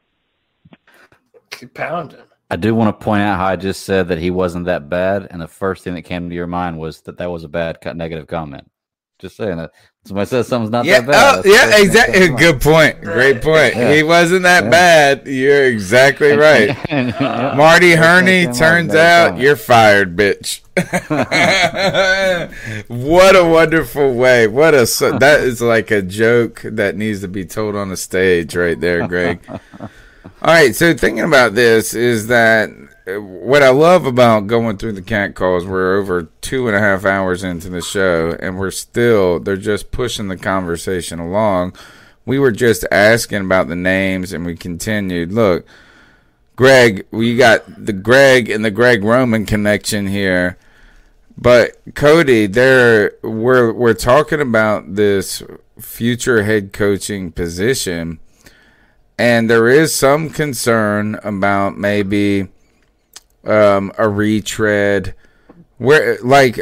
keep 1.51 1.75
pounding. 1.75 2.21
I 2.51 2.57
do 2.57 2.75
want 2.75 2.99
to 2.99 3.05
point 3.05 3.23
out 3.23 3.39
how 3.39 3.47
I 3.47 3.57
just 3.57 3.85
said 3.85 4.09
that 4.09 4.19
he 4.19 4.31
wasn't 4.31 4.67
that 4.67 4.91
bad, 4.91 5.27
and 5.31 5.41
the 5.41 5.49
first 5.49 5.85
thing 5.85 5.95
that 5.95 6.03
came 6.03 6.29
to 6.29 6.35
your 6.35 6.47
mind 6.47 6.79
was 6.79 7.01
that 7.03 7.17
that 7.17 7.31
was 7.31 7.45
a 7.45 7.49
bad 7.49 7.79
negative 7.97 8.27
comment. 8.27 8.71
Just 9.19 9.37
saying 9.37 9.57
that 9.57 9.71
somebody 10.05 10.29
says 10.29 10.49
something's 10.49 10.71
not 10.71 10.85
Yeah, 10.85 11.01
that 11.01 11.07
bad. 11.11 11.39
oh, 11.39 11.43
that's 11.43 11.47
yeah, 11.49 11.53
first 11.53 11.63
thing 11.63 11.71
that 11.71 11.85
exactly. 11.87 12.13
comes 12.15 12.27
to 12.27 12.31
mind. 12.33 12.39
Good 12.41 12.61
point. 12.61 13.01
Great 13.03 13.43
point. 13.43 13.77
Yeah. 13.77 13.95
He 13.95 14.03
wasn't 14.03 14.43
that 14.43 14.65
Yeah. 14.65 14.71
bad. 14.71 15.27
You're 15.27 15.65
exactly 15.67 16.33
right. 16.37 16.77
Marty 17.57 17.93
Hurney, 17.93 18.47
turns 18.53 18.95
out 18.95 19.39
you're 19.39 19.57
fired, 19.57 20.17
bitch. 20.17 20.61
what 22.89 23.37
a 23.37 23.45
wonderful 23.45 24.15
way. 24.15 24.47
What 24.47 24.75
a 24.75 24.87
so, 24.87 25.19
that 25.19 25.41
is 25.41 25.61
like 25.61 25.91
a 25.91 26.03
joke 26.03 26.63
that 26.65 26.97
needs 26.97 27.21
to 27.21 27.29
be 27.29 27.45
told 27.45 27.77
on 27.77 27.89
the 27.91 27.97
stage 27.97 28.57
right 28.57 28.81
there, 28.81 29.07
Greg. 29.07 29.41
All 29.49 29.91
right, 30.43 30.75
so 30.75 30.95
thinking 30.95 31.25
about 31.25 31.55
this 31.55 31.95
is 31.95 32.29
that 32.29 32.71
uh, 32.71 32.73
what 33.07 33.63
I 33.63 33.71
love 33.71 34.07
about 34.07 34.47
going 34.47 34.77
through 34.77 34.93
the 34.93 35.03
cat 35.03 35.35
calls, 35.35 35.67
we're 35.67 35.99
over 35.99 36.29
two 36.41 36.69
and 36.69 36.77
a 36.77 36.81
half 36.81 37.05
hours 37.05 37.43
into 37.43 37.69
the 37.69 37.83
show, 37.83 38.37
and 38.39 38.59
we're 38.59 38.71
still, 38.71 39.41
they're 39.41 39.57
just 39.57 39.91
pushing 39.91 40.29
the 40.29 40.37
conversation 40.37 41.19
along. 41.19 41.75
We 42.25 42.39
were 42.39 42.53
just 42.53 42.85
asking 42.93 43.43
about 43.43 43.67
the 43.67 43.77
names, 43.77 44.33
and 44.33 44.47
we 44.47 44.55
continued. 44.55 45.33
Look, 45.33 45.67
Greg, 46.55 47.07
we 47.11 47.37
got 47.37 47.65
the 47.85 47.93
Greg 47.93 48.49
and 48.49 48.65
the 48.65 48.71
Greg 48.71 49.03
Roman 49.03 49.47
connection 49.47 50.07
here. 50.07 50.57
But 51.37 51.77
Cody, 51.95 52.47
there 52.47 53.15
we're 53.23 53.73
we're 53.73 53.95
talking 53.95 54.41
about 54.41 54.95
this 54.95 55.43
future 55.81 56.45
head 56.45 56.73
coaching 56.73 57.33
position, 57.33 58.21
and 59.19 59.51
there 59.51 59.67
is 59.67 59.95
some 59.95 60.31
concern 60.31 61.19
about 61.25 61.77
maybe 61.79 62.49
um, 63.45 63.93
a 63.99 64.09
retread. 64.09 65.15
Where 65.79 66.19
like 66.23 66.61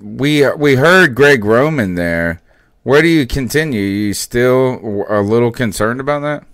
we 0.00 0.48
we 0.52 0.76
heard 0.76 1.14
Greg 1.14 1.44
Roman 1.44 1.94
there. 1.94 2.40
Where 2.84 3.02
do 3.02 3.08
you 3.08 3.26
continue? 3.26 3.80
you 3.80 4.14
still 4.14 5.06
a 5.08 5.20
little 5.20 5.50
concerned 5.50 6.00
about 6.00 6.20
that? 6.20 6.46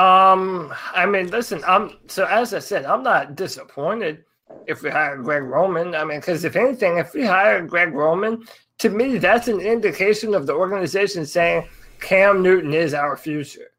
Um, 0.00 0.72
I 0.94 1.06
mean, 1.06 1.30
listen, 1.30 1.62
I'm 1.66 1.96
so 2.06 2.26
as 2.26 2.54
I 2.54 2.60
said, 2.60 2.84
I'm 2.84 3.02
not 3.02 3.34
disappointed 3.34 4.24
if 4.66 4.82
we 4.82 4.90
hire 4.90 5.16
Greg 5.16 5.42
Roman. 5.42 5.94
I 5.94 6.04
mean, 6.04 6.20
because 6.20 6.44
if 6.44 6.54
anything, 6.56 6.98
if 6.98 7.12
we 7.12 7.24
hire 7.26 7.62
Greg 7.66 7.92
Roman, 7.92 8.44
to 8.78 8.88
me, 8.88 9.18
that's 9.18 9.48
an 9.48 9.60
indication 9.60 10.34
of 10.34 10.46
the 10.46 10.54
organization 10.54 11.26
saying 11.26 11.68
Cam 12.00 12.42
Newton 12.42 12.72
is 12.72 12.94
our 12.94 13.16
future 13.16 13.70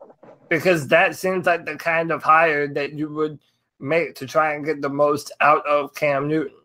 because 0.50 0.88
that 0.90 1.16
seems 1.16 1.46
like 1.46 1.66
the 1.66 1.76
kind 1.76 2.12
of 2.12 2.22
hire 2.22 2.68
that 2.68 2.94
you 2.94 3.08
would 3.10 3.40
make 3.82 4.16
to 4.16 4.26
try 4.26 4.54
and 4.54 4.66
get 4.66 4.82
the 4.82 4.90
most 4.90 5.32
out 5.42 5.66
of 5.66 5.94
Cam 5.96 6.28
Newton. 6.28 6.58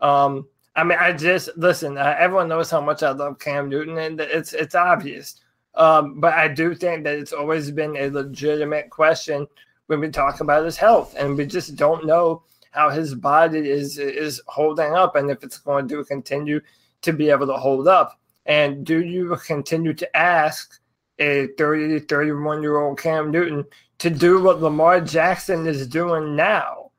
Um, 0.00 0.46
I 0.76 0.84
mean, 0.84 0.98
I 0.98 1.12
just 1.12 1.50
listen. 1.56 1.98
Uh, 1.98 2.14
everyone 2.18 2.48
knows 2.48 2.70
how 2.70 2.80
much 2.80 3.02
I 3.02 3.10
love 3.10 3.38
Cam 3.38 3.68
Newton, 3.68 3.98
and 3.98 4.20
it's 4.20 4.52
it's 4.52 4.74
obvious. 4.74 5.40
Um, 5.74 6.20
but 6.20 6.34
I 6.34 6.48
do 6.48 6.74
think 6.74 7.04
that 7.04 7.18
it's 7.18 7.32
always 7.32 7.70
been 7.70 7.96
a 7.96 8.08
legitimate 8.08 8.90
question 8.90 9.46
when 9.86 10.00
we 10.00 10.08
talk 10.08 10.40
about 10.40 10.64
his 10.64 10.76
health, 10.76 11.14
and 11.18 11.36
we 11.36 11.46
just 11.46 11.76
don't 11.76 12.06
know 12.06 12.42
how 12.70 12.88
his 12.90 13.14
body 13.14 13.68
is 13.68 13.98
is 13.98 14.40
holding 14.46 14.94
up, 14.94 15.16
and 15.16 15.30
if 15.30 15.42
it's 15.42 15.58
going 15.58 15.88
to 15.88 16.04
continue 16.04 16.60
to 17.02 17.12
be 17.12 17.30
able 17.30 17.46
to 17.46 17.56
hold 17.56 17.88
up. 17.88 18.18
And 18.46 18.84
do 18.84 19.02
you 19.04 19.36
continue 19.44 19.92
to 19.94 20.16
ask 20.16 20.80
a 21.18 21.48
30, 21.58 22.00
31 22.00 22.62
year 22.62 22.78
old 22.78 22.98
Cam 22.98 23.30
Newton 23.30 23.64
to 24.00 24.10
do 24.10 24.42
what 24.42 24.60
Lamar 24.60 25.00
Jackson 25.00 25.66
is 25.66 25.86
doing 25.86 26.34
now? 26.36 26.90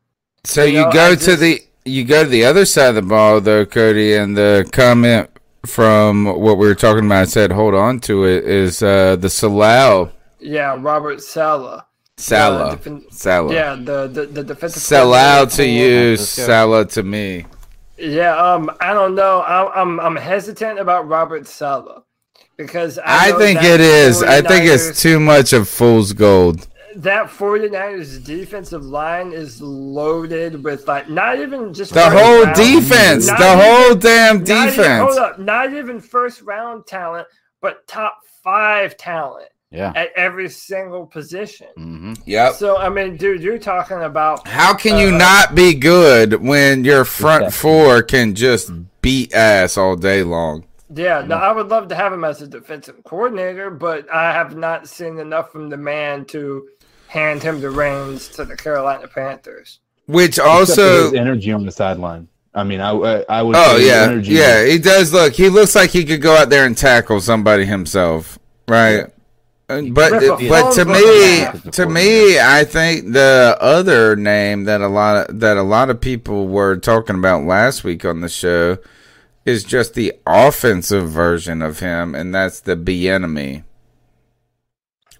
So 0.44 0.64
you, 0.64 0.82
know, 0.82 0.92
go 0.92 1.12
I 1.12 1.16
to 1.16 1.36
the 1.36 1.60
you 1.86 2.04
go 2.06 2.24
to 2.24 2.30
the 2.30 2.46
other 2.46 2.66
side 2.66 2.90
of 2.90 2.96
the 2.96 3.02
ball 3.02 3.42
though, 3.42 3.66
Cody, 3.66 4.16
and 4.16 4.36
the 4.38 4.68
comment 4.72 5.30
from 5.66 6.26
what 6.26 6.58
we 6.58 6.68
were 6.68 6.76
talking 6.76 7.06
about 7.06 7.28
said 7.30 7.52
hold 7.52 7.76
on 7.76 8.00
to 8.00 8.26
it 8.26 8.46
is 8.46 8.82
uh 8.82 9.16
the 9.18 9.28
Salau 9.28 10.12
Yeah, 10.40 10.76
Robert 10.80 11.22
Saleh. 11.22 11.84
Saleh. 12.18 12.82
The 12.82 12.90
defen- 12.90 13.14
Saleh. 13.14 13.54
Yeah, 13.54 13.76
the 13.76 14.08
the, 14.08 14.26
the 14.26 14.44
defensive. 14.44 14.82
sell 14.82 15.14
out 15.14 15.52
to 15.52 15.66
you, 15.66 16.18
for- 16.18 16.24
Saleh 16.24 16.90
to 16.90 17.04
me. 17.04 17.46
Yeah, 17.98 18.36
um, 18.36 18.72
I 18.80 18.94
don't 18.94 19.14
know. 19.16 19.44
I'm 19.44 19.68
I'm, 19.76 20.00
I'm 20.00 20.16
hesitant 20.16 20.80
about 20.80 21.08
Robert 21.08 21.46
Saleh 21.48 22.02
because 22.58 22.98
I, 22.98 23.30
I 23.30 23.32
think 23.38 23.62
it 23.64 23.80
is. 23.80 24.24
I 24.24 24.42
think 24.42 24.66
it's 24.66 25.00
too 25.02 25.20
much 25.20 25.54
of 25.54 25.70
fool's 25.70 26.14
gold. 26.14 26.68
That 26.98 27.28
49ers 27.28 28.24
defensive 28.24 28.84
line 28.86 29.32
is 29.34 29.62
loaded 29.62 30.64
with 30.64 30.88
like 30.88 31.10
not 31.10 31.40
even 31.40 31.74
just 31.74 31.94
The 31.94 32.10
whole 32.10 32.44
round- 32.44 32.56
defense, 32.56 33.28
not 33.28 33.40
the 33.40 33.46
even- 33.54 33.60
whole 33.60 33.96
damn 33.96 34.38
not 34.40 34.50
even- 34.50 34.66
defense. 34.68 35.02
hold 35.02 35.18
up, 35.18 35.40
not 35.40 35.74
even 35.74 36.00
first 36.00 36.42
round 36.42 36.86
talent, 36.88 37.28
but 37.62 37.88
top 37.88 38.18
five 38.44 38.98
talent 38.98 39.50
Yeah. 39.72 39.94
at 39.96 40.10
every 40.16 40.50
single 40.50 41.06
position. 41.06 41.68
Mm-hmm. 41.78 42.14
Yep. 42.26 42.54
So 42.56 42.78
I 42.78 42.90
mean, 42.90 43.18
dude, 43.18 43.42
you're 43.42 43.58
talking 43.60 44.02
about 44.02 44.48
How 44.48 44.74
can 44.74 44.98
you 44.98 45.14
uh, 45.14 45.18
not 45.18 45.56
be 45.56 45.74
good 45.74 46.42
when 46.42 46.84
your 46.84 47.06
front 47.06 47.54
four 47.54 48.02
can 48.04 48.36
just 48.36 48.72
beat 49.02 49.34
ass 49.34 49.78
all 49.78 49.96
day 49.96 50.24
long? 50.24 50.66
Yeah, 50.94 51.24
no, 51.26 51.36
I 51.38 51.54
would 51.54 51.70
love 51.70 51.88
to 51.88 51.96
have 51.96 52.12
him 52.12 52.26
as 52.26 52.42
a 52.42 52.48
defensive 52.48 53.02
coordinator, 53.06 53.70
but 53.70 54.12
I 54.14 54.34
have 54.34 54.58
not 54.58 54.90
seen 54.90 55.20
enough 55.20 55.50
from 55.50 55.70
the 55.70 55.78
man 55.78 56.26
to 56.26 56.68
hand 57.12 57.44
him 57.44 57.60
the 57.60 57.70
reins 57.70 58.30
to 58.30 58.46
the 58.46 58.56
Carolina 58.56 59.06
Panthers. 59.06 59.80
Which 60.06 60.40
also 60.40 61.04
his 61.04 61.14
energy 61.14 61.52
on 61.52 61.66
the 61.66 61.72
sideline. 61.72 62.30
I 62.54 62.64
mean, 62.64 62.80
I 62.80 62.92
I, 62.92 63.26
I 63.28 63.42
would. 63.44 63.56
Oh 63.58 63.76
yeah, 63.76 64.04
energy 64.04 64.34
yeah. 64.34 64.66
He 64.66 64.78
does 64.78 65.12
look. 65.12 65.34
He 65.34 65.50
looks 65.50 65.76
like 65.76 65.90
he 65.90 66.06
could 66.06 66.22
go 66.22 66.36
out 66.38 66.50
there 66.50 66.66
and 66.66 66.78
tackle 66.78 67.20
somebody 67.20 67.66
himself, 67.66 68.40
right? 68.68 69.08
Uh, 69.68 69.82
But 69.92 70.12
Rip 70.14 70.40
but 70.50 70.72
to 70.74 70.86
me, 70.86 71.72
to 71.72 71.86
me, 71.86 72.40
I 72.40 72.64
think 72.64 73.12
the 73.12 73.58
other 73.60 74.16
name 74.16 74.64
that 74.66 74.82
a 74.82 74.88
lot 74.88 75.30
of, 75.30 75.40
that 75.42 75.58
a 75.58 75.64
lot 75.64 75.90
of 75.90 76.00
people 76.00 76.48
were 76.48 76.78
talking 76.78 77.18
about 77.18 77.44
last 77.44 77.84
week 77.84 78.06
on 78.06 78.22
the 78.22 78.30
show 78.30 78.78
is 79.46 79.64
just 79.64 79.94
the 79.94 80.14
offensive 80.26 81.10
version 81.10 81.62
of 81.62 81.80
him, 81.80 82.16
and 82.16 82.34
that's 82.34 82.62
the 82.62 82.76
Bieniemy. 82.76 83.64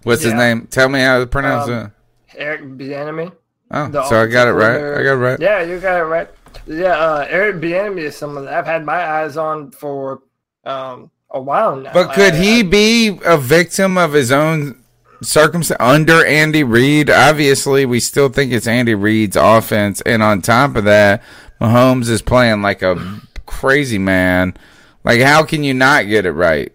What's 0.04 0.22
his 0.22 0.34
name? 0.34 0.66
Tell 0.70 0.88
me 0.88 1.00
how 1.00 1.18
to 1.20 1.26
pronounce 1.26 1.68
Um, 1.68 1.74
it. 1.74 1.90
Eric 2.38 2.62
Bieniemy. 2.62 3.32
Oh, 3.70 3.88
the 3.88 4.04
so 4.04 4.20
I 4.22 4.26
got 4.26 4.48
it 4.48 4.52
right. 4.52 4.76
I 4.76 5.02
got 5.02 5.12
it 5.12 5.16
right. 5.16 5.40
Yeah, 5.40 5.62
you 5.62 5.78
got 5.78 5.98
it 6.00 6.04
right. 6.04 6.28
Yeah, 6.66 6.92
uh, 6.98 7.26
Eric 7.28 7.56
Bieniemy 7.56 8.00
is 8.02 8.16
someone 8.16 8.44
that 8.44 8.54
I've 8.54 8.66
had 8.66 8.84
my 8.84 9.04
eyes 9.04 9.36
on 9.36 9.70
for 9.70 10.22
um, 10.64 11.10
a 11.30 11.40
while 11.40 11.76
now. 11.76 11.92
But 11.92 12.12
could 12.12 12.34
I- 12.34 12.36
he 12.36 12.62
be 12.62 13.18
a 13.24 13.36
victim 13.38 13.96
of 13.98 14.12
his 14.12 14.30
own 14.32 14.82
circumstance 15.22 15.80
under 15.80 16.24
Andy 16.26 16.64
Reid? 16.64 17.08
Obviously, 17.10 17.86
we 17.86 18.00
still 18.00 18.28
think 18.28 18.52
it's 18.52 18.66
Andy 18.66 18.94
Reid's 18.94 19.36
offense, 19.36 20.00
and 20.02 20.22
on 20.22 20.42
top 20.42 20.76
of 20.76 20.84
that, 20.84 21.22
Mahomes 21.60 22.08
is 22.08 22.22
playing 22.22 22.60
like 22.62 22.82
a 22.82 23.20
crazy 23.46 23.98
man. 23.98 24.54
Like, 25.04 25.20
how 25.20 25.44
can 25.44 25.64
you 25.64 25.74
not 25.74 26.06
get 26.08 26.26
it 26.26 26.32
right? 26.32 26.72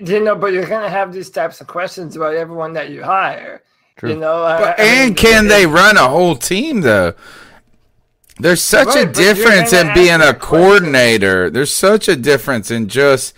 You 0.00 0.20
know, 0.20 0.34
but 0.36 0.52
you're 0.52 0.66
gonna 0.66 0.88
have 0.88 1.12
these 1.12 1.30
types 1.30 1.60
of 1.60 1.66
questions 1.66 2.16
about 2.16 2.34
everyone 2.34 2.72
that 2.74 2.90
you 2.90 3.02
hire. 3.02 3.62
You 4.02 4.16
know, 4.16 4.42
But, 4.42 4.80
I 4.80 4.82
mean, 4.82 5.08
and 5.08 5.16
can 5.16 5.48
they 5.48 5.66
run 5.66 5.96
a 5.96 6.08
whole 6.08 6.36
team 6.36 6.80
though? 6.80 7.14
There's 8.38 8.60
such 8.62 8.88
Right, 8.88 9.08
a 9.08 9.12
difference 9.12 9.72
in 9.72 9.94
being 9.94 10.16
a 10.16 10.18
that 10.18 10.40
question. 10.40 10.64
coordinator. 10.64 11.50
There's 11.50 11.72
such 11.72 12.08
a 12.08 12.16
difference 12.16 12.70
in 12.70 12.88
just 12.88 13.34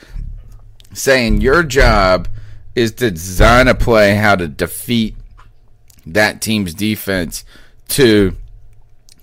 saying 0.94 1.42
your 1.42 1.62
job 1.62 2.28
is 2.74 2.92
to 2.92 3.10
design 3.10 3.68
a 3.68 3.74
play 3.74 4.14
how 4.14 4.36
to 4.36 4.48
defeat 4.48 5.14
that 6.06 6.40
team's 6.40 6.72
defense 6.72 7.44
to 7.88 8.34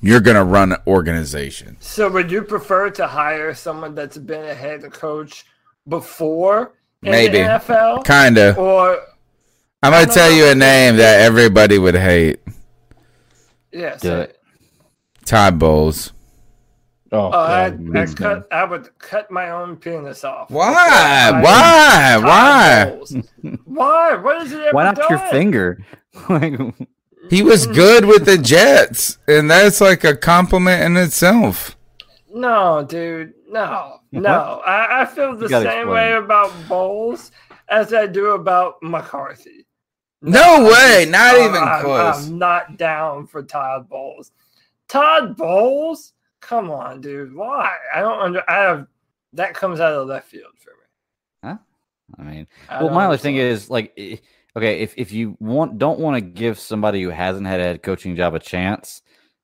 you're 0.01 0.19
going 0.19 0.35
to 0.35 0.43
run 0.43 0.73
an 0.73 0.79
organization. 0.85 1.77
So, 1.79 2.09
would 2.09 2.29
you 2.29 2.41
prefer 2.41 2.89
to 2.91 3.07
hire 3.07 3.53
someone 3.53 3.95
that's 3.95 4.17
been 4.17 4.43
a 4.43 4.53
head 4.53 4.83
coach 4.91 5.45
before 5.87 6.73
in 6.73 6.82
Maybe. 7.11 7.37
the 7.39 7.43
NFL? 7.43 8.05
Kinda. 8.05 8.55
Or 8.57 8.99
I'm 9.81 9.91
going 9.91 10.07
to 10.07 10.13
tell 10.13 10.31
you 10.31 10.47
a 10.47 10.55
name 10.55 10.97
that 10.97 11.21
everybody 11.21 11.77
would 11.77 11.95
hate. 11.95 12.39
yes. 13.71 14.01
Do 14.01 14.21
it. 14.21 14.39
Todd 15.25 15.59
Bowles. 15.59 16.13
Oh, 17.11 17.29
Oh, 17.31 17.31
I, 17.31 17.65
I 17.95 18.05
cut. 18.07 18.47
I 18.51 18.63
would 18.63 18.97
cut 18.97 19.29
my 19.29 19.51
own 19.51 19.75
penis 19.77 20.23
off. 20.23 20.49
Why? 20.49 20.71
before 20.71 20.81
I 20.81 21.41
Why? 21.43 22.21
Todd 22.21 22.23
Why? 22.23 23.57
Why? 23.65 24.15
What 24.15 24.41
is 24.45 24.51
it? 24.51 24.73
Why 24.73 24.83
not 24.85 25.09
your 25.09 25.19
finger? 25.29 25.83
Like, 26.29 26.59
He 27.31 27.41
was 27.41 27.65
mm. 27.65 27.73
good 27.73 28.05
with 28.05 28.25
the 28.25 28.37
Jets, 28.37 29.17
and 29.27 29.49
that's 29.49 29.81
like 29.81 30.03
a 30.03 30.15
compliment 30.15 30.83
in 30.83 30.95
itself. 30.97 31.75
No, 32.31 32.85
dude. 32.87 33.33
No, 33.53 33.99
no. 34.11 34.61
I, 34.65 35.01
I 35.01 35.05
feel 35.05 35.35
the 35.35 35.47
same 35.47 35.63
explain. 35.63 35.87
way 35.87 36.13
about 36.13 36.51
Bowles 36.67 37.31
as 37.69 37.93
I 37.93 38.07
do 38.07 38.31
about 38.31 38.75
McCarthy. 38.81 39.65
No 40.21 40.63
way, 40.63 41.05
not 41.09 41.35
I'm- 41.35 41.49
even 41.49 41.63
I'm- 41.63 41.81
close. 41.83 42.27
I'm 42.27 42.37
not 42.37 42.77
down 42.77 43.27
for 43.27 43.43
Todd 43.43 43.87
Bowles. 43.89 44.31
Todd 44.87 45.35
Bowles? 45.37 46.13
Come 46.41 46.69
on, 46.71 46.99
dude. 47.01 47.33
Why? 47.33 47.73
I 47.95 47.99
don't 48.01 48.19
under. 48.19 48.49
I 48.49 48.63
have 48.63 48.87
that 49.33 49.53
comes 49.53 49.79
out 49.79 49.93
of 49.93 50.07
left 50.07 50.27
field 50.29 50.53
for 50.59 50.71
me. 50.71 51.49
Huh? 51.51 51.57
I 52.19 52.23
mean, 52.23 52.47
I 52.69 52.77
well, 52.79 52.87
don't 52.87 52.95
my 52.95 53.05
only 53.05 53.17
thing 53.17 53.37
is 53.37 53.69
like, 53.69 53.93
okay, 53.97 54.79
if 54.81 54.93
if 54.97 55.11
you 55.13 55.37
want 55.39 55.77
don't 55.77 55.99
want 55.99 56.15
to 56.17 56.21
give 56.21 56.59
somebody 56.59 57.01
who 57.01 57.09
hasn't 57.09 57.47
had 57.47 57.59
a 57.61 57.63
head 57.63 57.81
coaching 57.83 58.15
job 58.15 58.33
a 58.35 58.39
chance, 58.39 59.01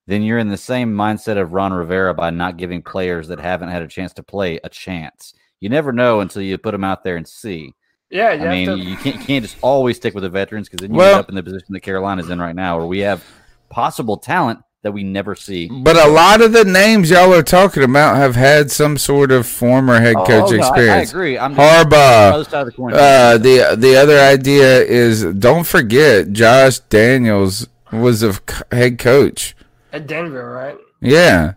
then 0.10 0.22
you're 0.24 0.40
in 0.40 0.50
the 0.50 0.58
same 0.58 0.94
mindset 0.94 1.38
of 1.40 1.54
Ron 1.54 1.72
Rivera 1.74 2.14
by 2.14 2.30
not 2.32 2.58
giving 2.58 2.82
players 2.82 3.28
that 3.28 3.40
haven't 3.40 3.70
had 3.70 3.82
a 3.82 3.88
chance 3.88 4.14
to 4.14 4.24
play 4.24 4.60
a 4.64 4.70
chance. 4.70 5.34
You 5.60 5.70
never 5.70 5.92
know 5.92 6.20
until 6.22 6.42
you 6.42 6.58
put 6.58 6.72
them 6.72 6.84
out 6.84 7.04
there 7.04 7.16
and 7.18 7.28
see. 7.28 7.74
Yeah, 8.10 8.34
you 8.34 8.46
I 8.46 8.50
mean, 8.50 8.68
to- 8.68 8.78
you 8.78 8.96
can't 8.98 9.18
you 9.18 9.24
can't 9.26 9.46
just 9.46 9.58
always 9.62 9.98
stick 9.98 10.14
with 10.16 10.24
the 10.24 10.30
veterans 10.30 10.68
because 10.68 10.82
then 10.82 10.92
you 10.94 10.98
Well- 10.98 11.12
end 11.12 11.20
up 11.20 11.30
in 11.30 11.36
the 11.36 11.44
position 11.44 11.68
that 11.74 11.82
Carolina's 11.82 12.30
in 12.30 12.40
right 12.40 12.56
now, 12.56 12.78
where 12.78 12.88
we 12.88 13.00
have 13.00 13.24
possible 13.70 14.18
talent 14.18 14.60
that 14.82 14.94
we 14.94 15.04
never 15.04 15.36
see. 15.36 15.70
But 15.70 15.98
a 15.98 16.08
lot 16.08 16.42
of 16.42 16.54
the 16.54 16.64
names 16.64 17.10
y'all 17.12 17.34
are 17.34 17.44
talking 17.44 17.84
about 17.84 18.16
have 18.16 18.36
had 18.38 18.72
some 18.72 18.98
sort 18.98 19.30
of 19.32 19.46
former 19.46 20.00
head 20.00 20.16
Oh, 20.16 20.26
coach 20.26 20.52
no, 20.54 20.64
I- 20.64 20.88
I 20.88 20.98
agree. 21.02 21.38
I'm 21.38 21.54
just- 21.54 21.86
other 21.86 21.90
Harbaugh. 21.90 22.50
side 22.50 22.60
of 22.62 22.66
the 22.68 22.72
coin. 22.72 22.94
Uh, 22.94 23.38
the 23.38 23.76
the 23.78 23.96
other 23.98 24.18
idea 24.20 24.82
is 24.84 25.24
don't 25.26 25.68
forget 25.68 26.32
Josh 26.32 26.80
Daniels 26.80 27.68
was 27.92 28.24
a 28.24 28.34
head 28.72 28.98
coach. 28.98 29.54
At 29.92 30.08
Denver, 30.08 30.52
right? 30.52 30.78
Yeah. 31.02 31.54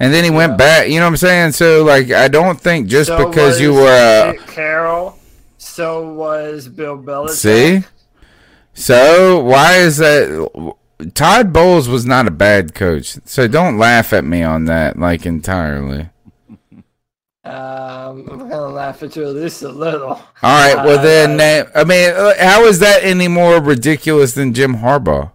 And 0.00 0.12
then 0.12 0.24
he 0.24 0.30
went 0.30 0.58
back. 0.58 0.88
You 0.88 0.98
know 0.98 1.06
what 1.06 1.10
I'm 1.10 1.16
saying? 1.16 1.52
So 1.52 1.84
like, 1.84 2.10
I 2.10 2.28
don't 2.28 2.60
think 2.60 2.88
just 2.88 3.08
So 3.08 3.28
because 3.28 3.60
you 3.60 3.72
were. 3.74 3.86
Uh, 3.86 4.34
Carroll. 4.48 5.18
So 5.58 6.12
was 6.12 6.68
Bill 6.68 6.96
Belichick. 6.98 7.30
see. 7.30 7.84
So 8.74 9.40
why 9.40 9.76
is 9.76 9.98
that? 9.98 10.74
Todd 11.14 11.52
Bowles 11.52 11.88
was 11.88 12.06
not 12.06 12.26
a 12.26 12.30
bad 12.30 12.74
coach. 12.74 13.18
So 13.24 13.46
don't 13.46 13.78
laugh 13.78 14.12
at 14.12 14.24
me 14.24 14.42
on 14.42 14.64
that 14.66 14.98
like 14.98 15.26
entirely. 15.26 16.08
Um, 17.44 18.28
I'm 18.28 18.38
gonna 18.48 18.66
laugh 18.66 19.04
at 19.04 19.14
you 19.14 19.22
at 19.28 19.36
least 19.36 19.62
a 19.62 19.68
little. 19.68 20.08
All 20.08 20.20
right. 20.42 20.74
Well 20.84 20.98
Uh, 20.98 21.02
then. 21.02 21.68
I 21.76 21.84
mean, 21.84 22.10
uh, 22.10 22.32
how 22.40 22.64
is 22.64 22.80
that 22.80 23.04
any 23.04 23.28
more 23.28 23.60
ridiculous 23.62 24.32
than 24.32 24.52
Jim 24.52 24.78
Harbaugh? 24.78 25.30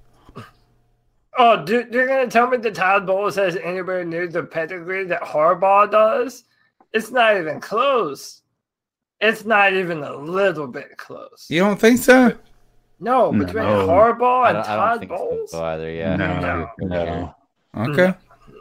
Oh, 1.43 1.65
dude, 1.65 1.91
you're 1.91 2.05
gonna 2.07 2.27
tell 2.29 2.47
me 2.47 2.57
that 2.57 2.75
Todd 2.75 3.07
Bowles 3.07 3.35
has 3.35 3.55
anywhere 3.55 4.05
near 4.05 4.27
the 4.27 4.43
pedigree 4.43 5.05
that 5.05 5.23
Harbaugh 5.23 5.89
does? 5.89 6.43
It's 6.93 7.09
not 7.09 7.35
even 7.35 7.59
close. 7.59 8.43
It's 9.19 9.43
not 9.43 9.73
even 9.73 10.03
a 10.03 10.15
little 10.15 10.67
bit 10.67 10.97
close. 10.97 11.47
You 11.49 11.61
don't 11.61 11.79
think 11.79 11.97
so? 11.97 12.37
No, 12.99 13.31
between 13.31 13.63
No. 13.63 13.87
Harbaugh 13.87 14.43
I 14.43 14.49
and 14.49 14.57
don't, 14.57 14.67
I 14.67 14.75
don't 14.75 14.77
Todd 14.77 14.99
think 14.99 15.11
Bowles. 15.11 15.51
so 15.51 15.63
either. 15.63 15.89
Yeah. 15.91 16.15
No, 16.15 16.69
no. 16.79 17.35
Okay. 17.75 18.13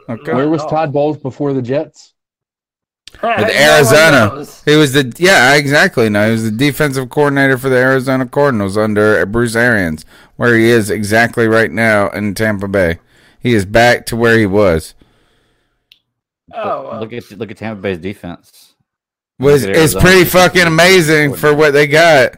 Okay. 0.09 0.33
Where 0.33 0.49
was 0.49 0.65
Todd 0.65 0.91
Bowles 0.91 1.17
before 1.17 1.53
the 1.53 1.61
Jets? 1.61 2.15
With 3.21 3.49
Arizona. 3.49 4.45
He 4.65 4.75
was 4.75 4.93
the 4.93 5.13
yeah, 5.17 5.55
exactly. 5.55 6.09
No, 6.09 6.25
he 6.25 6.31
was 6.31 6.43
the 6.43 6.51
defensive 6.51 7.09
coordinator 7.09 7.57
for 7.57 7.69
the 7.69 7.77
Arizona 7.77 8.25
Cardinals 8.25 8.77
under 8.77 9.23
Bruce 9.25 9.55
Arians, 9.55 10.05
where 10.37 10.55
he 10.57 10.69
is 10.69 10.89
exactly 10.89 11.47
right 11.47 11.71
now 11.71 12.09
in 12.09 12.33
Tampa 12.33 12.67
Bay. 12.67 12.99
He 13.39 13.53
is 13.53 13.65
back 13.65 14.05
to 14.07 14.15
where 14.15 14.37
he 14.37 14.45
was. 14.45 14.95
Oh, 16.53 16.89
well. 16.89 16.99
Look 16.99 17.13
at 17.13 17.31
look 17.31 17.51
at 17.51 17.57
Tampa 17.57 17.81
Bay's 17.81 17.97
defense. 17.99 18.73
Was 19.39 19.65
Look 19.65 19.75
it's 19.75 19.93
pretty 19.95 20.25
fucking 20.25 20.63
amazing 20.67 21.35
for 21.35 21.53
what 21.53 21.71
they 21.71 21.87
got. 21.87 22.35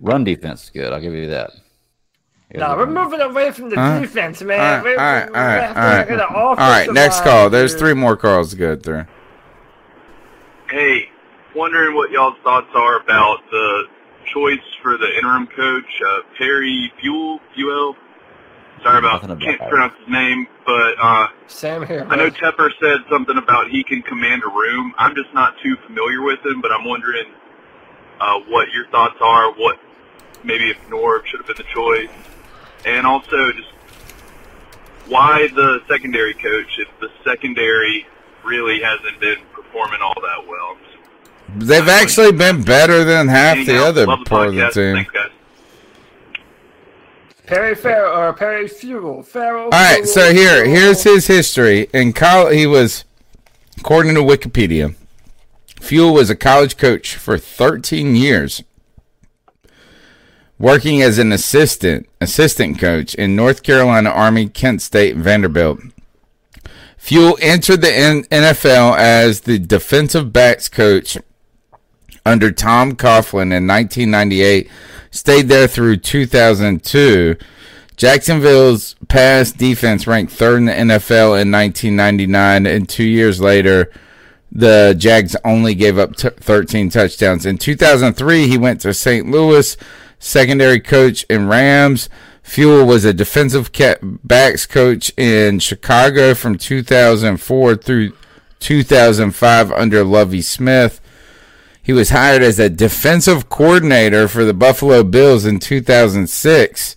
Run 0.00 0.24
defense 0.24 0.64
is 0.64 0.70
good. 0.70 0.92
I'll 0.92 1.00
give 1.00 1.14
you 1.14 1.28
that. 1.28 1.50
No, 2.54 2.76
we're 2.76 2.86
moving 2.86 3.20
away 3.20 3.50
from 3.50 3.70
the 3.70 3.76
Huh? 3.76 4.00
defense, 4.00 4.42
man. 4.42 4.58
right, 4.58 4.76
all 4.78 4.82
We're- 4.84 4.96
right, 4.96 5.30
we're 5.30 5.36
all 5.38 5.46
right, 5.46 5.58
after- 5.62 5.80
all 5.80 5.86
right. 5.86 6.10
we're 6.10 6.16
the 6.16 6.28
All 6.34 6.54
right, 6.56 6.92
next 6.92 7.22
call. 7.22 7.48
There's 7.48 7.74
three 7.74 7.94
more 7.94 8.16
calls 8.16 8.50
to 8.50 8.56
go 8.56 8.76
through. 8.76 9.06
Hey, 10.72 11.10
wondering 11.54 11.94
what 11.94 12.10
y'all's 12.12 12.38
thoughts 12.42 12.70
are 12.74 12.98
about 12.98 13.40
the 13.50 13.84
choice 14.32 14.64
for 14.80 14.96
the 14.96 15.18
interim 15.18 15.46
coach, 15.48 15.84
uh, 16.08 16.20
Perry 16.38 16.90
Fewell, 16.98 17.40
Fewell. 17.54 17.94
Sorry 18.82 18.98
about, 18.98 19.22
about 19.22 19.38
can't 19.38 19.60
it. 19.60 19.68
pronounce 19.68 19.92
his 19.98 20.08
name, 20.08 20.46
but 20.64 20.94
uh, 20.98 21.26
Same 21.46 21.84
here. 21.84 22.06
I 22.08 22.16
know. 22.16 22.30
Tepper 22.30 22.70
said 22.80 23.00
something 23.10 23.36
about 23.36 23.68
he 23.68 23.84
can 23.84 24.00
command 24.00 24.44
a 24.44 24.48
room. 24.48 24.94
I'm 24.96 25.14
just 25.14 25.34
not 25.34 25.56
too 25.62 25.76
familiar 25.86 26.22
with 26.22 26.38
him, 26.42 26.62
but 26.62 26.72
I'm 26.72 26.86
wondering 26.86 27.26
uh, 28.18 28.40
what 28.48 28.68
your 28.72 28.86
thoughts 28.86 29.18
are. 29.20 29.52
What 29.52 29.78
maybe 30.42 30.70
if 30.70 30.78
Norv 30.88 31.26
should 31.26 31.44
have 31.44 31.54
been 31.54 31.66
the 31.66 31.70
choice, 31.70 32.08
and 32.86 33.06
also 33.06 33.52
just 33.52 33.68
why 35.06 35.48
the 35.54 35.80
secondary 35.86 36.32
coach 36.32 36.78
if 36.78 36.88
the 36.98 37.10
secondary 37.26 38.06
really 38.44 38.80
hasn't 38.82 39.20
been 39.20 39.38
performing 39.52 40.00
all 40.00 40.14
that 40.14 40.46
well. 40.48 40.76
They've 41.56 41.88
actually 41.88 42.32
been 42.32 42.62
better 42.62 43.04
than 43.04 43.28
half 43.28 43.56
the 43.56 43.72
Anyhow, 43.72 43.84
other 43.84 44.06
love 44.06 44.20
the 44.20 44.24
part 44.24 44.48
of 44.48 44.54
the 44.54 44.70
team. 44.70 44.94
Thanks, 44.94 45.10
guys. 45.10 45.30
Perry 47.46 47.74
Farrell 47.74 48.18
or 48.18 48.32
Perry 48.32 48.68
Fewell. 48.68 49.22
Farrell. 49.22 49.64
All 49.64 49.70
right, 49.70 49.96
Fewell, 49.96 50.06
so 50.06 50.32
here, 50.32 50.64
here's 50.64 51.02
his 51.02 51.26
history. 51.26 51.88
In 51.92 52.12
college, 52.12 52.56
he 52.56 52.66
was, 52.66 53.04
according 53.78 54.14
to 54.14 54.22
Wikipedia, 54.22 54.94
Fewell 55.80 56.14
was 56.14 56.30
a 56.30 56.36
college 56.36 56.76
coach 56.76 57.16
for 57.16 57.36
13 57.36 58.16
years, 58.16 58.62
working 60.58 61.02
as 61.02 61.18
an 61.18 61.32
assistant 61.32 62.08
assistant 62.20 62.78
coach 62.78 63.14
in 63.16 63.36
North 63.36 63.62
Carolina 63.62 64.08
Army, 64.08 64.48
Kent 64.48 64.80
State, 64.80 65.16
Vanderbilt. 65.16 65.80
Fewell 67.02 67.36
entered 67.42 67.80
the 67.80 67.88
NFL 68.30 68.96
as 68.96 69.40
the 69.40 69.58
defensive 69.58 70.32
backs 70.32 70.68
coach 70.68 71.18
under 72.24 72.52
Tom 72.52 72.94
Coughlin 72.94 73.52
in 73.52 73.66
1998, 73.66 74.70
stayed 75.10 75.48
there 75.48 75.66
through 75.66 75.96
2002. 75.96 77.34
Jacksonville's 77.96 78.94
pass 79.08 79.50
defense 79.50 80.06
ranked 80.06 80.32
third 80.32 80.58
in 80.58 80.66
the 80.66 80.72
NFL 80.72 81.42
in 81.42 81.50
1999, 81.50 82.66
and 82.66 82.88
two 82.88 83.02
years 83.02 83.40
later, 83.40 83.90
the 84.52 84.94
Jags 84.96 85.34
only 85.44 85.74
gave 85.74 85.98
up 85.98 86.14
t- 86.14 86.28
13 86.28 86.88
touchdowns. 86.88 87.44
In 87.44 87.58
2003, 87.58 88.46
he 88.46 88.56
went 88.56 88.80
to 88.82 88.94
St. 88.94 89.28
Louis, 89.28 89.76
secondary 90.20 90.78
coach 90.78 91.24
in 91.28 91.48
Rams. 91.48 92.08
Fewell 92.42 92.86
was 92.86 93.04
a 93.04 93.14
defensive 93.14 93.70
backs 94.24 94.66
coach 94.66 95.12
in 95.16 95.58
Chicago 95.58 96.34
from 96.34 96.58
2004 96.58 97.76
through 97.76 98.12
2005 98.60 99.72
under 99.72 100.04
Lovie 100.04 100.42
Smith. 100.42 101.00
He 101.82 101.92
was 101.92 102.10
hired 102.10 102.42
as 102.42 102.58
a 102.58 102.68
defensive 102.68 103.48
coordinator 103.48 104.28
for 104.28 104.44
the 104.44 104.54
Buffalo 104.54 105.02
Bills 105.02 105.44
in 105.44 105.58
2006 105.58 106.96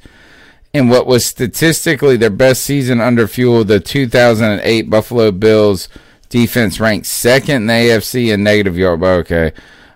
in 0.74 0.90
what 0.90 1.07
was 1.07 1.25
statistically 1.25 2.17
their 2.17 2.30
best 2.30 2.61
season 2.61 2.99
under 2.99 3.27
Fewell. 3.27 3.64
The 3.64 3.80
2008 3.80 4.90
Buffalo 4.90 5.32
Bills 5.32 5.90
defense 6.30 6.80
ranked 6.80 7.07
second 7.07 7.56
in 7.56 7.67
the 7.67 7.74
AFC 7.74 8.33
in 8.33 8.43
negative 8.43 8.77
yard. 8.77 9.01
Okay. 9.01 9.53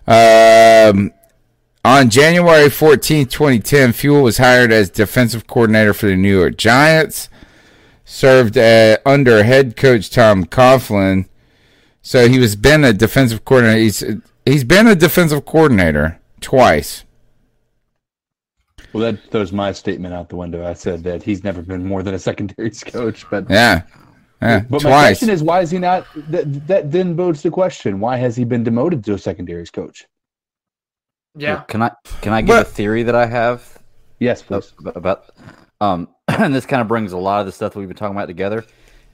Um, 0.08 1.12
on 1.86 2.10
January 2.10 2.70
14, 2.70 3.28
2010, 3.28 3.94
Fewell 3.94 4.24
was 4.24 4.38
hired 4.38 4.72
as 4.72 4.90
defensive 4.90 5.48
coordinator 5.48 5.94
for 5.94 6.08
the 6.08 6.16
New 6.16 6.38
York 6.38 6.58
Giants. 6.58 7.30
Served 8.06 8.58
uh, 8.58 8.98
under 9.06 9.44
head 9.44 9.76
coach 9.78 10.10
Tom 10.10 10.46
Coughlin. 10.46 11.28
So 12.02 12.28
he 12.28 12.40
was 12.40 12.56
been 12.56 12.84
a 12.84 12.92
defensive 12.94 13.46
coordinator. 13.46 13.80
He's 13.80 14.04
he's 14.46 14.64
been 14.64 14.88
a 14.88 14.96
defensive 14.96 15.46
coordinator 15.46 16.20
twice. 16.42 17.04
Well, 18.94 19.12
that 19.12 19.30
throws 19.32 19.52
my 19.52 19.72
statement 19.72 20.14
out 20.16 20.30
the 20.30 20.36
window. 20.36 20.66
I 20.66 20.74
said 20.74 21.04
that 21.04 21.22
he's 21.22 21.44
never 21.44 21.62
been 21.62 21.86
more 21.86 22.02
than 22.02 22.16
a 22.16 22.20
secondaries 22.20 22.84
coach, 22.88 23.30
but 23.30 23.48
Yeah, 23.48 23.84
yeah, 24.42 24.64
But 24.70 24.82
my 24.84 24.92
twice. 24.92 25.20
question 25.20 25.30
is, 25.30 25.44
why 25.44 25.62
is 25.62 25.70
he 25.72 25.78
not? 25.78 26.08
That, 26.16 26.68
that 26.68 26.92
then 26.92 27.16
bodes 27.16 27.44
the 27.44 27.52
question: 27.52 28.00
Why 28.00 28.18
has 28.18 28.36
he 28.36 28.44
been 28.44 28.64
demoted 28.64 29.04
to 29.06 29.14
a 29.14 29.18
secondaries 29.20 29.70
coach? 29.70 30.08
Yeah. 31.40 31.62
Can 31.68 31.82
I 31.82 31.92
can 32.22 32.34
I 32.34 32.42
give 32.42 32.58
a 32.58 32.64
theory 32.64 33.04
that 33.04 33.16
I 33.16 33.26
have? 33.26 33.78
Yes, 34.20 34.42
please. 34.42 34.74
About, 34.80 34.98
about 34.98 35.30
um, 35.82 36.10
and 36.28 36.54
this 36.54 36.66
kind 36.66 36.82
of 36.82 36.88
brings 36.88 37.14
a 37.14 37.18
lot 37.18 37.40
of 37.40 37.46
the 37.46 37.52
stuff 37.52 37.74
that 37.74 37.80
we've 37.80 37.88
been 37.88 37.98
talking 37.98 38.16
about 38.16 38.28
together. 38.28 38.66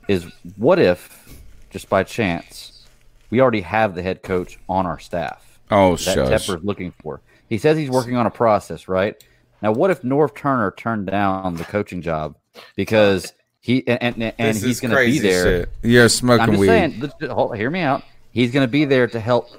Is 0.07 0.25
what 0.57 0.79
if, 0.79 1.39
just 1.71 1.89
by 1.89 2.03
chance, 2.03 2.87
we 3.29 3.41
already 3.41 3.61
have 3.61 3.95
the 3.95 4.03
head 4.03 4.23
coach 4.23 4.59
on 4.69 4.85
our 4.85 4.99
staff? 4.99 5.59
Oh, 5.71 5.95
that 5.95 5.99
shush. 5.99 6.29
Tepper's 6.29 6.63
looking 6.63 6.91
for. 6.91 7.21
He 7.49 7.57
says 7.57 7.77
he's 7.77 7.89
working 7.89 8.15
on 8.15 8.25
a 8.25 8.31
process, 8.31 8.87
right? 8.87 9.15
Now, 9.61 9.71
what 9.71 9.89
if 9.91 10.01
Norv 10.01 10.35
Turner 10.35 10.71
turned 10.71 11.07
down 11.07 11.55
the 11.55 11.63
coaching 11.63 12.01
job 12.01 12.35
because 12.75 13.33
he 13.61 13.87
and 13.87 14.21
and, 14.21 14.33
and 14.37 14.57
he's 14.57 14.79
going 14.79 14.91
to 14.91 14.97
be 14.97 15.19
there? 15.19 15.43
shit. 15.43 15.69
You're 15.81 16.09
smoking 16.09 16.43
I'm 16.43 16.49
just 16.51 16.59
weed. 16.59 16.67
saying. 16.67 17.11
hold- 17.29 17.55
hear 17.55 17.69
me 17.69 17.81
out. 17.81 18.03
He's 18.31 18.51
going 18.51 18.67
to 18.67 18.71
be 18.71 18.85
there 18.85 19.07
to 19.07 19.19
help 19.19 19.49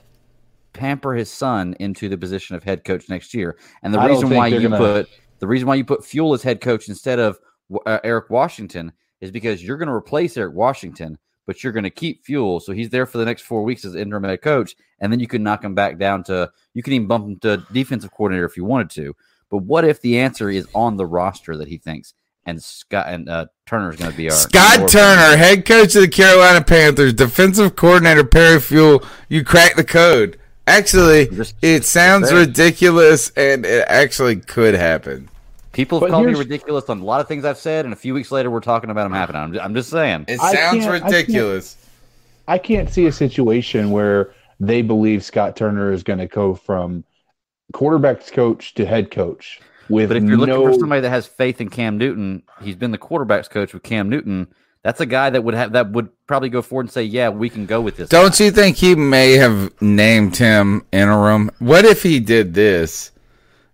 pamper 0.77 1.15
his 1.15 1.31
son 1.31 1.75
into 1.81 2.09
the 2.09 2.17
position 2.19 2.57
of 2.57 2.63
head 2.65 2.85
coach 2.85 3.09
next 3.09 3.35
year. 3.35 3.57
And 3.83 3.93
the 3.95 3.99
I 4.01 4.07
reason 4.09 4.31
why 4.31 4.49
you 4.49 4.61
gonna- 4.69 4.79
put 4.79 5.09
the 5.39 5.47
reason 5.47 5.69
why 5.69 5.75
you 5.75 5.85
put 5.85 6.05
Fewell 6.05 6.33
as 6.35 6.43
head 6.43 6.61
coach 6.61 6.89
instead 6.89 7.19
of 7.19 7.39
uh, 7.85 7.99
Eric 8.05 8.31
Washington 8.31 8.93
is 9.21 9.31
because 9.31 9.63
you're 9.63 9.77
going 9.77 9.89
to 9.89 9.95
replace 9.95 10.37
Eric 10.37 10.55
Washington, 10.55 11.19
but 11.47 11.63
you're 11.63 11.73
going 11.73 11.85
to 11.85 11.91
keep 11.91 12.25
Fewell, 12.25 12.61
so 12.61 12.73
he's 12.73 12.91
there 12.91 13.07
for 13.07 13.19
the 13.19 13.25
next 13.25 13.43
four 13.43 13.63
weeks 13.63 13.85
as 13.85 13.95
interim 13.95 14.25
head 14.25 14.41
coach, 14.43 14.75
and 15.01 15.13
then 15.13 15.21
you 15.21 15.27
can 15.27 15.43
knock 15.43 15.63
him 15.65 15.75
back 15.75 15.99
down 15.99 16.23
to 16.25 16.51
you 16.75 16.83
can 16.83 16.93
even 16.95 17.07
bump 17.07 17.27
him 17.27 17.39
to 17.41 17.59
defensive 17.73 18.11
coordinator 18.13 18.47
if 18.47 18.57
you 18.57 18.65
wanted 18.65 18.91
to. 18.91 19.15
But 19.51 19.59
what 19.59 19.85
if 19.85 20.01
the 20.01 20.19
answer 20.19 20.49
is 20.51 20.67
on 20.75 20.97
the 20.97 21.07
roster 21.07 21.57
that 21.57 21.69
he 21.69 21.77
thinks, 21.79 22.15
and 22.47 22.63
Scott 22.63 23.07
and 23.09 23.29
uh, 23.29 23.47
Turner 23.67 23.91
is 23.91 23.97
going 23.97 24.11
to 24.11 24.17
be 24.17 24.31
our 24.31 24.37
Scott 24.37 24.81
our- 24.81 24.89
Turner, 24.89 25.37
head 25.37 25.67
coach 25.67 25.95
of 25.97 26.03
the 26.03 26.09
Carolina 26.09 26.65
Panthers, 26.65 27.13
defensive 27.13 27.77
coordinator 27.77 28.25
Perry 28.25 28.61
Fewell. 28.61 29.03
You 29.29 29.45
crack 29.45 29.77
the 29.77 29.85
code. 29.85 30.39
Actually, 30.67 31.29
it 31.63 31.85
sounds 31.85 32.29
saying. 32.29 32.49
ridiculous, 32.49 33.31
and 33.37 33.65
it 33.65 33.85
actually 33.89 34.37
could 34.37 34.75
happen. 34.75 35.29
People 35.73 36.01
But 36.01 36.07
have 36.07 36.15
called 36.15 36.27
me 36.27 36.35
ridiculous 36.35 36.89
on 36.89 37.01
a 37.01 37.05
lot 37.05 37.21
of 37.21 37.29
things 37.29 37.45
I've 37.45 37.59
said, 37.59 37.85
and 37.85 37.93
a 37.95 37.97
few 37.97 38.15
weeks 38.15 38.33
later, 38.33 38.51
we're 38.51 38.61
talking 38.61 38.91
about 38.91 39.05
them 39.05 39.13
ah. 39.13 39.17
happening. 39.17 39.43
I'm, 39.43 39.61
I'm 39.61 39.75
just 39.75 39.91
saying. 39.91 40.25
It 40.27 40.41
sounds 40.41 40.55
can't- 40.55 40.75
I 40.75 40.99
can't- 40.99 41.03
ridiculous. 41.05 41.77
I 42.49 42.59
can't 42.59 42.89
see 42.89 43.07
a 43.07 43.13
situation 43.13 43.91
where 43.91 44.33
they 44.61 44.81
believe 44.83 45.25
Scott 45.25 45.57
Turner 45.57 45.93
is 45.93 46.03
going 46.03 46.21
to 46.21 46.27
go 46.27 46.55
from 46.55 47.05
quarterbacks 47.73 48.33
coach 48.33 48.75
to 48.75 48.87
head 48.87 49.11
coach 49.11 49.61
with 49.89 50.09
But 50.09 50.19
if 50.19 50.25
you're 50.25 50.37
looking 50.37 50.55
for 50.55 50.79
somebody 50.79 51.01
that 51.01 51.11
has 51.11 51.27
faith 51.27 51.61
in 51.61 51.69
Cam 51.69 51.99
Newton, 51.99 52.43
he's 52.63 52.77
been 52.77 52.91
the 52.91 52.99
quarterbacks 52.99 53.51
coach 53.51 53.75
with 53.75 53.83
Cam 53.83 54.09
Newton. 54.09 54.49
That's 54.87 55.01
a 55.01 55.07
guy 55.07 55.31
that 55.31 55.43
would 55.43 55.55
have 55.55 55.73
that 55.73 55.91
would 55.91 56.11
probably 56.29 56.49
go 56.49 56.63
forward 56.63 56.85
and 56.85 56.93
say, 56.93 57.03
"Yeah, 57.03 57.31
we 57.31 57.51
can 57.51 57.67
go 57.67 57.81
with 57.81 57.97
this." 57.97 58.09
Don't 58.09 58.39
you 58.39 58.53
think 58.53 58.77
he 58.77 58.95
may 58.95 59.33
have 59.33 59.73
named 59.83 60.37
him 60.37 60.87
interim? 60.93 61.51
What 61.59 61.85
if 61.85 62.05
he 62.05 62.21
did 62.21 62.55
this? 62.55 63.11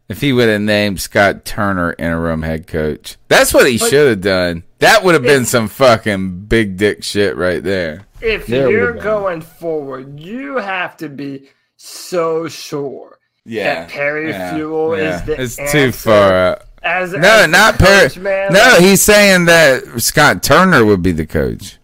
If 0.08 0.22
he 0.22 0.32
would 0.32 0.48
have 0.48 0.62
named 0.62 1.02
Scott 1.02 1.44
Turner 1.44 1.94
interim 1.98 2.40
head 2.40 2.66
coach, 2.66 3.18
that's 3.28 3.52
what 3.52 3.68
he 3.70 3.76
should 3.76 4.08
have 4.08 4.20
done. 4.22 4.62
That 4.78 5.04
would 5.04 5.12
have 5.12 5.22
been 5.22 5.44
some 5.44 5.68
fucking 5.68 6.46
big 6.46 6.78
dick 6.78 7.04
shit 7.04 7.36
right 7.36 7.62
there. 7.62 8.06
If 8.22 8.46
There 8.46 8.70
you're 8.70 8.94
going 8.94 9.42
forward, 9.42 10.18
you 10.18 10.56
have 10.56 10.96
to 10.96 11.10
be 11.10 11.50
so 11.76 12.48
sure 12.48 13.18
Yeah, 13.44 13.80
that 13.80 13.90
Perry 13.90 14.30
yeah, 14.30 14.56
Fewell 14.56 14.96
yeah. 14.96 15.16
is 15.16 15.22
the 15.24 15.42
It's 15.42 15.72
too 15.72 15.92
far 15.92 16.32
out. 16.32 16.62
As, 16.82 17.12
no, 17.12 17.18
as 17.18 17.42
the 17.42 17.48
not 17.48 17.78
Perry. 17.78 18.10
man. 18.22 18.52
No, 18.52 18.60
Like, 18.60 18.80
he's 18.80 19.02
saying 19.02 19.44
that 19.46 20.00
Scott 20.00 20.42
Turner 20.42 20.84
would 20.84 21.02
be 21.02 21.12
the 21.12 21.26
coach. 21.26 21.78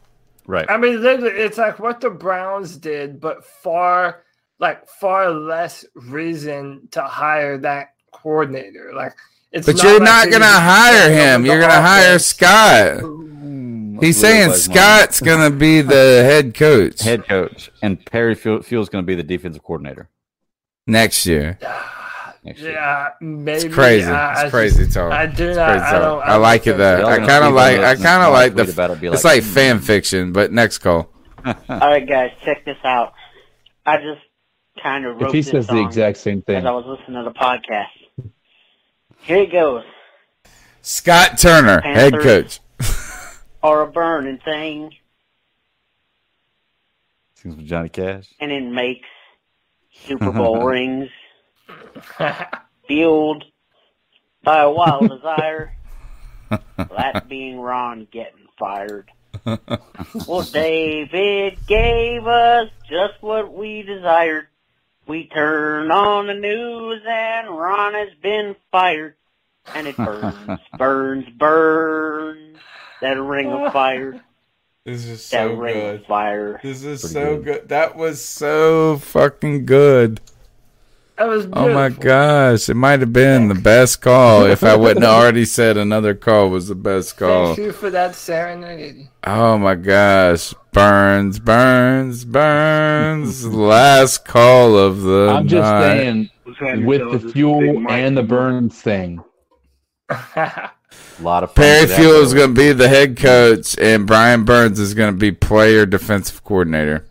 Right. 0.46 0.66
I 0.68 0.76
mean, 0.76 1.02
literally, 1.02 1.36
it's 1.40 1.58
like 1.58 1.78
what 1.78 2.00
the 2.00 2.10
Browns 2.10 2.76
did, 2.76 3.20
but 3.20 3.44
far 3.44 4.22
like 4.58 4.88
far 4.88 5.30
less 5.30 5.84
reason 5.94 6.88
to 6.92 7.02
hire 7.02 7.58
that 7.58 7.94
coordinator. 8.12 8.92
Like 8.94 9.12
it's 9.52 9.66
But 9.66 9.76
not 9.76 9.84
you're 9.84 10.00
like 10.00 10.02
not 10.02 10.24
they 10.26 10.30
gonna 10.32 10.46
hire 10.46 11.10
him. 11.12 11.46
You're 11.46 11.60
gonna 11.60 11.80
hire 11.80 12.16
offense. 12.16 12.26
Scott. 12.26 13.02
He's 14.00 14.16
saying 14.18 14.52
Scott's 14.52 15.20
gonna 15.20 15.50
be 15.50 15.80
the 15.80 15.92
head 16.24 16.54
coach 16.54 17.02
Head 17.02 17.26
coach, 17.26 17.70
and 17.82 18.04
Perry 18.04 18.34
Fewell 18.34 18.60
is 18.60 18.88
going 18.88 19.02
to 19.02 19.06
be 19.06 19.14
the 19.16 19.22
defensive 19.24 19.62
coordinator 19.62 20.08
next 20.86 21.26
year. 21.26 21.58
Next. 22.44 22.60
Yeah, 22.60 23.10
maybe. 23.20 23.66
It's 23.66 23.74
crazy. 23.74 24.06
I, 24.06 24.32
It's 24.32 24.40
I 24.40 24.50
crazy 24.50 24.84
just- 24.84 24.94
talk. 24.94 25.12
I 25.12 25.26
do 25.26 25.48
It's 25.48 25.56
not. 25.56 25.68
crazy 25.70 25.84
I 25.84 25.98
don't. 25.98 26.22
I 26.22 26.36
like 26.36 26.66
it 26.66 26.76
though. 26.76 27.06
I 27.06 27.18
kind 27.18 27.44
of 27.44 27.54
like. 27.54 27.78
I 27.80 27.94
kind 27.96 28.22
of 28.22 28.32
like 28.32 28.54
the. 28.54 28.70
about 28.70 28.90
it, 28.90 29.00
be 29.00 29.08
It's 29.08 29.24
like, 29.24 29.42
like 29.42 29.52
fan 29.52 29.78
hmm. 29.78 29.84
fiction, 29.84 30.32
but 30.32 30.52
next 30.52 30.78
call. 30.78 31.10
All 31.44 31.54
right, 31.68 32.06
guys, 32.06 32.32
check 32.44 32.64
this 32.64 32.78
out. 32.84 33.12
I 33.86 33.96
just 33.98 34.20
kind 34.82 35.06
of 35.06 35.16
wrote 35.16 35.28
If 35.28 35.32
he 35.34 35.40
this 35.40 35.50
says 35.50 35.66
the 35.66 35.80
exact 35.82 36.18
same 36.18 36.42
thing, 36.42 36.56
as 36.56 36.64
I 36.64 36.70
was 36.72 36.84
listening 36.86 37.22
to 37.22 37.30
the 37.30 37.34
podcast. 37.34 37.86
Here 39.22 39.38
it 39.38 39.52
goes. 39.52 39.84
Scott 40.82 41.38
Turner, 41.38 41.80
head 41.80 42.12
coach. 42.20 42.60
Or 43.60 43.82
a 43.82 43.88
burning 43.88 44.38
thing, 44.38 44.92
Sings 47.34 47.56
with 47.56 47.66
Johnny 47.66 47.88
Cash. 47.88 48.32
and 48.40 48.52
it 48.52 48.62
makes 48.62 49.08
Super 50.06 50.30
Bowl 50.30 50.62
rings. 50.64 51.08
Fueled 52.86 53.44
by 54.42 54.60
a 54.62 54.70
wild 54.70 55.08
desire. 55.10 55.74
that 56.76 57.26
being 57.28 57.60
Ron 57.60 58.06
getting 58.10 58.46
fired. 58.58 59.10
Well, 60.26 60.42
David 60.42 61.58
gave 61.66 62.26
us 62.26 62.70
just 62.88 63.20
what 63.20 63.52
we 63.52 63.82
desired. 63.82 64.46
We 65.06 65.26
turn 65.26 65.90
on 65.90 66.26
the 66.26 66.34
news 66.34 67.02
and 67.06 67.48
Ron 67.50 67.94
has 67.94 68.08
been 68.22 68.56
fired. 68.72 69.14
And 69.74 69.86
it 69.86 69.96
burns, 69.96 70.60
burns, 70.78 71.28
burns. 71.36 72.58
That 73.02 73.20
ring 73.20 73.52
of 73.52 73.72
fire. 73.72 74.20
This 74.84 75.04
is 75.04 75.24
so 75.24 75.36
That 75.36 75.48
so 75.50 75.54
ring 75.54 75.74
good. 75.74 76.00
of 76.00 76.06
fire. 76.06 76.60
This 76.62 76.82
is 76.84 77.10
so 77.10 77.38
good. 77.40 77.68
That 77.68 77.94
was 77.96 78.24
so 78.24 78.96
fucking 78.98 79.66
good. 79.66 80.20
That 81.18 81.26
was 81.26 81.48
Oh 81.52 81.74
my 81.74 81.88
gosh, 81.88 82.68
it 82.68 82.74
might 82.74 83.00
have 83.00 83.12
been 83.12 83.48
the 83.48 83.56
best 83.56 84.00
call 84.00 84.44
if 84.44 84.62
I 84.62 84.76
wouldn't 84.76 85.04
have 85.04 85.14
already 85.14 85.44
said 85.46 85.76
another 85.76 86.14
call 86.14 86.48
was 86.48 86.68
the 86.68 86.76
best 86.76 87.16
call. 87.16 87.56
Thank 87.56 87.58
you 87.58 87.72
for 87.72 87.90
that 87.90 88.14
serenade. 88.14 89.08
Oh 89.24 89.58
my 89.58 89.74
gosh, 89.74 90.54
Burns, 90.72 91.40
Burns, 91.40 92.24
Burns, 92.24 93.44
last 93.44 94.26
call 94.26 94.78
of 94.78 95.02
the 95.02 95.34
I'm 95.36 95.48
just 95.48 95.68
night. 95.68 96.30
saying, 96.60 96.86
with 96.86 97.10
the 97.10 97.32
fuel 97.32 97.90
and 97.90 98.16
the 98.16 98.22
Burns 98.22 98.80
thing. 98.80 99.24
A 100.08 100.70
lot 101.20 101.42
of 101.42 101.52
Perry 101.52 101.88
Fewell 101.88 102.22
is 102.22 102.32
going 102.32 102.54
to 102.54 102.60
be 102.60 102.70
the 102.70 102.88
head 102.88 103.16
coach, 103.16 103.76
and 103.76 104.06
Brian 104.06 104.44
Burns 104.44 104.78
is 104.78 104.94
going 104.94 105.12
to 105.12 105.18
be 105.18 105.32
player 105.32 105.84
defensive 105.84 106.44
coordinator. 106.44 107.07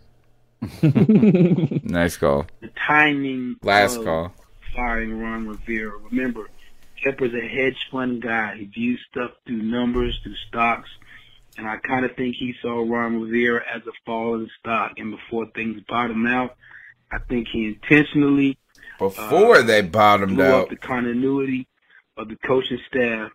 nice 0.82 2.16
call. 2.16 2.46
the 2.60 2.70
timing 2.86 3.56
Last 3.62 4.02
call. 4.02 4.32
firing 4.74 5.20
Ron 5.20 5.46
Rivera. 5.48 5.96
Remember, 6.10 6.48
Tepper's 7.04 7.34
a 7.34 7.46
hedge 7.46 7.76
fund 7.90 8.22
guy. 8.22 8.56
He 8.56 8.64
views 8.66 9.00
stuff 9.10 9.30
through 9.46 9.62
numbers, 9.62 10.18
through 10.22 10.34
stocks, 10.48 10.88
and 11.56 11.66
I 11.68 11.76
kind 11.78 12.04
of 12.04 12.16
think 12.16 12.36
he 12.36 12.54
saw 12.62 12.82
Ron 12.82 13.20
Rivera 13.20 13.62
as 13.74 13.82
a 13.86 13.92
falling 14.04 14.48
stock. 14.60 14.92
And 14.98 15.12
before 15.12 15.46
things 15.54 15.80
bottom 15.88 16.26
out, 16.26 16.56
I 17.10 17.18
think 17.28 17.48
he 17.52 17.66
intentionally 17.66 18.58
Before 18.98 19.62
they 19.62 19.82
bottomed 19.82 20.36
blew 20.36 20.44
out. 20.44 20.62
up 20.64 20.68
the 20.70 20.76
continuity 20.76 21.66
of 22.16 22.28
the 22.28 22.36
coaching 22.36 22.80
staff. 22.88 23.30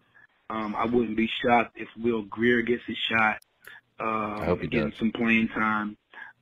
Um, 0.50 0.76
I 0.76 0.86
wouldn't 0.86 1.18
be 1.18 1.30
shocked 1.42 1.78
if 1.78 1.88
Will 1.98 2.24
Grier 2.24 2.62
gets 2.62 2.84
a 2.90 2.94
shot. 2.96 3.38
Uh, 4.00 4.44
hope 4.44 4.62
he 4.62 4.68
getting 4.68 4.90
does. 4.90 5.00
some 5.00 5.12
playing 5.12 5.48
time. 5.48 5.98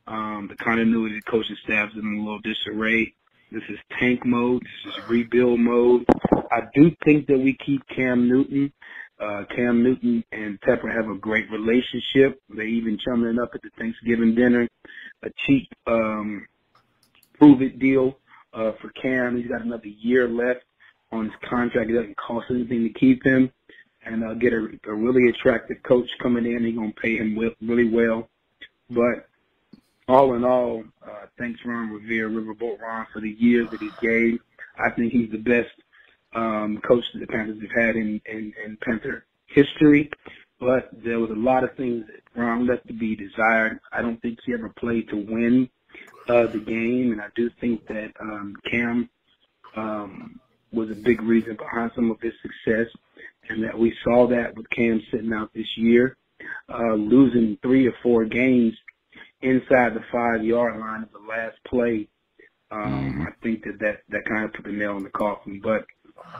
Um, 0.07 0.47
the 0.49 0.55
continuity 0.55 1.17
of 1.17 1.23
the 1.23 1.31
coaching 1.31 1.57
staff 1.63 1.89
is 1.91 1.97
in 1.97 2.05
a 2.05 2.23
little 2.23 2.39
disarray. 2.39 3.13
This 3.51 3.63
is 3.69 3.77
tank 3.99 4.25
mode. 4.25 4.63
This 4.85 4.95
is 4.95 5.09
rebuild 5.09 5.59
mode. 5.59 6.05
I 6.51 6.61
do 6.73 6.95
think 7.03 7.27
that 7.27 7.37
we 7.37 7.57
keep 7.65 7.81
Cam 7.87 8.27
Newton. 8.27 8.71
Uh, 9.19 9.43
Cam 9.55 9.83
Newton 9.83 10.23
and 10.31 10.59
Tepper 10.61 10.93
have 10.93 11.09
a 11.09 11.17
great 11.17 11.49
relationship. 11.51 12.41
They 12.49 12.65
even 12.65 12.97
chumming 12.97 13.39
up 13.39 13.51
at 13.53 13.61
the 13.61 13.69
Thanksgiving 13.77 14.35
dinner. 14.35 14.67
A 15.23 15.29
cheap, 15.45 15.67
um, 15.85 16.47
prove 17.37 17.61
it 17.61 17.77
deal, 17.77 18.17
uh, 18.53 18.71
for 18.81 18.89
Cam. 19.01 19.37
He's 19.37 19.47
got 19.47 19.61
another 19.61 19.87
year 19.87 20.27
left 20.27 20.63
on 21.11 21.25
his 21.25 21.33
contract. 21.47 21.89
It 21.91 21.93
doesn't 21.93 22.17
cost 22.17 22.47
anything 22.49 22.83
to 22.83 22.99
keep 22.99 23.23
him. 23.23 23.51
And, 24.03 24.23
uh, 24.23 24.33
get 24.33 24.53
a, 24.53 24.67
a 24.87 24.93
really 24.93 25.29
attractive 25.29 25.83
coach 25.83 26.09
coming 26.23 26.45
in. 26.45 26.65
He's 26.65 26.75
going 26.75 26.91
to 26.91 26.99
pay 26.99 27.17
him 27.17 27.37
really 27.61 27.87
well. 27.87 28.29
But 28.89 29.29
all 30.11 30.35
in 30.35 30.43
all, 30.43 30.83
uh, 31.05 31.25
thanks 31.37 31.59
Ron 31.65 31.89
Revere, 31.89 32.29
Riverboat 32.29 32.81
Ron, 32.81 33.07
for 33.13 33.21
the 33.21 33.29
years 33.29 33.69
that 33.71 33.81
he 33.81 33.89
gave. 34.01 34.39
I 34.77 34.89
think 34.91 35.11
he's 35.13 35.31
the 35.31 35.37
best 35.37 35.71
um, 36.35 36.81
coach 36.85 37.03
that 37.13 37.19
the 37.19 37.27
Panthers 37.27 37.61
have 37.61 37.85
had 37.85 37.95
in, 37.95 38.21
in, 38.25 38.53
in 38.65 38.77
Panther 38.81 39.25
history. 39.47 40.09
But 40.59 40.89
there 41.03 41.19
was 41.19 41.31
a 41.31 41.39
lot 41.39 41.63
of 41.63 41.75
things 41.75 42.05
that 42.07 42.39
Ron 42.39 42.67
left 42.67 42.87
to 42.87 42.93
be 42.93 43.15
desired. 43.15 43.79
I 43.91 44.01
don't 44.01 44.21
think 44.21 44.39
he 44.45 44.53
ever 44.53 44.69
played 44.69 45.09
to 45.09 45.15
win 45.15 45.69
uh, 46.27 46.47
the 46.47 46.59
game, 46.59 47.13
and 47.13 47.21
I 47.21 47.27
do 47.35 47.49
think 47.59 47.87
that 47.87 48.11
um, 48.19 48.55
Cam 48.69 49.09
um, 49.75 50.39
was 50.71 50.91
a 50.91 50.95
big 50.95 51.21
reason 51.21 51.55
behind 51.55 51.91
some 51.95 52.11
of 52.11 52.19
his 52.21 52.33
success, 52.41 52.87
and 53.49 53.63
that 53.63 53.77
we 53.77 53.93
saw 54.03 54.27
that 54.27 54.55
with 54.55 54.69
Cam 54.69 55.01
sitting 55.09 55.33
out 55.33 55.51
this 55.53 55.77
year, 55.77 56.17
uh, 56.69 56.93
losing 56.93 57.57
three 57.61 57.87
or 57.87 57.93
four 58.03 58.25
games 58.25 58.73
inside 59.41 59.93
the 59.93 60.03
five 60.11 60.43
yard 60.43 60.79
line 60.79 61.03
of 61.03 61.11
the 61.11 61.27
last 61.27 61.57
play. 61.67 62.07
Um, 62.71 63.27
I 63.27 63.31
think 63.43 63.63
that, 63.65 63.79
that 63.79 63.97
that 64.09 64.25
kind 64.25 64.45
of 64.45 64.53
put 64.53 64.65
the 64.65 64.71
nail 64.71 64.95
in 64.97 65.03
the 65.03 65.09
coffin. 65.09 65.59
But 65.61 65.85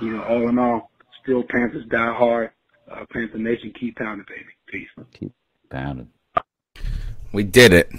you 0.02 0.16
know, 0.16 0.24
all 0.24 0.48
in 0.48 0.58
all, 0.58 0.92
still 1.22 1.44
Panthers 1.44 1.86
die 1.90 2.14
hard. 2.14 2.52
Uh, 2.90 3.06
Panther 3.12 3.38
Nation, 3.38 3.74
keep 3.78 3.98
pounding, 3.98 4.26
baby. 4.28 4.50
Peace. 4.68 5.06
Keep 5.14 5.34
pounding. 5.70 6.10
We 7.32 7.44
did 7.44 7.74
it. 7.74 7.90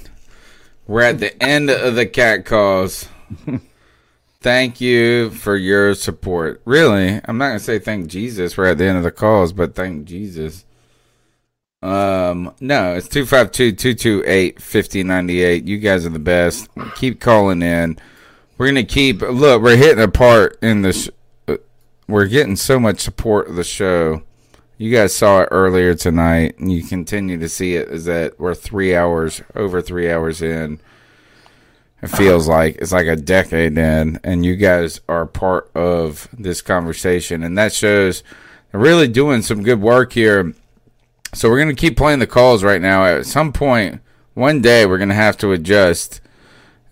We're 0.87 1.03
at 1.03 1.19
the 1.19 1.43
end 1.43 1.71
of 1.71 1.95
the 1.95 2.07
cat 2.07 2.45
calls. 2.45 3.09
thank 4.41 4.81
you 4.81 5.31
for 5.31 5.57
your 5.57 5.95
support. 5.95 6.61
Really, 6.65 7.21
I'm 7.25 7.39
not 7.39 7.49
gonna 7.49 7.61
say 7.61 7.79
thank 7.79 8.09
Jesus. 8.09 8.57
We're 8.57 8.67
at 8.67 8.79
the 8.79 8.85
end 8.85 8.99
of 8.99 9.05
the 9.05 9.13
calls, 9.13 9.53
but 9.53 9.75
thank 9.75 10.05
Jesus. 10.05 10.65
Um, 11.83 12.55
no, 12.61 12.95
it's 12.95 13.09
252-228-5098. 13.09 15.67
You 15.67 15.79
guys 15.79 16.07
are 16.07 16.11
the 16.11 16.19
best. 16.19 16.69
Keep 16.97 17.21
calling 17.21 17.63
in. 17.63 17.99
We're 18.59 18.67
gonna 18.69 18.85
keep 18.85 19.23
look. 19.23 19.63
We're 19.63 19.77
hitting 19.77 20.03
a 20.03 20.09
part 20.09 20.59
in 20.63 20.83
this. 20.83 21.11
uh, 21.49 21.57
We're 22.07 22.27
getting 22.29 22.57
so 22.57 22.79
much 22.79 23.01
support 23.01 23.49
of 23.49 23.57
the 23.57 23.65
show. 23.65 24.23
You 24.79 24.95
guys 24.95 25.15
saw 25.15 25.41
it 25.43 25.49
earlier 25.51 25.95
tonight, 25.95 26.59
and 26.59 26.71
you 26.73 26.85
continue 26.85 27.39
to 27.39 27.49
see 27.49 27.75
it. 27.77 27.89
Is 27.89 28.05
that 28.05 28.39
we're 28.39 28.55
three 28.55 28.95
hours 28.95 29.43
over 29.57 29.81
three 29.83 30.11
hours 30.11 30.43
in? 30.43 30.81
It 32.03 32.09
feels 32.09 32.49
like 32.49 32.77
it's 32.77 32.93
like 32.93 33.07
a 33.07 33.17
decade 33.17 33.77
in, 33.79 34.19
and 34.25 34.45
you 34.45 34.57
guys 34.57 35.01
are 35.09 35.27
part 35.27 35.71
of 35.75 36.29
this 36.33 36.61
conversation, 36.63 37.43
and 37.43 37.57
that 37.59 37.73
shows 37.73 38.23
really 38.73 39.09
doing 39.09 39.43
some 39.43 39.63
good 39.63 39.81
work 39.81 40.13
here. 40.13 40.53
So 41.35 41.49
we're 41.49 41.59
gonna 41.59 41.75
keep 41.75 41.97
playing 41.97 42.19
the 42.19 42.27
calls 42.27 42.63
right 42.63 42.81
now. 42.81 43.07
At 43.07 43.25
some 43.25 43.53
point, 43.53 44.01
one 44.35 44.61
day, 44.61 44.85
we're 44.85 44.99
gonna 44.99 45.15
have 45.15 45.39
to 45.39 45.53
adjust 45.53 46.21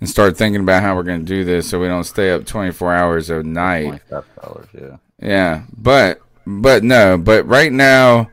and 0.00 0.08
start 0.08 0.36
thinking 0.36 0.62
about 0.62 0.82
how 0.82 0.96
we're 0.96 1.02
gonna 1.02 1.18
do 1.24 1.44
this, 1.44 1.68
so 1.68 1.78
we 1.78 1.88
don't 1.88 2.04
stay 2.04 2.30
up 2.30 2.46
twenty 2.46 2.72
four 2.72 2.94
hours 2.94 3.28
a 3.28 3.42
night. 3.42 4.00
hours, 4.10 4.66
yeah. 4.72 4.96
Yeah, 5.20 5.62
but 5.76 6.20
but 6.46 6.82
no, 6.82 7.18
but 7.18 7.46
right 7.46 7.70
now, 7.70 8.30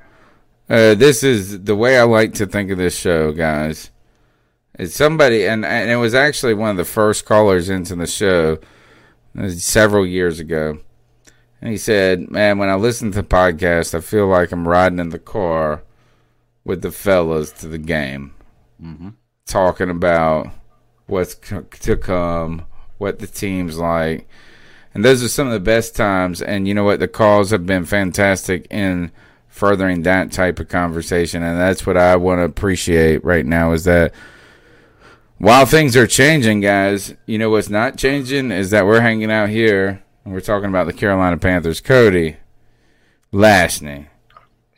uh, 0.69 0.95
this 0.95 1.23
is 1.23 1.63
the 1.65 1.75
way 1.75 1.99
I 1.99 2.03
like 2.03 2.33
to 2.35 2.45
think 2.45 2.71
of 2.71 2.77
this 2.77 2.97
show, 2.97 3.33
guys. 3.33 3.91
It's 4.79 4.95
somebody, 4.95 5.45
and 5.45 5.65
and 5.65 5.89
it 5.89 5.97
was 5.97 6.15
actually 6.15 6.53
one 6.53 6.69
of 6.69 6.77
the 6.77 6.85
first 6.85 7.25
callers 7.25 7.69
into 7.69 7.95
the 7.95 8.07
show 8.07 8.59
uh, 9.37 9.49
several 9.49 10.07
years 10.07 10.39
ago, 10.39 10.79
and 11.61 11.69
he 11.69 11.77
said, 11.77 12.31
"Man, 12.31 12.59
when 12.59 12.69
I 12.69 12.75
listen 12.75 13.11
to 13.11 13.21
the 13.21 13.27
podcast, 13.27 13.93
I 13.93 13.99
feel 13.99 14.27
like 14.27 14.53
I'm 14.53 14.69
riding 14.69 14.99
in 14.99 15.09
the 15.09 15.19
car 15.19 15.83
with 16.67 16.81
the 16.83 16.91
fellas 16.91 17.51
to 17.53 17.67
the 17.67 17.77
game, 17.79 18.33
Mm-hmm. 18.83 19.09
talking 19.47 19.89
about 19.89 20.49
what's 21.07 21.35
to 21.79 21.95
come, 21.97 22.65
what 22.99 23.17
the 23.19 23.27
team's 23.27 23.77
like." 23.77 24.27
And 24.93 25.03
those 25.05 25.23
are 25.23 25.27
some 25.27 25.47
of 25.47 25.53
the 25.53 25.59
best 25.59 25.95
times. 25.95 26.41
And 26.41 26.67
you 26.67 26.73
know 26.73 26.83
what? 26.83 26.99
The 26.99 27.07
calls 27.07 27.51
have 27.51 27.65
been 27.65 27.85
fantastic 27.85 28.65
in 28.71 29.11
furthering 29.47 30.03
that 30.03 30.31
type 30.31 30.59
of 30.59 30.69
conversation. 30.69 31.43
And 31.43 31.59
that's 31.59 31.85
what 31.85 31.97
I 31.97 32.15
want 32.15 32.39
to 32.39 32.43
appreciate 32.43 33.23
right 33.23 33.45
now 33.45 33.73
is 33.73 33.83
that 33.85 34.13
While 35.39 35.67
things 35.67 35.95
are 35.95 36.07
changing, 36.07 36.61
guys, 36.61 37.13
you 37.27 37.37
know 37.37 37.51
what's 37.51 37.69
not 37.69 37.95
changing 37.97 38.49
is 38.51 38.71
that 38.71 38.87
we're 38.87 39.01
hanging 39.01 39.31
out 39.31 39.49
here 39.49 40.01
and 40.25 40.33
we're 40.33 40.39
talking 40.41 40.69
about 40.69 40.87
the 40.87 40.93
Carolina 40.93 41.37
Panthers. 41.37 41.79
Cody 41.79 42.37
Lashney, 43.31 44.07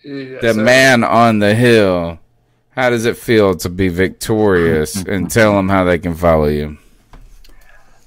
Yes, 0.04 0.42
the 0.42 0.54
sir. 0.54 0.64
man 0.64 1.04
on 1.04 1.40
the 1.40 1.54
hill. 1.56 2.20
How 2.72 2.90
does 2.90 3.06
it 3.06 3.18
feel 3.18 3.56
to 3.56 3.70
be 3.70 3.90
victorious? 3.90 4.96
and 5.08 5.30
tell 5.30 5.54
them 5.54 5.70
how 5.70 5.84
they 5.84 6.00
can 6.00 6.16
follow 6.16 6.48
you. 6.48 6.78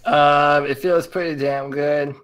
Um, 0.05 0.67
it 0.67 0.79
feels 0.79 1.07
pretty 1.07 1.39
damn 1.39 1.71
good. 1.71 2.15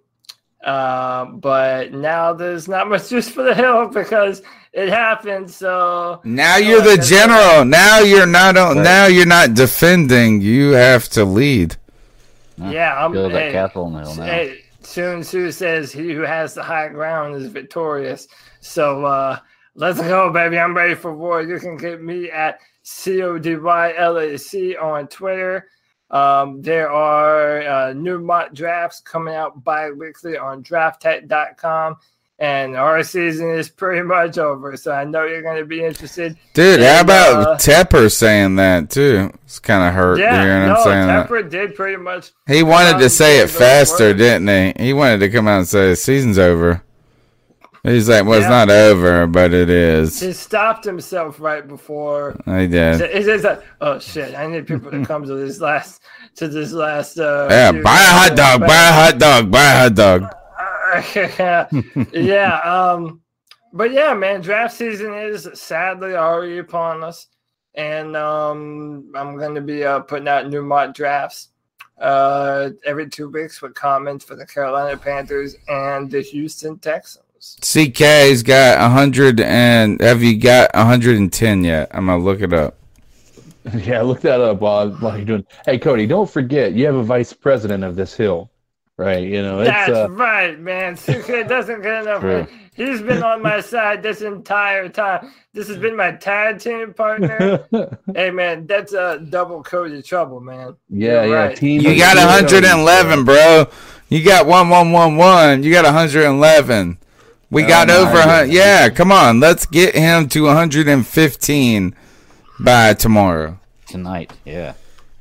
Um, 0.64 1.38
but 1.38 1.92
now 1.92 2.32
there's 2.32 2.68
not 2.68 2.88
much 2.88 3.08
juice 3.10 3.28
for 3.28 3.42
the 3.42 3.54
hill 3.54 3.88
because 3.88 4.42
it 4.72 4.88
happened. 4.88 5.50
So 5.50 6.20
Now 6.24 6.56
you're 6.56 6.82
the 6.82 6.96
general. 7.02 7.64
Now 7.64 8.00
you're 8.00 8.26
not. 8.26 8.56
On, 8.56 8.82
now 8.82 9.06
you're 9.06 9.26
not 9.26 9.54
defending. 9.54 10.40
You 10.40 10.72
have 10.72 11.08
to 11.10 11.24
lead. 11.24 11.76
yeah, 12.56 13.04
I'm. 13.04 13.12
Feel 13.12 13.28
that 13.30 13.42
hey, 13.42 13.52
castle 13.52 13.84
on 13.84 13.92
the 13.92 14.00
hill 14.00 14.14
now. 14.16 14.24
Hey, 14.24 14.64
Sun 14.80 15.22
Tzu 15.22 15.52
says 15.52 15.92
he 15.92 16.12
who 16.12 16.22
has 16.22 16.54
the 16.54 16.62
high 16.62 16.88
ground 16.88 17.36
is 17.36 17.46
victorious. 17.46 18.26
So 18.60 19.04
uh, 19.04 19.38
let's 19.78 20.00
go, 20.00 20.30
baby. 20.30 20.58
I'm 20.58 20.76
ready 20.76 20.94
for 20.94 21.14
war. 21.14 21.40
You 21.40 21.58
can 21.58 21.76
get 21.76 22.02
me 22.02 22.30
at 22.30 22.60
C 22.82 23.22
O 23.22 23.38
D 23.38 23.56
Y 23.56 23.94
L 23.96 24.18
A 24.18 24.36
C 24.36 24.76
on 24.76 25.08
Twitter. 25.08 25.68
Um, 26.10 26.62
there 26.62 26.90
are 26.90 27.60
uh, 27.62 27.92
new 27.92 28.18
mock 28.18 28.54
drafts 28.54 29.00
coming 29.00 29.34
out 29.34 29.62
bi 29.62 29.90
weekly 29.90 30.36
on 30.36 30.62
drafttech.com. 30.62 31.96
And 32.40 32.76
our 32.76 33.02
season 33.02 33.50
is 33.50 33.68
pretty 33.68 34.02
much 34.02 34.38
over. 34.38 34.76
So 34.76 34.92
I 34.92 35.02
know 35.02 35.24
you're 35.24 35.42
going 35.42 35.58
to 35.58 35.66
be 35.66 35.84
interested. 35.84 36.36
Dude, 36.54 36.80
how 36.80 37.00
about 37.00 37.46
uh, 37.46 37.56
Tepper 37.56 38.12
saying 38.12 38.54
that 38.56 38.90
too? 38.90 39.32
It's 39.42 39.58
kind 39.58 39.82
of 39.82 39.92
hurt 39.92 40.20
yeah, 40.20 40.40
hearing 40.40 40.62
him 40.62 40.68
no, 40.68 40.84
saying 40.84 41.06
that. 41.08 41.28
Tepper 41.28 41.50
did 41.50 41.74
pretty 41.74 41.96
much. 41.96 42.30
He 42.46 42.62
wanted 42.62 43.00
to 43.00 43.10
say 43.10 43.40
it 43.40 43.50
faster, 43.50 44.14
didn't 44.14 44.76
he? 44.76 44.84
He 44.84 44.92
wanted 44.92 45.18
to 45.18 45.30
come 45.30 45.48
out 45.48 45.58
and 45.58 45.68
say 45.68 45.88
the 45.88 45.96
season's 45.96 46.38
over. 46.38 46.84
He's 47.84 48.08
like, 48.08 48.24
well, 48.24 48.38
it's 48.40 48.48
not 48.48 48.70
over, 48.70 49.26
but 49.26 49.54
it 49.54 49.70
is. 49.70 50.20
He 50.20 50.32
stopped 50.32 50.84
himself 50.84 51.40
right 51.40 51.66
before. 51.66 52.36
He 52.44 52.66
did. 52.66 53.00
It's 53.00 53.26
just 53.26 53.44
like, 53.44 53.62
oh 53.80 53.98
shit! 53.98 54.34
I 54.34 54.46
need 54.46 54.66
people 54.66 54.90
to 54.90 55.04
come 55.06 55.24
to 55.24 55.34
this 55.34 55.60
last 55.60 56.02
to 56.36 56.48
this 56.48 56.72
last. 56.72 57.18
Uh, 57.18 57.46
Yeah, 57.50 57.72
buy 57.72 58.00
a 58.00 58.12
hot 58.12 58.36
dog, 58.36 58.60
buy 58.60 58.88
a 58.88 58.92
hot 58.92 59.18
dog, 59.18 59.50
buy 59.50 59.64
a 59.64 59.78
hot 59.82 59.94
dog. 59.94 60.34
yeah. 62.12 62.58
Um, 62.60 63.20
but 63.72 63.92
yeah, 63.92 64.14
man, 64.14 64.40
draft 64.40 64.74
season 64.76 65.14
is 65.14 65.48
sadly 65.54 66.14
already 66.14 66.58
upon 66.58 67.04
us, 67.04 67.26
and 67.74 68.16
um, 68.16 69.12
I'm 69.14 69.36
going 69.36 69.54
to 69.54 69.60
be 69.60 69.84
uh, 69.84 70.00
putting 70.00 70.28
out 70.28 70.48
new 70.48 70.62
mock 70.62 70.94
drafts 70.94 71.48
uh, 72.00 72.70
every 72.84 73.08
two 73.08 73.28
weeks 73.28 73.60
with 73.60 73.74
comments 73.74 74.24
for 74.24 74.36
the 74.36 74.46
Carolina 74.46 74.96
Panthers 74.96 75.56
and 75.68 76.10
the 76.10 76.22
Houston 76.22 76.78
Texans. 76.78 77.24
CK's 77.60 78.42
got 78.42 78.78
a 78.78 78.88
hundred 78.88 79.40
and 79.40 80.00
have 80.00 80.22
you 80.22 80.38
got 80.38 80.70
a 80.74 80.84
hundred 80.84 81.16
and 81.16 81.32
ten 81.32 81.64
yet? 81.64 81.88
I'm 81.92 82.06
gonna 82.06 82.22
look 82.22 82.40
it 82.40 82.52
up. 82.52 82.74
Yeah, 83.74 84.00
look 84.00 84.20
that 84.22 84.40
up 84.40 84.60
while, 84.60 84.90
while 84.92 85.16
you're 85.16 85.26
doing. 85.26 85.46
Hey, 85.66 85.78
Cody, 85.78 86.06
don't 86.06 86.30
forget 86.30 86.72
you 86.72 86.86
have 86.86 86.94
a 86.94 87.02
vice 87.02 87.34
president 87.34 87.84
of 87.84 87.96
this 87.96 88.14
hill, 88.14 88.50
right? 88.96 89.22
You 89.22 89.42
know, 89.42 89.60
it's 89.60 89.68
That's 89.68 89.90
uh, 89.90 90.10
right, 90.10 90.58
man. 90.58 90.96
Suke 91.04 91.26
doesn't 91.46 91.82
get 91.82 92.02
enough. 92.04 92.22
True. 92.22 92.46
He's 92.74 93.02
been 93.02 93.22
on 93.22 93.42
my 93.42 93.60
side 93.60 94.02
this 94.02 94.22
entire 94.22 94.88
time. 94.88 95.32
This 95.52 95.68
has 95.68 95.76
been 95.76 95.96
my 95.96 96.12
tag 96.12 96.60
team 96.60 96.94
partner. 96.94 97.66
hey, 98.14 98.30
man, 98.30 98.66
that's 98.66 98.94
a 98.94 99.18
double 99.18 99.62
Cody 99.62 100.00
trouble, 100.00 100.40
man. 100.40 100.76
yeah, 100.88 101.24
You're 101.24 101.26
yeah. 101.26 101.34
right. 101.34 101.56
Team 101.56 101.82
You 101.82 101.98
got 101.98 102.16
heroes, 102.16 102.52
111, 102.52 103.24
bro. 103.26 103.66
You 104.08 104.24
got 104.24 104.46
one 104.46 104.70
one 104.70 104.92
one 104.92 105.16
one. 105.16 105.62
You 105.62 105.72
got 105.72 105.84
111. 105.84 106.98
We 107.50 107.64
Oh, 107.64 107.68
got 107.68 107.90
over. 107.90 108.18
a 108.18 108.22
hun- 108.22 108.38
goodness. 108.46 108.56
Yeah, 108.56 108.88
come 108.90 109.10
on. 109.12 109.40
Let's 109.40 109.64
get 109.66 109.94
him 109.94 110.28
to 110.28 110.44
115 110.44 111.94
by 112.60 112.94
tomorrow. 112.94 113.58
Tonight, 113.86 114.32
yeah. 114.44 114.74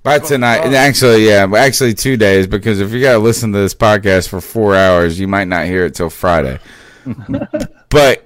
By 0.03 0.19
tonight, 0.19 0.59
and 0.59 0.73
actually, 0.75 1.27
yeah, 1.27 1.45
actually 1.57 1.93
two 1.93 2.15
days 2.17 2.47
because 2.47 2.79
if 2.79 2.91
you 2.91 3.01
got 3.01 3.13
to 3.13 3.19
listen 3.19 3.51
to 3.51 3.59
this 3.59 3.73
podcast 3.73 4.29
for 4.29 4.39
four 4.39 4.73
hours, 4.75 5.19
you 5.19 5.27
might 5.27 5.47
not 5.49 5.65
hear 5.65 5.85
it 5.85 5.95
till 5.95 6.09
Friday. 6.09 6.59
but 7.89 8.25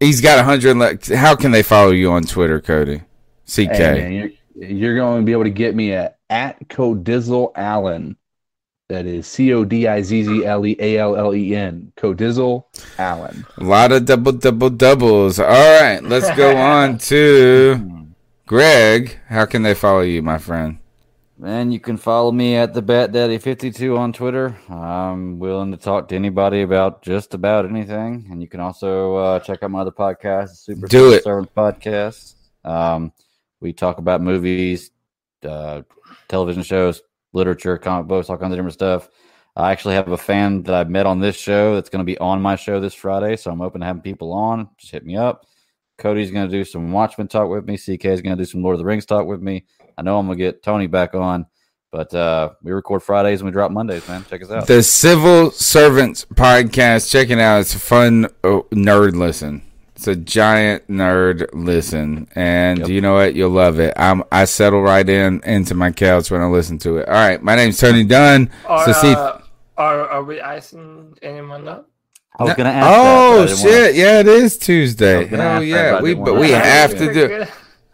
he's 0.00 0.20
got 0.20 0.36
100. 0.38 0.76
le- 1.10 1.16
How 1.16 1.34
can 1.36 1.50
they 1.50 1.62
follow 1.62 1.90
you 1.90 2.10
on 2.12 2.22
Twitter, 2.24 2.60
Cody? 2.60 3.02
CK. 3.46 3.56
Hey, 3.72 3.98
man, 3.98 4.12
you're, 4.12 4.68
you're 4.70 4.96
going 4.96 5.20
to 5.22 5.26
be 5.26 5.32
able 5.32 5.44
to 5.44 5.50
get 5.50 5.74
me 5.74 5.92
at 5.92 6.18
at 6.30 6.66
Codizzle 6.68 7.52
Allen. 7.56 8.16
That 8.88 9.04
is 9.04 9.26
C 9.26 9.52
O 9.52 9.66
D 9.66 9.86
I 9.86 10.00
Z 10.00 10.22
Z 10.22 10.46
L 10.46 10.64
E 10.64 10.74
A 10.80 10.96
L 10.96 11.14
L 11.14 11.34
E 11.34 11.54
N. 11.54 11.92
Codizzle 11.96 12.64
Allen. 12.98 13.44
A 13.58 13.64
lot 13.64 13.92
of 13.92 14.06
double 14.06 14.32
double 14.32 14.70
doubles. 14.70 15.38
All 15.38 15.46
right, 15.46 16.02
let's 16.02 16.34
go 16.34 16.56
on 16.56 16.96
to 16.98 18.06
Greg. 18.46 19.18
How 19.28 19.44
can 19.44 19.62
they 19.62 19.74
follow 19.74 20.00
you, 20.00 20.22
my 20.22 20.38
friend? 20.38 20.78
And 21.44 21.70
you 21.70 21.80
can 21.80 21.98
follow 21.98 22.32
me 22.32 22.56
at 22.56 22.72
the 22.72 22.80
Bat 22.80 23.12
Daddy 23.12 23.36
52 23.36 23.96
on 23.96 24.14
Twitter. 24.14 24.56
I'm 24.70 25.38
willing 25.38 25.70
to 25.70 25.76
talk 25.76 26.08
to 26.08 26.16
anybody 26.16 26.62
about 26.62 27.02
just 27.02 27.34
about 27.34 27.66
anything. 27.66 28.26
And 28.30 28.40
you 28.40 28.48
can 28.48 28.60
also 28.60 29.16
uh, 29.16 29.40
check 29.40 29.62
out 29.62 29.70
my 29.70 29.80
other 29.80 29.92
podcast, 29.92 30.64
Super 30.64 30.88
Do 30.88 31.12
it. 31.12 31.22
Servant 31.22 31.54
Podcast. 31.54 32.34
Um, 32.64 33.12
we 33.60 33.74
talk 33.74 33.98
about 33.98 34.22
movies, 34.22 34.90
uh, 35.44 35.82
television 36.26 36.62
shows, 36.62 37.02
literature, 37.38 37.78
comic 37.78 38.06
books, 38.06 38.28
all 38.28 38.36
kinds 38.36 38.52
of 38.52 38.58
different 38.58 38.74
stuff. 38.74 39.08
I 39.56 39.72
actually 39.72 39.94
have 39.94 40.08
a 40.08 40.16
fan 40.16 40.62
that 40.64 40.74
I've 40.74 40.90
met 40.90 41.06
on 41.06 41.18
this 41.18 41.36
show 41.36 41.74
that's 41.74 41.88
going 41.88 41.98
to 42.00 42.04
be 42.04 42.18
on 42.18 42.40
my 42.40 42.54
show 42.54 42.78
this 42.78 42.94
Friday. 42.94 43.36
So 43.36 43.50
I'm 43.50 43.60
open 43.60 43.80
to 43.80 43.86
having 43.86 44.02
people 44.02 44.32
on. 44.32 44.68
Just 44.78 44.92
hit 44.92 45.04
me 45.04 45.16
up. 45.16 45.46
Cody's 45.98 46.30
going 46.30 46.48
to 46.48 46.56
do 46.56 46.64
some 46.64 46.92
Watchmen 46.92 47.26
talk 47.26 47.48
with 47.48 47.66
me. 47.66 47.76
CK 47.76 48.04
is 48.04 48.22
going 48.22 48.36
to 48.36 48.40
do 48.40 48.44
some 48.44 48.62
Lord 48.62 48.74
of 48.74 48.78
the 48.78 48.84
Rings 48.84 49.04
talk 49.04 49.26
with 49.26 49.40
me. 49.42 49.64
I 49.96 50.02
know 50.02 50.16
I'm 50.16 50.26
going 50.26 50.38
to 50.38 50.44
get 50.44 50.62
Tony 50.62 50.86
back 50.86 51.14
on, 51.14 51.46
but 51.90 52.14
uh, 52.14 52.50
we 52.62 52.70
record 52.70 53.02
Fridays 53.02 53.40
and 53.40 53.46
we 53.46 53.52
drop 53.52 53.72
Mondays, 53.72 54.06
man. 54.06 54.24
Check 54.30 54.44
us 54.44 54.50
out. 54.50 54.68
The 54.68 54.82
Civil 54.84 55.50
Servants 55.50 56.24
podcast. 56.26 57.10
Check 57.10 57.30
it 57.30 57.40
out. 57.40 57.62
It's 57.62 57.74
a 57.74 57.80
fun 57.80 58.26
uh, 58.44 58.60
nerd 58.70 59.16
listen. 59.16 59.67
It's 59.98 60.06
a 60.06 60.14
giant 60.14 60.86
nerd 60.86 61.48
listen, 61.52 62.28
and 62.36 62.86
you 62.86 63.00
know 63.00 63.14
what? 63.14 63.34
You'll 63.34 63.50
love 63.50 63.80
it. 63.80 63.94
I'm 63.96 64.22
I 64.30 64.44
settle 64.44 64.80
right 64.80 65.06
in 65.08 65.40
into 65.42 65.74
my 65.74 65.90
couch 65.90 66.30
when 66.30 66.40
I 66.40 66.46
listen 66.46 66.78
to 66.78 66.98
it. 66.98 67.08
All 67.08 67.14
right, 67.14 67.42
my 67.42 67.56
name's 67.56 67.78
Tony 67.80 68.04
Dunn. 68.04 68.48
Are, 68.68 68.84
So 68.84 68.92
see, 68.92 69.12
uh, 69.12 69.38
are, 69.76 70.08
are 70.08 70.22
we 70.22 70.40
icing 70.40 71.18
anyone 71.20 71.66
up? 71.66 71.90
I 72.38 72.44
was 72.44 72.54
going 72.54 72.66
to 72.68 72.72
ask. 72.72 72.86
Oh 72.88 73.40
that, 73.40 73.48
but 73.48 73.58
wanna- 73.58 73.70
shit! 73.72 73.94
Yeah, 73.96 74.20
it 74.20 74.28
is 74.28 74.56
Tuesday. 74.56 75.16
Oh 75.16 75.28
gonna 75.30 75.42
Hell 75.42 75.50
ask 75.50 75.60
that, 75.62 75.66
yeah, 75.66 75.92
but 75.94 76.02
we 76.04 76.14
but 76.14 76.34
we 76.36 76.50
have 76.50 76.90
to 76.96 77.12
do. 77.12 77.46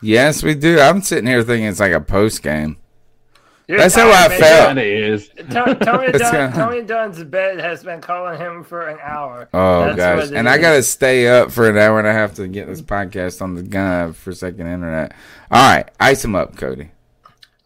Yes, 0.02 0.42
we 0.42 0.54
do. 0.54 0.78
I'm 0.80 1.00
sitting 1.00 1.26
here 1.26 1.42
thinking 1.42 1.68
it's 1.68 1.80
like 1.80 1.92
a 1.94 2.02
post 2.02 2.42
game. 2.42 2.76
You're 3.66 3.78
That's 3.78 3.94
how 3.94 4.08
I 4.10 4.28
tired, 4.28 4.40
felt. 4.40 4.78
It 4.78 4.86
is. 4.86 5.28
To- 5.28 5.44
Tony, 5.84 6.06
It's 6.08 6.18
Dunn, 6.18 6.32
kinda- 6.52 6.52
Tony 6.56 6.82
Dunn's 6.82 7.24
bed 7.24 7.58
has 7.60 7.82
been 7.82 8.00
calling 8.02 8.38
him 8.38 8.62
for 8.62 8.88
an 8.88 8.98
hour. 9.02 9.48
Oh 9.54 9.86
That's 9.86 9.96
gosh, 9.96 10.16
what 10.16 10.26
it 10.26 10.34
and 10.34 10.48
I 10.48 10.56
is. 10.56 10.60
gotta 10.60 10.82
stay 10.82 11.28
up 11.28 11.50
for 11.50 11.68
an 11.70 11.78
hour 11.78 11.98
and 11.98 12.06
a 12.06 12.12
half 12.12 12.34
to 12.34 12.46
get 12.46 12.66
this 12.66 12.82
podcast 12.82 13.40
on 13.40 13.54
the 13.54 13.62
gun 13.62 14.12
for 14.12 14.32
second 14.34 14.66
internet. 14.66 15.12
All 15.50 15.74
right, 15.76 15.88
ice 15.98 16.22
him 16.24 16.34
up, 16.34 16.56
Cody. 16.56 16.90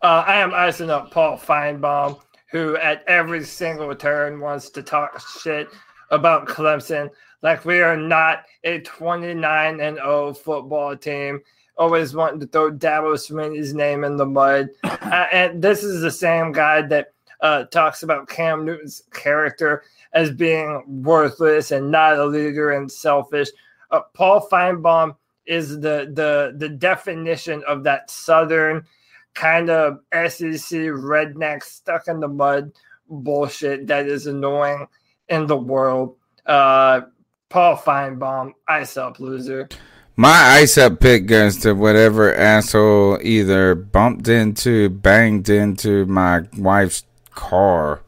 Uh, 0.00 0.22
I 0.26 0.36
am 0.36 0.54
icing 0.54 0.90
up 0.90 1.10
Paul 1.10 1.36
Finebaum, 1.36 2.20
who 2.52 2.76
at 2.76 3.02
every 3.08 3.42
single 3.42 3.92
turn 3.96 4.38
wants 4.38 4.70
to 4.70 4.82
talk 4.84 5.20
shit 5.40 5.68
about 6.10 6.46
Clemson, 6.46 7.10
like 7.42 7.64
we 7.64 7.80
are 7.82 7.96
not 7.96 8.44
a 8.62 8.78
29 8.80 9.80
and 9.80 9.96
0 9.96 10.32
football 10.34 10.96
team. 10.96 11.40
Always 11.78 12.14
wanting 12.14 12.40
to 12.40 12.46
throw 12.46 12.72
Dabo 12.72 13.14
Swinney's 13.14 13.72
name 13.72 14.04
in 14.04 14.16
the 14.16 14.26
mud. 14.26 14.68
Uh, 15.08 15.26
and 15.32 15.62
this 15.62 15.82
is 15.82 16.02
the 16.02 16.10
same 16.10 16.52
guy 16.52 16.82
that 16.82 17.14
uh, 17.40 17.64
talks 17.64 18.02
about 18.02 18.28
Cam 18.28 18.66
Newton's 18.66 19.02
character 19.14 19.82
as 20.12 20.30
being 20.30 20.82
worthless 21.02 21.70
and 21.70 21.90
not 21.90 22.18
a 22.18 22.26
leader 22.26 22.72
and 22.72 22.92
selfish. 22.92 23.48
Uh, 23.90 24.00
Paul 24.12 24.46
Finebaum 24.50 25.16
is 25.46 25.80
the 25.80 26.10
the 26.12 26.52
the 26.56 26.68
definition 26.68 27.62
of 27.66 27.84
that 27.84 28.10
southern 28.10 28.84
kind 29.34 29.70
of 29.70 30.00
SEC 30.12 30.78
redneck 30.92 31.62
stuck 31.62 32.08
in 32.08 32.20
the 32.20 32.28
mud 32.28 32.72
bullshit 33.08 33.86
that 33.86 34.06
is 34.06 34.26
annoying 34.26 34.86
in 35.28 35.46
the 35.46 35.56
world. 35.56 36.16
Uh, 36.44 37.02
Paul 37.48 37.76
Finebaum, 37.76 38.52
ice 38.66 38.96
up 38.96 39.20
loser. 39.20 39.68
My 40.20 40.58
ice 40.58 40.76
up 40.76 40.98
pick 40.98 41.26
goes 41.26 41.58
to 41.58 41.74
whatever 41.74 42.34
asshole 42.34 43.20
either 43.22 43.76
bumped 43.76 44.26
into, 44.26 44.88
banged 44.88 45.48
into 45.48 46.06
my 46.06 46.42
wife's 46.56 47.04
car. 47.36 48.00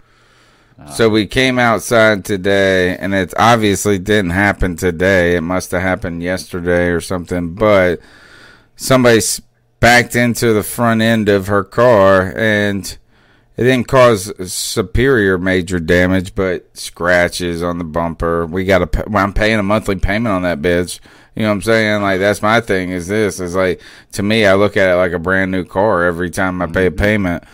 So 0.93 1.09
we 1.09 1.29
came 1.29 1.57
outside 1.61 2.25
today, 2.25 2.97
and 2.97 3.15
it 3.15 3.33
obviously 3.39 4.01
didn't 4.01 4.33
happen 4.33 4.75
today. 4.75 5.37
It 5.37 5.43
must 5.43 5.71
have 5.71 5.83
happened 5.83 6.21
yesterday 6.21 6.89
or 6.89 7.01
something. 7.01 7.55
But 7.55 8.01
somebody 8.75 9.21
backed 9.79 10.17
into 10.17 10.53
the 10.53 10.65
front 10.65 11.03
end 11.03 11.29
of 11.29 11.47
her 11.47 11.63
car 11.63 12.37
and 12.37 12.99
it 13.61 13.65
didn't 13.65 13.89
cause 13.89 14.33
superior 14.51 15.37
major 15.37 15.79
damage, 15.79 16.35
but 16.35 16.75
scratches 16.75 17.63
on 17.63 17.77
the 17.77 17.85
bumper. 17.85 18.47
We 18.47 18.65
got 18.65 18.91
to. 18.91 19.05
I'm 19.15 19.35
paying 19.35 19.59
a 19.59 19.63
monthly 19.63 19.97
payment 19.97 20.33
on 20.33 20.43
that 20.45 20.63
bitch. 20.63 20.99
You 21.35 21.43
know 21.43 21.49
what 21.49 21.57
I'm 21.57 21.63
saying? 21.63 22.01
Like 22.01 22.21
that's 22.21 22.41
my 22.41 22.63
thing. 22.63 22.89
Is 22.89 23.09
this 23.09 23.39
is 23.39 23.55
like 23.55 23.83
to 24.13 24.23
me? 24.23 24.47
I 24.47 24.55
look 24.55 24.79
at 24.79 24.89
it 24.89 24.95
like 24.97 25.13
a 25.13 25.19
brand 25.19 25.51
new 25.51 25.67
car 25.67 26.05
every 26.05 26.31
time 26.31 26.63
I 26.63 26.69
pay 26.69 26.87
a 26.87 26.91
mm-hmm. 26.91 27.01
payment. 27.01 27.45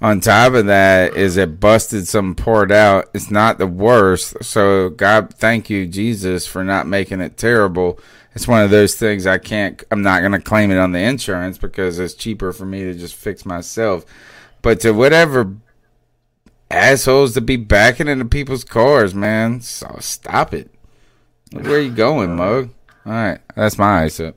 On 0.00 0.20
top 0.20 0.52
of 0.52 0.66
that, 0.66 1.16
is 1.16 1.36
it 1.36 1.58
busted 1.58 2.06
some 2.06 2.36
part 2.36 2.70
out? 2.70 3.10
It's 3.12 3.32
not 3.32 3.58
the 3.58 3.66
worst. 3.66 4.44
So 4.44 4.90
God, 4.90 5.34
thank 5.34 5.68
you, 5.68 5.86
Jesus, 5.86 6.46
for 6.46 6.62
not 6.62 6.86
making 6.86 7.20
it 7.20 7.36
terrible. 7.36 7.98
It's 8.32 8.46
one 8.46 8.62
of 8.62 8.70
those 8.70 8.94
things 8.94 9.26
I 9.26 9.38
can't. 9.38 9.82
I'm 9.90 10.02
not 10.02 10.22
gonna 10.22 10.40
claim 10.40 10.70
it 10.70 10.78
on 10.78 10.92
the 10.92 11.00
insurance 11.00 11.58
because 11.58 11.98
it's 11.98 12.14
cheaper 12.14 12.52
for 12.52 12.64
me 12.64 12.84
to 12.84 12.94
just 12.94 13.16
fix 13.16 13.44
myself. 13.44 14.04
But 14.62 14.80
to 14.80 14.92
whatever 14.92 15.56
assholes 16.70 17.34
to 17.34 17.40
be 17.40 17.56
backing 17.56 18.08
into 18.08 18.24
people's 18.24 18.64
cars, 18.64 19.14
man, 19.14 19.60
so 19.60 19.96
stop 20.00 20.52
it. 20.52 20.70
Where 21.52 21.76
are 21.76 21.80
you 21.80 21.90
going, 21.90 22.36
mug? 22.36 22.70
All 23.06 23.12
right, 23.12 23.40
that's 23.54 23.78
my 23.78 24.02
ice 24.02 24.20
up. 24.20 24.36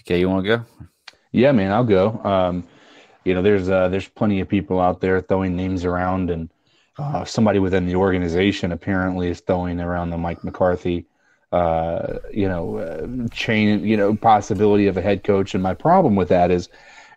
Okay, 0.00 0.20
you 0.20 0.28
want 0.28 0.44
to 0.44 0.58
go? 0.58 0.64
Yeah, 1.32 1.52
man, 1.52 1.72
I'll 1.72 1.84
go. 1.84 2.20
Um, 2.24 2.68
you 3.24 3.32
know, 3.32 3.42
there's 3.42 3.68
uh, 3.70 3.88
there's 3.88 4.08
plenty 4.08 4.40
of 4.40 4.48
people 4.48 4.80
out 4.80 5.00
there 5.00 5.20
throwing 5.20 5.56
names 5.56 5.84
around, 5.84 6.30
and 6.30 6.50
uh, 6.98 7.24
somebody 7.24 7.58
within 7.58 7.86
the 7.86 7.94
organization 7.94 8.72
apparently 8.72 9.28
is 9.28 9.40
throwing 9.40 9.80
around 9.80 10.10
the 10.10 10.18
Mike 10.18 10.44
McCarthy, 10.44 11.06
uh, 11.52 12.18
you 12.32 12.48
know, 12.48 12.76
uh, 12.76 13.28
chain, 13.32 13.84
you 13.84 13.96
know, 13.96 14.14
possibility 14.14 14.86
of 14.88 14.96
a 14.96 15.02
head 15.02 15.24
coach. 15.24 15.54
And 15.54 15.62
my 15.62 15.74
problem 15.74 16.16
with 16.16 16.28
that 16.28 16.50
is, 16.50 16.68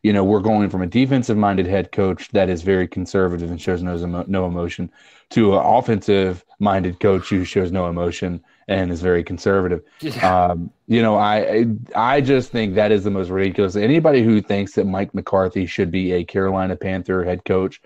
you 0.04 0.14
know, 0.14 0.24
we're 0.24 0.40
going 0.40 0.70
from 0.70 0.82
a 0.82 0.88
defensive 0.88 1.38
minded 1.38 1.66
head 1.68 1.92
coach 1.92 2.30
that 2.30 2.50
is 2.50 2.62
very 2.62 2.88
conservative 2.88 3.50
and 3.52 3.62
shows 3.62 3.82
no, 3.82 4.24
no 4.28 4.46
emotion 4.46 4.92
to 5.32 5.54
an 5.58 5.66
offensive 5.66 6.46
minded 6.60 7.00
coach 7.00 7.30
who 7.30 7.44
shows 7.44 7.72
no 7.72 7.88
emotion 7.88 8.44
and 8.70 8.92
is 8.92 9.02
very 9.02 9.24
conservative. 9.24 9.82
Yeah. 10.02 10.46
Um, 10.48 10.72
you 10.88 11.02
know, 11.02 11.18
I 11.18 11.66
I 11.96 12.22
just 12.22 12.52
think 12.52 12.76
that 12.76 12.92
is 12.92 13.04
the 13.04 13.12
most 13.12 13.30
ridiculous. 13.30 13.76
Anybody 13.76 14.24
who 14.24 14.42
thinks 14.42 14.74
that 14.74 14.86
Mike 14.86 15.14
McCarthy 15.14 15.66
should 15.66 15.92
be 15.92 16.14
a 16.14 16.24
Carolina 16.24 16.76
Panther 16.76 17.24
head 17.24 17.44
coach, 17.46 17.82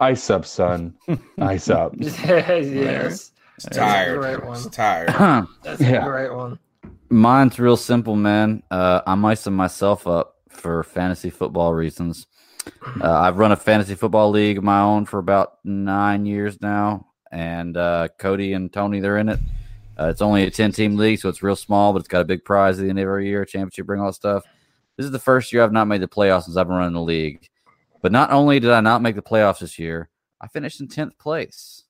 ice 0.00 0.28
up, 0.30 0.44
son, 0.46 0.94
ice 1.38 1.68
up. 1.70 1.94
yes. 1.98 3.32
It's 3.56 3.64
That's 3.66 3.76
tired. 3.76 4.16
a 4.16 4.20
great 4.20 4.44
one. 4.44 4.56
It's 4.56 4.66
tired. 4.66 5.46
That's 5.62 5.80
Yeah. 5.80 6.04
a 6.04 6.08
great 6.08 6.34
one. 6.34 6.58
Mine's 7.08 7.58
real 7.58 7.76
simple, 7.76 8.16
man. 8.16 8.62
Uh, 8.70 9.00
I'm 9.06 9.24
icing 9.24 9.52
myself 9.52 10.06
up 10.08 10.33
for 10.56 10.82
fantasy 10.82 11.30
football 11.30 11.72
reasons. 11.72 12.26
Uh, 13.00 13.12
I've 13.12 13.38
run 13.38 13.52
a 13.52 13.56
fantasy 13.56 13.94
football 13.94 14.30
league 14.30 14.58
of 14.58 14.64
my 14.64 14.80
own 14.80 15.04
for 15.04 15.18
about 15.18 15.58
nine 15.64 16.24
years 16.26 16.60
now, 16.60 17.08
and 17.30 17.76
uh, 17.76 18.08
Cody 18.18 18.54
and 18.54 18.72
Tony 18.72 19.00
they're 19.00 19.18
in 19.18 19.28
it. 19.28 19.40
Uh, 19.98 20.06
it's 20.06 20.22
only 20.22 20.44
a 20.44 20.50
ten 20.50 20.72
team 20.72 20.96
league, 20.96 21.18
so 21.18 21.28
it's 21.28 21.42
real 21.42 21.56
small, 21.56 21.92
but 21.92 22.00
it's 22.00 22.08
got 22.08 22.22
a 22.22 22.24
big 22.24 22.44
prize 22.44 22.78
at 22.78 22.82
the 22.82 22.88
end 22.88 22.98
of 22.98 23.02
every 23.02 23.28
year, 23.28 23.44
championship 23.44 23.88
ring, 23.88 24.00
all 24.00 24.06
that 24.06 24.14
stuff. 24.14 24.44
This 24.96 25.06
is 25.06 25.12
the 25.12 25.18
first 25.18 25.52
year 25.52 25.62
I've 25.62 25.72
not 25.72 25.86
made 25.86 26.00
the 26.00 26.08
playoffs 26.08 26.44
since 26.44 26.56
I've 26.56 26.66
been 26.66 26.76
running 26.76 26.94
the 26.94 27.00
league. 27.02 27.48
But 28.00 28.12
not 28.12 28.30
only 28.30 28.60
did 28.60 28.70
I 28.70 28.80
not 28.80 29.02
make 29.02 29.14
the 29.14 29.22
playoffs 29.22 29.60
this 29.60 29.78
year, 29.78 30.08
I 30.40 30.46
finished 30.48 30.80
in 30.80 30.88
tenth 30.88 31.18
place. 31.18 31.84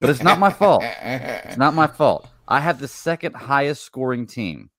But 0.00 0.10
it's 0.10 0.22
not 0.22 0.38
my 0.38 0.50
fault. 0.50 0.82
It's 0.84 1.56
not 1.56 1.74
my 1.74 1.86
fault. 1.86 2.28
I 2.48 2.60
have 2.60 2.80
the 2.80 2.88
second 2.88 3.34
highest 3.34 3.84
scoring 3.84 4.26
team. 4.26 4.70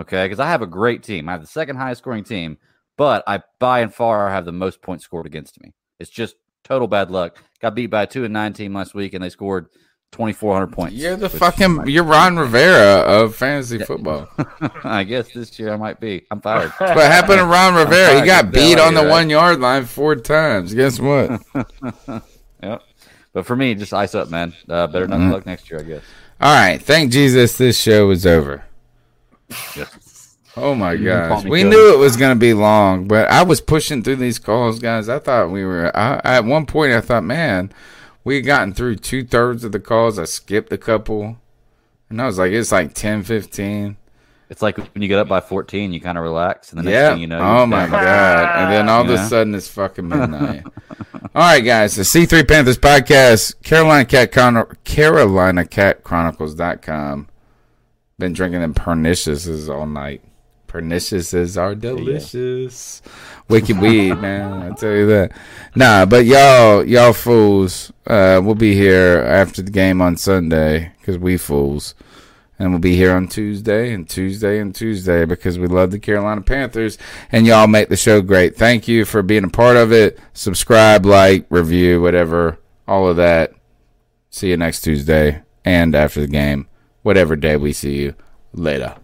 Okay, 0.00 0.24
because 0.24 0.40
I 0.40 0.46
have 0.48 0.62
a 0.62 0.66
great 0.66 1.02
team. 1.02 1.28
I 1.28 1.32
have 1.32 1.40
the 1.42 1.46
second 1.46 1.76
highest 1.76 1.98
scoring 2.02 2.24
team, 2.24 2.56
but 2.96 3.22
I 3.26 3.42
by 3.58 3.80
and 3.80 3.92
far 3.94 4.30
have 4.30 4.44
the 4.44 4.52
most 4.52 4.80
points 4.82 5.04
scored 5.04 5.26
against 5.26 5.60
me. 5.60 5.72
It's 6.00 6.10
just 6.10 6.36
total 6.64 6.88
bad 6.88 7.10
luck. 7.10 7.42
Got 7.60 7.74
beat 7.74 7.86
by 7.88 8.02
a 8.02 8.06
two 8.06 8.24
and 8.24 8.32
nine 8.32 8.52
team 8.54 8.74
last 8.74 8.94
week, 8.94 9.12
and 9.12 9.22
they 9.22 9.28
scored 9.28 9.66
twenty 10.10 10.32
four 10.32 10.54
hundred 10.54 10.72
points. 10.72 10.94
You're 10.96 11.16
the 11.16 11.28
fucking. 11.28 11.86
You're 11.88 12.04
Ron 12.04 12.38
Rivera 12.38 13.00
of 13.00 13.34
fantasy 13.36 13.78
football. 13.80 14.28
I 14.84 15.04
guess 15.04 15.30
this 15.32 15.58
year 15.58 15.72
I 15.74 15.76
might 15.76 16.00
be. 16.00 16.24
I'm 16.30 16.40
fired. 16.40 16.70
What 16.80 16.96
happened 16.96 17.40
to 17.40 17.44
Ron 17.44 17.74
Rivera? 17.84 18.18
He 18.20 18.26
got 18.26 18.50
beat 18.50 18.78
on 18.78 18.94
the 18.94 19.02
right? 19.02 19.10
one 19.10 19.28
yard 19.30 19.60
line 19.60 19.84
four 19.84 20.16
times. 20.16 20.72
Guess 20.74 20.98
what? 21.00 21.38
yep. 22.62 22.82
But 23.34 23.46
for 23.46 23.56
me, 23.56 23.74
just 23.74 23.92
ice 23.94 24.14
up, 24.14 24.30
man. 24.30 24.54
Uh, 24.68 24.86
better 24.86 25.06
not 25.06 25.20
Mhm. 25.20 25.32
luck 25.32 25.46
next 25.46 25.70
year, 25.70 25.80
I 25.80 25.84
guess. 25.84 26.02
All 26.40 26.54
right. 26.54 26.80
Thank 26.82 27.12
Jesus 27.12 27.56
this 27.56 27.78
show 27.80 28.10
is 28.10 28.26
over. 28.26 28.64
Oh 30.56 30.74
my 30.74 30.92
You 30.92 31.06
gosh. 31.06 31.44
We 31.44 31.62
Cody. 31.62 31.64
knew 31.64 31.94
it 31.94 31.98
was 31.98 32.16
going 32.16 32.34
to 32.34 32.38
be 32.38 32.52
long, 32.52 33.08
but 33.08 33.30
I 33.30 33.42
was 33.42 33.60
pushing 33.60 34.02
through 34.02 34.16
these 34.16 34.38
calls, 34.38 34.78
guys. 34.78 35.08
I 35.08 35.18
thought 35.18 35.50
we 35.50 35.64
were, 35.64 35.90
I, 35.96 36.20
at 36.24 36.44
one 36.44 36.66
point, 36.66 36.92
I 36.92 37.00
thought, 37.00 37.24
man, 37.24 37.72
we 38.22 38.36
had 38.36 38.44
gotten 38.44 38.74
through 38.74 38.96
two 38.96 39.24
thirds 39.24 39.64
of 39.64 39.72
the 39.72 39.80
calls. 39.80 40.18
I 40.18 40.24
skipped 40.24 40.72
a 40.72 40.78
couple. 40.78 41.38
And 42.10 42.20
I 42.20 42.26
was 42.26 42.38
like, 42.38 42.52
it's 42.52 42.70
like 42.70 42.92
10, 42.92 43.22
15. 43.22 43.96
It's 44.50 44.60
like 44.60 44.76
when 44.76 45.00
you 45.00 45.08
get 45.08 45.18
up 45.18 45.28
by 45.28 45.40
14, 45.40 45.94
you 45.94 46.00
kind 46.02 46.18
of 46.18 46.24
relax, 46.24 46.72
and 46.72 46.78
the 46.78 46.82
next 46.82 46.92
yeah. 46.92 47.10
thing 47.12 47.22
you 47.22 47.26
know, 47.26 47.40
oh 47.40 47.64
my 47.64 47.86
down 47.86 47.90
god! 47.90 48.60
And 48.62 48.70
then 48.70 48.88
all 48.90 49.00
of 49.00 49.08
a 49.08 49.16
sudden 49.26 49.54
it's 49.54 49.66
fucking 49.68 50.06
midnight. 50.10 50.62
all 51.14 51.30
right, 51.34 51.60
guys. 51.60 51.96
The 51.96 52.02
C3 52.02 52.46
Panthers 52.46 52.76
podcast, 52.76 53.62
Carolina 53.62 54.04
Cat 54.04 54.30
Chron- 54.30 54.76
Carolina 54.84 55.64
Cat 55.64 56.04
Chronicles.com. 56.04 57.28
Been 58.22 58.34
drinking 58.34 58.60
them 58.60 58.72
perniciouses 58.72 59.68
all 59.68 59.84
night. 59.84 60.22
Perniciouses 60.68 61.60
are 61.60 61.74
delicious. 61.74 63.02
Wicked 63.48 63.80
weed, 63.80 64.14
man. 64.14 64.62
I 64.62 64.70
tell 64.76 64.92
you 64.92 65.08
that. 65.08 65.32
Nah, 65.74 66.06
but 66.06 66.24
y'all, 66.24 66.84
y'all 66.84 67.14
fools. 67.14 67.90
Uh, 68.06 68.40
we'll 68.40 68.54
be 68.54 68.74
here 68.76 69.24
after 69.26 69.60
the 69.60 69.72
game 69.72 70.00
on 70.00 70.16
Sunday 70.16 70.92
because 71.00 71.18
we 71.18 71.36
fools. 71.36 71.96
And 72.60 72.70
we'll 72.70 72.78
be 72.78 72.94
here 72.94 73.12
on 73.12 73.26
Tuesday 73.26 73.92
and 73.92 74.08
Tuesday 74.08 74.60
and 74.60 74.72
Tuesday 74.72 75.24
because 75.24 75.58
we 75.58 75.66
love 75.66 75.90
the 75.90 75.98
Carolina 75.98 76.42
Panthers 76.42 76.98
and 77.32 77.44
y'all 77.44 77.66
make 77.66 77.88
the 77.88 77.96
show 77.96 78.22
great. 78.22 78.54
Thank 78.54 78.86
you 78.86 79.04
for 79.04 79.22
being 79.22 79.42
a 79.42 79.48
part 79.48 79.76
of 79.76 79.90
it. 79.90 80.16
Subscribe, 80.32 81.04
like, 81.04 81.44
review, 81.50 82.00
whatever, 82.00 82.60
all 82.86 83.08
of 83.08 83.16
that. 83.16 83.52
See 84.30 84.50
you 84.50 84.56
next 84.56 84.82
Tuesday 84.82 85.42
and 85.64 85.96
after 85.96 86.20
the 86.20 86.28
game, 86.28 86.68
whatever 87.02 87.36
day 87.36 87.56
we 87.56 87.72
see 87.72 87.96
you. 88.02 88.14
Later. 88.54 88.96